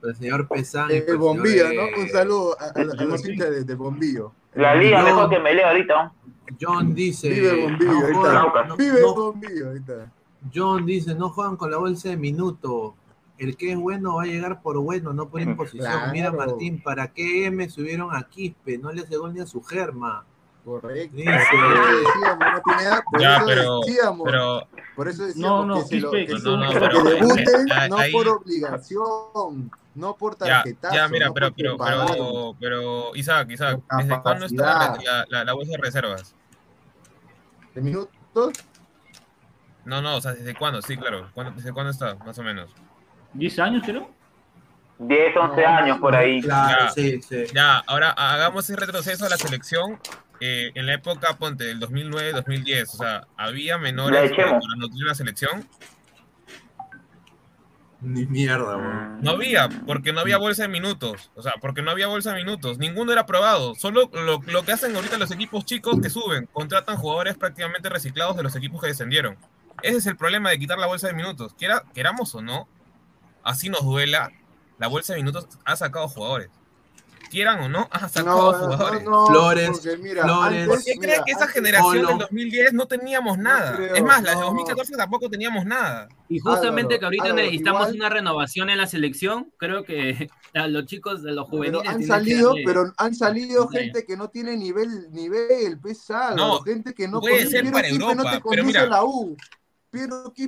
para 0.00 0.10
el 0.12 0.16
señor, 0.16 0.48
Pesán. 0.48 0.88
para 0.88 0.94
El 0.98 1.08
el 1.08 1.16
bombillo, 1.16 1.68
señor, 1.68 1.90
¿no? 1.90 1.98
Un 2.00 2.06
eh, 2.06 2.10
saludo 2.10 2.56
a, 2.60 2.64
a- 2.64 3.02
a 3.02 3.04
los 3.04 3.28
hinchas 3.28 3.50
de, 3.50 3.64
de 3.64 3.74
bombillo. 3.74 4.32
La 4.54 4.74
liga 4.74 4.98
John- 5.02 5.04
mejor 5.06 5.30
que 5.30 5.38
Melé 5.40 5.64
ahorita. 5.64 6.12
John 6.60 6.94
dice. 6.94 7.28
Vive 7.28 7.60
Bombillo, 7.62 7.92
no 7.92 8.06
ahí 8.06 8.12
juegan- 8.14 8.46
está. 8.46 8.64
no- 8.64 8.76
Vive 8.76 9.00
no- 9.00 9.14
Bombillo, 9.14 9.70
ahí 9.70 9.76
está. 9.78 10.12
John 10.54 10.86
dice, 10.86 11.14
no 11.14 11.28
juegan 11.30 11.56
con 11.56 11.70
la 11.70 11.76
bolsa 11.78 12.08
de 12.10 12.16
minuto. 12.16 12.94
El 13.38 13.56
que 13.56 13.72
es 13.72 13.78
bueno 13.78 14.14
va 14.16 14.22
a 14.22 14.26
llegar 14.26 14.62
por 14.62 14.78
bueno, 14.80 15.12
no 15.12 15.28
por 15.28 15.40
imposición. 15.42 15.84
Claro. 15.90 16.12
Mira, 16.12 16.32
Martín, 16.32 16.82
¿para 16.82 17.08
qué 17.12 17.46
M 17.46 17.68
subieron 17.68 18.14
a 18.16 18.22
Quispe? 18.28 18.78
No 18.78 18.90
le 18.92 19.02
hace 19.02 19.16
gol 19.16 19.34
ni 19.34 19.40
a 19.40 19.46
su 19.46 19.62
germa. 19.62 20.24
Correcto. 20.64 21.14
Por 21.16 21.22
eso 21.22 21.96
decíamos. 21.98 22.60
Por 23.12 23.20
Ya, 23.20 23.36
eso 23.36 23.46
pero, 23.46 23.80
decíamos. 23.80 24.24
pero, 24.24 24.68
Por 24.96 25.08
eso 25.08 25.26
decíamos 25.26 25.66
No, 25.66 25.74
no, 25.76 25.82
que, 25.82 25.88
se 25.88 26.00
lo- 26.00 26.10
Quispe, 26.10 26.26
que, 26.26 26.42
no, 26.42 26.56
no, 26.56 26.70
que 26.72 26.80
pero, 26.80 27.04
debuten 27.04 27.68
eh, 27.68 27.88
no 27.90 27.98
ahí- 27.98 28.12
por 28.12 28.28
obligación, 28.28 29.70
no 29.94 30.16
por 30.16 30.32
ya, 30.38 30.62
tarjetazo. 30.62 30.94
ya, 30.94 31.08
mira, 31.08 31.26
no 31.28 31.34
pero, 31.34 31.52
pero, 31.54 31.76
pero, 31.76 32.56
pero, 32.58 33.16
Isaac, 33.16 33.48
Isaac, 33.50 33.80
Por 33.88 33.98
¿desde 34.02 34.22
cuándo 34.22 34.46
está 34.46 34.64
la, 34.64 34.98
la, 35.04 35.26
la, 35.28 35.44
la 35.44 35.52
bolsa 35.52 35.72
de 35.72 35.78
reservas? 35.78 36.34
¿De 37.74 37.80
minutos? 37.82 38.52
No, 39.84 40.02
no, 40.02 40.16
o 40.16 40.20
sea, 40.20 40.32
¿desde 40.32 40.54
cuándo? 40.56 40.82
Sí, 40.82 40.96
claro. 40.96 41.28
¿Cuándo- 41.32 41.52
¿Desde 41.52 41.72
cuándo 41.72 41.90
está, 41.92 42.16
más 42.24 42.36
o 42.38 42.42
menos? 42.42 42.70
¿10 43.36 43.58
años, 43.62 43.82
creo? 43.84 44.10
10, 44.98 45.36
11 45.36 45.64
años 45.66 45.98
por 45.98 46.14
ahí. 46.16 46.40
Claro, 46.40 46.84
Ya. 46.86 46.90
sí, 46.90 47.20
sí. 47.22 47.44
Ya, 47.54 47.78
ahora 47.86 48.10
hagamos 48.12 48.64
ese 48.64 48.76
retroceso 48.78 49.26
a 49.26 49.28
la 49.28 49.36
selección 49.36 49.98
eh, 50.40 50.70
en 50.74 50.86
la 50.86 50.94
época, 50.94 51.36
ponte, 51.38 51.64
del 51.64 51.80
2009-2010. 51.80 52.82
O 52.94 52.96
sea, 52.96 53.26
¿había 53.36 53.76
menores 53.78 54.32
para 54.32 54.58
nutrir 54.78 55.04
la 55.04 55.14
selección? 55.14 55.68
Ni 58.00 58.26
mierda, 58.26 58.76
weón. 58.76 59.20
No 59.22 59.30
había, 59.32 59.68
porque 59.86 60.12
no 60.12 60.20
había 60.20 60.36
bolsa 60.36 60.62
de 60.62 60.68
minutos. 60.68 61.30
O 61.34 61.42
sea, 61.42 61.54
porque 61.60 61.82
no 61.82 61.90
había 61.90 62.06
bolsa 62.06 62.32
de 62.32 62.36
minutos. 62.36 62.78
Ninguno 62.78 63.10
era 63.12 63.24
probado. 63.26 63.74
Solo 63.74 64.10
lo, 64.12 64.40
lo 64.46 64.62
que 64.64 64.72
hacen 64.72 64.94
ahorita 64.94 65.16
los 65.18 65.30
equipos 65.30 65.64
chicos 65.64 65.98
que 66.00 66.10
suben, 66.10 66.46
contratan 66.52 66.96
jugadores 66.98 67.36
prácticamente 67.36 67.88
reciclados 67.88 68.36
de 68.36 68.42
los 68.42 68.54
equipos 68.54 68.80
que 68.82 68.88
descendieron. 68.88 69.36
Ese 69.82 69.96
es 69.98 70.06
el 70.06 70.16
problema 70.16 70.50
de 70.50 70.58
quitar 70.58 70.78
la 70.78 70.86
bolsa 70.86 71.08
de 71.08 71.14
minutos. 71.14 71.54
Quiera, 71.54 71.84
queramos 71.94 72.34
o 72.34 72.42
no, 72.42 72.68
así 73.46 73.68
nos 73.68 73.82
duela, 73.84 74.30
la 74.78 74.88
bolsa 74.88 75.14
de 75.14 75.20
minutos 75.20 75.46
ha 75.64 75.76
sacado 75.76 76.08
jugadores. 76.08 76.50
Quieran 77.28 77.60
o 77.60 77.68
no, 77.68 77.88
ha 77.90 78.08
sacado 78.08 78.52
No, 78.52 78.58
no, 78.58 78.64
jugadores. 78.76 79.02
no, 79.04 79.26
Flores, 79.26 79.70
porque 79.72 79.96
mira, 79.96 80.22
Flores. 80.22 80.68
¿Por 80.68 80.84
qué 80.84 80.92
mira, 80.94 81.02
creen 81.08 81.22
que 81.26 81.32
esa 81.32 81.48
generación 81.48 81.96
Polo. 81.96 82.08
del 82.08 82.18
2010 82.18 82.72
no 82.72 82.86
teníamos 82.86 83.36
nada? 83.38 83.74
creo, 83.74 83.94
es 83.96 84.02
más, 84.04 84.22
la 84.22 84.30
de 84.30 84.36
no. 84.36 84.42
2014 84.44 84.96
tampoco 84.96 85.28
teníamos 85.28 85.64
nada. 85.66 86.08
Y 86.28 86.38
justamente 86.38 86.94
Álvaro, 86.94 86.98
que 87.00 87.04
ahorita 87.06 87.24
Álvaro, 87.24 87.42
necesitamos 87.42 87.80
igual- 87.88 87.96
una 87.96 88.08
renovación 88.10 88.70
en 88.70 88.78
la 88.78 88.86
selección, 88.86 89.52
creo 89.56 89.82
que 89.82 90.30
a 90.54 90.68
los 90.68 90.86
chicos, 90.86 91.14
a 91.26 91.32
los 91.32 91.46
Pero 91.46 91.46
juveniles... 91.46 91.88
han 91.88 92.04
salido, 92.04 92.50
darle- 92.50 92.62
pero 92.64 92.92
han 92.96 93.14
salido 93.16 93.68
gente 93.68 94.06
que 94.06 94.16
no 94.16 94.28
tiene 94.28 94.56
nivel, 94.56 95.10
nivel, 95.10 95.80
pesado, 95.80 96.36
No, 96.36 96.60
gente 96.60 96.94
que 96.94 97.08
no 97.08 97.20
puede 97.20 97.44
conoce- 97.44 97.50
ser 97.50 97.72
para 97.72 97.88
Europa, 97.88 98.14
no 98.14 98.22
te 98.22 98.28
pero 98.30 98.40
conduce 98.42 98.66
mira- 98.66 98.86
la 98.86 99.02
U. 99.04 99.36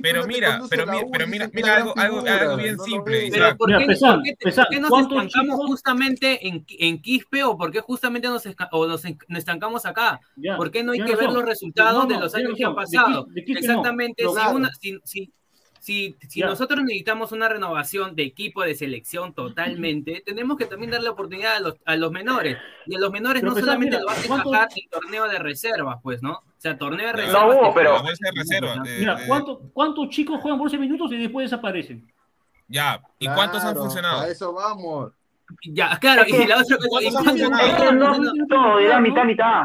Pero 0.01 0.21
no 0.21 0.27
te 0.27 0.27
mira, 0.27 0.61
pero 0.69 0.83
U, 0.85 1.11
pero 1.11 1.27
mira, 1.27 1.49
mira 1.53 1.75
algo, 1.77 1.93
algo, 1.97 2.19
algo 2.25 2.55
bien 2.57 2.75
no 2.77 2.83
simple. 2.83 3.29
Pero. 3.31 3.57
¿por 3.57 3.67
Mira, 3.67 3.79
qué, 3.79 3.85
Pesán, 3.87 4.13
por 4.15 4.23
qué- 4.23 4.35
Pesán, 4.39 4.65
por 4.65 4.73
qué 4.75 4.79
nos 4.81 4.89
¿cuántos 4.89 5.11
estancamos 5.25 5.55
chicos- 5.57 5.67
justamente 5.67 6.47
en, 6.47 6.65
en 6.67 7.01
Quispe 7.01 7.43
o 7.43 7.57
por 7.57 7.71
qué 7.71 7.79
justamente 7.81 8.27
nos, 8.27 8.43
o 8.71 8.87
nos, 8.87 9.03
nos 9.03 9.37
estancamos 9.39 9.85
acá? 9.85 10.19
Ya, 10.35 10.55
¿Por 10.57 10.71
qué 10.71 10.83
no 10.83 10.91
hay 10.91 10.99
que 10.99 11.05
ver 11.15 11.17
razón. 11.25 11.33
los 11.35 11.45
resultados 11.45 12.03
No, 12.03 12.07
de 12.09 12.15
no, 12.15 12.19
los 12.21 12.33
tienes 12.33 12.47
años 12.49 12.57
que 12.57 12.63
han. 12.65 12.71
De 12.71 12.75
pasado? 12.75 13.27
De. 13.29 13.41
Exactamente, 13.47 14.23
No, 14.23 14.29
si, 14.29 14.35
claro. 14.35 14.55
una, 14.55 14.71
si, 14.79 14.99
si, 15.03 15.33
si, 15.79 16.15
si 16.27 16.41
nosotros 16.41 16.83
necesitamos 16.83 17.31
una 17.31 17.47
renovación 17.49 18.15
de 18.15 18.23
equipo 18.23 18.63
de 18.63 18.75
selección 18.75 19.33
totalmente, 19.33 20.21
tenemos 20.25 20.57
que 20.57 20.65
también 20.65 20.91
darle 20.91 21.09
oportunidad 21.09 21.55
a 21.55 21.59
los, 21.59 21.75
a 21.85 21.95
los 21.95 22.11
menores. 22.11 22.57
Y 22.85 22.95
a 22.95 22.99
los 22.99 23.11
menores 23.11 23.41
Pero 23.41 23.53
no 23.53 23.59
solamente 23.59 23.97
mira, 23.97 23.99
lo 24.01 24.05
vas 24.07 24.23
a 24.23 24.27
¿cuántos- 24.27 24.47
encajar 24.53 24.69
en 24.75 24.89
torneo 24.89 25.27
de 25.29 25.39
reservas, 25.39 25.97
pues, 26.03 26.21
¿no? 26.21 26.31
O 26.33 26.43
sea, 26.57 26.77
torneo 26.77 27.07
de 27.07 27.13
reservas. 27.13 27.41
No 27.41 27.47
hubo, 27.53 27.73
que- 27.73 27.79
pero- 27.79 28.01
bolsa 28.03 28.25
de 28.29 28.31
reserva. 28.39 28.75
de- 28.83 28.99
Mira, 28.99 29.17
¿cuánto- 29.27 29.61
¿cuántos 29.73 30.09
chicos 30.09 30.39
juegan 30.41 30.59
bolsa 30.59 30.77
de 30.77 30.81
minutos 30.81 31.11
y 31.11 31.17
después 31.17 31.49
desaparecen? 31.49 32.11
Ya, 32.67 33.01
¿y 33.17 33.25
cuántos 33.27 33.61
han 33.63 33.71
Claro, 33.71 33.81
funcionado? 33.81 34.21
A 34.21 34.27
eso 34.27 34.53
vamos. 34.53 35.11
Ya, 35.65 35.97
claro, 35.99 36.23
y 36.27 36.45
la 36.45 36.57
otra 36.59 36.77
cosa, 36.77 37.01
¿y 37.01 37.11
¿Cuántos 37.11 37.35
no, 37.93 38.17
no, 38.17 38.33
no, 38.47 38.79
era 38.79 38.99
mitad, 38.99 39.23
mitad. 39.23 39.63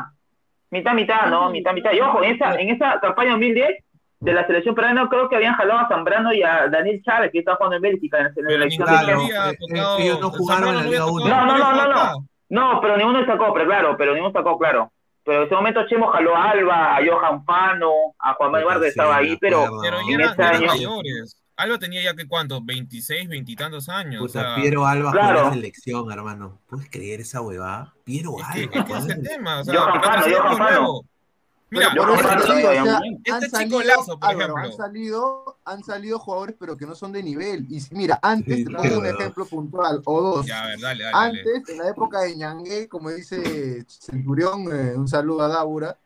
Mitad, 0.70 0.94
mitad, 0.94 1.26
¿no? 1.28 1.50
Mitad, 1.50 1.72
mitad. 1.74 1.92
Y 1.92 2.00
ojo, 2.00 2.22
en 2.24 2.34
esa, 2.34 2.54
en 2.54 2.70
esa 2.70 2.98
campaña 3.00 3.32
2010 3.32 3.84
de 4.20 4.32
la 4.32 4.46
selección 4.46 4.74
peruana 4.74 5.06
creo 5.10 5.28
que 5.28 5.36
habían 5.36 5.54
jalado 5.54 5.80
a 5.80 5.88
Zambrano 5.88 6.32
y 6.32 6.42
a 6.42 6.68
Daniel 6.68 7.02
Chávez, 7.04 7.30
que 7.32 7.40
está 7.40 7.56
jugando 7.56 7.76
en 7.76 7.82
Bélgica 7.82 8.18
en 8.18 8.24
la 8.24 8.30
Pero 8.34 8.48
selección. 8.50 8.88
ninguno 8.88 9.04
Claro, 9.04 9.20
había 9.20 9.58
tocado. 9.58 9.98
ellos 9.98 10.20
no 10.20 10.30
jugaron 10.30 10.68
en 10.68 10.74
la 10.76 10.82
Liga 10.82 10.98
No, 11.00 11.46
no, 11.46 11.58
no, 11.58 11.72
no, 11.72 11.88
no. 11.94 12.26
No, 12.50 12.80
pero 12.80 12.96
ninguno 12.96 13.24
sacó, 13.26 13.52
pero 13.52 13.66
claro, 13.66 13.96
pero 13.98 14.14
ninguno 14.14 14.32
sacó, 14.32 14.58
claro. 14.58 14.90
Pero 15.24 15.38
en 15.40 15.46
ese 15.46 15.54
momento 15.54 15.86
Chemo 15.88 16.08
jaló 16.08 16.36
a 16.36 16.50
Alba, 16.50 16.96
a 16.96 17.00
Johan 17.04 17.44
Fano, 17.46 17.90
a 18.18 18.34
Juan 18.34 18.50
Manuel 18.52 18.66
Vargas 18.66 18.82
sí, 18.84 18.88
estaba 18.90 19.16
ahí, 19.16 19.36
pero. 19.40 19.64
Pero 19.82 20.00
No, 20.02 20.10
en 20.10 20.20
ese 20.20 20.42
año- 20.42 20.66
mayores. 20.66 21.40
Alba 21.56 21.78
tenía 21.78 22.02
ya 22.02 22.14
que 22.14 22.26
cuánto, 22.28 22.60
26, 22.62 23.28
20 23.28 23.52
y 23.52 23.56
tantos 23.56 23.88
años. 23.88 24.20
o 24.22 24.28
sea, 24.28 24.56
Piero 24.56 24.84
Alba 24.86 25.12
Claro. 25.12 25.26
jugó 25.28 25.38
en 25.40 25.44
la 25.46 25.54
selección, 25.54 26.10
hermano. 26.12 26.60
¿Puedes 26.68 26.90
creer 26.90 27.20
esa 27.20 27.40
huevada? 27.40 27.94
Piero 28.04 28.32
es 28.38 28.68
que, 28.68 28.78
Alba. 28.78 28.98
es 28.98 29.06
que 29.06 29.12
ese 29.12 29.22
tema. 29.22 29.60
O 29.60 29.64
sea, 29.64 29.74
Johan 29.80 29.92
porque 29.92 30.06
Fano, 30.06 30.16
nosotros 30.18 30.42
Johan 30.42 30.56
Fano. 30.58 31.00
Mira, 31.78 31.90
Pero 31.92 32.12
o 32.14 32.16
sea, 32.18 32.32
han 32.32 32.38
Este 33.24 33.50
salido, 33.50 33.80
chico 33.80 33.82
Lazo, 33.82 34.18
por 34.18 34.28
Álvaro, 34.30 34.54
ejemplo. 34.58 34.58
han 34.64 34.72
salido, 34.76 35.58
han 35.64 35.84
salido 35.84 36.18
jugadores 36.18 36.56
pero 36.58 36.76
que 36.76 36.86
no 36.86 36.94
son 36.94 37.12
de 37.12 37.22
nivel. 37.22 37.66
Y 37.70 37.80
si- 37.80 37.94
mira, 37.94 38.18
antes 38.22 38.56
Sí, 38.56 38.64
te 38.64 38.70
pongo 38.70 38.98
un 38.98 39.06
ejemplo 39.06 39.46
puntual 39.46 40.00
o 40.04 40.20
dos. 40.22 40.46
Ya, 40.46 40.62
a 40.62 40.66
ver, 40.68 40.80
dale, 40.80 41.04
dale. 41.04 41.16
dale. 41.16 41.38
Antes, 41.40 41.68
en 41.68 41.78
la 41.78 41.88
época 41.88 42.20
de 42.20 42.36
Ñangue, 42.36 42.88
como 42.88 43.10
dice 43.10 43.84
Centurión, 43.88 44.62
eh, 44.72 44.94
un 44.96 45.08
saludo 45.08 45.42
a 45.42 45.48
Daura, 45.48 45.98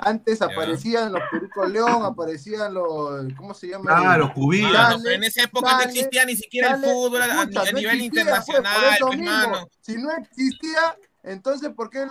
antes 0.00 0.42
aparecían 0.42 1.12
los 1.12 1.22
Pericos 1.30 1.70
León, 1.70 2.02
aparecían 2.04 2.74
los, 2.74 3.32
¿cómo 3.36 3.54
se 3.54 3.68
llama? 3.68 3.96
Claro, 3.96 4.32
Cubilla. 4.34 4.66
Mano, 4.72 4.78
Dale, 4.90 5.00
pero 5.04 5.14
en 5.14 5.24
esa 5.24 5.42
época 5.44 5.72
no 5.76 5.82
existía 5.82 6.24
ni 6.24 6.36
siquiera 6.36 6.72
el 6.74 6.82
fútbol 6.82 7.22
a, 7.22 7.24
a- 7.24 7.28
escucha, 7.42 7.60
a 7.60 7.64
no 7.72 7.78
nivel 7.78 8.00
existía, 8.00 8.24
pues, 8.24 8.48
internacional, 8.48 8.74
por 8.80 8.92
eso 8.94 9.06
pues, 9.06 9.18
mismo. 9.18 9.36
mano. 9.36 9.68
Si 9.80 9.96
no 9.96 10.10
existía, 10.12 10.96
entonces 11.24 11.70
¿por 11.74 11.90
qué 11.90 12.06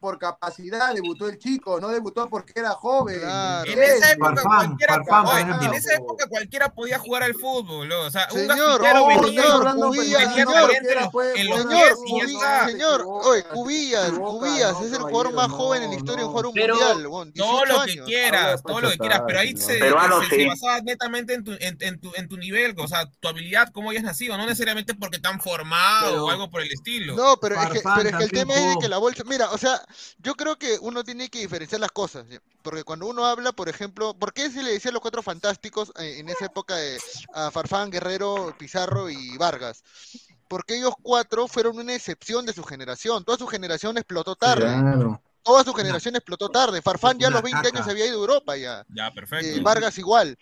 por 0.00 0.18
capacidad 0.18 0.94
debutó 0.94 1.28
el 1.28 1.38
chico? 1.38 1.78
No 1.78 1.88
debutó 1.88 2.28
porque 2.28 2.54
era 2.56 2.70
joven. 2.70 3.20
Claro. 3.20 3.70
En 3.70 3.82
esa 3.82 4.12
época 4.12 4.42
Farfán, 4.42 4.76
cualquiera, 4.76 5.02
oye, 5.24 5.66
en 5.66 5.74
esa 5.74 5.94
época 5.94 6.26
cualquiera 6.26 6.72
podía 6.72 6.98
jugar 6.98 7.22
al 7.22 7.34
fútbol, 7.34 7.88
¿no? 7.88 8.00
o 8.00 8.10
sea, 8.10 8.28
un 8.32 8.38
Señor, 8.38 8.80
oh, 8.82 9.08
venía, 9.08 9.42
señor, 9.42 9.74
Cubillas, 9.76 10.34
señor, 10.34 10.70
Señor, 12.66 13.04
oye, 13.06 13.44
Cubillas, 13.44 14.10
Cubillas 14.10 14.80
es 14.82 14.92
el 14.92 15.02
jugador 15.02 15.34
más 15.34 15.50
joven 15.50 15.82
en 15.82 15.90
la 15.90 15.96
historia 15.96 16.24
de 16.24 16.28
jugar 16.28 16.46
un 16.46 16.54
mundial, 16.54 17.32
Todo 17.34 17.64
18 17.64 17.66
lo 17.66 17.84
que 17.84 18.02
quieras, 18.04 18.62
todo 18.62 18.80
lo 18.80 18.90
que 18.90 18.98
quieras, 18.98 19.22
pero 19.26 19.38
ahí 19.38 19.56
se, 19.56 19.78
basaba 19.90 20.80
netamente 20.80 21.34
en 21.34 21.44
tu, 21.44 21.52
en, 21.60 22.28
nivel, 22.40 22.74
o 22.78 22.88
sea, 22.88 23.08
tu 23.20 23.28
habilidad, 23.28 23.70
cómo 23.72 23.90
hayas 23.90 24.02
nacido, 24.02 24.36
no 24.36 24.46
necesariamente 24.46 24.94
porque 24.94 25.18
te 25.18 25.28
han 25.28 25.40
formado 25.40 26.24
o 26.24 26.30
algo 26.30 26.50
por 26.50 26.62
el 26.62 26.72
estilo. 26.72 27.14
No, 27.14 27.36
pero 27.36 27.60
es, 27.60 27.68
que, 27.68 27.80
Farfán 27.80 27.96
pero 27.96 28.08
es 28.08 28.16
que 28.16 28.24
el 28.24 28.30
también 28.30 28.45
tema 28.54 28.60
es 28.60 28.68
de 28.70 28.78
que 28.78 28.88
la 28.88 28.98
bolsa, 28.98 29.22
mira, 29.24 29.50
o 29.52 29.58
sea, 29.58 29.80
yo 30.18 30.34
creo 30.34 30.56
que 30.58 30.78
uno 30.80 31.04
tiene 31.04 31.28
que 31.28 31.40
diferenciar 31.40 31.80
las 31.80 31.90
cosas, 31.92 32.28
¿ya? 32.28 32.38
porque 32.62 32.84
cuando 32.84 33.06
uno 33.06 33.24
habla, 33.24 33.52
por 33.52 33.68
ejemplo, 33.68 34.14
¿por 34.14 34.32
qué 34.32 34.50
se 34.50 34.62
le 34.62 34.72
decía 34.72 34.90
los 34.92 35.00
cuatro 35.00 35.22
fantásticos 35.22 35.92
eh, 35.98 36.18
en 36.18 36.28
esa 36.28 36.46
época 36.46 36.76
de 36.76 36.98
a 37.32 37.50
Farfán, 37.50 37.90
Guerrero, 37.90 38.54
Pizarro 38.58 39.08
y 39.10 39.36
Vargas? 39.36 39.82
Porque 40.48 40.76
ellos 40.76 40.94
cuatro 41.02 41.48
fueron 41.48 41.78
una 41.78 41.94
excepción 41.94 42.46
de 42.46 42.52
su 42.52 42.62
generación, 42.62 43.24
toda 43.24 43.38
su 43.38 43.46
generación 43.46 43.96
explotó 43.98 44.36
tarde, 44.36 44.64
Claro. 44.64 45.20
toda 45.42 45.64
su 45.64 45.72
generación 45.74 46.16
explotó 46.16 46.48
tarde, 46.48 46.82
Farfán 46.82 47.18
ya 47.18 47.28
a 47.28 47.30
los 47.30 47.42
20 47.42 47.62
caca. 47.62 47.68
años 47.76 47.84
se 47.84 47.90
había 47.92 48.06
ido 48.06 48.16
a 48.16 48.20
Europa 48.20 48.56
ya, 48.56 48.84
Ya, 48.88 49.10
perfecto. 49.12 49.46
eh, 49.46 49.60
Vargas 49.62 49.98
igual, 49.98 50.36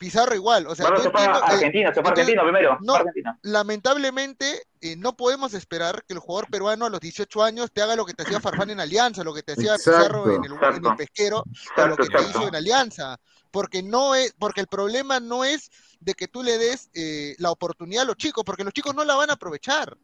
Pizarro 0.00 0.34
igual, 0.34 0.66
o 0.66 0.74
sea, 0.74 0.86
Bueno, 0.86 0.96
yo 0.96 1.02
se 1.04 1.10
fue 1.10 1.20
a 1.20 1.24
entiendo, 1.26 1.46
eh, 1.46 1.52
Argentina, 1.54 1.88
se 1.94 2.00
fue 2.00 2.08
a 2.08 2.14
entonces, 2.14 2.34
Argentina 2.38 2.42
primero. 2.42 2.78
no, 2.80 2.94
Argentina. 2.94 3.38
lamentablemente 3.42 4.62
eh, 4.80 4.96
no 4.96 5.14
podemos 5.14 5.52
esperar 5.52 6.04
que 6.06 6.14
el 6.14 6.20
jugador 6.20 6.48
peruano 6.50 6.86
a 6.86 6.90
los 6.90 7.00
18 7.00 7.42
años 7.42 7.70
te 7.70 7.82
haga 7.82 7.96
lo 7.96 8.06
que 8.06 8.14
te 8.14 8.22
hacía 8.22 8.40
Farfán 8.40 8.70
en 8.70 8.80
Alianza, 8.80 9.22
lo 9.24 9.34
que 9.34 9.42
te 9.42 9.52
hacía 9.52 9.74
Pizarro 9.76 10.24
en 10.24 10.42
el, 10.44 10.52
en 10.52 10.58
el 10.58 10.64
Exacto. 10.64 10.96
pesquero, 10.96 11.44
o 11.76 11.86
lo 11.86 11.96
que 11.98 12.08
te 12.08 12.22
hizo 12.22 12.48
en 12.48 12.54
Alianza. 12.56 13.18
Porque 13.50 13.82
no 13.82 14.14
es, 14.14 14.32
porque 14.38 14.62
el 14.62 14.68
problema 14.68 15.20
no 15.20 15.44
es 15.44 15.70
de 16.00 16.14
que 16.14 16.28
tú 16.28 16.42
le 16.42 16.56
des 16.56 16.88
eh, 16.94 17.34
la 17.38 17.50
oportunidad 17.50 18.04
a 18.04 18.06
los 18.06 18.16
chicos, 18.16 18.42
porque 18.42 18.64
los 18.64 18.72
chicos 18.72 18.94
no 18.94 19.04
la 19.04 19.16
van 19.16 19.28
a 19.28 19.34
aprovechar. 19.34 19.98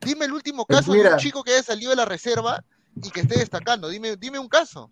Dime 0.00 0.26
el 0.26 0.32
último 0.32 0.64
Pues 0.64 0.78
caso 0.80 0.92
de 0.92 1.00
un 1.10 1.16
chico 1.16 1.42
que 1.42 1.54
haya 1.54 1.62
salido 1.64 1.90
de 1.90 1.96
la 1.96 2.04
reserva 2.04 2.62
y 3.02 3.10
que 3.10 3.20
esté 3.22 3.38
destacando. 3.38 3.88
Dime, 3.88 4.16
dime 4.16 4.38
un 4.38 4.48
caso. 4.48 4.90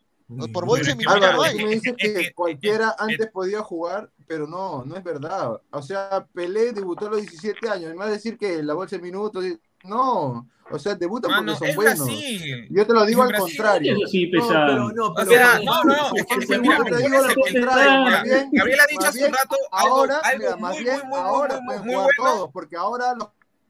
Por 0.53 0.67
bolsa 0.67 0.91
es 0.91 0.97
no 0.99 1.11
Álvaro, 1.11 1.43
tú 1.53 1.57
me 1.59 1.71
dices 1.75 1.95
es 1.97 2.13
que 2.15 2.33
cualquiera 2.35 2.89
es- 2.91 2.95
antes 2.99 3.31
podía 3.31 3.61
jugar, 3.63 4.11
pero 4.27 4.47
no, 4.47 4.85
no 4.85 4.97
es 4.97 5.03
verdad. 5.03 5.59
O 5.71 5.83
sea, 5.83 6.27
Pelé 6.35 6.73
debutó 6.73 7.07
a 7.07 7.11
los 7.11 7.21
17 7.23 7.69
años, 7.71 7.91
me 7.93 7.97
va 7.97 8.05
a 8.07 8.11
decir 8.11 8.37
que 8.37 8.63
la 8.63 8.75
bolsa 8.75 8.97
de 8.97 9.03
minutos, 9.03 9.43
y- 9.45 9.59
no, 9.85 10.47
o 10.71 10.79
sea, 10.79 10.95
debutan 10.97 11.31
Mano, 11.31 11.53
porque 11.53 11.71
es 11.71 11.75
son 11.75 11.77
buenos. 11.77 11.99
Brasil. 12.07 12.67
Yo 12.71 12.87
te 12.87 12.93
lo 12.93 13.07
digo 13.07 13.23
Es 13.23 13.27
al 13.27 13.33
Brasil. 13.37 13.57
contrario. 13.57 13.97
Sí, 14.07 14.31
No, 14.31 14.49
pero 14.49 14.93
no, 14.93 15.07
O 15.07 15.15
pero 15.15 15.31
sea, 15.31 15.61
no, 15.65 15.85
no, 15.85 15.95
es 15.95 15.99
que, 16.27 16.35
Porque 16.35 16.45
es 16.45 16.51
que 16.51 16.59
mira, 16.59 16.77
yo 16.79 16.85
te 16.85 16.91
¿cuál 16.91 17.03
digo 17.03 17.17
es 17.17 17.27
lo 17.37 17.43
contrario, 17.43 17.91
más 18.11 18.23
bien- 18.25 18.51
Gabriel 18.53 18.81
ha 18.81 18.87
dicho 18.87 19.01
más 19.01 19.09
hace 19.09 19.19
un 19.19 19.23
bien 19.31 19.33
rato 19.35 19.57
algo, 19.73 19.95
ahora, 19.97 20.19
algo 20.19 20.39
mira, 20.45 20.57
más 20.57 20.75
muy, 20.75 20.85
bien 20.85 20.97
muy, 20.99 21.09
muy, 21.09 21.19
ahora 21.19 21.55
muy, 21.61 21.65
pueden 21.67 21.85
muy 21.87 21.95
bueno. 21.95 22.09
todos, 22.19 22.51
porque 22.53 22.77
ahora 22.77 23.15
los 23.15 23.29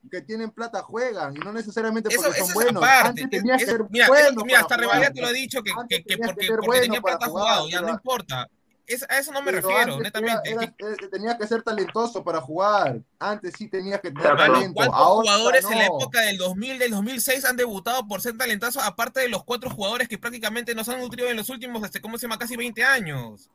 que 0.09 0.21
tienen 0.23 0.51
plata 0.51 0.83
juegan 0.83 1.37
y 1.37 1.41
no 1.41 1.53
necesariamente 1.53 2.09
Eso, 2.13 2.23
porque 2.23 2.39
eso 2.41 2.47
son 2.47 2.49
es 2.51 2.55
buenos. 2.55 2.83
aparte. 2.83 3.09
Antes 3.23 3.31
tenías 3.31 3.59
que 3.59 3.67
ser 3.67 3.85
mira, 3.91 4.09
bueno 4.09 4.43
mira, 4.45 4.61
hasta 4.61 4.77
jugar. 4.83 5.13
te 5.13 5.21
lo 5.21 5.27
ha 5.27 5.33
dicho 5.33 5.63
que, 5.63 5.73
que, 5.89 6.03
que 6.05 6.19
porque, 6.19 6.47
ser 6.47 6.57
porque 6.57 6.67
bueno 6.67 6.83
tenía 6.83 7.01
para 7.01 7.19
plata 7.19 7.31
jugar, 7.31 7.45
jugado, 7.47 7.69
ya 7.69 7.81
no 7.81 7.89
importa. 7.91 8.49
Es- 8.87 9.03
a 9.11 9.19
eso 9.19 9.33
no 9.33 9.43
me 9.43 9.53
pero 9.53 9.69
refiero, 9.69 10.01
netamente. 10.01 10.51
era- 10.51 10.63
era- 10.63 10.75
eh, 10.95 11.09
tenías 11.13 11.37
que 11.37 11.47
ser 11.47 11.63
talentoso 11.63 12.25
para 12.25 12.41
jugar. 12.41 12.99
Antes 13.19 13.53
sí 13.59 13.69
tenías 13.69 14.01
que 14.01 14.11
tener 14.11 14.35
talento. 14.35 14.73
¿cuántos 14.73 14.97
Ahora 14.99 15.31
jugadores 15.31 15.63
no. 15.65 15.73
en 15.73 15.79
la 15.79 15.85
época 15.85 16.21
del 16.23 16.39
2000, 16.39 16.79
del 16.79 16.91
2006 16.93 17.45
han 17.45 17.57
debutado 17.59 18.07
por 18.09 18.23
ser 18.23 18.39
talentazos, 18.39 18.83
aparte 18.83 19.21
de 19.21 19.29
los 19.29 19.45
cuatro 19.45 19.69
jugadores 19.69 20.09
que 20.09 20.17
prácticamente 20.17 20.75
nos 20.75 20.89
han 20.89 21.01
nutrido 21.01 21.29
en 21.29 21.37
los 21.37 21.51
últimos, 21.51 21.85
este, 21.85 22.01
¿cómo 22.01 22.17
se 22.17 22.23
llama? 22.23 22.39
Casi 22.39 22.57
20 22.57 22.83
años. 22.83 23.51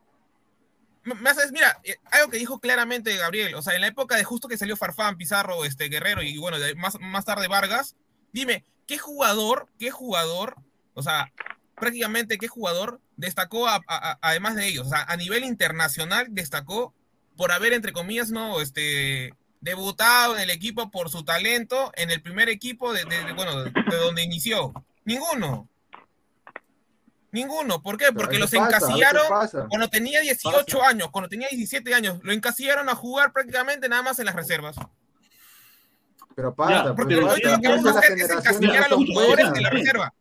Me 1.04 1.30
haces, 1.30 1.52
mira, 1.52 1.80
eh, 1.84 1.98
algo 2.12 2.30
que 2.32 2.38
dijo 2.38 2.60
claramente 2.60 3.16
Gabriel, 3.18 3.56
o 3.56 3.62
sea, 3.62 3.76
en 3.76 3.82
la 3.82 3.88
época 3.88 4.16
de 4.16 4.24
justo 4.24 4.48
que 4.48 4.58
salió 4.58 4.78
Farfán, 4.78 5.18
Pizarro, 5.18 5.66
este, 5.66 5.90
Guerrero 5.90 6.22
y 6.24 6.38
bueno, 6.38 6.58
más, 6.78 6.98
más 7.02 7.26
tarde 7.26 7.48
Vargas, 7.50 7.96
dime, 8.32 8.64
¿qué 8.88 8.98
jugador, 8.98 9.68
qué 9.80 9.92
jugador, 9.92 10.56
o 10.94 11.04
sea, 11.04 11.32
prácticamente 11.76 12.38
qué 12.38 12.48
jugador 12.48 13.02
destacó 13.18 13.68
a- 13.68 13.82
además 14.22 14.56
de 14.56 14.68
ellos? 14.68 14.88
O 14.88 14.90
sea, 14.90 15.04
a 15.04 15.18
nivel 15.18 15.44
internacional 15.44 16.28
destacó 16.30 16.94
por 17.36 17.52
haber, 17.52 17.74
entre 17.74 17.92
comillas, 17.92 18.30
no, 18.30 18.62
este, 18.62 19.34
debutado 19.60 20.36
en 20.36 20.42
el 20.44 20.50
equipo 20.50 20.92
por 20.92 21.10
su 21.10 21.24
talento 21.24 21.92
en 21.96 22.12
el 22.12 22.22
primer 22.22 22.48
equipo 22.50 22.94
de, 22.94 23.04
bueno, 23.36 23.64
de 23.64 23.98
donde 23.98 24.24
inició. 24.24 24.74
Ninguno. 25.06 25.68
Ninguno. 27.34 27.82
¿Por 27.82 27.98
qué? 27.98 28.12
Porque 28.14 28.38
los 28.40 28.52
pasa, 28.52 28.66
encasillaron 28.78 29.28
pasa. 29.28 29.66
cuando 29.68 29.90
tenía 29.90 30.22
18 30.22 30.84
años, 30.84 31.10
cuando 31.12 31.28
tenía 31.28 31.48
17 31.50 31.94
años. 31.94 32.20
Lo 32.24 32.32
encasillaron 32.32 32.88
a 32.90 32.96
jugar 32.96 33.34
prácticamente 33.34 33.90
nada 33.90 34.04
más 34.04 34.20
en 34.20 34.26
las 34.28 34.36
reservas. 34.36 34.76
Pero 36.36 36.54
pasa, 36.56 36.86
Ya, 36.86 36.96
porque 36.96 37.16
lo 37.16 37.28
pasa. 37.28 37.40
que 37.60 37.68
vamos 37.68 37.86
a 37.96 38.00
hacer 38.00 38.12
es 38.20 38.30
encasillar 38.30 38.84
a 38.86 38.88
los 38.90 39.00
jugadores 39.06 39.52
de 39.52 39.62
la 39.62 39.70
reserva. 39.72 40.14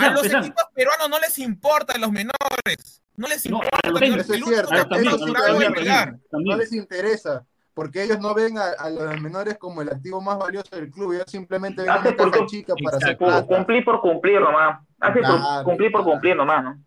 A 0.00 0.10
los 0.10 0.24
equipos 0.26 0.64
peruanos 0.74 1.10
no 1.10 1.18
les 1.18 1.38
importan 1.38 2.00
los 2.00 2.10
menores. 2.10 3.02
No 3.16 3.28
les 3.28 3.44
importa. 3.46 3.68
Es 3.84 4.26
cierto, 4.26 4.74
es 4.74 5.72
pegar. 5.74 6.16
no 6.32 6.56
les 6.56 6.72
interesa, 6.72 7.44
porque 7.80 8.02
ellos 8.02 8.20
no 8.20 8.34
ven 8.34 8.58
a, 8.58 8.72
a 8.78 8.90
los 8.90 9.22
menores 9.22 9.56
como 9.56 9.80
el 9.80 9.88
activo 9.88 10.20
más 10.20 10.36
valioso 10.36 10.76
del 10.76 10.90
club, 10.90 11.14
ellos 11.14 11.24
simplemente 11.28 11.80
ven 11.80 11.90
Hace 11.90 12.08
una 12.10 12.30
por 12.30 12.44
chica 12.44 12.74
para 12.84 12.98
hacer 12.98 13.16
plata. 13.16 13.46
Cumplir 13.46 13.82
por 13.86 14.02
cumplir 14.02 14.38
nomás. 14.38 14.86
Hace 15.00 15.20
por- 15.20 15.40
Claro, 15.40 15.64
cumplir 15.64 15.90
por 15.90 16.04
cumplir 16.04 16.36
nomás, 16.36 16.62
¿no? 16.62 16.78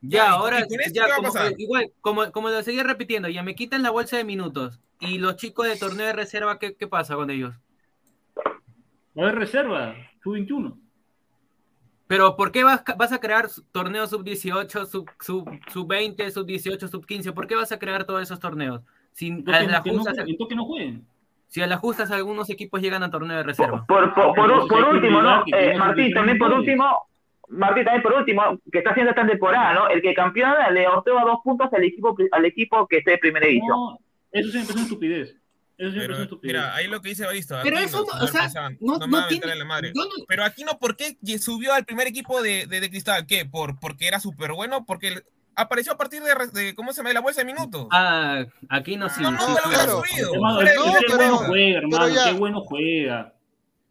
Ya, 0.00 0.30
ahora, 0.30 0.64
ya, 0.90 1.04
como, 1.16 1.30
igual, 1.58 1.92
como, 2.00 2.32
como 2.32 2.48
lo 2.48 2.62
seguía 2.62 2.82
repitiendo, 2.82 3.28
ya 3.28 3.42
me 3.42 3.54
quitan 3.54 3.82
la 3.82 3.90
bolsa 3.90 4.16
de 4.16 4.24
minutos. 4.24 4.80
Y 5.00 5.18
los 5.18 5.36
chicos 5.36 5.66
de 5.66 5.76
torneo 5.76 6.06
de 6.06 6.14
reserva, 6.14 6.58
¿qué, 6.58 6.74
qué 6.74 6.86
pasa 6.86 7.14
con 7.16 7.28
ellos? 7.28 7.54
No 9.12 9.26
hay 9.26 9.32
reserva, 9.32 9.94
su 10.22 10.30
21. 10.30 10.78
Pero 12.06 12.36
¿por 12.38 12.52
qué 12.52 12.64
vas, 12.64 12.82
vas 12.96 13.12
a 13.12 13.20
crear 13.20 13.50
torneos 13.70 14.08
sub-18, 14.08 14.86
sub, 14.86 15.10
sub, 15.20 15.46
sub-20, 15.70 16.30
sub-18, 16.30 16.88
sub-15? 16.88 17.34
¿Por 17.34 17.46
qué 17.46 17.54
vas 17.54 17.70
a 17.70 17.78
crear 17.78 18.04
todos 18.04 18.22
esos 18.22 18.40
torneos? 18.40 18.80
Si 19.18 19.32
a 19.48 19.60
las 19.62 19.82
que 19.82 19.90
no 19.90 19.96
justas, 19.98 20.14
jueguen, 20.14 20.30
entonces 20.30 20.48
que 20.48 20.54
no 20.54 20.64
jueguen. 20.64 21.06
si 21.48 21.60
a 21.60 21.66
las 21.66 21.80
justas 21.80 22.10
algunos 22.12 22.48
equipos 22.50 22.80
llegan 22.80 23.02
a 23.02 23.10
torneo 23.10 23.36
de 23.36 23.42
reserva. 23.42 23.84
Por, 23.86 24.14
por, 24.14 24.40
último, 24.94 25.20
¿no? 25.22 25.42
Eh, 25.52 25.76
Martín, 25.76 26.12
también 26.12 26.38
por 26.38 26.52
último, 26.52 26.84
Martín, 27.48 27.84
también 27.84 28.02
por 28.02 28.12
último, 28.12 28.42
que 28.70 28.78
está 28.78 28.90
haciendo 28.90 29.10
esta 29.10 29.26
temporada, 29.26 29.74
¿no? 29.74 29.88
El 29.88 30.00
que 30.02 30.14
campeona 30.14 30.70
le 30.70 30.86
otorga 30.86 31.22
dos 31.24 31.38
puntos 31.42 31.68
al 31.72 31.82
equipo 31.82 32.16
al 32.30 32.44
equipo 32.44 32.86
que 32.86 32.98
esté 32.98 33.10
de 33.12 33.18
primera. 33.18 33.46
No, 33.66 33.98
eso 34.30 34.50
siempre 34.50 34.70
es 34.70 34.74
una 34.76 34.82
estupidez. 34.84 35.28
Eso 35.78 35.90
siempre 35.90 36.02
es 36.02 36.06
una 36.06 36.06
Pero, 36.16 36.22
estupidez. 36.22 36.54
mira, 36.56 36.74
ahí 36.76 36.86
lo 36.86 37.00
que 37.00 37.08
dice 37.08 37.24
Baristo. 37.24 37.56
Pero 37.62 37.76
aquí 37.76 37.84
eso 37.86 38.04
no, 38.08 38.18
no, 38.18 38.24
o 38.24 38.28
sea, 38.28 38.70
no- 38.70 38.76
no 38.80 38.98
va 38.98 39.04
a 39.04 39.08
meter 39.08 39.28
tiene- 39.40 39.52
en 39.52 39.58
la 39.58 39.64
madre. 39.64 39.92
no- 39.96 40.02
Pero 40.28 40.44
aquí 40.44 40.62
no, 40.62 40.78
¿por 40.78 40.96
qué 40.96 41.16
subió 41.38 41.72
al 41.74 41.84
primer 41.84 42.06
equipo 42.06 42.40
de, 42.40 42.66
de, 42.66 42.80
de 42.80 42.88
Cristal? 42.90 43.26
¿Qué? 43.26 43.46
¿Por, 43.46 43.80
¿Porque 43.80 44.06
era 44.06 44.20
súper 44.20 44.52
bueno? 44.52 44.84
Porque 44.86 45.22
apareció 45.58 45.92
a 45.92 45.96
partir 45.96 46.22
de, 46.22 46.74
¿cómo 46.74 46.92
se 46.92 46.98
llama? 46.98 47.10
De 47.10 47.14
la 47.14 47.20
bolsa 47.20 47.40
de 47.40 47.44
minutos. 47.46 47.86
Ah, 47.92 48.44
aquí 48.68 48.96
no 48.96 49.08
sí. 49.08 49.22
No, 49.22 49.30
lo 49.32 49.38
sí. 49.38 49.44
hubiera 49.66 49.84
subido. 49.84 50.34
Hermano, 50.34 50.60
el 50.60 50.66
No, 50.74 50.84
qué 50.84 51.06
pero- 51.06 51.16
bueno 51.16 51.36
juega, 51.38 51.80
pero 51.80 51.88
hermano, 51.96 52.08
ya- 52.08 52.24
qué 52.24 52.32
bueno 52.32 52.60
juega. 52.62 53.34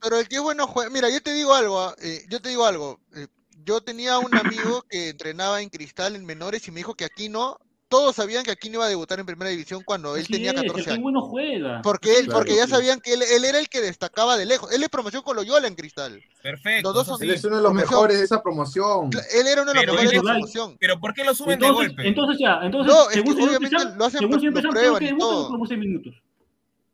Pero 0.01 0.19
el 0.19 0.27
que 0.27 0.35
es 0.35 0.41
bueno 0.41 0.67
juega. 0.67 0.89
Mira, 0.91 1.09
yo 1.09 1.21
te 1.21 1.33
digo 1.33 1.53
algo. 1.53 1.93
eh, 2.01 2.21
yo 2.29 2.41
te 2.41 2.49
digo 2.49 2.65
algo. 2.65 2.99
eh, 3.15 3.27
yo 3.63 3.81
tenía 3.81 4.17
un 4.19 4.33
amigo 4.35 4.83
que 4.89 5.09
entrenaba 5.09 5.61
en 5.61 5.69
Cristal 5.69 6.15
en 6.15 6.25
menores 6.25 6.65
y 6.67 6.71
me 6.71 6.77
dijo 6.77 6.95
que 6.95 7.03
aquí 7.05 7.27
no. 7.29 7.59
Todos 7.89 8.17
sabían 8.17 8.43
que 8.43 8.51
aquí 8.51 8.67
no 8.69 8.75
iba 8.75 8.85
a 8.85 8.89
debutar 8.89 9.17
en 9.19 9.25
primera 9.25 9.49
división 9.49 9.81
cuando 9.85 10.15
él 10.17 10.23
Así 10.23 10.33
tenía 10.33 10.51
es, 10.51 10.57
el 10.57 10.63
14 10.67 10.83
que 10.85 10.91
años. 10.91 11.03
bueno 11.03 11.21
juega. 11.21 11.81
Porque 11.81 12.17
él, 12.19 12.25
Claro, 12.25 12.39
porque 12.39 12.55
ya 12.57 12.65
sí. 12.65 12.71
sabían 12.71 12.99
que 12.99 13.13
él, 13.13 13.21
él 13.21 13.45
era 13.45 13.59
el 13.59 13.69
que 13.69 13.79
destacaba 13.79 14.35
de 14.35 14.45
lejos. 14.45 14.71
Él 14.73 14.83
es 14.83 14.89
promoción 14.89 15.21
con 15.23 15.37
Loyola 15.37 15.67
en 15.69 15.75
Cristal. 15.75 16.21
Perfecto. 16.43 16.91
Los 16.93 17.07
dos. 17.07 17.21
Él 17.21 17.31
es 17.31 17.43
uno 17.45 17.55
de 17.57 17.61
los 17.63 17.73
mejores 17.73 18.17
de 18.17 18.25
esa 18.25 18.43
promoción. 18.43 19.09
Él 19.33 19.47
era 19.47 19.61
uno 19.61 19.71
de 19.71 19.75
los 19.75 19.81
Pero 19.85 19.93
mejores 19.93 20.11
de 20.11 20.17
da- 20.17 20.23
promoción. 20.23 20.77
Pero 20.79 20.99
¿por 20.99 21.13
qué 21.13 21.23
lo 21.23 21.33
suben 21.33 21.59
de 21.59 21.65
Entonces, 21.65 21.87
golpe? 21.95 22.07
entonces 22.09 22.37
ya, 22.39 22.59
entonces, 22.63 22.93
No, 22.93 23.09
es 23.09 23.23
que 23.23 23.31
obviamente 23.31 23.75
lo 23.95 24.05
hacen, 24.05 24.19
según 24.19 24.33
lo 24.35 24.39
señor 24.39 24.53
Pizarro, 24.53 24.69
prueban 24.71 24.95
creo 24.95 24.97
que 24.99 25.03
y 25.05 25.07
debutan 25.07 25.19
todo. 25.29 25.49
por 25.49 25.59
12 25.59 25.77
minutos. 25.77 26.13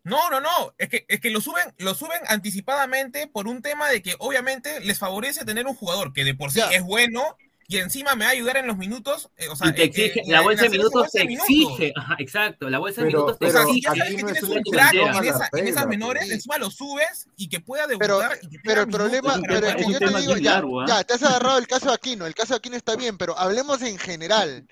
No, 0.03 0.29
no, 0.29 0.41
no. 0.41 0.73
Es 0.77 0.89
que, 0.89 1.05
es 1.07 1.19
que 1.21 1.29
lo 1.31 1.39
suben, 1.41 1.63
lo 1.77 1.95
suben 1.95 2.19
anticipadamente 2.27 3.25
por 3.27 3.47
un 3.47 3.61
tema 3.61 3.89
de 3.89 4.01
que 4.01 4.15
obviamente 4.19 4.79
les 4.81 4.99
favorece 4.99 5.45
tener 5.45 5.65
un 5.65 5.75
jugador 5.75 6.13
que 6.13 6.23
de 6.23 6.35
por 6.35 6.51
sí 6.51 6.59
Ya. 6.59 6.69
es 6.71 6.83
bueno 6.83 7.23
y 7.67 7.77
encima 7.77 8.15
me 8.15 8.25
va 8.25 8.29
a 8.29 8.33
ayudar 8.33 8.57
en 8.57 8.67
los 8.67 8.77
minutos. 8.77 9.29
eh, 9.37 9.47
o 9.49 9.55
sea, 9.55 9.69
Y 9.69 9.73
te 9.73 9.81
eh, 9.81 9.85
exige, 9.85 10.19
eh, 10.19 10.23
la 10.27 10.41
bolsa 10.41 10.63
de 10.63 10.69
minutos 10.69 10.91
bolsa 10.93 11.09
te 11.11 11.21
exige. 11.33 11.93
Ajá, 11.95 12.15
exacto, 12.19 12.69
la 12.69 12.79
bolsa 12.79 13.01
de 13.01 13.07
Pero- 13.07 13.19
minutos 13.19 13.39
te 13.39 13.45
O 13.47 13.51
sea, 13.51 13.61
pero 13.61 13.73
si 13.73 13.81
ya 13.81 13.89
sabes 13.95 14.15
que 14.15 14.21
no 14.21 14.27
es 14.29 14.39
tienes 14.39 14.43
un 14.57 14.63
crack 14.71 14.93
en, 14.93 15.25
esa- 15.25 15.49
en 15.53 15.67
esas 15.67 15.87
menores, 15.87 16.23
pues. 16.23 16.33
encima 16.35 16.57
lo 16.57 16.69
subes 16.69 17.27
y 17.37 17.49
que 17.49 17.59
pueda 17.61 17.87
Pero, 17.87 18.19
debutar. 18.19 18.39
que 18.39 18.47
pero 18.63 18.81
el 18.81 18.87
problema, 18.89 19.35
minutos 19.37 19.59
pero 19.61 19.67
un 19.87 19.93
yo 19.93 19.99
te 19.99 20.19
digo, 20.19 20.37
ya, 20.37 20.51
largo, 20.53 20.81
¿ah? 20.81 20.85
ya, 20.87 21.03
te 21.03 21.13
has 21.13 21.23
agarrado 21.23 21.57
el 21.57 21.67
caso 21.67 21.87
de 21.87 21.93
Aquino, 21.93 22.25
el 22.25 22.35
caso 22.35 22.53
de 22.53 22.57
Aquino 22.57 22.75
está 22.75 22.95
bien, 22.95 23.17
pero 23.17 23.37
hablemos 23.37 23.81
en 23.81 23.97
general. 23.97 24.67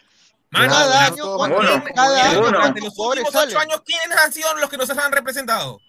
Mano, 0.49 0.73
cada 0.73 1.05
año, 1.05 1.15
todos 1.23 1.37
¿cuántos- 1.37 1.65
bueno, 1.65 1.83
cada 1.95 2.29
año 2.29 2.41
bueno. 2.41 2.59
los 2.59 2.89
jugadores 2.93 3.23
últimos 3.25 3.45
ocho 3.45 3.59
años, 3.59 3.81
¿quiénes 3.85 4.17
han 4.17 4.33
sido 4.33 4.53
los 4.57 4.69
que 4.69 4.77
nos 4.77 4.89
han 4.89 5.11
representado? 5.11 5.79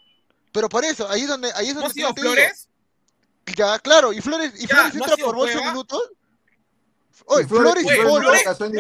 Pero 0.53 0.69
por 0.69 0.85
eso, 0.85 1.09
ahí 1.09 1.23
es 1.23 1.29
donde, 1.29 1.51
ahí 1.55 1.69
es 1.69 1.75
¿No 1.75 1.81
donde 1.81 1.91
ha 1.91 1.95
sido. 1.95 2.15
Flores? 2.15 2.69
Ya, 3.57 3.79
claro, 3.81 4.13
y 4.13 4.21
Flores, 4.21 4.53
y 4.57 4.67
Ya, 4.69 4.75
Flores 4.77 4.95
¿no 4.95 5.05
entra 5.05 5.17
por 5.25 5.37
12 5.37 5.53
Cueva? 5.55 5.71
minutos. 5.73 6.03
Oye, 7.27 7.45
Y 7.45 7.47
Flores 7.47 7.85
y 7.85 7.87
Flores- 7.89 8.05
Polo, 8.05 8.23
Flores- 8.23 8.43
Flores 8.43 8.71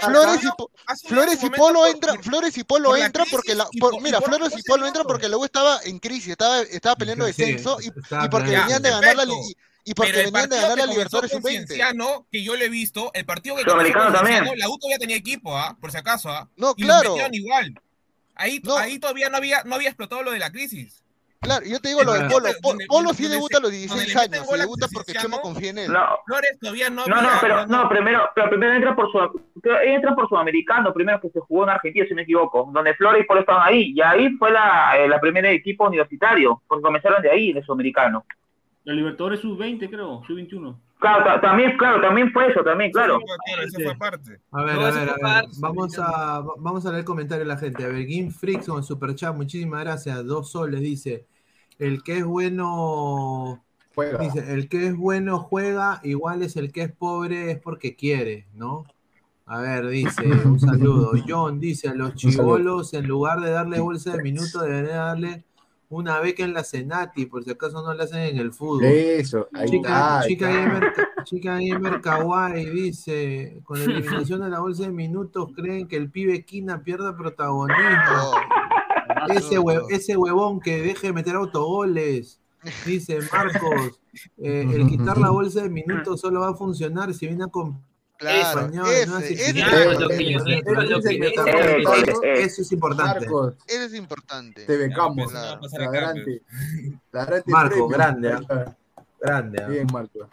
Flores 0.00 0.44
y, 0.44 0.48
Po- 0.56 0.70
Flores 1.08 1.42
y 1.42 1.50
Polo 1.50 1.86
entra, 1.86 2.14
por- 2.14 2.24
Flores 2.24 2.58
y 2.58 2.64
Polo 2.64 2.88
por 2.90 2.98
entra 2.98 3.24
porque 3.30 3.54
la, 3.54 3.66
por- 3.78 4.00
mira, 4.02 4.20
Flores 4.20 4.48
y 4.52 4.56
12 4.56 4.62
Polo 4.66 4.86
entra 4.86 5.04
porque 5.04 5.28
la 5.28 5.36
U 5.36 5.44
estaba 5.44 5.80
en 5.84 5.98
crisis, 5.98 6.28
estaba, 6.28 6.60
estaba 6.62 6.96
peleando 6.96 7.26
Sí, 7.26 7.32
descenso 7.32 7.78
y, 7.80 7.86
y 7.86 8.28
porque 8.30 8.50
venían 8.50 8.82
de 8.82 8.90
ganar 8.90 9.16
la 9.16 9.24
y, 9.24 9.52
y 9.84 9.94
porque 9.94 10.12
Pero 10.12 10.26
el 10.26 10.32
venían 10.32 10.48
de 10.50 10.56
partido 10.56 10.62
ganar 10.62 10.78
la 10.78 10.92
Libertadores 10.92 11.30
con 11.32 11.42
sub-20. 11.42 11.50
Cienciano, 11.66 12.26
que 12.32 12.42
yo 12.42 12.56
le 12.56 12.64
he 12.64 12.68
visto, 12.68 13.10
el 13.14 13.24
partido 13.24 13.56
que 13.56 13.62
Sudamericano 13.62 14.12
también. 14.12 14.44
La 14.56 14.68
U 14.68 14.78
todavía 14.78 14.98
tenía 14.98 15.16
equipo, 15.16 15.56
¿ah? 15.56 15.76
por 15.80 15.90
si 15.92 15.96
acaso, 15.98 16.28
¿ah? 16.30 16.48
No, 16.56 16.74
y 16.76 16.82
claro. 16.82 17.14
igual. 17.32 17.80
Ahí, 18.34 18.60
No. 18.62 18.76
ahí 18.76 18.98
todavía 18.98 19.30
no 19.30 19.38
había, 19.38 19.62
no 19.64 19.74
había 19.76 19.88
explotado 19.88 20.22
lo 20.22 20.30
de 20.32 20.38
la 20.38 20.50
crisis. 20.52 21.02
Claro, 21.40 21.64
yo 21.66 21.80
te 21.80 21.88
digo 21.88 22.02
lo 22.02 22.12
de 22.12 22.28
Polo. 22.28 22.48
Polo 22.88 23.14
sí 23.14 23.28
debuta 23.28 23.58
a 23.58 23.60
los 23.60 23.70
donde 23.70 23.78
16 23.78 24.14
le 24.14 24.14
meten 24.14 24.34
años, 24.34 24.46
se 24.48 24.58
debuta 24.58 24.86
porque. 24.92 25.12
Chema 25.12 25.40
confía 25.40 25.70
en 25.70 25.78
él. 25.78 25.92
No, 25.92 26.04
Flores 26.26 26.58
todavía 26.60 26.90
no 26.90 27.06
no, 27.06 27.22
no, 27.22 27.28
pero 27.40 27.66
no, 27.66 27.88
primero, 27.88 28.28
pero 28.34 28.48
primero 28.50 28.72
entra 28.74 28.94
por 28.94 29.10
su, 29.10 29.18
entra 29.84 30.14
por 30.14 30.28
sudamericano, 30.28 30.92
primero 30.92 31.20
que 31.20 31.30
se 31.30 31.40
jugó 31.40 31.64
en 31.64 31.70
Argentina, 31.70 32.04
si 32.04 32.10
no 32.10 32.16
me 32.16 32.22
equivoco, 32.22 32.68
donde 32.72 32.94
Flores 32.94 33.22
y 33.22 33.26
Polo 33.26 33.40
estaban 33.40 33.66
ahí, 33.66 33.92
y 33.94 34.00
ahí 34.00 34.30
fue 34.36 34.50
la, 34.50 34.98
eh, 34.98 35.08
la 35.08 35.20
primera 35.20 35.50
equipo 35.50 35.86
universitario, 35.86 36.62
porque 36.66 36.82
comenzaron 36.82 37.22
de 37.22 37.30
ahí, 37.30 37.52
de 37.52 37.62
sudamericano. 37.62 38.24
La 38.84 38.94
Libertadores 38.94 39.40
sub-20, 39.40 39.88
creo, 39.88 40.22
sub-21. 40.26 40.76
Claro, 40.98 41.24
ta- 41.24 41.40
también, 41.40 41.76
claro, 41.76 42.00
también 42.00 42.32
fue 42.32 42.48
eso, 42.50 42.62
también, 42.64 42.90
claro. 42.90 43.18
Eso 43.18 43.26
fue, 43.26 43.36
claro, 43.44 43.62
eso 43.68 43.80
fue 43.80 43.92
aparte. 43.92 44.40
A 44.50 44.64
ver, 44.64 44.74
No, 44.74 44.80
a 44.80 44.90
ver, 44.90 45.08
a 45.08 45.12
ver. 45.12 45.20
parte, 45.20 45.48
Vamos 45.60 45.98
a, 45.98 46.40
va- 46.40 46.54
vamos 46.58 46.86
a 46.86 46.88
leer 46.88 47.00
el 47.00 47.04
comentario 47.04 47.44
de 47.44 47.48
la 47.48 47.58
gente. 47.58 47.84
A 47.84 47.88
ver, 47.88 48.06
Game 48.06 48.30
Freaks 48.30 48.66
con 48.66 48.82
Super 48.82 49.14
Chat, 49.14 49.34
muchísimas 49.36 49.84
gracias. 49.84 50.24
Dos 50.24 50.50
soles, 50.50 50.80
dice. 50.80 51.26
El 51.78 52.02
que 52.02 52.18
es 52.18 52.24
bueno, 52.24 53.62
Juega. 53.94 54.18
dice, 54.18 54.52
el 54.54 54.68
que 54.68 54.86
es 54.86 54.96
bueno 54.96 55.38
juega, 55.40 56.00
igual 56.02 56.42
es 56.42 56.56
el 56.56 56.72
que 56.72 56.82
es 56.82 56.92
pobre, 56.92 57.50
es 57.50 57.58
porque 57.60 57.94
quiere, 57.94 58.46
¿no? 58.54 58.84
A 59.46 59.60
ver, 59.60 59.86
dice, 59.88 60.24
un 60.24 60.58
saludo. 60.58 61.12
John 61.28 61.60
dice, 61.60 61.88
a 61.88 61.94
los 61.94 62.14
chivolos, 62.14 62.94
en 62.94 63.06
lugar 63.06 63.40
de 63.40 63.50
darle 63.50 63.80
bolsa 63.80 64.16
de 64.16 64.22
minutos, 64.22 64.62
deberían 64.62 64.96
darle 64.96 65.44
una 65.88 66.18
beca 66.20 66.42
en 66.44 66.52
la 66.52 66.64
Senati, 66.64 67.26
por 67.26 67.44
si 67.44 67.50
acaso 67.50 67.82
no 67.82 67.94
la 67.94 68.04
hacen 68.04 68.18
en 68.20 68.38
el 68.38 68.52
fútbol. 68.52 68.84
Eso, 68.84 69.48
ahí 69.52 69.68
Chica, 69.68 69.88
está. 69.88 70.28
chica, 70.28 70.48
gamer, 70.48 70.92
chica 71.24 71.58
Gamer 71.60 72.00
Kawaii 72.00 72.64
dice, 72.70 73.60
con 73.64 73.78
la 73.78 73.84
eliminación 73.94 74.40
de 74.42 74.50
la 74.50 74.60
bolsa 74.60 74.82
de 74.84 74.90
minutos, 74.92 75.50
creen 75.54 75.86
que 75.86 75.96
el 75.96 76.10
pibe 76.10 76.44
Kina 76.44 76.82
pierda 76.82 77.16
protagonismo. 77.16 78.32
Ese, 79.28 79.58
hue- 79.58 80.16
huevón 80.18 80.60
que 80.60 80.82
deje 80.82 81.08
de 81.08 81.12
meter 81.12 81.36
autogoles. 81.36 82.40
Dice 82.84 83.18
Marcos, 83.32 84.00
eh, 84.38 84.66
el 84.72 84.86
quitar 84.88 85.18
la 85.18 85.30
bolsa 85.30 85.62
de 85.62 85.68
minutos 85.70 86.20
solo 86.20 86.40
va 86.40 86.50
a 86.50 86.54
funcionar 86.54 87.14
si 87.14 87.26
viene 87.28 87.44
acom- 87.44 87.78
Claro, 88.18 88.66
Eso 88.66 89.18
eso 89.18 89.18
es 89.18 89.30
Eh, 89.30 89.54
eh, 92.22 92.42
Eso 92.44 92.74
importante. 92.74 93.20
Marcos, 93.20 93.54
Ese 93.66 93.84
es 93.84 93.94
importante. 93.94 94.64
te 94.64 94.76
becamos. 94.76 95.30
Claro. 95.30 95.60
La 95.78 95.90
grande. 95.90 96.42
Marco, 97.46 97.88
grande, 97.88 98.32
¿ah? 98.32 98.76
Grande. 99.20 99.62
¿ah? 99.62 99.68
Bien, 99.68 99.86
Marco. 99.92 100.28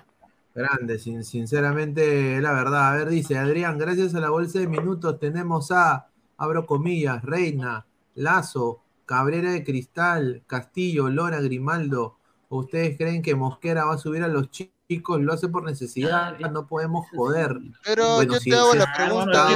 Grande, 0.55 0.99
sin, 0.99 1.23
sinceramente, 1.23 2.39
la 2.39 2.53
verdad. 2.53 2.93
A 2.93 2.95
ver, 2.95 3.09
dice 3.09 3.37
Adrián, 3.37 3.77
gracias 3.77 4.13
a 4.13 4.19
la 4.19 4.29
bolsa 4.29 4.59
de 4.59 4.67
minutos 4.67 5.19
tenemos 5.19 5.71
a, 5.71 6.07
abro 6.37 6.65
comillas, 6.65 7.23
Reina, 7.23 7.85
Lazo, 8.15 8.81
Cabrera 9.05 9.51
de 9.51 9.63
Cristal, 9.63 10.43
Castillo, 10.47 11.09
Lora, 11.09 11.41
Grimaldo. 11.41 12.17
¿Ustedes 12.49 12.97
creen 12.97 13.23
que 13.23 13.33
Mosquera 13.35 13.85
va 13.85 13.95
a 13.95 13.97
subir 13.97 14.23
a 14.23 14.27
los 14.27 14.51
chi- 14.51 14.71
chicos? 14.95 15.21
Lo 15.21 15.33
hace 15.33 15.47
por 15.49 15.63
necesidad, 15.63 16.37
no 16.39 16.67
podemos 16.67 17.05
joder. 17.15 17.57
Pero 17.83 18.15
Bueno, 18.15 18.33
yo 18.33 18.39
si 18.39 18.49
te 18.49 18.55
hago 18.55 18.73
la 18.75 18.93
pregunta, 18.93 19.49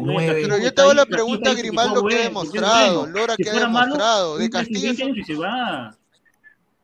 nueve. 0.00 0.40
Pero 0.42 0.58
yo 0.58 0.74
te 0.74 0.80
hago 0.82 0.94
la 0.94 1.06
pregunta, 1.06 1.54
Grimaldo, 1.54 2.04
¿qué 2.06 2.16
ha 2.16 2.22
demostrado? 2.24 3.06
Lora, 3.06 3.34
¿qué 3.36 3.50
ha 3.50 3.60
demostrado? 3.60 4.38
De 4.38 4.50
Castillo, 4.50 4.82
20 4.88 5.02
años 5.02 5.18
y 5.18 5.24
se 5.24 5.34
va. 5.34 5.96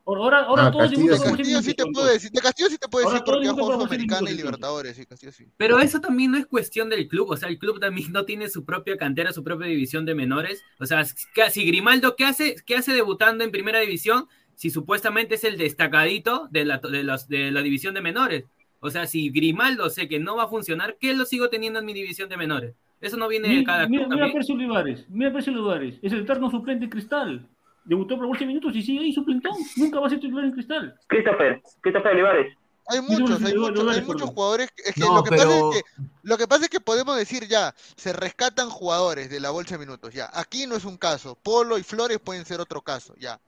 Ahora, 0.03 0.39
ahora 0.45 0.65
Ah, 0.65 0.71
todos 0.71 0.89
Castillo 0.89 1.13
de. 1.13 1.19
Castillo 1.23 1.61
sí 1.61 1.73
te 1.73 1.85
puedo 1.85 2.07
decir, 2.07 2.31
de 2.31 2.41
Castillo 2.41 2.69
sí 2.69 2.77
te 2.77 2.87
puedo 2.89 3.05
Ahora 3.05 3.19
decir 3.19 3.23
todo 3.25 3.35
porque 3.35 3.45
el 3.45 3.49
ha 3.49 3.53
jugado 3.53 3.67
juega 3.77 3.85
Sudamericana 3.87 4.31
y. 4.31 4.33
Libertadores, 4.35 4.95
sí, 4.97 5.05
Castillo 5.05 5.31
sí. 5.31 5.45
Pero 5.57 5.79
eso 5.79 6.01
también 6.01 6.31
no 6.31 6.37
es 6.37 6.47
cuestión 6.47 6.89
del 6.89 7.07
club, 7.07 7.29
o 7.29 7.37
sea, 7.37 7.47
el 7.47 7.57
club 7.59 7.79
también 7.79 8.11
no 8.11 8.25
tiene 8.25 8.49
su 8.49 8.65
propia 8.65 8.97
cantera, 8.97 9.31
su 9.31 9.43
propia 9.43 9.67
división 9.67 10.05
de 10.05 10.15
menores. 10.15 10.63
O 10.79 10.85
sea, 10.85 11.05
¿qué- 11.33 11.49
si 11.51 11.65
Grimaldo, 11.65 12.15
¿qué 12.15 12.25
hace, 12.25 12.55
qué 12.65 12.75
hace 12.75 12.93
debutando 12.93 13.43
en 13.43 13.51
primera 13.51 13.79
división 13.79 14.27
si 14.61 14.69
supuestamente 14.69 15.33
es 15.35 15.43
el 15.43 15.57
destacadito 15.57 16.47
de 16.51 16.65
la, 16.65 16.77
de, 16.77 17.01
los- 17.03 17.27
de 17.27 17.49
la 17.49 17.63
división 17.63 17.95
de 17.95 18.01
menores? 18.01 18.43
O 18.79 18.91
sea, 18.91 19.07
si 19.07 19.31
Grimaldo 19.31 19.89
sé 19.89 20.07
que 20.07 20.19
no 20.19 20.35
va 20.35 20.43
a 20.43 20.47
funcionar, 20.49 20.97
¿qué 20.99 21.15
lo 21.15 21.25
sigo 21.25 21.49
teniendo 21.49 21.79
en 21.79 21.85
mi 21.87 21.93
división 21.93 22.29
de 22.29 22.37
menores? 22.37 22.75
Eso 22.99 23.17
no 23.17 23.27
viene 23.27 23.47
de 23.55 23.63
cada 23.63 23.87
mira, 23.87 24.05
club 24.05 24.19
mira. 24.19 24.31
Percy 24.31 24.51
Olivares, 24.53 25.05
mira 25.09 25.31
a 25.31 25.33
Percy 25.33 25.49
Olivares, 25.49 25.95
es 26.03 26.13
el 26.13 26.19
eterno 26.19 26.51
suplente 26.51 26.85
de 26.85 26.91
Cristal. 26.91 27.47
Debutó 27.85 28.15
por 28.17 28.27
12 28.27 28.45
minutos 28.45 28.75
y 28.75 28.83
sigue 28.83 28.99
ahí 28.99 29.11
suplentón. 29.13 29.53
Nunca 29.77 29.99
va 29.99 30.05
a 30.05 30.09
ser 30.11 30.19
titular 30.19 30.45
en 30.45 30.51
Cristal. 30.51 30.93
Christopher, 31.07 31.59
Christopher 31.81 32.11
Olivares. 32.11 32.55
Hay 32.87 33.01
muchos, 33.01 33.41
hay 33.43 33.55
muchos, 33.55 33.95
hay 33.97 34.01
muchos 34.03 34.29
jugadores. 34.29 34.69
Es 34.85 34.93
que 34.93 35.01
No, 35.01 35.15
lo 35.15 35.23
que 35.23 35.29
pero- 35.31 35.41
pasa 35.49 35.77
es 35.79 35.83
que 35.83 36.01
lo 36.21 36.37
que 36.37 36.47
pasa 36.47 36.63
es 36.65 36.69
que 36.69 36.79
podemos 36.79 37.17
decir 37.17 37.47
ya, 37.47 37.73
se 37.95 38.13
rescatan 38.13 38.69
jugadores 38.69 39.31
de 39.31 39.39
la 39.39 39.49
bolsa 39.49 39.75
de 39.79 39.85
minutos, 39.87 40.13
ya. 40.13 40.29
Aquí 40.33 40.67
no 40.67 40.75
es 40.75 40.85
un 40.85 40.97
caso. 40.97 41.35
Polo 41.41 41.79
y 41.79 41.83
Flores 41.83 42.19
pueden 42.19 42.45
ser 42.45 42.59
otro 42.61 42.81
caso, 42.81 43.15
ya. 43.17 43.39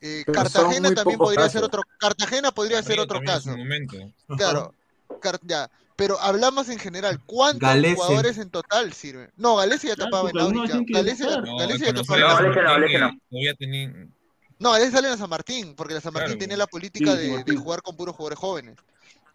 Eh, 0.00 0.24
Cartagena 0.32 0.94
también 0.94 1.18
podría 1.18 1.48
ser 1.48 1.62
otro. 1.62 1.82
Cartagena 1.98 2.50
podría 2.52 2.82
ser 2.82 3.00
otro 3.00 3.20
caso. 3.20 3.56
momento. 3.56 3.96
Claro. 4.36 4.74
Car- 5.20 5.40
ya. 5.42 5.70
Pero 5.96 6.18
hablamos 6.18 6.70
en 6.70 6.78
general, 6.78 7.20
¿cuántos 7.26 7.68
jugadores 7.94 8.38
en 8.38 8.48
total 8.48 8.94
sirven? 8.94 9.30
No, 9.36 9.56
Galese 9.56 9.88
ya 9.88 9.96
Claro, 9.96 10.10
tapaba 10.10 10.30
en 10.30 10.86
que 10.86 10.92
Galese, 10.94 11.24
debutar. 11.24 11.44
No, 11.44 11.60
el 11.62 11.78
ya 11.78 11.92
tapaba 11.92 12.18
no, 12.18 12.30
no. 12.30 13.56
Tenía- 13.58 14.90
sale 14.90 15.08
en 15.10 15.18
San 15.18 15.28
Martín, 15.28 15.74
porque 15.74 15.92
la 15.94 16.00
San 16.00 16.14
Martín 16.14 16.28
Claro. 16.32 16.38
tiene 16.38 16.56
la 16.56 16.66
política 16.66 17.16
Sí, 17.16 17.36
de, 17.44 17.56
jugar 17.56 17.82
con 17.82 17.96
puros 17.96 18.16
jugadores 18.16 18.38
jóvenes. 18.38 18.76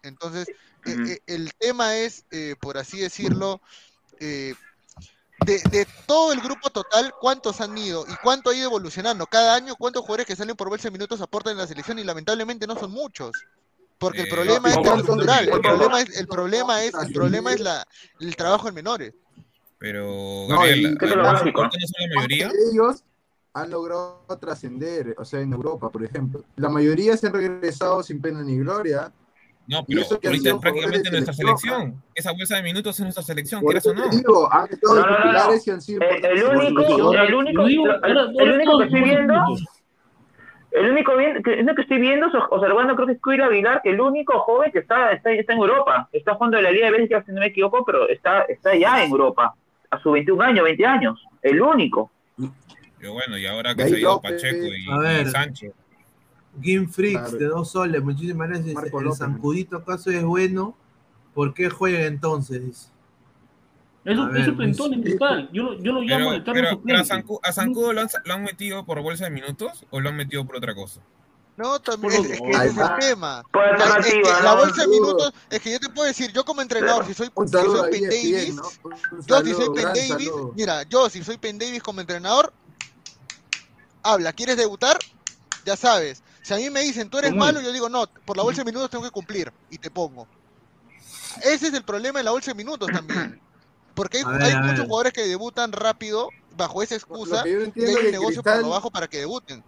Entonces, 0.02 0.48
eh, 0.84 0.94
Ujú. 0.94 1.02
eh, 1.10 1.20
el 1.26 1.52
tema 1.54 1.94
es, 1.96 2.24
eh, 2.32 2.56
por 2.60 2.78
así 2.78 2.98
decirlo, 2.98 3.60
eh, 4.18 4.54
de, 5.44 5.58
de 5.70 5.86
todo 6.06 6.32
el 6.32 6.40
grupo 6.40 6.70
total, 6.70 7.12
¿cuántos 7.20 7.60
han 7.60 7.76
ido 7.76 8.04
y 8.08 8.14
cuánto 8.22 8.50
ha 8.50 8.54
ido 8.54 8.66
evolucionando? 8.66 9.26
Cada 9.26 9.54
año, 9.54 9.74
¿cuántos 9.76 10.02
jugadores 10.02 10.26
que 10.26 10.36
salen 10.36 10.56
por 10.56 10.70
12 10.70 10.90
minutos 10.90 11.20
aportan 11.20 11.52
en 11.52 11.58
la 11.58 11.66
selección? 11.66 11.98
Y 11.98 12.04
lamentablemente 12.04 12.66
no 12.66 12.74
son 12.76 12.90
muchos. 12.90 13.32
Porque 13.98 14.22
el 14.22 14.26
Eh, 14.26 14.30
problema 14.30 14.70
es 14.70 14.76
no, 14.76 14.82
estructural, 14.82 15.44
el 15.48 15.50
no, 15.54 15.62
problema 15.62 16.00
es, 16.00 16.16
el 16.18 16.26
problema 16.28 16.82
es, 16.82 16.94
el 16.94 17.12
problema 17.12 17.52
es 17.52 17.60
la, 17.60 17.86
el 18.20 18.36
trabajo 18.36 18.68
en 18.68 18.74
menores. 18.74 19.14
Pero, 19.78 20.46
No, 20.48 20.56
Gabriel, 20.56 20.80
y- 20.80 20.98
¿qué 20.98 21.06
te 21.06 21.16
lo 21.16 21.22
básico? 21.22 21.62
¿ahorita 21.62 21.78
no 21.78 22.06
la 22.06 22.14
mayoría? 22.20 22.52
Ellos 22.72 23.04
han 23.54 23.70
logrado 23.70 24.20
trascender, 24.40 25.14
o 25.18 25.24
sea, 25.24 25.40
en 25.40 25.52
Europa, 25.52 25.90
por 25.90 26.04
ejemplo. 26.04 26.44
La 26.56 26.68
mayoría 26.68 27.16
se 27.16 27.26
han 27.28 27.32
regresado 27.32 28.02
sin 28.02 28.20
pena 28.20 28.42
ni 28.42 28.58
gloria. 28.58 29.12
No, 29.68 29.84
pero 29.84 30.00
eso 30.00 30.20
que 30.20 30.28
han 30.28 30.34
ahorita 30.34 30.60
prácticamente 30.60 31.10
nuestra 31.10 31.34
selección, 31.34 31.74
selección. 31.80 32.02
Esa 32.14 32.32
bolsa 32.32 32.56
de 32.56 32.62
minutos 32.62 32.96
es 32.96 33.02
nuestra 33.02 33.22
selección, 33.22 33.62
quieras 33.62 33.86
o 33.86 33.94
no. 33.94 34.08
te 34.08 34.16
digo, 34.16 34.52
han 34.52 34.68
estado 34.70 34.94
No, 34.94 35.00
no, 35.00 35.06
no, 35.06 35.10
no. 35.10 35.16
titulares 35.16 35.66
y 35.66 35.70
han 35.70 35.80
sido 35.80 36.02
Eh, 36.02 36.20
el 36.22 36.44
único, 36.44 37.12
el 37.12 37.34
único, 37.34 37.66
el, 37.66 38.52
único 38.52 38.78
que 38.78 38.84
estoy 38.84 39.02
viendo, 39.02 39.34
el 40.70 40.90
único 40.90 41.16
bien, 41.16 41.42
que, 41.42 41.60
es 41.60 41.66
lo 41.66 41.74
que 41.74 41.82
estoy 41.82 41.98
viendo, 41.98 42.26
observando, 42.50 42.94
creo 42.94 43.06
que 43.08 43.14
es 43.14 43.20
Cuira 43.20 43.48
Vilar, 43.48 43.80
que 43.82 43.90
el 43.90 44.00
único 44.00 44.38
joven 44.40 44.70
que 44.70 44.78
está, 44.78 45.10
está, 45.12 45.32
está 45.32 45.52
en 45.52 45.58
Europa, 45.58 46.08
está 46.12 46.34
jugando 46.34 46.58
en 46.58 46.64
la 46.64 46.70
Liga 46.70 46.86
de 46.86 46.92
Bélgica, 46.92 47.24
si 47.24 47.32
no 47.32 47.40
me 47.40 47.46
equivoco, 47.46 47.84
pero 47.84 48.08
está, 48.08 48.42
está 48.42 48.76
ya 48.76 49.02
en 49.02 49.10
Europa, 49.10 49.54
a 49.90 49.98
sus 50.00 50.12
21 50.12 50.42
años, 50.44 50.64
20 50.64 50.86
años, 50.86 51.24
el 51.42 51.60
único. 51.60 52.12
Pero 52.98 53.14
bueno, 53.14 53.36
y 53.36 53.46
ahora 53.46 53.74
que 53.74 53.88
se 53.88 53.96
ha 53.96 53.98
ido 53.98 54.20
Pacheco 54.20 54.66
y, 54.66 54.86
y 55.22 55.26
Sánchez. 55.26 55.72
Game 56.56 56.88
Freaks 56.88 57.20
Claro. 57.22 57.38
de 57.38 57.46
dos 57.46 57.70
soles, 57.70 58.02
muchísimas 58.02 58.48
gracias. 58.48 58.74
Marco 58.74 58.98
el 58.98 59.04
López. 59.06 59.18
zancudito 59.18 59.76
acaso 59.76 60.10
es 60.10 60.24
bueno. 60.24 60.76
¿Por 61.34 61.52
qué 61.52 61.68
juega 61.68 62.06
entonces? 62.06 62.90
Es 64.04 64.16
un, 64.16 64.32
ver, 64.32 64.40
es 64.40 64.46
suplentón 64.46 64.94
en 64.94 65.00
pues, 65.02 65.10
Cristal. 65.16 65.50
Yo, 65.52 65.62
lo- 65.64 65.74
yo 65.82 65.92
lo 65.92 66.00
llamo 66.00 66.30
Pero, 66.30 66.32
eterno 66.32 66.52
pero, 66.52 66.82
pero 66.82 66.98
a, 66.98 67.48
¿a 67.48 67.52
Zancudo 67.52 67.92
lo 67.92 68.00
han, 68.02 68.08
lo 68.24 68.34
han 68.34 68.42
metido 68.44 68.86
por 68.86 69.02
bolsa 69.02 69.24
de 69.24 69.30
minutos 69.30 69.84
o 69.90 70.00
lo 70.00 70.08
han 70.08 70.16
metido 70.16 70.46
por 70.46 70.56
otra 70.56 70.74
cosa? 70.74 71.00
No, 71.56 71.80
también 71.80 72.12
es, 72.12 72.30
es 72.30 72.40
que 72.40 72.50
ese 72.50 72.66
es 72.66 72.76
el 72.78 72.98
tema. 73.00 73.42
La, 73.52 73.98
es 73.98 74.06
que 74.06 74.22
bolsa 74.22 74.82
de 74.82 74.88
minutos, 74.88 75.32
es 75.50 75.60
que 75.60 75.72
yo 75.72 75.80
te 75.80 75.88
puedo 75.88 76.06
decir, 76.06 76.30
yo 76.32 76.44
como 76.44 76.60
entrenador, 76.62 77.06
si 77.06 77.14
soy, 77.14 77.28
si 77.46 77.52
soy 77.52 77.90
Penn 77.90 78.02
Davis, 78.10 78.56
yo 79.26 79.40
si 79.42 79.54
soy 79.54 79.74
Penn 79.74 79.92
Davis, 79.94 80.30
mira, 80.54 80.82
yo 80.84 81.08
si 81.08 81.24
soy 81.24 81.38
Penn 81.38 81.58
Davis 81.58 81.82
como 81.82 82.00
entrenador, 82.02 82.52
habla, 84.02 84.32
¿quieres 84.32 84.56
debutar? 84.58 85.02
Ya 85.64 85.76
sabes. 85.76 86.22
Si 86.46 86.54
a 86.54 86.58
mí 86.58 86.70
me 86.70 86.78
dicen, 86.82 87.10
tú 87.10 87.18
eres 87.18 87.34
malo, 87.34 87.60
yo 87.60 87.72
digo, 87.72 87.88
no, 87.88 88.04
por 88.24 88.36
la 88.36 88.44
bolsa 88.44 88.60
de 88.62 88.66
minutos 88.66 88.88
tengo 88.88 89.02
que 89.02 89.10
cumplir 89.10 89.52
y 89.68 89.78
te 89.78 89.90
pongo. 89.90 90.28
Ese 91.42 91.66
es 91.66 91.74
el 91.74 91.82
problema 91.82 92.20
de 92.20 92.24
la 92.24 92.30
bolsa 92.30 92.52
de 92.52 92.54
minutos 92.54 92.88
también. 92.88 93.40
Porque 93.96 94.18
hay, 94.18 94.24
ver, 94.52 94.56
muchos 94.62 94.78
ver. 94.78 94.86
jugadores 94.86 95.12
que 95.12 95.26
debutan 95.26 95.72
rápido 95.72 96.28
bajo 96.56 96.84
esa 96.84 96.94
excusa 96.94 97.42
que 97.42 97.50
yo 97.52 97.60
y 97.62 97.64
entiendo 97.64 97.98
hay 97.98 98.06
un 98.06 98.12
negocio 98.12 98.42
por 98.44 98.60
lo 98.62 98.68
bajo 98.68 98.92
para 98.92 99.08
que 99.08 99.18
debuten. 99.18 99.64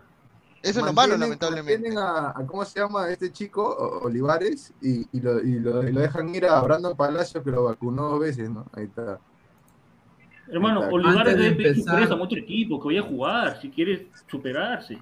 Eso 0.62 0.78
es 0.78 0.86
lo 0.86 0.92
malo, 0.92 1.16
lamentablemente. 1.16 1.72
mantienen 1.82 1.98
a, 1.98 2.28
a- 2.28 2.46
¿cómo 2.46 2.64
se 2.64 2.78
llama 2.78 3.10
este 3.10 3.32
chico? 3.32 4.00
Olivares, 4.04 4.72
y, 4.80 5.00
y, 5.16 5.20
lo, 5.20 5.40
y, 5.40 5.58
lo, 5.58 5.82
y 5.82 5.90
lo 5.90 6.00
dejan 6.00 6.32
ir 6.32 6.46
a 6.46 6.60
Brandon 6.60 6.96
Palacio, 6.96 7.42
que 7.42 7.50
lo 7.50 7.64
vacunó 7.64 8.10
dos 8.10 8.20
veces, 8.20 8.48
¿no? 8.50 8.66
Ahí 8.72 8.84
está. 8.84 9.18
Hermano, 10.46 10.88
Olivares 10.92 11.36
de 11.36 11.42
debe 11.42 11.70
empezar- 11.70 12.12
a 12.12 12.14
otro 12.14 12.38
equipo, 12.38 12.80
que 12.80 12.86
vaya 12.86 13.00
a 13.00 13.10
jugar, 13.10 13.60
si 13.60 13.68
quiere 13.68 14.12
superarse. 14.30 14.96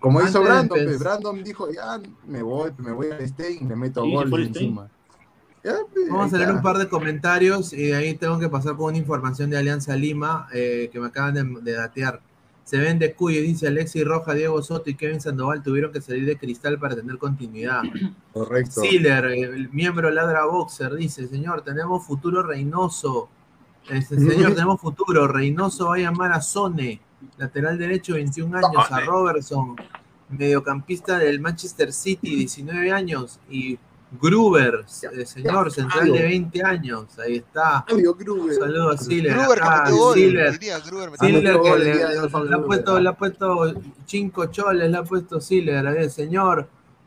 Como 0.00 0.20
Antes 0.20 0.30
hizo 0.30 0.42
Brandon, 0.42 0.78
pues, 0.84 0.98
Brandon 0.98 1.42
dijo, 1.42 1.70
ya 1.72 2.00
me 2.26 2.42
voy, 2.42 2.72
me 2.78 2.92
voy 2.92 3.10
al 3.10 3.26
Stein, 3.28 3.68
le 3.68 3.76
meto 3.76 4.02
Sí, 4.02 4.16
se 4.16 4.16
goles 4.16 4.30
fue 4.30 4.38
al 4.40 4.48
Stein. 4.48 4.64
encima. 4.66 4.90
Ya, 5.64 5.74
pues, 5.92 6.08
Vamos 6.08 6.32
a 6.32 6.38
leer 6.38 6.52
un 6.52 6.62
par 6.62 6.78
de 6.78 6.88
comentarios 6.88 7.72
y 7.72 7.88
de 7.88 7.96
ahí 7.96 8.14
tengo 8.14 8.38
que 8.38 8.48
pasar 8.48 8.76
con 8.76 8.86
una 8.86 8.98
información 8.98 9.50
de 9.50 9.58
Alianza 9.58 9.96
Lima 9.96 10.48
eh, 10.52 10.88
que 10.92 11.00
me 11.00 11.08
acaban 11.08 11.34
de, 11.34 11.44
de 11.62 11.72
datear. 11.72 12.20
Se 12.64 12.76
ven 12.76 12.98
de 12.98 13.14
cuyo, 13.14 13.40
dice 13.40 13.66
Alexis 13.66 14.04
Roja, 14.04 14.34
Diego 14.34 14.62
Soto 14.62 14.90
y 14.90 14.94
Kevin 14.94 15.20
Sandoval 15.22 15.62
tuvieron 15.62 15.90
que 15.90 16.02
salir 16.02 16.26
de 16.26 16.36
cristal 16.36 16.78
para 16.78 16.94
tener 16.94 17.16
continuidad. 17.18 17.82
Correcto. 18.32 18.82
Siller, 18.82 19.24
el 19.24 19.70
miembro 19.70 20.10
Ladra 20.10 20.44
Boxer, 20.44 20.94
dice, 20.94 21.26
señor, 21.26 21.62
tenemos 21.62 22.06
futuro 22.06 22.42
Reynoso. 22.42 23.30
Este, 23.88 24.20
señor, 24.20 24.50
tenemos 24.54 24.80
futuro. 24.80 25.26
Reynoso 25.26 25.88
va 25.88 25.94
a 25.94 25.98
llamar 25.98 26.32
a 26.32 26.42
Sone, 26.42 27.00
lateral 27.36 27.78
derecho, 27.78 28.14
21 28.14 28.56
años, 28.56 28.90
a 28.90 29.00
Robertson, 29.00 29.76
mediocampista 30.30 31.18
del 31.18 31.40
Manchester 31.40 31.92
City, 31.92 32.36
19 32.36 32.92
años, 32.92 33.40
y 33.50 33.78
Gruber, 34.10 34.86
eh, 35.12 35.26
señor, 35.26 35.70
central 35.70 36.10
de 36.10 36.22
20 36.22 36.64
años, 36.64 37.18
ahí 37.18 37.36
está. 37.36 37.84
Saludos 38.58 39.00
a 39.00 39.04
Siller. 39.04 39.34
Gruber 39.34 39.60
que 39.60 40.58
le, 40.58 40.72
ha 40.72 40.78
Gruber, 40.78 41.12
puesto, 42.66 42.98
le 42.98 43.08
ha 43.08 43.12
puesto 43.12 43.74
cinco 44.06 44.46
choles, 44.46 44.90
le 44.90 44.96
ha 44.96 45.04
puesto 45.04 45.40
Siller. 45.40 45.86
A 45.86 45.90
ver, 45.90 46.10
señor, 46.10 46.66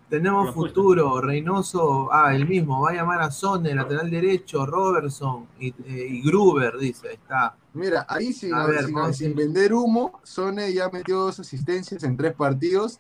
tenemos 0.10 0.54
futuro. 0.54 1.20
Reynoso, 1.22 2.10
ah, 2.12 2.36
el 2.36 2.48
mismo, 2.48 2.82
va 2.82 2.92
a 2.92 2.94
llamar 2.94 3.22
a 3.22 3.32
Sone, 3.32 3.74
lateral 3.74 4.12
derecho, 4.12 4.66
Robertson 4.68 5.48
y, 5.60 5.70
eh, 5.70 5.74
y 5.88 6.22
Gruber, 6.22 6.78
dice, 6.78 7.08
ahí 7.10 7.16
está. 7.16 7.56
Mira, 7.74 8.06
ahí 8.10 8.34
sin, 8.34 8.54
A 8.54 8.66
ver, 8.66 8.86
sin- 9.14 9.36
vender 9.36 9.74
humo, 9.74 10.20
Sone 10.24 10.74
ya 10.74 10.90
metió 10.90 11.20
dos 11.20 11.40
asistencias 11.40 12.04
en 12.04 12.18
tres 12.18 12.34
partidos 12.34 13.00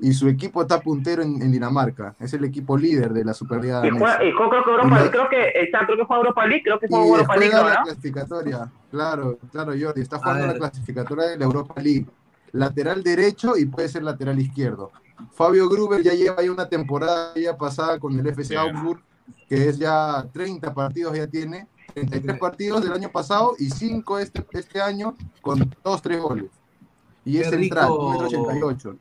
y 0.00 0.12
su 0.14 0.28
equipo 0.28 0.62
está 0.62 0.80
puntero 0.80 1.22
en, 1.22 1.42
en 1.42 1.52
Dinamarca. 1.52 2.14
Es 2.18 2.32
el 2.32 2.44
equipo 2.44 2.76
líder 2.78 3.12
de 3.12 3.24
la 3.24 3.34
Superliga 3.34 3.84
Y 3.86 3.90
juega, 3.90 4.24
y 4.24 4.32
juega, 4.32 4.50
creo 4.50 4.64
que 4.64 4.70
Europa, 4.70 5.00
Y 5.00 5.04
no- 5.04 5.10
creo 5.10 5.28
que 5.28 5.48
está, 5.60 5.84
creo 5.84 5.98
que 5.98 6.04
juega 6.04 6.20
Europa 6.22 6.46
League, 6.46 6.62
creo 6.64 6.78
que 6.80 6.86
Y 6.86 6.88
juega 6.88 7.06
Europa 7.06 7.36
League, 7.36 7.52
juega 7.52 7.68
la 7.68 7.74
¿no? 7.74 7.82
clasificatoria. 7.84 8.72
Claro, 8.90 9.38
claro, 9.52 9.72
Jordi. 9.78 10.00
Está 10.00 10.16
A 10.16 10.18
jugando 10.20 10.46
la 10.46 10.54
clasificatoria 10.54 11.24
de 11.26 11.36
la 11.38 11.44
Europa 11.44 11.80
League. 11.82 12.06
Lateral 12.52 13.02
derecho 13.02 13.56
y 13.58 13.66
puede 13.66 13.88
ser 13.90 14.04
lateral 14.04 14.38
izquierdo. 14.38 14.90
Fabio 15.32 15.68
Gruber 15.68 16.00
ya 16.02 16.14
lleva 16.14 16.36
ahí 16.38 16.48
una 16.48 16.66
temporada 16.68 17.34
ya 17.34 17.56
pasada 17.58 17.98
con 17.98 18.18
el 18.18 18.26
FC 18.26 18.54
Sí. 18.54 18.56
Augsburg 18.56 19.02
que 19.48 19.68
es 19.68 19.78
ya 19.78 20.24
30 20.32 20.72
partidos 20.72 21.14
ya 21.16 21.26
tiene, 21.26 21.66
33 22.00 22.38
partidos 22.38 22.82
del 22.82 22.92
año 22.92 23.10
pasado 23.10 23.54
y 23.58 23.70
5 23.70 24.18
este, 24.18 24.44
este 24.52 24.80
año 24.80 25.16
con 25.42 25.74
2, 25.84 26.02
3 26.02 26.20
goles. 26.20 26.50
Y 27.24 27.32
Qué 27.34 27.40
es 27.40 27.50
central, 27.50 27.88
rico. 27.88 28.12
1,88 28.14 28.98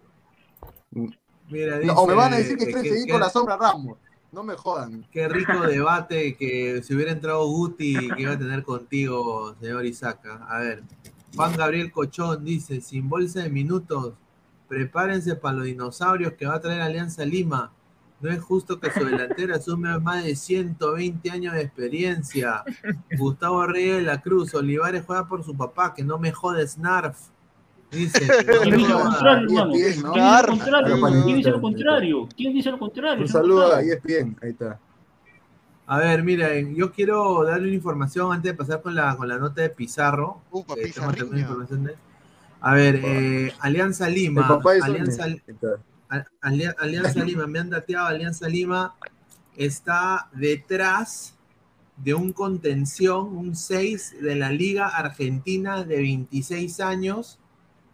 Mira, 1.50 1.80
No, 1.80 1.94
o 1.94 2.08
me 2.08 2.14
van 2.14 2.34
a 2.34 2.38
dice 2.38 2.52
decir 2.56 2.58
que 2.58 2.66
quieren 2.74 2.84
seguir 2.92 3.06
que- 3.06 3.12
con 3.12 3.22
la 3.22 3.30
sombra 3.30 3.58
Ramos. 3.58 3.98
No 4.32 4.44
me 4.44 4.56
jodan. 4.56 5.06
Qué 5.12 5.28
rico 5.30 5.62
debate 5.62 6.36
que 6.36 6.82
si 6.84 6.94
hubiera 6.94 7.12
entrado 7.14 7.48
Guti 7.48 8.10
que 8.16 8.22
iba 8.22 8.34
a 8.34 8.38
tener 8.38 8.64
contigo, 8.64 9.56
señor 9.62 9.86
Isaca. 9.86 10.46
A 10.50 10.60
ver, 10.60 10.84
Juan 11.36 11.56
Gabriel 11.56 11.92
Cochón 11.92 12.44
dice, 12.44 12.82
sin 12.82 13.08
bolsa 13.08 13.42
de 13.44 13.50
minutos, 13.50 14.14
prepárense 14.68 15.36
para 15.36 15.56
los 15.58 15.66
dinosaurios 15.66 16.34
que 16.34 16.46
va 16.46 16.56
a 16.56 16.62
traer 16.62 16.82
Alianza 16.82 17.24
Lima. 17.24 17.72
No 18.20 18.32
es 18.32 18.42
justo 18.42 18.80
que 18.80 18.90
su 18.92 19.06
delantera 19.06 19.58
asume 19.58 20.00
más 20.00 20.24
de 20.24 20.36
120 20.36 21.30
años 21.30 21.54
de 21.54 21.62
experiencia. 21.62 22.64
Gustavo 23.18 23.66
Reyes 23.68 23.98
de 23.98 24.02
la 24.02 24.22
Cruz, 24.22 24.54
Olivares 24.56 25.04
juega 25.06 25.28
por 25.28 25.44
su 25.44 25.56
papá, 25.56 25.94
que 25.94 26.04
no 26.04 26.18
me 26.18 26.32
jode 26.32 26.68
Snarf. 26.68 27.18
Dice, 27.92 28.20
¿Quién 28.64 28.76
dice 28.78 28.90
lo 28.90 29.00
contrario, 29.02 29.70
¿Quién 29.72 29.72
dice 29.72 30.02
lo 30.02 30.12
contrario? 30.12 31.00
¿Quién 31.24 31.36
dice 31.38 31.52
lo 31.52 31.62
contrario? 31.62 32.30
¿Quién 32.36 32.54
dice 32.54 32.72
lo 32.72 32.80
contrario? 32.80 33.22
Un 33.22 33.28
saludo 33.30 33.74
a. 33.74 33.82
ESPN, 33.82 34.38
ahí 34.42 34.50
está. 34.50 34.80
A 35.90 36.00
ver, 36.00 36.22
miren, 36.22 36.76
yo 36.76 36.92
quiero 36.92 37.44
darle 37.46 37.68
una 37.68 37.76
información 37.76 38.34
antes 38.34 38.52
de 38.52 38.58
pasar 38.58 38.82
con 38.82 38.94
la, 38.94 39.16
con 39.16 39.26
la 39.28 39.38
nota 39.38 39.62
de 39.62 39.70
Pizarro. 39.70 40.42
Upa, 40.52 40.76
también 40.94 41.38
información 41.40 41.86
de- 41.86 41.96
A 42.60 42.74
ver, 42.74 43.00
eh, 43.02 43.54
Alianza 43.62 44.10
Lima. 44.10 44.60
Alianza, 44.84 45.28
Alianza 46.80 47.24
Lima, 47.24 47.48
me 47.48 47.60
han 47.60 47.70
dateado, 47.70 48.08
Alianza 48.08 48.48
Lima 48.48 48.96
está 49.56 50.30
detrás 50.34 51.36
de 51.98 52.14
un 52.14 52.32
contención, 52.32 53.36
un 53.36 53.56
6 53.56 54.16
de 54.22 54.36
la 54.36 54.52
Liga 54.52 54.88
Argentina 54.88 55.84
de 55.84 55.98
26 55.98 56.80
años, 56.80 57.40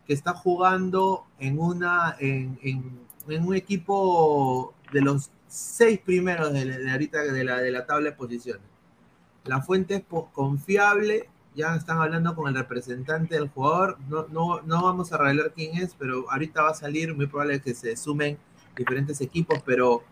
que 0.06 0.14
está 0.14 0.34
jugando 0.34 1.26
en, 1.40 1.58
una, 1.60 2.16
en, 2.20 2.60
en- 2.62 3.00
en 3.30 3.48
un 3.48 3.56
equipo 3.56 4.74
de 4.92 5.00
los 5.02 5.32
seis 5.48 6.00
primeros 6.00 6.52
de, 6.52 6.66
de 6.66 6.92
ahorita 6.92 7.24
de 7.24 7.44
la, 7.46 7.62
de 7.62 7.72
la 7.72 7.86
tabla 7.86 8.10
de 8.10 8.16
posiciones. 8.18 8.66
La 9.46 9.62
fuente 9.62 9.96
es 9.96 10.04
confiable, 10.34 11.30
ya 11.56 11.76
están 11.76 12.00
hablando 12.00 12.36
con 12.36 12.48
el 12.48 12.56
representante 12.56 13.36
del 13.36 13.50
jugador, 13.50 13.98
no, 14.10 14.28
no, 14.30 14.62
no 14.62 14.84
vamos 14.84 15.12
a 15.14 15.18
revelar 15.18 15.54
quién 15.54 15.78
es, 15.78 15.96
pero 15.98 16.30
ahorita 16.30 16.64
va 16.64 16.70
a 16.70 16.74
salir, 16.74 17.16
muy 17.16 17.28
probable 17.28 17.62
que 17.62 17.74
se 17.74 17.96
sumen 17.96 18.38
diferentes 18.76 19.22
equipos, 19.22 19.60
pero 19.66 20.04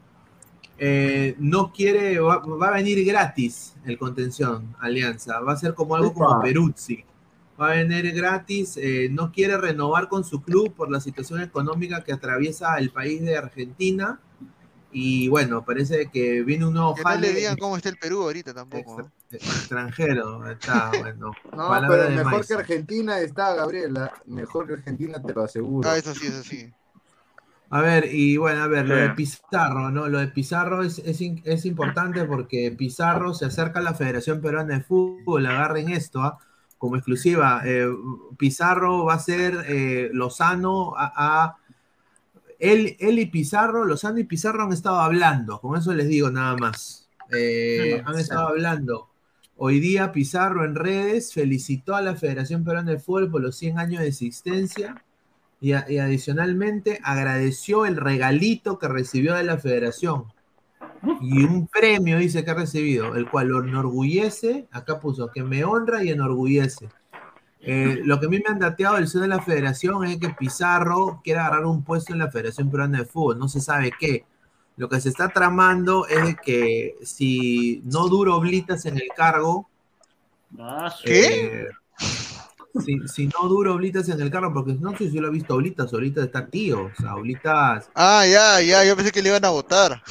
eh, 0.77 1.35
no 1.39 1.72
quiere, 1.72 2.19
va, 2.19 2.38
va 2.39 2.69
a 2.69 2.72
venir 2.72 3.05
gratis 3.05 3.76
el 3.85 3.97
contención, 3.97 4.76
Alianza, 4.80 5.39
va 5.39 5.53
a 5.53 5.57
ser 5.57 5.73
como 5.73 5.95
algo 5.95 6.13
como. 6.13 6.41
Peruzzi, 6.41 7.03
va 7.59 7.72
a 7.72 7.76
venir 7.76 8.11
gratis, 8.13 8.77
eh, 8.77 9.07
no 9.11 9.31
quiere 9.31 9.57
renovar 9.57 10.07
con 10.07 10.23
su 10.23 10.41
club 10.41 10.73
por 10.73 10.89
la 10.89 10.99
situación 10.99 11.41
económica 11.41 12.03
que 12.03 12.13
atraviesa 12.13 12.77
el 12.77 12.89
país 12.89 13.22
de 13.22 13.38
Argentina, 13.38 14.19
y 14.91 15.27
bueno, 15.30 15.63
parece 15.63 16.09
que 16.09 16.43
viene 16.43 16.65
un 16.65 16.73
nuevo 16.73 16.95
Que 16.95 17.03
no 17.03 17.15
le 17.15 17.34
digan 17.34 17.57
cómo 17.57 17.77
está 17.77 17.89
el 17.89 17.97
Perú 17.97 18.23
ahorita 18.23 18.53
tampoco. 18.53 19.09
extranjero, 19.31 20.49
está 20.49 20.91
bueno. 20.99 21.31
No, 21.55 21.69
pero 21.88 22.09
mejor 22.09 22.31
maíz. 22.34 22.47
que 22.47 22.53
Argentina 22.53 23.19
está, 23.19 23.53
Gabriela. 23.55 24.11
Mejor 24.26 24.68
que 24.68 24.73
Argentina, 24.73 25.22
te 25.22 25.34
lo 25.34 25.43
aseguro. 25.43 25.89
Ah, 25.89 25.97
eso 25.97 26.13
sí, 26.13 26.27
eso 26.27 26.43
sí. 26.43 26.72
A 27.69 27.80
ver, 27.81 28.13
y 28.13 28.35
bueno, 28.35 28.63
a 28.63 28.68
ver, 28.68 28.85
lo 28.85 28.95
de 28.95 29.11
Pizarro, 29.11 29.91
¿no? 29.91 30.09
Lo 30.09 30.19
de 30.19 30.27
Pizarro 30.27 30.84
es, 30.84 30.99
es, 30.99 31.22
es 31.45 31.65
importante 31.65 32.26
porque 32.26 32.69
Pizarro 32.77 33.34
se 33.34 33.45
acerca 33.45 33.80
a 33.80 33.84
la 33.84 33.93
Federación 33.93 34.41
Peruana 34.41 34.76
de 34.76 34.84
Fútbol, 34.84 35.45
agarren 35.45 35.89
esto, 35.89 36.22
¿ah? 36.22 36.38
como 36.77 36.97
exclusiva. 36.97 37.61
Eh, 37.63 37.88
Pizarro 38.38 39.05
va 39.05 39.13
a 39.13 39.19
ser 39.19 39.63
eh, 39.68 40.09
Lozano 40.11 40.93
a, 40.97 41.13
a- 41.45 41.57
él, 42.61 42.95
él 42.99 43.19
y 43.19 43.25
Pizarro, 43.25 43.85
Lozano 43.85 44.19
y 44.19 44.23
Pizarro 44.23 44.63
han 44.63 44.73
estado 44.73 44.99
hablando, 45.01 45.59
con 45.59 45.77
eso 45.77 45.93
les 45.93 46.07
digo 46.07 46.29
nada 46.31 46.55
más. 46.55 47.09
Eh, 47.31 48.01
han 48.05 48.19
estado 48.19 48.47
hablando. 48.47 49.09
Hoy 49.57 49.79
día 49.79 50.11
Pizarro 50.11 50.65
en 50.65 50.75
redes 50.75 51.33
felicitó 51.33 51.95
a 51.95 52.01
la 52.01 52.15
Federación 52.15 52.63
Peruana 52.63 52.91
de 52.91 52.99
Fútbol 52.99 53.29
por 53.31 53.41
los 53.41 53.55
100 53.57 53.79
años 53.79 54.01
de 54.01 54.07
existencia 54.09 55.03
y, 55.59 55.73
a- 55.73 55.85
y 55.89 55.97
adicionalmente 55.99 56.99
agradeció 57.03 57.85
el 57.85 57.97
regalito 57.97 58.79
que 58.79 58.88
recibió 58.88 59.35
de 59.35 59.43
la 59.43 59.57
federación. 59.59 60.25
Y 61.21 61.43
un 61.43 61.67
premio 61.67 62.17
dice 62.19 62.43
que 62.45 62.51
ha 62.51 62.55
recibido, 62.55 63.15
el 63.15 63.29
cual 63.29 63.47
lo 63.49 63.63
enorgullece, 63.63 64.67
acá 64.71 64.99
puso, 64.99 65.31
que 65.31 65.43
me 65.43 65.63
honra 65.63 66.03
y 66.03 66.09
enorgullece. 66.09 66.89
Eh, 67.63 68.01
lo 68.03 68.19
que 68.19 68.25
a 68.25 68.29
mí 68.29 68.39
me 68.39 68.49
han 68.51 68.59
dateado 68.59 68.95
del 68.95 69.07
seno 69.07 69.23
de 69.23 69.27
la 69.29 69.41
federación 69.41 70.03
es 70.05 70.17
que 70.17 70.29
Pizarro 70.29 71.21
quiere 71.23 71.39
agarrar 71.39 71.65
un 71.65 71.83
puesto 71.83 72.11
en 72.13 72.19
la 72.19 72.31
Federación 72.31 72.71
Peruana 72.71 72.99
de 72.99 73.05
Fútbol, 73.05 73.38
no 73.38 73.47
se 73.47 73.61
sabe 73.61 73.91
qué. 73.99 74.25
Lo 74.77 74.89
que 74.89 74.99
se 74.99 75.09
está 75.09 75.29
tramando 75.29 76.07
es 76.07 76.25
de 76.25 76.35
que 76.35 76.95
si 77.03 77.81
no 77.85 78.07
dura 78.07 78.33
oblitas 78.33 78.85
en 78.85 78.95
el 78.95 79.09
cargo, 79.15 79.67
Ah, 80.59 80.93
eh, 81.05 81.67
si, 82.83 83.07
si 83.07 83.27
no 83.27 83.47
dura 83.47 83.71
Oblitas 83.71 84.09
en 84.09 84.19
el 84.21 84.29
carro, 84.29 84.53
porque 84.53 84.73
no 84.73 84.91
sé 84.97 85.09
si 85.09 85.19
lo 85.19 85.27
ha 85.27 85.31
visto 85.31 85.55
Oblitas, 85.55 85.93
Oblitas 85.93 86.25
está 86.25 86.45
tío, 86.47 86.85
o 86.85 86.91
sea, 87.01 87.15
Oblitas, 87.15 87.89
Ah, 87.95 88.25
ya, 88.29 88.61
ya, 88.61 88.83
yo 88.83 88.95
pensé 88.95 89.11
que 89.11 89.21
le 89.21 89.29
iban 89.29 89.45
a 89.45 89.49
votar. 89.49 90.01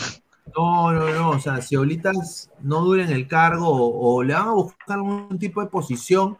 no, 0.56 0.92
no, 0.92 1.08
no, 1.10 1.30
o 1.30 1.40
sea, 1.40 1.60
si 1.62 1.76
Oblitas 1.76 2.50
no 2.60 2.80
dura 2.80 3.04
en 3.04 3.10
el 3.10 3.28
cargo 3.28 3.68
o, 3.68 4.14
o 4.16 4.22
le 4.22 4.34
van 4.34 4.48
a 4.48 4.52
buscar 4.52 4.96
algún 4.96 5.38
tipo 5.38 5.60
de 5.60 5.68
posición 5.68 6.38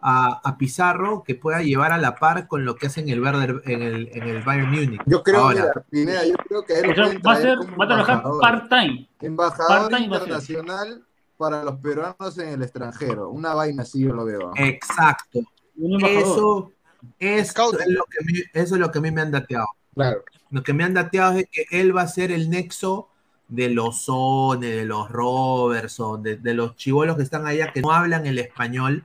a, 0.00 0.40
a 0.44 0.58
Pizarro 0.58 1.24
que 1.24 1.34
pueda 1.34 1.62
llevar 1.62 1.92
a 1.92 1.98
la 1.98 2.14
par 2.16 2.46
con 2.48 2.64
lo 2.64 2.76
que 2.76 2.86
hace 2.88 3.00
en 3.00 3.08
el, 3.08 3.20
Werder- 3.22 3.62
en 3.64 3.82
el, 3.82 4.08
en 4.12 4.22
el 4.24 4.42
Bayern 4.42 4.70
Múnich. 4.70 5.00
Yo 5.06 5.22
creo, 5.22 5.40
Ahora, 5.40 5.54
mira, 5.62 5.72
Pineda, 5.90 6.26
yo 6.26 6.34
creo 6.36 6.64
que 6.64 6.78
él 6.80 6.90
va 7.26 7.32
a 7.32 7.36
ser- 7.36 7.58
va 7.58 7.84
a 7.84 7.88
trabajar 7.88 8.22
part-time. 8.40 9.08
Embajador 9.20 9.92
internacional 10.00 11.02
para 11.36 11.64
los 11.64 11.76
peruanos 11.80 12.38
en 12.38 12.48
el 12.50 12.62
extranjero. 12.62 13.30
Una 13.30 13.54
vaina 13.54 13.82
así 13.82 14.00
yo 14.02 14.14
lo 14.14 14.24
veo. 14.24 14.52
exacto. 14.56 15.40
Eso, 15.78 16.72
eso 17.18 17.78
es 17.78 17.88
lo 17.88 18.04
que 18.04 18.18
a 18.20 18.24
mí- 18.26 18.42
eso 18.54 18.74
es 18.74 18.80
lo 18.80 18.90
que 18.90 18.98
a 18.98 19.02
mí 19.02 19.10
me 19.10 19.20
han 19.20 19.30
dateado. 19.30 19.66
Claro. 19.94 20.24
Lo 20.50 20.62
que 20.62 20.72
me 20.72 20.84
han 20.84 20.94
dateado 20.94 21.38
es 21.38 21.46
que 21.50 21.66
él 21.70 21.94
va 21.96 22.02
a 22.02 22.08
ser 22.08 22.30
el 22.32 22.48
nexo 22.50 23.08
de 23.48 23.68
los 23.70 24.02
Sone, 24.04 24.66
de 24.66 24.84
los 24.84 25.10
Robertson, 25.10 26.22
de, 26.22 26.36
de 26.36 26.54
los 26.54 26.76
chivolos 26.76 27.16
que 27.16 27.22
están 27.22 27.46
allá 27.46 27.72
que 27.72 27.80
no 27.82 27.92
hablan 27.92 28.26
el 28.26 28.38
español. 28.38 29.04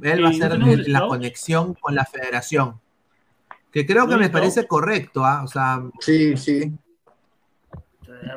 Él 0.00 0.24
va 0.24 0.28
a 0.30 0.32
ser 0.32 0.44
¿no 0.58 0.64
tenemos 0.64 0.86
el- 0.86 0.92
la 0.92 1.06
conexión 1.06 1.74
con 1.74 1.94
la 1.94 2.04
federación. 2.04 2.80
Que 3.70 3.86
creo 3.86 4.06
que 4.06 4.12
¿No 4.14 4.18
me 4.20 4.30
parece 4.30 4.66
correcto, 4.66 5.24
¿ah? 5.24 5.42
O 5.44 5.48
sea, 5.48 5.82
Sí, 6.00 6.36
sí. 6.36 6.72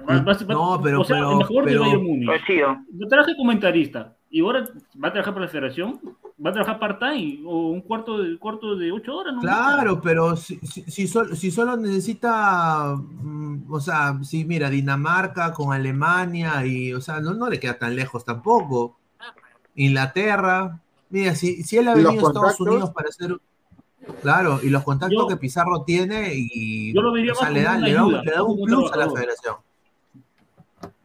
Va- 0.08 0.20
va- 0.20 0.22
va- 0.24 0.54
No, 0.54 0.82
pero- 0.82 1.02
o 1.02 1.04
sea, 1.06 1.18
pero- 1.18 1.32
el 1.32 1.38
mejor 1.38 1.64
pero- 1.66 1.74
de 1.84 1.86
Bayern 1.88 2.04
Múnich. 2.04 2.28
Coincido. 2.28 2.78
Yo 2.94 3.08
traje 3.08 3.36
comentarista 3.38 4.16
y 4.30 4.42
ahora 4.42 4.66
va 5.04 5.08
a 5.10 5.12
trabajar 5.12 5.34
para 5.34 5.46
la 5.46 5.52
federación, 5.52 6.00
va 6.44 6.50
a 6.50 6.54
trabajar 6.54 6.80
part-time 6.80 7.42
o 7.46 7.70
un 7.70 7.82
cuarto 7.82 8.18
de, 8.22 8.38
cuarto 8.38 8.76
de 8.76 8.92
ocho 8.92 9.16
horas. 9.16 9.34
¿no? 9.36 9.42
claro, 9.42 10.02
pero 10.02 10.36
si, 10.36 10.58
si, 10.60 10.84
si 10.84 11.08
sol- 11.08 11.36
si 11.38 11.52
solo 11.52 11.78
necesita, 11.78 12.96
mm, 12.98 13.72
o 13.72 13.80
sea, 13.80 14.18
si 14.24 14.44
mira, 14.46 14.70
Dinamarca 14.70 15.52
con 15.54 15.74
Alemania 15.74 16.66
y, 16.66 16.94
o 16.94 17.02
sea, 17.02 17.20
no, 17.20 17.34
no 17.34 17.50
le 17.50 17.60
queda 17.60 17.78
tan 17.78 17.96
lejos 17.96 18.26
tampoco. 18.26 18.98
Inglaterra, 19.76 20.80
mira, 21.10 21.36
si, 21.36 21.64
si 21.64 21.78
él 21.78 21.88
ha 21.88 21.92
¿Y 21.98 22.02
los 22.02 22.12
venido 22.14 22.28
a 22.28 22.30
Estados? 22.32 22.60
Unidos 22.60 22.92
para 22.92 23.10
hacer, 23.10 23.36
claro, 24.22 24.60
y 24.64 24.70
los 24.70 24.84
contactos 24.84 25.18
Yo- 25.24 25.28
que 25.28 25.38
Pizarro 25.38 25.84
tiene 25.84 26.32
y, 26.34 26.94
Yo 26.94 27.02
lo 27.02 27.12
vería 27.12 27.32
o 27.34 27.36
sea, 27.36 27.46
más 27.46 27.54
le 27.54 27.62
da, 27.64 27.78
le 27.78 27.94
da 27.94 28.02
ayuda, 28.02 28.24
le 28.24 28.32
da 28.32 28.38
no 28.40 28.46
un 28.46 28.66
plus 28.66 28.92
a 28.92 28.98
la 28.98 29.10
federación. 29.10 29.56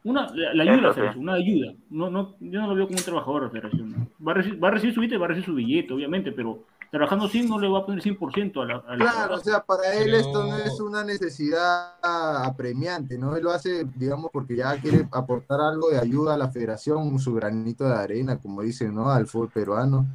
Una, 0.02 0.30
la, 0.34 0.54
la 0.64 0.72
ayuda. 0.72 0.94
Federación, 0.94 1.22
una 1.22 1.34
ayuda. 1.34 1.74
No, 1.90 2.08
no, 2.10 2.34
yo 2.40 2.60
no 2.62 2.68
lo 2.68 2.74
veo 2.74 2.86
como 2.86 2.98
un 2.98 3.04
trabajador 3.04 3.44
de 3.44 3.50
Federación. 3.50 3.90
¿no? 3.92 4.06
Va, 4.26 4.32
a 4.32 4.34
recibir, 4.36 4.64
va 4.64 4.68
a 4.68 4.70
recibir 4.70 4.94
su 4.94 5.00
billete, 5.00 5.18
va 5.18 5.24
a 5.26 5.28
recibir 5.28 5.46
su 5.46 5.54
billete, 5.54 5.92
obviamente, 5.92 6.32
pero 6.32 6.60
trabajando 6.90 7.28
sin 7.28 7.48
no 7.48 7.58
le 7.58 7.68
va 7.68 7.80
a 7.80 7.86
poner 7.86 8.02
100% 8.02 8.62
a 8.62 8.64
la, 8.66 8.74
a 8.86 8.96
la- 8.96 9.10
Claro, 9.12 9.34
o 9.36 9.38
sea, 9.40 9.60
para 9.64 9.92
él 9.94 10.04
Pero- 10.06 10.16
esto 10.18 10.46
no 10.46 10.56
es 10.56 10.80
una 10.80 11.04
necesidad 11.04 11.94
apremiante, 12.02 13.16
¿no? 13.16 13.36
Él 13.36 13.44
lo 13.44 13.52
hace, 13.52 13.84
digamos, 13.94 14.30
porque 14.32 14.56
ya 14.56 14.76
quiere 14.80 15.06
aportar 15.12 15.60
algo 15.60 15.88
de 15.90 15.98
ayuda 15.98 16.34
a 16.34 16.38
la 16.38 16.48
federación, 16.50 17.18
su 17.18 17.32
granito 17.34 17.84
de 17.84 17.94
arena, 17.94 18.38
como 18.38 18.62
dicen, 18.62 18.94
¿no? 18.94 19.08
Al 19.10 19.26
fútbol 19.26 19.50
peruano. 19.50 20.06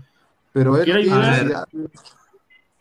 Pero 0.52 0.78
él 0.78 0.86
tiene 0.86 1.54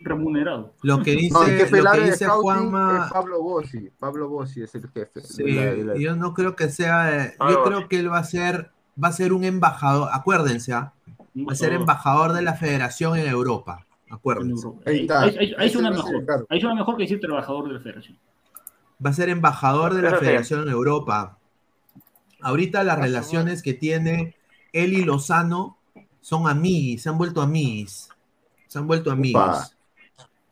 remunerado. 0.01 0.73
Lo 0.83 1.03
que 1.03 1.13
dice, 1.13 1.33
No, 1.33 1.43
el 1.45 1.57
jefe 1.59 1.83
lo 1.83 1.93
que 1.93 2.01
dice 2.01 2.27
Juanma, 2.27 3.05
es 3.07 3.13
Pablo 3.13 3.43
Bossi. 3.43 3.91
Pablo 3.99 4.29
Bossi 4.29 4.63
es 4.63 4.75
el 4.75 4.89
jefe. 4.91 5.21
Sí, 5.23 5.43
de 5.55 5.85
la- 5.85 5.97
yo 5.97 6.15
no 6.17 6.35
creo 6.35 6.55
que 6.57 6.69
sea, 6.69 7.25
eh, 7.27 7.37
yo 7.49 7.63
creo 7.63 7.89
que 7.89 8.01
él 8.01 8.13
va 8.13 8.19
a 8.19 8.25
ser, 8.25 8.71
va 9.03 9.09
a 9.09 9.13
ser 9.13 9.33
un 9.33 9.45
embajador, 9.45 10.09
acuérdense, 10.13 10.73
¿ah? 10.73 10.93
Va 11.37 11.53
a 11.53 11.57
ser 11.57 11.73
embajador 11.73 12.33
de 12.33 12.43
la 12.43 12.55
federación 12.55 13.17
en 13.19 13.27
Europa, 13.27 13.87
En 14.07 14.15
acuérdense. 14.15 14.53
Europa. 14.67 14.83
Ahí 14.87 15.01
está. 15.01 15.23
ahí- 15.23 15.37
ahí- 15.39 15.55
ahí 15.59 15.67
Ese 15.67 15.73
suena 15.75 15.91
va 15.91 15.97
a 15.97 16.03
ser 16.03 16.15
el 16.15 16.21
mejor. 16.23 16.47
Ahí 16.51 16.61
suena 16.61 16.75
mejor 16.77 16.97
que 16.97 17.03
decir 17.03 17.21
trabajador 17.21 17.69
de 17.69 17.75
la 17.75 17.81
Federación. 17.81 18.19
Va 19.05 19.11
a 19.11 19.13
ser 19.13 19.29
embajador 19.29 19.95
de 19.95 20.03
la 20.03 20.17
federación 20.19 20.63
en 20.63 20.69
Europa. 20.69 21.39
ahorita 22.41 22.85
las 22.85 22.99
relaciones 22.99 23.63
que 23.63 23.73
tiene 23.75 24.37
él 24.73 24.93
y 24.93 25.03
Lozano 25.05 25.79
son 26.21 26.47
amiguis, 26.47 27.03
se 27.03 27.09
han 27.09 27.17
vuelto 27.17 27.41
amiguis. 27.41 28.09
Se 28.69 28.79
han 28.79 28.87
vuelto 28.87 29.11
amigos. 29.11 29.75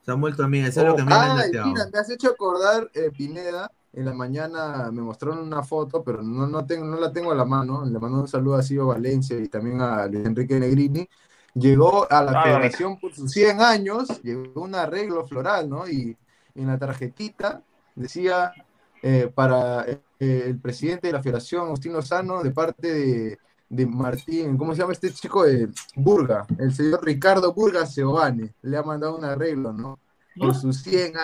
Se 0.04 0.10
han 0.10 0.20
vuelto 0.20 0.42
amigos, 0.42 0.70
eso 0.70 0.80
es 0.80 0.86
lo 0.86 0.96
que 0.96 1.02
a 1.02 1.04
mí 1.04 1.10
me 1.10 1.16
han 1.16 1.38
Ay, 1.38 1.46
neteado. 1.46 1.68
mira, 1.68 1.86
me 1.92 1.98
has 1.98 2.10
hecho 2.10 2.30
acordar, 2.30 2.90
eh, 2.94 3.10
Pineda, 3.16 3.70
en 3.93 4.05
la 4.06 4.14
mañana 4.14 4.90
me 4.93 5.02
mostraron 5.02 5.39
una 5.40 5.62
foto, 5.62 6.02
pero 6.02 6.23
no, 6.23 6.47
no, 6.47 6.64
tengo, 6.66 6.85
no 6.86 6.98
la 6.98 7.12
tengo 7.12 7.32
a 7.32 7.35
la 7.35 7.44
mano. 7.44 7.85
Le 7.85 7.98
mando 7.98 8.20
un 8.20 8.28
saludo 8.28 8.56
a 8.56 8.62
Silvio 8.62 8.86
Valencia 8.89 9.39
y 9.39 9.48
también 9.48 9.81
a 9.81 10.06
Luis 10.06 10.27
Enrique 10.27 10.59
Negrini. 10.59 11.09
Llegó 11.55 12.10
a 12.10 12.23
la 12.23 12.32
Ah, 12.35 12.43
federación 12.43 12.98
por 12.98 13.12
sus 13.14 13.31
100 13.32 13.60
años, 13.60 14.23
llegó 14.23 14.62
un 14.62 14.74
arreglo 14.74 15.27
floral, 15.27 15.69
¿no? 15.69 15.86
Y 15.89 16.16
en 16.55 16.66
la 16.66 16.78
tarjetita 16.78 17.62
decía 17.94 18.56
eh, 19.02 19.31
para 19.35 19.85
eh, 19.86 20.01
el 20.19 20.59
presidente 20.60 21.09
de 21.09 21.12
la 21.12 21.23
federación, 21.23 21.66
Agustín 21.66 21.93
Lozano, 21.93 22.43
de 22.43 22.51
parte 22.52 22.93
de, 22.93 23.39
de 23.69 23.86
Martín, 23.86 24.56
¿cómo 24.56 24.73
se 24.74 24.81
llama 24.81 24.93
este 24.94 25.12
chico? 25.12 25.44
de 25.44 25.69
Burga, 25.97 26.47
el 26.59 26.73
señor 26.74 27.05
Ricardo 27.05 27.52
Burga 27.52 27.86
Seoane. 27.86 28.55
Le 28.62 28.77
ha 28.77 28.82
mandado 28.82 29.16
un 29.16 29.24
arreglo, 29.24 29.73
¿no? 29.73 30.01
Por 30.39 30.55
sus 30.55 30.82
100 30.82 31.14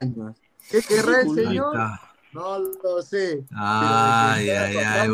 años. 0.00 0.36
¿Qué 0.68 0.82
querrá 0.82 1.22
el 1.22 1.30
señor? 1.30 1.86
No 2.38 2.58
lo 2.60 3.02
sé. 3.02 3.44
Ay, 3.52 4.48
ay, 4.48 4.76
ay, 4.76 5.10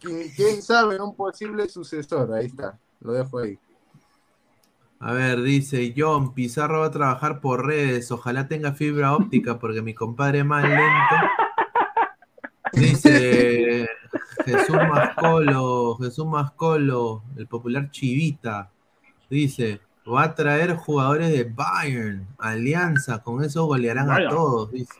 ¿quién, 0.00 0.28
quién 0.34 0.60
sabe? 0.60 1.00
Un 1.00 1.14
posible 1.14 1.68
sucesor. 1.68 2.32
Ahí 2.32 2.46
está. 2.46 2.76
Lo 3.00 3.12
dejo 3.12 3.38
ahí. 3.38 3.56
A 4.98 5.12
ver, 5.12 5.40
dice 5.42 5.94
John, 5.96 6.34
Pizarro 6.34 6.80
va 6.80 6.86
a 6.86 6.90
trabajar 6.90 7.40
por 7.40 7.64
redes, 7.64 8.10
ojalá 8.10 8.48
tenga 8.48 8.72
fibra 8.72 9.14
óptica 9.14 9.60
porque 9.60 9.80
mi 9.80 9.94
compadre 9.94 10.40
es 10.40 10.44
más 10.44 10.64
lento. 10.64 10.82
Dice 12.72 13.86
Jesús 14.44 14.76
Mascolo, 14.76 15.96
Jesús 15.98 16.26
Mascolo, 16.26 17.22
el 17.36 17.46
popular 17.46 17.92
Chivita, 17.92 18.72
dice, 19.30 19.80
va 20.12 20.24
a 20.24 20.34
traer 20.34 20.74
jugadores 20.74 21.30
de 21.30 21.44
Bayern, 21.44 22.26
Alianza, 22.36 23.22
con 23.22 23.44
eso 23.44 23.66
golearán 23.66 24.10
a 24.10 24.28
todos, 24.28 24.72
dice. 24.72 24.98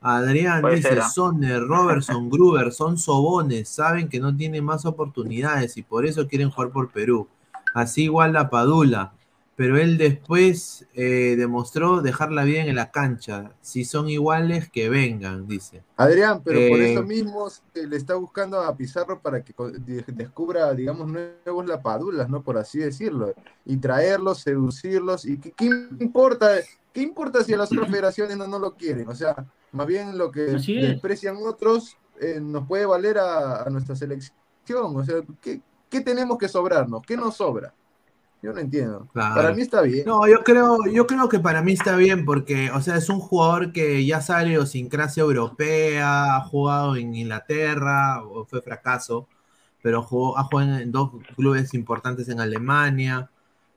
Adrián 0.00 0.60
Puede 0.60 0.76
dice, 0.76 0.90
ser, 0.90 1.00
¿ah? 1.00 1.08
Sonner, 1.08 1.62
Robertson, 1.62 2.30
Gruber, 2.30 2.72
son 2.72 2.98
sobones, 2.98 3.68
saben 3.68 4.08
que 4.08 4.20
no 4.20 4.36
tienen 4.36 4.64
más 4.64 4.84
oportunidades 4.86 5.76
y 5.76 5.82
por 5.82 6.06
eso 6.06 6.26
quieren 6.28 6.50
jugar 6.50 6.70
por 6.70 6.90
Perú. 6.90 7.28
Así 7.74 8.04
igual 8.04 8.32
la 8.32 8.48
Padula, 8.48 9.12
pero 9.56 9.76
él 9.76 9.98
después 9.98 10.86
eh, 10.94 11.34
demostró 11.36 12.00
dejar 12.00 12.30
la 12.30 12.44
vida 12.44 12.64
en 12.64 12.76
la 12.76 12.92
cancha. 12.92 13.50
Si 13.60 13.84
son 13.84 14.08
iguales, 14.08 14.70
que 14.70 14.88
vengan, 14.88 15.48
dice. 15.48 15.82
Adrián, 15.96 16.42
pero 16.44 16.60
por 16.70 16.78
Eh, 16.78 16.92
eso 16.92 17.02
mismo 17.02 17.50
se 17.50 17.86
le 17.86 17.96
está 17.96 18.14
buscando 18.14 18.60
a 18.60 18.76
Pizarro 18.76 19.20
para 19.20 19.42
que 19.42 19.52
descubra, 20.06 20.72
digamos, 20.74 21.08
nuevos 21.08 21.66
lapadulas, 21.66 22.28
¿no? 22.28 22.40
Por 22.40 22.56
así 22.56 22.78
decirlo. 22.78 23.34
Y 23.64 23.76
traerlos, 23.78 24.38
seducirlos. 24.38 25.24
¿Y 25.24 25.38
qué, 25.38 25.50
qué 25.50 25.66
importa? 25.98 26.50
¿Qué 26.92 27.02
importa 27.02 27.42
si 27.42 27.52
a 27.52 27.56
las 27.58 27.72
otras 27.72 27.90
federaciones 27.90 28.36
no, 28.36 28.46
no 28.46 28.60
lo 28.60 28.74
quieren? 28.76 29.08
O 29.08 29.14
sea, 29.16 29.44
más 29.72 29.86
bien 29.86 30.16
lo 30.16 30.30
que 30.30 30.42
desprecian 30.42 31.36
otros 31.38 31.96
eh, 32.20 32.40
nos 32.40 32.66
puede 32.66 32.86
valer 32.86 33.18
a, 33.18 33.62
a 33.62 33.70
nuestra 33.70 33.94
selección. 33.94 34.34
O 34.70 35.04
sea, 35.04 35.16
¿qué, 35.40 35.60
qué 35.88 36.00
tenemos 36.00 36.38
que 36.38 36.48
sobrarnos? 36.48 37.02
¿Qué 37.06 37.16
nos 37.16 37.36
sobra? 37.36 37.74
Yo 38.40 38.52
no 38.52 38.60
entiendo. 38.60 39.08
Claro. 39.12 39.34
Para 39.34 39.52
mí 39.52 39.62
está 39.62 39.82
bien. 39.82 40.04
No, 40.06 40.28
yo 40.28 40.44
creo, 40.44 40.78
yo 40.92 41.08
creo 41.08 41.28
que 41.28 41.40
para 41.40 41.60
mí 41.60 41.72
está 41.72 41.96
bien 41.96 42.24
porque, 42.24 42.70
o 42.70 42.80
sea, 42.80 42.96
es 42.96 43.08
un 43.08 43.18
jugador 43.18 43.72
que 43.72 44.06
ya 44.06 44.20
sabe 44.20 44.44
la 44.44 44.48
idiosincrasia 44.50 45.22
europea, 45.22 46.36
ha 46.36 46.40
jugado 46.42 46.94
en 46.94 47.16
Inglaterra, 47.16 48.22
o 48.22 48.44
fue 48.44 48.62
fracaso, 48.62 49.26
pero 49.82 50.02
jugó, 50.02 50.38
ha 50.38 50.44
jugado 50.44 50.78
en 50.78 50.92
dos 50.92 51.10
clubes 51.34 51.74
importantes 51.74 52.28
en 52.28 52.40
Alemania. 52.40 53.28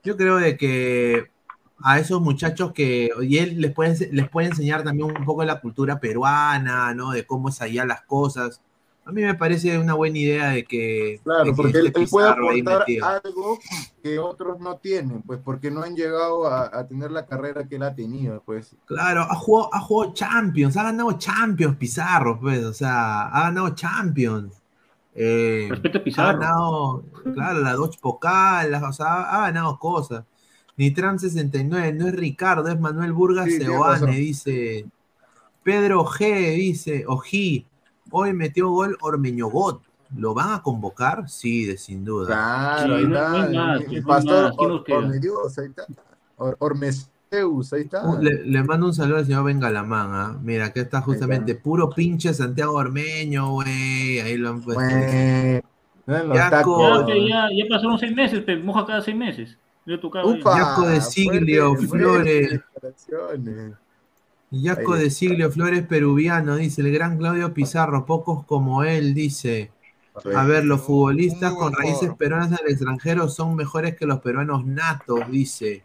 Yo 0.04 0.16
creo 0.16 0.36
de 0.36 0.56
que 0.56 1.31
a 1.84 1.98
esos 1.98 2.20
muchachos 2.20 2.72
que, 2.72 3.10
y 3.22 3.38
él 3.38 3.60
les 3.60 3.72
puede, 3.72 4.08
les 4.12 4.28
puede 4.28 4.48
enseñar 4.48 4.82
también 4.84 5.08
un 5.16 5.24
poco 5.24 5.40
de 5.42 5.46
la 5.48 5.60
cultura 5.60 5.98
peruana, 6.00 6.94
¿no? 6.94 7.10
De 7.12 7.24
cómo 7.26 7.48
es 7.48 7.60
allá 7.62 7.84
las 7.84 8.02
cosas. 8.02 8.60
A 9.04 9.10
mí 9.10 9.22
me 9.22 9.34
parece 9.34 9.78
una 9.78 9.94
buena 9.94 10.16
idea 10.16 10.50
de 10.50 10.64
que, 10.64 11.20
Claro, 11.24 11.44
de 11.44 11.50
que 11.50 11.56
porque 11.56 11.78
él, 11.78 11.86
esté 11.88 12.02
él 12.02 12.08
puede 12.08 12.28
aportar 12.28 12.84
algo 13.24 13.58
que 14.00 14.18
otros 14.20 14.60
no 14.60 14.76
tienen, 14.76 15.22
pues 15.22 15.40
porque 15.44 15.72
no 15.72 15.82
han 15.82 15.96
llegado 15.96 16.46
a, 16.46 16.70
a 16.72 16.86
tener 16.86 17.10
la 17.10 17.26
carrera 17.26 17.66
que 17.66 17.76
él 17.76 17.82
ha 17.82 17.94
tenido, 17.96 18.40
pues. 18.46 18.76
Claro, 18.86 19.22
ha 19.22 19.34
jugado, 19.34 19.70
ha 19.74 19.80
jugado 19.80 20.14
Champions, 20.14 20.76
ha 20.76 20.84
ganado 20.84 21.12
Champions 21.18 21.76
Pizarro, 21.76 22.38
pues, 22.40 22.64
o 22.64 22.72
sea, 22.72 23.26
ha 23.28 23.42
ganado 23.44 23.70
Champions. 23.74 24.62
Eh, 25.14 25.66
Respecto 25.68 25.98
a 25.98 26.00
ha 26.00 26.04
Pizarro. 26.04 26.38
ganado, 26.38 27.04
claro, 27.34 27.58
la 27.60 27.72
Dodge 27.72 27.98
Pokal, 28.00 28.72
o 28.72 28.92
sea, 28.92 29.06
ha, 29.06 29.38
ha 29.38 29.46
ganado 29.48 29.78
cosas. 29.80 30.24
Nitram 30.76 31.18
69, 31.18 31.92
no 31.92 32.08
es 32.08 32.14
Ricardo, 32.14 32.68
es 32.68 32.80
Manuel 32.80 33.12
Burgas 33.12 33.46
Sí, 33.46 33.58
Seoane, 33.60 34.12
dice. 34.16 34.86
Pedro 35.62 36.04
G 36.04 36.56
dice, 36.56 37.04
Ojí, 37.06 37.66
hoy 38.10 38.32
metió 38.32 38.68
gol 38.70 38.96
Ormeñogot. 39.00 39.82
¿Lo 40.16 40.34
van 40.34 40.52
a 40.52 40.62
convocar? 40.62 41.28
Sí, 41.28 41.64
de 41.64 41.78
sin 41.78 42.04
duda. 42.04 42.26
Claro, 42.26 42.96
ahí 42.96 43.04
está. 43.04 43.42
ahí 45.58 45.66
está. 45.68 45.86
Or- 46.36 46.56
Ormeseus, 46.58 47.72
ahí 47.72 47.82
está. 47.82 48.18
Le, 48.20 48.44
le 48.44 48.62
mando 48.62 48.86
un 48.86 48.94
saludo 48.94 49.18
al 49.18 49.24
señor 49.26 49.44
Bengalamán, 49.44 50.10
¿ah? 50.12 50.38
Mira, 50.42 50.66
aquí 50.66 50.80
está 50.80 51.00
justamente 51.00 51.54
puro 51.54 51.88
pinche 51.88 52.34
Santiago 52.34 52.74
Ormeño, 52.74 53.52
güey. 53.52 54.20
Ahí 54.20 54.36
lo 54.36 54.50
han 54.50 54.60
puesto. 54.62 54.82
Tacos. 56.50 57.00
Ya, 57.00 57.06
que 57.06 57.28
ya, 57.28 57.48
ya 57.56 57.64
pasaron 57.70 57.98
seis 57.98 58.14
meses, 58.14 58.44
te 58.44 58.56
moja 58.56 58.84
cada 58.84 59.00
seis 59.00 59.16
meses. 59.16 59.56
Tocaba 59.84 60.36
Yaco 60.36 60.86
de 60.86 61.00
Siglio, 61.00 61.74
fuerte, 61.74 61.86
fuerte 61.88 62.60
Flores. 63.06 63.72
Yaco 64.50 64.94
Ahí 64.94 65.02
de. 65.04 65.10
Siglio 65.10 65.50
Flores 65.50 65.82
peruviano, 65.86 66.56
dice 66.56 66.82
el 66.82 66.92
gran 66.92 67.16
Claudio 67.18 67.52
Pizarro, 67.54 68.04
pocos 68.06 68.44
como 68.44 68.84
él, 68.84 69.14
dice. 69.14 69.72
A 70.36 70.44
ver, 70.44 70.64
los 70.64 70.82
futbolistas 70.82 71.54
con 71.54 71.72
raíces 71.72 72.10
peruanas 72.18 72.52
al 72.52 72.68
extranjero 72.70 73.28
son 73.28 73.56
mejores 73.56 73.96
que 73.96 74.04
los 74.06 74.20
peruanos 74.20 74.64
natos, 74.66 75.20
dice. 75.30 75.82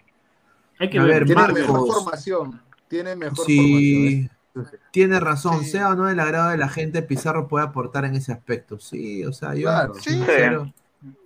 Hay 0.80 0.90
que 0.90 1.00
A 1.00 1.04
ver. 1.04 1.26
Tiene 1.26 1.48
mejor 1.54 1.88
formación. 1.88 2.62
Tiene 2.90 3.16
mejor 3.16 3.46
Sí, 3.46 4.30
formación. 4.54 4.82
tiene 4.92 5.20
razón, 5.22 5.64
Sí. 5.64 5.72
sea 5.72 5.90
o 5.92 5.96
no 5.96 6.06
del 6.06 6.20
agrado 6.20 6.50
de 6.50 6.58
la 6.58 6.68
gente, 6.70 7.02
Pizarro 7.02 7.48
puede 7.48 7.66
aportar 7.66 8.04
en 8.06 8.16
ese 8.16 8.32
aspecto. 8.34 8.78
Sí, 8.80 9.24
o 9.24 9.32
sea, 9.32 9.56
yo. 9.56 9.64
Claro. 9.64 9.94
Sí. 9.96 10.12
sincero, 10.12 10.74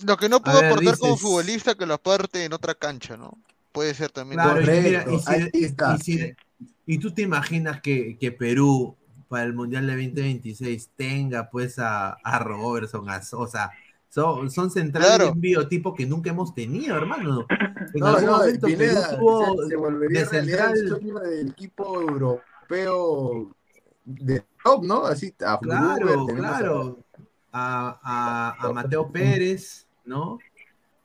Lo 0.06 0.18
que 0.18 0.30
no 0.30 0.42
puedo 0.42 0.60
ver, 0.60 0.72
aportar 0.72 0.98
como 0.98 1.18
futbolista 1.18 1.76
que 1.76 1.86
lo 1.86 1.94
aparte 1.96 2.44
en 2.44 2.54
otra 2.54 2.76
cancha, 2.76 3.18
¿no? 3.18 3.38
Puede 3.72 3.94
ser 3.94 4.12
también. 4.12 4.42
Claro, 4.42 4.62
y, 4.62 4.82
mira, 4.82 5.06
y, 5.10 5.20
si- 5.20 5.32
ahí 5.32 5.50
está. 5.54 5.96
y 5.96 5.98
si- 6.00 6.34
y 6.86 6.98
tú 6.98 7.14
te 7.14 7.22
imaginas 7.22 7.82
que, 7.82 8.18
que 8.20 8.32
Perú 8.32 8.96
para 9.30 9.44
el 9.46 9.54
Mundial 9.54 9.88
de 9.88 9.94
2026 9.94 10.90
tenga 10.96 11.50
pues 11.50 11.80
a, 11.80 12.12
a 12.12 12.40
Robertson, 12.40 13.10
a 13.10 13.22
Sosa, 13.24 13.72
son, 14.10 14.52
son 14.52 14.70
centrales 14.70 15.08
Claro. 15.10 15.26
de 15.28 15.32
un 15.32 15.40
biotipo 15.42 15.94
que 15.96 16.06
nunca 16.06 16.32
hemos 16.32 16.54
tenido, 16.54 16.98
hermano. 16.98 17.46
En 17.94 18.00
No, 18.02 18.08
algún 18.08 18.26
no, 18.26 18.38
momento 18.38 18.68
Perú 18.68 18.78
Pineda, 18.80 19.18
tuvo 19.18 19.64
se, 19.64 19.70
se 19.70 19.76
volvería 19.76 20.20
de 20.22 20.26
central, 20.26 20.74
del 21.24 21.50
equipo 21.50 22.02
europeo 22.02 23.56
de 24.06 24.44
top, 24.64 24.84
¿no? 24.86 25.06
Así, 25.06 25.34
a 25.46 25.60
claro, 25.60 26.24
a- 26.30 26.34
claro, 26.36 27.00
a, 27.52 28.00
a- 28.62 28.68
a 28.68 28.74
Mateo 28.74 29.12
Pérez, 29.12 29.88
¿no? 30.06 30.40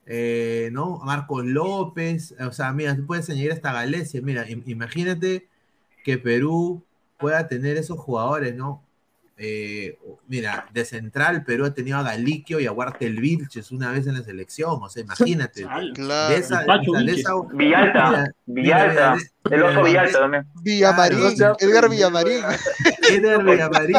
Eh, 0.06 0.68
¿no? 0.72 1.00
A 1.02 1.04
Marcos 1.04 1.44
López, 1.44 2.34
o 2.40 2.52
sea, 2.52 2.72
mira, 2.72 2.94
tú 2.94 3.06
puedes 3.06 3.28
añadir 3.28 3.52
hasta 3.52 3.72
Galecia, 3.72 4.20
mira, 4.22 4.46
im- 4.48 4.62
imagínate 4.66 5.48
que 6.04 6.16
Perú 6.18 6.84
pueda 7.18 7.48
tener 7.48 7.76
esos 7.76 7.98
jugadores, 7.98 8.54
¿no? 8.54 8.82
Eh, 9.38 9.98
mira, 10.28 10.66
de 10.72 10.84
central 10.86 11.44
Perú 11.44 11.66
ha 11.66 11.74
tenido 11.74 11.98
a 11.98 12.02
Galiquio 12.02 12.58
y 12.58 12.64
a 12.66 12.72
Huartel 12.72 13.20
Vilches 13.20 13.70
una 13.70 13.90
vez 13.90 14.06
en 14.06 14.14
la 14.14 14.22
selección, 14.22 14.78
o 14.80 14.88
sea, 14.88 15.02
imagínate. 15.02 15.66
Claro. 15.92 16.28
De 16.32 16.38
esa, 16.40 16.62
esa- 16.62 17.34
Villalta, 17.52 17.52
mira, 17.52 18.32
Villalta, 18.46 19.16
mira, 19.16 19.16
el 19.50 19.62
oso 19.62 19.82
Villalta 19.82 20.18
también. 20.20 20.46
Villamarín, 20.62 21.36
Claro, 21.36 21.56
Edgar 21.58 21.90
Villamarín. 21.90 22.40
Eder 23.10 23.42
Villamarín. 23.44 23.96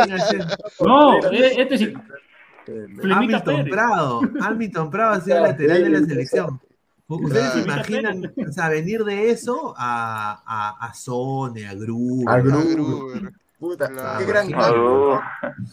No, 0.80 1.18
eh, 1.32 1.54
este 1.58 1.78
sí. 1.78 1.86
Flemita 1.88 2.16
Hamilton. 3.12 3.66
Prado, 3.70 4.22
Hamilton 4.42 4.90
Prado 4.92 5.12
ha 5.14 5.22
sido 5.22 5.40
lateral 5.40 5.84
de 5.84 5.90
la 5.90 6.06
selección. 6.06 6.60
¿Ustedes 7.10 7.54
se 7.54 7.64
Claro. 7.64 7.82
imaginan, 7.92 8.34
o 8.50 8.52
sea, 8.52 8.68
venir 8.70 9.04
de 9.06 9.30
eso 9.30 9.74
a, 9.78 10.44
a, 10.46 10.88
a 10.88 10.94
Sone, 10.94 11.66
a 11.68 11.74
Gruber? 11.74 12.28
A 12.30 12.42
Gruber. 12.42 13.32
Puta, 13.58 13.88
Claro. 13.88 14.20
qué 14.20 14.26
gran 14.26 14.52
cambio. 14.52 15.16
¿no? 15.16 15.22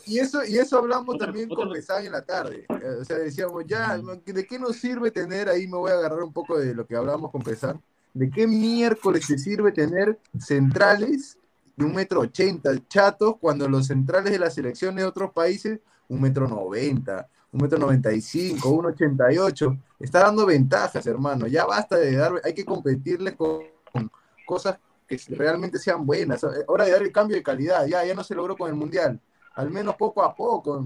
Y 0.06 0.18
eso, 0.20 0.44
y 0.44 0.56
eso 0.58 0.78
hablamos 0.78 1.18
también 1.18 1.48
con 1.48 1.70
Pesán 1.72 2.06
en 2.06 2.12
la 2.12 2.22
tarde. 2.22 2.64
Eh, 2.68 2.96
O 3.00 3.04
sea, 3.04 3.18
decíamos, 3.18 3.64
ya, 3.66 3.98
¿de 4.24 4.46
qué 4.46 4.58
nos 4.58 4.76
sirve 4.76 5.10
tener, 5.10 5.48
ahí 5.48 5.66
me 5.66 5.76
voy 5.76 5.90
a 5.90 5.94
agarrar 5.94 6.22
un 6.22 6.32
poco 6.32 6.58
de 6.58 6.72
lo 6.74 6.86
que 6.86 6.96
hablamos 6.96 7.30
con 7.30 7.42
Pesán, 7.42 7.80
¿de 8.14 8.30
qué 8.30 8.46
miércoles 8.46 9.26
te 9.26 9.36
sirve 9.36 9.72
tener 9.72 10.16
centrales 10.38 11.36
un 11.76 11.94
metro 11.94 12.20
ochenta, 12.20 12.70
chatos, 12.88 13.36
cuando 13.40 13.68
los 13.68 13.86
centrales 13.86 14.32
de 14.32 14.38
las 14.38 14.54
selecciones 14.54 15.02
de 15.02 15.08
otros 15.08 15.32
países, 15.32 15.80
un 16.08 16.20
metro 16.20 16.46
noventa, 16.46 17.28
un 17.50 17.62
metro 17.62 17.78
noventa 17.78 18.12
y 18.12 18.20
cinco, 18.20 18.70
un 18.70 18.86
ochenta 18.86 19.32
y 19.32 19.38
ocho, 19.38 19.76
está 19.98 20.20
dando 20.20 20.46
ventajas, 20.46 21.06
hermano, 21.06 21.46
ya 21.46 21.64
basta 21.66 21.96
de 21.96 22.14
dar, 22.16 22.40
hay 22.44 22.54
que 22.54 22.64
competirles 22.64 23.34
con, 23.34 23.62
con 23.92 24.10
cosas 24.46 24.78
que 25.06 25.18
realmente 25.30 25.78
sean 25.78 26.06
buenas, 26.06 26.44
hora 26.66 26.84
de 26.84 26.92
dar 26.92 27.02
el 27.02 27.12
cambio 27.12 27.36
de 27.36 27.42
calidad, 27.42 27.86
ya, 27.86 28.04
ya 28.04 28.14
no 28.14 28.22
se 28.24 28.34
logró 28.34 28.56
con 28.56 28.68
el 28.68 28.74
Mundial, 28.74 29.20
al 29.54 29.70
menos 29.70 29.96
poco 29.96 30.22
a 30.22 30.34
poco, 30.34 30.84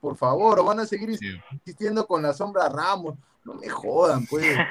por 0.00 0.16
favor, 0.16 0.58
o 0.60 0.64
van 0.64 0.80
a 0.80 0.86
seguir 0.86 1.18
insistiendo 1.52 2.06
con 2.06 2.22
la 2.22 2.32
sombra 2.32 2.68
Ramos, 2.68 3.16
no 3.44 3.54
me 3.54 3.68
jodan, 3.68 4.26
pues. 4.26 4.44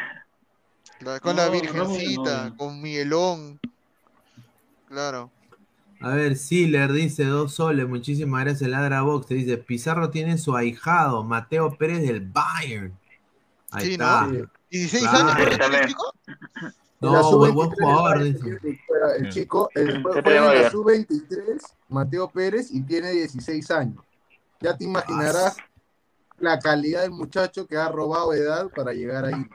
La- 1.01 1.19
con 1.22 1.34
la 1.38 1.47
Virgencita, 1.47 2.53
con 2.57 2.81
Miguelón. 2.81 3.57
Claro. 4.90 5.32
A 6.02 6.10
ver, 6.10 6.38
Siler 6.38 6.91
dice 6.91 7.26
dos 7.26 7.53
soles, 7.56 7.88
muchísimas 7.88 8.44
gracias, 8.45 8.70
Ladra 8.70 9.02
Box. 9.02 9.28
Te 9.28 9.36
dice, 9.36 9.57
Pizarro 9.57 10.10
tiene 10.10 10.38
su 10.38 10.56
ahijado, 10.56 11.24
Mateo 11.24 11.76
Pérez 11.78 12.02
del 12.02 12.22
Bayern. 12.22 12.98
Ahí 13.72 13.86
Sí, 13.86 13.91
está. 13.94 14.26
¿no? 14.28 14.45
16 14.72 15.03
Claro. 15.10 15.30
años, 15.30 15.57
la 15.57 15.88
No, 17.02 17.38
buen, 17.38 17.53
buen 17.53 17.70
sub-23 17.70 17.76
jugador, 17.82 18.24
dice. 18.24 18.80
El 19.20 19.30
chico, 19.30 19.70
el, 19.76 20.02
juega 20.03 20.20
en 20.30 20.36
la 20.36 20.41
vaya. 20.41 20.72
sub-23, 20.72 21.61
Mateo 21.90 22.30
Pérez, 22.30 22.72
y 22.72 22.82
tiene 22.82 23.11
16 23.11 23.72
años. 23.72 24.03
Ya 24.61 24.78
te 24.78 24.84
imaginarás 24.86 25.57
la 26.40 26.60
calidad 26.60 27.02
del 27.02 27.11
muchacho 27.11 27.68
que 27.68 27.76
ha 27.78 27.90
robado 27.90 28.34
edad 28.34 28.68
para 28.76 28.94
llegar 28.94 29.26
ahí. 29.26 29.34
¿no? 29.34 29.48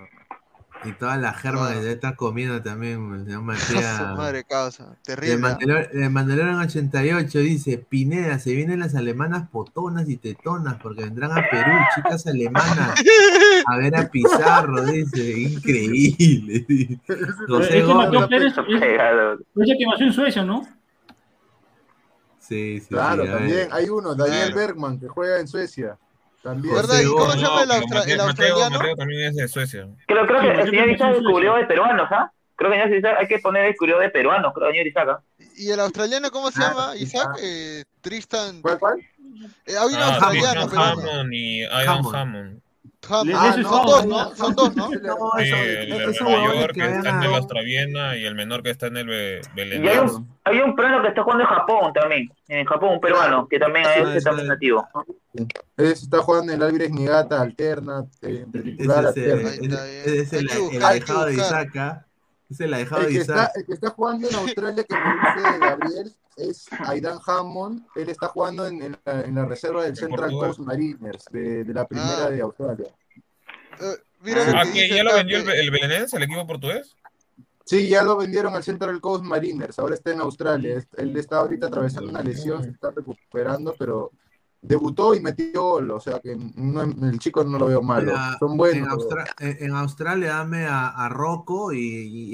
Y 0.85 0.93
toda 0.93 1.17
la 1.17 1.33
germa 1.33 1.71
que 1.73 1.81
debe 1.81 1.93
estar 1.93 2.15
comiendo 2.17 2.61
también, 2.63 3.13
el 3.15 3.25
señor 3.25 3.43
Matías. 3.43 3.97
Su 3.99 4.05
madre 4.17 4.45
causa. 4.45 4.85
El 4.91 5.03
Terrible. 5.03 5.39
Mandalor- 5.39 5.89
el 5.93 6.11
Mandalorian 6.11 6.61
88 6.61 7.39
dice, 7.39 7.79
Pineda, 7.79 8.39
se 8.39 8.55
vienen 8.55 8.81
las 8.81 8.95
alemanas 8.95 9.49
potonas 9.51 10.09
y 10.09 10.17
tetonas 10.19 10.77
porque 10.83 11.05
vendrán 11.05 11.33
a 11.33 11.43
Perú, 11.51 11.73
chicas 11.95 12.27
alemanas, 12.27 12.95
a 13.67 13.77
ver 13.79 13.97
a 13.97 14.09
Pizarro, 14.11 14.85
dice, 14.85 15.41
increíble. 15.41 16.67
José 17.49 17.79
es, 17.79 17.85
es 17.85 19.69
el 19.71 19.79
que 19.79 19.87
nació 19.87 20.07
en 20.07 20.13
Suecia, 20.13 20.45
¿no? 20.45 20.63
Sí, 22.39 22.79
sí, 22.81 22.89
Claro, 22.89 23.25
sí, 23.25 23.31
también 23.31 23.69
hay 23.73 23.89
uno, 23.89 24.15
Daniel 24.15 24.53
Claro. 24.53 24.57
Bergman, 24.57 25.01
que 25.01 25.09
juega 25.09 25.41
en 25.41 25.49
Suecia. 25.49 25.97
También. 26.45 26.75
¿Verdad? 26.75 27.01
¿Y 27.01 27.07
cómo 27.07 27.33
se 27.33 27.39
llama 27.39 27.63
el, 27.63 27.71
austra- 27.71 27.99
Mateo, 28.01 28.15
el 28.15 28.21
australiano? 28.21 28.79
Mateo 28.79 28.97
también 28.97 29.21
es 29.23 29.35
de 29.35 29.49
Suecia. 29.49 29.89
Creo, 30.07 30.27
creo 30.27 30.41
que 30.43 30.51
el 30.61 30.69
señor 30.71 30.91
Isaac 30.91 31.15
descubrió 31.15 31.55
de 31.57 31.65
peruanos, 31.65 32.07
¿ah? 32.13 32.31
Creo 32.57 32.71
que 32.71 32.77
el 32.77 32.83
señor 32.85 32.99
Isaac 32.99 33.17
hay 33.19 33.27
que 33.27 33.39
poner 33.39 33.67
descubrió 33.67 33.99
de 33.99 34.11
peruanos, 34.11 34.53
creo, 34.55 34.71
señor 34.71 34.87
Isaac. 34.87 35.09
¿ah? 35.09 35.23
¿Y 35.57 35.71
el 35.71 35.81
australiano 35.81 36.31
cómo 36.31 36.51
se 36.51 36.63
Ah, 36.63 36.69
llama? 36.69 36.97
Isaac, 36.97 37.29
ah. 37.33 37.39
eh, 37.43 37.85
Tristan. 38.03 38.61
¿Cuál, 38.61 38.79
cuál? 38.79 39.01
Eh, 39.67 39.73
hay 39.79 39.89
un 39.89 39.95
Ah, 39.97 40.09
australiano, 40.09 40.69
pero. 40.69 40.83
Hammond 40.83 41.33
y 41.33 41.61
Ian 41.63 41.89
Hammond. 41.89 42.15
Hammond. 42.17 42.61
Ah, 43.11 43.23
es 43.25 43.55
son 43.55 43.65
Hammond, 43.67 43.87
dos, 43.87 44.07
¿no? 44.07 44.25
¿no? 44.31 44.35
Son 44.37 44.55
dos, 44.55 44.77
¿no? 44.77 44.89
No, 45.03 45.31
Sí, 45.39 45.43
eso- 45.45 45.57
el 45.57 46.27
huevones 46.27 46.61
York 46.61 46.73
que 46.75 46.81
que 46.81 46.87
está 46.91 47.11
en 47.11 47.23
el 47.23 47.33
a- 47.33 47.37
Austraviena 47.37 48.17
y 48.17 48.25
el 48.25 48.35
menor 48.35 48.63
que 48.63 48.71
está 48.71 48.87
en 48.89 48.97
el 48.99 49.07
Be- 49.07 49.41
Y 49.57 49.61
hay 49.61 49.69
Belén. 49.71 50.01
un, 50.01 50.29
hay 50.45 50.59
un 50.61 50.75
peruano 50.77 51.03
que 51.03 51.09
está 51.09 51.23
jugando 51.23 51.45
en 51.45 51.51
Japón 51.51 51.93
también. 51.93 52.31
En 52.49 52.65
Japón, 52.67 52.91
un 52.95 53.01
peruano, 53.01 53.47
que 53.49 53.59
también 53.59 53.87
Ah, 53.87 53.95
es 53.95 54.09
sí, 54.13 54.19
está 54.19 54.37
sí. 54.37 54.47
nativo. 54.47 54.87
Ese 55.77 55.93
está 56.05 56.19
jugando 56.19 56.53
en 56.53 56.61
el 56.63 56.67
Álvarez 56.67 56.91
Nigata, 56.91 57.41
alterna, 57.41 58.05
eh, 58.23 58.45
es 58.53 58.85
el, 58.85 58.91
alterna. 58.91 59.51
Es 60.05 60.33
el, 60.33 60.49
Hay 60.51 60.77
el 60.77 60.85
hay 60.85 60.95
ahijado 61.01 61.25
de 61.27 61.37
buscar. 61.37 62.05
El 62.61 62.71
que, 63.09 63.19
está, 63.19 63.35
Isaac. 63.35 63.51
el 63.57 63.67
que 63.67 63.73
está 63.75 63.91
jugando 63.91 64.29
en 64.29 64.35
Australia, 64.35 64.85
que 64.85 64.95
me 64.95 65.41
dice 65.45 65.59
Gabriel, 65.59 66.13
es 66.37 66.67
Aidan 66.87 67.19
Hammond. 67.27 67.87
Él 67.97 68.09
está 68.09 68.29
jugando 68.29 68.67
en, 68.67 68.83
en 68.83 68.97
la, 69.05 69.21
en 69.23 69.35
la 69.35 69.45
reserva 69.47 69.85
del 69.85 69.97
Central. 69.97 70.31
Coast 70.33 70.59
Mariners, 70.61 71.25
de, 71.31 71.65
de 71.65 71.75
la 71.75 71.87
primera 71.87 72.25
Ah. 72.27 72.31
de 72.31 72.41
Australia. 72.43 72.89
Mira 74.23 74.45
lo 74.51 74.59
Ah, 74.59 74.65
que 74.73 74.89
ya 74.89 75.03
lo 75.05 75.15
vendió 75.15 75.39
el, 75.39 75.45
que- 75.45 75.61
el 75.61 75.71
Belenenses, 75.71 76.15
el 76.15 76.23
equipo 76.23 76.47
portugués. 76.47 76.97
Sí, 77.67 77.89
ya 77.89 78.03
lo 78.03 78.17
vendieron 78.17 78.55
al 78.55 78.63
Central 78.63 79.01
Coast 79.01 79.25
Mariners, 79.25 79.79
ahora 79.79 79.95
está 79.95 80.13
en 80.13 80.21
Australia. 80.21 80.85
Él 80.99 81.17
está 81.17 81.39
ahorita 81.39 81.67
atravesando 81.69 82.11
una 82.11 82.23
lesión, 82.23 82.63
se 82.63 82.71
está 82.71 82.91
recuperando, 82.91 83.75
pero 83.79 84.11
debutó 84.67 85.15
y 85.15 85.21
metió 85.21 85.63
gol, 85.63 85.91
o 85.91 86.01
sea 86.01 86.21
que 86.21 86.37
no, 86.57 86.83
el 86.83 87.19
chico 87.19 87.45
no 87.45 87.59
lo 87.59 87.67
veo 87.67 87.83
malo. 87.83 88.13
Mira, 88.13 88.37
Son 88.39 88.53
en, 88.53 88.57
buenos. 88.57 88.89
Austra- 88.89 89.27
en- 89.39 89.57
en 89.61 89.71
Australia 89.77 90.29
dame 90.31 90.65
a, 90.67 90.89
a 90.89 91.09
Rocco 91.09 91.73
y, 91.73 91.79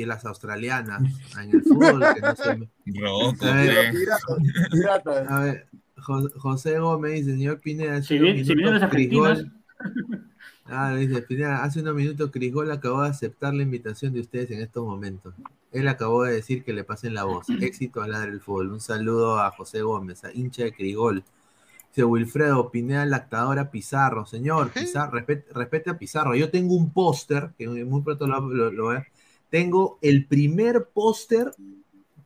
y 0.00 0.04
las 0.06 0.24
australianas. 0.24 1.02
En 1.42 1.50
el 1.50 1.62
fútbol, 1.62 2.04
que 2.14 2.20
no 2.20 2.36
sé. 2.36 2.70
Rocco, 3.00 3.46
A 3.46 3.54
ver. 3.54 3.90
Pirata, 3.92 4.70
pirata. 4.70 5.26
A 5.36 5.40
ver, 5.44 5.66
Jo- 5.98 6.30
José 6.38 6.78
Gómez 6.78 7.12
dice, 7.14 7.32
señor 7.32 7.60
Pineda, 7.60 7.96
hace 7.96 8.06
Si 8.08 8.14
unos 8.18 8.34
bien- 8.34 8.46
si 8.46 8.82
argentinas. 8.84 9.42
Gol- 9.42 9.52
Ah, 10.72 10.94
dice 10.94 11.20
Pineda, 11.22 11.64
hace 11.64 11.80
unos 11.80 11.96
minutos 11.96 12.30
Cris 12.32 12.52
Gol 12.54 12.70
acabó 12.70 13.02
de 13.02 13.08
aceptar 13.08 13.52
la 13.54 13.64
invitación 13.64 14.12
de 14.12 14.20
ustedes 14.20 14.52
en 14.52 14.60
estos 14.60 14.86
momentos. 14.86 15.34
Él 15.72 15.88
acabó 15.88 16.22
de 16.22 16.32
decir 16.34 16.62
que 16.62 16.72
le 16.72 16.84
pasen 16.84 17.12
la 17.12 17.24
voz. 17.24 17.48
Éxito 17.60 18.02
al 18.02 18.12
ladre 18.12 18.30
del 18.30 18.40
fútbol. 18.40 18.70
Un 18.70 18.80
saludo 18.80 19.40
a 19.40 19.50
José 19.50 19.82
Gómez, 19.82 20.22
a 20.24 20.32
hincha 20.32 20.62
de 20.62 20.72
Crigol. 20.72 21.24
Dice 21.90 22.04
Wilfredo, 22.04 22.70
Pineda 22.70 23.04
lactadora 23.04 23.70
Pizarro. 23.70 24.24
Señor, 24.26 24.70
Pizarro, 24.70 25.12
respete, 25.12 25.52
respete 25.52 25.90
a 25.90 25.98
Pizarro. 25.98 26.34
Yo 26.36 26.50
tengo 26.50 26.74
un 26.74 26.92
póster, 26.92 27.50
que 27.58 27.66
muy 27.68 28.02
pronto 28.02 28.26
lo, 28.26 28.40
lo- 28.40 28.70
lo 28.70 28.84
voy 28.84 28.96
a- 28.96 29.06
Tengo 29.50 29.98
el 30.00 30.26
primer 30.26 30.88
póster 30.94 31.52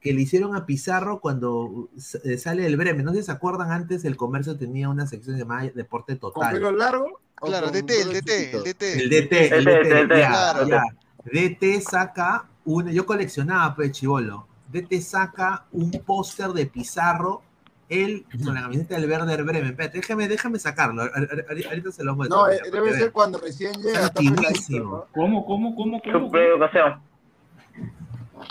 que 0.03 0.13
le 0.13 0.21
hicieron 0.21 0.55
a 0.55 0.67
Pizarro 0.67 1.19
cuando 1.21 1.89
eh, 2.25 2.37
sale 2.37 2.65
del 2.65 2.77
Bremen. 2.77 3.07
No 3.07 3.13
sé 3.15 3.21
si 3.21 3.25
se 3.27 3.33
acuerdan 3.33 3.73
antes, 3.73 4.05
el 4.05 4.17
comercio 4.19 4.55
tenía 4.59 4.91
una 4.91 5.07
sección 5.07 5.39
llamada 5.39 5.71
Deporte 5.75 6.19
¿Con 6.19 6.33
Total. 6.35 6.53
pelo 6.53 6.71
largo? 6.73 7.21
Claro, 7.37 7.67
con 7.69 7.75
DT, 7.75 8.03
el 8.03 8.13
DT, 8.13 8.53
el 8.53 8.63
DT. 8.65 8.83
El 9.03 9.09
DT, 9.11 9.47
el 9.47 9.69
El 9.69 10.09
DT, 10.09 10.15
claro. 10.15 10.67
ya. 10.69 10.83
DT 11.25 11.81
saca 11.81 12.47
una, 12.67 12.93
yo 12.93 13.07
coleccionaba 13.07 13.75
pues 13.75 13.93
chivolo. 13.93 14.47
DT 14.71 15.01
saca 15.01 15.65
un 15.73 15.91
póster 15.91 16.49
de 16.51 16.67
Pizarro, 16.67 17.43
él 17.89 18.27
con 18.45 18.55
la 18.55 18.63
camiseta 18.63 18.99
del 18.99 19.11
Werder 19.11 19.45
Bremen. 19.45 19.71
Espérate, 19.71 19.99
déjame, 19.99 20.29
déjame 20.29 20.59
sacarlo. 20.59 21.03
Ahorita 21.03 21.93
se 21.93 22.05
lo 22.05 22.17
muestro. 22.17 22.39
No, 22.39 22.49
mira, 22.49 22.57
eh, 22.65 22.71
debe 22.71 22.91
ser 22.91 22.99
vean. 23.01 23.11
cuando 23.13 23.39
recién 23.39 23.73
llega. 23.83 24.07
Está. 24.07 24.23
¿no? 24.23 25.07
¿Cómo, 25.13 25.45
cómo, 25.45 25.75
cómo, 25.75 26.01
cómo? 26.03 26.31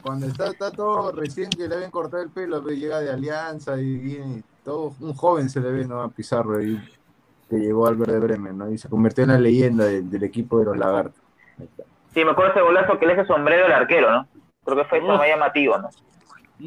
Cuando 0.01 0.25
está, 0.27 0.47
está 0.47 0.71
todo 0.71 1.11
recién 1.11 1.49
que 1.49 1.67
le 1.67 1.75
habían 1.75 1.91
cortado 1.91 2.23
el 2.23 2.29
pelo, 2.29 2.63
que 2.63 2.75
llega 2.75 2.99
de 2.99 3.11
Alianza 3.11 3.79
y 3.79 3.97
viene 3.97 4.43
todo, 4.63 4.93
un 4.99 5.13
joven 5.13 5.49
se 5.49 5.59
le 5.59 5.71
ve, 5.71 5.85
¿no? 5.85 6.01
A 6.01 6.09
Pizarro 6.09 6.57
ahí, 6.57 6.81
que 7.49 7.57
llegó 7.57 7.87
al 7.87 7.95
Verde 7.95 8.19
Bremen, 8.19 8.57
¿no? 8.57 8.71
Y 8.71 8.77
se 8.77 8.89
convirtió 8.89 9.23
en 9.25 9.31
la 9.31 9.37
leyenda 9.37 9.85
del, 9.85 10.09
del 10.09 10.23
equipo 10.23 10.59
de 10.59 10.65
los 10.65 10.77
Lagartos. 10.77 11.21
Sí, 12.13 12.23
me 12.23 12.31
acuerdo 12.31 12.51
ese 12.51 12.61
golazo 12.61 12.97
que 12.97 13.05
le 13.05 13.13
hace 13.13 13.25
sombrero 13.25 13.65
al 13.65 13.73
arquero, 13.73 14.11
¿no? 14.11 14.27
Creo 14.63 14.77
que 14.77 14.85
fue 14.85 14.99
eso 14.99 15.07
más 15.07 15.27
llamativo, 15.27 15.77
¿no? 15.77 15.89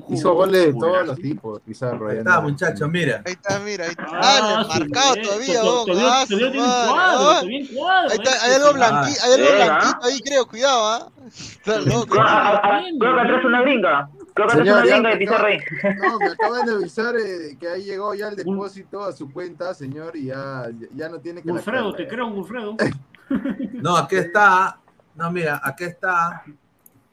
Hizo 0.09 0.35
goles 0.35 0.67
de 0.67 0.73
todos 0.75 1.07
los 1.07 1.17
tipos, 1.17 1.61
Pizarro. 1.61 2.09
Ahí 2.09 2.19
está, 2.19 2.41
muchachos, 2.41 2.89
mira. 2.91 3.23
Ahí 3.25 3.33
está, 3.33 3.59
mira, 3.61 3.85
ahí 3.85 3.91
está. 3.91 4.07
Ah, 4.13 4.21
Ah, 4.23 4.67
sí, 4.73 4.79
marcado 4.81 5.15
eh, 5.17 5.23
todavía, 5.23 5.61
to- 5.61 5.81
oh, 5.83 5.85
todavía- 5.87 6.09
ah, 6.21 6.25
todavía 6.29 6.53
tiene 6.53 6.67
cuadro, 6.67 6.97
ah. 7.31 7.35
todavía 7.41 7.59
en 7.59 7.67
cuadro, 7.77 8.11
Ahí 8.11 8.17
está, 8.19 8.31
eh, 8.31 8.39
hay 8.43 8.55
algo 8.55 8.73
blanquito, 8.75 9.21
hay 9.25 9.33
algo 9.33 9.55
blanquito 9.57 10.07
ahí, 10.07 10.21
creo, 10.21 10.47
cuidado, 10.47 10.87
¿ah? 10.87 11.09
Está 11.27 11.79
loco. 11.81 12.07
Creo, 12.07 13.15
que 13.15 13.21
atrás 13.21 13.45
una 13.45 13.63
gringa. 13.63 14.09
Creo 14.35 14.49
que 14.49 14.53
atrás 14.53 14.59
Señor, 14.59 14.77
una 14.79 14.87
ya 14.87 14.93
gringa 14.95 15.11
de 15.11 15.17
Pizarro 15.17 15.47
ahí. 15.47 15.59
No, 16.03 16.19
me 16.19 16.27
acaban 16.27 16.67
de 16.67 16.73
avisar 16.73 17.15
eh, 17.17 17.57
que 17.59 17.69
ahí 17.69 17.83
llegó 17.85 18.15
ya 18.15 18.29
el 18.29 18.37
depósito 18.37 19.03
a 19.05 19.13
su 19.13 19.33
cuenta, 19.33 19.73
señor, 19.75 20.17
y 20.17 20.27
ya, 20.27 20.67
ya 20.95 21.09
no 21.09 21.19
tiene 21.21 21.43
que... 21.43 21.51
Wilfredo, 21.51 21.95
te 21.95 22.07
creo, 22.07 22.27
Wilfredo. 22.29 22.77
No, 23.73 23.97
aquí 23.97 24.17
está. 24.17 24.79
No, 25.15 25.31
mira, 25.33 25.61
aquí 25.65 25.85
está. 25.85 26.45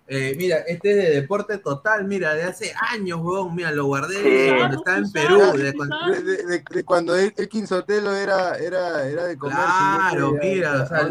Eh, 0.05 0.35
mira, 0.37 0.57
este 0.67 0.91
es 0.91 0.97
de 0.97 1.09
deporte 1.21 1.57
total, 1.59 2.03
mira, 2.05 2.33
de 2.33 2.43
hace 2.43 2.73
años, 2.91 3.19
weón. 3.23 3.55
Mira, 3.55 3.71
lo 3.71 3.85
guardé 3.85 4.49
Sí. 4.49 4.55
cuando 4.57 4.77
estaba 4.77 4.97
en 4.97 5.11
Perú. 5.11 5.39
de 5.57 5.73
cuando- 5.73 5.95
claro. 5.97 6.13
De, 6.13 6.21
de- 6.23 6.45
de- 6.45 6.63
de 6.69 6.83
cuando 6.83 7.15
el, 7.15 7.33
el 7.37 7.47
Quinzotelo 7.49 8.13
era, 8.13 8.55
era, 8.57 9.07
era 9.07 9.23
de 9.25 9.37
comercio. 9.37 9.63
Claro, 9.65 10.33
mira, 10.41 10.83
o 10.83 10.87
sea, 10.87 11.01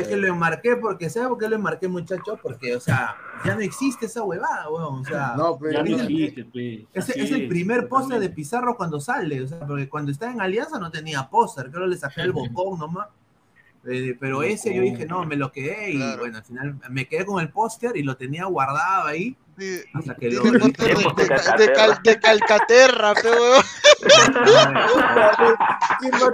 es 0.00 0.08
que 0.08 0.16
lo 0.16 0.26
enmarqué 0.28 0.76
porque, 0.76 1.10
¿sabes 1.10 1.28
por 1.28 1.38
qué 1.38 1.48
lo 1.48 1.56
enmarqué, 1.56 1.88
muchachos? 1.88 2.38
Porque, 2.42 2.76
o 2.76 2.80
sea, 2.80 3.16
ya 3.44 3.54
no 3.54 3.60
existe 3.60 4.06
esa 4.06 4.22
huevada, 4.22 4.68
weón. 4.70 5.00
O 5.00 5.04
sea, 5.04 5.34
No, 5.36 5.58
pero 5.58 5.72
Ya 5.72 5.82
no 5.82 6.02
existe, 6.02 6.44
pues. 6.44 7.08
es 7.16 7.30
el 7.32 7.48
primer 7.48 7.88
póster 7.88 8.18
de. 8.20 8.32
Pizarro 8.32 8.76
cuando 8.76 8.98
sale, 8.98 9.42
o 9.42 9.46
sea, 9.46 9.60
porque 9.66 9.88
cuando 9.90 10.10
está 10.10 10.30
en 10.30 10.40
Alianza 10.40 10.78
no 10.78 10.90
tenía 10.90 11.28
póster, 11.28 11.70
creo 11.70 11.82
que 11.84 11.90
le 11.90 11.96
saqué 11.98 12.22
el 12.22 12.32
bocón 12.32 12.78
nomás. 12.78 13.08
Eh, 13.84 14.16
pero 14.20 14.42
ese 14.44 14.72
yo 14.74 14.80
dije, 14.82 15.06
no, 15.06 15.24
me 15.24 15.34
lo 15.36 15.50
quedé 15.50 15.90
y 15.90 15.96
Claro. 15.96 16.20
bueno, 16.20 16.38
al 16.38 16.44
final 16.44 16.78
me 16.90 17.08
quedé 17.08 17.24
con 17.26 17.40
el 17.40 17.48
póster 17.50 17.96
y 17.96 18.02
lo 18.04 18.16
tenía 18.16 18.44
guardado 18.44 19.06
ahí 19.08 19.36
Sí, 19.58 19.80
hasta 19.92 20.14
que 20.14 20.28
Tiene 20.30 20.50
lo... 20.50 20.66
de, 20.66 20.72
de, 20.72 21.64
de, 21.66 21.72
cal- 21.74 22.00
de 22.02 22.18
Calcaterra, 22.20 23.12
pe, 23.14 23.28
weón. 23.28 23.62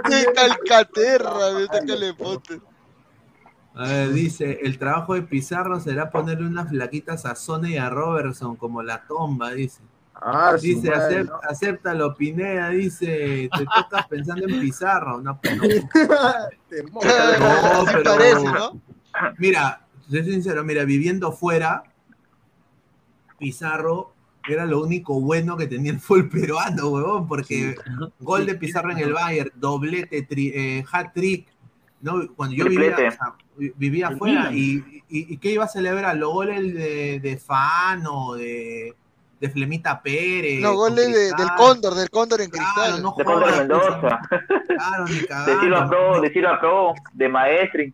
De 0.09 0.33
Calcaterra, 0.33 1.65
sácale 1.71 2.13
foto. 2.17 2.53
A 3.75 3.83
ver, 3.83 4.11
dice, 4.11 4.59
el 4.63 4.77
trabajo 4.77 5.13
de 5.13 5.21
Pizarro 5.21 5.79
será 5.79 6.09
ponerle 6.11 6.47
unas 6.47 6.69
flaquitas 6.69 7.25
a 7.25 7.35
Sony 7.35 7.67
y 7.71 7.77
a 7.77 7.89
Robertson 7.89 8.55
como 8.55 8.83
la 8.83 9.05
tomba, 9.05 9.51
dice. 9.51 9.81
Ah, 10.21 10.55
dice, 10.61 10.89
madre, 10.89 11.21
acep- 11.23 11.27
¿no? 11.29 11.39
acéptalo, 11.49 12.15
Pineda, 12.15 12.69
dice, 12.69 13.49
te 13.55 13.63
tú 13.65 13.71
estás 13.79 14.07
pensando 14.07 14.47
en 14.47 14.59
Pizarro, 14.59 15.21
no, 15.21 15.39
no. 15.57 15.63
Pero- 16.69 18.03
parece, 18.03 18.43
¿no? 18.43 18.81
Mira, 19.37 19.85
soy 20.09 20.23
sincero, 20.23 20.63
mira, 20.63 20.83
viviendo 20.85 21.31
fuera, 21.31 21.83
Pizarro 23.37 24.13
era 24.47 24.65
lo 24.65 24.81
único 24.81 25.19
bueno 25.21 25.55
que 25.57 25.67
tenía 25.67 25.91
el 25.91 25.99
fútbol 25.99 26.29
peruano, 26.29 26.89
huevón, 26.89 27.27
porque 27.27 27.75
gol 28.19 28.45
de 28.45 28.55
Pizarro 28.55 28.91
en 28.91 28.97
el 28.99 29.13
Bayern, 29.13 29.51
doblete, 29.55 30.27
tri- 30.27 30.51
eh, 30.53 30.85
hat-trick, 30.91 31.47
¿no? 32.01 32.27
Cuando 32.35 32.55
yo 32.55 32.65
vivía, 32.65 32.93
o 32.93 32.97
sea, 32.97 33.35
vivía 33.77 34.07
afuera 34.09 34.49
Milan. 34.51 34.57
y, 34.57 34.73
y, 35.09 35.33
y 35.33 35.37
¿qué 35.37 35.51
iba 35.51 35.65
a 35.65 35.67
celebrar? 35.67 36.15
Los 36.17 36.33
goles 36.33 36.73
de, 36.73 37.19
de 37.19 37.37
Fano, 37.37 38.33
de, 38.33 38.95
de 39.39 39.49
Flemita 39.49 40.01
Pérez. 40.01 40.59
No, 40.61 40.73
goles 40.75 41.07
de- 41.07 41.33
del. 41.33 41.47
Cóndor, 41.57 41.95
del 41.95 42.09
Cóndor 42.09 42.41
en 42.41 42.49
Claro, 42.49 42.73
cristal. 42.73 43.01
no 43.03 43.15
De 43.17 43.23
Cóndor 43.23 43.55
Mendoza. 43.57 44.19
Claro, 44.67 45.05
ni 45.07 45.13
De. 45.53 45.59
Silva 45.61 45.87
Pro, 45.89 46.21
de 46.21 46.33
Silva 46.33 46.59
Pro, 46.59 46.93
de 47.13 47.29
Maestri. 47.29 47.93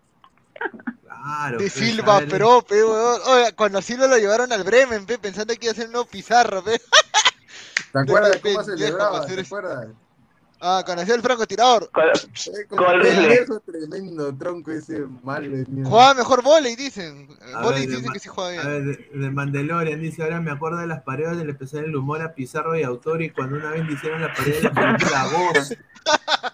Claro, 1.03 1.57
De 1.57 1.63
pues, 1.65 1.73
Silva 1.73 2.21
Pro, 2.29 2.61
pe, 2.61 2.83
weón. 2.83 3.19
Cuando 3.55 3.81
Silva 3.81 4.07
lo 4.07 4.17
llevaron 4.17 4.51
al 4.53 4.63
Bremen, 4.63 5.05
pe, 5.05 5.17
pensando 5.19 5.53
que 5.55 5.65
iba 5.65 5.71
a 5.71 5.75
ser 5.75 5.87
un 5.87 5.93
nuevo 5.93 6.07
Pizarro, 6.07 6.63
pe. 6.63 6.79
¿Te 7.91 7.99
acuerdas 7.99 8.31
de 8.33 8.41
cómo 8.41 8.55
pendejo, 8.65 8.77
celebraba? 8.77 9.19
¿Te 9.21 9.25
hacer 9.25 9.39
eso. 9.39 9.55
acuerdas? 9.55 9.87
Ah, 10.61 10.83
hacía 10.87 11.15
el 11.15 11.21
francotirador. 11.21 11.89
Con, 11.91 12.77
con 12.77 12.95
el 12.95 13.01
rifle. 13.01 13.33
eso 13.33 13.59
tremendo 13.59 14.33
tronco 14.35 14.71
ese 14.71 15.05
malo. 15.23 15.51
Jugaba 15.83 16.13
mejor 16.13 16.41
volei, 16.43 16.75
dicen. 16.75 17.27
A 17.53 17.61
Volei 17.61 17.85
dicen 17.85 18.09
que 18.11 18.19
sí 18.19 18.29
juega 18.29 18.61
A 18.61 18.67
bien. 18.69 18.85
ver, 18.87 18.97
de, 19.11 19.19
de 19.19 19.31
Mandalorian 19.31 19.99
dice, 20.01 20.23
ahora 20.23 20.39
me 20.39 20.51
acuerdo 20.51 20.77
de 20.79 20.87
las 20.87 21.03
paredes 21.03 21.37
del 21.37 21.49
especial 21.49 21.83
del 21.83 21.95
humor 21.95 22.21
a 22.21 22.33
Pizarro 22.33 22.75
y 22.77 22.83
Autori 22.83 23.29
cuando 23.31 23.57
una 23.57 23.71
vez 23.71 23.85
le 23.85 23.93
hicieron 23.93 24.21
la 24.21 24.33
pared 24.33 24.55
de 24.55 24.61
la 24.61 24.71
película 24.73 25.25
Voz. 25.25 25.75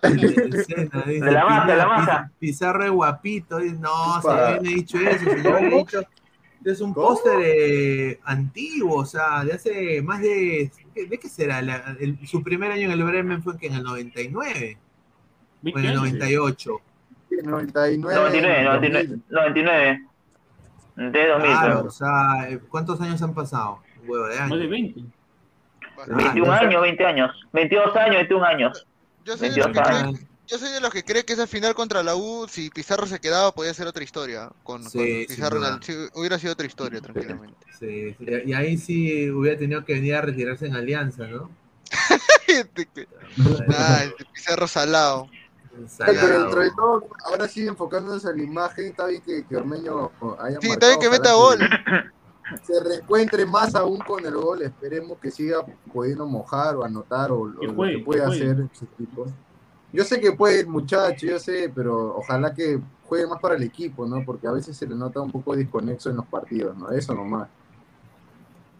Escena, 0.01 1.03
dice, 1.05 1.25
De 1.25 1.31
la 1.31 1.45
masa, 1.45 1.71
de 1.71 1.77
la 1.77 1.83
Pizarro- 1.85 1.97
masa. 1.97 2.31
Pizarro 2.39 2.83
es 2.85 2.91
guapito. 2.91 3.57
Dice, 3.59 3.75
no, 3.75 4.21
se 4.21 4.29
habían 4.29 4.63
dicho 4.63 4.97
eso, 4.99 5.25
se 5.29 5.65
dicho. 5.69 6.01
Es 6.63 6.79
un 6.79 6.93
póster 6.93 7.39
eh, 7.43 8.19
antiguo, 8.23 8.97
o 8.97 9.05
sea, 9.05 9.43
de 9.43 9.53
hace 9.53 9.99
más 10.03 10.21
de... 10.21 10.71
¿De 10.95 11.17
qué 11.19 11.29
será? 11.29 11.61
La- 11.61 11.95
el- 11.99 12.17
su 12.27 12.43
primer 12.43 12.71
año 12.71 12.85
en 12.85 12.91
el 12.91 13.03
Bremen 13.03 13.41
fue 13.43 13.57
que 13.57 13.67
en 13.67 13.73
el 13.75 13.83
99 13.83 14.77
o 15.63 15.79
en 15.79 15.85
el 15.85 15.99
20 15.99 16.25
años. 16.25 16.41
98. 16.51 16.81
99. 17.43 18.15
99, 18.15 18.63
99, 18.63 19.07
2000. 19.07 19.23
99. 19.29 20.07
De 20.97 21.27
2000, 21.27 21.51
Claro, 21.51 21.85
o 21.85 21.89
sea, 21.89 22.49
eh, 22.49 22.59
¿cuántos 22.69 22.99
años 23.01 23.21
han 23.21 23.33
pasado? 23.33 23.79
Un 24.03 24.09
huevo 24.09 24.25
de 24.27 24.39
Más 24.39 24.49
de 24.49 24.55
años. 24.55 24.69
20. 24.69 25.01
Ah, 25.97 26.03
21 26.07 26.51
años, 26.51 26.81
20 26.81 27.05
años. 27.05 27.31
22 27.53 27.95
años, 27.95 28.15
21 28.17 28.45
años. 28.45 28.87
Yo 29.23 29.37
soy, 29.37 29.49
de 29.49 29.57
los 29.57 29.65
22 29.67 29.87
que 29.87 29.95
años. 30.05 30.19
Yo 30.51 30.57
soy 30.59 30.69
de 30.71 30.81
los 30.81 30.91
que 30.91 31.05
cree 31.05 31.23
que 31.23 31.33
esa 31.33 31.47
final 31.47 31.73
contra 31.73 32.03
la 32.03 32.15
U, 32.15 32.45
si 32.49 32.69
Pizarro 32.69 33.07
se 33.07 33.19
quedaba, 33.19 33.53
podía 33.53 33.73
ser 33.73 33.87
otra 33.87 34.03
historia. 34.03 34.49
Con, 34.63 34.83
Sí, 34.83 34.97
con 34.97 35.07
sin 35.07 35.27
Pizarro 35.27 35.61
hubiera 36.15 36.37
sido 36.37 36.51
otra 36.51 36.67
historia, 36.67 36.99
tranquilamente. 36.99 37.57
Sí, 37.79 38.13
sí, 38.13 38.25
y 38.45 38.53
ahí 38.53 38.77
sí 38.77 39.29
hubiera 39.31 39.57
tenido 39.57 39.85
que 39.85 39.93
venir 39.93 40.15
a 40.15 40.21
retirarse 40.21 40.67
en 40.67 40.75
Alianza, 40.75 41.25
¿no? 41.27 41.49
ah, 43.69 44.03
el 44.03 44.25
Pizarro 44.33 44.67
salado. 44.67 45.29
Pero 45.71 45.87
Salado. 45.87 46.39
dentro 46.43 46.61
de 46.61 46.71
todo, 46.71 47.07
ahora 47.23 47.47
sí 47.47 47.65
enfocándonos 47.65 48.25
en 48.25 48.37
la 48.37 48.43
imagen, 48.43 48.85
está 48.87 49.07
bien 49.07 49.21
que, 49.21 49.45
que 49.45 49.55
Ormeño 49.55 50.11
haya 50.37 50.59
Sí, 50.59 50.67
marcado, 50.67 50.73
está 50.73 50.87
bien 50.87 50.99
que 50.99 51.09
meta 51.09 51.33
gol. 51.33 51.59
Se 52.63 52.83
reencuentre 52.83 53.45
más 53.45 53.73
aún 53.75 53.99
con 53.99 54.25
el 54.25 54.33
gol, 54.33 54.61
esperemos 54.63 55.17
que 55.19 55.31
siga 55.31 55.65
pudiendo 55.93 56.25
mojar 56.25 56.75
o 56.75 56.83
anotar 56.83 57.31
o, 57.31 57.45
lo 57.45 57.61
que 57.61 58.03
juegue. 58.03 58.21
hacer 58.21 58.67
su 58.73 58.83
equipo. 58.83 59.27
Yo 59.93 60.03
sé 60.03 60.19
que 60.19 60.31
puede 60.31 60.61
el 60.61 60.67
muchacho, 60.67 61.27
yo 61.27 61.39
sé, 61.39 61.71
pero 61.73 62.15
ojalá 62.15 62.53
que 62.53 62.79
juegue 63.03 63.27
más 63.27 63.41
para 63.41 63.55
el 63.55 63.63
equipo, 63.63 64.05
¿no? 64.05 64.23
Porque 64.25 64.47
a 64.47 64.51
veces 64.51 64.77
se 64.77 64.87
le 64.87 64.95
nota 64.95 65.19
un 65.19 65.31
poco 65.31 65.55
desconexo 65.55 66.09
en 66.09 66.17
los 66.17 66.25
partidos, 66.25 66.77
¿no? 66.77 66.89
Eso 66.91 67.13
nomás. 67.13 67.49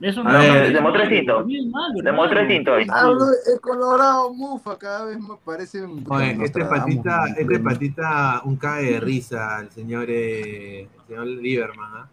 Eso 0.01 0.23
no 0.23 0.41
es 0.41 0.73
demostró 0.73 1.03
malo, 1.03 2.47
distinto. 2.47 2.77
es. 2.77 2.88
Ah, 2.89 3.11
el 3.53 3.61
Colorado 3.61 4.33
Mufa 4.33 4.75
cada 4.79 5.05
vez 5.05 5.19
me 5.19 5.35
parece 5.45 5.83
un 5.83 6.03
Oye, 6.09 6.38
este 6.43 6.65
patita, 6.65 7.25
este 7.38 7.59
patita, 7.59 8.41
un 8.45 8.55
cae 8.55 8.93
de 8.93 8.99
risa, 8.99 9.59
el 9.59 9.69
señor, 9.69 10.05
eh, 10.09 10.81
el 10.81 11.05
señor 11.07 11.27
Lieberman, 11.27 11.91
¿ah? 11.93 12.09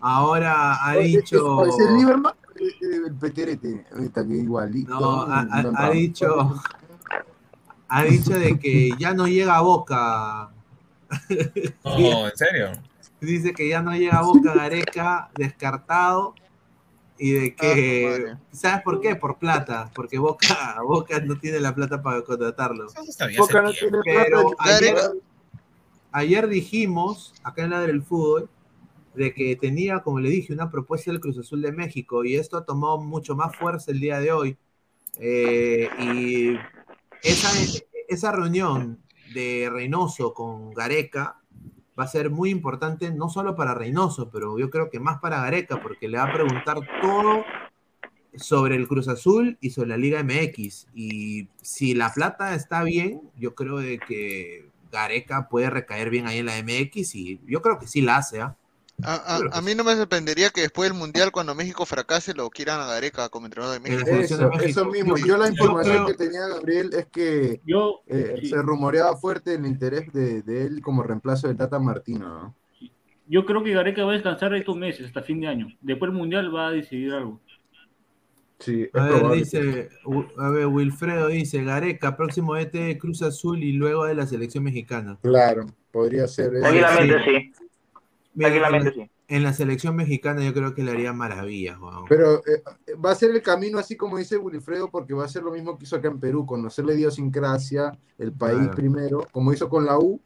Ahora 0.00 0.76
ha 0.76 0.96
Oye, 0.96 1.08
dicho, 1.08 1.62
Lieberman, 1.98 2.32
eh, 2.58 2.64
eh, 2.64 3.00
el 3.06 3.14
peterete, 3.14 3.84
ahorita 3.92 4.26
que 4.26 4.34
igualito. 4.34 4.98
no, 4.98 5.26
ha, 5.28 5.90
dicho, 5.90 6.26
ha 7.88 8.04
dicho 8.04 8.38
de 8.38 8.58
que 8.58 8.90
ya 8.98 9.14
no 9.14 9.26
llega 9.26 9.56
a 9.56 9.60
Boca. 9.60 10.50
No, 11.84 12.28
¿en 12.28 12.36
serio? 12.36 12.72
Dice 13.20 13.52
que 13.52 13.68
ya 13.68 13.82
no 13.82 13.96
llega 13.96 14.18
a 14.18 14.22
Boca 14.22 14.54
Gareca, 14.54 15.30
descartado, 15.34 16.34
y 17.18 17.32
de 17.32 17.54
que, 17.54 18.34
¿sabes 18.52 18.82
por 18.82 19.00
qué? 19.00 19.16
Por 19.16 19.38
plata, 19.38 19.90
porque 19.94 20.18
Boca, 20.18 20.76
Boca 20.82 21.18
no 21.20 21.38
tiene 21.38 21.60
la 21.60 21.74
plata 21.74 22.02
para 22.02 22.22
contratarlo. 22.22 22.86
Eso 22.88 23.02
está 23.02 23.26
bien. 23.26 23.40
Boca 23.40 23.62
no 23.62 23.72
tiene 23.72 23.98
Pero 24.04 24.50
plata, 24.50 24.76
ayer, 24.76 24.96
ayer 26.12 26.48
dijimos, 26.48 27.32
acá 27.42 27.64
en 27.64 27.70
la 27.70 27.80
del 27.80 28.02
fútbol, 28.02 28.50
de 29.14 29.32
que 29.32 29.56
tenía, 29.56 30.00
como 30.00 30.20
le 30.20 30.28
dije, 30.28 30.52
una 30.52 30.70
propuesta 30.70 31.10
del 31.10 31.20
Cruz 31.20 31.38
Azul 31.38 31.62
de 31.62 31.72
México, 31.72 32.22
y 32.24 32.36
esto 32.36 32.58
ha 32.58 32.64
tomado 32.66 32.98
mucho 32.98 33.34
más 33.34 33.56
fuerza 33.56 33.90
el 33.92 34.00
día 34.00 34.20
de 34.20 34.32
hoy. 34.32 34.58
Eh, 35.18 35.88
y 35.98 36.58
esa, 37.26 37.50
esa 38.08 38.32
reunión 38.32 39.00
de 39.34 39.68
Reynoso 39.70 40.32
con 40.32 40.72
Gareca 40.72 41.40
va 41.98 42.04
a 42.04 42.08
ser 42.08 42.30
muy 42.30 42.50
importante, 42.50 43.10
no 43.10 43.28
solo 43.28 43.56
para 43.56 43.74
Reynoso, 43.74 44.30
pero 44.30 44.58
yo 44.58 44.70
creo 44.70 44.90
que 44.90 45.00
más 45.00 45.18
para 45.18 45.40
Gareca, 45.40 45.80
porque 45.82 46.08
le 46.08 46.18
va 46.18 46.24
a 46.24 46.32
preguntar 46.32 46.78
todo 47.00 47.44
sobre 48.36 48.76
el 48.76 48.86
Cruz 48.86 49.08
Azul 49.08 49.56
y 49.60 49.70
sobre 49.70 49.88
la 49.88 49.96
Liga 49.96 50.22
MX. 50.22 50.88
Y 50.94 51.48
si 51.62 51.94
la 51.94 52.12
plata 52.12 52.54
está 52.54 52.82
bien, 52.84 53.22
yo 53.36 53.54
creo 53.54 53.78
de 53.78 53.98
que 53.98 54.68
Gareca 54.92 55.48
puede 55.48 55.70
recaer 55.70 56.10
bien 56.10 56.26
ahí 56.26 56.38
en 56.38 56.46
la 56.46 56.62
MX 56.62 57.14
y 57.14 57.40
yo 57.46 57.62
creo 57.62 57.78
que 57.78 57.86
sí 57.86 58.02
la 58.02 58.18
hace, 58.18 58.40
¿ah? 58.40 58.56
A, 59.02 59.14
a, 59.36 59.58
a 59.58 59.60
mí 59.60 59.74
no 59.74 59.84
me 59.84 59.94
sorprendería 59.94 60.48
que 60.50 60.62
después 60.62 60.88
del 60.90 60.98
Mundial, 60.98 61.30
cuando 61.30 61.54
México 61.54 61.84
fracase, 61.84 62.32
lo 62.32 62.48
quieran 62.48 62.80
a 62.80 62.86
Gareca 62.86 63.28
como 63.28 63.44
entrenador 63.46 63.74
de 63.74 63.80
México. 63.88 64.10
de 64.10 64.20
Eso, 64.22 64.38
México. 64.48 64.58
eso 64.64 64.84
mismo. 64.86 65.16
Yo- 65.18 65.36
la 65.36 65.46
yo 65.48 65.52
información 65.52 66.04
creo- 66.04 66.06
que 66.06 66.14
tenía 66.24 66.46
Gabriel 66.48 66.90
es 66.94 67.06
que 67.06 67.60
Yo, 67.66 68.00
eh, 68.06 68.36
sí. 68.40 68.46
se 68.48 68.56
rumoreaba 68.62 69.14
fuerte 69.18 69.54
el 69.54 69.66
interés 69.66 70.10
de, 70.14 70.40
de 70.42 70.62
él 70.62 70.80
como 70.80 71.02
reemplazo 71.02 71.46
de 71.48 71.54
Tata 71.54 71.78
Martino, 71.78 72.26
¿no? 72.28 72.54
yo 73.28 73.44
creo 73.44 73.62
que 73.64 73.72
Gareca 73.72 74.04
va 74.04 74.12
a 74.12 74.14
descansar 74.14 74.54
estos 74.54 74.76
meses, 74.76 75.04
hasta 75.06 75.20
fin 75.22 75.40
de 75.40 75.48
año. 75.48 75.66
Después 75.80 76.10
el 76.10 76.16
Mundial 76.16 76.54
va 76.54 76.68
a 76.68 76.70
decidir 76.70 77.12
algo. 77.12 77.40
Sí, 78.60 78.88
A 78.94 79.02
ver, 79.04 79.12
probable. 79.18 79.38
dice, 79.40 79.88
a 80.38 80.48
ver, 80.48 80.66
Wilfredo 80.68 81.28
dice, 81.28 81.62
Gareca, 81.62 82.16
próximo 82.16 82.56
ET 82.56 82.72
de 82.72 82.96
Cruz 82.96 83.20
Azul 83.22 83.62
y 83.62 83.72
luego 83.72 84.06
de 84.06 84.14
la 84.14 84.26
selección 84.26 84.64
mexicana. 84.64 85.18
Claro, 85.22 85.66
podría 85.90 86.26
ser. 86.28 86.52
Tranquilamente 86.60 87.24
sí. 87.24 87.30
Mira, 87.30 87.65
Tranquilamente 88.38 88.88
en, 88.88 88.94
sí. 88.94 89.10
en 89.28 89.42
la 89.42 89.52
selección 89.52 89.96
mexicana 89.96 90.44
yo 90.44 90.52
creo 90.54 90.74
que 90.74 90.82
le 90.82 90.90
haría 90.92 91.12
maravillas, 91.12 91.78
weón. 91.78 92.04
Pero 92.08 92.36
eh, 92.46 92.62
va 93.04 93.10
a 93.10 93.14
ser 93.14 93.30
el 93.30 93.42
camino 93.42 93.78
así 93.78 93.96
como 93.96 94.18
dice 94.18 94.36
Wilfredo, 94.36 94.90
porque 94.90 95.14
va 95.14 95.24
a 95.24 95.28
ser 95.28 95.42
lo 95.42 95.50
mismo 95.52 95.76
que 95.78 95.84
hizo 95.84 95.96
acá 95.96 96.08
en 96.08 96.20
Perú, 96.20 96.44
conocer 96.46 96.84
la 96.84 96.94
idiosincrasia, 96.94 97.92
el 98.18 98.32
país 98.32 98.58
Claro. 98.58 98.74
primero, 98.74 99.26
como 99.32 99.52
hizo 99.52 99.68
con 99.68 99.84
la 99.86 99.98
U, 99.98 100.20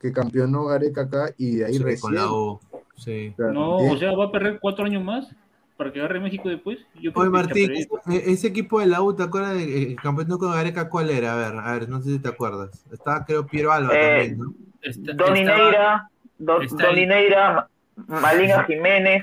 que 0.00 0.12
campeonó 0.12 0.64
Gareca 0.66 1.02
acá, 1.02 1.34
y 1.36 1.56
de 1.56 1.66
ahí 1.66 1.74
Sí, 1.74 1.82
recién. 1.82 2.00
con 2.00 2.14
la 2.14 2.30
U. 2.32 2.60
Sí. 2.96 3.32
Claro, 3.36 3.52
No, 3.52 3.76
o 3.76 3.96
sea, 3.98 4.12
va 4.14 4.26
a 4.26 4.32
perder 4.32 4.58
cuatro 4.60 4.84
años 4.84 5.02
más 5.04 5.28
para 5.76 5.92
que 5.92 6.00
agarre 6.00 6.18
México 6.20 6.48
después. 6.48 6.78
Yo 7.00 7.12
creo 7.12 7.22
Oye, 7.22 7.30
Martín, 7.30 7.70
e- 7.72 7.86
ese 8.32 8.48
equipo 8.48 8.80
de 8.80 8.86
la 8.86 9.00
U, 9.02 9.14
¿te 9.14 9.22
acuerdas 9.22 9.54
del 9.54 9.94
campeonato 10.02 10.38
con 10.38 10.50
Gareca 10.52 10.88
cuál 10.88 11.10
era? 11.10 11.32
A 11.34 11.36
ver, 11.36 11.58
a 11.60 11.72
ver, 11.72 11.88
no 11.88 12.02
sé 12.02 12.10
si 12.10 12.18
te 12.18 12.28
acuerdas. 12.28 12.84
Estaba, 12.92 13.24
creo, 13.24 13.46
Piero 13.46 13.70
Alba 13.70 13.90
Eh, 13.94 14.08
también, 14.28 14.38
¿no? 14.38 14.54
Está- 14.82 15.12
Doni 15.12 15.40
estaba- 15.40 15.58
Neira, 15.62 16.10
Don, 16.38 16.62
está 16.62 16.86
Doni 16.86 17.00
ahí. 17.00 17.06
Neira, 17.06 17.68
Ma- 18.06 18.20
Malinga 18.20 18.64
Jiménez, 18.64 19.22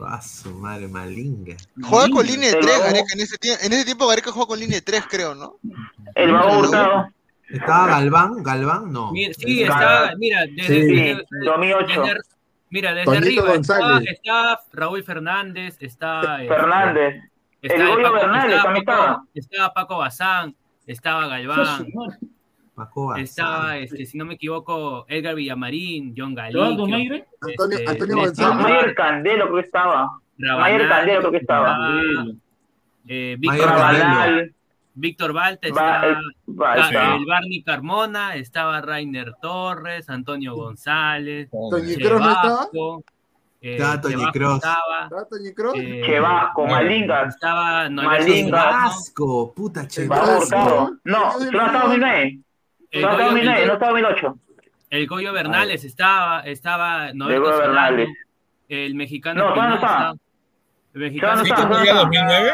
Ah, 0.00 0.20
su 0.20 0.50
madre, 0.50 0.88
malinga. 0.88 1.54
Juega 1.80 2.08
con 2.10 2.26
línea 2.26 2.50
de 2.50 2.58
El 2.58 2.64
3, 2.64 2.78
Babo- 2.78 2.84
Gareca. 2.86 3.06
En 3.14 3.20
ese, 3.20 3.36
en 3.66 3.72
ese 3.72 3.84
tiempo 3.84 4.06
Gareca 4.08 4.32
juega 4.32 4.48
con 4.48 4.58
línea 4.58 4.76
de 4.76 4.82
3, 4.82 5.04
creo, 5.08 5.34
¿no? 5.36 5.56
el 6.16 6.32
Babo 6.32 6.58
Hurtado, 6.58 7.08
¿Estaba 7.48 7.86
Galván? 7.86 8.42
¿Galván? 8.42 8.92
No. 8.92 9.12
Mira, 9.12 9.32
sí, 9.34 9.62
está, 9.62 10.12
mira, 10.18 10.40
desde, 10.46 10.64
Sí. 10.82 10.92
desde- 10.94 11.24
2008. 11.44 12.00
desde- 12.02 12.20
mira, 12.70 12.92
desde 12.94 13.04
Toñito 13.04 13.42
arriba 13.44 13.54
está, 13.54 13.98
está 14.10 14.60
Raúl 14.72 15.04
Fernández, 15.04 15.76
está 15.80 16.42
eh, 16.42 16.48
Fernández, 16.48 17.22
está 17.62 17.74
El 17.76 17.86
Goyo 17.88 18.12
Bernal 18.12 18.46
estaba 18.50 18.62
también 18.64 18.84
Paco- 18.84 19.00
estaba. 19.02 19.24
estaba 19.34 19.74
Paco 19.74 19.98
Bazán, 19.98 20.56
estaba 20.86 21.26
Galván. 21.28 21.86
Paco 22.74 23.14
Estaba, 23.16 23.76
este, 23.78 24.04
si 24.06 24.18
no 24.18 24.24
me 24.24 24.34
equivoco, 24.34 25.04
Edgar 25.08 25.34
Villamarín, 25.34 26.14
John 26.16 26.30
¿Estaba 26.30 26.50
Galí. 26.50 26.60
Antonio, 26.60 27.24
Este, 27.46 27.90
Antonio 27.90 28.16
González. 28.16 28.56
Mayer 28.62 28.94
Candelo 28.94 29.44
creo 29.46 29.54
que 29.56 29.60
estaba. 29.66 30.10
Mayer 30.38 30.88
Candelo 30.88 31.18
creo 31.20 31.30
que 31.30 31.36
estaba. 31.38 31.70
estaba, 31.70 32.26
eh, 33.08 33.36
Víctor. 33.38 33.68
Víctor 34.96 35.32
Balta, 35.32 35.68
va- 35.72 36.00
Ca- 36.74 36.80
está. 36.86 37.16
el 37.16 37.26
Barney 37.26 37.62
Carmona, 37.64 38.36
estaba 38.36 38.80
Rainer 38.80 39.34
Torres, 39.42 40.08
Antonio 40.08 40.54
González, 40.54 41.50
Toñi 41.50 41.96
no 41.96 42.30
estaba. 42.30 42.68
Eh, 43.60 43.72
Estaba 43.76 44.00
Toñi 44.00 44.30
Kroos. 44.30 44.56
estaba, 44.56 45.02
¿Estaba 45.04 45.24
Toñi 45.28 45.52
Kroos? 45.54 45.74
eh, 45.78 46.02
Chevasco, 46.06 46.66
Malingas. 46.66 47.34
estaba 47.34 47.88
puta 49.56 49.80
Va 49.82 49.88
Chevasco. 49.88 50.38
Hurtado. 50.38 50.90
No, 51.04 51.38
no 51.38 51.44
estaba 51.44 51.72
2009. 51.88 52.38
El 52.94 53.02
No 53.02 53.08
estaba 53.10 53.14
Goyo, 53.16 53.24
2009, 53.30 53.60
el- 53.62 53.66
no 53.68 53.72
estaba 53.74 53.92
2008. 53.92 54.38
el 54.90 55.06
Goyo 55.06 55.32
Bernales 55.32 55.84
estaba, 55.84 56.40
estaba 56.40 57.12
Norberto 57.12 57.42
Goyo 57.42 57.56
Serrano, 57.56 57.74
Bernales. 57.96 58.08
el 58.68 58.94
mexicano 58.94 59.42
No, 59.42 59.48
todavía 59.54 59.68
no 59.70 59.74
estaba. 59.76 60.14
el 60.94 61.00
mexicano 61.00 61.36
no 61.36 61.44
¿Sí 61.44 61.50
estaba, 61.50 61.68
que 61.68 61.74
no 61.74 61.78
llega 61.80 61.90
estaba. 61.92 62.04
2009? 62.04 62.52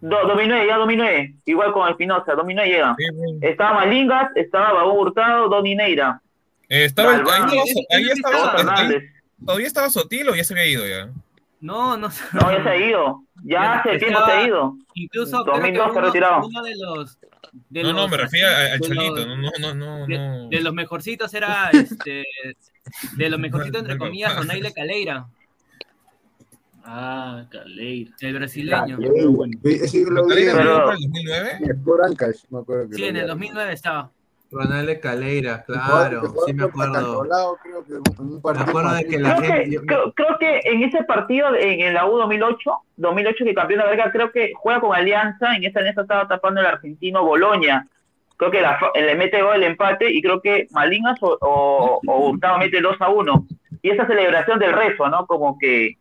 Do- 0.00 0.26
2009, 0.28 0.66
ya 0.66 0.76
2009. 0.76 1.34
Igual 1.46 1.72
con 1.72 1.88
Espinosa, 1.88 2.34
2009 2.34 2.68
llega. 2.70 2.94
Sí, 2.98 3.04
bueno. 3.14 3.38
Estaba 3.40 3.74
Malingas, 3.74 4.30
estaba 4.36 4.72
Baú 4.74 4.90
Hurtado, 5.00 5.48
Doni 5.48 5.74
Neira. 5.74 6.20
Eh, 6.68 6.84
estaba, 6.84 7.10
ahí 7.12 7.16
Galván. 7.18 7.44
estaba, 7.48 7.62
ahí 7.90 8.04
estaba, 8.10 8.34
Todo 8.36 8.50
ahí- 8.50 8.56
Fernández. 8.56 9.02
todavía 9.44 9.66
estaba 9.66 9.88
Sotil 9.90 10.28
o 10.28 10.34
ya 10.34 10.44
se 10.44 10.52
había 10.54 10.66
ido 10.66 10.86
ya. 10.86 11.08
No, 11.60 11.96
no, 11.96 12.08
No, 12.32 12.52
ya 12.52 12.62
se 12.62 12.68
ha 12.68 12.76
ido. 12.76 13.22
Ya 13.44 13.74
hace 13.80 13.98
tiempo 13.98 14.20
se 14.26 14.32
ha 14.32 14.46
ido. 14.46 14.74
Incluso 14.94 15.42
creo 15.44 15.54
que 15.54 15.60
2002 15.72 15.86
se 15.86 15.92
uno, 15.98 16.00
retirado. 16.06 16.46
uno 16.46 16.62
de 16.62 16.74
los 16.76 17.18
de 17.70 17.82
No, 17.82 17.92
no, 17.92 18.02
los- 18.02 18.10
me 18.10 18.16
refiero 18.16 18.48
a- 18.48 18.72
al 18.72 18.80
Cholito. 18.80 19.16
los- 19.16 19.26
No, 19.26 19.50
no, 19.60 19.74
no, 19.74 19.98
no. 20.00 20.06
de, 20.06 20.18
no. 20.18 20.48
de 20.48 20.60
los 20.60 20.74
mejorcitos 20.74 21.32
era 21.34 21.70
este 21.72 22.24
de 23.16 23.30
los 23.30 23.38
mejorcitos 23.40 23.80
entre 23.82 23.96
comillas. 23.98 24.36
Donaile 24.36 24.72
Caleira 24.74 25.26
Ah, 26.86 27.46
Caleira. 27.50 28.12
el 28.20 28.34
brasileño 28.34 28.98
Pero 29.00 29.30
bueno, 29.30 29.58
ese 29.64 30.04
lo 30.04 30.24
vi 30.24 30.28
¿Caleira 30.30 30.52
en- 30.52 30.64
no 30.64 30.90
el 30.92 30.96
2009? 31.00 31.50
en 31.60 31.70
Sport 31.70 32.04
Ancash, 32.04 32.42
me 32.50 32.58
acuerdo 32.58 32.88
que 32.90 32.94
sí 32.96 33.04
en 33.04 33.16
el 33.16 33.26
2009 33.26 33.72
estaba 33.72 34.10
Ronaldo 34.50 34.92
Caleira, 35.00 35.64
claro, 35.64 36.22
sí 36.46 36.52
me 36.54 36.64
acuerdo. 36.64 36.92
Cantolao, 36.94 37.56
creo 37.62 37.84
que 37.84 37.92
en 37.94 38.02
un 38.18 38.40
Me 38.42 38.60
acuerdo 38.62 38.94
de 38.94 39.06
que 39.06 39.18
la 39.18 39.36
Creo 39.36 39.50
gente. 39.52 39.64
que, 39.64 39.70
yo- 39.72 39.82
creo, 39.82 40.12
creo 40.12 40.38
que 40.38 40.60
en 40.64 40.82
ese 40.84 41.02
partido 41.04 41.54
en, 41.56 41.80
en 41.80 41.94
la 41.94 42.06
U 42.06 42.16
2008, 42.18 42.70
2008 42.96 43.44
que 43.44 43.54
campeón 43.54 43.80
de 43.80 43.86
América, 43.86 44.12
creo 44.12 44.30
que 44.30 44.52
juega 44.54 44.80
con 44.80 44.94
Alianza, 44.94 45.56
en 45.56 45.64
esa 45.64 45.80
alianza 45.80 46.02
estaba 46.02 46.28
tapando 46.28 46.60
el 46.60 46.66
argentino 46.66 47.24
Boloña. 47.24 47.88
Creo 48.36 48.50
que 48.50 48.60
la, 48.60 48.78
le 48.94 49.14
mete 49.16 49.42
gol 49.42 49.56
el 49.56 49.62
empate 49.64 50.10
y 50.12 50.20
creo 50.22 50.40
que 50.40 50.66
Malingas 50.70 51.18
o, 51.22 51.36
o, 51.40 52.00
o 52.06 52.28
Hurtado 52.28 52.58
mete 52.58 52.80
2 52.80 52.96
a 53.00 53.08
1. 53.08 53.46
Y 53.82 53.90
esa 53.90 54.06
celebración 54.06 54.58
del 54.58 54.72
rezo, 54.72 55.08
¿no? 55.08 55.26
Como 55.26 55.58
que 55.58 55.96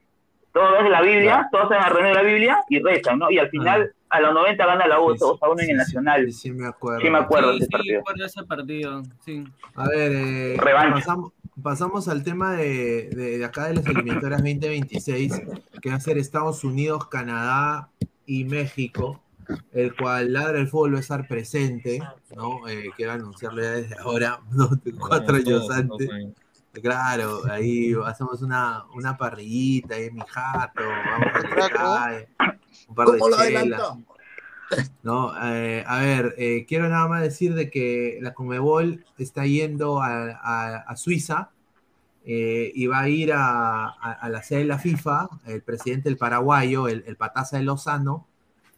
todos 0.51 0.83
es 0.83 0.89
la 0.89 1.01
Biblia, 1.01 1.47
todos 1.51 1.69
se 1.69 1.75
van 1.75 1.85
a 1.85 1.89
reunir 1.89 2.13
la 2.15 2.21
Biblia 2.21 2.57
y 2.69 2.79
rezan, 2.81 3.19
¿no? 3.19 3.31
Y 3.31 3.39
al 3.39 3.49
final, 3.49 3.91
a 4.13 4.19
los 4.21 4.33
90 4.33 4.65
gana 4.65 4.87
la 4.87 4.99
U 5.01 5.11
Sí, 5.13 5.17
2 5.19 5.39
a 5.41 5.49
1 5.49 5.61
en 5.63 5.69
el 5.71 5.77
Nacional. 5.77 6.25
sí, 6.27 6.31
sí 6.33 6.51
me 6.51 6.67
acuerdo. 6.67 7.01
Sí 7.01 7.09
me 7.09 7.17
acuerdo 7.17 7.47
de 7.49 7.53
sí 7.53 7.57
ese 7.59 7.65
sí 7.65 7.71
partido. 7.71 7.97
recuerdo 7.99 8.25
ese 8.25 8.43
partido 8.43 9.03
sí 9.25 9.43
A 9.75 9.87
ver, 9.89 10.11
eh, 10.13 10.57
pasamos, 10.93 11.31
pasamos 11.61 12.07
al 12.07 12.23
tema 12.23 12.53
de, 12.53 13.09
de- 13.11 13.37
de 13.39 13.45
acá 13.45 13.67
de 13.67 13.75
las 13.75 13.85
eliminatorias 13.85 14.41
2026, 14.41 15.41
que 15.81 15.89
va 15.89 15.95
a 15.95 15.99
ser 15.99 16.17
Estados 16.17 16.63
Unidos, 16.63 17.07
Canadá 17.07 17.89
y 18.25 18.45
México, 18.45 19.21
el 19.73 19.95
cual 19.95 20.31
Ladra 20.33 20.59
el 20.59 20.67
Fútbol 20.67 20.93
va 20.93 20.97
a 20.97 21.01
estar 21.01 21.27
presente, 21.27 21.99
¿no? 22.35 22.67
Eh, 22.69 22.91
quiero 22.95 23.11
anunciarlo 23.13 23.61
ya 23.61 23.71
desde 23.71 23.97
ahora, 23.97 24.39
¿no? 24.51 24.69
cuatro 24.99 25.35
años 25.35 25.69
antes. 25.71 26.09
Claro, 26.81 27.41
ahí 27.51 27.93
hacemos 28.05 28.41
una, 28.41 28.83
una 28.95 29.15
parrillita 29.15 29.93
ahí 29.95 30.05
en 30.05 30.15
mi 30.15 30.21
jato, 30.27 30.81
vamos 30.83 31.27
a 31.65 31.69
cae, 31.69 32.27
un 32.87 32.95
par 32.95 33.07
de 33.07 33.17
¿Cómo 33.19 33.29
lo 33.29 33.37
chelas. 33.37 33.61
adelantamos? 33.61 34.03
No, 35.03 35.31
eh, 35.45 35.83
a 35.85 35.99
ver, 35.99 36.33
eh, 36.37 36.65
quiero 36.67 36.89
nada 36.89 37.07
más 37.07 37.21
decir 37.21 37.53
de 37.53 37.69
que 37.69 38.17
la 38.21 38.33
Comebol 38.33 39.05
está 39.19 39.45
yendo 39.45 40.01
a, 40.01 40.31
a- 40.31 40.77
a 40.77 40.95
Suiza 40.95 41.51
eh, 42.25 42.71
y 42.73 42.87
va 42.87 43.01
a 43.01 43.09
ir 43.09 43.33
a, 43.33 43.85
a- 43.87 44.17
a 44.19 44.29
la 44.29 44.41
sede 44.41 44.59
de 44.59 44.65
la 44.65 44.79
FIFA, 44.79 45.29
el 45.45 45.61
presidente 45.61 46.09
del 46.09 46.17
paraguayo, 46.17 46.87
el, 46.87 47.03
el 47.05 47.17
Pataza 47.17 47.57
de 47.57 47.63
Lozano, 47.63 48.25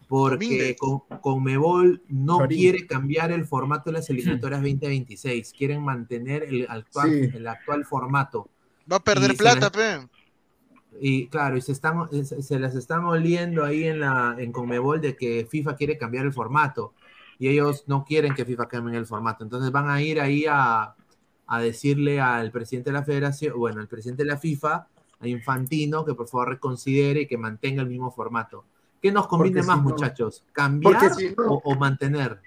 porque 0.09 0.75
con, 0.77 0.99
Conmebol 1.21 2.01
no 2.09 2.39
quiere 2.47 2.85
cambiar 2.87 3.31
el 3.31 3.45
formato 3.45 3.89
de 3.89 3.93
las 3.99 4.09
eliminatorias 4.09 4.61
2026, 4.61 5.53
quieren 5.57 5.81
mantener 5.81 6.43
el 6.43 6.67
actual, 6.69 7.09
Sí. 7.09 7.37
el 7.37 7.47
actual 7.47 7.85
formato. 7.85 8.49
Va 8.91 8.97
a 8.97 9.03
perder 9.03 9.37
plata, 9.37 9.71
pe. 9.71 9.99
Y 11.01 11.27
claro, 11.27 11.57
y 11.57 11.61
se, 11.61 11.71
están, 11.73 12.09
se, 12.25 12.41
se 12.41 12.59
las 12.59 12.75
están 12.75 13.03
oliendo 13.05 13.63
ahí 13.63 13.83
en 13.85 13.99
la 13.99 14.35
en 14.37 14.51
Conmebol 14.51 15.01
de 15.01 15.15
que 15.15 15.45
FIFA 15.49 15.75
quiere 15.75 15.97
cambiar 15.97 16.25
el 16.25 16.33
formato. 16.33 16.93
Y 17.37 17.49
ellos 17.49 17.83
no 17.87 18.05
quieren 18.05 18.33
que 18.33 18.45
FIFA 18.45 18.67
cambie 18.67 18.97
el 18.97 19.05
formato. 19.05 19.43
Entonces 19.43 19.71
van 19.71 19.89
a 19.89 20.01
ir 20.01 20.21
ahí 20.21 20.45
a, 20.49 20.95
a 21.47 21.59
decirle 21.59 22.21
al 22.21 22.49
presidente 22.51 22.91
de 22.91 22.93
la 22.93 23.03
federación, 23.03 23.57
bueno, 23.57 23.81
al 23.81 23.87
presidente 23.89 24.23
de 24.23 24.29
la 24.29 24.37
FIFA, 24.37 24.87
a 25.19 25.27
Infantino, 25.27 26.05
que 26.05 26.13
por 26.13 26.27
favor 26.29 26.49
reconsidere 26.49 27.21
y 27.21 27.27
que 27.27 27.37
mantenga 27.37 27.81
el 27.81 27.89
mismo 27.89 28.09
formato. 28.11 28.63
¿Qué 29.01 29.11
nos 29.11 29.27
conviene 29.27 29.57
Porque 29.57 29.67
más, 29.67 29.77
si 29.77 29.83
no- 29.83 29.89
muchachos? 29.89 30.43
¿Cambiar 30.53 30.93
porque 30.93 31.09
si 31.13 31.35
no- 31.35 31.43
o, 31.47 31.61
o 31.65 31.75
mantener? 31.75 32.39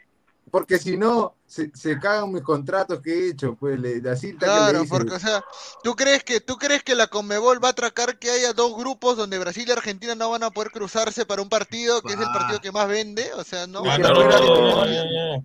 Porque 0.50 0.78
si 0.78 0.96
no, 0.96 1.34
se, 1.46 1.70
se 1.74 1.98
cagan 1.98 2.32
mis 2.32 2.42
contratos 2.42 3.00
que 3.00 3.12
he 3.12 3.30
hecho, 3.30 3.54
pues, 3.54 3.78
le, 3.78 4.02
que 4.02 4.08
le 4.08 4.36
Claro, 4.38 4.80
dicen. 4.80 4.88
porque, 4.88 5.14
o 5.14 5.18
sea, 5.18 5.44
¿tú 5.82 5.94
crees 5.94 6.22
que 6.24 6.40
tú 6.40 6.56
crees 6.56 6.82
que 6.82 6.94
la 6.94 7.06
Conmebol 7.06 7.62
va 7.62 7.68
a 7.68 7.70
atracar 7.72 8.18
que 8.18 8.30
haya 8.30 8.52
dos 8.52 8.76
grupos 8.76 9.16
donde 9.16 9.38
Brasil 9.38 9.64
y 9.66 9.72
Argentina 9.72 10.14
no 10.14 10.30
van 10.30 10.42
a 10.42 10.50
poder 10.50 10.70
cruzarse 10.70 11.26
para 11.26 11.42
un 11.42 11.48
partido 11.48 12.02
que 12.02 12.12
es 12.12 12.18
el 12.20 12.26
partido 12.26 12.60
que 12.60 12.72
más 12.72 12.88
vende? 12.88 13.32
O 13.34 13.44
sea, 13.44 13.66
no. 13.66 13.82
Ah, 13.84 13.98
no, 13.98 14.08
no, 14.08 14.22
no, 14.24 15.38
no. 15.40 15.44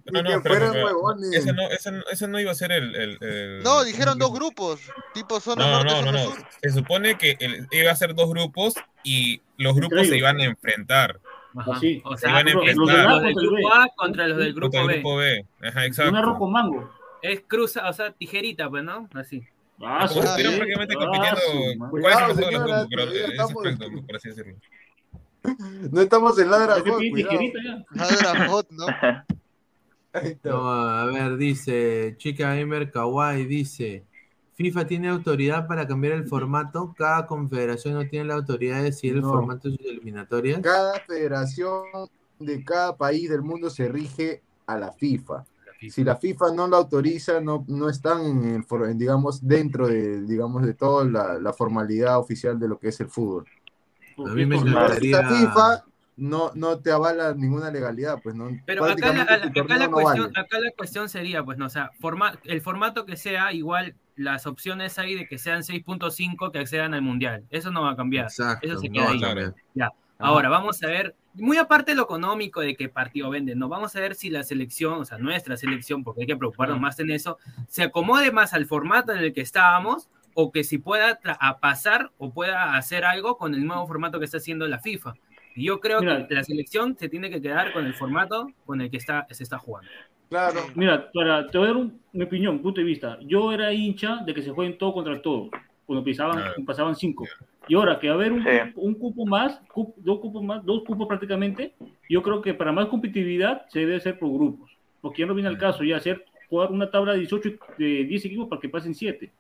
Ese 1.32 1.54
no, 1.54 1.70
ese, 1.70 1.92
no- 1.92 2.04
ese 2.12 2.28
no 2.28 2.40
iba 2.40 2.52
a 2.52 2.56
ser 2.56 2.72
el... 2.72 2.96
el- 2.96 3.18
el- 3.22 3.64
No, 3.64 3.84
dijeron 3.84 4.20
dos 4.20 4.34
grupos, 4.34 4.80
tipo 5.14 5.40
zona 5.40 5.66
No, 5.66 5.72
norte, 5.84 5.90
no, 5.94 6.02
no, 6.02 6.06
zona 6.08 6.24
no. 6.24 6.36
sur. 6.36 6.48
Se 6.62 6.70
supone 6.72 7.18
que 7.18 7.38
el- 7.40 7.68
iba 7.72 7.92
a 7.92 7.96
ser 7.96 8.14
dos 8.16 8.30
grupos 8.30 8.74
y 9.04 9.42
los 9.58 9.76
grupos 9.76 10.08
se 10.08 10.18
iban 10.18 10.40
a 10.40 10.46
enfrentar. 10.46 11.20
Ajá. 11.56 11.72
Así. 11.74 12.02
o 12.06 12.16
Se 12.18 12.26
sea 12.28 12.38
a 12.38 12.44
los, 12.44 12.66
del 13.24 13.34
grupo 13.36 13.74
A 13.74 13.88
contra 13.96 14.28
los 14.28 14.38
del 14.38 14.54
grupo 14.54 14.86
B 14.88 14.94
grupo 14.96 15.16
B. 15.18 15.46
Ajá, 15.62 15.82
Un 16.10 16.16
arroz 16.16 16.38
con 16.38 16.52
mango. 16.52 16.92
es 17.22 17.42
cruza 17.48 17.88
o 17.90 17.94
sea 17.94 18.12
tijerita 18.12 18.70
pues 18.70 18.84
no 18.84 19.08
así 19.14 19.44
Ah, 19.86 20.06
estuvieran 20.06 20.56
prácticamente 20.56 20.96
compitiendo 20.96 21.90
cuál 21.90 22.06
es 22.06 22.20
el 22.20 22.36
mejor 22.36 22.36
de 22.36 22.52
los 22.52 22.64
grupos, 22.64 22.88
pero 22.90 23.02
todavía 23.04 23.22
ese 23.24 23.32
estamos- 23.32 23.66
aspecto, 23.66 24.06
por 24.06 24.16
así 24.16 24.30
decirlo. 24.30 24.56
No 25.92 26.02
estamos 26.02 26.40
en 26.40 26.50
ladra, 26.52 26.76
Hot. 26.80 27.02
Ladra 27.92 29.26
¿no? 30.44 30.70
A 30.72 31.06
ver, 31.08 31.38
dice 31.38 32.16
Chica 32.18 32.54
Gamer 32.56 32.92
Kawaii, 32.92 33.46
dice, 33.46 34.04
FIFA 34.64 34.88
tiene 34.88 35.10
autoridad 35.10 35.68
para 35.68 35.86
cambiar 35.86 36.14
el 36.14 36.26
formato, 36.26 36.96
cada 36.98 37.28
confederación 37.28 37.96
no 37.96 38.08
tiene 38.08 38.26
la 38.26 38.36
autoridad 38.36 38.78
de 38.78 38.84
decidir 38.84 39.18
el 39.18 39.22
No. 39.22 39.32
formato 39.32 39.70
de 39.70 39.76
sus 39.76 39.86
eliminatorias. 39.86 40.62
Cada 40.62 41.02
federación 41.02 41.84
de 42.40 42.64
cada 42.64 42.96
país 42.96 43.30
del 43.30 43.42
mundo 43.42 43.70
se 43.70 43.90
rige 43.90 44.42
a 44.66 44.78
la 44.78 44.94
FIFA. 44.94 45.44
Si 45.90 46.02
la 46.06 46.16
FIFA 46.16 46.54
no 46.56 46.68
lo 46.68 46.78
autoriza, 46.78 47.42
no, 47.42 47.66
no 47.68 47.90
están, 47.90 48.22
en 48.26 48.46
el 48.56 48.90
en, 48.90 48.98
digamos, 48.98 49.46
dentro 49.46 49.86
de, 49.88 50.22
digamos, 50.22 50.66
de 50.66 50.74
toda 50.76 51.04
la, 51.04 51.38
la 51.40 51.52
formalidad 51.52 52.18
oficial 52.20 52.58
de 52.58 52.70
lo 52.70 52.80
que 52.80 52.88
es 52.88 53.00
el 53.02 53.10
fútbol. 53.10 53.46
A 54.18 54.30
mí 54.34 54.46
me 54.46 54.58
Si 54.58 54.68
encantaría... 54.68 55.22
la 55.22 55.28
FIFA 55.28 55.86
no, 56.16 56.52
no 56.56 56.80
te 56.80 56.90
avala 56.90 57.34
ninguna 57.34 57.70
legalidad, 57.70 58.22
pues 58.24 58.34
no. 58.34 58.50
Pero 58.66 58.86
acá 58.86 59.12
la, 59.12 59.24
acá 59.24 59.38
la 59.40 59.52
torneo 59.52 59.80
no 59.80 59.92
cuestión, 59.92 60.26
vale. 60.34 60.40
acá 60.40 60.60
la 60.60 60.72
cuestión 60.78 61.10
sería, 61.10 61.44
pues, 61.44 61.58
no, 61.58 61.66
o 61.66 61.70
sea, 61.70 61.92
forma, 62.00 62.40
el 62.46 62.62
formato 62.62 63.06
que 63.06 63.18
sea, 63.18 63.52
igual 63.52 63.96
las 64.16 64.46
opciones 64.46 64.98
hay 65.00 65.16
de 65.16 65.28
que 65.28 65.38
sean 65.38 65.62
6.5 65.62 66.52
que 66.52 66.60
accedan 66.60 66.94
al 66.94 67.02
mundial. 67.02 67.44
Eso 67.50 67.72
no 67.72 67.84
va 67.84 67.92
a 67.92 67.96
cambiar. 67.96 68.26
Exacto, 68.26 68.68
Eso 68.68 68.80
se 68.80 68.90
queda 68.90 69.10
ahí. 69.10 69.22
Ya. 69.74 69.90
Ahora, 70.20 70.48
vamos 70.48 70.82
a 70.84 70.88
ver, 70.88 71.16
muy 71.34 71.58
aparte 71.58 71.92
de 71.92 71.96
lo 71.96 72.04
económico 72.04 72.62
de 72.62 72.76
qué 72.76 72.88
partido 72.88 73.30
venden, 73.30 73.60
¿no? 73.60 73.68
Vamos 73.68 73.96
a 73.96 74.00
ver 74.00 74.16
si 74.16 74.30
la 74.30 74.44
selección, 74.44 74.94
o 74.94 75.06
sea, 75.06 75.18
nuestra 75.18 75.58
selección, 75.58 76.04
porque 76.04 76.22
hay 76.22 76.28
que 76.28 76.38
preocuparnos 76.38 76.80
más 76.80 77.00
en 77.00 77.12
eso, 77.12 77.38
se 77.68 77.84
acomode 77.84 78.32
más 78.32 78.54
al 78.54 78.66
formato 78.66 79.12
en 79.12 79.18
el 79.18 79.34
que 79.34 79.42
estábamos 79.42 80.10
o 80.34 80.52
que 80.52 80.64
si 80.64 80.78
pueda 80.78 81.20
a 81.40 81.60
pasar 81.60 82.12
o 82.18 82.34
pueda 82.34 82.76
hacer 82.76 83.06
algo 83.06 83.38
con 83.38 83.54
el 83.54 83.66
nuevo 83.66 83.86
formato 83.86 84.20
que 84.20 84.26
está 84.26 84.38
haciendo 84.38 84.68
la 84.68 84.80
FIFA. 84.80 85.14
Y 85.56 85.66
yo 85.66 85.80
creo 85.80 86.00
Mira. 86.00 86.28
que 86.28 86.34
la 86.34 86.44
selección 86.44 86.98
se 86.98 87.10
tiene 87.10 87.30
que 87.30 87.42
quedar 87.42 87.74
con 87.74 87.86
el 87.86 87.94
formato 87.94 88.48
con 88.66 88.82
el 88.82 88.90
que 88.90 88.98
está, 88.98 89.28
se 89.30 89.44
está 89.44 89.60
jugando. 89.60 89.90
Claro. 90.34 90.62
Mira, 90.74 91.12
para, 91.14 91.46
te 91.48 91.58
voy 91.60 91.66
a 91.68 91.70
dar 91.70 91.78
un- 91.78 92.02
mi 92.12 92.24
opinión, 92.24 92.58
punto 92.60 92.82
de 92.82 92.86
vista. 92.88 93.20
Yo 93.22 93.52
era 93.52 93.72
hincha 93.72 94.18
de 94.26 94.34
que 94.34 94.42
se 94.42 94.50
jueguen 94.50 94.80
todo 94.80 94.92
contra 94.94 95.22
todo, 95.22 95.52
cuando 95.86 96.04
pasaban, 96.04 96.44
pasaban 96.66 96.96
cinco. 96.96 97.28
Y 97.68 97.76
ahora 97.76 98.00
que 98.00 98.08
va 98.08 98.14
a 98.14 98.18
haber 98.18 98.32
un, 98.32 98.42
Sí. 98.44 98.50
un 98.76 98.96
cupo 98.96 99.28
más, 99.28 99.62
cup- 99.72 99.94
dos 99.98 100.20
cupos 100.20 100.44
más, 100.44 100.66
dos 100.66 100.84
cupos 100.88 101.08
prácticamente, 101.08 101.76
yo 102.10 102.24
creo 102.24 102.42
que 102.42 102.56
para 102.56 102.72
más 102.72 102.88
competitividad 102.88 103.68
se 103.70 103.82
debe 103.82 103.98
hacer 103.98 104.18
por 104.18 104.34
grupos. 104.34 104.72
Porque 105.02 105.22
ya 105.22 105.28
no 105.28 105.36
viene 105.36 105.50
al 105.50 105.58
caso 105.60 105.84
ya 105.84 105.98
hacer 105.98 106.26
jugar 106.50 106.72
una 106.72 106.90
tabla 106.90 107.14
de 107.14 107.20
18 107.20 107.52
de 107.78 108.04
10 108.06 108.26
equipos 108.26 108.48
para 108.50 108.60
que 108.60 108.70
pasen 108.70 108.96
7. 108.96 109.32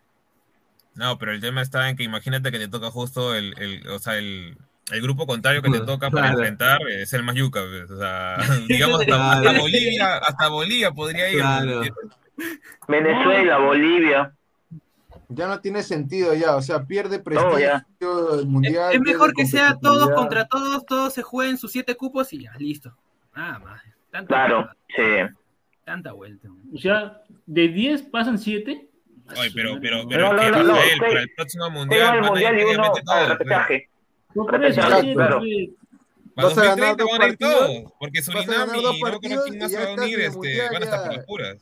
No, 0.94 1.18
pero 1.18 1.32
el 1.32 1.41
tema 1.41 1.64
está 1.64 1.90
en 1.90 1.95
que 1.95 2.03
imagínate 2.03 2.52
que 2.52 2.60
te 2.60 2.68
toca 2.68 2.91
justo 2.91 3.34
el, 3.34 3.56
el 3.57 3.88
o 3.88 3.98
sea, 3.98 4.20
el, 4.20 4.57
el 4.91 5.01
grupo 5.01 5.26
contrario 5.26 5.61
que 5.61 5.69
te 5.72 5.80
toca 5.81 6.10
para 6.11 6.30
enfrentar 6.30 6.80
es 6.89 7.11
el 7.14 7.23
más 7.23 7.35
yuca, 7.35 7.61
pues, 7.61 7.89
o 7.91 7.97
sea, 7.99 8.38
digamos 8.68 9.01
hasta, 9.01 9.05
Claro. 9.15 9.47
hasta 9.49 9.60
Bolivia, 9.61 10.18
hasta 10.18 10.47
Bolivia 10.49 10.91
podría 10.91 11.30
ir. 11.30 11.39
Claro. 11.39 11.81
Venezuela, 12.88 13.57
Bolivia. 13.60 14.34
Ya 15.30 15.47
no 15.47 15.60
tiene 15.61 15.81
sentido 15.81 16.34
ya, 16.35 16.55
o 16.55 16.61
sea, 16.61 16.84
pierde 16.85 17.18
prestigio 17.19 18.39
el 18.39 18.45
mundial. 18.45 18.93
Es 18.93 19.01
mejor 19.01 19.34
que 19.34 19.45
sea 19.47 19.77
todos 19.81 20.11
contra 20.11 20.45
todos, 20.47 20.85
todos 20.85 21.14
se 21.14 21.23
jueguen 21.23 21.57
sus 21.57 21.72
siete 21.72 21.95
cupos 21.95 22.31
y 22.34 22.43
ya, 22.43 22.51
listo. 22.60 22.95
Nada 23.35 23.57
más. 23.60 23.81
Tanta 24.11 24.27
Claro, 24.27 24.55
vuelta, 24.57 24.76
sí. 25.30 25.35
Tanta 25.85 26.11
vuelta. 26.11 26.49
O 26.73 26.77
sea, 26.77 27.22
de 27.47 27.68
10 27.68 28.03
pasan 28.03 28.38
7. 28.38 28.88
Ay, 29.35 29.49
pero, 29.55 29.80
pero, 29.81 30.03
No, 30.03 30.10
pero, 30.10 30.34
no, 30.34 30.39
¿qué, 30.39 30.51
no, 30.51 30.64
no, 30.64 30.73
Rafael? 30.73 30.97
juega- 30.99 31.07
para 31.07 31.22
el 31.22 31.30
próximo 31.35 31.69
mundial 31.72 32.15
y 32.60 32.64
uno 32.76 32.93
al 33.07 33.30
repechaje. 33.30 33.89
No, 34.35 34.45
por 34.45 34.65
eso, 34.65 34.81
sí, 35.01 35.14
claro. 35.14 35.41
sí. 35.43 35.76
Para 36.35 36.47
Vas 36.47 36.57
a 36.57 36.64
ganar 36.76 36.97
2030 36.97 37.03
dos 37.03 37.11
van 37.11 37.22
a 37.22 37.27
ir 37.27 37.38
todos, 37.38 37.93
porque 37.99 38.22
Surinam 38.23 38.69
y 38.76 38.81
no 38.81 39.19
creo 39.19 39.38
más 39.39 39.47
y 39.47 39.60
se 39.61 39.69
ya 39.69 39.80
va 39.85 39.91
a 39.91 39.93
unir, 39.93 40.19
este, 40.19 40.57
van 40.72 40.81
a 40.81 40.85
estar 40.85 40.99
ya. 40.99 41.05
por 41.05 41.15
las 41.15 41.26
puras. 41.26 41.57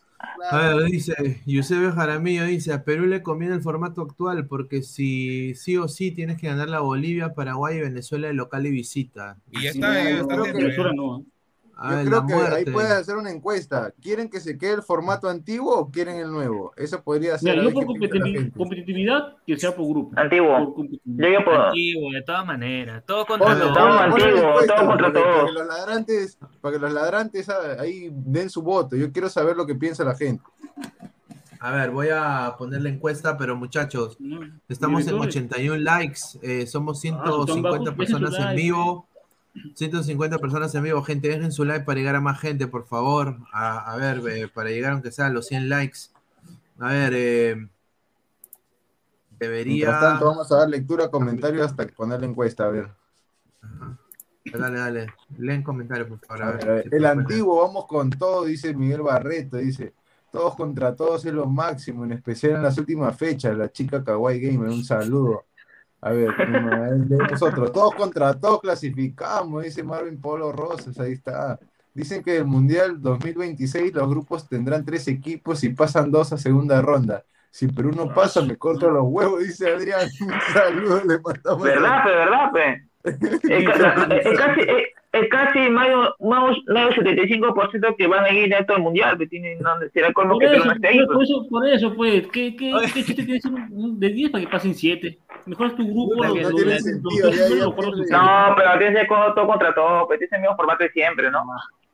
A 0.51 0.57
ver, 0.75 0.83
dice, 0.85 1.41
Giuseppe 1.45 1.91
Jaramillo 1.91 2.45
dice, 2.45 2.71
a 2.71 2.83
Perú 2.85 3.05
le 3.07 3.21
conviene 3.23 3.55
el 3.55 3.61
formato 3.61 4.01
actual 4.03 4.45
porque 4.47 4.81
si 4.83 5.55
sí 5.55 5.75
o 5.77 5.87
sí 5.89 6.11
tienes 6.11 6.39
que 6.39 6.47
ganar 6.47 6.69
la 6.69 6.79
Bolivia, 6.79 7.33
Paraguay 7.33 7.77
y 7.77 7.81
Venezuela 7.81 8.27
de 8.27 8.33
local 8.33 8.65
y 8.67 8.71
visita. 8.71 9.37
Y 9.49 9.63
ya 9.63 9.71
Sí, 9.73 9.79
está, 9.79 9.93
ya 10.03 10.09
yo 10.11 10.21
está 10.21 10.27
creo 10.35 10.43
que- 10.45 10.51
ya. 10.53 10.57
Venezuela 10.59 10.91
no. 10.93 11.25
¿Eh? 11.81 11.87
A 11.87 11.89
Yo 11.91 11.97
ver, 11.97 12.05
creo 12.05 12.25
que 12.27 12.33
ahí 12.55 12.65
puedes 12.65 12.91
hacer 12.91 13.15
una 13.15 13.31
encuesta. 13.31 13.91
¿Quieren 14.01 14.29
que 14.29 14.39
se 14.39 14.57
quede 14.57 14.73
el 14.75 14.81
formato 14.83 15.27
antiguo 15.29 15.73
o 15.77 15.89
quieren 15.91 16.17
el 16.17 16.31
nuevo? 16.31 16.73
Eso 16.77 17.01
podría 17.03 17.37
ser. 17.37 17.55
Mira, 17.57 17.63
yo 17.69 17.73
por 17.73 17.85
gente. 17.99 18.51
competitividad, 18.55 19.35
que 19.45 19.57
sea 19.57 19.75
por 19.75 19.87
grupo. 19.87 20.11
Antiguo. 20.19 20.75
Por. 20.75 20.87
Yo 20.89 21.27
ya 21.29 21.43
puedo. 21.43 21.63
Antiguo, 21.63 22.11
de 22.11 22.21
todas 22.21 22.45
maneras. 22.45 23.03
Todo 23.05 23.25
contra 23.25 23.57
todos. 23.59 23.73
todo 23.73 23.87
antiguo, 23.99 24.41
todo 24.67 24.87
contra 24.87 24.97
para 24.97 25.07
que- 25.13 25.19
todos. 25.19 25.35
Para 25.35 25.45
que 25.47 25.51
los 25.53 25.67
ladrantes, 25.67 26.37
para 26.61 26.73
que 26.73 26.79
los 26.79 26.93
ladrantes 26.93 27.49
ah, 27.49 27.75
ahí 27.79 28.09
den 28.11 28.49
su 28.49 28.61
voto. 28.61 28.95
Yo 28.95 29.11
quiero 29.11 29.29
saber 29.29 29.55
lo 29.55 29.65
que 29.65 29.75
piensa 29.75 30.03
la 30.03 30.15
gente. 30.15 30.43
A 31.63 31.71
ver, 31.71 31.91
voy 31.91 32.07
a 32.11 32.55
poner 32.57 32.81
la 32.81 32.89
encuesta, 32.89 33.37
pero 33.37 33.55
muchachos, 33.55 34.17
estamos 34.67 35.01
en 35.01 35.05
directores. 35.19 35.35
81 35.35 35.77
likes, 35.77 36.19
eh, 36.41 36.65
somos 36.65 36.97
Ah, 37.05 37.07
están 37.07 37.23
150 37.23 37.69
bajos, 37.69 37.85
dejen 37.85 37.95
su 37.95 37.97
personas 37.97 38.33
en 38.39 38.45
like. 38.45 38.61
vivo. 38.63 39.07
150 39.75 40.37
personas 40.39 40.73
en 40.75 40.83
vivo, 40.83 41.03
gente, 41.03 41.27
dejen 41.27 41.51
su 41.51 41.65
like 41.65 41.85
para 41.85 41.99
llegar 41.99 42.15
a 42.15 42.21
más 42.21 42.39
gente, 42.39 42.67
por 42.67 42.85
favor. 42.85 43.37
A, 43.51 43.91
a 43.93 43.97
ver, 43.97 44.21
eh, 44.29 44.47
para 44.47 44.69
llegar 44.69 44.93
aunque 44.93 45.11
sea 45.11 45.27
a 45.27 45.29
los 45.29 45.47
100 45.47 45.69
likes. 45.69 45.99
A 46.79 46.89
ver, 46.89 47.13
eh, 47.15 47.67
debería... 49.39 49.87
Mientras 49.87 50.01
tanto, 50.01 50.25
vamos 50.25 50.51
a 50.51 50.57
dar 50.57 50.69
lectura, 50.69 51.09
comentarios 51.09 51.65
hasta 51.65 51.85
poner 51.87 52.21
la 52.21 52.27
encuesta. 52.27 52.65
A 52.65 52.69
ver. 52.69 52.89
Dale, 54.43 54.79
dale, 54.79 55.07
leen 55.37 55.61
comentarios, 55.61 56.07
por 56.07 56.19
favor. 56.19 56.43
a 56.43 56.47
A 56.47 56.51
ver, 56.53 56.65
ver, 56.65 56.89
si 56.89 56.95
el 56.95 57.05
antiguo, 57.05 57.61
vamos 57.61 57.85
con 57.85 58.09
todo, 58.09 58.45
dice 58.45 58.73
Miguel 58.73 59.01
Barreto, 59.01 59.57
dice, 59.57 59.93
todos 60.31 60.55
contra 60.55 60.95
todos 60.95 61.25
es 61.25 61.33
lo 61.33 61.45
máximo, 61.45 62.05
en 62.05 62.13
especial 62.13 62.53
en 62.53 62.63
las 62.63 62.77
últimas 62.77 63.15
fechas, 63.15 63.55
la 63.55 63.71
chica 63.71 64.03
Kawaii 64.03 64.39
Gamer, 64.39 64.69
un 64.69 64.83
saludo. 64.83 65.45
A 66.01 66.11
ver, 66.11 66.33
nosotros, 67.31 67.71
todos 67.71 67.93
contra 67.95 68.33
todos 68.39 68.61
clasificamos, 68.61 69.63
dice 69.63 69.83
Marvin 69.83 70.19
Polo 70.19 70.51
Rosas, 70.51 70.99
ahí 70.99 71.13
está. 71.13 71.59
Dicen 71.93 72.23
que 72.23 72.37
el 72.37 72.45
Mundial 72.45 73.01
2026 73.01 73.93
los 73.93 74.09
grupos 74.09 74.47
tendrán 74.47 74.85
tres 74.85 75.07
equipos 75.07 75.63
y 75.63 75.69
pasan 75.69 76.09
dos 76.11 76.31
a 76.33 76.37
segunda 76.37 76.81
ronda. 76.81 77.23
Si 77.51 77.67
Perú 77.67 77.91
no 77.91 78.13
pasa, 78.13 78.41
me 78.41 78.55
corto 78.57 78.89
los 78.89 79.03
huevos, 79.05 79.41
dice 79.43 79.69
Adrián. 79.73 80.09
Un 80.21 80.31
saludo, 80.53 81.03
le 81.03 81.19
mandamos. 81.19 81.63
¿Verdad, 81.63 82.03
pe? 82.03 82.09
¿Verdad, 82.11 82.51
pe? 82.53 82.87
Es, 83.03 83.65
ca- 83.65 84.07
es- 84.15 84.25
es 84.25 84.37
casi, 84.39 84.61
es, 84.61 84.83
es 85.13 85.27
casi 85.29 85.59
más, 85.69 85.89
más, 86.19 86.55
más 86.67 86.95
del 86.95 87.19
75% 87.19 87.95
que 87.97 88.07
van 88.07 88.23
a 88.25 88.29
ir 88.31 88.53
a 88.55 88.65
todo 88.65 88.77
el 88.77 88.83
mundial. 88.83 89.17
Que 89.17 89.27
tienen, 89.27 89.59
no, 89.59 89.71
será 89.93 90.13
como 90.13 90.29
Por 90.35 90.39
que 90.39 90.45
eso, 90.55 90.65
no 90.65 90.71
esté 90.71 90.87
ahí. 90.87 90.97
por, 91.05 91.15
pues. 91.15 91.15
por 91.15 91.23
eso, 91.23 91.49
por 91.49 91.67
eso, 91.67 91.93
pues, 91.95 92.27
¿qué, 92.27 92.55
qué, 92.55 92.71
qué 92.93 93.03
chiste 93.03 93.23
tiene 93.25 93.39
de 93.97 94.09
10 94.09 94.31
para 94.31 94.43
que 94.45 94.49
pasen 94.49 94.73
7? 94.73 95.19
Mejor 95.47 95.67
es 95.67 95.75
tu 95.75 95.83
grupo. 95.85 96.15
No, 96.15 96.23
los- 96.23 96.35
no 96.35 96.49
los- 96.49 96.55
tiene 96.55 96.73
los- 96.75 96.83
sentido, 96.83 97.27
los- 97.27 97.35
ya- 97.35 97.41
los- 97.41 97.49
ya 97.49 97.55
los- 97.65 97.75
los- 97.75 97.95
pierde. 98.07 98.11
No, 98.11 98.53
pero 98.55 98.69
tiene 98.77 98.93
que 98.93 98.99
ser 98.99 99.07
con- 99.07 99.35
todo 99.35 99.47
contra 99.47 99.73
todo. 99.73 100.07
Pues 100.07 100.19
tiene 100.19 100.35
el 100.37 100.41
mismo 100.41 100.55
formato 100.55 100.83
de 100.83 100.89
siempre, 100.91 101.29
¿no? 101.31 101.43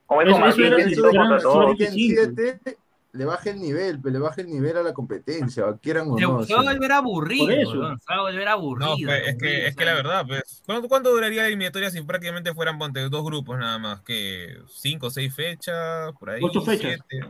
Como 0.05 0.21
Eso- 0.21 0.45
eso 0.45 0.61
era 0.63 0.77
todo 0.95 1.11
contra 1.11 1.37
todo. 1.39 1.53
solamente 1.53 1.85
en 1.85 1.91
cinco. 1.91 2.21
7 2.35 2.77
le 3.17 3.25
baja 3.25 3.49
el 3.49 3.59
nivel, 3.59 3.99
pe, 3.99 4.11
le 4.11 4.19
baja 4.19 4.41
el 4.41 4.47
nivel 4.47 4.77
a 4.77 4.83
la 4.83 4.93
competencia, 4.93 5.65
quieran 5.81 6.07
o 6.09 6.17
no. 6.19 6.43
se 6.43 6.53
va 6.53 6.61
a 6.61 6.73
volver 6.73 6.91
aburrido. 6.91 7.71
Se 7.71 7.77
va 7.77 7.97
a 8.07 8.21
volver 8.21 8.47
aburrido. 8.47 8.89
No, 8.91 8.95
pues, 9.03 9.27
es 9.27 9.37
que, 9.37 9.67
es 9.67 9.75
que 9.75 9.85
la 9.85 9.93
verdad, 9.95 10.25
pues, 10.27 10.61
¿cuánto, 10.65 10.87
cuánto 10.87 11.09
duraría 11.09 11.41
la 11.41 11.47
eliminatoria 11.47 11.89
si 11.89 12.01
prácticamente 12.01 12.53
fueran 12.53 12.77
ponte, 12.77 13.01
dos 13.09 13.23
grupos 13.23 13.57
nada 13.57 13.79
más? 13.79 14.01
que 14.01 14.57
¿Cinco 14.69 15.07
o 15.07 15.09
seis 15.09 15.33
fechas? 15.33 16.13
Por 16.19 16.29
ahí. 16.29 16.41
Ocho 16.43 16.61
fechas. 16.61 16.99
siete? 17.09 17.27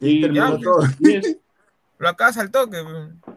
Y 0.00 0.08
Y 0.18 0.20
terminó 0.20 0.58
ya, 0.58 0.62
todo. 0.62 0.82
10. 0.98 1.38
Lo 1.98 2.08
acá 2.08 2.28
al 2.28 2.50
toque. 2.50 2.82
pues. 2.82 3.36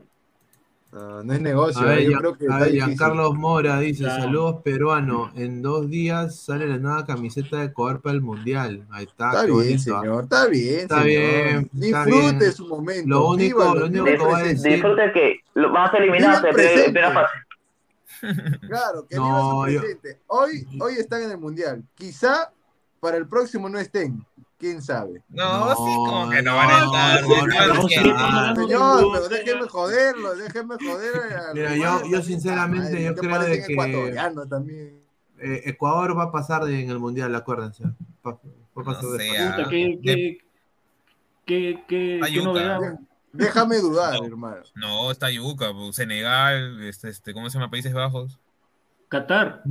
No, 0.91 1.23
no 1.23 1.33
es 1.33 1.39
negocio, 1.39 1.81
A 1.81 1.85
ver, 1.85 2.01
yo 2.03 2.09
Gian- 2.11 2.19
creo 2.19 2.37
que 2.37 2.43
a 2.43 2.47
está 2.47 2.57
ver, 2.59 2.65
difícil. 2.73 2.83
Giancarlos 2.97 3.35
Mora 3.35 3.79
dice, 3.79 4.03
Claro. 4.03 4.23
saludos 4.23 4.55
peruano, 4.61 5.31
en 5.35 5.61
dos 5.61 5.89
días 5.89 6.35
sale 6.37 6.67
la 6.67 6.77
nueva 6.79 7.05
camiseta 7.05 7.57
de 7.59 7.65
Ecuador 7.67 8.01
para 8.01 8.15
el 8.15 8.21
Mundial. 8.21 8.85
Ahí 8.91 9.05
está, 9.05 9.29
Está 9.29 9.43
bien, 9.45 9.55
bonito, 9.55 9.95
¿ah? 9.97 10.01
señor, 10.01 10.23
está 10.23 10.47
bien, 10.47 10.79
Está 10.81 10.95
señor. 11.03 11.07
bien, 11.07 11.69
está 11.81 12.05
Disfrute 12.05 12.37
bien. 12.39 12.51
su 12.53 12.67
momento. 12.67 13.07
Lo 13.09 13.27
único- 13.29 13.75
lo 13.75 13.85
único 13.85 14.03
que 14.05 14.17
voy 14.17 14.33
a 14.41 14.43
decir- 14.43 14.71
Disfruta 14.73 15.13
que 15.13 15.39
lo, 15.53 15.71
vamos 15.71 15.93
a 15.93 15.97
eliminar. 15.97 16.43
Claro, 18.67 19.07
que 19.09 19.15
No, 19.15 19.67
yo- 19.69 19.79
presente. 19.81 20.19
Hoy, 20.27 20.67
hoy 20.79 20.93
están 20.95 21.23
en 21.23 21.31
el 21.31 21.37
Mundial. 21.37 21.83
Quizá 21.95 22.51
para 22.99 23.17
el 23.17 23.27
próximo 23.27 23.67
no 23.69 23.79
estén. 23.79 24.23
¿Quién 24.61 24.81
sabe? 24.81 25.23
No, 25.29 25.65
No, 25.65 25.69
sí, 25.71 25.75
como 25.95 26.29
que 26.29 26.41
no, 26.43 26.51
no, 26.51 26.57
van 26.57 26.69
a 26.69 26.85
estar. 26.85 27.21
no. 27.23 27.87
Señor, 28.55 29.07
pero 29.11 29.27
déjenme 29.29 29.67
joderlo, 29.67 30.35
déjenme 30.35 30.75
joder. 30.75 31.13
Mira, 31.55 31.75
yo- 31.75 32.03
yo 32.07 32.21
sinceramente, 32.21 33.03
yo 33.03 33.15
creo 33.15 33.39
de 33.39 33.63
que- 33.65 33.73
ecuatoriano 33.73 34.45
también. 34.47 35.01
Eh, 35.39 35.61
Ecuador 35.65 36.15
va 36.15 36.25
a 36.25 36.31
pasar 36.31 36.63
de- 36.63 36.79
en 36.83 36.91
el 36.91 36.99
Mundial, 36.99 37.33
acuérdense. 37.33 37.83
Va, 38.25 38.33
va 38.33 38.37
a 38.75 38.83
pasar 38.83 39.03
No 39.03 39.11
de 39.13 39.19
sé, 39.19 39.29
fase. 39.35 39.49
Puta, 39.57 39.69
qué, 39.69 39.99
qué, 40.03 40.13
qué, 40.13 40.43
qué, 41.45 41.83
qué 41.87 42.19
Ayuca. 42.23 42.45
novedad. 42.45 42.99
Déjame 43.33 43.77
dudar, 43.77 44.23
hermano. 44.23 44.61
No, 44.75 45.09
está 45.09 45.31
Yuca, 45.31 45.71
pues, 45.73 45.95
Senegal, 45.95 46.83
este, 46.83 47.09
este, 47.09 47.33
¿cómo 47.33 47.49
se 47.49 47.57
llama? 47.57 47.71
Países 47.71 47.93
Bajos. 47.93 48.37
Qatar. 49.11 49.61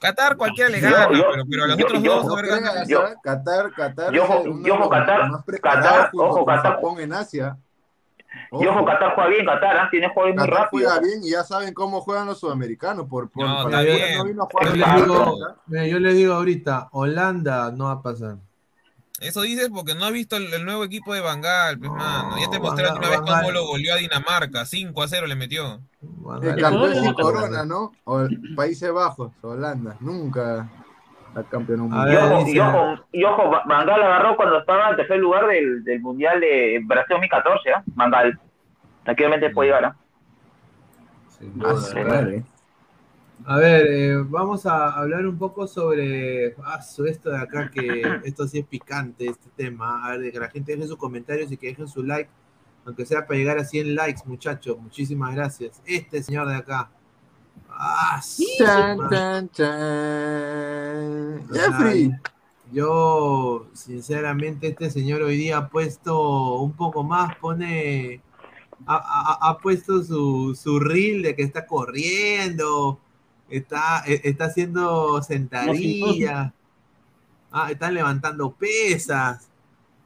Qatar 0.00 0.36
cualquiera 0.36 0.68
le 0.68 0.80
Yo- 0.80 0.90
gana, 0.90 1.16
yo- 1.16 1.24
pero, 1.30 1.44
pero 1.48 1.64
a 1.64 1.66
los 1.68 1.78
yo- 1.78 1.86
otros 1.86 2.02
yo- 2.02 2.14
dos, 2.16 2.24
No. 2.26 2.84
Yo- 2.88 3.00
¿ah? 3.02 3.14
Qatar, 3.22 3.72
Qatar 3.72 4.12
yo- 4.12 4.26
yo- 4.62 4.76
los 4.78 4.88
Qatar- 4.88 5.30
Qatar, 5.62 6.10
ojo, 6.12 6.44
Qatar. 6.44 6.74
Japón 6.74 7.00
en 7.00 7.12
Asia. 7.12 7.56
Y 8.50 8.66
ojo, 8.66 8.84
Qatar 8.84 9.14
juega 9.14 9.30
bien, 9.30 9.46
Qatar, 9.46 9.76
¿ah? 9.76 9.88
tiene 9.92 10.08
juegos 10.08 10.34
muy 10.34 10.46
rápidos. 10.48 10.68
juega 10.70 10.98
bien 10.98 11.20
y 11.22 11.30
ya 11.30 11.44
saben 11.44 11.72
cómo 11.72 12.00
juegan 12.00 12.26
los 12.26 12.40
sudamericanos. 12.40 13.06
Por, 13.06 13.30
por, 13.30 13.46
No, 13.46 13.62
para 13.64 13.80
está 13.82 13.92
que 13.92 14.04
bien. 14.04 14.18
no 14.18 14.24
vino 14.24 14.42
a 14.42 14.46
Yo 14.46 14.50
jugar 14.50 14.66
les, 14.76 14.82
Exacto. 14.82 15.02
digo, 15.04 15.38
mira, 15.68 15.86
yo 15.86 15.98
les 16.00 16.14
digo 16.16 16.34
ahorita, 16.34 16.88
Holanda 16.90 17.70
no 17.70 17.84
va 17.84 17.92
a 17.92 18.02
pasar. 18.02 18.36
Eso 19.24 19.40
dices 19.42 19.70
porque 19.72 19.94
no 19.94 20.04
has 20.04 20.12
visto 20.12 20.36
el, 20.36 20.52
el 20.52 20.64
nuevo 20.64 20.84
equipo 20.84 21.14
de 21.14 21.20
Bangal, 21.20 21.78
pues, 21.78 21.90
mano. 21.90 22.36
Ya 22.38 22.50
te 22.50 22.60
mostré 22.60 22.84
la 22.84 22.90
Van 22.92 22.98
última 23.02 23.10
vez 23.16 23.20
cómo 23.30 23.50
lo 23.50 23.66
goleó 23.66 23.94
a 23.94 23.96
Dinamarca. 23.96 24.64
5 24.66 25.02
a 25.02 25.08
0 25.08 25.26
le 25.26 25.34
metió. 25.34 25.80
El 26.42 26.56
campeón 26.60 27.04
no 27.04 27.14
corona, 27.14 27.64
¿no? 27.64 27.92
O 28.04 28.26
Países 28.54 28.92
Bajos, 28.92 29.32
Holanda. 29.42 29.96
Nunca 30.00 30.68
ha 31.34 31.42
campeón 31.44 31.88
A 31.92 32.12
Y 32.12 32.16
ojo, 32.16 32.46
y 32.48 32.58
ojo, 32.60 33.04
y 33.12 33.24
ojo, 33.24 33.50
Ba- 33.50 33.62
Bangal 33.66 34.02
agarró 34.02 34.36
cuando 34.36 34.58
estaba 34.58 34.90
en 34.90 34.96
tercer 34.96 35.18
lugar 35.18 35.46
del, 35.46 35.82
del 35.82 36.00
Mundial 36.00 36.40
de 36.40 36.80
Brasil 36.84 37.06
2014, 37.10 37.70
¿ah? 37.72 37.82
Bangal. 37.86 38.38
Tranquilamente 39.04 39.50
puede 39.50 39.68
llegar, 39.70 39.84
¿ah? 39.86 39.96
Sin 41.38 41.48
Ah, 41.64 41.72
duda, 41.72 41.80
su 41.80 41.98
a 41.98 42.02
ver. 42.04 42.42
A 43.46 43.58
ver, 43.58 43.86
eh, 43.88 44.16
vamos 44.26 44.64
a 44.64 44.90
hablar 44.90 45.26
un 45.26 45.36
poco 45.36 45.66
sobre 45.66 46.54
ah, 46.64 46.80
esto 47.06 47.30
de 47.30 47.36
acá, 47.38 47.70
que 47.70 48.02
esto 48.24 48.46
sí 48.48 48.58
es 48.60 48.66
picante, 48.66 49.26
este 49.26 49.50
tema. 49.56 50.06
A 50.06 50.16
ver, 50.16 50.32
que 50.32 50.38
la 50.38 50.48
gente 50.50 50.72
deje 50.74 50.86
sus 50.88 50.96
comentarios 50.96 51.50
y 51.52 51.56
que 51.56 51.66
dejen 51.68 51.88
su 51.88 52.02
like, 52.02 52.30
aunque 52.86 53.04
sea 53.04 53.26
para 53.26 53.38
llegar 53.38 53.58
a 53.58 53.64
100 53.64 53.94
likes, 53.94 54.22
muchachos. 54.24 54.78
Muchísimas 54.78 55.34
gracias. 55.34 55.82
Este 55.84 56.22
señor 56.22 56.48
de 56.48 56.54
acá. 56.56 56.90
Ah. 57.68 58.18
O 58.18 58.22
sea, 58.22 58.96
Jeffrey. 61.52 62.10
Yo, 62.72 63.66
sinceramente, 63.74 64.68
este 64.68 64.90
señor 64.90 65.22
hoy 65.22 65.36
día 65.36 65.58
ha 65.58 65.68
puesto 65.68 66.54
un 66.60 66.72
poco 66.72 67.04
más, 67.04 67.36
pone, 67.36 68.22
ha, 68.86 68.96
ha- 68.96 69.50
ha 69.50 69.58
puesto 69.58 70.02
su, 70.02 70.58
su 70.60 70.80
reel 70.80 71.22
de 71.22 71.36
que 71.36 71.42
está 71.42 71.66
corriendo, 71.66 72.98
está, 73.58 74.04
e- 74.06 74.20
está 74.24 74.46
haciendo 74.46 75.22
sentadillas, 75.22 76.52
ah, 77.52 77.70
están 77.70 77.94
levantando 77.94 78.52
pesas. 78.52 79.48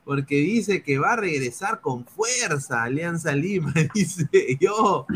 porque 0.05 0.37
dice 0.37 0.83
que 0.83 0.99
va 0.99 1.13
a 1.13 1.17
regresar 1.17 1.81
con 1.81 2.05
fuerza 2.07 2.83
Alianza 2.83 3.33
Lima. 3.33 3.73
Dice 3.95 4.27
yo, 4.59 5.07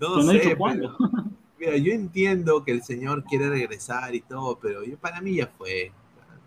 no, 0.00 0.16
no 0.16 0.22
sé. 0.32 0.56
mira, 1.58 1.76
yo 1.76 1.92
entiendo 1.92 2.64
que 2.64 2.72
el 2.72 2.82
señor 2.82 3.22
quiere 3.24 3.48
regresar 3.48 4.14
y 4.14 4.20
todo, 4.20 4.58
pero 4.58 4.82
yo, 4.84 4.98
para 4.98 5.20
mí 5.20 5.36
ya 5.36 5.46
fue. 5.46 5.92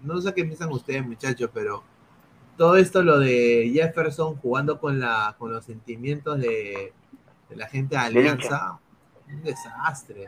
No 0.03 0.21
sé 0.21 0.33
qué 0.33 0.43
piensan 0.43 0.71
ustedes, 0.71 1.05
muchachos, 1.05 1.49
pero 1.53 1.83
todo 2.57 2.75
esto, 2.75 3.01
lo 3.01 3.19
de 3.19 3.71
Jefferson 3.73 4.35
jugando 4.35 4.79
con, 4.79 4.99
la, 4.99 5.35
con 5.39 5.51
los 5.51 5.63
sentimientos 5.63 6.39
de, 6.39 6.91
de 7.49 7.55
la 7.55 7.67
gente 7.67 7.95
de 7.95 8.01
Alianza, 8.01 8.77
un 9.27 9.41
desastre. 9.43 10.25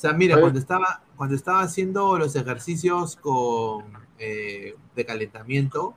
O 0.00 0.02
sea, 0.02 0.14
mira, 0.14 0.40
cuando 0.40 0.58
estaba, 0.58 1.02
cuando 1.14 1.34
estaba 1.36 1.60
haciendo 1.60 2.16
los 2.16 2.34
ejercicios 2.34 3.16
con, 3.16 3.84
eh, 4.18 4.74
de 4.96 5.04
calentamiento, 5.04 5.94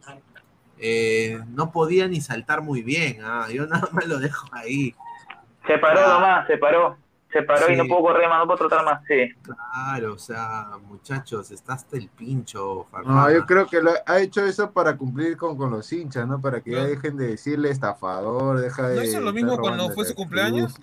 eh, 0.77 1.39
no 1.51 1.71
podía 1.71 2.09
ni 2.09 2.19
saltar 2.19 2.61
muy 2.61 2.81
bien. 2.81 3.19
¿ah? 3.23 3.47
Yo 3.49 3.65
nada 3.67 3.87
más 3.93 4.05
lo 4.05 4.19
dejo 4.19 4.45
ahí. 4.51 4.93
Se 5.65 5.77
paró 5.77 6.01
Ah. 6.03 6.13
nomás, 6.15 6.47
se 6.47 6.57
paró. 6.57 6.97
Se 7.31 7.43
paró 7.43 7.71
y 7.71 7.77
no 7.77 7.85
puedo 7.87 8.01
correr 8.01 8.27
más, 8.27 8.39
no 8.39 8.45
puedo 8.45 8.57
trotar 8.57 8.83
más. 8.83 9.01
Sí. 9.07 9.29
Claro, 9.41 10.15
o 10.15 10.19
sea, 10.19 10.67
muchachos, 10.85 11.49
está 11.51 11.73
hasta 11.75 11.95
el 11.95 12.09
pincho, 12.09 12.85
No, 12.91 13.05
Farfán. 13.05 13.33
yo 13.33 13.45
creo 13.45 13.67
que 13.67 13.81
lo 13.81 13.91
ha 14.05 14.19
hecho 14.19 14.45
eso 14.45 14.69
para 14.71 14.97
cumplir 14.97 15.37
con, 15.37 15.55
con 15.57 15.71
los 15.71 15.91
hinchas, 15.93 16.27
¿no? 16.27 16.41
Para 16.41 16.59
que 16.59 16.71
ya 16.71 16.83
dejen 16.83 17.15
de 17.15 17.27
decirle 17.29 17.69
estafador, 17.71 18.59
deja 18.59 18.89
de. 18.89 18.95
¿No 18.97 19.03
hizo 19.03 19.21
lo 19.21 19.31
mismo 19.31 19.57
cuando 19.57 19.89
fue 19.91 20.03
su 20.03 20.13
cumpleaños? 20.13 20.75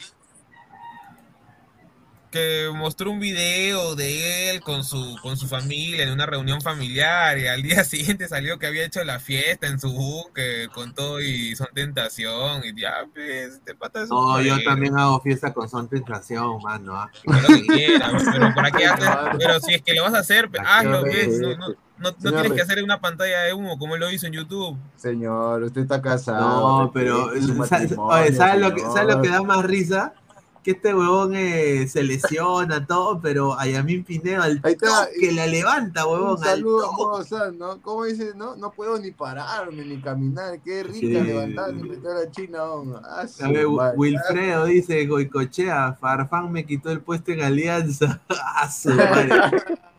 Que 2.30 2.70
mostró 2.72 3.10
un 3.10 3.18
video 3.18 3.96
de 3.96 4.50
él 4.50 4.60
con 4.60 4.84
su, 4.84 5.16
con 5.20 5.36
su 5.36 5.48
familia 5.48 6.04
en 6.04 6.12
una 6.12 6.26
reunión 6.26 6.60
familiar 6.60 7.36
y 7.38 7.48
al 7.48 7.60
día 7.64 7.82
siguiente 7.82 8.28
salió 8.28 8.58
que 8.58 8.68
había 8.68 8.84
hecho 8.84 9.02
la 9.02 9.18
fiesta 9.18 9.66
en 9.66 9.80
su 9.80 9.92
buque 9.92 10.68
con 10.72 10.94
todo 10.94 11.20
y 11.20 11.56
son 11.56 11.66
tentación 11.74 12.62
y 12.64 12.80
ya, 12.80 12.92
pues, 13.12 13.54
este 13.54 13.74
pata 13.74 14.02
es 14.04 14.10
un 14.10 14.16
No, 14.16 14.40
yo 14.40 14.62
también 14.62 14.96
hago 14.96 15.20
fiesta 15.20 15.52
con 15.52 15.68
son 15.68 15.88
tentación, 15.88 16.62
mano. 16.62 16.94
¿ah? 16.94 17.10
Que 17.48 17.66
quieras, 17.66 18.22
pero 18.32 18.54
para 18.54 18.70
qué 18.70 18.84
haces, 18.86 19.08
pero 19.38 19.58
si 19.60 19.74
es 19.74 19.82
que 19.82 19.94
lo 19.94 20.04
vas 20.04 20.14
a 20.14 20.18
hacer, 20.20 20.48
pues, 20.48 20.62
hazlo, 20.64 21.02
qué 21.04 21.24
pues, 21.26 21.40
no, 21.40 21.48
re- 21.48 21.56
no, 21.56 21.68
no, 21.68 21.74
no 21.98 22.12
Señor 22.20 22.40
tienes 22.42 22.52
que 22.52 22.62
hacer 22.62 22.82
una 22.84 23.00
pantalla 23.00 23.40
de 23.40 23.52
humo 23.54 23.76
como 23.76 23.96
lo 23.96 24.08
hizo 24.10 24.26
en 24.28 24.34
YouTube. 24.34 24.78
Señor, 24.96 25.64
usted 25.64 25.82
está 25.82 26.00
casado. 26.00 26.82
No, 26.84 26.92
pero 26.92 27.28
¿sabes, 27.66 27.90
matrimonio, 27.90 28.22
oye, 28.22 28.32
¿sabes 28.34 28.60
lo 28.60 28.72
que. 28.74 28.80
¿sabes 28.82 29.14
lo 29.16 29.20
que 29.20 29.28
da 29.28 29.42
más 29.42 29.64
risa? 29.64 30.14
Que 30.62 30.72
este 30.72 30.94
huevón 30.94 31.34
eh, 31.34 31.88
se 31.88 32.02
lesiona 32.02 32.86
todo, 32.86 33.18
pero 33.20 33.58
a 33.58 33.66
Yamín 33.66 34.04
Pineo 34.04 34.42
al 34.42 34.60
toque 34.60 35.32
la 35.32 35.46
levanta, 35.46 36.06
huevón. 36.06 36.32
Un 36.38 36.44
al 36.44 36.50
saludo, 36.56 36.90
o 36.90 37.24
sea, 37.24 37.50
¿no? 37.50 37.80
¿Cómo 37.80 38.04
dice? 38.04 38.32
No, 38.36 38.56
no 38.56 38.70
puedo 38.70 38.98
ni 38.98 39.10
pararme 39.10 39.84
ni 39.86 40.00
caminar. 40.02 40.60
Qué 40.60 40.82
rica 40.82 40.98
Sí. 41.00 41.08
levantar 41.08 41.70
y 41.70 41.82
meter 41.82 42.16
a 42.26 42.30
China. 42.30 42.64
oh. 42.64 43.00
Ah, 43.02 43.24
A 43.42 43.48
ver. 43.48 43.66
Wilfredo 43.96 44.66
dice, 44.66 45.06
Goicochea, 45.06 45.94
Farfán 45.98 46.52
me 46.52 46.66
quitó 46.66 46.90
el 46.90 47.00
puesto 47.00 47.32
en 47.32 47.40
Alianza. 47.42 48.20
A 48.56 48.70
su 48.70 48.90
madre. 48.94 49.30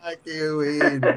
Ah, 0.04 0.12
qué 0.24 0.52
bueno. 0.52 1.08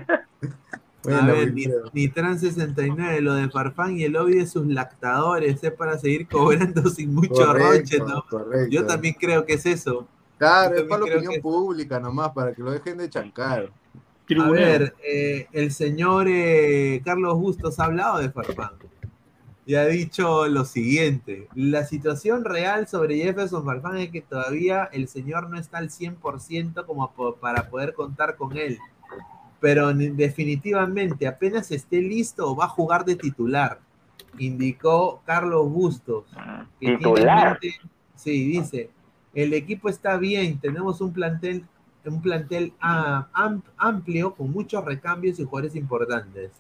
A 1.07 1.11
Bueno, 1.11 1.33
ver, 1.33 1.53
ni, 1.53 1.63
Wilfredo. 1.67 1.91
Nitran 1.93 2.39
69, 2.39 3.21
lo 3.21 3.35
de 3.35 3.49
Farfán 3.51 3.99
y 3.99 4.05
el 4.05 4.13
lobby 4.13 4.35
de 4.37 4.47
sus 4.47 4.67
lactadores 4.67 5.63
es 5.63 5.73
para 5.73 5.99
seguir 5.99 6.27
cobrando 6.29 6.83
sin 6.91 7.15
mucho 7.15 7.35
Correcto, 7.35 7.97
roche, 7.99 7.99
¿no? 7.99 8.25
correcto. 8.29 8.71
Yo 8.71 8.87
también 8.87 9.15
creo 9.19 9.45
que 9.45 9.55
es 9.55 9.67
eso. 9.67 10.07
Claro, 10.39 10.77
es 10.77 10.83
para 10.85 11.05
la 11.07 11.13
opinión 11.15 11.33
que- 11.35 11.41
pública 11.41 12.01
nomás, 12.01 12.31
para 12.31 12.53
que 12.55 12.63
lo 12.63 12.71
dejen 12.71 12.99
de 12.99 13.09
chancar. 13.11 13.71
A 14.41 14.51
ver, 14.51 14.95
eh, 15.07 15.47
el 15.53 15.71
señor 15.71 16.27
eh, 16.29 17.03
Carlos 17.05 17.35
Bustos 17.39 17.79
ha 17.79 17.85
hablado 17.85 18.19
de 18.21 18.31
Farfán 18.31 18.71
y 19.67 19.75
ha 19.75 19.85
dicho 19.87 20.47
lo 20.49 20.65
siguiente: 20.65 21.47
la 21.55 21.85
situación 21.85 22.45
real 22.45 22.89
sobre 22.89 23.19
Jefferson 23.19 23.65
Farfán 23.65 23.99
es 23.99 24.11
que 24.11 24.23
todavía 24.23 24.85
el 24.93 25.09
señor 25.09 25.51
no 25.51 25.59
está 25.59 25.77
al 25.79 25.91
100% 25.91 26.87
como 26.87 27.13
para 27.39 27.69
poder 27.69 27.93
contar 27.93 28.37
con 28.37 28.57
él, 28.57 28.79
pero 29.65 29.95
ni- 29.95 30.09
definitivamente 30.11 31.27
apenas 31.27 31.70
esté 31.70 32.03
listo 32.03 32.55
va 32.55 32.66
a 32.66 32.69
jugar 32.69 33.07
de 33.07 33.16
titular, 33.16 33.78
indicó 34.39 35.23
Carlos 35.24 35.70
Bustos. 35.70 36.24
que 36.78 36.99
¿Titular? 36.99 37.53
mente- 37.62 37.81
sí, 38.15 38.47
dice, 38.47 38.91
el 39.32 39.55
equipo 39.55 39.89
está 39.89 40.19
bien, 40.19 40.59
tenemos 40.59 41.01
un 41.01 41.15
plantel 41.15 41.65
un 42.05 42.20
plantel 42.20 42.74
ah, 42.82 43.27
am- 43.32 43.62
amplio 43.78 44.35
con 44.35 44.51
muchos 44.51 44.85
recambios 44.85 45.39
y 45.39 45.45
jugadores 45.45 45.74
importantes. 45.74 46.51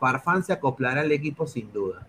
Farfán 0.00 0.42
se 0.42 0.54
acoplará 0.54 1.02
al 1.02 1.12
equipo 1.12 1.46
sin 1.46 1.70
duda. 1.70 2.06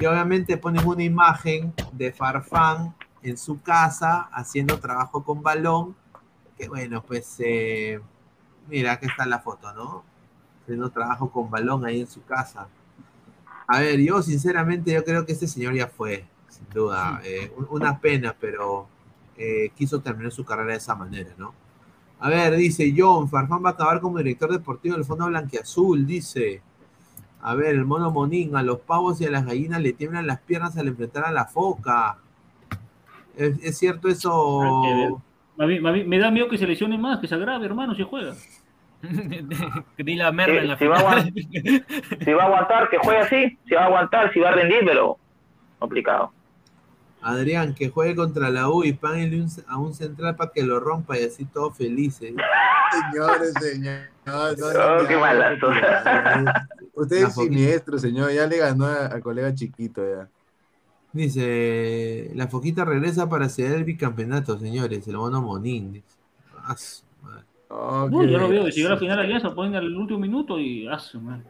Y 0.00 0.06
obviamente 0.06 0.56
ponen 0.56 0.84
una 0.84 1.04
imagen 1.04 1.72
de 1.92 2.12
Farfán 2.12 2.92
en 3.22 3.36
su 3.38 3.62
casa 3.62 4.22
haciendo 4.32 4.80
trabajo 4.80 5.22
con 5.22 5.40
balón. 5.40 5.94
Que 6.58 6.66
bueno, 6.68 7.00
pues 7.06 7.36
eh, 7.38 8.00
mira, 8.70 8.92
aquí 8.92 9.06
está 9.06 9.26
la 9.26 9.40
foto, 9.40 9.72
¿no? 9.74 10.04
Haciendo 10.62 10.90
trabajo 10.90 11.30
con 11.30 11.50
balón 11.50 11.84
ahí 11.84 12.00
en 12.00 12.06
su 12.06 12.22
casa. 12.24 12.68
A 13.66 13.80
ver, 13.80 14.00
yo 14.00 14.22
sinceramente 14.22 14.92
yo 14.92 15.04
creo 15.04 15.26
que 15.26 15.32
este 15.32 15.46
señor 15.46 15.74
ya 15.74 15.86
fue, 15.88 16.24
sin 16.48 16.68
duda. 16.72 17.20
Eh, 17.24 17.52
un- 17.56 17.66
una 17.70 17.98
pena, 17.98 18.34
pero 18.38 18.86
eh, 19.36 19.70
quiso 19.76 20.00
terminar 20.00 20.32
su 20.32 20.44
carrera 20.44 20.72
de 20.72 20.78
esa 20.78 20.94
manera, 20.94 21.30
¿no? 21.38 21.54
A 22.18 22.28
ver, 22.28 22.54
dice 22.56 22.92
John, 22.96 23.28
Farfán 23.30 23.64
va 23.64 23.70
a 23.70 23.72
acabar 23.72 24.00
como 24.00 24.18
director 24.18 24.50
deportivo 24.52 24.94
del 24.96 25.04
Fondo 25.04 25.26
Blanquiazul, 25.26 26.06
dice. 26.06 26.62
A 27.42 27.54
ver, 27.54 27.74
el 27.74 27.86
mono 27.86 28.10
Monín, 28.10 28.54
a 28.56 28.62
los 28.62 28.80
pavos 28.80 29.18
y 29.20 29.24
a 29.24 29.30
las 29.30 29.46
gallinas 29.46 29.80
le 29.80 29.94
tiemblan 29.94 30.26
las 30.26 30.40
piernas 30.40 30.76
al 30.76 30.88
enfrentar 30.88 31.24
a 31.24 31.32
la 31.32 31.46
foca. 31.46 32.18
¿Es, 33.36 33.54
es 33.62 33.78
cierto 33.78 34.08
eso? 34.08 35.22
Me 35.56 36.18
da 36.18 36.30
miedo 36.30 36.48
que 36.48 36.58
se 36.58 36.66
lesione 36.66 36.98
más, 36.98 37.20
que 37.20 37.28
se 37.28 37.34
agrave, 37.34 37.64
hermano, 37.64 37.94
si 37.94 38.02
juega. 38.02 38.34
Dile 39.98 40.22
a 40.24 40.32
Merla 40.32 40.60
en 40.62 40.68
la 40.68 40.76
Si, 40.76 40.84
si 40.84 40.88
va 40.88 40.96
a 40.96 41.00
aguantar, 41.00 41.32
si 42.24 42.32
va 42.32 42.42
a 42.42 42.46
aguantar, 42.46 42.88
que 42.90 42.98
juegue 42.98 43.20
así. 43.20 43.58
Si 43.68 43.74
va 43.74 43.82
a 43.82 43.86
aguantar, 43.86 44.32
si 44.32 44.40
va 44.40 44.48
a 44.50 44.52
rendir, 44.52 44.80
pero 44.84 45.18
complicado. 45.78 46.32
Adrián, 47.22 47.74
que 47.74 47.90
juegue 47.90 48.14
contra 48.16 48.48
la 48.50 48.68
U 48.70 48.82
y 48.84 48.92
páguenle 48.94 49.42
un- 49.42 49.50
a 49.68 49.76
un 49.78 49.92
central 49.94 50.36
para 50.36 50.50
que 50.52 50.62
lo 50.62 50.80
rompa 50.80 51.18
y 51.18 51.24
así 51.24 51.44
todos 51.44 51.76
felices. 51.76 52.32
Señores, 53.12 53.52
señor. 53.60 54.00
No, 54.24 54.52
no, 54.52 55.02
Oh, 55.02 55.06
qué 55.06 55.16
malazo. 55.16 55.68
Usted 56.94 57.24
es 57.26 57.34
siniestro, 57.34 57.98
señor. 57.98 58.32
Ya 58.32 58.46
le 58.46 58.56
ganó 58.58 58.86
al 58.86 59.20
colega 59.20 59.54
chiquito 59.54 60.02
ya. 60.02 60.28
Dice, 61.12 62.30
la 62.34 62.46
foquita 62.48 62.84
regresa 62.84 63.28
para 63.28 63.48
ceder 63.48 63.72
el 63.72 63.84
bicampeonato, 63.84 64.58
señores. 64.58 65.06
El 65.08 65.16
mono 65.16 65.42
Monín. 65.42 65.92
dice. 65.92 66.16
Madre. 67.70 68.10
No, 68.10 68.24
yo 68.24 68.38
lo 68.38 68.48
veo, 68.48 68.64
que 68.64 68.72
si 68.72 68.78
llega 68.80 68.90
a 68.90 68.94
la 68.94 68.98
final 69.00 69.18
Alianza, 69.20 69.54
ponen 69.54 69.76
al 69.76 69.96
último 69.96 70.18
minuto 70.18 70.58
y 70.58 70.88
su 70.98 71.20
madre. 71.20 71.44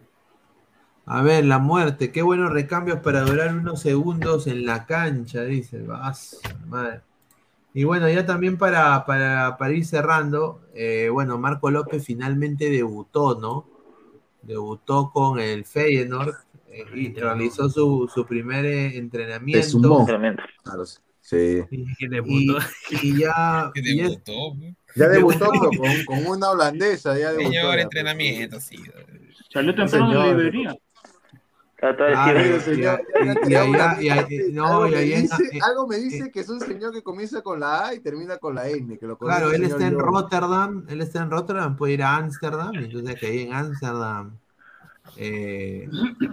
A 1.06 1.22
ver, 1.22 1.44
la 1.44 1.59
muerte, 1.59 2.12
qué 2.12 2.22
buenos 2.22 2.52
recambios 2.52 3.01
para 3.01 3.22
durar 3.22 3.55
unos 3.55 3.80
segundos 3.80 4.47
en 4.47 4.64
la 4.66 4.86
cancha, 4.86 5.42
dice. 5.44 5.82
Vas, 5.82 6.40
madre. 6.66 7.01
Y 7.72 7.84
bueno, 7.84 8.09
ya 8.09 8.26
también 8.26 8.59
para, 8.59 9.05
para, 9.06 9.56
para 9.56 9.72
ir 9.72 9.84
cerrando, 9.84 10.60
eh, 10.74 11.09
bueno, 11.10 11.38
Marco 11.38 11.70
López 11.70 12.05
finalmente 12.05 12.68
debutó, 12.68 13.38
¿no? 13.40 13.66
Debutó 14.42 15.10
con 15.12 15.38
el 15.38 15.64
Feyenoord 15.64 16.34
eh, 16.68 16.84
y 16.94 17.12
realizó 17.14 17.68
su, 17.68 18.10
su 18.12 18.26
primer 18.26 18.64
eh, 18.66 18.90
Se 18.90 18.98
entrenamiento. 18.98 19.68
sumó. 19.68 20.06
Claro, 20.06 20.84
sí. 21.20 21.62
Y, 21.70 21.84
Que 21.97 22.06
y- 22.06 22.09
debutó. 22.09 22.59
y 23.02 23.18
ya, 23.20 23.70
y. 23.74 24.01
Ya 24.94 25.08
debutó 25.08 25.50
con, 25.50 26.04
con 26.04 26.26
una 26.26 26.50
holandesa. 26.50 27.18
Ya 27.18 27.32
debutó, 27.32 27.50
Señor, 27.50 27.76
ya, 27.76 27.82
entrenamiento, 27.82 28.60
sí. 28.60 28.76
Salió 29.52 29.74
temprano 29.74 30.08
de 30.10 30.14
la 30.16 30.22
Señor. 30.24 30.36
librería. 30.36 30.76
Trato 31.76 32.04
de 32.04 32.12
Ah, 32.14 32.32
decir, 32.34 32.56
y- 32.56 32.60
señor, 32.76 33.00
y- 33.08 33.24
ya- 33.24 33.32
y 33.32 33.50
ya 33.50 33.60
allá- 33.62 33.70
una- 33.70 34.02
y 34.02 34.08
ahí- 34.10 34.52
no, 34.52 34.82
algo, 35.64 35.86
me 35.88 35.96
dice, 35.96 36.24
eh, 36.26 36.30
que 36.30 36.40
es 36.40 36.48
un 36.50 36.60
señor 36.60 36.92
que 36.92 37.02
comienza 37.02 37.40
con 37.40 37.58
la 37.58 37.86
A 37.86 37.94
y 37.94 38.00
termina 38.00 38.36
con 38.36 38.54
la 38.54 38.68
N. 38.68 38.98
Que 38.98 39.06
lo 39.06 39.16
Claro, 39.16 39.50
él 39.50 39.64
está 39.64 39.86
en. 39.86 39.98
Rotterdam, 39.98 40.84
él 40.90 41.00
está 41.00 41.22
en 41.22 41.30
Rotterdam, 41.30 41.76
puede 41.76 41.94
ir 41.94 42.02
a 42.02 42.16
Ámsterdam, 42.16 42.74
entonces 42.74 43.16
que 43.16 43.26
ahí 43.28 43.40
en 43.44 43.54
Ámsterdam, 43.54 44.36
eh, 45.16 45.88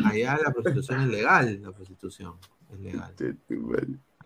allá 0.05 0.37
la 0.43 0.51
prostitución 0.51 0.99
es 1.03 1.07
legal, 1.07 1.61
la 1.61 1.71
prostitución 1.71 2.33
es 2.73 2.79
legal. 2.81 3.13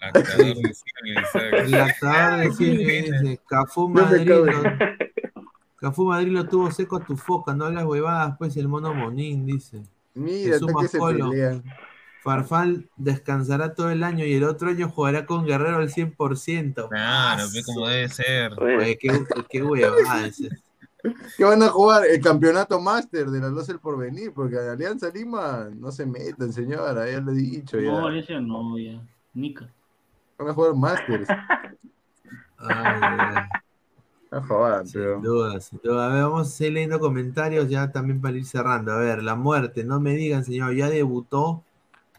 Lactador 0.01 0.55
de 0.55 1.59
El 1.59 1.71
lactador 1.71 2.39
de 2.39 2.51
cine 2.53 3.01
dice, 3.01 3.39
Cafú 3.47 3.89
No 3.89 4.01
Madrid, 4.01 4.27
cabe. 4.27 4.51
lo, 4.51 5.41
Cafú 5.77 6.05
Madrid 6.05 6.31
lo 6.31 6.47
tuvo 6.47 6.71
seco 6.71 6.97
a 6.97 7.05
tu 7.05 7.15
foca, 7.15 7.53
no 7.53 7.69
las 7.69 7.85
huevadas, 7.85 8.35
pues 8.37 8.57
el 8.57 8.67
mono 8.67 8.93
Monín, 8.93 9.45
dice. 9.45 9.83
Mira, 10.13 10.59
que 10.59 10.65
se 10.65 10.73
Mascolo. 10.73 11.29
pelean. 11.29 11.63
Farfán 12.23 12.87
descansará 12.97 13.73
todo 13.73 13.89
el 13.89 14.03
año 14.03 14.25
y 14.25 14.33
el 14.33 14.43
otro 14.43 14.69
año 14.69 14.89
jugará 14.89 15.25
con 15.25 15.43
Guerrero 15.45 15.77
al 15.77 15.89
100%. 15.89 16.87
Claro, 16.89 17.43
ve 17.51 17.63
como 17.63 17.87
debe 17.87 18.09
ser. 18.09 18.53
Oye, 18.61 18.97
qué, 18.97 19.23
qué 19.49 19.63
huevada 19.63 20.27
es 20.27 20.39
que 21.35 21.43
van 21.43 21.63
a 21.63 21.69
jugar 21.69 22.05
el 22.05 22.21
campeonato 22.21 22.79
máster 22.79 23.25
de 23.31 23.39
la 23.39 23.49
Luz 23.49 23.65
del 23.65 23.79
Porvenir, 23.79 24.33
porque 24.33 24.57
a 24.57 24.73
Alianza 24.73 25.09
Lima 25.09 25.67
no 25.75 25.91
se 25.91 26.05
meten, 26.05 26.53
señora, 26.53 27.09
ya 27.09 27.19
lo 27.21 27.31
he 27.31 27.35
dicho. 27.35 27.79
Ya. 27.79 27.89
No, 27.91 28.05
Alianza 28.07 28.39
no, 28.39 28.77
ya. 28.77 29.01
Nica. 29.33 29.67
Van 30.41 30.49
a 30.49 30.53
jugar. 30.53 30.73
Ay, 32.57 33.01
No 34.31 34.41
jodan, 34.43 34.87
sin 34.87 35.01
pero. 35.01 35.19
duda, 35.19 35.59
sin 35.59 35.79
duda. 35.83 36.05
A 36.05 36.13
ver, 36.13 36.23
vamos 36.23 36.47
a 36.47 36.51
seguir 36.51 36.73
leyendo 36.73 36.99
comentarios 36.99 37.69
ya 37.69 37.91
también 37.91 38.21
para 38.21 38.37
ir 38.37 38.45
cerrando. 38.45 38.91
A 38.93 38.97
ver, 38.97 39.21
la 39.23 39.35
muerte, 39.35 39.83
no 39.83 39.99
me 39.99 40.15
digan, 40.15 40.43
señor, 40.45 40.73
ya 40.73 40.89
debutó. 40.89 41.63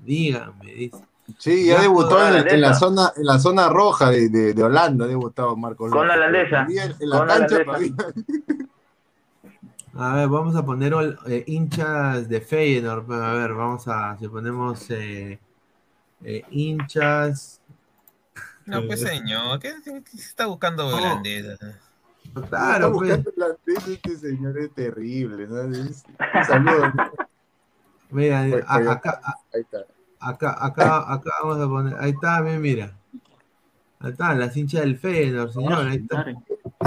Díganme, 0.01 0.73
dice. 0.73 1.05
Sí, 1.39 1.67
ya 1.67 1.77
Ya, 1.77 1.81
debutó 1.83 2.19
la 2.19 2.41
en, 2.41 2.61
la 2.61 2.75
zona, 2.75 3.13
en 3.17 3.25
la 3.25 3.39
zona 3.39 3.69
roja 3.69 4.11
de, 4.11 4.29
de, 4.29 4.53
de 4.53 4.63
Holanda, 4.63 5.05
ha 5.05 5.09
debutado 5.09 5.57
Marco 5.57 5.89
Con 5.89 6.07
la 6.07 6.17
López. 6.17 6.17
holandesa. 6.17 6.67
Y 6.69 6.79
En, 6.79 6.95
en 7.01 7.09
la 7.11 7.19
Con 7.19 7.29
la 7.29 7.35
cancha 7.39 7.57
holandesa. 7.63 8.13
A 9.95 10.15
ver, 10.17 10.29
vamos 10.29 10.57
a 10.57 10.65
poner 10.65 10.93
ol- 10.95 11.19
eh, 11.27 11.45
hinchas 11.47 12.29
de 12.29 12.41
Feyenoord. 12.41 13.11
A 13.13 13.33
ver, 13.35 13.53
vamos 13.55 13.87
a, 13.89 14.17
si 14.19 14.29
ponemos 14.29 14.91
eh, 14.91 15.39
eh, 16.25 16.43
hinchas. 16.51 17.61
No, 18.67 18.87
pues 18.87 19.01
señor, 19.01 19.59
¿qué, 19.59 19.73
qué- 19.85 20.03
qué 20.05 20.17
está 20.17 20.47
buscando 20.47 20.87
holandesa? 20.87 21.57
Claro, 22.49 22.87
Está 22.87 22.93
pues. 22.93 22.93
buscando 22.93 23.31
el 23.31 23.43
holandés, 23.43 23.89
este 23.89 24.17
señor 24.17 24.59
es 24.59 24.73
terrible, 24.75 25.47
¿no? 25.49 25.63
Es- 25.63 26.05
un 26.09 26.45
saludo. 26.47 26.93
Mira, 28.11 28.41
a- 28.67 28.93
acá, 28.93 29.21
Ahí 29.55 29.61
está. 29.63 29.79
acá, 30.21 30.57
acá, 30.65 31.13
acá 31.13 31.31
vamos 31.43 31.61
a 31.61 31.69
poner. 31.69 31.97
Ahí 31.99 32.11
está, 32.11 32.41
bien, 32.43 32.61
mira. 32.61 32.93
Ahí 34.01 34.11
está, 34.11 34.35
las 34.35 34.57
hinchas 34.57 34.83
del 34.83 34.99
Feyenoord, 34.99 35.53
señor. 35.53 35.87
Ahí 35.89 35.97
está. 35.97 36.25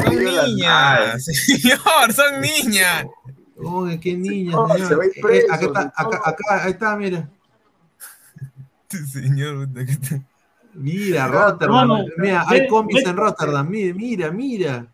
Son 0.03 0.15
niñas, 0.23 1.26
señor, 1.26 2.14
son 2.14 2.41
niñas. 2.41 3.06
Uy, 3.57 3.99
qué 3.99 4.15
niña, 4.15 4.52
No, 4.52 4.68
señor. 4.69 4.88
se 4.88 4.95
va 4.95 5.03
a 5.03 5.07
ir 5.07 5.14
Eh, 5.15 5.38
eh, 5.39 5.45
acá 5.49 5.65
está, 5.65 5.81
acá, 5.95 6.22
acá, 6.26 6.64
ahí 6.65 6.72
está, 6.72 6.95
mira. 6.97 7.30
Señor, 9.11 9.68
puta, 9.68 9.85
que 9.85 10.22
Mira, 10.76 11.27
Rotterdam. 11.27 12.06
Mira, 12.18 12.43
hay 12.47 12.68
combis 12.68 13.03
ve- 13.03 13.10
en 13.10 13.18
Rotterdam. 13.18 13.69
Mira, 13.69 13.93
mira, 13.93 14.31
mira. 14.31 14.88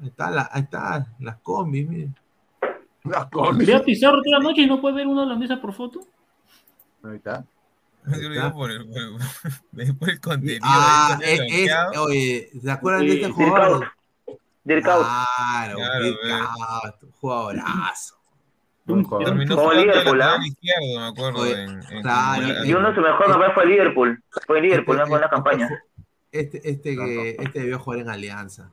Ahí 0.00 0.08
está, 0.08 0.30
la, 0.30 0.48
ahí 0.52 0.62
está, 0.62 1.06
las 1.20 1.36
combis, 1.38 1.88
mira. 1.88 2.10
Las 3.04 3.28
Ve 3.56 3.74
a 3.74 3.82
Pizarro 3.82 4.22
toda 4.22 4.38
la 4.38 4.44
noche 4.44 4.62
y 4.62 4.66
no 4.66 4.80
puede 4.80 4.94
ver 4.96 5.06
una 5.08 5.22
holandesa 5.22 5.60
por 5.60 5.72
foto. 5.74 6.00
Ahí 7.04 7.16
está. 7.16 7.44
Yo 8.06 8.28
lo 8.28 8.34
digo 8.34 8.52
por 8.52 8.70
el, 8.70 8.86
por, 8.88 9.98
por 9.98 10.10
el 10.10 10.20
contenido. 10.20 10.60
Ah, 10.64 11.18
es, 11.22 11.40
es- 11.40 11.98
oye, 11.98 12.50
¿se 12.60 12.70
acuerdan 12.70 13.06
de 13.06 13.14
este 13.14 13.30
jugador? 13.30 13.92
Dirk 14.64 14.86
Out. 14.86 15.02
Claro, 15.04 15.76
Claro, 15.76 16.04
Dirk 16.04 16.18
ve. 16.22 16.32
Out, 16.32 16.94
jugadorazo. 17.20 18.14
Como 18.86 19.72
Liverpool, 19.72 20.20
¿ah? 20.22 20.26
lateral 20.26 20.46
izquierdo, 20.46 21.00
me 21.00 21.06
acuerdo. 21.06 21.40
Oye, 21.42 21.62
en, 21.62 21.70
en- 21.90 22.02
claro, 22.02 22.46
en- 22.46 22.66
Y 22.66 22.74
uno 22.74 22.88
de 22.88 22.94
sus 22.94 23.04
mejores 23.04 23.28
papeles 23.32 23.54
fue 23.54 23.66
Liverpool. 23.66 24.22
Fue 24.46 24.60
Liverpool, 24.60 24.96
no 24.98 25.06
fue 25.06 25.14
en 25.16 25.20
la 25.20 25.26
Este- 25.26 25.34
campaña. 25.36 25.68
Este, 26.32 26.68
este, 26.70 26.96
que, 26.96 27.36
este 27.38 27.60
debió 27.60 27.78
jugar 27.78 28.00
en 28.00 28.08
Alianza. 28.10 28.70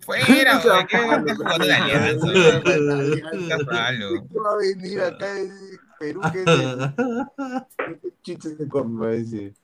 Fuera, 0.00 0.24
güey, 0.62 0.86
¿qué 0.86 0.98
jugando 0.98 1.32
alianza? 1.48 2.26
Malo. 3.72 4.08
¿Qué 4.30 4.38
va 4.38 4.50
a 4.52 4.56
venir 4.58 5.00
acá 5.00 5.34
de 5.34 5.50
Perú? 5.98 6.20
¿Qué 6.32 8.04
chistes 8.22 8.58
de 8.58 8.68
compa 8.68 9.12
ese? 9.12 9.54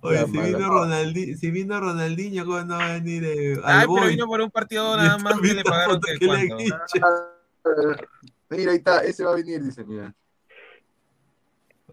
Oye, 0.00 0.24
si 0.26 0.38
vino, 0.38 0.68
Ronaldi, 0.68 1.34
si 1.36 1.50
vino 1.50 1.80
Ronaldinho, 1.80 2.44
¿cómo 2.44 2.60
no 2.64 2.76
va 2.76 2.86
a 2.86 2.92
venir 2.94 3.24
eh, 3.24 3.54
al 3.54 3.62
Ay, 3.64 3.78
pero 3.80 3.88
Boy? 3.88 4.08
vino 4.10 4.26
por 4.26 4.40
un 4.40 4.50
partido 4.50 4.96
nada 4.96 5.18
más 5.18 5.40
que 5.40 5.54
le 5.54 5.64
pagaron 5.64 6.00
que 6.00 6.18
que 6.18 6.26
le 6.26 6.48
cuánto. 6.48 8.06
Mira, 8.50 8.72
ahí 8.72 8.78
está, 8.78 9.00
ese 9.04 9.24
va 9.24 9.32
a 9.32 9.36
venir, 9.36 9.62
dice, 9.62 9.84
mira. 9.84 10.14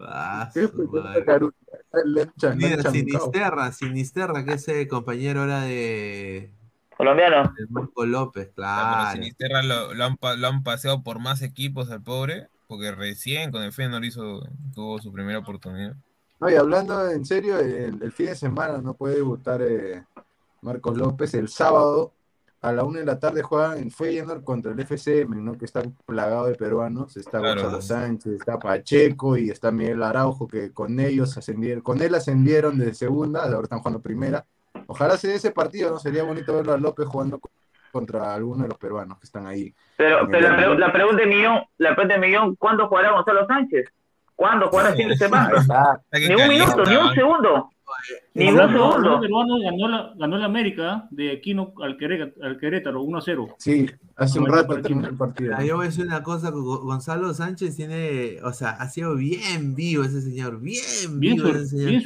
Ah, 0.00 0.50
Mira. 2.56 2.90
Sinisterra, 2.90 3.72
Sinisterra, 3.72 4.44
que 4.44 4.54
ese 4.54 4.88
compañero 4.88 5.40
ahora 5.42 5.60
de, 5.62 6.50
Colombiano. 6.96 7.52
de 7.56 7.66
Marco 7.68 8.04
López, 8.04 8.48
Ah, 8.50 8.52
claro. 8.54 9.12
Sinisterra 9.12 9.62
lo, 9.62 9.94
lo 9.94 10.04
han, 10.04 10.18
lo 10.38 10.48
han 10.48 10.62
paseado 10.62 11.02
por 11.02 11.20
más 11.20 11.42
equipos 11.42 11.90
al 11.90 12.02
pobre, 12.02 12.48
porque 12.66 12.92
recién 12.92 13.50
con 13.52 13.62
el 13.62 13.72
Feyenoord 13.72 14.04
hizo, 14.04 14.48
tuvo 14.74 14.98
su 15.00 15.12
primera 15.12 15.38
oportunidad. 15.38 15.94
No, 16.40 16.50
y 16.50 16.54
hablando 16.56 17.08
en 17.10 17.24
serio, 17.24 17.58
el, 17.58 18.02
el 18.02 18.12
fin 18.12 18.26
de 18.26 18.34
semana 18.36 18.78
no 18.78 18.94
puede 18.94 19.16
debutar 19.16 19.62
eh, 19.62 20.04
Marcos 20.62 20.96
López. 20.96 21.34
El 21.34 21.48
sábado 21.48 22.12
a 22.64 22.72
la 22.72 22.82
una 22.84 23.00
de 23.00 23.04
la 23.06 23.18
tarde 23.18 23.42
juegan 23.42 23.76
en 23.78 23.90
Feyenoord 23.90 24.42
contra 24.42 24.72
el 24.72 24.80
FCM, 24.80 25.44
¿no? 25.44 25.58
que 25.58 25.64
está 25.66 25.82
plagado 26.06 26.46
de 26.46 26.54
peruanos. 26.54 27.16
Está 27.16 27.38
Claro. 27.40 27.60
Gonzalo 27.62 27.82
Sánchez, 27.82 28.32
está 28.34 28.58
Pacheco 28.58 29.36
y 29.36 29.50
está 29.50 29.70
Miguel 29.70 30.02
Araujo, 30.02 30.48
que 30.48 30.72
con 30.72 30.98
ellos 30.98 31.36
ascendieron, 31.36 31.82
con 31.82 32.00
él 32.00 32.14
ascendieron 32.14 32.78
de 32.78 32.94
segunda, 32.94 33.42
ahora 33.44 33.62
están 33.64 33.80
jugando 33.80 34.00
primera. 34.00 34.44
Ojalá 34.86 35.16
se 35.16 35.28
dé 35.28 35.34
ese 35.36 35.50
partido, 35.50 35.90
¿no? 35.90 35.98
Sería 35.98 36.24
bonito 36.24 36.54
verlo 36.54 36.72
a 36.72 36.78
López 36.78 37.06
jugando 37.06 37.38
co- 37.38 37.50
contra 37.92 38.34
alguno 38.34 38.62
de 38.64 38.68
los 38.70 38.78
peruanos 38.78 39.18
que 39.18 39.24
están 39.26 39.46
ahí. 39.46 39.72
Pero, 39.96 40.26
pero 40.30 40.48
la, 40.48 40.56
pre- 40.56 40.78
la 40.78 40.92
pregunta 40.92 41.22
de 41.22 41.28
millón, 41.28 41.60
la 41.78 41.94
pregunta 41.94 42.14
de 42.14 42.20
millón, 42.26 42.56
¿cuándo 42.56 42.88
jugará 42.88 43.12
Gonzalo 43.12 43.46
Sánchez? 43.46 43.88
¿Cuándo 44.34 44.68
jugará 44.68 44.88
el 44.90 44.96
fin 44.96 45.08
de 45.10 45.16
semana? 45.16 45.52
Ni 46.12 46.34
un 46.34 46.48
minuto, 46.48 46.84
ni 46.84 46.96
un 46.96 47.14
segundo. 47.14 47.70
Ni 48.34 48.48
un 48.48 48.56
peruano, 48.56 49.58
ganó 49.60 49.88
la, 49.88 50.12
ganó 50.16 50.36
la 50.38 50.46
América 50.46 51.06
de 51.10 51.32
Aquino 51.32 51.72
al, 51.82 51.96
Querétaro 51.96 53.02
1 53.02 53.18
a 53.18 53.20
0. 53.20 53.56
Sí, 53.58 53.86
hace 54.16 54.38
un 54.40 54.46
rato 54.46 54.80
terminó 54.80 55.08
el 55.08 55.16
partido. 55.16 55.50
Mira, 55.52 55.64
yo 55.64 55.76
voy 55.76 55.86
a 55.86 55.88
decir 55.90 56.06
una 56.06 56.22
cosa, 56.22 56.50
Go- 56.50 56.80
Gonzalo 56.82 57.32
Sánchez 57.34 57.76
tiene, 57.76 58.38
o 58.42 58.52
sea, 58.52 58.70
ha 58.70 58.88
sido 58.88 59.14
bien 59.16 59.74
vivo 59.74 60.02
ese 60.04 60.20
señor, 60.22 60.60
bien, 60.60 60.82
Bien, 61.20 61.36
vivo 61.36 61.48
ese 61.48 61.66
señor. 61.66 61.88
bien. 61.90 62.02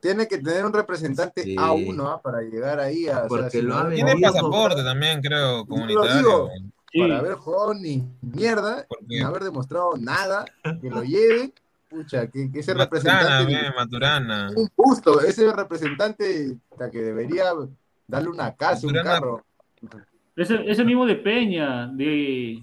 Tiene 0.00 0.26
que 0.26 0.38
tener 0.38 0.64
un 0.66 0.72
representante 0.72 1.42
Sí. 1.44 1.54
A1 1.56 2.04
¿ah? 2.08 2.20
para 2.20 2.40
llegar 2.42 2.80
ahí 2.80 3.06
a. 3.06 3.18
o 3.18 3.20
sea, 3.20 3.28
Porque 3.28 3.62
lo 3.62 3.76
ha 3.76 3.88
Tiene 3.90 4.16
pasaporte 4.20 4.82
también, 4.82 5.20
creo, 5.20 5.58
lo 5.58 5.66
comunitario. 5.66 6.16
digo. 6.18 6.48
Sí. 6.94 7.00
para 7.00 7.18
haber 7.20 7.34
jugado 7.36 7.72
ni 7.72 8.02
mierda, 8.20 8.84
Porque- 8.86 9.06
sin 9.08 9.22
haber 9.24 9.44
demostrado 9.44 9.92
nada, 9.98 10.44
que 10.80 10.90
lo 10.90 11.02
lleven, 11.02 11.52
pucha, 11.92 12.26
que, 12.28 12.50
que 12.50 12.60
ese 12.60 12.74
Maturana, 12.74 12.84
representante, 12.84 13.46
bien, 13.46 13.72
Maturana. 13.76 14.50
un 14.56 14.68
busto, 14.76 15.20
ese 15.20 15.52
representante 15.52 16.56
que 16.90 16.98
debería 17.02 17.52
darle 18.06 18.28
una 18.28 18.54
casa, 18.56 18.86
un 18.86 18.94
carro. 18.94 19.44
Ese, 20.34 20.58
ese 20.70 20.84
mismo 20.84 21.04
de 21.06 21.16
Peña, 21.16 21.86
de 21.88 22.62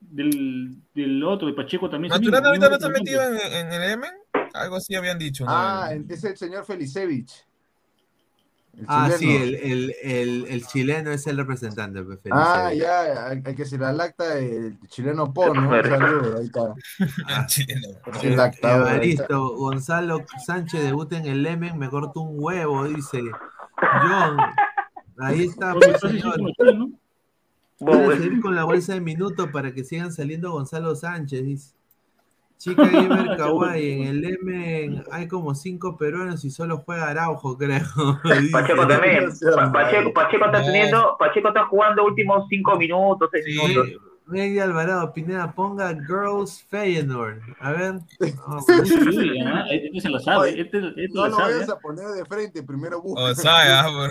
del, 0.00 0.76
del 0.94 1.24
otro, 1.24 1.48
de 1.48 1.54
Pacheco 1.54 1.88
también. 1.90 2.10
Maturana 2.10 2.38
mismo- 2.40 2.48
ahorita 2.48 2.68
no 2.68 2.74
está 2.74 2.88
metido 2.88 3.22
en, 3.22 3.52
en 3.66 3.72
el 3.72 3.90
Emen. 3.90 4.10
Algo 4.54 4.76
así 4.76 4.94
habían 4.94 5.18
dicho. 5.18 5.44
¿no? 5.44 5.50
Ah, 5.52 5.90
es 6.08 6.24
el 6.24 6.36
señor 6.36 6.64
Felicevich. 6.64 7.46
El 8.78 8.84
Ah, 8.88 9.10
sí, 9.10 9.34
el, 9.36 9.54
el, 9.56 9.94
el, 10.02 10.46
el 10.48 10.66
chileno 10.66 11.10
es 11.10 11.26
el 11.26 11.36
representante. 11.36 12.02
pues, 12.02 12.18
Ah, 12.30 12.72
ya, 12.72 13.26
al 13.26 13.42
que 13.42 13.64
se 13.64 13.76
la 13.76 13.92
lacta 13.92 14.38
el 14.38 14.78
chileno 14.88 15.32
Po, 15.32 15.52
¿no? 15.52 15.70
Saludo, 15.82 16.38
ahí 16.38 16.44
está. 16.46 16.74
Ah, 17.26 17.46
chileno. 17.46 17.88
El 18.22 18.40
está. 19.10 19.36
Gonzalo 19.36 20.24
Sánchez 20.46 20.82
debuta 20.82 21.18
en 21.18 21.26
el 21.26 21.42
Lemen, 21.42 21.78
me 21.78 21.90
corto 21.90 22.20
un 22.20 22.36
huevo, 22.42 22.84
dice 22.84 23.20
John. 23.76 24.38
Ahí 25.18 25.44
está, 25.44 25.74
pues, 25.74 26.00
señor. 26.00 26.40
Bueno, 27.80 28.12
seguir 28.12 28.40
con 28.40 28.54
la 28.54 28.64
bolsa 28.64 28.94
de 28.94 29.00
minutos 29.00 29.48
para 29.52 29.72
que 29.72 29.84
sigan 29.84 30.12
saliendo 30.12 30.52
Gonzalo 30.52 30.94
Sánchez, 30.94 31.42
dice. 31.42 31.74
Chica 32.60 32.84
Gamer 32.86 33.38
Kawaii, 33.38 34.02
en 34.02 34.06
el 34.08 34.20
Lemen 34.20 35.02
hay 35.10 35.26
como 35.26 35.54
cinco 35.54 35.96
peruanos 35.96 36.44
y 36.44 36.50
solo 36.50 36.76
juega 36.84 37.08
Araujo, 37.08 37.56
creo. 37.58 37.80
Pacheco 38.52 38.86
también. 38.86 39.30
Pacheco, 39.72 40.44
está 40.44 40.62
teniendo, 40.62 41.16
Pacheco 41.18 41.48
está 41.48 41.64
jugando 41.64 42.04
últimos 42.04 42.46
cinco 42.50 42.76
minutos, 42.76 43.30
seis 43.32 43.46
Sí. 43.46 43.58
minutos. 43.58 43.88
Miguel 44.26 44.60
Alvarado, 44.60 45.12
Pineda, 45.14 45.50
ponga 45.52 45.92
Girls 46.06 46.62
Feyenoord. 46.68 47.40
A 47.60 47.72
ver. 47.72 47.94
Oh, 48.46 48.60
Sí, 48.60 49.40
ah, 49.46 49.64
este 49.70 50.00
se 50.02 50.08
la 50.10 50.20
sabe. 50.20 50.60
Este, 50.60 50.78
este 50.86 51.08
No 51.14 51.28
lo 51.28 51.36
sabe. 51.36 51.54
vayas 51.54 51.68
¿eh? 51.68 51.72
a 51.72 51.76
poner 51.78 52.06
de 52.08 52.24
frente, 52.26 52.62
primero 52.62 53.00
busca. 53.00 53.22
O 53.22 53.34
sea, 53.34 53.86
ah, 53.86 54.08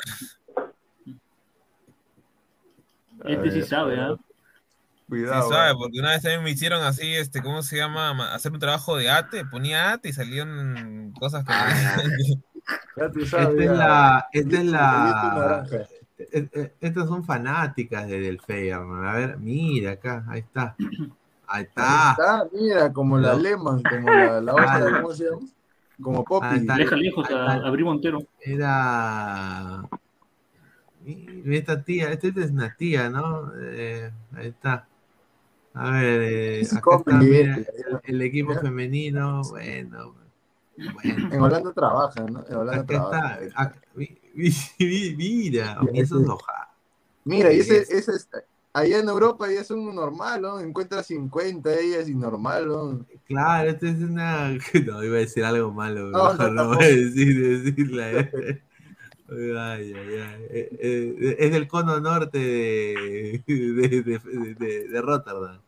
Este 3.26 3.52
sí 3.52 3.62
sabe, 3.62 4.00
¿ah? 4.00 4.16
Sí 4.18 4.29
Cuidado. 5.10 5.50
sabe, 5.50 5.72
eh. 5.72 5.76
porque 5.78 6.00
una 6.00 6.12
vez 6.12 6.22
también 6.22 6.44
me 6.44 6.52
hicieron 6.52 6.84
así, 6.84 7.14
este, 7.16 7.42
¿cómo 7.42 7.64
se 7.64 7.78
llama? 7.78 8.14
Ma- 8.14 8.34
Hacer 8.34 8.52
un 8.52 8.60
trabajo 8.60 8.96
de 8.96 9.10
ate, 9.10 9.44
ponía 9.46 9.92
ate 9.92 10.10
y 10.10 10.14
salían 10.14 11.14
cosas 11.20 11.44
que... 11.46 11.54
Ya 12.96 13.10
tú 13.12 13.26
sabes. 13.26 13.50
Esta 13.60 13.64
es 13.64 13.78
la, 13.78 14.28
esta 14.32 14.58
es 14.60 14.66
la. 14.66 15.66
Eh, 16.20 16.50
eh, 16.54 16.74
Estas 16.82 17.08
son 17.08 17.24
fanáticas 17.26 18.08
de 18.08 18.20
del. 18.20 18.40
A 18.74 19.14
ver, 19.14 19.40
mira 19.40 19.94
acá, 19.94 20.24
ahí 20.28 20.42
está. 20.42 20.76
Ahí 20.78 21.08
Ahí 21.48 21.64
está. 21.64 22.12
está, 22.12 22.48
mira, 22.54 22.94
como 22.94 23.18
la. 23.18 23.34
Lehman, 23.34 23.82
como 23.82 24.12
la, 24.12 24.40
la 24.42 24.54
otra, 24.54 24.76
Ah, 24.76 25.00
¿cómo 25.02 25.14
se 25.16 25.24
llama? 25.24 25.40
Como 26.00 26.20
Ahí 26.20 26.26
Poppy. 26.28 26.56
está. 26.58 26.76
Deja 26.76 26.96
lejos 26.96 27.32
a, 27.32 27.54
a 27.54 27.70
Bri 27.72 27.84
Montero. 27.84 28.20
Era. 28.42 29.82
Esta 31.46 31.82
tía, 31.82 32.12
esta 32.12 32.28
es 32.28 32.52
una 32.52 32.76
tía, 32.76 33.10
¿no? 33.10 33.52
Eh, 33.60 34.12
ahí 34.36 34.48
está. 34.48 34.86
A 35.74 35.92
ver, 35.92 36.22
eh, 36.24 36.68
acá 36.76 36.96
está, 36.98 37.18
mira, 37.20 37.56
el, 37.56 38.16
el 38.16 38.22
equipo 38.22 38.54
femenino, 38.56 39.42
bueno. 39.44 40.16
bueno. 40.94 41.36
En 41.36 41.42
Holanda 41.42 41.74
trabaja, 41.74 42.26
¿no? 42.26 42.46
En 42.48 42.56
Holanda 42.56 42.84
Acá 42.84 42.94
trabaja. 42.94 43.40
está, 43.40 43.62
acá- 43.62 43.82
mi- 43.96 44.18
mi- 44.34 44.50
mi- 44.80 45.16
mira, 45.16 45.80
eso 45.94 46.20
es 46.22 46.28
hoja. 46.28 46.70
Mira, 47.26 47.54
y 47.54 47.60
ese, 47.60 47.82
ese 47.82 48.12
es- 48.16 48.30
allá 48.74 49.00
en 49.00 49.10
Europa 49.10 49.52
ya 49.52 49.62
es 49.62 49.72
un 49.72 49.94
normal, 49.94 50.42
¿no? 50.42 50.60
Encuentra 50.60 51.04
50 51.04 51.74
ellas 51.80 52.10
y 52.10 52.16
normal, 52.16 52.68
¿no? 52.68 53.06
Claro, 53.26 53.70
esto 53.70 53.86
es 53.88 54.00
una. 54.00 54.58
No, 54.86 55.04
iba 55.04 55.18
a 55.18 55.20
decir 55.20 55.44
algo 55.44 55.72
malo, 55.72 56.08
No, 56.10 56.32
mejor 56.32 56.52
no, 56.56 56.64
no, 56.64 56.76
voy 56.76 56.86
a 56.86 56.88
decir, 56.90 57.64
decirla. 57.64 58.30
Ay, 59.32 59.94
ay, 59.94 60.16
ay. 60.18 60.44
Eh, 60.50 60.70
eh, 60.80 61.36
Es 61.40 61.52
del 61.52 61.68
cono 61.68 62.00
norte 62.00 62.38
de, 62.40 63.44
de, 63.48 64.02
de- 64.04 64.56
de- 64.56 64.88
de 64.88 65.02
Rotterdam. 65.02 65.60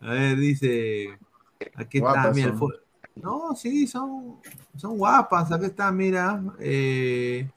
A 0.00 0.10
ver, 0.10 0.36
dice. 0.36 1.18
Aquí 1.74 1.98
está, 1.98 2.30
mira. 2.32 2.56
son. 2.58 2.70
No, 3.16 3.54
sí, 3.56 3.86
son, 3.86 4.36
son 4.76 4.98
guapas. 4.98 5.50
Aquí 5.52 5.66
está, 5.66 5.90
mira. 5.92 6.42
eh, 6.60 7.48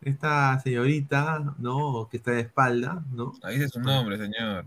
esta 0.00 0.58
señorita, 0.60 1.54
¿no? 1.58 2.08
Que 2.10 2.18
está 2.18 2.30
de 2.30 2.40
espalda, 2.42 3.04
¿no? 3.12 3.32
Ahí 3.42 3.56
dice 3.56 3.68
su 3.68 3.80
nombre, 3.80 4.16
señor. 4.16 4.64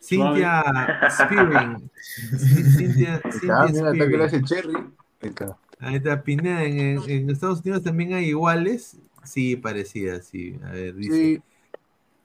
Cynthia 0.00 0.62
Spearing. 1.10 1.90
Cynthia, 2.76 3.20
Ah, 3.24 3.30
Cynthia 3.32 3.66
mira, 3.66 3.66
hasta 3.66 3.92
que 3.92 3.96
Spearing. 3.96 4.18
le 4.18 4.24
hace 4.24 4.42
cherry. 4.42 4.74
Ahí 4.76 5.28
está. 5.30 5.58
Ahí 5.80 5.96
está, 5.96 6.22
Pineda, 6.22 6.62
en, 6.64 6.78
en- 6.80 7.10
en 7.10 7.30
Estados 7.30 7.60
Unidos 7.60 7.82
también 7.82 8.14
hay 8.14 8.26
iguales. 8.26 8.96
Sí, 9.24 9.56
parecidas, 9.56 10.26
sí. 10.26 10.58
A 10.64 10.70
ver, 10.70 10.94
dice. 10.94 11.14
Sí. 11.14 11.42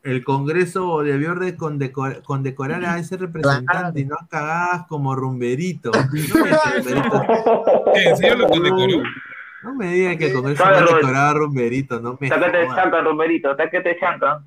El 0.03 0.23
Congreso 0.23 1.03
debió 1.03 1.35
de 1.35 1.55
condecor- 1.55 2.23
condecorar 2.23 2.83
a 2.85 2.97
ese 2.97 3.17
representante 3.17 3.99
y 4.01 4.05
no 4.05 4.15
a 4.19 4.27
cagadas 4.27 4.87
como 4.87 5.15
Rumberito. 5.15 5.91
No 6.33 6.43
me, 6.45 6.51
Rumberito. 6.51 7.23
¿Qué, 7.93 8.03
¿En 8.09 8.17
serio 8.17 8.37
lo 8.37 8.47
condecoró? 8.47 9.03
No 9.63 9.75
me 9.75 9.91
digan 9.93 10.17
que 10.17 10.27
el 10.27 10.33
Congreso 10.33 10.65
no 10.65 10.95
decoraba 10.95 11.29
a 11.29 11.33
Rumberito, 11.35 11.99
no 11.99 12.17
me 12.19 12.29
Sácate 12.29 12.65
jodan. 12.65 12.75
chanca, 12.77 13.01
Romerito, 13.01 13.55
sácate 13.55 13.97
chanca. 13.99 14.43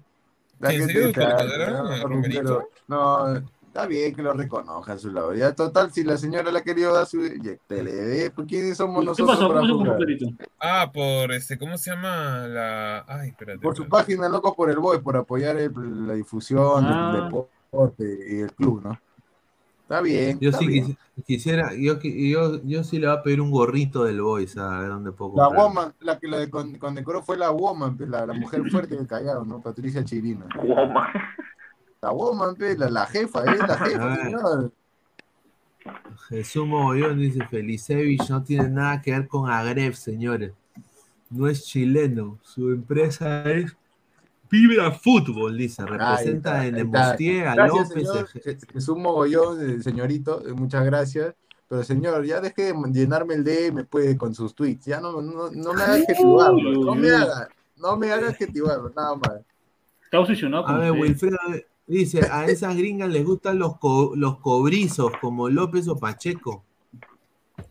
Da 0.59 0.73
¿En 0.73 0.87
que 0.89 0.93
serio. 0.93 1.13
Pero, 1.15 2.69
No, 2.89 3.43
está 3.75 3.89
bien 3.89 4.15
que 4.15 4.23
lo 4.23 4.33
reconozcan 4.33 5.01
su 5.01 5.11
labor. 5.11 5.37
Ya, 5.37 5.53
total, 5.53 5.91
si 5.93 6.05
la 6.05 6.17
señora 6.17 6.53
le 6.53 6.61
ha 6.61 6.63
querido 6.63 6.95
dar 6.95 7.07
su. 7.07 7.19
te 7.67 7.83
le 7.83 7.93
dé, 7.93 8.31
pues 8.31 8.47
¿quiénes 8.47 8.77
somos 8.77 9.01
¿Qué 9.01 9.07
nosotros 9.07 9.37
pasó? 9.37 9.49
para 9.49 9.61
¿Cómo 9.63 9.73
se 9.73 9.79
juzgar? 9.79 9.99
Perito? 9.99 10.27
Ah, 10.61 10.91
por 10.95 11.33
este, 11.33 11.59
¿cómo 11.59 11.77
se 11.77 11.91
llama 11.91 12.47
la. 12.47 13.05
Ay, 13.09 13.31
espérate. 13.31 13.59
Por 13.59 13.75
su 13.75 13.83
espérate. 13.83 14.05
página 14.13 14.29
Locos 14.29 14.55
por 14.55 14.71
el 14.71 14.79
Boy, 14.79 15.01
por 15.01 15.17
apoyar 15.17 15.57
el- 15.57 16.07
la 16.07 16.15
difusión 16.15 16.85
Ah. 16.87 17.13
del 17.15 17.25
deporte 17.25 18.19
y 18.31 18.41
el 18.43 18.53
club, 18.53 18.81
¿no? 18.85 19.01
Está 19.83 20.01
bien. 20.01 20.39
Yo 20.41 20.51
está 20.51 20.61
sí 20.61 20.67
bien. 20.69 20.85
quisi- 20.87 20.97
quisiera, 21.27 21.71
yo, 21.77 21.99
yo, 22.01 22.63
yo 22.63 22.85
sí 22.85 22.99
le 23.01 23.09
voy 23.09 23.17
a 23.17 23.23
pedir 23.23 23.41
un 23.41 23.51
gorrito 23.51 24.05
del 24.05 24.23
Boys, 24.23 24.57
a 24.57 24.79
ver 24.81 24.89
dónde 24.89 25.11
puedo 25.13 25.33
La 25.37 25.49
woman, 25.49 25.93
la 26.01 26.19
que 26.19 26.29
la 26.29 26.49
con- 26.49 26.79
condecoró 26.79 27.23
fue 27.23 27.37
la 27.37 27.51
woman, 27.51 27.97
la, 28.09 28.25
la 28.25 28.33
mujer 28.35 28.63
fuerte 28.71 28.95
del 28.97 29.07
Callao, 29.09 29.45
¿no? 29.45 29.61
Patricia 29.61 30.03
Chirina. 30.05 30.47
Woman. 30.63 31.09
La 32.05 32.13
woman, 32.13 32.55
pe, 32.55 32.77
la, 32.77 32.91
la 32.91 33.07
jefa, 33.07 33.45
es 33.51 33.59
la 33.61 33.65
A 33.65 33.79
jefa, 33.87 34.07
ver. 34.07 34.23
señor. 34.25 34.73
Jesús 36.29 36.67
Mogollón 36.67 37.19
dice, 37.19 37.47
Felicevich 37.49 38.29
no 38.29 38.43
tiene 38.43 38.69
nada 38.69 39.01
que 39.01 39.13
ver 39.13 39.27
con 39.27 39.51
Agref, 39.51 39.97
señores. 39.97 40.53
No 41.31 41.49
es 41.49 41.65
chileno, 41.65 42.39
su 42.43 42.73
empresa 42.73 43.51
es 43.51 43.75
Vibra 44.51 44.93
Fútbol, 44.93 45.57
dice. 45.57 45.87
Representa 45.87 46.61
Ahí 46.61 46.69
en 46.69 46.77
está, 46.77 47.09
ahí 47.11 47.13
está. 47.15 47.25
Nemustier, 47.25 47.49
a 47.49 47.55
Gracias, 47.55 47.89
López. 47.97 48.67
Jesús 48.71 48.97
Mogollón, 48.99 49.71
eh, 49.71 49.83
señorito, 49.83 50.47
eh, 50.47 50.53
muchas 50.53 50.85
gracias. 50.85 51.35
Pero 51.71 51.83
señor, 51.85 52.23
ya 52.27 52.43
deje 52.43 52.75
de 52.75 52.75
llenarme 52.93 53.33
el 53.35 53.45
DM 53.45 53.87
pues, 53.87 54.15
con 54.19 54.35
sus 54.35 54.55
tweets. 54.55 54.85
Ya 54.85 55.01
no, 55.01 55.23
no, 55.23 55.51
no 55.51 55.73
me 55.73 55.83
haga 55.83 55.95
adjetivarlo. 55.95 56.85
No 56.85 56.95
me 56.95 57.11
haga, 57.11 57.49
no 57.79 57.97
me 57.97 58.13
haga 58.13 58.29
adjetivarlo, 58.29 58.93
nada 58.95 59.15
más. 59.17 59.41
Está 60.03 60.21
obsesionado 60.21 60.69
A 60.69 60.79
ver. 60.79 60.93
Wilfredo 60.93 61.39
dice, 61.87 62.21
a 62.31 62.47
esas 62.47 62.77
gringas 62.77 63.11
les 63.11 63.25
gustan 63.25 63.59
los, 63.59 63.79
co- 63.79 64.13
los 64.17 64.39
cobrizos 64.39 65.13
como 65.21 65.49
López 65.49 65.89
o 65.89 65.97
Pacheco. 65.97 66.65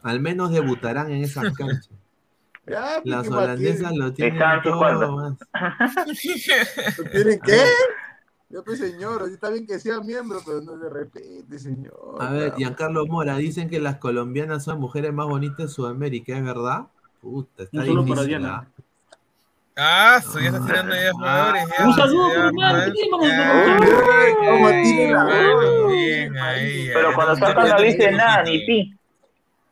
Al 0.02 0.20
menos 0.20 0.52
debutarán 0.52 1.12
en 1.12 1.24
esas 1.24 1.54
canchas. 1.54 1.90
Ya, 2.66 3.00
pues, 3.04 3.06
Las 3.06 3.28
¿qué 3.28 3.34
holandesas 3.34 3.92
lo 3.96 4.14
tienen 4.14 4.34
Están 4.36 4.62
todo. 4.64 5.16
más. 5.18 5.38
¿Tienen 7.12 7.40
qué? 7.42 7.66
Ya 8.50 8.62
pues 8.62 8.78
señor, 8.80 9.28
está 9.32 9.50
bien 9.50 9.66
que 9.66 9.80
sea 9.80 10.00
miembro, 10.00 10.40
pero 10.46 10.62
no 10.62 10.78
se 10.80 10.88
repite, 10.88 11.58
señor. 11.58 12.18
A 12.20 12.32
ver, 12.32 12.54
Giancarlo 12.56 13.08
Mora, 13.08 13.36
dicen 13.38 13.68
que 13.68 13.80
las 13.80 13.98
colombianas 13.98 14.64
son 14.64 14.80
mujeres 14.80 15.12
más 15.12 15.26
bonitas 15.26 15.58
de 15.58 15.68
Sudamérica, 15.70 16.38
¿es 16.38 16.44
verdad? 16.44 16.86
Puta, 17.20 17.64
está 17.64 17.78
No 17.80 17.86
solo 17.86 18.06
para. 18.06 18.68
Ah, 19.76 20.18
está 20.20 20.40
tirando 20.66 20.94
ya 20.96 21.12
jugadores. 21.14 21.64
ya, 21.78 21.88
Un 21.88 21.94
saludo, 21.96 22.32
hermano, 22.32 22.94
Pero 26.94 27.14
cuando 27.16 27.34
ya, 27.34 27.40
saca 27.40 27.66
ya, 27.66 27.74
no 27.74 27.78
ya, 27.80 27.84
dice 27.84 28.04
ya, 28.04 28.12
nada, 28.12 28.44
ni 28.44 28.60
pi. 28.66 28.98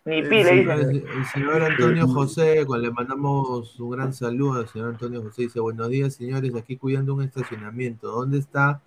Ni 0.06 0.22
pi 0.24 0.44
le 0.44 0.50
Sí, 0.50 0.56
dice. 0.60 0.74
El, 0.74 1.06
el 1.18 1.26
señor 1.32 1.62
Antonio 1.62 2.08
José, 2.08 2.66
cual 2.66 2.82
le 2.82 2.92
mandamos 2.92 3.80
un 3.80 3.92
gran 3.92 4.14
saludo 4.14 4.60
al 4.62 4.68
señor 4.70 4.90
Antonio 4.90 5.22
José, 5.22 5.44
dice, 5.44 5.60
buenos 5.60 5.90
días 5.90 6.16
señores, 6.16 6.56
aquí 6.56 6.78
cuidando 6.78 7.14
un 7.14 7.22
estacionamiento. 7.22 8.08
¿Dónde 8.08 8.40
está 8.40 8.82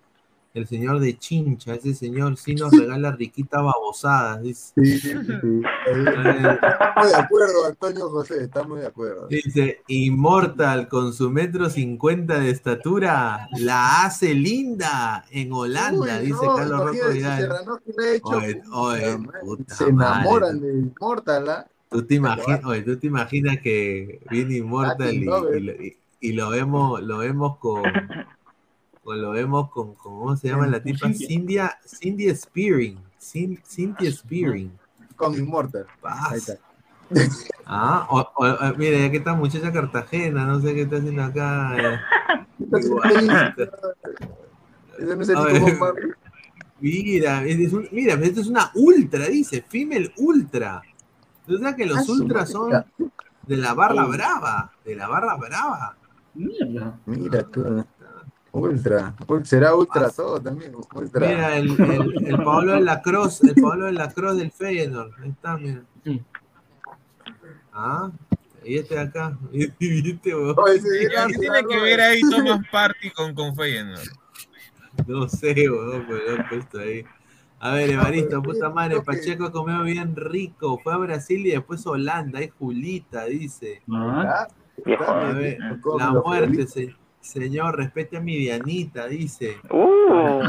el 0.55 0.67
señor 0.67 0.99
de 0.99 1.17
Chincha? 1.17 1.75
Ese 1.75 1.93
señor 1.93 2.37
sí 2.37 2.55
nos 2.55 2.71
regala 2.77 3.11
riquitas 3.11 3.61
babosadas. 3.61 4.41
Dice, 4.41 4.71
Sí, 4.75 4.97
sí, 4.99 5.09
sí. 5.13 5.61
Eh, 5.87 6.57
Estamos 6.61 7.09
de 7.11 7.15
acuerdo, 7.15 7.65
Antonio 7.67 8.09
José, 8.09 8.43
estamos 8.43 8.79
de 8.79 8.87
acuerdo. 8.87 9.27
Dice, 9.27 9.81
Immortal 9.87 10.87
con 10.87 11.13
su 11.13 11.29
metro 11.29 11.69
cincuenta 11.69 12.39
de 12.39 12.49
estatura, 12.49 13.47
la 13.59 14.03
hace 14.05 14.33
linda 14.33 15.25
en 15.31 15.51
Holanda, 15.53 16.19
Uy, 16.19 16.25
dice 16.27 16.45
no, 16.45 16.55
Carlos 16.55 16.79
Rocco 16.85 17.09
Vidal. 17.13 17.49
Oye, 18.23 18.61
oye, 18.71 19.17
puta 19.41 19.75
se 19.75 19.83
enamoran 19.89 20.55
madre. 20.57 20.71
de 20.73 20.79
Immortal, 20.79 21.49
¿ah? 21.49 21.67
¿Tú 21.89 22.01
te, 22.05 22.15
imaginas, 22.15 22.65
oye, 22.65 22.81
¿Tú 22.81 22.97
te 22.97 23.07
imaginas 23.07 23.59
que 23.61 24.19
viene 24.29 24.57
Immortal 24.57 25.13
y, 25.13 25.87
y- 25.87 25.97
y 26.21 26.33
lo 26.33 26.49
vemos, 26.49 27.01
lo 27.03 27.19
vemos 27.19 27.57
con, 27.57 27.83
con- 29.05 29.21
lo 29.21 29.31
vemos 29.31 29.69
con, 29.69 29.93
con- 29.95 30.15
¿cómo 30.19 30.35
se 30.35 30.49
llama 30.49 30.67
la 30.67 30.81
tipa? 30.83 31.07
Cynthia, 31.13 31.77
Cindy 31.85 32.35
Spearing, 32.35 32.97
Cynthia 33.17 34.11
Spearing. 34.11 34.71
Con 35.15 35.35
Immortal. 35.35 35.85
Ahí 36.03 36.37
está. 36.39 36.53
Ah, 37.65 38.07
o, 38.09 38.19
o- 38.19 38.45
o- 38.45 38.73
mira, 38.77 38.97
ya 38.97 39.11
que 39.11 39.17
está 39.17 39.33
muchacha 39.35 39.71
Cartagena, 39.71 40.45
no 40.45 40.59
sé 40.59 40.73
qué 40.73 40.81
está 40.81 40.97
haciendo 40.97 41.23
acá. 41.23 41.77
eh. 41.77 41.99
Mira, 46.79 47.43
es- 47.45 47.59
es 47.59 47.73
un- 47.73 47.87
mira, 47.91 48.13
esto 48.15 48.41
es 48.41 48.47
una 48.47 48.71
ultra, 48.75 49.27
dice, 49.27 49.61
female 49.61 50.11
ultra. 50.17 50.81
O 51.47 51.57
sea 51.57 51.75
que 51.75 51.83
Ah, 51.83 51.87
los 51.87 52.05
su 52.05 52.13
ultras 52.13 52.49
son 52.49 52.71
de 53.47 53.57
la 53.57 53.73
barra 53.73 54.05
brava, 54.05 54.71
de 54.83 54.95
la 54.95 55.07
barra 55.07 55.35
brava. 55.35 55.95
Mierda. 56.33 56.99
Mira 57.05 57.43
tú. 57.43 57.85
Ultra. 58.55 59.13
Ul- 59.27 59.43
Será 59.43 59.75
ultra 59.75 60.09
todo 60.09 60.39
también. 60.39 60.73
Ultra. 60.93 61.27
Mira, 61.27 61.57
el, 61.57 61.69
el, 61.81 62.27
el 62.27 62.43
Pablo 62.43 62.73
de 62.73 62.81
la 62.81 63.01
Cruz, 63.01 63.43
el 63.43 63.53
Pablo 63.61 63.85
de 63.87 63.91
la 63.91 64.09
Cruz 64.11 64.37
del 64.37 64.51
Feyenoord. 64.51 65.11
Ahí 65.21 65.29
está, 65.29 65.57
mira. 65.57 65.81
Ah, 67.73 68.09
y 68.63 68.77
este 68.77 68.95
de 68.95 69.01
acá. 69.01 69.37
Oye, 69.51 69.73
ese 69.75 71.09
¿Qué 71.27 71.37
tiene 71.37 71.65
que 71.67 71.79
ver 71.81 71.99
ahí 71.99 72.21
Thomas 72.21 72.61
Party 72.71 73.11
con, 73.11 73.33
con 73.35 73.55
Feyenoord? 73.55 74.07
No 75.07 75.27
sé, 75.27 75.53
weón, 75.69 76.05
pero 76.07 76.19
lo 76.35 76.41
han 76.41 76.47
puesto 76.49 76.79
ahí. 76.79 77.03
A 77.59 77.73
ver, 77.73 77.89
Evaristo, 77.89 78.41
puta 78.41 78.69
madre, 78.69 79.01
Pacheco 79.01 79.51
comió 79.51 79.81
bien 79.83 80.15
rico. 80.15 80.79
Fue 80.81 80.93
a 80.93 80.97
Brasil 80.97 81.45
y 81.45 81.51
después 81.51 81.85
a 81.85 81.89
Holanda. 81.91 82.39
Ahí 82.39 82.49
Julita, 82.57 83.25
dice. 83.25 83.81
Ah, 83.91 84.47
A 85.07 85.31
ver, 85.33 85.57
la 85.97 86.11
muerte, 86.11 86.67
se- 86.67 86.95
señor, 87.25 87.75
respete 87.77 88.17
a 88.17 88.21
mi 88.21 88.37
Dianita, 88.37 89.07
dice. 89.07 89.57
Uh. 89.69 90.41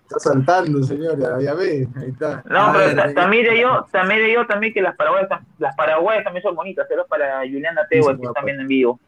Está 0.00 0.18
saltando, 0.18 0.82
señor. 0.82 1.18
Ya, 1.42 1.54
ve. 1.54 1.88
Ahí 1.96 2.08
está. 2.10 2.42
No, 2.48 2.58
A 2.66 2.72
pero 2.72 2.86
ver, 2.86 2.96
ta- 2.96 3.14
también 3.14 3.44
de 3.44 3.60
yo, 3.60 3.86
también 3.90 4.20
de 4.20 4.32
yo 4.32 4.46
también 4.46 4.72
que 4.72 4.80
las 4.80 4.96
paraguayas, 4.96 5.28
las 5.58 5.74
paraguayas 5.76 6.24
también 6.24 6.42
son 6.42 6.54
bonitas, 6.54 6.86
pero 6.88 7.06
para 7.06 7.40
Juliana 7.40 7.86
Tegua 7.88 8.16
que 8.16 8.26
están 8.26 8.44
viendo 8.44 8.62
en 8.62 8.68
vivo. 8.68 9.00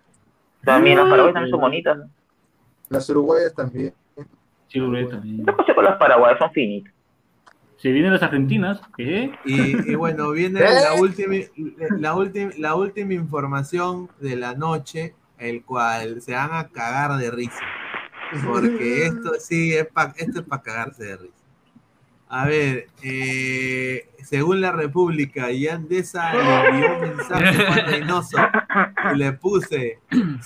También 0.65 0.97
las 0.97 1.05
paraguayas 1.07 1.35
también 1.35 1.51
son 1.51 1.61
bonitas. 1.61 1.99
Las 2.89 3.09
uruguayas 3.11 3.55
también. 3.55 3.95
sí, 4.69 4.81
Uruguay 4.81 5.07
también. 5.09 5.45
¿Qué 5.45 5.53
pasa 5.53 5.75
con 5.75 5.85
las 5.85 5.97
paraguayas? 5.97 6.39
Son 6.39 6.51
finitas. 6.53 6.93
Se 7.77 7.91
vienen 7.91 8.13
las 8.13 8.23
argentinas. 8.23 8.81
Y, 8.97 9.31
y 9.45 9.95
bueno, 9.95 10.31
viene 10.31 10.61
¿Eh? 10.63 10.65
la 10.65 10.95
última, 11.01 11.35
la 11.99 12.15
última, 12.15 12.51
la 12.59 12.75
última 12.77 13.13
información 13.15 14.09
de 14.21 14.37
la 14.37 14.55
noche. 14.55 15.15
El 15.45 15.63
cual 15.65 16.21
se 16.23 16.33
van 16.35 16.53
a 16.53 16.69
cagar 16.69 17.17
de 17.19 17.31
risa. 17.31 17.61
Porque 18.45 19.07
esto 19.07 19.33
sí, 19.39 19.75
es 19.75 19.87
pa- 19.87 20.15
esto 20.17 20.41
es 20.41 20.47
para 20.47 20.63
cagarse 20.63 21.05
de 21.05 21.17
risa. 21.17 21.35
A 22.29 22.47
ver, 22.47 22.89
eh, 23.03 24.09
según 24.25 24.61
la 24.61 24.73
República, 24.73 25.53
Yandesa 25.53 26.33
le 26.35 26.69
envió 26.69 26.95
un 26.97 27.01
mensaje 27.17 27.67
a 27.67 27.87
Reynoso 27.87 28.39
y 29.13 29.19
le 29.19 29.33
puse, 29.35 29.99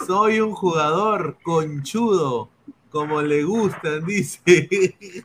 soy 0.06 0.40
un 0.40 0.52
jugador 0.52 1.38
conchudo, 1.42 2.50
como 2.90 3.22
le 3.22 3.42
gustan, 3.44 4.04
dice. 4.06 4.40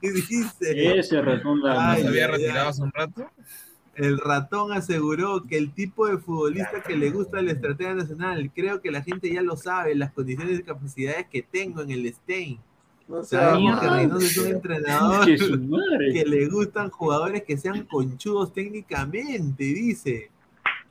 dice. 0.02 1.00
Ese 1.00 1.22
ratón 1.22 1.62
la 1.62 1.92
Ay, 1.92 2.02
¿Se 2.04 2.08
había 2.08 2.28
retirado 2.28 2.70
hace 2.70 2.82
un 2.84 2.92
rato? 2.94 3.30
El 3.96 4.18
ratón 4.18 4.72
aseguró 4.72 5.44
que 5.44 5.58
el 5.58 5.72
tipo 5.72 6.08
de 6.08 6.18
futbolista 6.18 6.82
que 6.82 6.96
le 6.96 7.12
gusta 7.12 7.42
la 7.42 7.52
estrategia 7.52 7.94
nacional, 7.94 8.50
creo 8.54 8.82
que 8.82 8.90
la 8.90 9.04
gente 9.04 9.32
ya 9.32 9.44
lo 9.44 9.56
sabe, 9.56 9.94
las 9.94 10.12
condiciones 10.12 10.60
y 10.60 10.64
capacidades 10.64 11.28
que 11.28 11.44
tengo 11.44 11.82
en 11.82 11.92
el 11.92 12.12
Stein. 12.12 12.60
Sabemos 13.24 13.80
que 13.80 13.90
Reynoso 13.90 14.26
es 14.26 14.38
un 14.38 14.48
entrenador 14.48 15.26
Que 15.26 16.24
le 16.26 16.48
gustan 16.48 16.90
jugadores 16.90 17.44
que 17.44 17.58
sean 17.58 17.84
conchudos 17.84 18.54
técnicamente, 18.54 19.64
dice. 19.64 20.32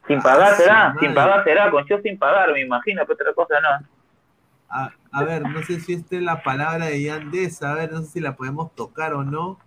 Sin 0.06 0.20
pagar 0.20 0.52
Ah, 0.52 0.56
será, 0.56 0.96
sin 1.00 1.14
pagar 1.14 1.42
será, 1.44 1.70
con 1.70 1.86
yo 1.86 1.98
sin 2.02 2.18
pagar, 2.18 2.52
me 2.52 2.60
imagino, 2.60 3.02
pero 3.06 3.14
otra 3.14 3.34
cosa 3.34 3.54
no. 3.60 3.86
A, 4.68 4.92
a 5.10 5.24
ver, 5.24 5.42
no 5.42 5.62
sé 5.62 5.80
si 5.80 5.94
esta 5.94 6.16
es 6.16 6.22
la 6.22 6.42
palabra 6.42 6.86
de 6.86 7.02
Yandés, 7.02 7.62
a 7.62 7.74
ver, 7.74 7.92
no 7.92 8.02
sé 8.02 8.08
si 8.08 8.20
la 8.20 8.36
podemos 8.36 8.74
tocar 8.74 9.14
o 9.14 9.24
no. 9.24 9.58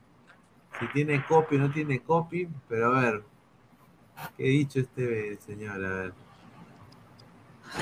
Si 0.79 0.87
tiene 0.87 1.23
copy 1.25 1.55
o 1.55 1.59
no 1.59 1.71
tiene 1.71 2.01
copy, 2.01 2.47
pero 2.67 2.95
a 2.95 3.01
ver. 3.01 3.23
¿Qué 4.37 4.43
ha 4.43 4.47
dicho 4.47 4.79
este 4.79 5.37
señor? 5.45 5.83
A 5.85 5.89
ver. 5.89 6.13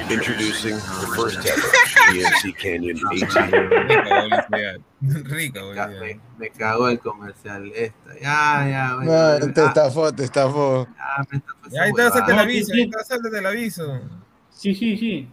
Introducing 0.09 0.75
the 0.75 1.07
first 1.15 1.45
ever 1.45 1.69
GMC 2.11 2.55
Canyon 2.57 2.97
Rica 3.11 3.47
18. 3.47 3.69
publicidad. 4.19 4.79
Rica 5.29 5.59
Ya, 5.59 5.85
publicidad. 5.85 5.99
me, 6.01 6.19
me 6.39 6.49
cagó 6.49 6.89
el 6.89 6.99
comercial. 6.99 7.71
Esta. 7.75 8.13
Ya, 8.19 8.67
ya. 8.69 8.95
bueno, 8.95 9.11
No, 9.11 9.39
ya, 9.39 9.53
te 9.53 9.65
estafó, 9.65 10.11
te 10.13 10.23
estafó. 10.23 10.87
ah, 10.97 11.23
me 11.29 11.37
está 11.37 11.53
Ya, 11.69 11.81
ahí 11.83 11.89
está, 11.91 12.09
salte 12.11 12.31
el 12.31 12.37
No, 12.37 12.41
aviso, 12.43 12.65
sí, 12.65 12.71
ahí 12.71 12.77
sí. 12.77 12.89
está, 12.89 13.03
salte 13.03 13.37
el 13.37 13.45
aviso. 13.45 14.01
Sí, 14.49 14.73
sí, 14.75 14.97
sí. 14.97 15.29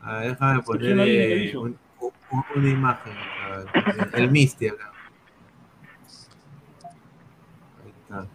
A 0.00 0.18
ver, 0.18 0.30
déjame 0.32 0.62
poner 0.62 0.92
una 0.92 1.04
eh, 1.04 1.56
un- 1.56 1.78
un- 2.54 2.68
imagen. 2.68 3.12
a 3.42 3.48
ver, 3.56 4.10
el 4.12 4.30
Misty 4.30 4.68
acá. 4.68 4.92
Ahí 7.82 7.92
está. 8.02 8.26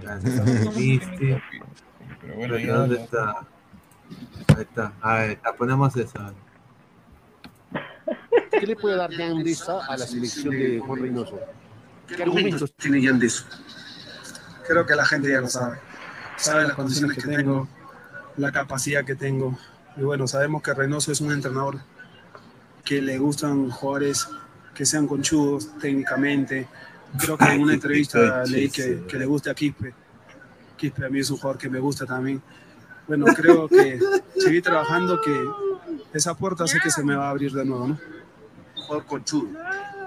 Pero 2.20 2.34
bueno, 2.36 2.58
ya. 2.58 2.74
¿Dónde 2.74 2.96
está? 2.96 3.46
Ahí 4.48 4.62
está. 4.62 4.92
A 5.00 5.14
ver, 5.16 5.40
la 5.44 5.52
ponemos 5.54 5.96
esa. 5.96 6.32
¿Qué 8.50 8.66
le 8.66 8.76
puede 8.76 8.96
dar 8.96 9.10
Yandesa 9.10 9.84
a 9.86 9.96
la 9.96 10.06
selección 10.06 10.50
de 10.50 10.80
Juan 10.80 11.00
Reynoso? 11.00 11.38
¿Qué 12.06 12.22
argumentos 12.22 12.72
tiene 12.74 13.00
Yandesa? 13.00 13.44
Creo 14.66 14.84
que 14.84 14.94
la 14.94 15.04
gente 15.04 15.30
ya 15.30 15.40
lo 15.40 15.48
sabe. 15.48 15.78
Sabe 16.36 16.64
las 16.64 16.74
condiciones 16.74 17.16
que 17.16 17.22
tengo, 17.22 17.68
la 18.36 18.52
capacidad 18.52 19.04
que 19.04 19.14
tengo. 19.14 19.58
Y 19.96 20.02
bueno, 20.02 20.26
sabemos 20.26 20.62
que 20.62 20.74
Reynoso 20.74 21.12
es 21.12 21.20
un 21.20 21.32
entrenador 21.32 21.78
que 22.84 23.02
le 23.02 23.18
gustan 23.18 23.70
jugadores 23.70 24.28
que 24.74 24.86
sean 24.86 25.06
conchudos 25.06 25.76
técnicamente. 25.78 26.68
Creo 27.16 27.38
que 27.38 27.44
en 27.44 27.62
una 27.62 27.74
entrevista 27.74 28.44
leí 28.44 28.68
que, 28.68 29.04
que 29.08 29.18
le 29.18 29.26
gusta 29.26 29.52
a 29.52 29.54
Quispe. 29.54 29.94
Quispe 30.76 31.06
a 31.06 31.08
mí 31.08 31.20
es 31.20 31.30
un 31.30 31.38
jugador 31.38 31.58
que 31.58 31.68
me 31.68 31.78
gusta 31.78 32.04
también. 32.04 32.42
Bueno, 33.06 33.24
creo 33.34 33.68
que 33.68 33.98
seguir 34.36 34.62
trabajando, 34.62 35.20
que 35.20 35.34
esa 36.12 36.34
puerta 36.34 36.66
sé 36.66 36.78
que 36.82 36.90
se 36.90 37.02
me 37.02 37.16
va 37.16 37.28
a 37.28 37.30
abrir 37.30 37.52
de 37.52 37.64
nuevo, 37.64 37.88
¿no? 37.88 37.98
Jugador 38.74 39.06
conchudo. 39.06 39.48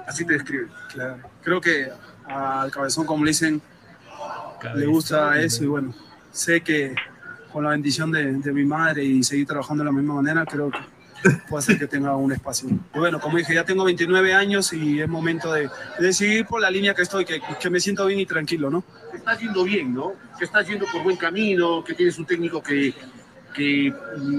Así 0.07 0.26
te 0.26 0.34
describe. 0.34 0.68
Claro. 0.94 1.18
Creo 1.44 1.60
que 1.60 1.90
al 2.26 2.72
cabezón, 2.72 3.06
como 3.06 3.26
le 3.26 3.32
dicen, 3.32 3.61
le 4.76 4.85
gusta 4.85 5.40
eso 5.42 5.64
y 5.64 5.67
bueno, 5.67 5.93
sé 6.32 6.61
que 6.61 6.95
con 7.51 7.64
la 7.64 7.72
bendición 7.72 8.11
de, 8.11 8.34
de 8.34 8.53
mi 8.53 8.64
madre 8.64 9.03
y 9.03 9.24
seguir 9.24 9.48
trabajando 9.48 9.84
de 9.84 9.90
la 9.90 9.92
misma 9.92 10.16
manera, 10.16 10.45
creo 10.45 10.69
que 10.69 10.80
puede 11.50 11.59
hacer 11.64 11.77
que 11.80 11.88
tenga 11.88 12.16
un 12.16 12.32
espacio. 12.32 12.69
Y 12.93 13.00
bueno, 13.00 13.19
como 13.19 13.38
dije, 13.38 13.53
ya 13.53 13.64
tengo 13.66 13.83
29 13.83 14.33
años 14.33 14.74
y 14.74 15.01
es 15.01 15.08
momento 15.09 15.51
de, 15.53 15.69
de 16.00 16.14
seguir 16.14 16.45
por 16.45 16.61
la 16.61 16.69
línea 16.72 16.93
que 16.93 17.01
estoy, 17.03 17.25
que, 17.25 17.41
que 17.59 17.69
me 17.69 17.80
siento 17.80 18.06
bien 18.06 18.19
y 18.19 18.25
tranquilo, 18.25 18.69
¿no? 18.69 18.83
Te 19.11 19.17
estás 19.17 19.40
yendo 19.40 19.64
bien, 19.64 19.93
¿no? 19.93 20.14
Que 20.38 20.45
estás 20.45 20.67
yendo 20.67 20.85
por 20.91 21.03
buen 21.03 21.17
camino, 21.17 21.83
que 21.83 21.93
tienes 21.93 22.17
un 22.19 22.25
técnico 22.25 22.61
que, 22.64 22.93
que 23.53 23.93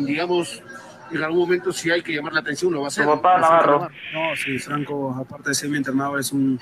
digamos, 0.06 0.62
en 1.10 1.22
algún 1.22 1.40
momento 1.40 1.72
si 1.72 1.90
hay 1.90 2.02
que 2.02 2.12
llamar 2.14 2.32
la 2.32 2.40
atención 2.40 2.72
lo 2.72 2.80
va 2.80 2.86
a 2.86 2.88
hacer. 2.88 3.04
Tu 3.04 3.10
papá, 3.10 3.38
Navarro. 3.38 3.88
No, 4.12 4.36
sí, 4.36 4.58
Franco, 4.58 5.14
aparte 5.14 5.50
de 5.50 5.54
ser 5.54 5.68
mi 5.68 5.76
entrenador, 5.76 6.18
es 6.20 6.32
un- 6.32 6.58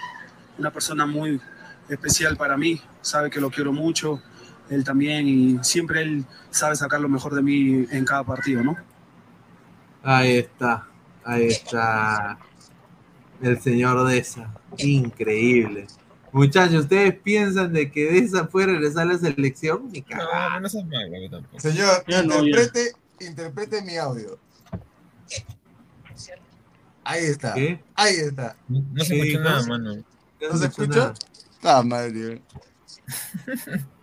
una 0.59 0.71
persona 0.71 1.07
muy 1.07 1.41
especial 1.89 2.37
para 2.37 2.57
mí. 2.57 2.81
Sabe 3.01 3.31
que 3.31 3.41
lo 3.41 3.51
quiero 3.51 3.73
mucho, 3.73 4.21
él 4.69 4.85
también, 4.85 5.27
y 5.27 5.59
siempre 5.63 6.03
él 6.03 6.25
sabe 6.51 6.77
sacar 6.77 7.01
lo 7.01 7.09
mejor 7.09 7.35
de 7.35 7.43
mí 7.43 7.87
en 7.91 8.05
cada 8.05 8.25
partido, 8.25 8.63
¿no? 8.63 8.77
Ahí 10.03 10.37
está. 10.39 10.87
Ahí 11.25 11.47
está. 11.49 12.39
El 13.43 13.61
señor 13.61 14.07
Deza. 14.07 14.53
Increíble. 14.79 15.87
Muchachos, 16.33 16.83
¿ustedes 16.83 17.15
piensan 17.19 17.73
de 17.73 17.91
que 17.91 18.13
Deza 18.13 18.47
puede 18.49 18.69
regresar 18.69 19.03
a 19.09 19.13
la 19.13 19.19
selección? 19.19 19.91
Ni. 19.91 20.05
No, 20.11 20.61
no 20.61 20.69
seas 20.69 20.87
malo, 20.87 21.31
tampoco. 21.31 21.61
Señor, 21.61 22.05
Ya 22.07 22.23
no, 22.23 22.35
ya. 22.43 22.49
interprete, 22.51 22.93
interprete 23.21 23.83
mi 23.83 23.97
audio. 23.97 24.39
Ahí 27.03 27.25
está. 27.25 27.55
¿Qué? 27.55 27.83
Ahí 27.95 28.15
está. 28.15 28.57
No, 28.69 28.85
no 28.93 29.05
se 29.05 29.35
no 29.35 29.41
nada, 29.41 29.67
mano. 29.67 30.05
¿No 30.41 30.57
se 30.57 30.67
escucha? 30.67 31.15
Ah, 31.63 31.83
madre. 31.83 32.41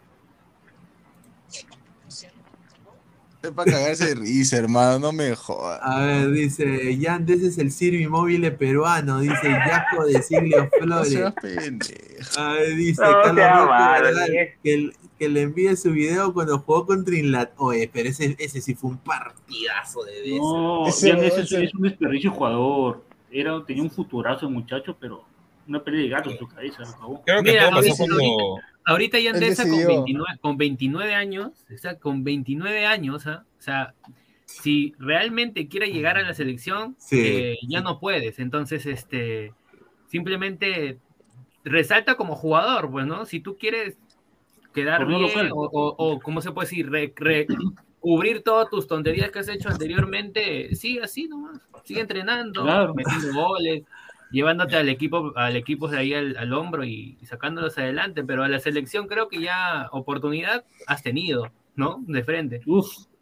Es 3.47 3.53
para 3.53 3.71
cagarse 3.71 4.05
de 4.07 4.15
risa, 4.15 4.57
hermano, 4.57 4.99
no 4.99 5.11
me 5.11 5.35
jodas. 5.35 5.79
A 5.81 6.01
ver, 6.05 6.31
dice, 6.31 6.97
Yandes 6.97 7.41
es 7.43 7.57
el 7.57 7.71
Sirvi 7.71 8.07
móvil 8.07 8.51
peruano, 8.53 9.19
dice 9.19 9.35
Jaco 9.51 10.05
de 10.05 10.21
Silvio 10.21 10.69
No 10.81 10.85
Flores. 11.03 11.09
seas 11.13 11.33
pendejo. 11.41 12.39
A 12.39 12.53
ver, 12.53 12.75
dice 12.75 13.01
No 13.01 13.21
Carlos 13.23 14.19
que, 14.63 14.73
el- 14.73 14.93
que 15.17 15.29
le 15.29 15.41
envíe 15.41 15.75
su 15.75 15.91
video 15.91 16.33
cuando 16.33 16.59
jugó 16.59 16.85
contra 16.85 17.15
Inglaterra. 17.17 17.55
Oye, 17.57 17.89
pero 17.91 18.09
ese, 18.09 18.35
ese 18.37 18.61
sí 18.61 18.75
fue 18.75 18.91
un 18.91 18.97
partidazo 18.97 20.03
de 20.03 20.13
Deza. 20.21 20.37
No, 20.37 20.87
Ese- 20.87 21.09
Jan 21.11 21.23
ese 21.23 21.41
ese- 21.41 21.63
es 21.63 21.73
un 21.73 21.81
desperdicio 21.83 22.31
jugador. 22.31 23.03
Era, 23.31 23.63
tenía 23.65 23.83
un 23.83 23.91
futurazo 23.91 24.45
el 24.47 24.53
muchacho, 24.53 24.95
pero 24.99 25.23
una 25.67 25.83
pelea 25.83 26.01
de 26.01 26.09
gato 26.09 26.29
en 26.31 26.37
su 26.37 26.47
cabeza, 26.47 26.79
lo 26.83 26.87
acabó. 26.89 27.23
Creo 27.25 27.43
que 27.43 27.51
Mira, 27.51 27.69
todo 27.69 27.81
pasó 27.81 28.03
ahorita- 28.03 28.15
como. 28.15 28.59
Ahorita 28.87 29.19
ya 29.19 29.31
Andesa 29.31 29.63
con 29.63 29.71
decidió. 29.73 29.87
29, 30.05 30.39
con 30.41 30.57
29 30.57 31.13
años, 31.13 31.65
o 31.73 31.77
sea, 31.77 31.99
con 31.99 32.23
29 32.23 32.85
años, 32.85 33.27
¿ah? 33.27 33.45
o 33.59 33.61
sea, 33.61 33.93
si 34.45 34.95
realmente 34.97 35.67
quiere 35.67 35.91
llegar 35.91 36.17
a 36.17 36.21
la 36.23 36.33
selección, 36.33 36.95
Sí, 36.97 37.19
eh, 37.21 37.57
ya 37.67 37.81
no 37.81 37.99
puedes. 37.99 38.39
Entonces, 38.39 38.85
este, 38.85 39.53
simplemente 40.07 40.97
resalta 41.63 42.15
como 42.15 42.35
jugador, 42.35 42.89
pues, 42.89 43.05
¿no? 43.05 43.25
Si 43.25 43.39
tú 43.41 43.57
quieres 43.57 43.97
quedar 44.73 45.05
bien 45.05 45.51
o, 45.51 45.55
o, 45.57 45.95
o, 45.97 46.19
¿cómo 46.19 46.41
se 46.41 46.51
puede 46.51 46.67
decir? 46.69 46.89
Re- 46.89 47.13
re- 47.15 47.47
cubrir 47.99 48.41
todas 48.43 48.69
tus 48.69 48.87
tonterías 48.87 49.31
que 49.31 49.39
has 49.39 49.49
hecho 49.49 49.69
anteriormente, 49.69 50.73
sigue 50.75 51.01
así 51.03 51.27
nomás, 51.27 51.59
sigue 51.83 51.99
entrenando, 52.01 52.63
Claro. 52.63 52.93
metiendo 52.95 53.33
goles, 53.33 53.83
llevándote 54.31 54.75
al 54.75 54.89
equipo, 54.89 55.33
al 55.35 55.55
equipo 55.55 55.87
de 55.87 55.97
ahí 55.97 56.13
al, 56.13 56.37
al 56.37 56.53
hombro 56.53 56.83
y, 56.83 57.17
y 57.21 57.25
sacándolos 57.25 57.77
adelante, 57.77 58.23
pero 58.23 58.43
a 58.43 58.47
la 58.47 58.59
selección 58.59 59.07
creo 59.07 59.27
que 59.27 59.41
ya 59.41 59.89
oportunidad 59.91 60.65
has 60.85 61.03
tenido, 61.03 61.51
¿no? 61.75 62.03
De 62.07 62.23
frente. 62.23 62.61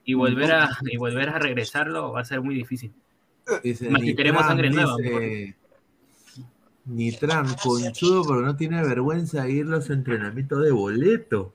Y 0.03 0.14
volver 0.14 0.51
a, 0.51 0.69
y 0.82 0.98
volver 0.98 1.30
a 1.30 1.40
regresarlo 1.40 2.11
va 2.11 2.22
a 2.22 2.25
ser 2.25 2.42
muy 2.42 2.56
difícil. 2.56 2.93
Dice, 3.64 3.90
Más 3.90 4.01
que 4.01 4.16
queremos 4.16 4.42
Nitran, 4.42 4.58
sangre 4.58 4.69
nueva, 4.72 4.95
dice, 4.98 5.56
Nitran, 6.85 7.56
conchudo, 7.56 8.24
pero 8.27 8.42
no 8.42 8.56
tiene 8.56 8.82
vergüenza 8.84 9.43
de 9.43 9.51
ir 9.51 9.66
a 9.66 9.69
los 9.69 9.90
entrenamientos 9.90 10.64
de 10.64 10.72
boleto. 10.72 11.53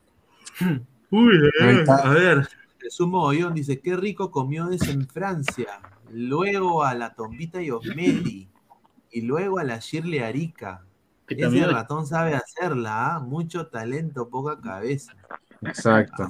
Uy, 1.09 1.35
eh, 1.61 1.85
a 1.87 2.09
ver, 2.09 2.47
Jesús 2.79 3.07
Mogollón 3.07 3.53
dice, 3.53 3.79
qué 3.79 3.95
rico 3.95 4.31
comió 4.31 4.69
ese 4.69 4.91
en 4.91 5.07
Francia. 5.07 5.79
Luego 6.11 6.83
a 6.83 6.93
la 6.93 7.13
Tombita 7.13 7.61
y 7.61 7.71
Osmedi. 7.71 8.47
Y 9.11 9.21
luego 9.21 9.59
a 9.59 9.63
la 9.63 9.77
Shirley 9.79 10.19
Arica. 10.19 10.83
Que 11.27 11.35
Ese 11.35 11.43
también- 11.43 11.69
ratón 11.69 12.05
sabe 12.07 12.33
hacerla, 12.33 13.15
¿ah? 13.15 13.19
mucho 13.19 13.67
talento, 13.67 14.27
poca 14.29 14.59
cabeza. 14.59 15.13
Exacto. 15.61 16.27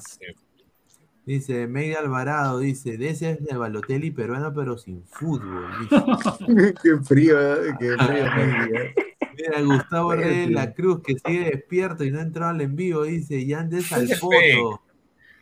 Dice 1.25 1.67
Media 1.67 1.99
Alvarado, 1.99 2.59
dice, 2.59 2.97
de 2.97 3.09
ese 3.09 3.31
es 3.31 3.39
el 3.49 3.57
Balotelli 3.59 4.09
peruano, 4.11 4.53
pero 4.53 4.77
sin 4.77 5.03
fútbol. 5.05 5.67
dice. 5.81 6.73
Qué 6.83 6.97
frío, 7.03 7.39
¿eh? 7.63 7.75
qué 7.79 7.95
frío. 7.97 8.25
Miguel. 8.35 8.93
Mira, 9.37 9.61
Gustavo 9.61 10.13
Reyes. 10.15 10.51
La 10.51 10.73
Cruz, 10.73 11.01
que 11.03 11.15
sigue 11.25 11.51
despierto 11.51 12.03
y 12.03 12.11
no 12.11 12.19
entró 12.19 12.47
al 12.47 12.59
en 12.61 12.75
vivo, 12.75 13.03
dice, 13.03 13.45
Yandes 13.45 13.91
al 13.91 14.03
Ese 14.05 14.17
poto. 14.17 14.81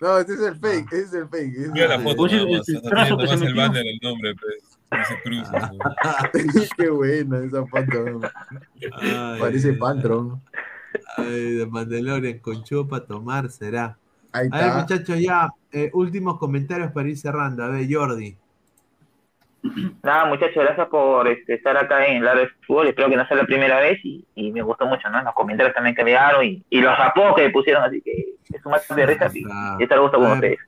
No, 0.02 0.18
ese 0.20 0.34
es 0.34 0.40
el 0.42 0.56
fake, 0.60 0.94
ese 0.94 1.02
es 1.04 1.14
el 1.14 1.28
fake. 1.30 1.54
ese 1.54 1.64
es 1.66 1.72
Mira 1.72 1.88
la 1.88 1.96
el 1.96 2.04
foto, 2.04 2.26
está 2.28 2.38
teniendo 2.38 3.18
más 3.18 3.42
el 3.42 3.54
banner 3.56 3.86
el 3.86 4.00
nombre, 4.02 4.36
pues. 4.36 4.69
Dice 4.92 5.22
Cruz. 5.24 6.70
Qué 6.78 6.90
buena 6.90 7.40
esa 7.40 7.66
pantron. 7.66 8.22
Ay, 9.02 9.40
Parece 9.40 9.70
ay, 9.70 9.76
pantron. 9.76 10.42
Ay, 11.18 11.54
de 11.56 11.66
Mandalorian 11.66 12.40
con 12.40 12.64
chupo 12.64 12.90
para 12.90 13.06
tomar 13.06 13.50
será. 13.50 13.98
Ahí 14.32 14.48
A 14.52 14.58
ver, 14.58 14.74
muchachos, 14.74 15.20
ya, 15.20 15.50
eh, 15.72 15.90
últimos 15.94 16.38
comentarios 16.38 16.92
para 16.92 17.10
ir 17.10 17.18
cerrando. 17.18 17.64
A 17.64 17.70
ver, 17.70 17.88
Jordi. 17.90 18.36
Nada, 20.04 20.26
muchachos, 20.26 20.64
gracias 20.64 20.88
por 20.88 21.28
este, 21.28 21.56
estar 21.56 21.76
acá 21.76 22.06
en 22.06 22.24
la 22.24 22.34
de 22.34 22.48
fútbol. 22.66 22.88
Espero 22.88 23.10
que 23.10 23.18
no 23.18 23.28
sea 23.28 23.38
la 23.38 23.46
primera 23.46 23.80
vez 23.80 24.00
y, 24.04 24.26
y 24.36 24.52
me 24.52 24.62
gustó 24.62 24.86
mucho, 24.86 25.10
¿no? 25.10 25.22
Los 25.22 25.34
comentarios 25.34 25.76
también 25.76 25.96
que 25.96 26.04
me 26.04 26.12
dieron 26.12 26.46
y, 26.46 26.64
y 26.70 26.80
los 26.80 26.98
apodos 26.98 27.36
que 27.36 27.44
me 27.44 27.50
pusieron, 27.50 27.84
así 27.84 28.02
que 28.02 28.36
es 28.54 28.66
un 28.66 28.96
de 28.96 29.06
risa 29.06 29.30
y, 29.34 29.44
y 29.80 29.84
estar 29.84 30.00
gusto 30.00 30.18
con 30.18 30.32
ustedes. 30.32 30.60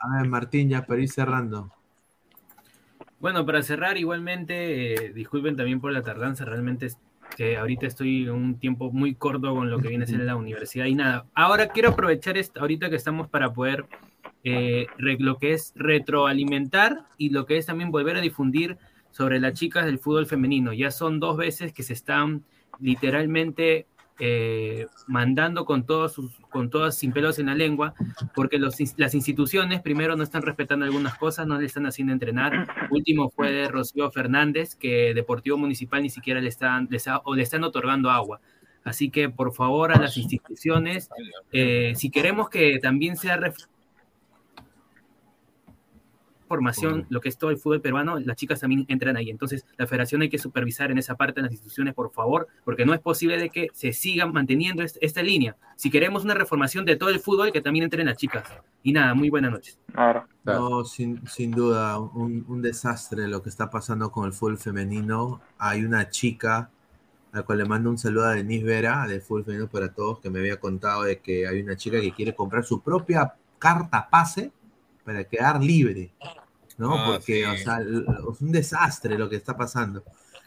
A 0.00 0.16
ver, 0.18 0.28
Martín, 0.28 0.68
ya 0.68 0.82
para 0.84 1.00
ir 1.00 1.08
cerrando. 1.08 1.70
Bueno, 3.24 3.46
para 3.46 3.62
cerrar, 3.62 3.96
igualmente, 3.96 5.06
eh, 5.06 5.12
disculpen 5.14 5.56
también 5.56 5.80
por 5.80 5.90
la 5.90 6.02
tardanza, 6.02 6.44
realmente 6.44 6.84
es 6.84 6.98
que 7.38 7.56
ahorita 7.56 7.86
estoy 7.86 8.28
un 8.28 8.58
tiempo 8.58 8.92
muy 8.92 9.14
corto 9.14 9.54
con 9.54 9.70
lo 9.70 9.78
que 9.78 9.88
viene 9.88 10.04
a 10.04 10.06
ser 10.06 10.20
la 10.20 10.36
universidad 10.36 10.84
y 10.84 10.94
nada. 10.94 11.24
Ahora 11.32 11.68
quiero 11.68 11.88
aprovechar 11.88 12.36
esta, 12.36 12.60
ahorita 12.60 12.90
que 12.90 12.96
estamos 12.96 13.26
para 13.30 13.50
poder 13.50 13.86
eh, 14.42 14.88
re- 14.98 15.16
lo 15.18 15.38
que 15.38 15.54
es 15.54 15.72
retroalimentar 15.74 17.06
y 17.16 17.30
lo 17.30 17.46
que 17.46 17.56
es 17.56 17.64
también 17.64 17.90
volver 17.90 18.18
a 18.18 18.20
difundir 18.20 18.76
sobre 19.10 19.40
las 19.40 19.54
chicas 19.54 19.86
del 19.86 19.98
fútbol 19.98 20.26
femenino. 20.26 20.74
Ya 20.74 20.90
son 20.90 21.18
dos 21.18 21.38
veces 21.38 21.72
que 21.72 21.82
se 21.82 21.94
están 21.94 22.44
literalmente 22.78 23.86
eh, 24.20 24.86
mandando 25.06 25.64
con 25.64 25.84
todos 25.86 26.12
sus, 26.12 26.30
con 26.50 26.70
todas 26.70 26.96
sin 26.96 27.12
pelos 27.12 27.38
en 27.38 27.46
la 27.46 27.54
lengua, 27.54 27.94
porque 28.34 28.58
los 28.58 28.76
las 28.96 29.14
instituciones 29.14 29.82
primero 29.82 30.16
no 30.16 30.22
están 30.22 30.42
respetando 30.42 30.84
algunas 30.84 31.16
cosas, 31.18 31.46
no 31.46 31.58
le 31.58 31.66
están 31.66 31.86
haciendo 31.86 32.12
entrenar. 32.12 32.68
Último 32.90 33.30
fue 33.30 33.50
de 33.52 33.68
Rocío 33.68 34.10
Fernández, 34.10 34.76
que 34.76 35.14
Deportivo 35.14 35.56
Municipal 35.58 36.02
ni 36.02 36.10
siquiera 36.10 36.40
le 36.40 36.48
están, 36.48 36.86
les 36.90 37.08
ha- 37.08 37.22
le 37.34 37.42
están 37.42 37.64
otorgando 37.64 38.10
agua. 38.10 38.40
Así 38.84 39.10
que 39.10 39.30
por 39.30 39.54
favor 39.54 39.92
a 39.92 39.98
las 39.98 40.16
instituciones, 40.18 41.08
eh, 41.52 41.94
si 41.96 42.10
queremos 42.10 42.50
que 42.50 42.78
también 42.80 43.16
sea 43.16 43.38
formación, 46.54 47.06
lo 47.10 47.20
que 47.20 47.28
es 47.28 47.36
todo 47.36 47.50
el 47.50 47.58
fútbol 47.58 47.80
peruano, 47.80 48.18
las 48.18 48.36
chicas 48.36 48.60
también 48.60 48.84
entran 48.88 49.16
ahí. 49.16 49.28
Entonces, 49.30 49.64
la 49.76 49.86
federación 49.86 50.22
hay 50.22 50.28
que 50.28 50.38
supervisar 50.38 50.90
en 50.90 50.98
esa 50.98 51.14
parte 51.16 51.40
en 51.40 51.44
las 51.46 51.52
instituciones, 51.52 51.94
por 51.94 52.12
favor, 52.12 52.46
porque 52.64 52.86
no 52.86 52.94
es 52.94 53.00
posible 53.00 53.36
de 53.38 53.50
que 53.50 53.68
se 53.72 53.92
siga 53.92 54.26
manteniendo 54.26 54.82
est- 54.82 54.96
esta 55.00 55.22
línea. 55.22 55.56
Si 55.76 55.90
queremos 55.90 56.24
una 56.24 56.34
reformación 56.34 56.84
de 56.84 56.96
todo 56.96 57.10
el 57.10 57.18
fútbol, 57.20 57.52
que 57.52 57.60
también 57.60 57.84
entren 57.84 58.06
las 58.06 58.16
chicas. 58.16 58.44
Y 58.82 58.92
nada, 58.92 59.14
muy 59.14 59.30
buenas 59.30 59.50
noches. 59.50 59.78
No, 60.44 60.84
sin, 60.84 61.26
sin 61.26 61.50
duda, 61.50 61.98
un, 61.98 62.44
un 62.48 62.62
desastre 62.62 63.26
lo 63.28 63.42
que 63.42 63.48
está 63.48 63.70
pasando 63.70 64.10
con 64.12 64.26
el 64.26 64.32
fútbol 64.32 64.58
femenino. 64.58 65.40
Hay 65.58 65.84
una 65.84 66.08
chica 66.10 66.70
a 67.32 67.38
la 67.38 67.42
cual 67.42 67.58
le 67.58 67.64
mando 67.64 67.90
un 67.90 67.98
saludo 67.98 68.26
a 68.26 68.34
Denise 68.34 68.64
Vera 68.64 69.06
de 69.08 69.20
Fútbol 69.20 69.44
Femenino 69.44 69.68
para 69.68 69.92
Todos 69.92 70.20
que 70.20 70.30
me 70.30 70.38
había 70.38 70.60
contado 70.60 71.02
de 71.02 71.18
que 71.18 71.48
hay 71.48 71.60
una 71.62 71.76
chica 71.76 72.00
que 72.00 72.12
quiere 72.12 72.32
comprar 72.34 72.62
su 72.64 72.80
propia 72.80 73.34
carta 73.58 74.08
pase 74.08 74.52
para 75.04 75.24
quedar 75.24 75.62
libre, 75.62 76.12
¿no? 76.78 76.94
Ah, 76.94 77.04
Porque, 77.12 77.42
sí. 77.42 77.44
o 77.44 77.56
sea, 77.56 77.78
es 77.80 78.40
un 78.40 78.52
desastre 78.52 79.18
lo 79.18 79.28
que 79.28 79.36
está 79.36 79.56
pasando. 79.56 80.02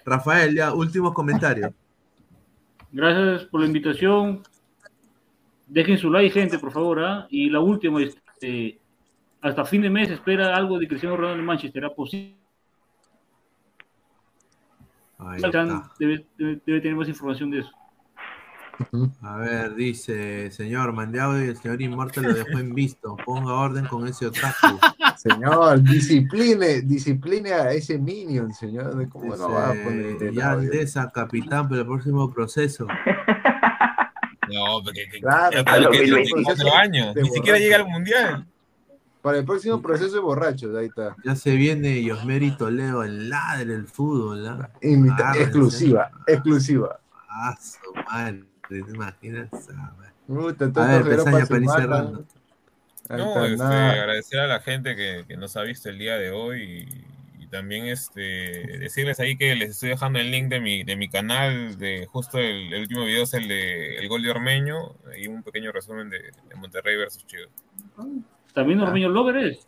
Rafael, 0.05 0.55
ya, 0.55 0.73
últimos 0.73 1.13
comentarios. 1.13 1.71
Gracias 2.91 3.43
por 3.45 3.61
la 3.61 3.67
invitación. 3.67 4.41
Dejen 5.67 5.97
su 5.97 6.09
like, 6.09 6.31
gente, 6.33 6.59
por 6.59 6.71
favor. 6.71 7.03
¿ah? 7.03 7.27
Y 7.29 7.49
la 7.49 7.59
última, 7.59 8.01
este, 8.01 8.79
hasta 9.41 9.65
fin 9.65 9.81
de 9.81 9.89
mes 9.89 10.09
espera 10.09 10.55
algo 10.55 10.79
de 10.79 10.87
Cristiano 10.87 11.17
Ronaldo 11.17 11.39
en 11.39 11.45
Manchester. 11.45 11.81
¿Será 11.81 11.93
posible? 11.93 12.35
Ahí 15.19 15.41
Faltan- 15.41 15.67
está. 15.67 15.91
Debe, 15.99 16.25
debe- 16.37 16.61
debe 16.65 16.81
tener 16.81 16.95
más 16.95 17.09
información 17.09 17.49
de 17.51 17.59
eso. 17.59 17.71
A 19.23 19.37
ver, 19.37 19.73
dice, 19.73 20.51
señor, 20.51 20.93
mandé 20.93 21.19
audio 21.19 21.43
y 21.45 21.49
el 21.49 21.57
señor 21.57 21.81
Inmortal 21.81 22.23
lo 22.25 22.33
dejó 22.33 22.59
en 22.59 22.73
visto. 22.75 23.17
Ponga 23.25 23.53
orden 23.55 23.85
con 23.87 24.07
ese 24.07 24.27
otaku. 24.27 24.79
Señor, 25.17 25.81
discipline, 25.83 26.87
discipline 26.87 27.47
a 27.47 27.71
ese 27.71 27.97
minion, 27.97 28.53
señor. 28.53 29.09
¿Cómo 29.09 29.35
no 29.35 29.49
va 29.51 29.69
a 29.69 29.73
poner 29.73 30.13
Dice, 30.13 30.27
el 30.29 30.35
ya? 30.35 30.51
Andesa, 30.51 31.11
capitán, 31.11 31.67
para 31.67 31.81
el 31.81 31.87
próximo 31.87 32.31
proceso. 32.33 32.87
No, 34.49 34.81
porque 34.81 35.09
que, 35.11 35.19
Claro, 35.19 35.61
que- 35.91 36.23
cuatro 36.43 36.73
años. 36.73 37.13
de 37.13 37.21
Ni 37.23 37.29
siquiera 37.31 37.59
llega 37.59 37.75
al 37.77 37.85
mundial. 37.85 38.47
Para 39.21 39.39
el 39.39 39.45
próximo 39.45 39.81
proceso 39.81 40.13
de 40.15 40.21
borrachos, 40.21 40.73
ahí 40.73 40.85
está. 40.85 41.17
Ya 41.25 41.35
se 41.35 41.53
viene 41.55 42.01
Yosmeri 42.01 42.55
Toledo, 42.55 43.03
el 43.03 43.29
ladre 43.29 43.65
del 43.65 43.87
fútbol. 43.87 44.47
¿ah? 44.47 44.69
Imita- 44.81 45.15
Agárrense. 45.15 45.43
exclusiva, 45.43 46.11
exclusiva. 46.27 46.99
Ah, 47.29 47.57
su 47.59 47.93
madre, 48.09 48.43
¿te 48.69 48.77
imaginas? 48.77 49.49
Ah, 49.77 49.91
A 50.31 50.39
ver, 50.39 51.03
Pesaña, 51.03 51.45
se 51.45 51.47
para 51.47 51.59
ir 51.59 51.65
matan. 51.65 51.81
cerrando. 51.81 52.25
No, 53.09 53.45
este, 53.45 53.63
agradecer 53.63 54.39
a 54.39 54.47
la 54.47 54.59
gente 54.59 54.95
que, 54.95 55.25
que 55.27 55.37
nos 55.37 55.55
ha 55.55 55.63
visto 55.63 55.89
el 55.89 55.97
día 55.97 56.17
de 56.17 56.31
hoy 56.31 56.87
y, 57.39 57.43
y 57.43 57.47
también 57.47 57.85
este 57.85 58.21
decirles 58.79 59.19
ahí 59.19 59.37
que 59.37 59.55
les 59.55 59.71
estoy 59.71 59.89
dejando 59.89 60.19
el 60.19 60.31
link 60.31 60.49
de 60.49 60.59
mi, 60.59 60.83
de 60.83 60.95
mi 60.95 61.07
canal, 61.07 61.77
de 61.77 62.05
justo 62.05 62.39
el, 62.39 62.73
el 62.73 62.81
último 62.81 63.05
video 63.05 63.23
es 63.23 63.33
el 63.33 63.47
de 63.47 63.97
el 63.97 64.07
gol 64.09 64.23
de 64.23 64.31
Ormeño 64.31 64.95
y 65.17 65.27
un 65.27 65.43
pequeño 65.43 65.71
resumen 65.71 66.09
de, 66.09 66.19
de 66.19 66.55
Monterrey 66.55 66.97
versus 66.97 67.25
Chivas. 67.25 67.49
También 68.53 68.81
Ormeño 68.81 69.09
Lover 69.09 69.37
es. 69.37 69.67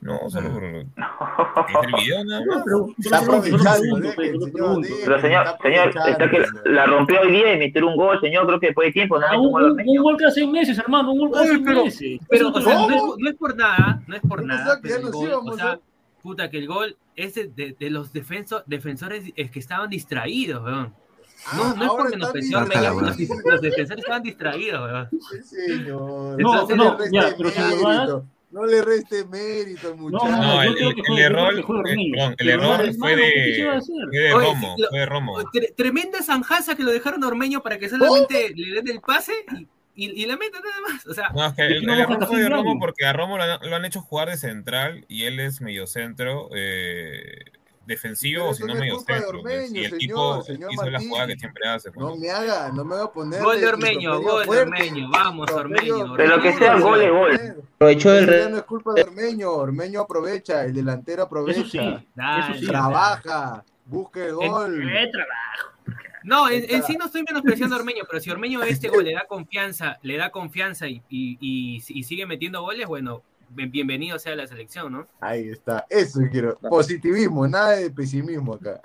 No, 0.00 0.18
solo 0.28 0.52
por 0.52 0.64
es 0.64 0.84
el 0.84 1.92
video 2.04 2.24
nada 2.24 2.42
más. 2.46 2.62
Está 2.98 3.18
aprovechando, 3.18 3.96
deje, 4.00 4.32
señor, 4.32 4.80
deje, 4.82 5.02
Pero 5.04 5.20
señor, 5.20 5.46
señor, 5.62 5.92
está 6.08 6.30
que 6.30 6.44
la 6.66 6.84
rompió 6.86 7.20
hoy 7.22 7.32
día 7.32 7.54
y 7.54 7.58
metió 7.58 7.86
un 7.88 7.96
gol, 7.96 8.20
señor, 8.20 8.46
creo 8.46 8.60
que 8.60 8.66
después 8.66 8.88
de 8.88 8.92
tiempo, 8.92 9.18
no 9.18 9.26
Ah, 9.26 9.30
metió 9.30 9.40
un, 9.40 9.46
un 9.46 9.52
gol 9.52 9.84
un- 9.86 10.02
gol 10.02 10.16
cada 10.18 10.30
seis 10.30 10.46
meses, 10.48 10.78
hermano. 10.78 11.12
Un 11.12 11.18
gol 11.20 11.30
cada 11.32 11.46
seis 11.46 11.60
meses. 11.60 12.20
Pero, 12.28 12.48
o 12.50 12.60
sea, 12.60 12.74
no 12.86 12.90
es, 12.94 13.02
no 13.18 13.30
es 13.30 13.36
por 13.36 13.56
nada, 13.56 14.02
no 14.06 14.16
es 14.16 14.22
por 14.22 14.44
nada. 14.44 14.78
o 14.82 15.56
sea, 15.56 15.72
¿eh? 15.74 15.78
puta, 16.22 16.50
que 16.50 16.58
el 16.58 16.66
gol 16.66 16.96
es 17.16 17.34
de, 17.34 17.76
los 17.90 18.12
defenso, 18.12 18.62
defensores 18.66 19.32
es 19.36 19.50
que 19.50 19.58
estaban 19.58 19.88
distraídos, 19.88 20.62
weón. 20.64 20.92
No, 21.56 21.62
Ah, 21.64 21.74
no 21.76 21.84
es 21.84 21.90
porque 21.90 22.16
nos 22.16 22.30
pensó 22.30 22.60
los, 22.60 22.68
los 23.44 23.60
defensores 23.60 23.98
estaban 24.04 24.22
distraídos, 24.22 24.80
weón. 24.82 25.08
Señor, 25.42 26.40
No, 26.42 26.66
no, 26.68 26.76
no, 26.76 26.98
ya, 27.10 27.34
pero 27.36 27.50
si 27.50 27.60
lo. 28.06 28.24
No 28.54 28.64
le 28.66 28.82
reste 28.82 29.24
mérito 29.24 29.88
al 29.88 29.96
muchacho. 29.96 30.28
No, 30.30 30.62
el, 30.62 30.78
el- 30.78 30.94
el 31.08 31.18
error, 31.18 31.64
fue 31.64 31.80
eh, 31.80 32.10
perdón, 32.12 32.34
el 32.38 32.46
no, 32.46 32.52
error 32.52 32.94
fue 32.94 33.16
¿qué 33.16 34.18
de, 34.18 34.30
fue 34.30 34.40
Romo, 34.44 34.76
fue 34.90 34.98
de 35.00 35.06
Romo. 35.06 35.36
Tre- 35.52 35.74
tremenda 35.74 36.22
zanjaza 36.22 36.76
que 36.76 36.84
lo 36.84 36.92
dejaron 36.92 37.24
a 37.24 37.26
Ormeño 37.26 37.62
para 37.64 37.78
que 37.78 37.88
solamente 37.88 38.52
le 38.54 38.74
den 38.82 38.88
el 38.88 39.00
pase 39.00 39.32
y, 39.96 40.06
y, 40.06 40.22
y 40.22 40.26
la 40.26 40.36
meta 40.36 40.60
nada 40.60 40.80
más. 40.88 41.04
O 41.06 41.14
sea, 41.14 41.30
No, 41.34 41.44
es 41.46 41.52
que 41.54 41.62
el, 41.66 41.84
no 41.84 41.94
error 41.94 42.26
fue 42.28 42.40
de 42.42 42.48
Romo 42.48 42.78
porque 42.78 43.04
a 43.04 43.12
Romo 43.12 43.36
lo, 43.38 43.42
han- 43.42 43.68
lo 43.68 43.74
han 43.74 43.84
hecho 43.84 44.00
jugar 44.00 44.28
de 44.30 44.36
central 44.36 45.04
y 45.08 45.24
él 45.24 45.40
es 45.40 45.60
mediocentro 45.60 46.48
eh, 46.54 47.40
defensivo 47.86 48.48
o 48.48 48.54
si 48.54 48.62
no 48.64 48.74
no 48.74 48.82
es 48.84 48.92
culpa 48.94 49.12
de 49.14 49.18
mediocentro. 49.20 49.42
pues, 49.42 49.54
Ormeño, 49.54 49.80
y 49.80 49.84
el 49.84 49.90
señor, 49.90 49.98
tipo 49.98 50.42
señor 50.42 50.72
hizo 50.72 50.84
la 50.84 50.90
Martín. 50.92 51.08
jugada 51.08 51.26
que 51.28 51.36
siempre 51.38 51.68
hace. 51.68 51.90
pues. 51.92 52.06
No 52.06 52.16
me 52.16 52.30
haga, 52.30 52.72
no 52.72 52.84
me 52.84 52.94
haga 52.94 53.12
poner. 53.12 53.42
Gol 53.42 53.60
de 53.60 53.66
Ormeño, 53.66 54.20
gol 54.20 54.46
de 54.46 54.60
Ormeño, 54.60 55.10
vamos 55.10 55.50
Ormeño. 55.52 56.14
Pero 56.16 56.40
que 56.42 56.52
sea 56.54 56.78
gol 56.78 57.00
es 57.02 57.10
gol. 57.10 57.64
Aprovechó 57.76 58.10
del 58.12 58.26
re- 58.26 58.50
no 58.50 58.56
es 58.58 58.62
culpa 58.64 58.92
de 58.94 59.02
Ormeño, 59.02 59.50
Ormeño 59.52 60.00
aprovecha, 60.00 60.64
el 60.64 60.74
delantero 60.74 61.24
aprovecha. 61.24 61.60
Eso 61.60 61.68
sí, 61.70 61.78
eso 61.78 62.58
sí. 62.60 62.66
Trabaja, 62.66 63.64
busque 63.86 64.26
el 64.26 64.34
gol. 64.34 64.80
¿Qué 64.80 65.10
trabajo? 65.12 65.70
No, 66.26 66.48
en, 66.48 66.64
en 66.70 66.82
sí 66.84 66.96
no 66.96 67.04
estoy 67.04 67.22
menospreciando 67.22 67.76
a 67.76 67.78
Ormeño, 67.80 68.04
pero 68.08 68.18
si 68.18 68.30
Ormeño 68.30 68.62
a 68.62 68.66
este 68.66 68.88
gol 68.88 69.04
le 69.04 69.12
da 69.12 69.26
confianza, 69.28 69.98
le 70.00 70.16
da 70.16 70.30
confianza 70.30 70.88
y, 70.88 71.02
y, 71.10 71.36
y- 71.38 71.82
y 71.86 72.02
sigue 72.04 72.24
metiendo 72.24 72.62
goles, 72.62 72.86
bueno, 72.86 73.22
bienvenido 73.54 74.18
sea 74.18 74.32
a 74.32 74.36
la 74.36 74.46
selección, 74.46 74.92
¿no? 74.92 75.06
Ahí 75.20 75.48
está, 75.48 75.86
eso 75.88 76.20
quiero. 76.30 76.58
Positivismo, 76.58 77.46
nada 77.46 77.72
de 77.72 77.90
pesimismo 77.90 78.54
acá. 78.54 78.80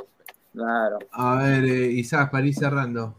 Claro. 0.54 0.98
A 1.12 1.36
ver, 1.36 1.64
eh, 1.66 1.92
Isaac, 1.92 2.32
para 2.32 2.46
ir 2.46 2.56
cerrando. 2.56 3.16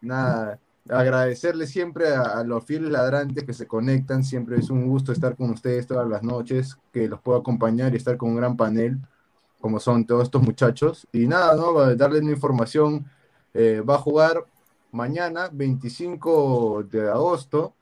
Nada, 0.00 0.58
agradecerle 0.88 1.66
siempre 1.66 2.14
a, 2.14 2.22
a 2.38 2.44
los 2.44 2.64
fieles 2.64 2.90
ladrantes 2.90 3.44
que 3.44 3.52
se 3.52 3.66
conectan. 3.66 4.22
Siempre 4.24 4.56
es 4.58 4.70
un 4.70 4.86
gusto 4.88 5.12
estar 5.12 5.36
con 5.36 5.50
ustedes 5.50 5.86
todas 5.86 6.08
las 6.08 6.22
noches, 6.22 6.76
que 6.92 7.08
los 7.08 7.20
puedo 7.20 7.38
acompañar 7.38 7.92
y 7.92 7.96
estar 7.96 8.16
con 8.16 8.30
un 8.30 8.36
gran 8.36 8.56
panel, 8.56 8.98
como 9.60 9.80
son 9.80 10.06
todos 10.06 10.24
estos 10.24 10.42
muchachos. 10.42 11.06
Y 11.12 11.26
nada, 11.26 11.56
¿no? 11.56 11.94
Darles 11.96 12.22
una 12.22 12.32
información. 12.32 13.06
eh, 13.54 13.80
va 13.80 13.96
a 13.96 13.98
jugar 13.98 14.44
mañana, 14.92 15.48
25 15.52 16.84
de 16.84 17.08
agosto. 17.10 17.74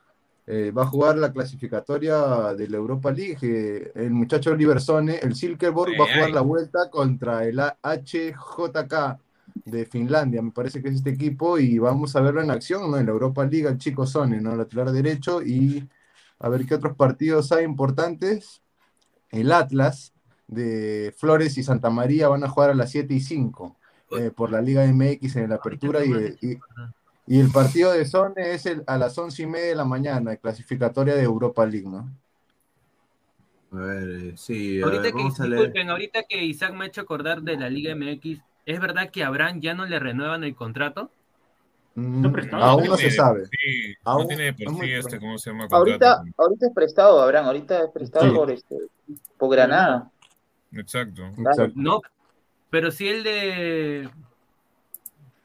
Eh, 0.47 0.71
va 0.71 0.83
a 0.83 0.87
jugar 0.87 1.19
la 1.19 1.33
clasificatoria 1.33 2.55
de 2.55 2.69
la 2.69 2.77
Europa 2.77 3.11
League. 3.13 3.39
eh, 3.43 3.93
el 3.95 4.11
muchacho 4.11 4.51
Oliver 4.53 4.81
Sone, 4.81 5.19
el 5.23 5.35
Silkeborg, 5.35 5.93
va 5.99 6.05
a 6.05 6.13
jugar 6.13 6.27
ay. 6.29 6.33
la 6.33 6.41
vuelta 6.43 6.91
contra 6.91 7.45
el 7.45 7.59
HJK 7.61 9.19
de 9.65 9.87
Finlandia, 9.87 10.43
me 10.43 10.53
parece 10.53 10.81
que 10.83 10.89
es 10.89 10.97
este 10.97 11.11
equipo, 11.11 11.59
y 11.59 11.79
vamos 11.79 12.15
a 12.15 12.21
verlo 12.21 12.41
en 12.41 12.51
acción, 12.51 12.91
¿no? 12.91 12.97
En 12.99 13.07
la 13.07 13.13
Europa 13.13 13.45
League, 13.45 13.69
el 13.69 13.79
chico 13.79 14.07
Sone, 14.07 14.41
¿no? 14.41 14.55
Lateral 14.55 14.93
derecho, 14.93 15.43
y 15.43 15.89
A 16.39 16.49
ver 16.51 16.67
qué 16.67 16.75
otros 16.75 16.97
partidos 16.97 17.51
hay 17.53 17.65
importantes. 17.65 18.63
El 19.31 19.53
Atlas 19.53 20.13
de 20.47 21.15
Flores 21.17 21.59
y 21.59 21.63
Santa 21.63 21.91
María 21.91 22.29
van 22.29 22.45
a 22.45 22.49
jugar 22.49 22.71
a 22.71 22.75
las 22.75 22.91
7 22.91 23.15
y 23.15 23.21
5 23.21 23.77
eh, 24.13 24.31
por 24.31 24.53
la 24.53 24.61
Liga 24.61 24.85
MX 24.85 25.37
en 25.37 25.51
la 25.51 25.57
apertura 25.57 26.05
y, 26.05 26.11
y- 26.41 26.59
y 27.27 27.41
el 27.41 27.51
partido 27.51 27.93
de 27.93 28.05
Sone 28.05 28.35
es 28.55 28.67
el, 28.67 28.83
a 28.87 28.97
las 28.99 29.17
11 29.19 29.43
y 29.43 29.47
media 29.47 29.67
de 29.69 29.75
la 29.77 29.85
mañana, 29.85 30.37
clasificatoria 30.37 31.15
de 31.15 31.23
Europa 31.23 31.67
League, 31.67 31.89
¿no? 31.89 32.09
A 33.73 33.77
ver, 33.77 34.09
eh, 34.09 34.33
sí, 34.37 34.81
a 34.81 34.85
Ahorita 34.85 35.03
ver, 35.03 35.13
que, 35.13 35.19
vamos 35.19 35.41
a 35.41 35.45
leer. 35.47 35.59
disculpen, 35.59 35.91
ahorita 35.91 36.23
que 36.29 36.45
Isaac 36.45 36.73
me 36.75 36.85
ha 36.85 36.89
hecho 36.89 37.01
acordar 37.01 37.43
de 37.43 37.57
la 37.57 37.69
Liga 37.69 37.95
MX, 37.95 38.41
¿es 38.65 38.81
verdad 38.81 39.11
que 39.11 39.25
a 39.25 39.27
Abraham 39.27 39.61
ya 39.61 39.75
no 39.75 39.87
le 39.87 39.99
renuevan 39.99 40.45
el 40.45 40.55
contrato? 40.55 41.11
Mm, 41.97 42.27
aún 42.53 42.85
no 42.85 42.97
se 42.97 43.11
sabe. 43.11 43.47
Sí, 43.47 43.95
Aún- 44.05 44.23
no 44.23 44.29
tiene 44.29 44.53
por 44.53 44.75
sí 44.85 44.93
este, 44.93 45.19
¿cómo 45.19 45.39
se 45.39 45.51
llama? 45.51 45.67
Ahorita, 45.71 46.17
Contrato. 46.19 46.43
ahorita 46.43 46.67
es 46.67 46.73
prestado, 46.75 47.23
Abraham, 47.23 47.47
ahorita 47.47 47.85
es 47.85 47.91
prestado 47.91 48.27
Sí. 48.29 48.35
por 48.37 48.51
este, 48.51 48.77
por 49.39 49.51
Granada. 49.51 50.11
Exacto. 50.73 51.23
No, 51.75 52.03
pero 52.71 52.91
si 52.91 53.09
el 53.09 53.23
de. 53.25 54.11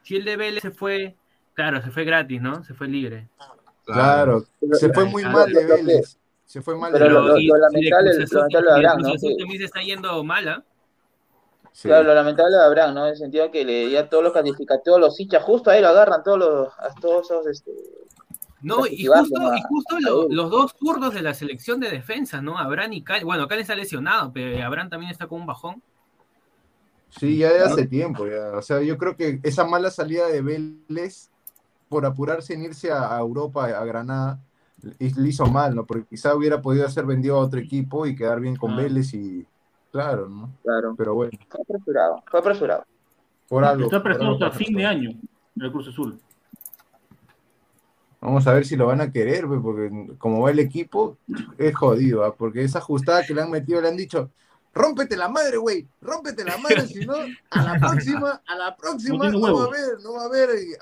Si 0.02 0.16
el 0.16 0.24
de 0.24 0.36
Vélez 0.36 0.62
se 0.62 0.70
fue. 0.70 1.16
Claro, 1.54 1.82
se 1.82 1.90
fue 1.90 2.04
gratis, 2.04 2.40
¿no? 2.40 2.64
Se 2.64 2.74
fue 2.74 2.88
libre. 2.88 3.28
Claro, 3.84 4.44
se 4.72 4.92
fue 4.92 5.04
muy 5.04 5.22
Ah, 5.24 5.30
mal 5.30 5.52
de 5.52 5.62
lo- 5.62 5.68
lo- 5.68 5.74
Vélez. 5.76 6.18
Se 6.44 6.60
fue 6.62 6.76
mal 6.76 6.92
Pero 6.92 7.04
de 7.06 7.10
lo- 7.10 7.20
Vélez. 7.22 7.32
lo- 7.34 7.38
y- 7.40 7.46
lo 7.46 7.56
lo 7.56 7.66
Azul- 7.66 7.72
lamentable 7.72 8.10
de 8.12 8.70
Abraham, 8.74 8.98
¿no? 9.02 9.12
También 9.38 9.58
se 9.58 9.64
está 9.64 9.80
yendo 9.82 10.24
mala. 10.24 10.64
Claro, 11.82 12.04
lo 12.04 12.14
lamentable 12.14 12.56
de 12.56 12.62
Abraham, 12.64 12.94
¿no? 12.94 13.04
En 13.06 13.12
el 13.12 13.16
sentido 13.16 13.50
que 13.50 13.64
le 13.64 13.90
ya 13.90 14.08
todos 14.08 14.22
los 14.22 14.32
calificativos, 14.34 14.84
todos 14.84 15.00
los 15.00 15.18
hinchas, 15.18 15.42
justo 15.42 15.70
ahí 15.70 15.80
lo 15.80 15.88
agarran 15.88 16.22
todos 16.22 16.38
los, 16.38 16.68
a 16.78 16.94
todos 17.00 17.24
esos, 17.30 17.46
este, 17.46 17.72
No, 18.60 18.86
y 18.86 19.06
justo, 19.06 19.40
a- 19.40 19.56
y 19.58 19.62
justo 19.62 19.98
lo- 20.00 20.28
los 20.28 20.50
dos 20.50 20.74
zurdos 20.78 21.14
de 21.14 21.22
la 21.22 21.32
selección 21.34 21.80
de 21.80 21.90
defensa, 21.90 22.40
¿no? 22.42 22.58
Abraham 22.58 22.92
y 22.92 23.02
Cal. 23.02 23.24
Bueno, 23.24 23.48
Cal 23.48 23.58
está 23.58 23.74
lesionado, 23.74 24.30
pero 24.32 24.64
Abraham 24.64 24.90
también 24.90 25.10
está 25.10 25.26
con 25.26 25.40
un 25.40 25.46
bajón. 25.46 25.82
Sí, 27.08 27.38
ya 27.38 27.52
de 27.52 27.60
hace 27.60 27.86
tiempo, 27.86 28.26
ya. 28.26 28.52
O 28.56 28.62
sea, 28.62 28.80
yo 28.82 28.96
creo 28.98 29.16
que 29.16 29.40
esa 29.42 29.64
mala 29.64 29.90
salida 29.90 30.28
de 30.28 30.42
Vélez 30.42 31.30
por 31.92 32.06
apurarse 32.06 32.54
en 32.54 32.62
irse 32.62 32.90
a, 32.90 33.14
a 33.14 33.20
Europa, 33.20 33.66
a 33.66 33.84
Granada, 33.84 34.40
le 34.98 35.28
hizo 35.28 35.44
mal, 35.44 35.74
¿no? 35.74 35.84
Porque 35.84 36.06
quizá 36.08 36.34
hubiera 36.34 36.62
podido 36.62 36.88
ser 36.88 37.04
vendido 37.04 37.36
a 37.36 37.40
otro 37.40 37.60
equipo 37.60 38.06
y 38.06 38.16
quedar 38.16 38.40
bien 38.40 38.56
con 38.56 38.70
Ah. 38.72 38.76
Vélez 38.76 39.12
y 39.12 39.46
claro, 39.90 40.26
¿no? 40.26 40.50
Claro. 40.62 40.94
Pero 40.96 41.14
bueno, 41.14 41.32
fue 41.50 41.60
apresurado, 41.60 42.22
fue 42.30 42.40
apresurado. 42.40 42.84
por 43.46 43.62
algo. 43.62 43.84
Está 43.84 43.98
algo 43.98 44.32
hasta 44.32 44.50
fin 44.52 44.74
de 44.74 44.86
año 44.86 45.10
en 45.10 45.62
el 45.62 45.70
Cruz 45.70 45.88
Azul. 45.88 46.18
Vamos 48.22 48.46
a 48.46 48.54
ver 48.54 48.64
si 48.64 48.74
lo 48.74 48.86
van 48.86 49.02
a 49.02 49.12
querer, 49.12 49.46
pues, 49.46 49.60
porque 49.62 49.90
como 50.16 50.40
va 50.40 50.50
el 50.50 50.60
equipo, 50.60 51.18
es 51.58 51.74
jodido, 51.74 52.24
¿ah? 52.24 52.34
porque 52.34 52.64
esa 52.64 52.78
ajustada 52.78 53.26
que 53.26 53.34
le 53.34 53.42
han 53.42 53.50
metido 53.50 53.82
le 53.82 53.88
han 53.88 53.96
dicho, 53.98 54.30
rómpete 54.72 55.14
la 55.14 55.28
madre, 55.28 55.58
güey, 55.58 55.86
rómpete 56.00 56.42
la 56.42 56.56
madre, 56.56 56.86
si 56.86 57.04
no, 57.04 57.16
a 57.50 57.62
la 57.62 57.78
próxima, 57.78 58.40
a 58.46 58.56
la 58.56 58.76
próxima 58.76 59.28
no, 59.28 59.40
va 59.42 59.64
a 59.64 59.66
haber, 59.66 60.00
no 60.02 60.14
va 60.14 60.22
a 60.22 60.26
haber 60.26 60.50
eh, 60.50 60.78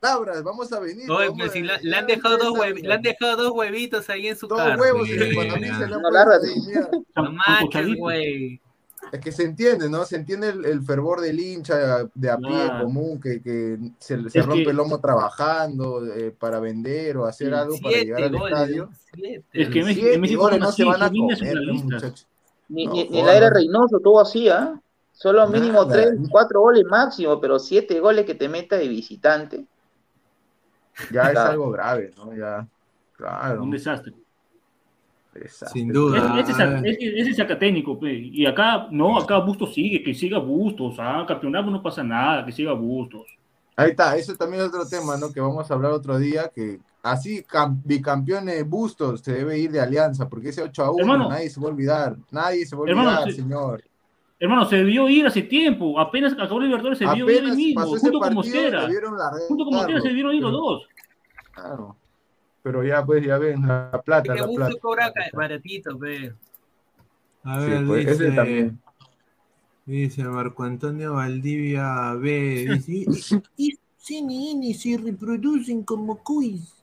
palabras, 0.00 0.42
vamos 0.42 0.72
a 0.72 0.80
venir. 0.80 1.04
Pero 1.06 1.44
a- 1.44 1.48
si 1.48 1.62
la- 1.62 1.78
le, 1.82 1.96
han 1.96 2.06
dejado 2.06 2.38
dos 2.38 2.52
huev- 2.54 2.80
le 2.82 2.92
han 2.92 3.02
dejado 3.02 3.36
dos 3.36 3.52
huevitos 3.52 4.08
ahí 4.10 4.28
en 4.28 4.36
su 4.36 4.46
Dos 4.48 4.58
carro. 4.58 4.80
huevos 4.80 5.08
y 5.08 5.18
Sí, 5.18 5.34
cuando 5.34 5.54
a 5.54 5.58
mí 5.58 5.66
se 5.66 5.86
le 5.86 5.94
han 5.94 6.02
No. 6.02 7.22
No 7.22 7.32
manches, 7.32 7.96
güey. 7.96 8.60
Es 9.12 9.18
que 9.20 9.32
se 9.32 9.44
entiende, 9.44 9.88
¿no? 9.88 10.04
Se 10.04 10.16
entiende 10.16 10.50
el, 10.50 10.64
el 10.66 10.82
fervor 10.82 11.20
del 11.20 11.40
hincha 11.40 12.04
de 12.14 12.30
a 12.30 12.36
pie 12.36 12.70
común 12.82 13.18
que, 13.20 13.42
que 13.42 13.78
se, 13.98 14.28
se 14.28 14.42
rompe 14.42 14.64
que- 14.64 14.70
el 14.70 14.76
lomo 14.76 15.00
trabajando 15.00 16.06
eh, 16.06 16.30
para 16.38 16.60
vender 16.60 17.16
o 17.16 17.24
hacer 17.26 17.52
algo 17.54 17.76
para 17.82 17.96
llegar 17.96 18.22
al 18.24 18.30
goles, 18.30 18.52
estadio. 18.52 18.90
siete. 19.14 19.44
Es 19.52 19.68
que 19.70 19.82
México, 19.82 20.00
Siete 20.00 20.14
en 20.14 20.20
México 20.20 20.42
goles 20.42 20.60
no 20.60 20.70
se 20.72 20.84
van 20.84 21.02
a 21.02 21.08
comer, 21.08 21.38
pues, 21.38 21.84
muchachos. 21.84 22.26
Ni, 22.68 22.86
No, 22.86 22.92
ni, 22.92 23.22
Reynoso 23.50 23.98
tuvo 24.00 24.20
así, 24.20 24.48
¿ah? 24.48 24.78
Solo 25.12 25.48
mínimo 25.48 25.84
Nada. 25.84 25.92
tres, 25.92 26.10
cuatro 26.30 26.60
goles 26.60 26.84
máximo, 26.84 27.40
pero 27.40 27.58
siete 27.58 28.00
goles 28.00 28.24
que 28.26 28.34
te 28.34 28.48
meta 28.48 28.76
de 28.76 28.86
visitante. 28.88 29.64
Ya 31.12 31.30
es 31.30 31.36
algo 31.38 31.70
grave, 31.70 32.12
¿no? 32.16 32.34
Ya, 32.34 32.66
claro. 33.16 33.62
Un 33.62 33.70
desastre. 33.70 34.12
desastre. 35.34 35.68
Sin 35.80 35.92
duda. 35.92 36.38
Ese, 36.40 36.52
ese, 36.52 36.62
ese- 36.90 37.20
ese 37.20 37.30
es 37.30 37.38
pe. 38.00 38.12
Y 38.12 38.46
acá, 38.46 38.88
no, 38.90 39.18
acá 39.18 39.38
Bustos 39.38 39.74
sigue, 39.74 40.02
que 40.02 40.14
siga 40.14 40.38
Bustos. 40.38 40.96
Ah, 40.98 41.24
campeonato 41.26 41.70
no 41.70 41.82
pasa 41.82 42.02
nada, 42.02 42.44
que 42.44 42.52
siga 42.52 42.72
Bustos. 42.72 43.26
Ahí 43.76 43.90
está, 43.90 44.16
eso 44.16 44.34
también 44.36 44.62
es 44.62 44.68
otro 44.68 44.86
tema, 44.86 45.16
¿no? 45.16 45.32
Que 45.32 45.40
vamos 45.40 45.70
a 45.70 45.74
hablar 45.74 45.92
otro 45.92 46.18
día, 46.18 46.50
que 46.54 46.80
así 47.02 47.42
cam- 47.44 47.80
bicampeones 47.84 48.68
Bustos 48.68 49.20
se 49.22 49.32
debe 49.32 49.58
ir 49.58 49.70
de 49.70 49.80
alianza, 49.80 50.28
porque 50.28 50.50
ese 50.50 50.62
8 50.62 50.84
a 50.84 50.90
1 50.90 51.00
Hermano. 51.00 51.28
nadie 51.30 51.48
se 51.48 51.60
va 51.60 51.66
a 51.68 51.70
olvidar, 51.70 52.16
nadie 52.30 52.66
se 52.66 52.76
va 52.76 52.84
a 52.84 52.90
Hermano, 52.90 53.08
olvidar, 53.10 53.30
sí. 53.30 53.36
señor. 53.40 53.82
Hermano, 54.42 54.64
se 54.64 54.76
debió 54.76 55.06
ir 55.08 55.26
hace 55.26 55.42
tiempo. 55.42 56.00
Apenas 56.00 56.32
acabó 56.32 56.58
el 56.60 56.64
Libertadores, 56.64 56.98
se 56.98 57.04
debió 57.04 57.30
ir 57.30 57.54
mismo, 57.54 57.94
ese 57.94 58.08
junto 58.10 58.20
partido, 58.20 58.80
debieron 58.80 59.18
largarlo. 59.18 59.46
Junto 59.48 59.64
con 59.66 59.74
Mosquera 59.74 60.00
se 60.00 60.08
debieron 60.08 60.34
ir 60.34 60.42
los 60.42 60.52
dos. 60.52 60.82
Claro. 61.52 61.96
Pero 62.62 62.82
ya, 62.82 63.04
pues, 63.04 63.24
ya 63.24 63.36
ven, 63.38 63.66
la 63.66 64.02
plata, 64.04 64.32
Que 64.34 64.40
la 64.40 64.46
plata. 64.48 64.74
Cobra 64.80 65.12
baratito, 65.34 65.98
pe. 65.98 66.32
A 67.44 67.60
Sí, 67.60 67.70
ver, 67.70 67.86
pues, 67.86 68.06
ese 68.06 68.24
dice, 68.24 68.36
también. 68.36 68.80
dice 69.86 70.24
Marco 70.24 70.62
Antonio 70.64 71.14
Valdivia 71.14 72.14
B. 72.14 72.66
Dice, 72.86 72.92
y, 73.56 73.68
y 73.72 73.78
CNN 73.96 74.74
se 74.74 74.96
reproducen 74.98 75.84
como 75.84 76.16
cuis. 76.22 76.79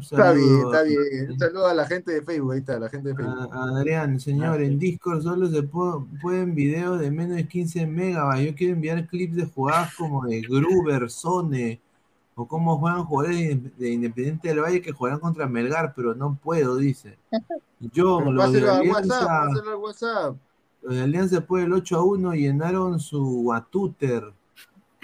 Está 0.00 0.32
bien, 0.32 0.60
está 0.64 0.78
a- 0.78 0.82
bien. 0.84 1.30
Un 1.32 1.38
saludo 1.38 1.66
a 1.66 1.74
la 1.74 1.86
gente 1.86 2.12
de 2.12 2.22
Facebook, 2.22 2.52
ahí 2.52 2.58
está, 2.60 2.78
la 2.78 2.88
gente 2.88 3.08
de 3.08 3.14
Facebook. 3.16 3.48
a- 3.52 3.56
a 3.58 3.78
Adrián, 3.78 4.20
señor, 4.20 4.62
en 4.62 4.78
Discord 4.78 5.22
solo 5.22 5.48
se 5.48 5.68
pu- 5.68 6.06
pueden 6.22 6.54
videos 6.54 7.00
de 7.00 7.10
menos 7.10 7.36
de 7.36 7.48
15 7.48 7.84
megabytes. 7.86 8.46
Yo 8.50 8.54
quiero 8.56 8.74
enviar 8.74 9.06
clips 9.08 9.34
de 9.36 9.46
jugadas 9.46 9.92
como 9.96 10.24
de 10.24 10.40
Gruber, 10.42 11.10
Sone, 11.10 11.80
o 12.36 12.46
cómo 12.46 12.78
juegan 12.78 13.04
jugadores 13.04 13.38
de, 13.38 13.70
de 13.76 13.90
Independiente 13.90 14.48
del 14.48 14.60
Valle 14.60 14.80
que 14.82 14.92
jugarán 14.92 15.18
contra 15.18 15.46
Melgar, 15.48 15.92
pero 15.96 16.14
no 16.14 16.38
puedo, 16.42 16.76
dice. 16.76 17.18
Yo, 17.92 18.18
Pero 18.18 18.32
los 18.32 18.52
de 18.52 18.70
Alianza, 18.70 19.42
al 19.42 19.76
WhatsApp. 19.76 20.36
los 20.82 20.94
de 20.94 21.02
Alianza 21.02 21.36
después 21.36 21.64
del 21.64 21.72
8 21.72 21.96
a 21.96 22.04
1 22.04 22.34
llenaron 22.34 23.00
su 23.00 23.40
Watuter. 23.42 24.32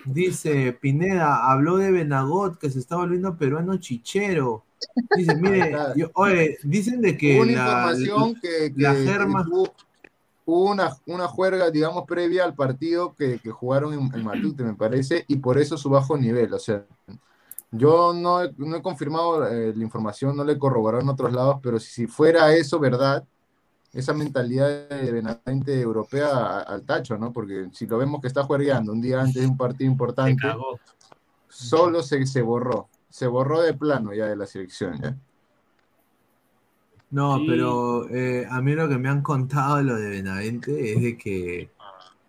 Dice 0.04 0.72
Pineda, 0.72 1.50
habló 1.50 1.76
de 1.76 1.90
Benagot 1.90 2.58
que 2.58 2.70
se 2.70 2.78
está 2.78 2.96
volviendo 2.96 3.36
peruano 3.36 3.76
chichero. 3.76 4.64
Dice, 5.16 5.36
mire, 5.36 5.76
yo- 5.96 6.10
oye, 6.14 6.58
dicen 6.64 7.00
de 7.00 7.16
que 7.16 7.38
una 7.40 7.52
la, 7.52 7.58
información 7.58 8.34
que, 8.34 8.72
que- 8.74 8.82
la 8.82 8.92
que 8.94 9.06
germa- 9.06 9.46
hubo, 9.48 9.72
hubo 10.44 10.70
una, 10.70 10.96
una 11.06 11.28
juerga, 11.28 11.70
digamos, 11.70 12.04
previa 12.06 12.44
al 12.44 12.54
partido 12.54 13.14
que, 13.14 13.38
que 13.38 13.50
jugaron 13.50 13.94
en, 13.94 14.10
en 14.14 14.24
Matute, 14.24 14.64
me 14.64 14.74
parece, 14.74 15.24
y 15.28 15.36
por 15.36 15.58
eso 15.58 15.76
su 15.76 15.88
bajo 15.88 16.16
nivel. 16.16 16.52
O 16.52 16.58
sea, 16.58 16.84
yo 17.70 18.12
no 18.12 18.42
he, 18.42 18.52
no 18.56 18.76
he 18.76 18.82
confirmado 18.82 19.46
eh, 19.48 19.72
la 19.74 19.82
información, 19.82 20.36
no 20.36 20.44
le 20.44 20.54
he 20.54 20.58
corroborado 20.58 21.02
en 21.02 21.08
otros 21.08 21.32
lados, 21.32 21.58
pero 21.62 21.78
si, 21.78 21.90
si 21.90 22.06
fuera 22.06 22.54
eso 22.54 22.78
verdad, 22.78 23.24
esa 23.92 24.14
mentalidad 24.14 24.88
de 24.88 25.12
Benavente 25.12 25.80
europea 25.80 26.60
al 26.60 26.82
tacho, 26.84 27.16
¿no? 27.18 27.32
Porque 27.32 27.68
si 27.72 27.86
lo 27.86 27.98
vemos 27.98 28.20
que 28.20 28.28
está 28.28 28.42
juergueando 28.44 28.92
un 28.92 29.00
día 29.02 29.20
antes 29.20 29.42
de 29.42 29.46
un 29.46 29.56
partido 29.56 29.90
importante, 29.90 30.46
solo 31.48 32.02
se, 32.02 32.26
se 32.26 32.42
borró, 32.42 32.88
se 33.08 33.26
borró 33.26 33.60
de 33.62 33.74
plano 33.74 34.14
ya 34.14 34.26
de 34.26 34.36
la 34.36 34.46
selección, 34.46 35.00
¿ya? 35.00 35.16
No, 37.10 37.36
Sí. 37.38 37.44
pero 37.46 38.08
eh, 38.08 38.46
a 38.50 38.62
mí 38.62 38.72
lo 38.74 38.88
que 38.88 38.96
me 38.96 39.10
han 39.10 39.20
contado 39.22 39.76
de 39.76 39.84
lo 39.84 39.96
de 39.96 40.08
Benavente 40.08 40.94
es 40.94 41.02
de 41.02 41.18
que 41.18 41.70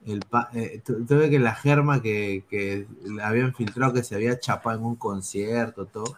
el 0.05 0.19
pa- 0.21 0.49
eh, 0.53 0.81
tu- 0.85 1.05
tuve 1.05 1.29
que 1.29 1.39
la 1.39 1.55
germa 1.55 2.01
que, 2.01 2.45
que 2.49 2.85
le 3.05 3.23
habían 3.23 3.53
filtrado 3.53 3.93
que 3.93 4.03
se 4.03 4.15
había 4.15 4.37
chapado 4.39 4.77
en 4.79 4.85
un 4.85 4.95
concierto, 4.97 5.85
todo. 5.85 6.15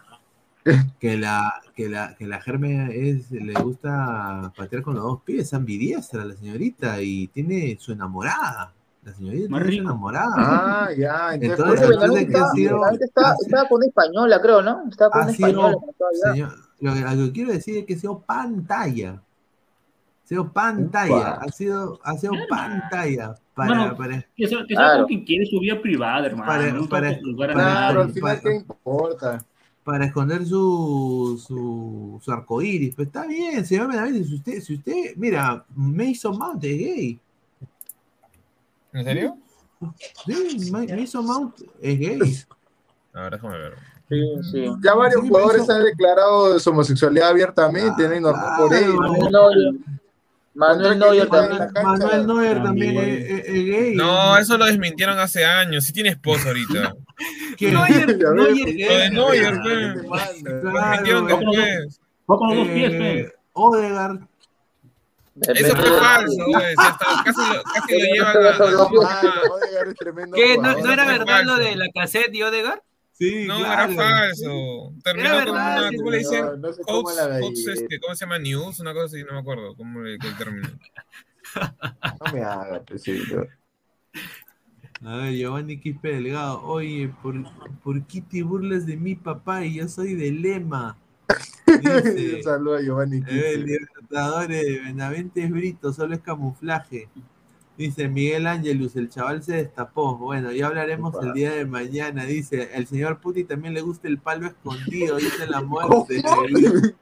Que 0.98 1.16
la, 1.16 1.52
que 1.74 1.88
la, 1.88 2.14
que 2.16 2.26
la 2.26 2.40
germa 2.40 2.88
es, 2.90 3.30
le 3.30 3.52
gusta 3.54 4.52
patear 4.56 4.82
con 4.82 4.94
los 4.94 5.02
dos 5.04 5.20
pies, 5.22 5.52
ambidiestra 5.54 6.24
la 6.24 6.34
señorita, 6.34 7.00
y 7.02 7.28
tiene 7.28 7.76
su 7.78 7.92
enamorada. 7.92 8.72
La 9.04 9.14
señorita 9.14 9.48
Más 9.50 9.60
tiene 9.62 9.64
su 9.76 9.80
rico. 9.82 9.90
enamorada. 9.92 10.32
Ah, 10.36 10.88
ya, 10.96 11.34
entonces, 11.34 11.42
Entonces, 11.42 11.64
por 11.66 11.74
Ese 11.74 11.84
eso- 11.84 11.92
entonces, 11.92 12.00
Benavente 12.00 12.32
¿qué 12.32 12.36
ha 12.36 12.40
estaba, 12.40 12.54
sido? 12.54 12.90
Estaba, 13.06 13.28
Ha 13.30 13.34
estaba 13.44 13.68
con 13.68 13.76
una 13.76 13.86
española, 13.86 14.40
creo, 14.42 14.62
¿no? 14.62 14.82
Estaba 14.90 15.10
con 15.10 15.22
una 15.22 15.32
sido, 15.32 15.48
española. 15.48 15.76
señor, 16.32 16.52
lo, 16.80 16.94
que, 16.94 17.00
lo 17.00 17.24
que 17.26 17.32
quiero 17.32 17.52
decir 17.52 17.76
es 17.78 17.84
que 17.86 17.94
ha 17.94 17.98
sido 17.98 18.18
pantalla. 18.20 19.10
Ha 19.12 20.28
sido 20.28 20.52
pantalla. 20.52 21.14
Upa. 21.14 21.30
Ha 21.42 21.48
sido, 21.52 22.00
ha 22.02 22.16
sido 22.18 22.32
pantalla 22.48 23.34
para, 23.54 23.70
Hermano, 23.72 23.96
para, 23.96 24.26
que 24.36 24.48
sea, 24.48 24.58
que 24.66 24.74
sea 24.74 24.76
Claro. 24.76 24.98
con 25.00 25.06
quien 25.06 25.24
quiere 25.24 25.46
su 25.46 25.60
vida 25.60 25.80
privada, 25.80 26.26
hermano. 26.26 26.46
Para- 26.50 26.72
no 26.72 26.88
para- 26.88 27.08
al 27.10 27.16
final, 27.20 28.20
para- 28.20 28.40
¿qué 28.40 28.54
importa? 28.56 29.44
Para 29.86 30.04
esconder 30.04 30.44
su, 30.44 31.40
su, 31.46 32.20
su 32.22 32.32
arcoíris. 32.32 32.92
Pero 32.96 33.06
está 33.06 33.24
bien, 33.24 33.64
señor 33.64 33.86
Benavente. 33.86 34.24
Si 34.24 34.34
usted, 34.34 34.60
si 34.60 34.74
usted, 34.74 35.14
mira, 35.16 35.64
Mason 35.76 36.36
Mount 36.36 36.62
es 36.64 36.76
gay. 36.76 37.20
¿En 38.92 39.04
serio? 39.04 39.38
Sí, 40.26 40.70
Ma- 40.72 40.84
Mason 40.98 41.24
Mount 41.24 41.60
es 41.80 41.98
gay. 42.00 42.36
A 43.14 43.20
ver, 43.22 43.32
déjame 43.34 43.58
ver. 43.58 43.74
Sí, 44.08 44.22
sí. 44.50 44.64
Ya 44.82 44.94
varios 44.94 45.20
jugadores 45.22 45.70
han 45.70 45.84
declarado 45.84 46.58
su 46.58 46.70
homosexualidad 46.70 47.28
abiertamente, 47.28 48.08
¿no? 48.08 48.16
Y 48.16 48.20
normal 48.20 48.52
por 48.58 48.74
ello. 48.74 48.94
Manuel 49.00 49.30
Neuer. 49.32 49.74
Manuel 50.54 50.98
Neuer 50.98 51.28
también. 51.28 51.68
Manuel 51.84 52.26
Neuer 52.26 52.62
también 52.62 52.96
es, 52.96 53.24
es- 53.30 53.44
es 53.46 53.64
gay. 53.64 53.94
No, 53.94 54.36
eso 54.36 54.58
lo 54.58 54.64
desmintieron 54.66 55.16
hace 55.20 55.44
años. 55.44 55.84
Sí 55.84 55.92
tiene 55.92 56.08
esposa 56.08 56.48
ahorita. 56.48 56.96
Pues. 57.58 57.72
Después. 60.42 62.00
Dos 62.26 62.68
pies, 62.68 62.92
Eh, 62.92 63.32
Odegaard. 63.52 64.20
Eso 65.42 65.76
fue 65.76 65.90
falso, 65.98 66.44
güey. 66.46 66.74
Casi 66.76 67.22
casi 67.24 67.40
lo 68.70 68.88
¿Qué? 70.34 70.58
¿No, 70.58 70.70
era 70.92 71.04
verdad 71.06 71.42
lo 71.44 71.52
falso. 71.52 71.56
de 71.56 71.76
la 71.76 71.86
cassette 71.94 72.34
y 72.34 72.42
Odegaard? 72.42 72.80
Sí, 73.12 73.46
No, 73.46 73.58
claro. 73.58 73.92
era 73.92 74.02
falso. 74.02 74.92
Terminó 75.04 75.28
Era 75.28 75.44
con 75.46 75.54
verdad, 75.54 75.78
una, 75.78 75.88
sí, 75.90 75.96
¿cómo 75.96 76.10
le 76.10 76.18
dicen? 76.18 76.44
no, 76.44 76.56
no 76.56 76.72
sé 76.72 76.82
cómo 76.82 77.10
la 77.12 77.38
este, 77.40 78.00
¿Cómo 78.00 78.14
se 78.14 78.24
llama? 78.24 78.38
News, 78.38 78.80
una 78.80 78.92
cosa 78.92 79.06
así, 79.06 79.22
no 79.24 79.32
me 79.34 79.38
acuerdo. 79.40 79.74
¿Cómo 79.76 80.00
le 80.02 80.18
qué 80.18 80.28
término? 80.38 80.68
No 82.26 82.32
me 82.32 82.42
hagas, 82.42 82.80
pesito. 82.82 83.46
A 85.04 85.16
ver, 85.16 85.34
Giovanni 85.34 85.78
Quispe 85.78 86.08
Delgado. 86.08 86.62
Oye, 86.62 87.12
¿por, 87.22 87.34
¿por 87.82 88.02
qué 88.06 88.20
te 88.20 88.42
burlas 88.42 88.86
de 88.86 88.96
mi 88.96 89.14
papá 89.14 89.64
y 89.64 89.74
yo 89.74 89.88
soy 89.88 90.14
de 90.14 90.32
Lema? 90.32 90.96
Dice, 91.66 92.36
Un 92.36 92.42
saludo 92.42 92.76
a 92.76 92.82
Giovanni 92.82 93.22
Quispe. 93.22 93.56
Libertadores 93.58 94.64
de 94.64 94.80
Benavente 94.80 95.44
es 95.44 95.50
brito, 95.50 95.92
solo 95.92 96.14
es 96.14 96.20
camuflaje. 96.20 97.08
Dice 97.78 98.08
Miguel 98.08 98.46
Ángelus, 98.46 98.96
el 98.96 99.10
chaval 99.10 99.42
se 99.42 99.56
destapó. 99.56 100.16
Bueno, 100.16 100.50
ya 100.50 100.68
hablaremos 100.68 101.14
el 101.22 101.34
día 101.34 101.52
de 101.52 101.66
mañana. 101.66 102.24
Dice, 102.24 102.70
el 102.74 102.86
señor 102.86 103.18
Puti 103.20 103.44
también 103.44 103.74
le 103.74 103.82
gusta 103.82 104.08
el 104.08 104.16
palo 104.18 104.46
escondido, 104.46 105.16
dice 105.16 105.46
la 105.46 105.60
muerte. 105.62 106.22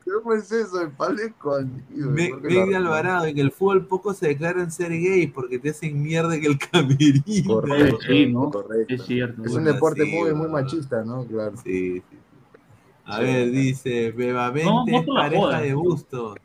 ¿Cómo 0.05 0.35
es 0.35 0.51
eso? 0.51 0.81
El 0.83 0.91
palo 0.91 1.21
escondido. 1.23 2.11
Me- 2.11 2.29
¿Por 2.31 2.43
qué 2.43 2.55
lo 2.55 2.67
Meg 2.67 2.75
Alvarado, 2.77 3.27
en 3.27 3.39
el 3.39 3.53
fútbol 3.53 3.87
poco 3.87 4.15
se 4.15 4.29
declaran 4.29 4.73
ser 4.73 4.91
gay 4.91 5.29
porque 5.29 5.61
te 5.61 5.71
hacen 5.71 6.03
mierda 6.03 6.35
en 6.35 6.45
el 6.45 6.59
camerino. 6.59 7.23
Correcto, 7.47 7.99
Sí, 8.09 8.27
¿no? 8.27 8.51
correcto. 8.51 8.95
Es 8.95 9.03
cierto. 9.05 9.45
Es 9.45 9.53
un 9.53 9.65
deporte 9.65 10.05
sí, 10.05 10.11
muy, 10.35 10.49
machista, 10.49 11.05
¿no? 11.05 11.25
Claro. 11.25 11.57
Sí, 11.63 12.03
sí. 12.11 12.17
A 13.05 13.21
ver, 13.21 13.51
dice, 13.53 14.11
Bebamente 14.13 14.65
No, 14.91 15.05
pareja 15.15 15.61
de 15.61 15.75
Bustos. 15.75 16.37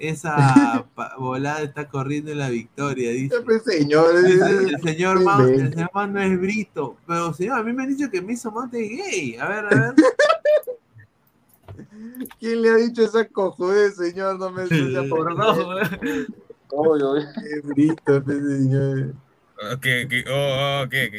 Esa 0.00 0.86
volada 1.18 1.62
está 1.62 1.86
corriendo 1.86 2.32
en 2.32 2.38
la 2.38 2.48
victoria, 2.48 3.10
dice. 3.10 3.38
Pues, 3.42 3.62
señor, 3.64 4.16
el 4.16 4.80
señor 4.82 5.20
Mount, 5.22 5.50
el 5.50 5.70
señor 5.74 5.90
Mount 5.92 6.14
no 6.14 6.22
es 6.22 6.40
brito. 6.40 6.96
Pero 7.06 7.34
señor, 7.34 7.58
a 7.58 7.62
mí 7.62 7.72
me 7.74 7.82
han 7.82 7.90
dicho 7.94 8.10
que 8.10 8.22
me 8.22 8.32
hizo 8.32 8.50
Mount 8.50 8.72
es 8.74 8.88
gay. 8.88 9.36
A 9.36 9.46
ver, 9.46 9.66
a 9.66 9.68
ver. 9.68 9.94
¿Quién 12.38 12.62
le 12.62 12.70
ha 12.70 12.76
dicho 12.76 13.02
esa 13.02 13.26
cojudez, 13.26 13.96
señor? 13.96 14.38
No 14.38 14.50
me 14.50 14.66
suya 14.68 15.04
por 15.08 15.36
No, 15.36 15.50
Obvio, 16.72 17.10
obvio. 17.10 17.26
Qué 17.34 17.60
brito, 17.62 18.24
pues, 18.24 18.38
señor. 18.38 19.14
Ok, 19.62 19.86
ok, 20.06 20.12
oh, 20.26 20.32
oh, 20.32 20.82
ok, 20.84 20.94
ok. 21.08 21.14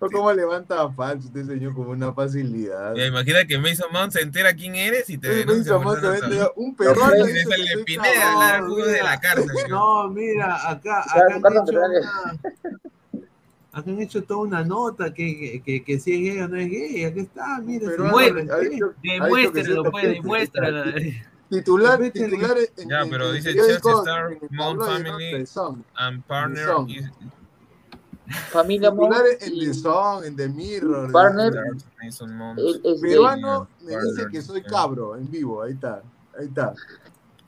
O 0.00 0.10
¿Cómo 0.10 0.32
levanta 0.32 0.82
a 0.82 0.90
falso 0.90 1.28
este 1.28 1.44
señor 1.44 1.74
con 1.74 1.86
una 1.86 2.12
facilidad? 2.12 2.96
Ya, 2.96 3.06
imagina 3.06 3.44
que 3.44 3.56
Mason 3.56 3.86
Mount 3.92 4.12
se 4.12 4.20
entera 4.22 4.52
quién 4.52 4.74
eres 4.74 5.08
y 5.10 5.16
te 5.16 5.28
Ese 5.28 5.38
denuncia. 5.40 5.78
Mason 5.78 6.02
Mount 6.02 6.22
no 6.22 6.28
te 6.28 6.52
un 6.56 6.74
peruano. 6.74 7.24
Que 7.24 7.32
de 7.32 7.42
soy 7.44 7.84
Pineda, 7.84 8.62
de 8.86 9.02
la 9.02 9.20
cárcel. 9.20 9.48
No, 9.68 10.08
mira, 10.08 10.68
acá, 10.68 11.02
acá 11.02 11.22
han 11.30 11.52
hecho 11.52 11.78
una, 11.78 12.32
acá 13.72 13.90
han 13.90 14.00
hecho 14.00 14.24
toda 14.24 14.40
una 14.40 14.64
nota 14.64 15.14
que, 15.14 15.36
que, 15.36 15.62
que, 15.62 15.84
que 15.84 16.00
si 16.00 16.14
es 16.14 16.20
gay 16.20 16.40
o 16.40 16.48
no 16.48 16.56
es 16.56 16.68
gay. 16.68 17.04
Aquí 17.04 17.20
está, 17.20 17.60
mira. 17.60 17.90
Demuéstralo, 19.02 19.90
pues, 19.90 20.04
demuéstralo. 20.04 20.84
Titular, 21.50 21.98
titular 22.12 22.56
en, 22.76 22.88
Ya, 22.88 23.00
en- 23.02 23.10
pero 23.10 23.32
dice 23.32 23.52
Chelsea 23.52 23.76
Star, 23.76 24.38
Mount. 24.50 24.82
Family. 24.82 25.44
And 25.96 26.22
partner 26.24 26.68
is 26.88 27.10
Familia 28.50 28.90
Titular 28.92 29.24
en 29.40 29.58
The 29.58 29.74
Sun, 29.74 30.24
en 30.24 30.36
The 30.36 30.48
Mirror. 30.48 31.10
Partner. 31.10 31.52
Peruano 33.02 33.68
me 33.80 33.92
Partner, 33.92 34.14
dice 34.14 34.26
que 34.30 34.42
soy 34.42 34.62
cabro 34.62 35.16
en 35.16 35.28
vivo, 35.28 35.62
ahí 35.62 35.72
está, 35.72 36.02
ahí 36.38 36.46
está. 36.46 36.72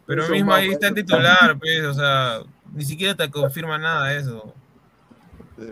Pero 0.05 0.29
mismo 0.29 0.53
ahí 0.53 0.73
está 0.73 0.89
el 0.89 0.95
titular, 0.95 1.57
pues, 1.59 1.85
o 1.85 1.95
sea, 1.95 2.41
ni 2.75 2.85
siquiera 2.85 3.15
te 3.15 3.31
confirma 3.31 3.79
nada 3.79 4.13
eso. 4.13 4.53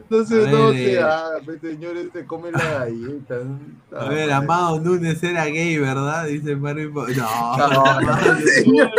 No 0.09 0.25
sé, 0.25 0.47
A 0.49 0.51
no 0.51 0.71
se 0.73 0.93
eh. 0.95 0.99
haga, 1.03 1.31
pues, 1.45 1.61
señor, 1.61 1.97
este 1.97 2.25
come 2.27 2.51
la 2.53 2.59
galleta. 2.59 3.37
A 3.97 4.09
ver, 4.09 4.31
Amado 4.33 4.81
Núñez 4.81 5.23
era 5.23 5.45
gay, 5.47 5.79
¿verdad? 5.79 6.27
Dice 6.27 6.57
Marvin. 6.57 6.93
Bo- 6.93 7.07
No, 7.09 7.57
No, 7.57 8.01
no. 8.01 8.37
Señor, 8.41 8.91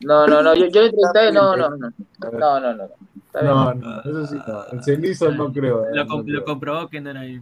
No, 0.00 0.26
no, 0.26 0.42
no, 0.42 0.54
yo, 0.54 0.66
yo 0.68 0.82
le 0.82 1.32
no, 1.32 1.56
no, 1.56 1.70
no. 1.76 1.92
No, 2.32 2.60
no, 2.60 2.74
no. 2.74 2.84
Está 3.26 3.40
bien. 3.42 3.54
No, 3.54 3.74
no, 3.74 4.00
eso 4.00 4.26
sí 4.26 4.36
no. 4.46 4.64
En 4.72 4.82
cenizo 4.82 5.30
no 5.32 5.52
creo. 5.52 5.84
eh, 5.86 5.90
Lo, 5.94 6.04
no 6.04 6.10
com- 6.10 6.24
lo 6.26 6.44
comprobó 6.44 6.88
que 6.88 7.00
no 7.00 7.10
era 7.10 7.20
ahí. 7.20 7.40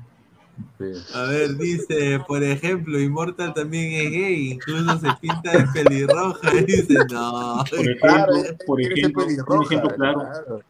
Sí. 0.76 0.84
A 1.14 1.22
ver, 1.22 1.56
dice, 1.56 2.20
por 2.26 2.42
ejemplo, 2.42 2.98
Immortal 2.98 3.54
también 3.54 3.92
es 3.92 4.10
gay, 4.10 4.52
incluso 4.52 4.98
se 4.98 5.08
pinta 5.20 5.52
de 5.52 5.64
pelirroja. 5.72 6.50
Dice, 6.66 6.94
no. 7.10 7.64
Por 7.70 7.78
ejemplo, 7.80 8.00
Claro, 8.00 8.32
por 8.66 8.80
ejemplo, 8.80 9.24
pelirroja, 9.24 9.64
ejemplo 9.74 9.94
claro. 9.94 10.20
Of 10.20 10.62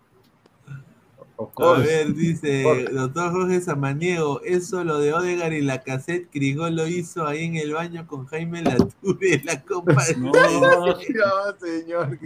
A 1.39 1.73
ver, 1.75 2.15
dice, 2.15 2.65
doctor 2.93 3.31
Jorge 3.31 3.61
Samaniego, 3.61 4.41
eso 4.43 4.83
lo 4.83 4.99
de 4.99 5.15
Odegar 5.15 5.53
y 5.53 5.63
la 5.63 5.83
cassette, 5.83 6.29
Crigol 6.31 6.75
lo 6.75 6.89
hizo 6.89 7.29
ahí 7.29 7.45
en 7.45 7.55
el 7.55 7.75
baño 7.75 8.09
con 8.09 8.27
Jaime 8.27 8.63
Latube 8.63 9.35
en 9.35 9.47
la 9.47 9.63
copa. 9.63 10.03
No, 10.17 10.33
No, 10.33 10.97
señor, 11.61 12.19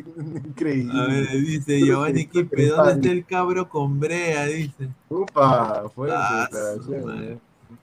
increíble. 0.47 0.99
A 0.99 1.07
ver, 1.07 1.29
dice 1.31 1.81
Giovanni 1.81 2.27
Quispe, 2.27 2.69
¿dónde 2.69 2.93
está 2.93 3.11
el 3.11 3.27
cabro 3.27 3.69
con 3.69 4.01
brea? 4.01 4.47
Dice. 4.47 4.89
Upa, 5.11 5.91
fuerte 5.95 6.17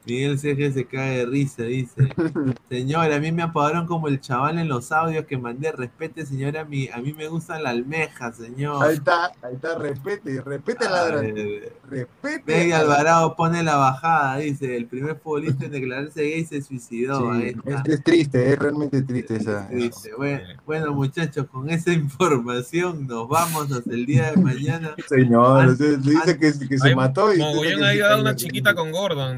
Miguel 0.06 0.40
CG 0.40 0.74
se 0.74 0.86
cae 0.86 1.20
de 1.20 1.26
risa, 1.28 1.64
dice. 1.64 2.10
Señora, 2.70 3.18
a 3.18 3.20
mí 3.20 3.32
me 3.32 3.44
apodaron 3.44 3.86
como 3.86 4.08
el 4.08 4.20
chaval 4.20 4.58
en 4.58 4.68
los 4.68 4.92
audios 4.92 5.26
que 5.26 5.38
mandé. 5.38 5.72
Respete, 5.72 6.26
señora, 6.26 6.62
a 6.62 6.66
mí, 6.66 6.90
a 6.92 6.98
mí 7.00 7.14
me 7.14 7.28
gusta 7.28 7.60
la 7.60 7.70
almeja, 7.72 8.32
señor. 8.34 8.84
Ahí 8.84 8.96
está, 8.96 9.26
ahí 9.44 9.54
está, 9.56 9.78
respete, 9.78 10.42
respete 10.42 10.86
A 10.88 10.90
la 10.90 11.22
Respete. 11.22 12.44
Meggy 12.46 12.72
a 12.72 12.78
la- 12.78 12.80
Alvarado 12.80 13.36
pone 13.36 13.62
la 13.62 13.76
bajada, 13.76 14.38
dice. 14.38 14.76
El 14.78 14.88
primer 14.88 15.18
futbolista 15.20 15.66
en 15.66 15.72
declararse 15.72 16.22
gay 16.24 16.46
se 16.46 16.62
suicidó. 16.62 17.32
Ahí 17.32 17.52
Sí, 17.54 17.60
está. 17.66 17.92
es, 17.94 18.04
triste, 18.04 18.54
es 18.54 18.60
realmente 18.60 19.02
triste 19.04 19.36
esa. 19.36 19.68
Triste. 19.68 20.12
Bueno, 20.18 20.40
bueno, 20.66 20.94
muchachos, 20.94 21.46
con 21.52 21.70
esa 21.70 21.92
información 21.92 23.06
nos 23.06 23.28
vamos 23.28 23.72
hasta 23.72 23.92
el 23.94 24.06
día 24.06 24.32
de 24.32 24.38
mañana. 24.42 24.96
Señor, 25.10 25.62
An- 25.62 25.70
usted 25.70 26.00
dice 26.00 26.38
que, 26.40 26.54
que 26.68 26.78
se 26.78 26.88
Hay- 26.88 26.96
mató 26.96 27.34
y. 27.34 27.38
Mogollón 27.40 27.84
ha 27.84 27.96
dado 27.96 28.22
una 28.22 28.36
chiquita 28.36 28.74
con 28.74 28.92
Gordon 28.92 29.38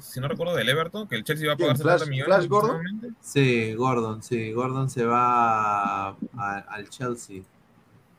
si 0.00 0.20
no 0.20 0.28
recuerdo, 0.28 0.54
del 0.54 0.68
Everton, 0.68 1.06
que 1.08 1.16
el 1.16 1.24
Chelsea 1.24 1.46
va 1.46 1.54
a 1.54 1.56
pagar 1.56 1.76
Flash- 1.76 1.98
70 2.00 2.10
millones. 2.10 2.34
Flash 2.36 2.48
Gordon? 2.48 3.16
Sí, 3.20 3.74
Gordon, 3.74 4.22
sí, 4.22 4.52
Gordon 4.52 4.88
se 4.90 5.04
va 5.04 6.08
a- 6.08 6.16
a- 6.36 6.64
al 6.68 6.88
Chelsea. 6.88 7.42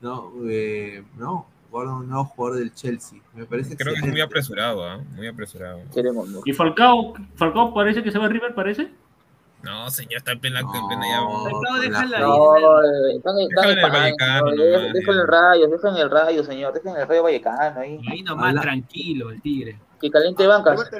No, 0.02 0.32
eh, 0.48 1.04
no, 1.18 1.48
Gordon 1.72 2.08
no 2.08 2.26
jugador 2.26 2.60
del 2.60 2.74
Chelsea. 2.74 3.20
Me 3.34 3.46
parece 3.46 3.76
Creo 3.76 3.94
que 3.94 4.00
es 4.02 4.08
muy 4.08 4.22
apresurado, 4.22 4.84
¿ah? 4.88 5.00
Muy 5.16 5.28
apresurado. 5.28 5.82
Queremos, 5.94 6.28
no. 6.30 6.42
¿Y 6.46 6.54
Falcao, 6.54 7.14
Falcao 7.36 7.74
parece 7.74 8.04
que 8.04 8.12
se 8.12 8.20
va 8.20 8.26
a 8.26 8.30
River, 8.30 8.54
parece? 8.54 8.92
No, 9.66 9.90
señor, 9.90 10.14
está 10.18 10.32
en 10.34 10.40
plena, 10.40 10.60
en 10.62 10.66
No, 10.68 10.88
plena 10.88 11.08
ya. 11.08 11.20
Falcao, 11.22 11.52
con 11.62 11.82
déjala 11.82 12.10
la- 12.10 12.18
ahí. 12.18 12.24
No, 12.24 12.54
Déjalo 12.54 13.72
en 13.72 13.80
el 13.80 13.92
Vallecano 13.92 14.46
no, 14.46 14.52
Dejen 14.64 14.94
ya. 15.06 15.12
el 15.22 15.28
rayo, 15.28 15.68
dejen 15.68 15.96
el 15.98 16.12
rayo, 16.12 16.44
señor, 16.44 16.74
dejen 16.74 16.96
el 16.96 17.08
rayo 17.08 17.24
Vallecano 17.24 17.80
ahí. 17.80 18.00
Ahí 18.10 18.22
nomás, 18.24 18.50
Habla- 18.50 18.62
tranquilo, 18.62 19.32
el 19.32 19.42
tigre. 19.42 19.80
Que 20.00 20.12
caliente 20.12 20.46
bancas. 20.46 20.92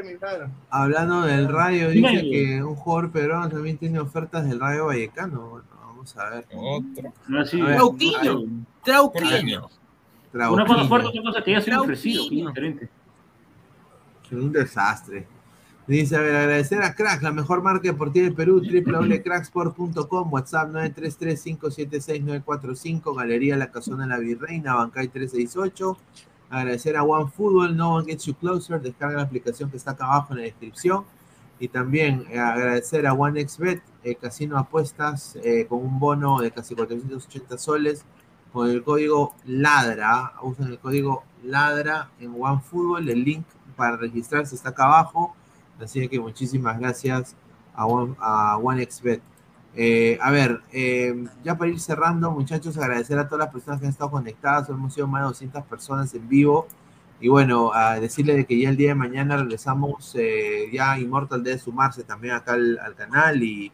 Hablando 0.70 1.22
del 1.24 1.48
Rayo, 1.50 1.90
dice 1.90 2.22
que 2.22 2.64
un 2.64 2.76
jugador 2.76 3.12
peruano 3.12 3.50
también 3.50 3.78
tiene 3.78 4.00
ofertas 4.00 4.48
del 4.50 4.60
Rayo 4.60 4.86
Vallecano. 4.88 5.50
Bueno, 5.50 5.66
vamos 5.86 6.18
a 6.18 6.30
ver. 6.30 6.46
Otro. 6.56 7.14
Así, 7.40 7.60
A 7.62 7.66
ver, 7.66 7.76
Trauquillo. 7.76 8.44
Trauquillo. 8.84 9.70
Una 10.34 10.48
cosa 10.48 10.66
Trauquillo. 10.66 10.88
fuerte, 10.88 11.08
otra 11.10 11.22
cosa 11.24 11.42
que 11.44 11.52
haya 11.56 11.62
sido 11.62 11.82
ofrecido, 11.82 12.16
que 12.16 12.24
es 12.24 12.30
Trauquillo. 12.30 12.48
diferente. 12.48 12.90
Un 14.32 14.52
desastre. 14.52 15.28
Dice, 15.88 16.16
a 16.16 16.22
ver, 16.22 16.36
agradecer 16.36 16.82
a 16.82 16.96
Crack, 16.96 17.22
la 17.22 17.32
mejor 17.32 17.62
marca 17.62 17.88
deportiva 17.88 18.26
del 18.26 18.34
Perú, 18.34 18.60
www.cracksport.com, 18.60 20.34
WhatsApp 20.34 20.72
933-576-945, 20.72 23.16
Galería 23.16 23.56
La 23.56 23.70
Casona 23.70 24.06
de 24.06 24.10
la 24.10 24.18
Virreina, 24.18 24.74
Bancay 24.74 25.10
368. 25.10 25.96
Agradecer 26.50 26.98
a 26.98 27.04
OneFootball, 27.04 27.78
No 27.78 27.98
One 27.98 28.08
Gets 28.08 28.26
You 28.26 28.34
Closer, 28.34 28.82
descarga 28.82 29.18
la 29.18 29.24
aplicación 29.24 29.70
que 29.70 29.78
está 29.78 29.92
acá 29.92 30.06
abajo 30.06 30.34
en 30.34 30.40
la 30.40 30.46
descripción. 30.46 31.06
Y 31.60 31.68
también 31.68 32.26
eh, 32.32 32.40
agradecer 32.40 33.06
a 33.06 33.14
OneXBet, 33.14 33.84
eh, 34.04 34.16
casino 34.16 34.56
de 34.56 34.62
apuestas, 34.62 35.38
eh, 35.44 35.68
con 35.70 35.86
un 35.86 36.00
bono 36.00 36.40
de 36.40 36.50
casi 36.50 36.74
480 36.74 37.60
soles, 37.60 38.06
con 38.52 38.72
el 38.72 38.84
código 38.84 39.36
LADRA, 39.46 40.34
usan 40.42 40.72
el 40.72 40.80
código 40.80 41.26
LADRA 41.44 42.10
en 42.20 42.34
OneFootball, 42.36 43.08
el 43.08 43.24
link 43.24 43.46
para 43.76 43.98
registrarse 43.98 44.56
está 44.56 44.70
acá 44.70 44.86
abajo. 44.86 45.36
Así 45.80 46.08
que 46.08 46.20
muchísimas 46.20 46.80
gracias 46.80 47.36
a, 47.74 47.86
One, 47.86 48.16
a 48.20 48.58
OneXBet. 48.58 49.22
Eh, 49.78 50.18
a 50.22 50.32
ver, 50.32 50.62
eh, 50.72 51.26
ya 51.44 51.58
para 51.58 51.70
ir 51.70 51.80
cerrando, 51.80 52.32
muchachos, 52.32 52.78
agradecer 52.78 53.20
a 53.20 53.28
todas 53.28 53.46
las 53.46 53.54
personas 53.54 53.80
que 53.80 53.86
han 53.86 53.92
estado 53.92 54.12
conectadas. 54.12 54.70
Hemos 54.70 54.94
sido 54.94 55.08
más 55.08 55.22
de 55.22 55.28
200 55.28 55.64
personas 55.66 56.14
en 56.14 56.28
vivo. 56.30 56.68
Y 57.20 57.28
bueno, 57.28 57.74
a 57.74 58.00
decirle 58.00 58.36
de 58.36 58.46
que 58.46 58.60
ya 58.60 58.70
el 58.70 58.78
día 58.78 58.90
de 58.90 58.96
mañana 58.96 59.38
regresamos, 59.38 60.16
eh, 60.18 60.70
ya 60.72 60.98
Immortal 61.00 61.44
debe 61.44 61.58
sumarse 61.58 62.04
también 62.04 62.36
acá 62.36 62.54
al, 62.54 62.80
al 62.80 62.96
canal. 62.96 63.44
Y, 63.44 63.72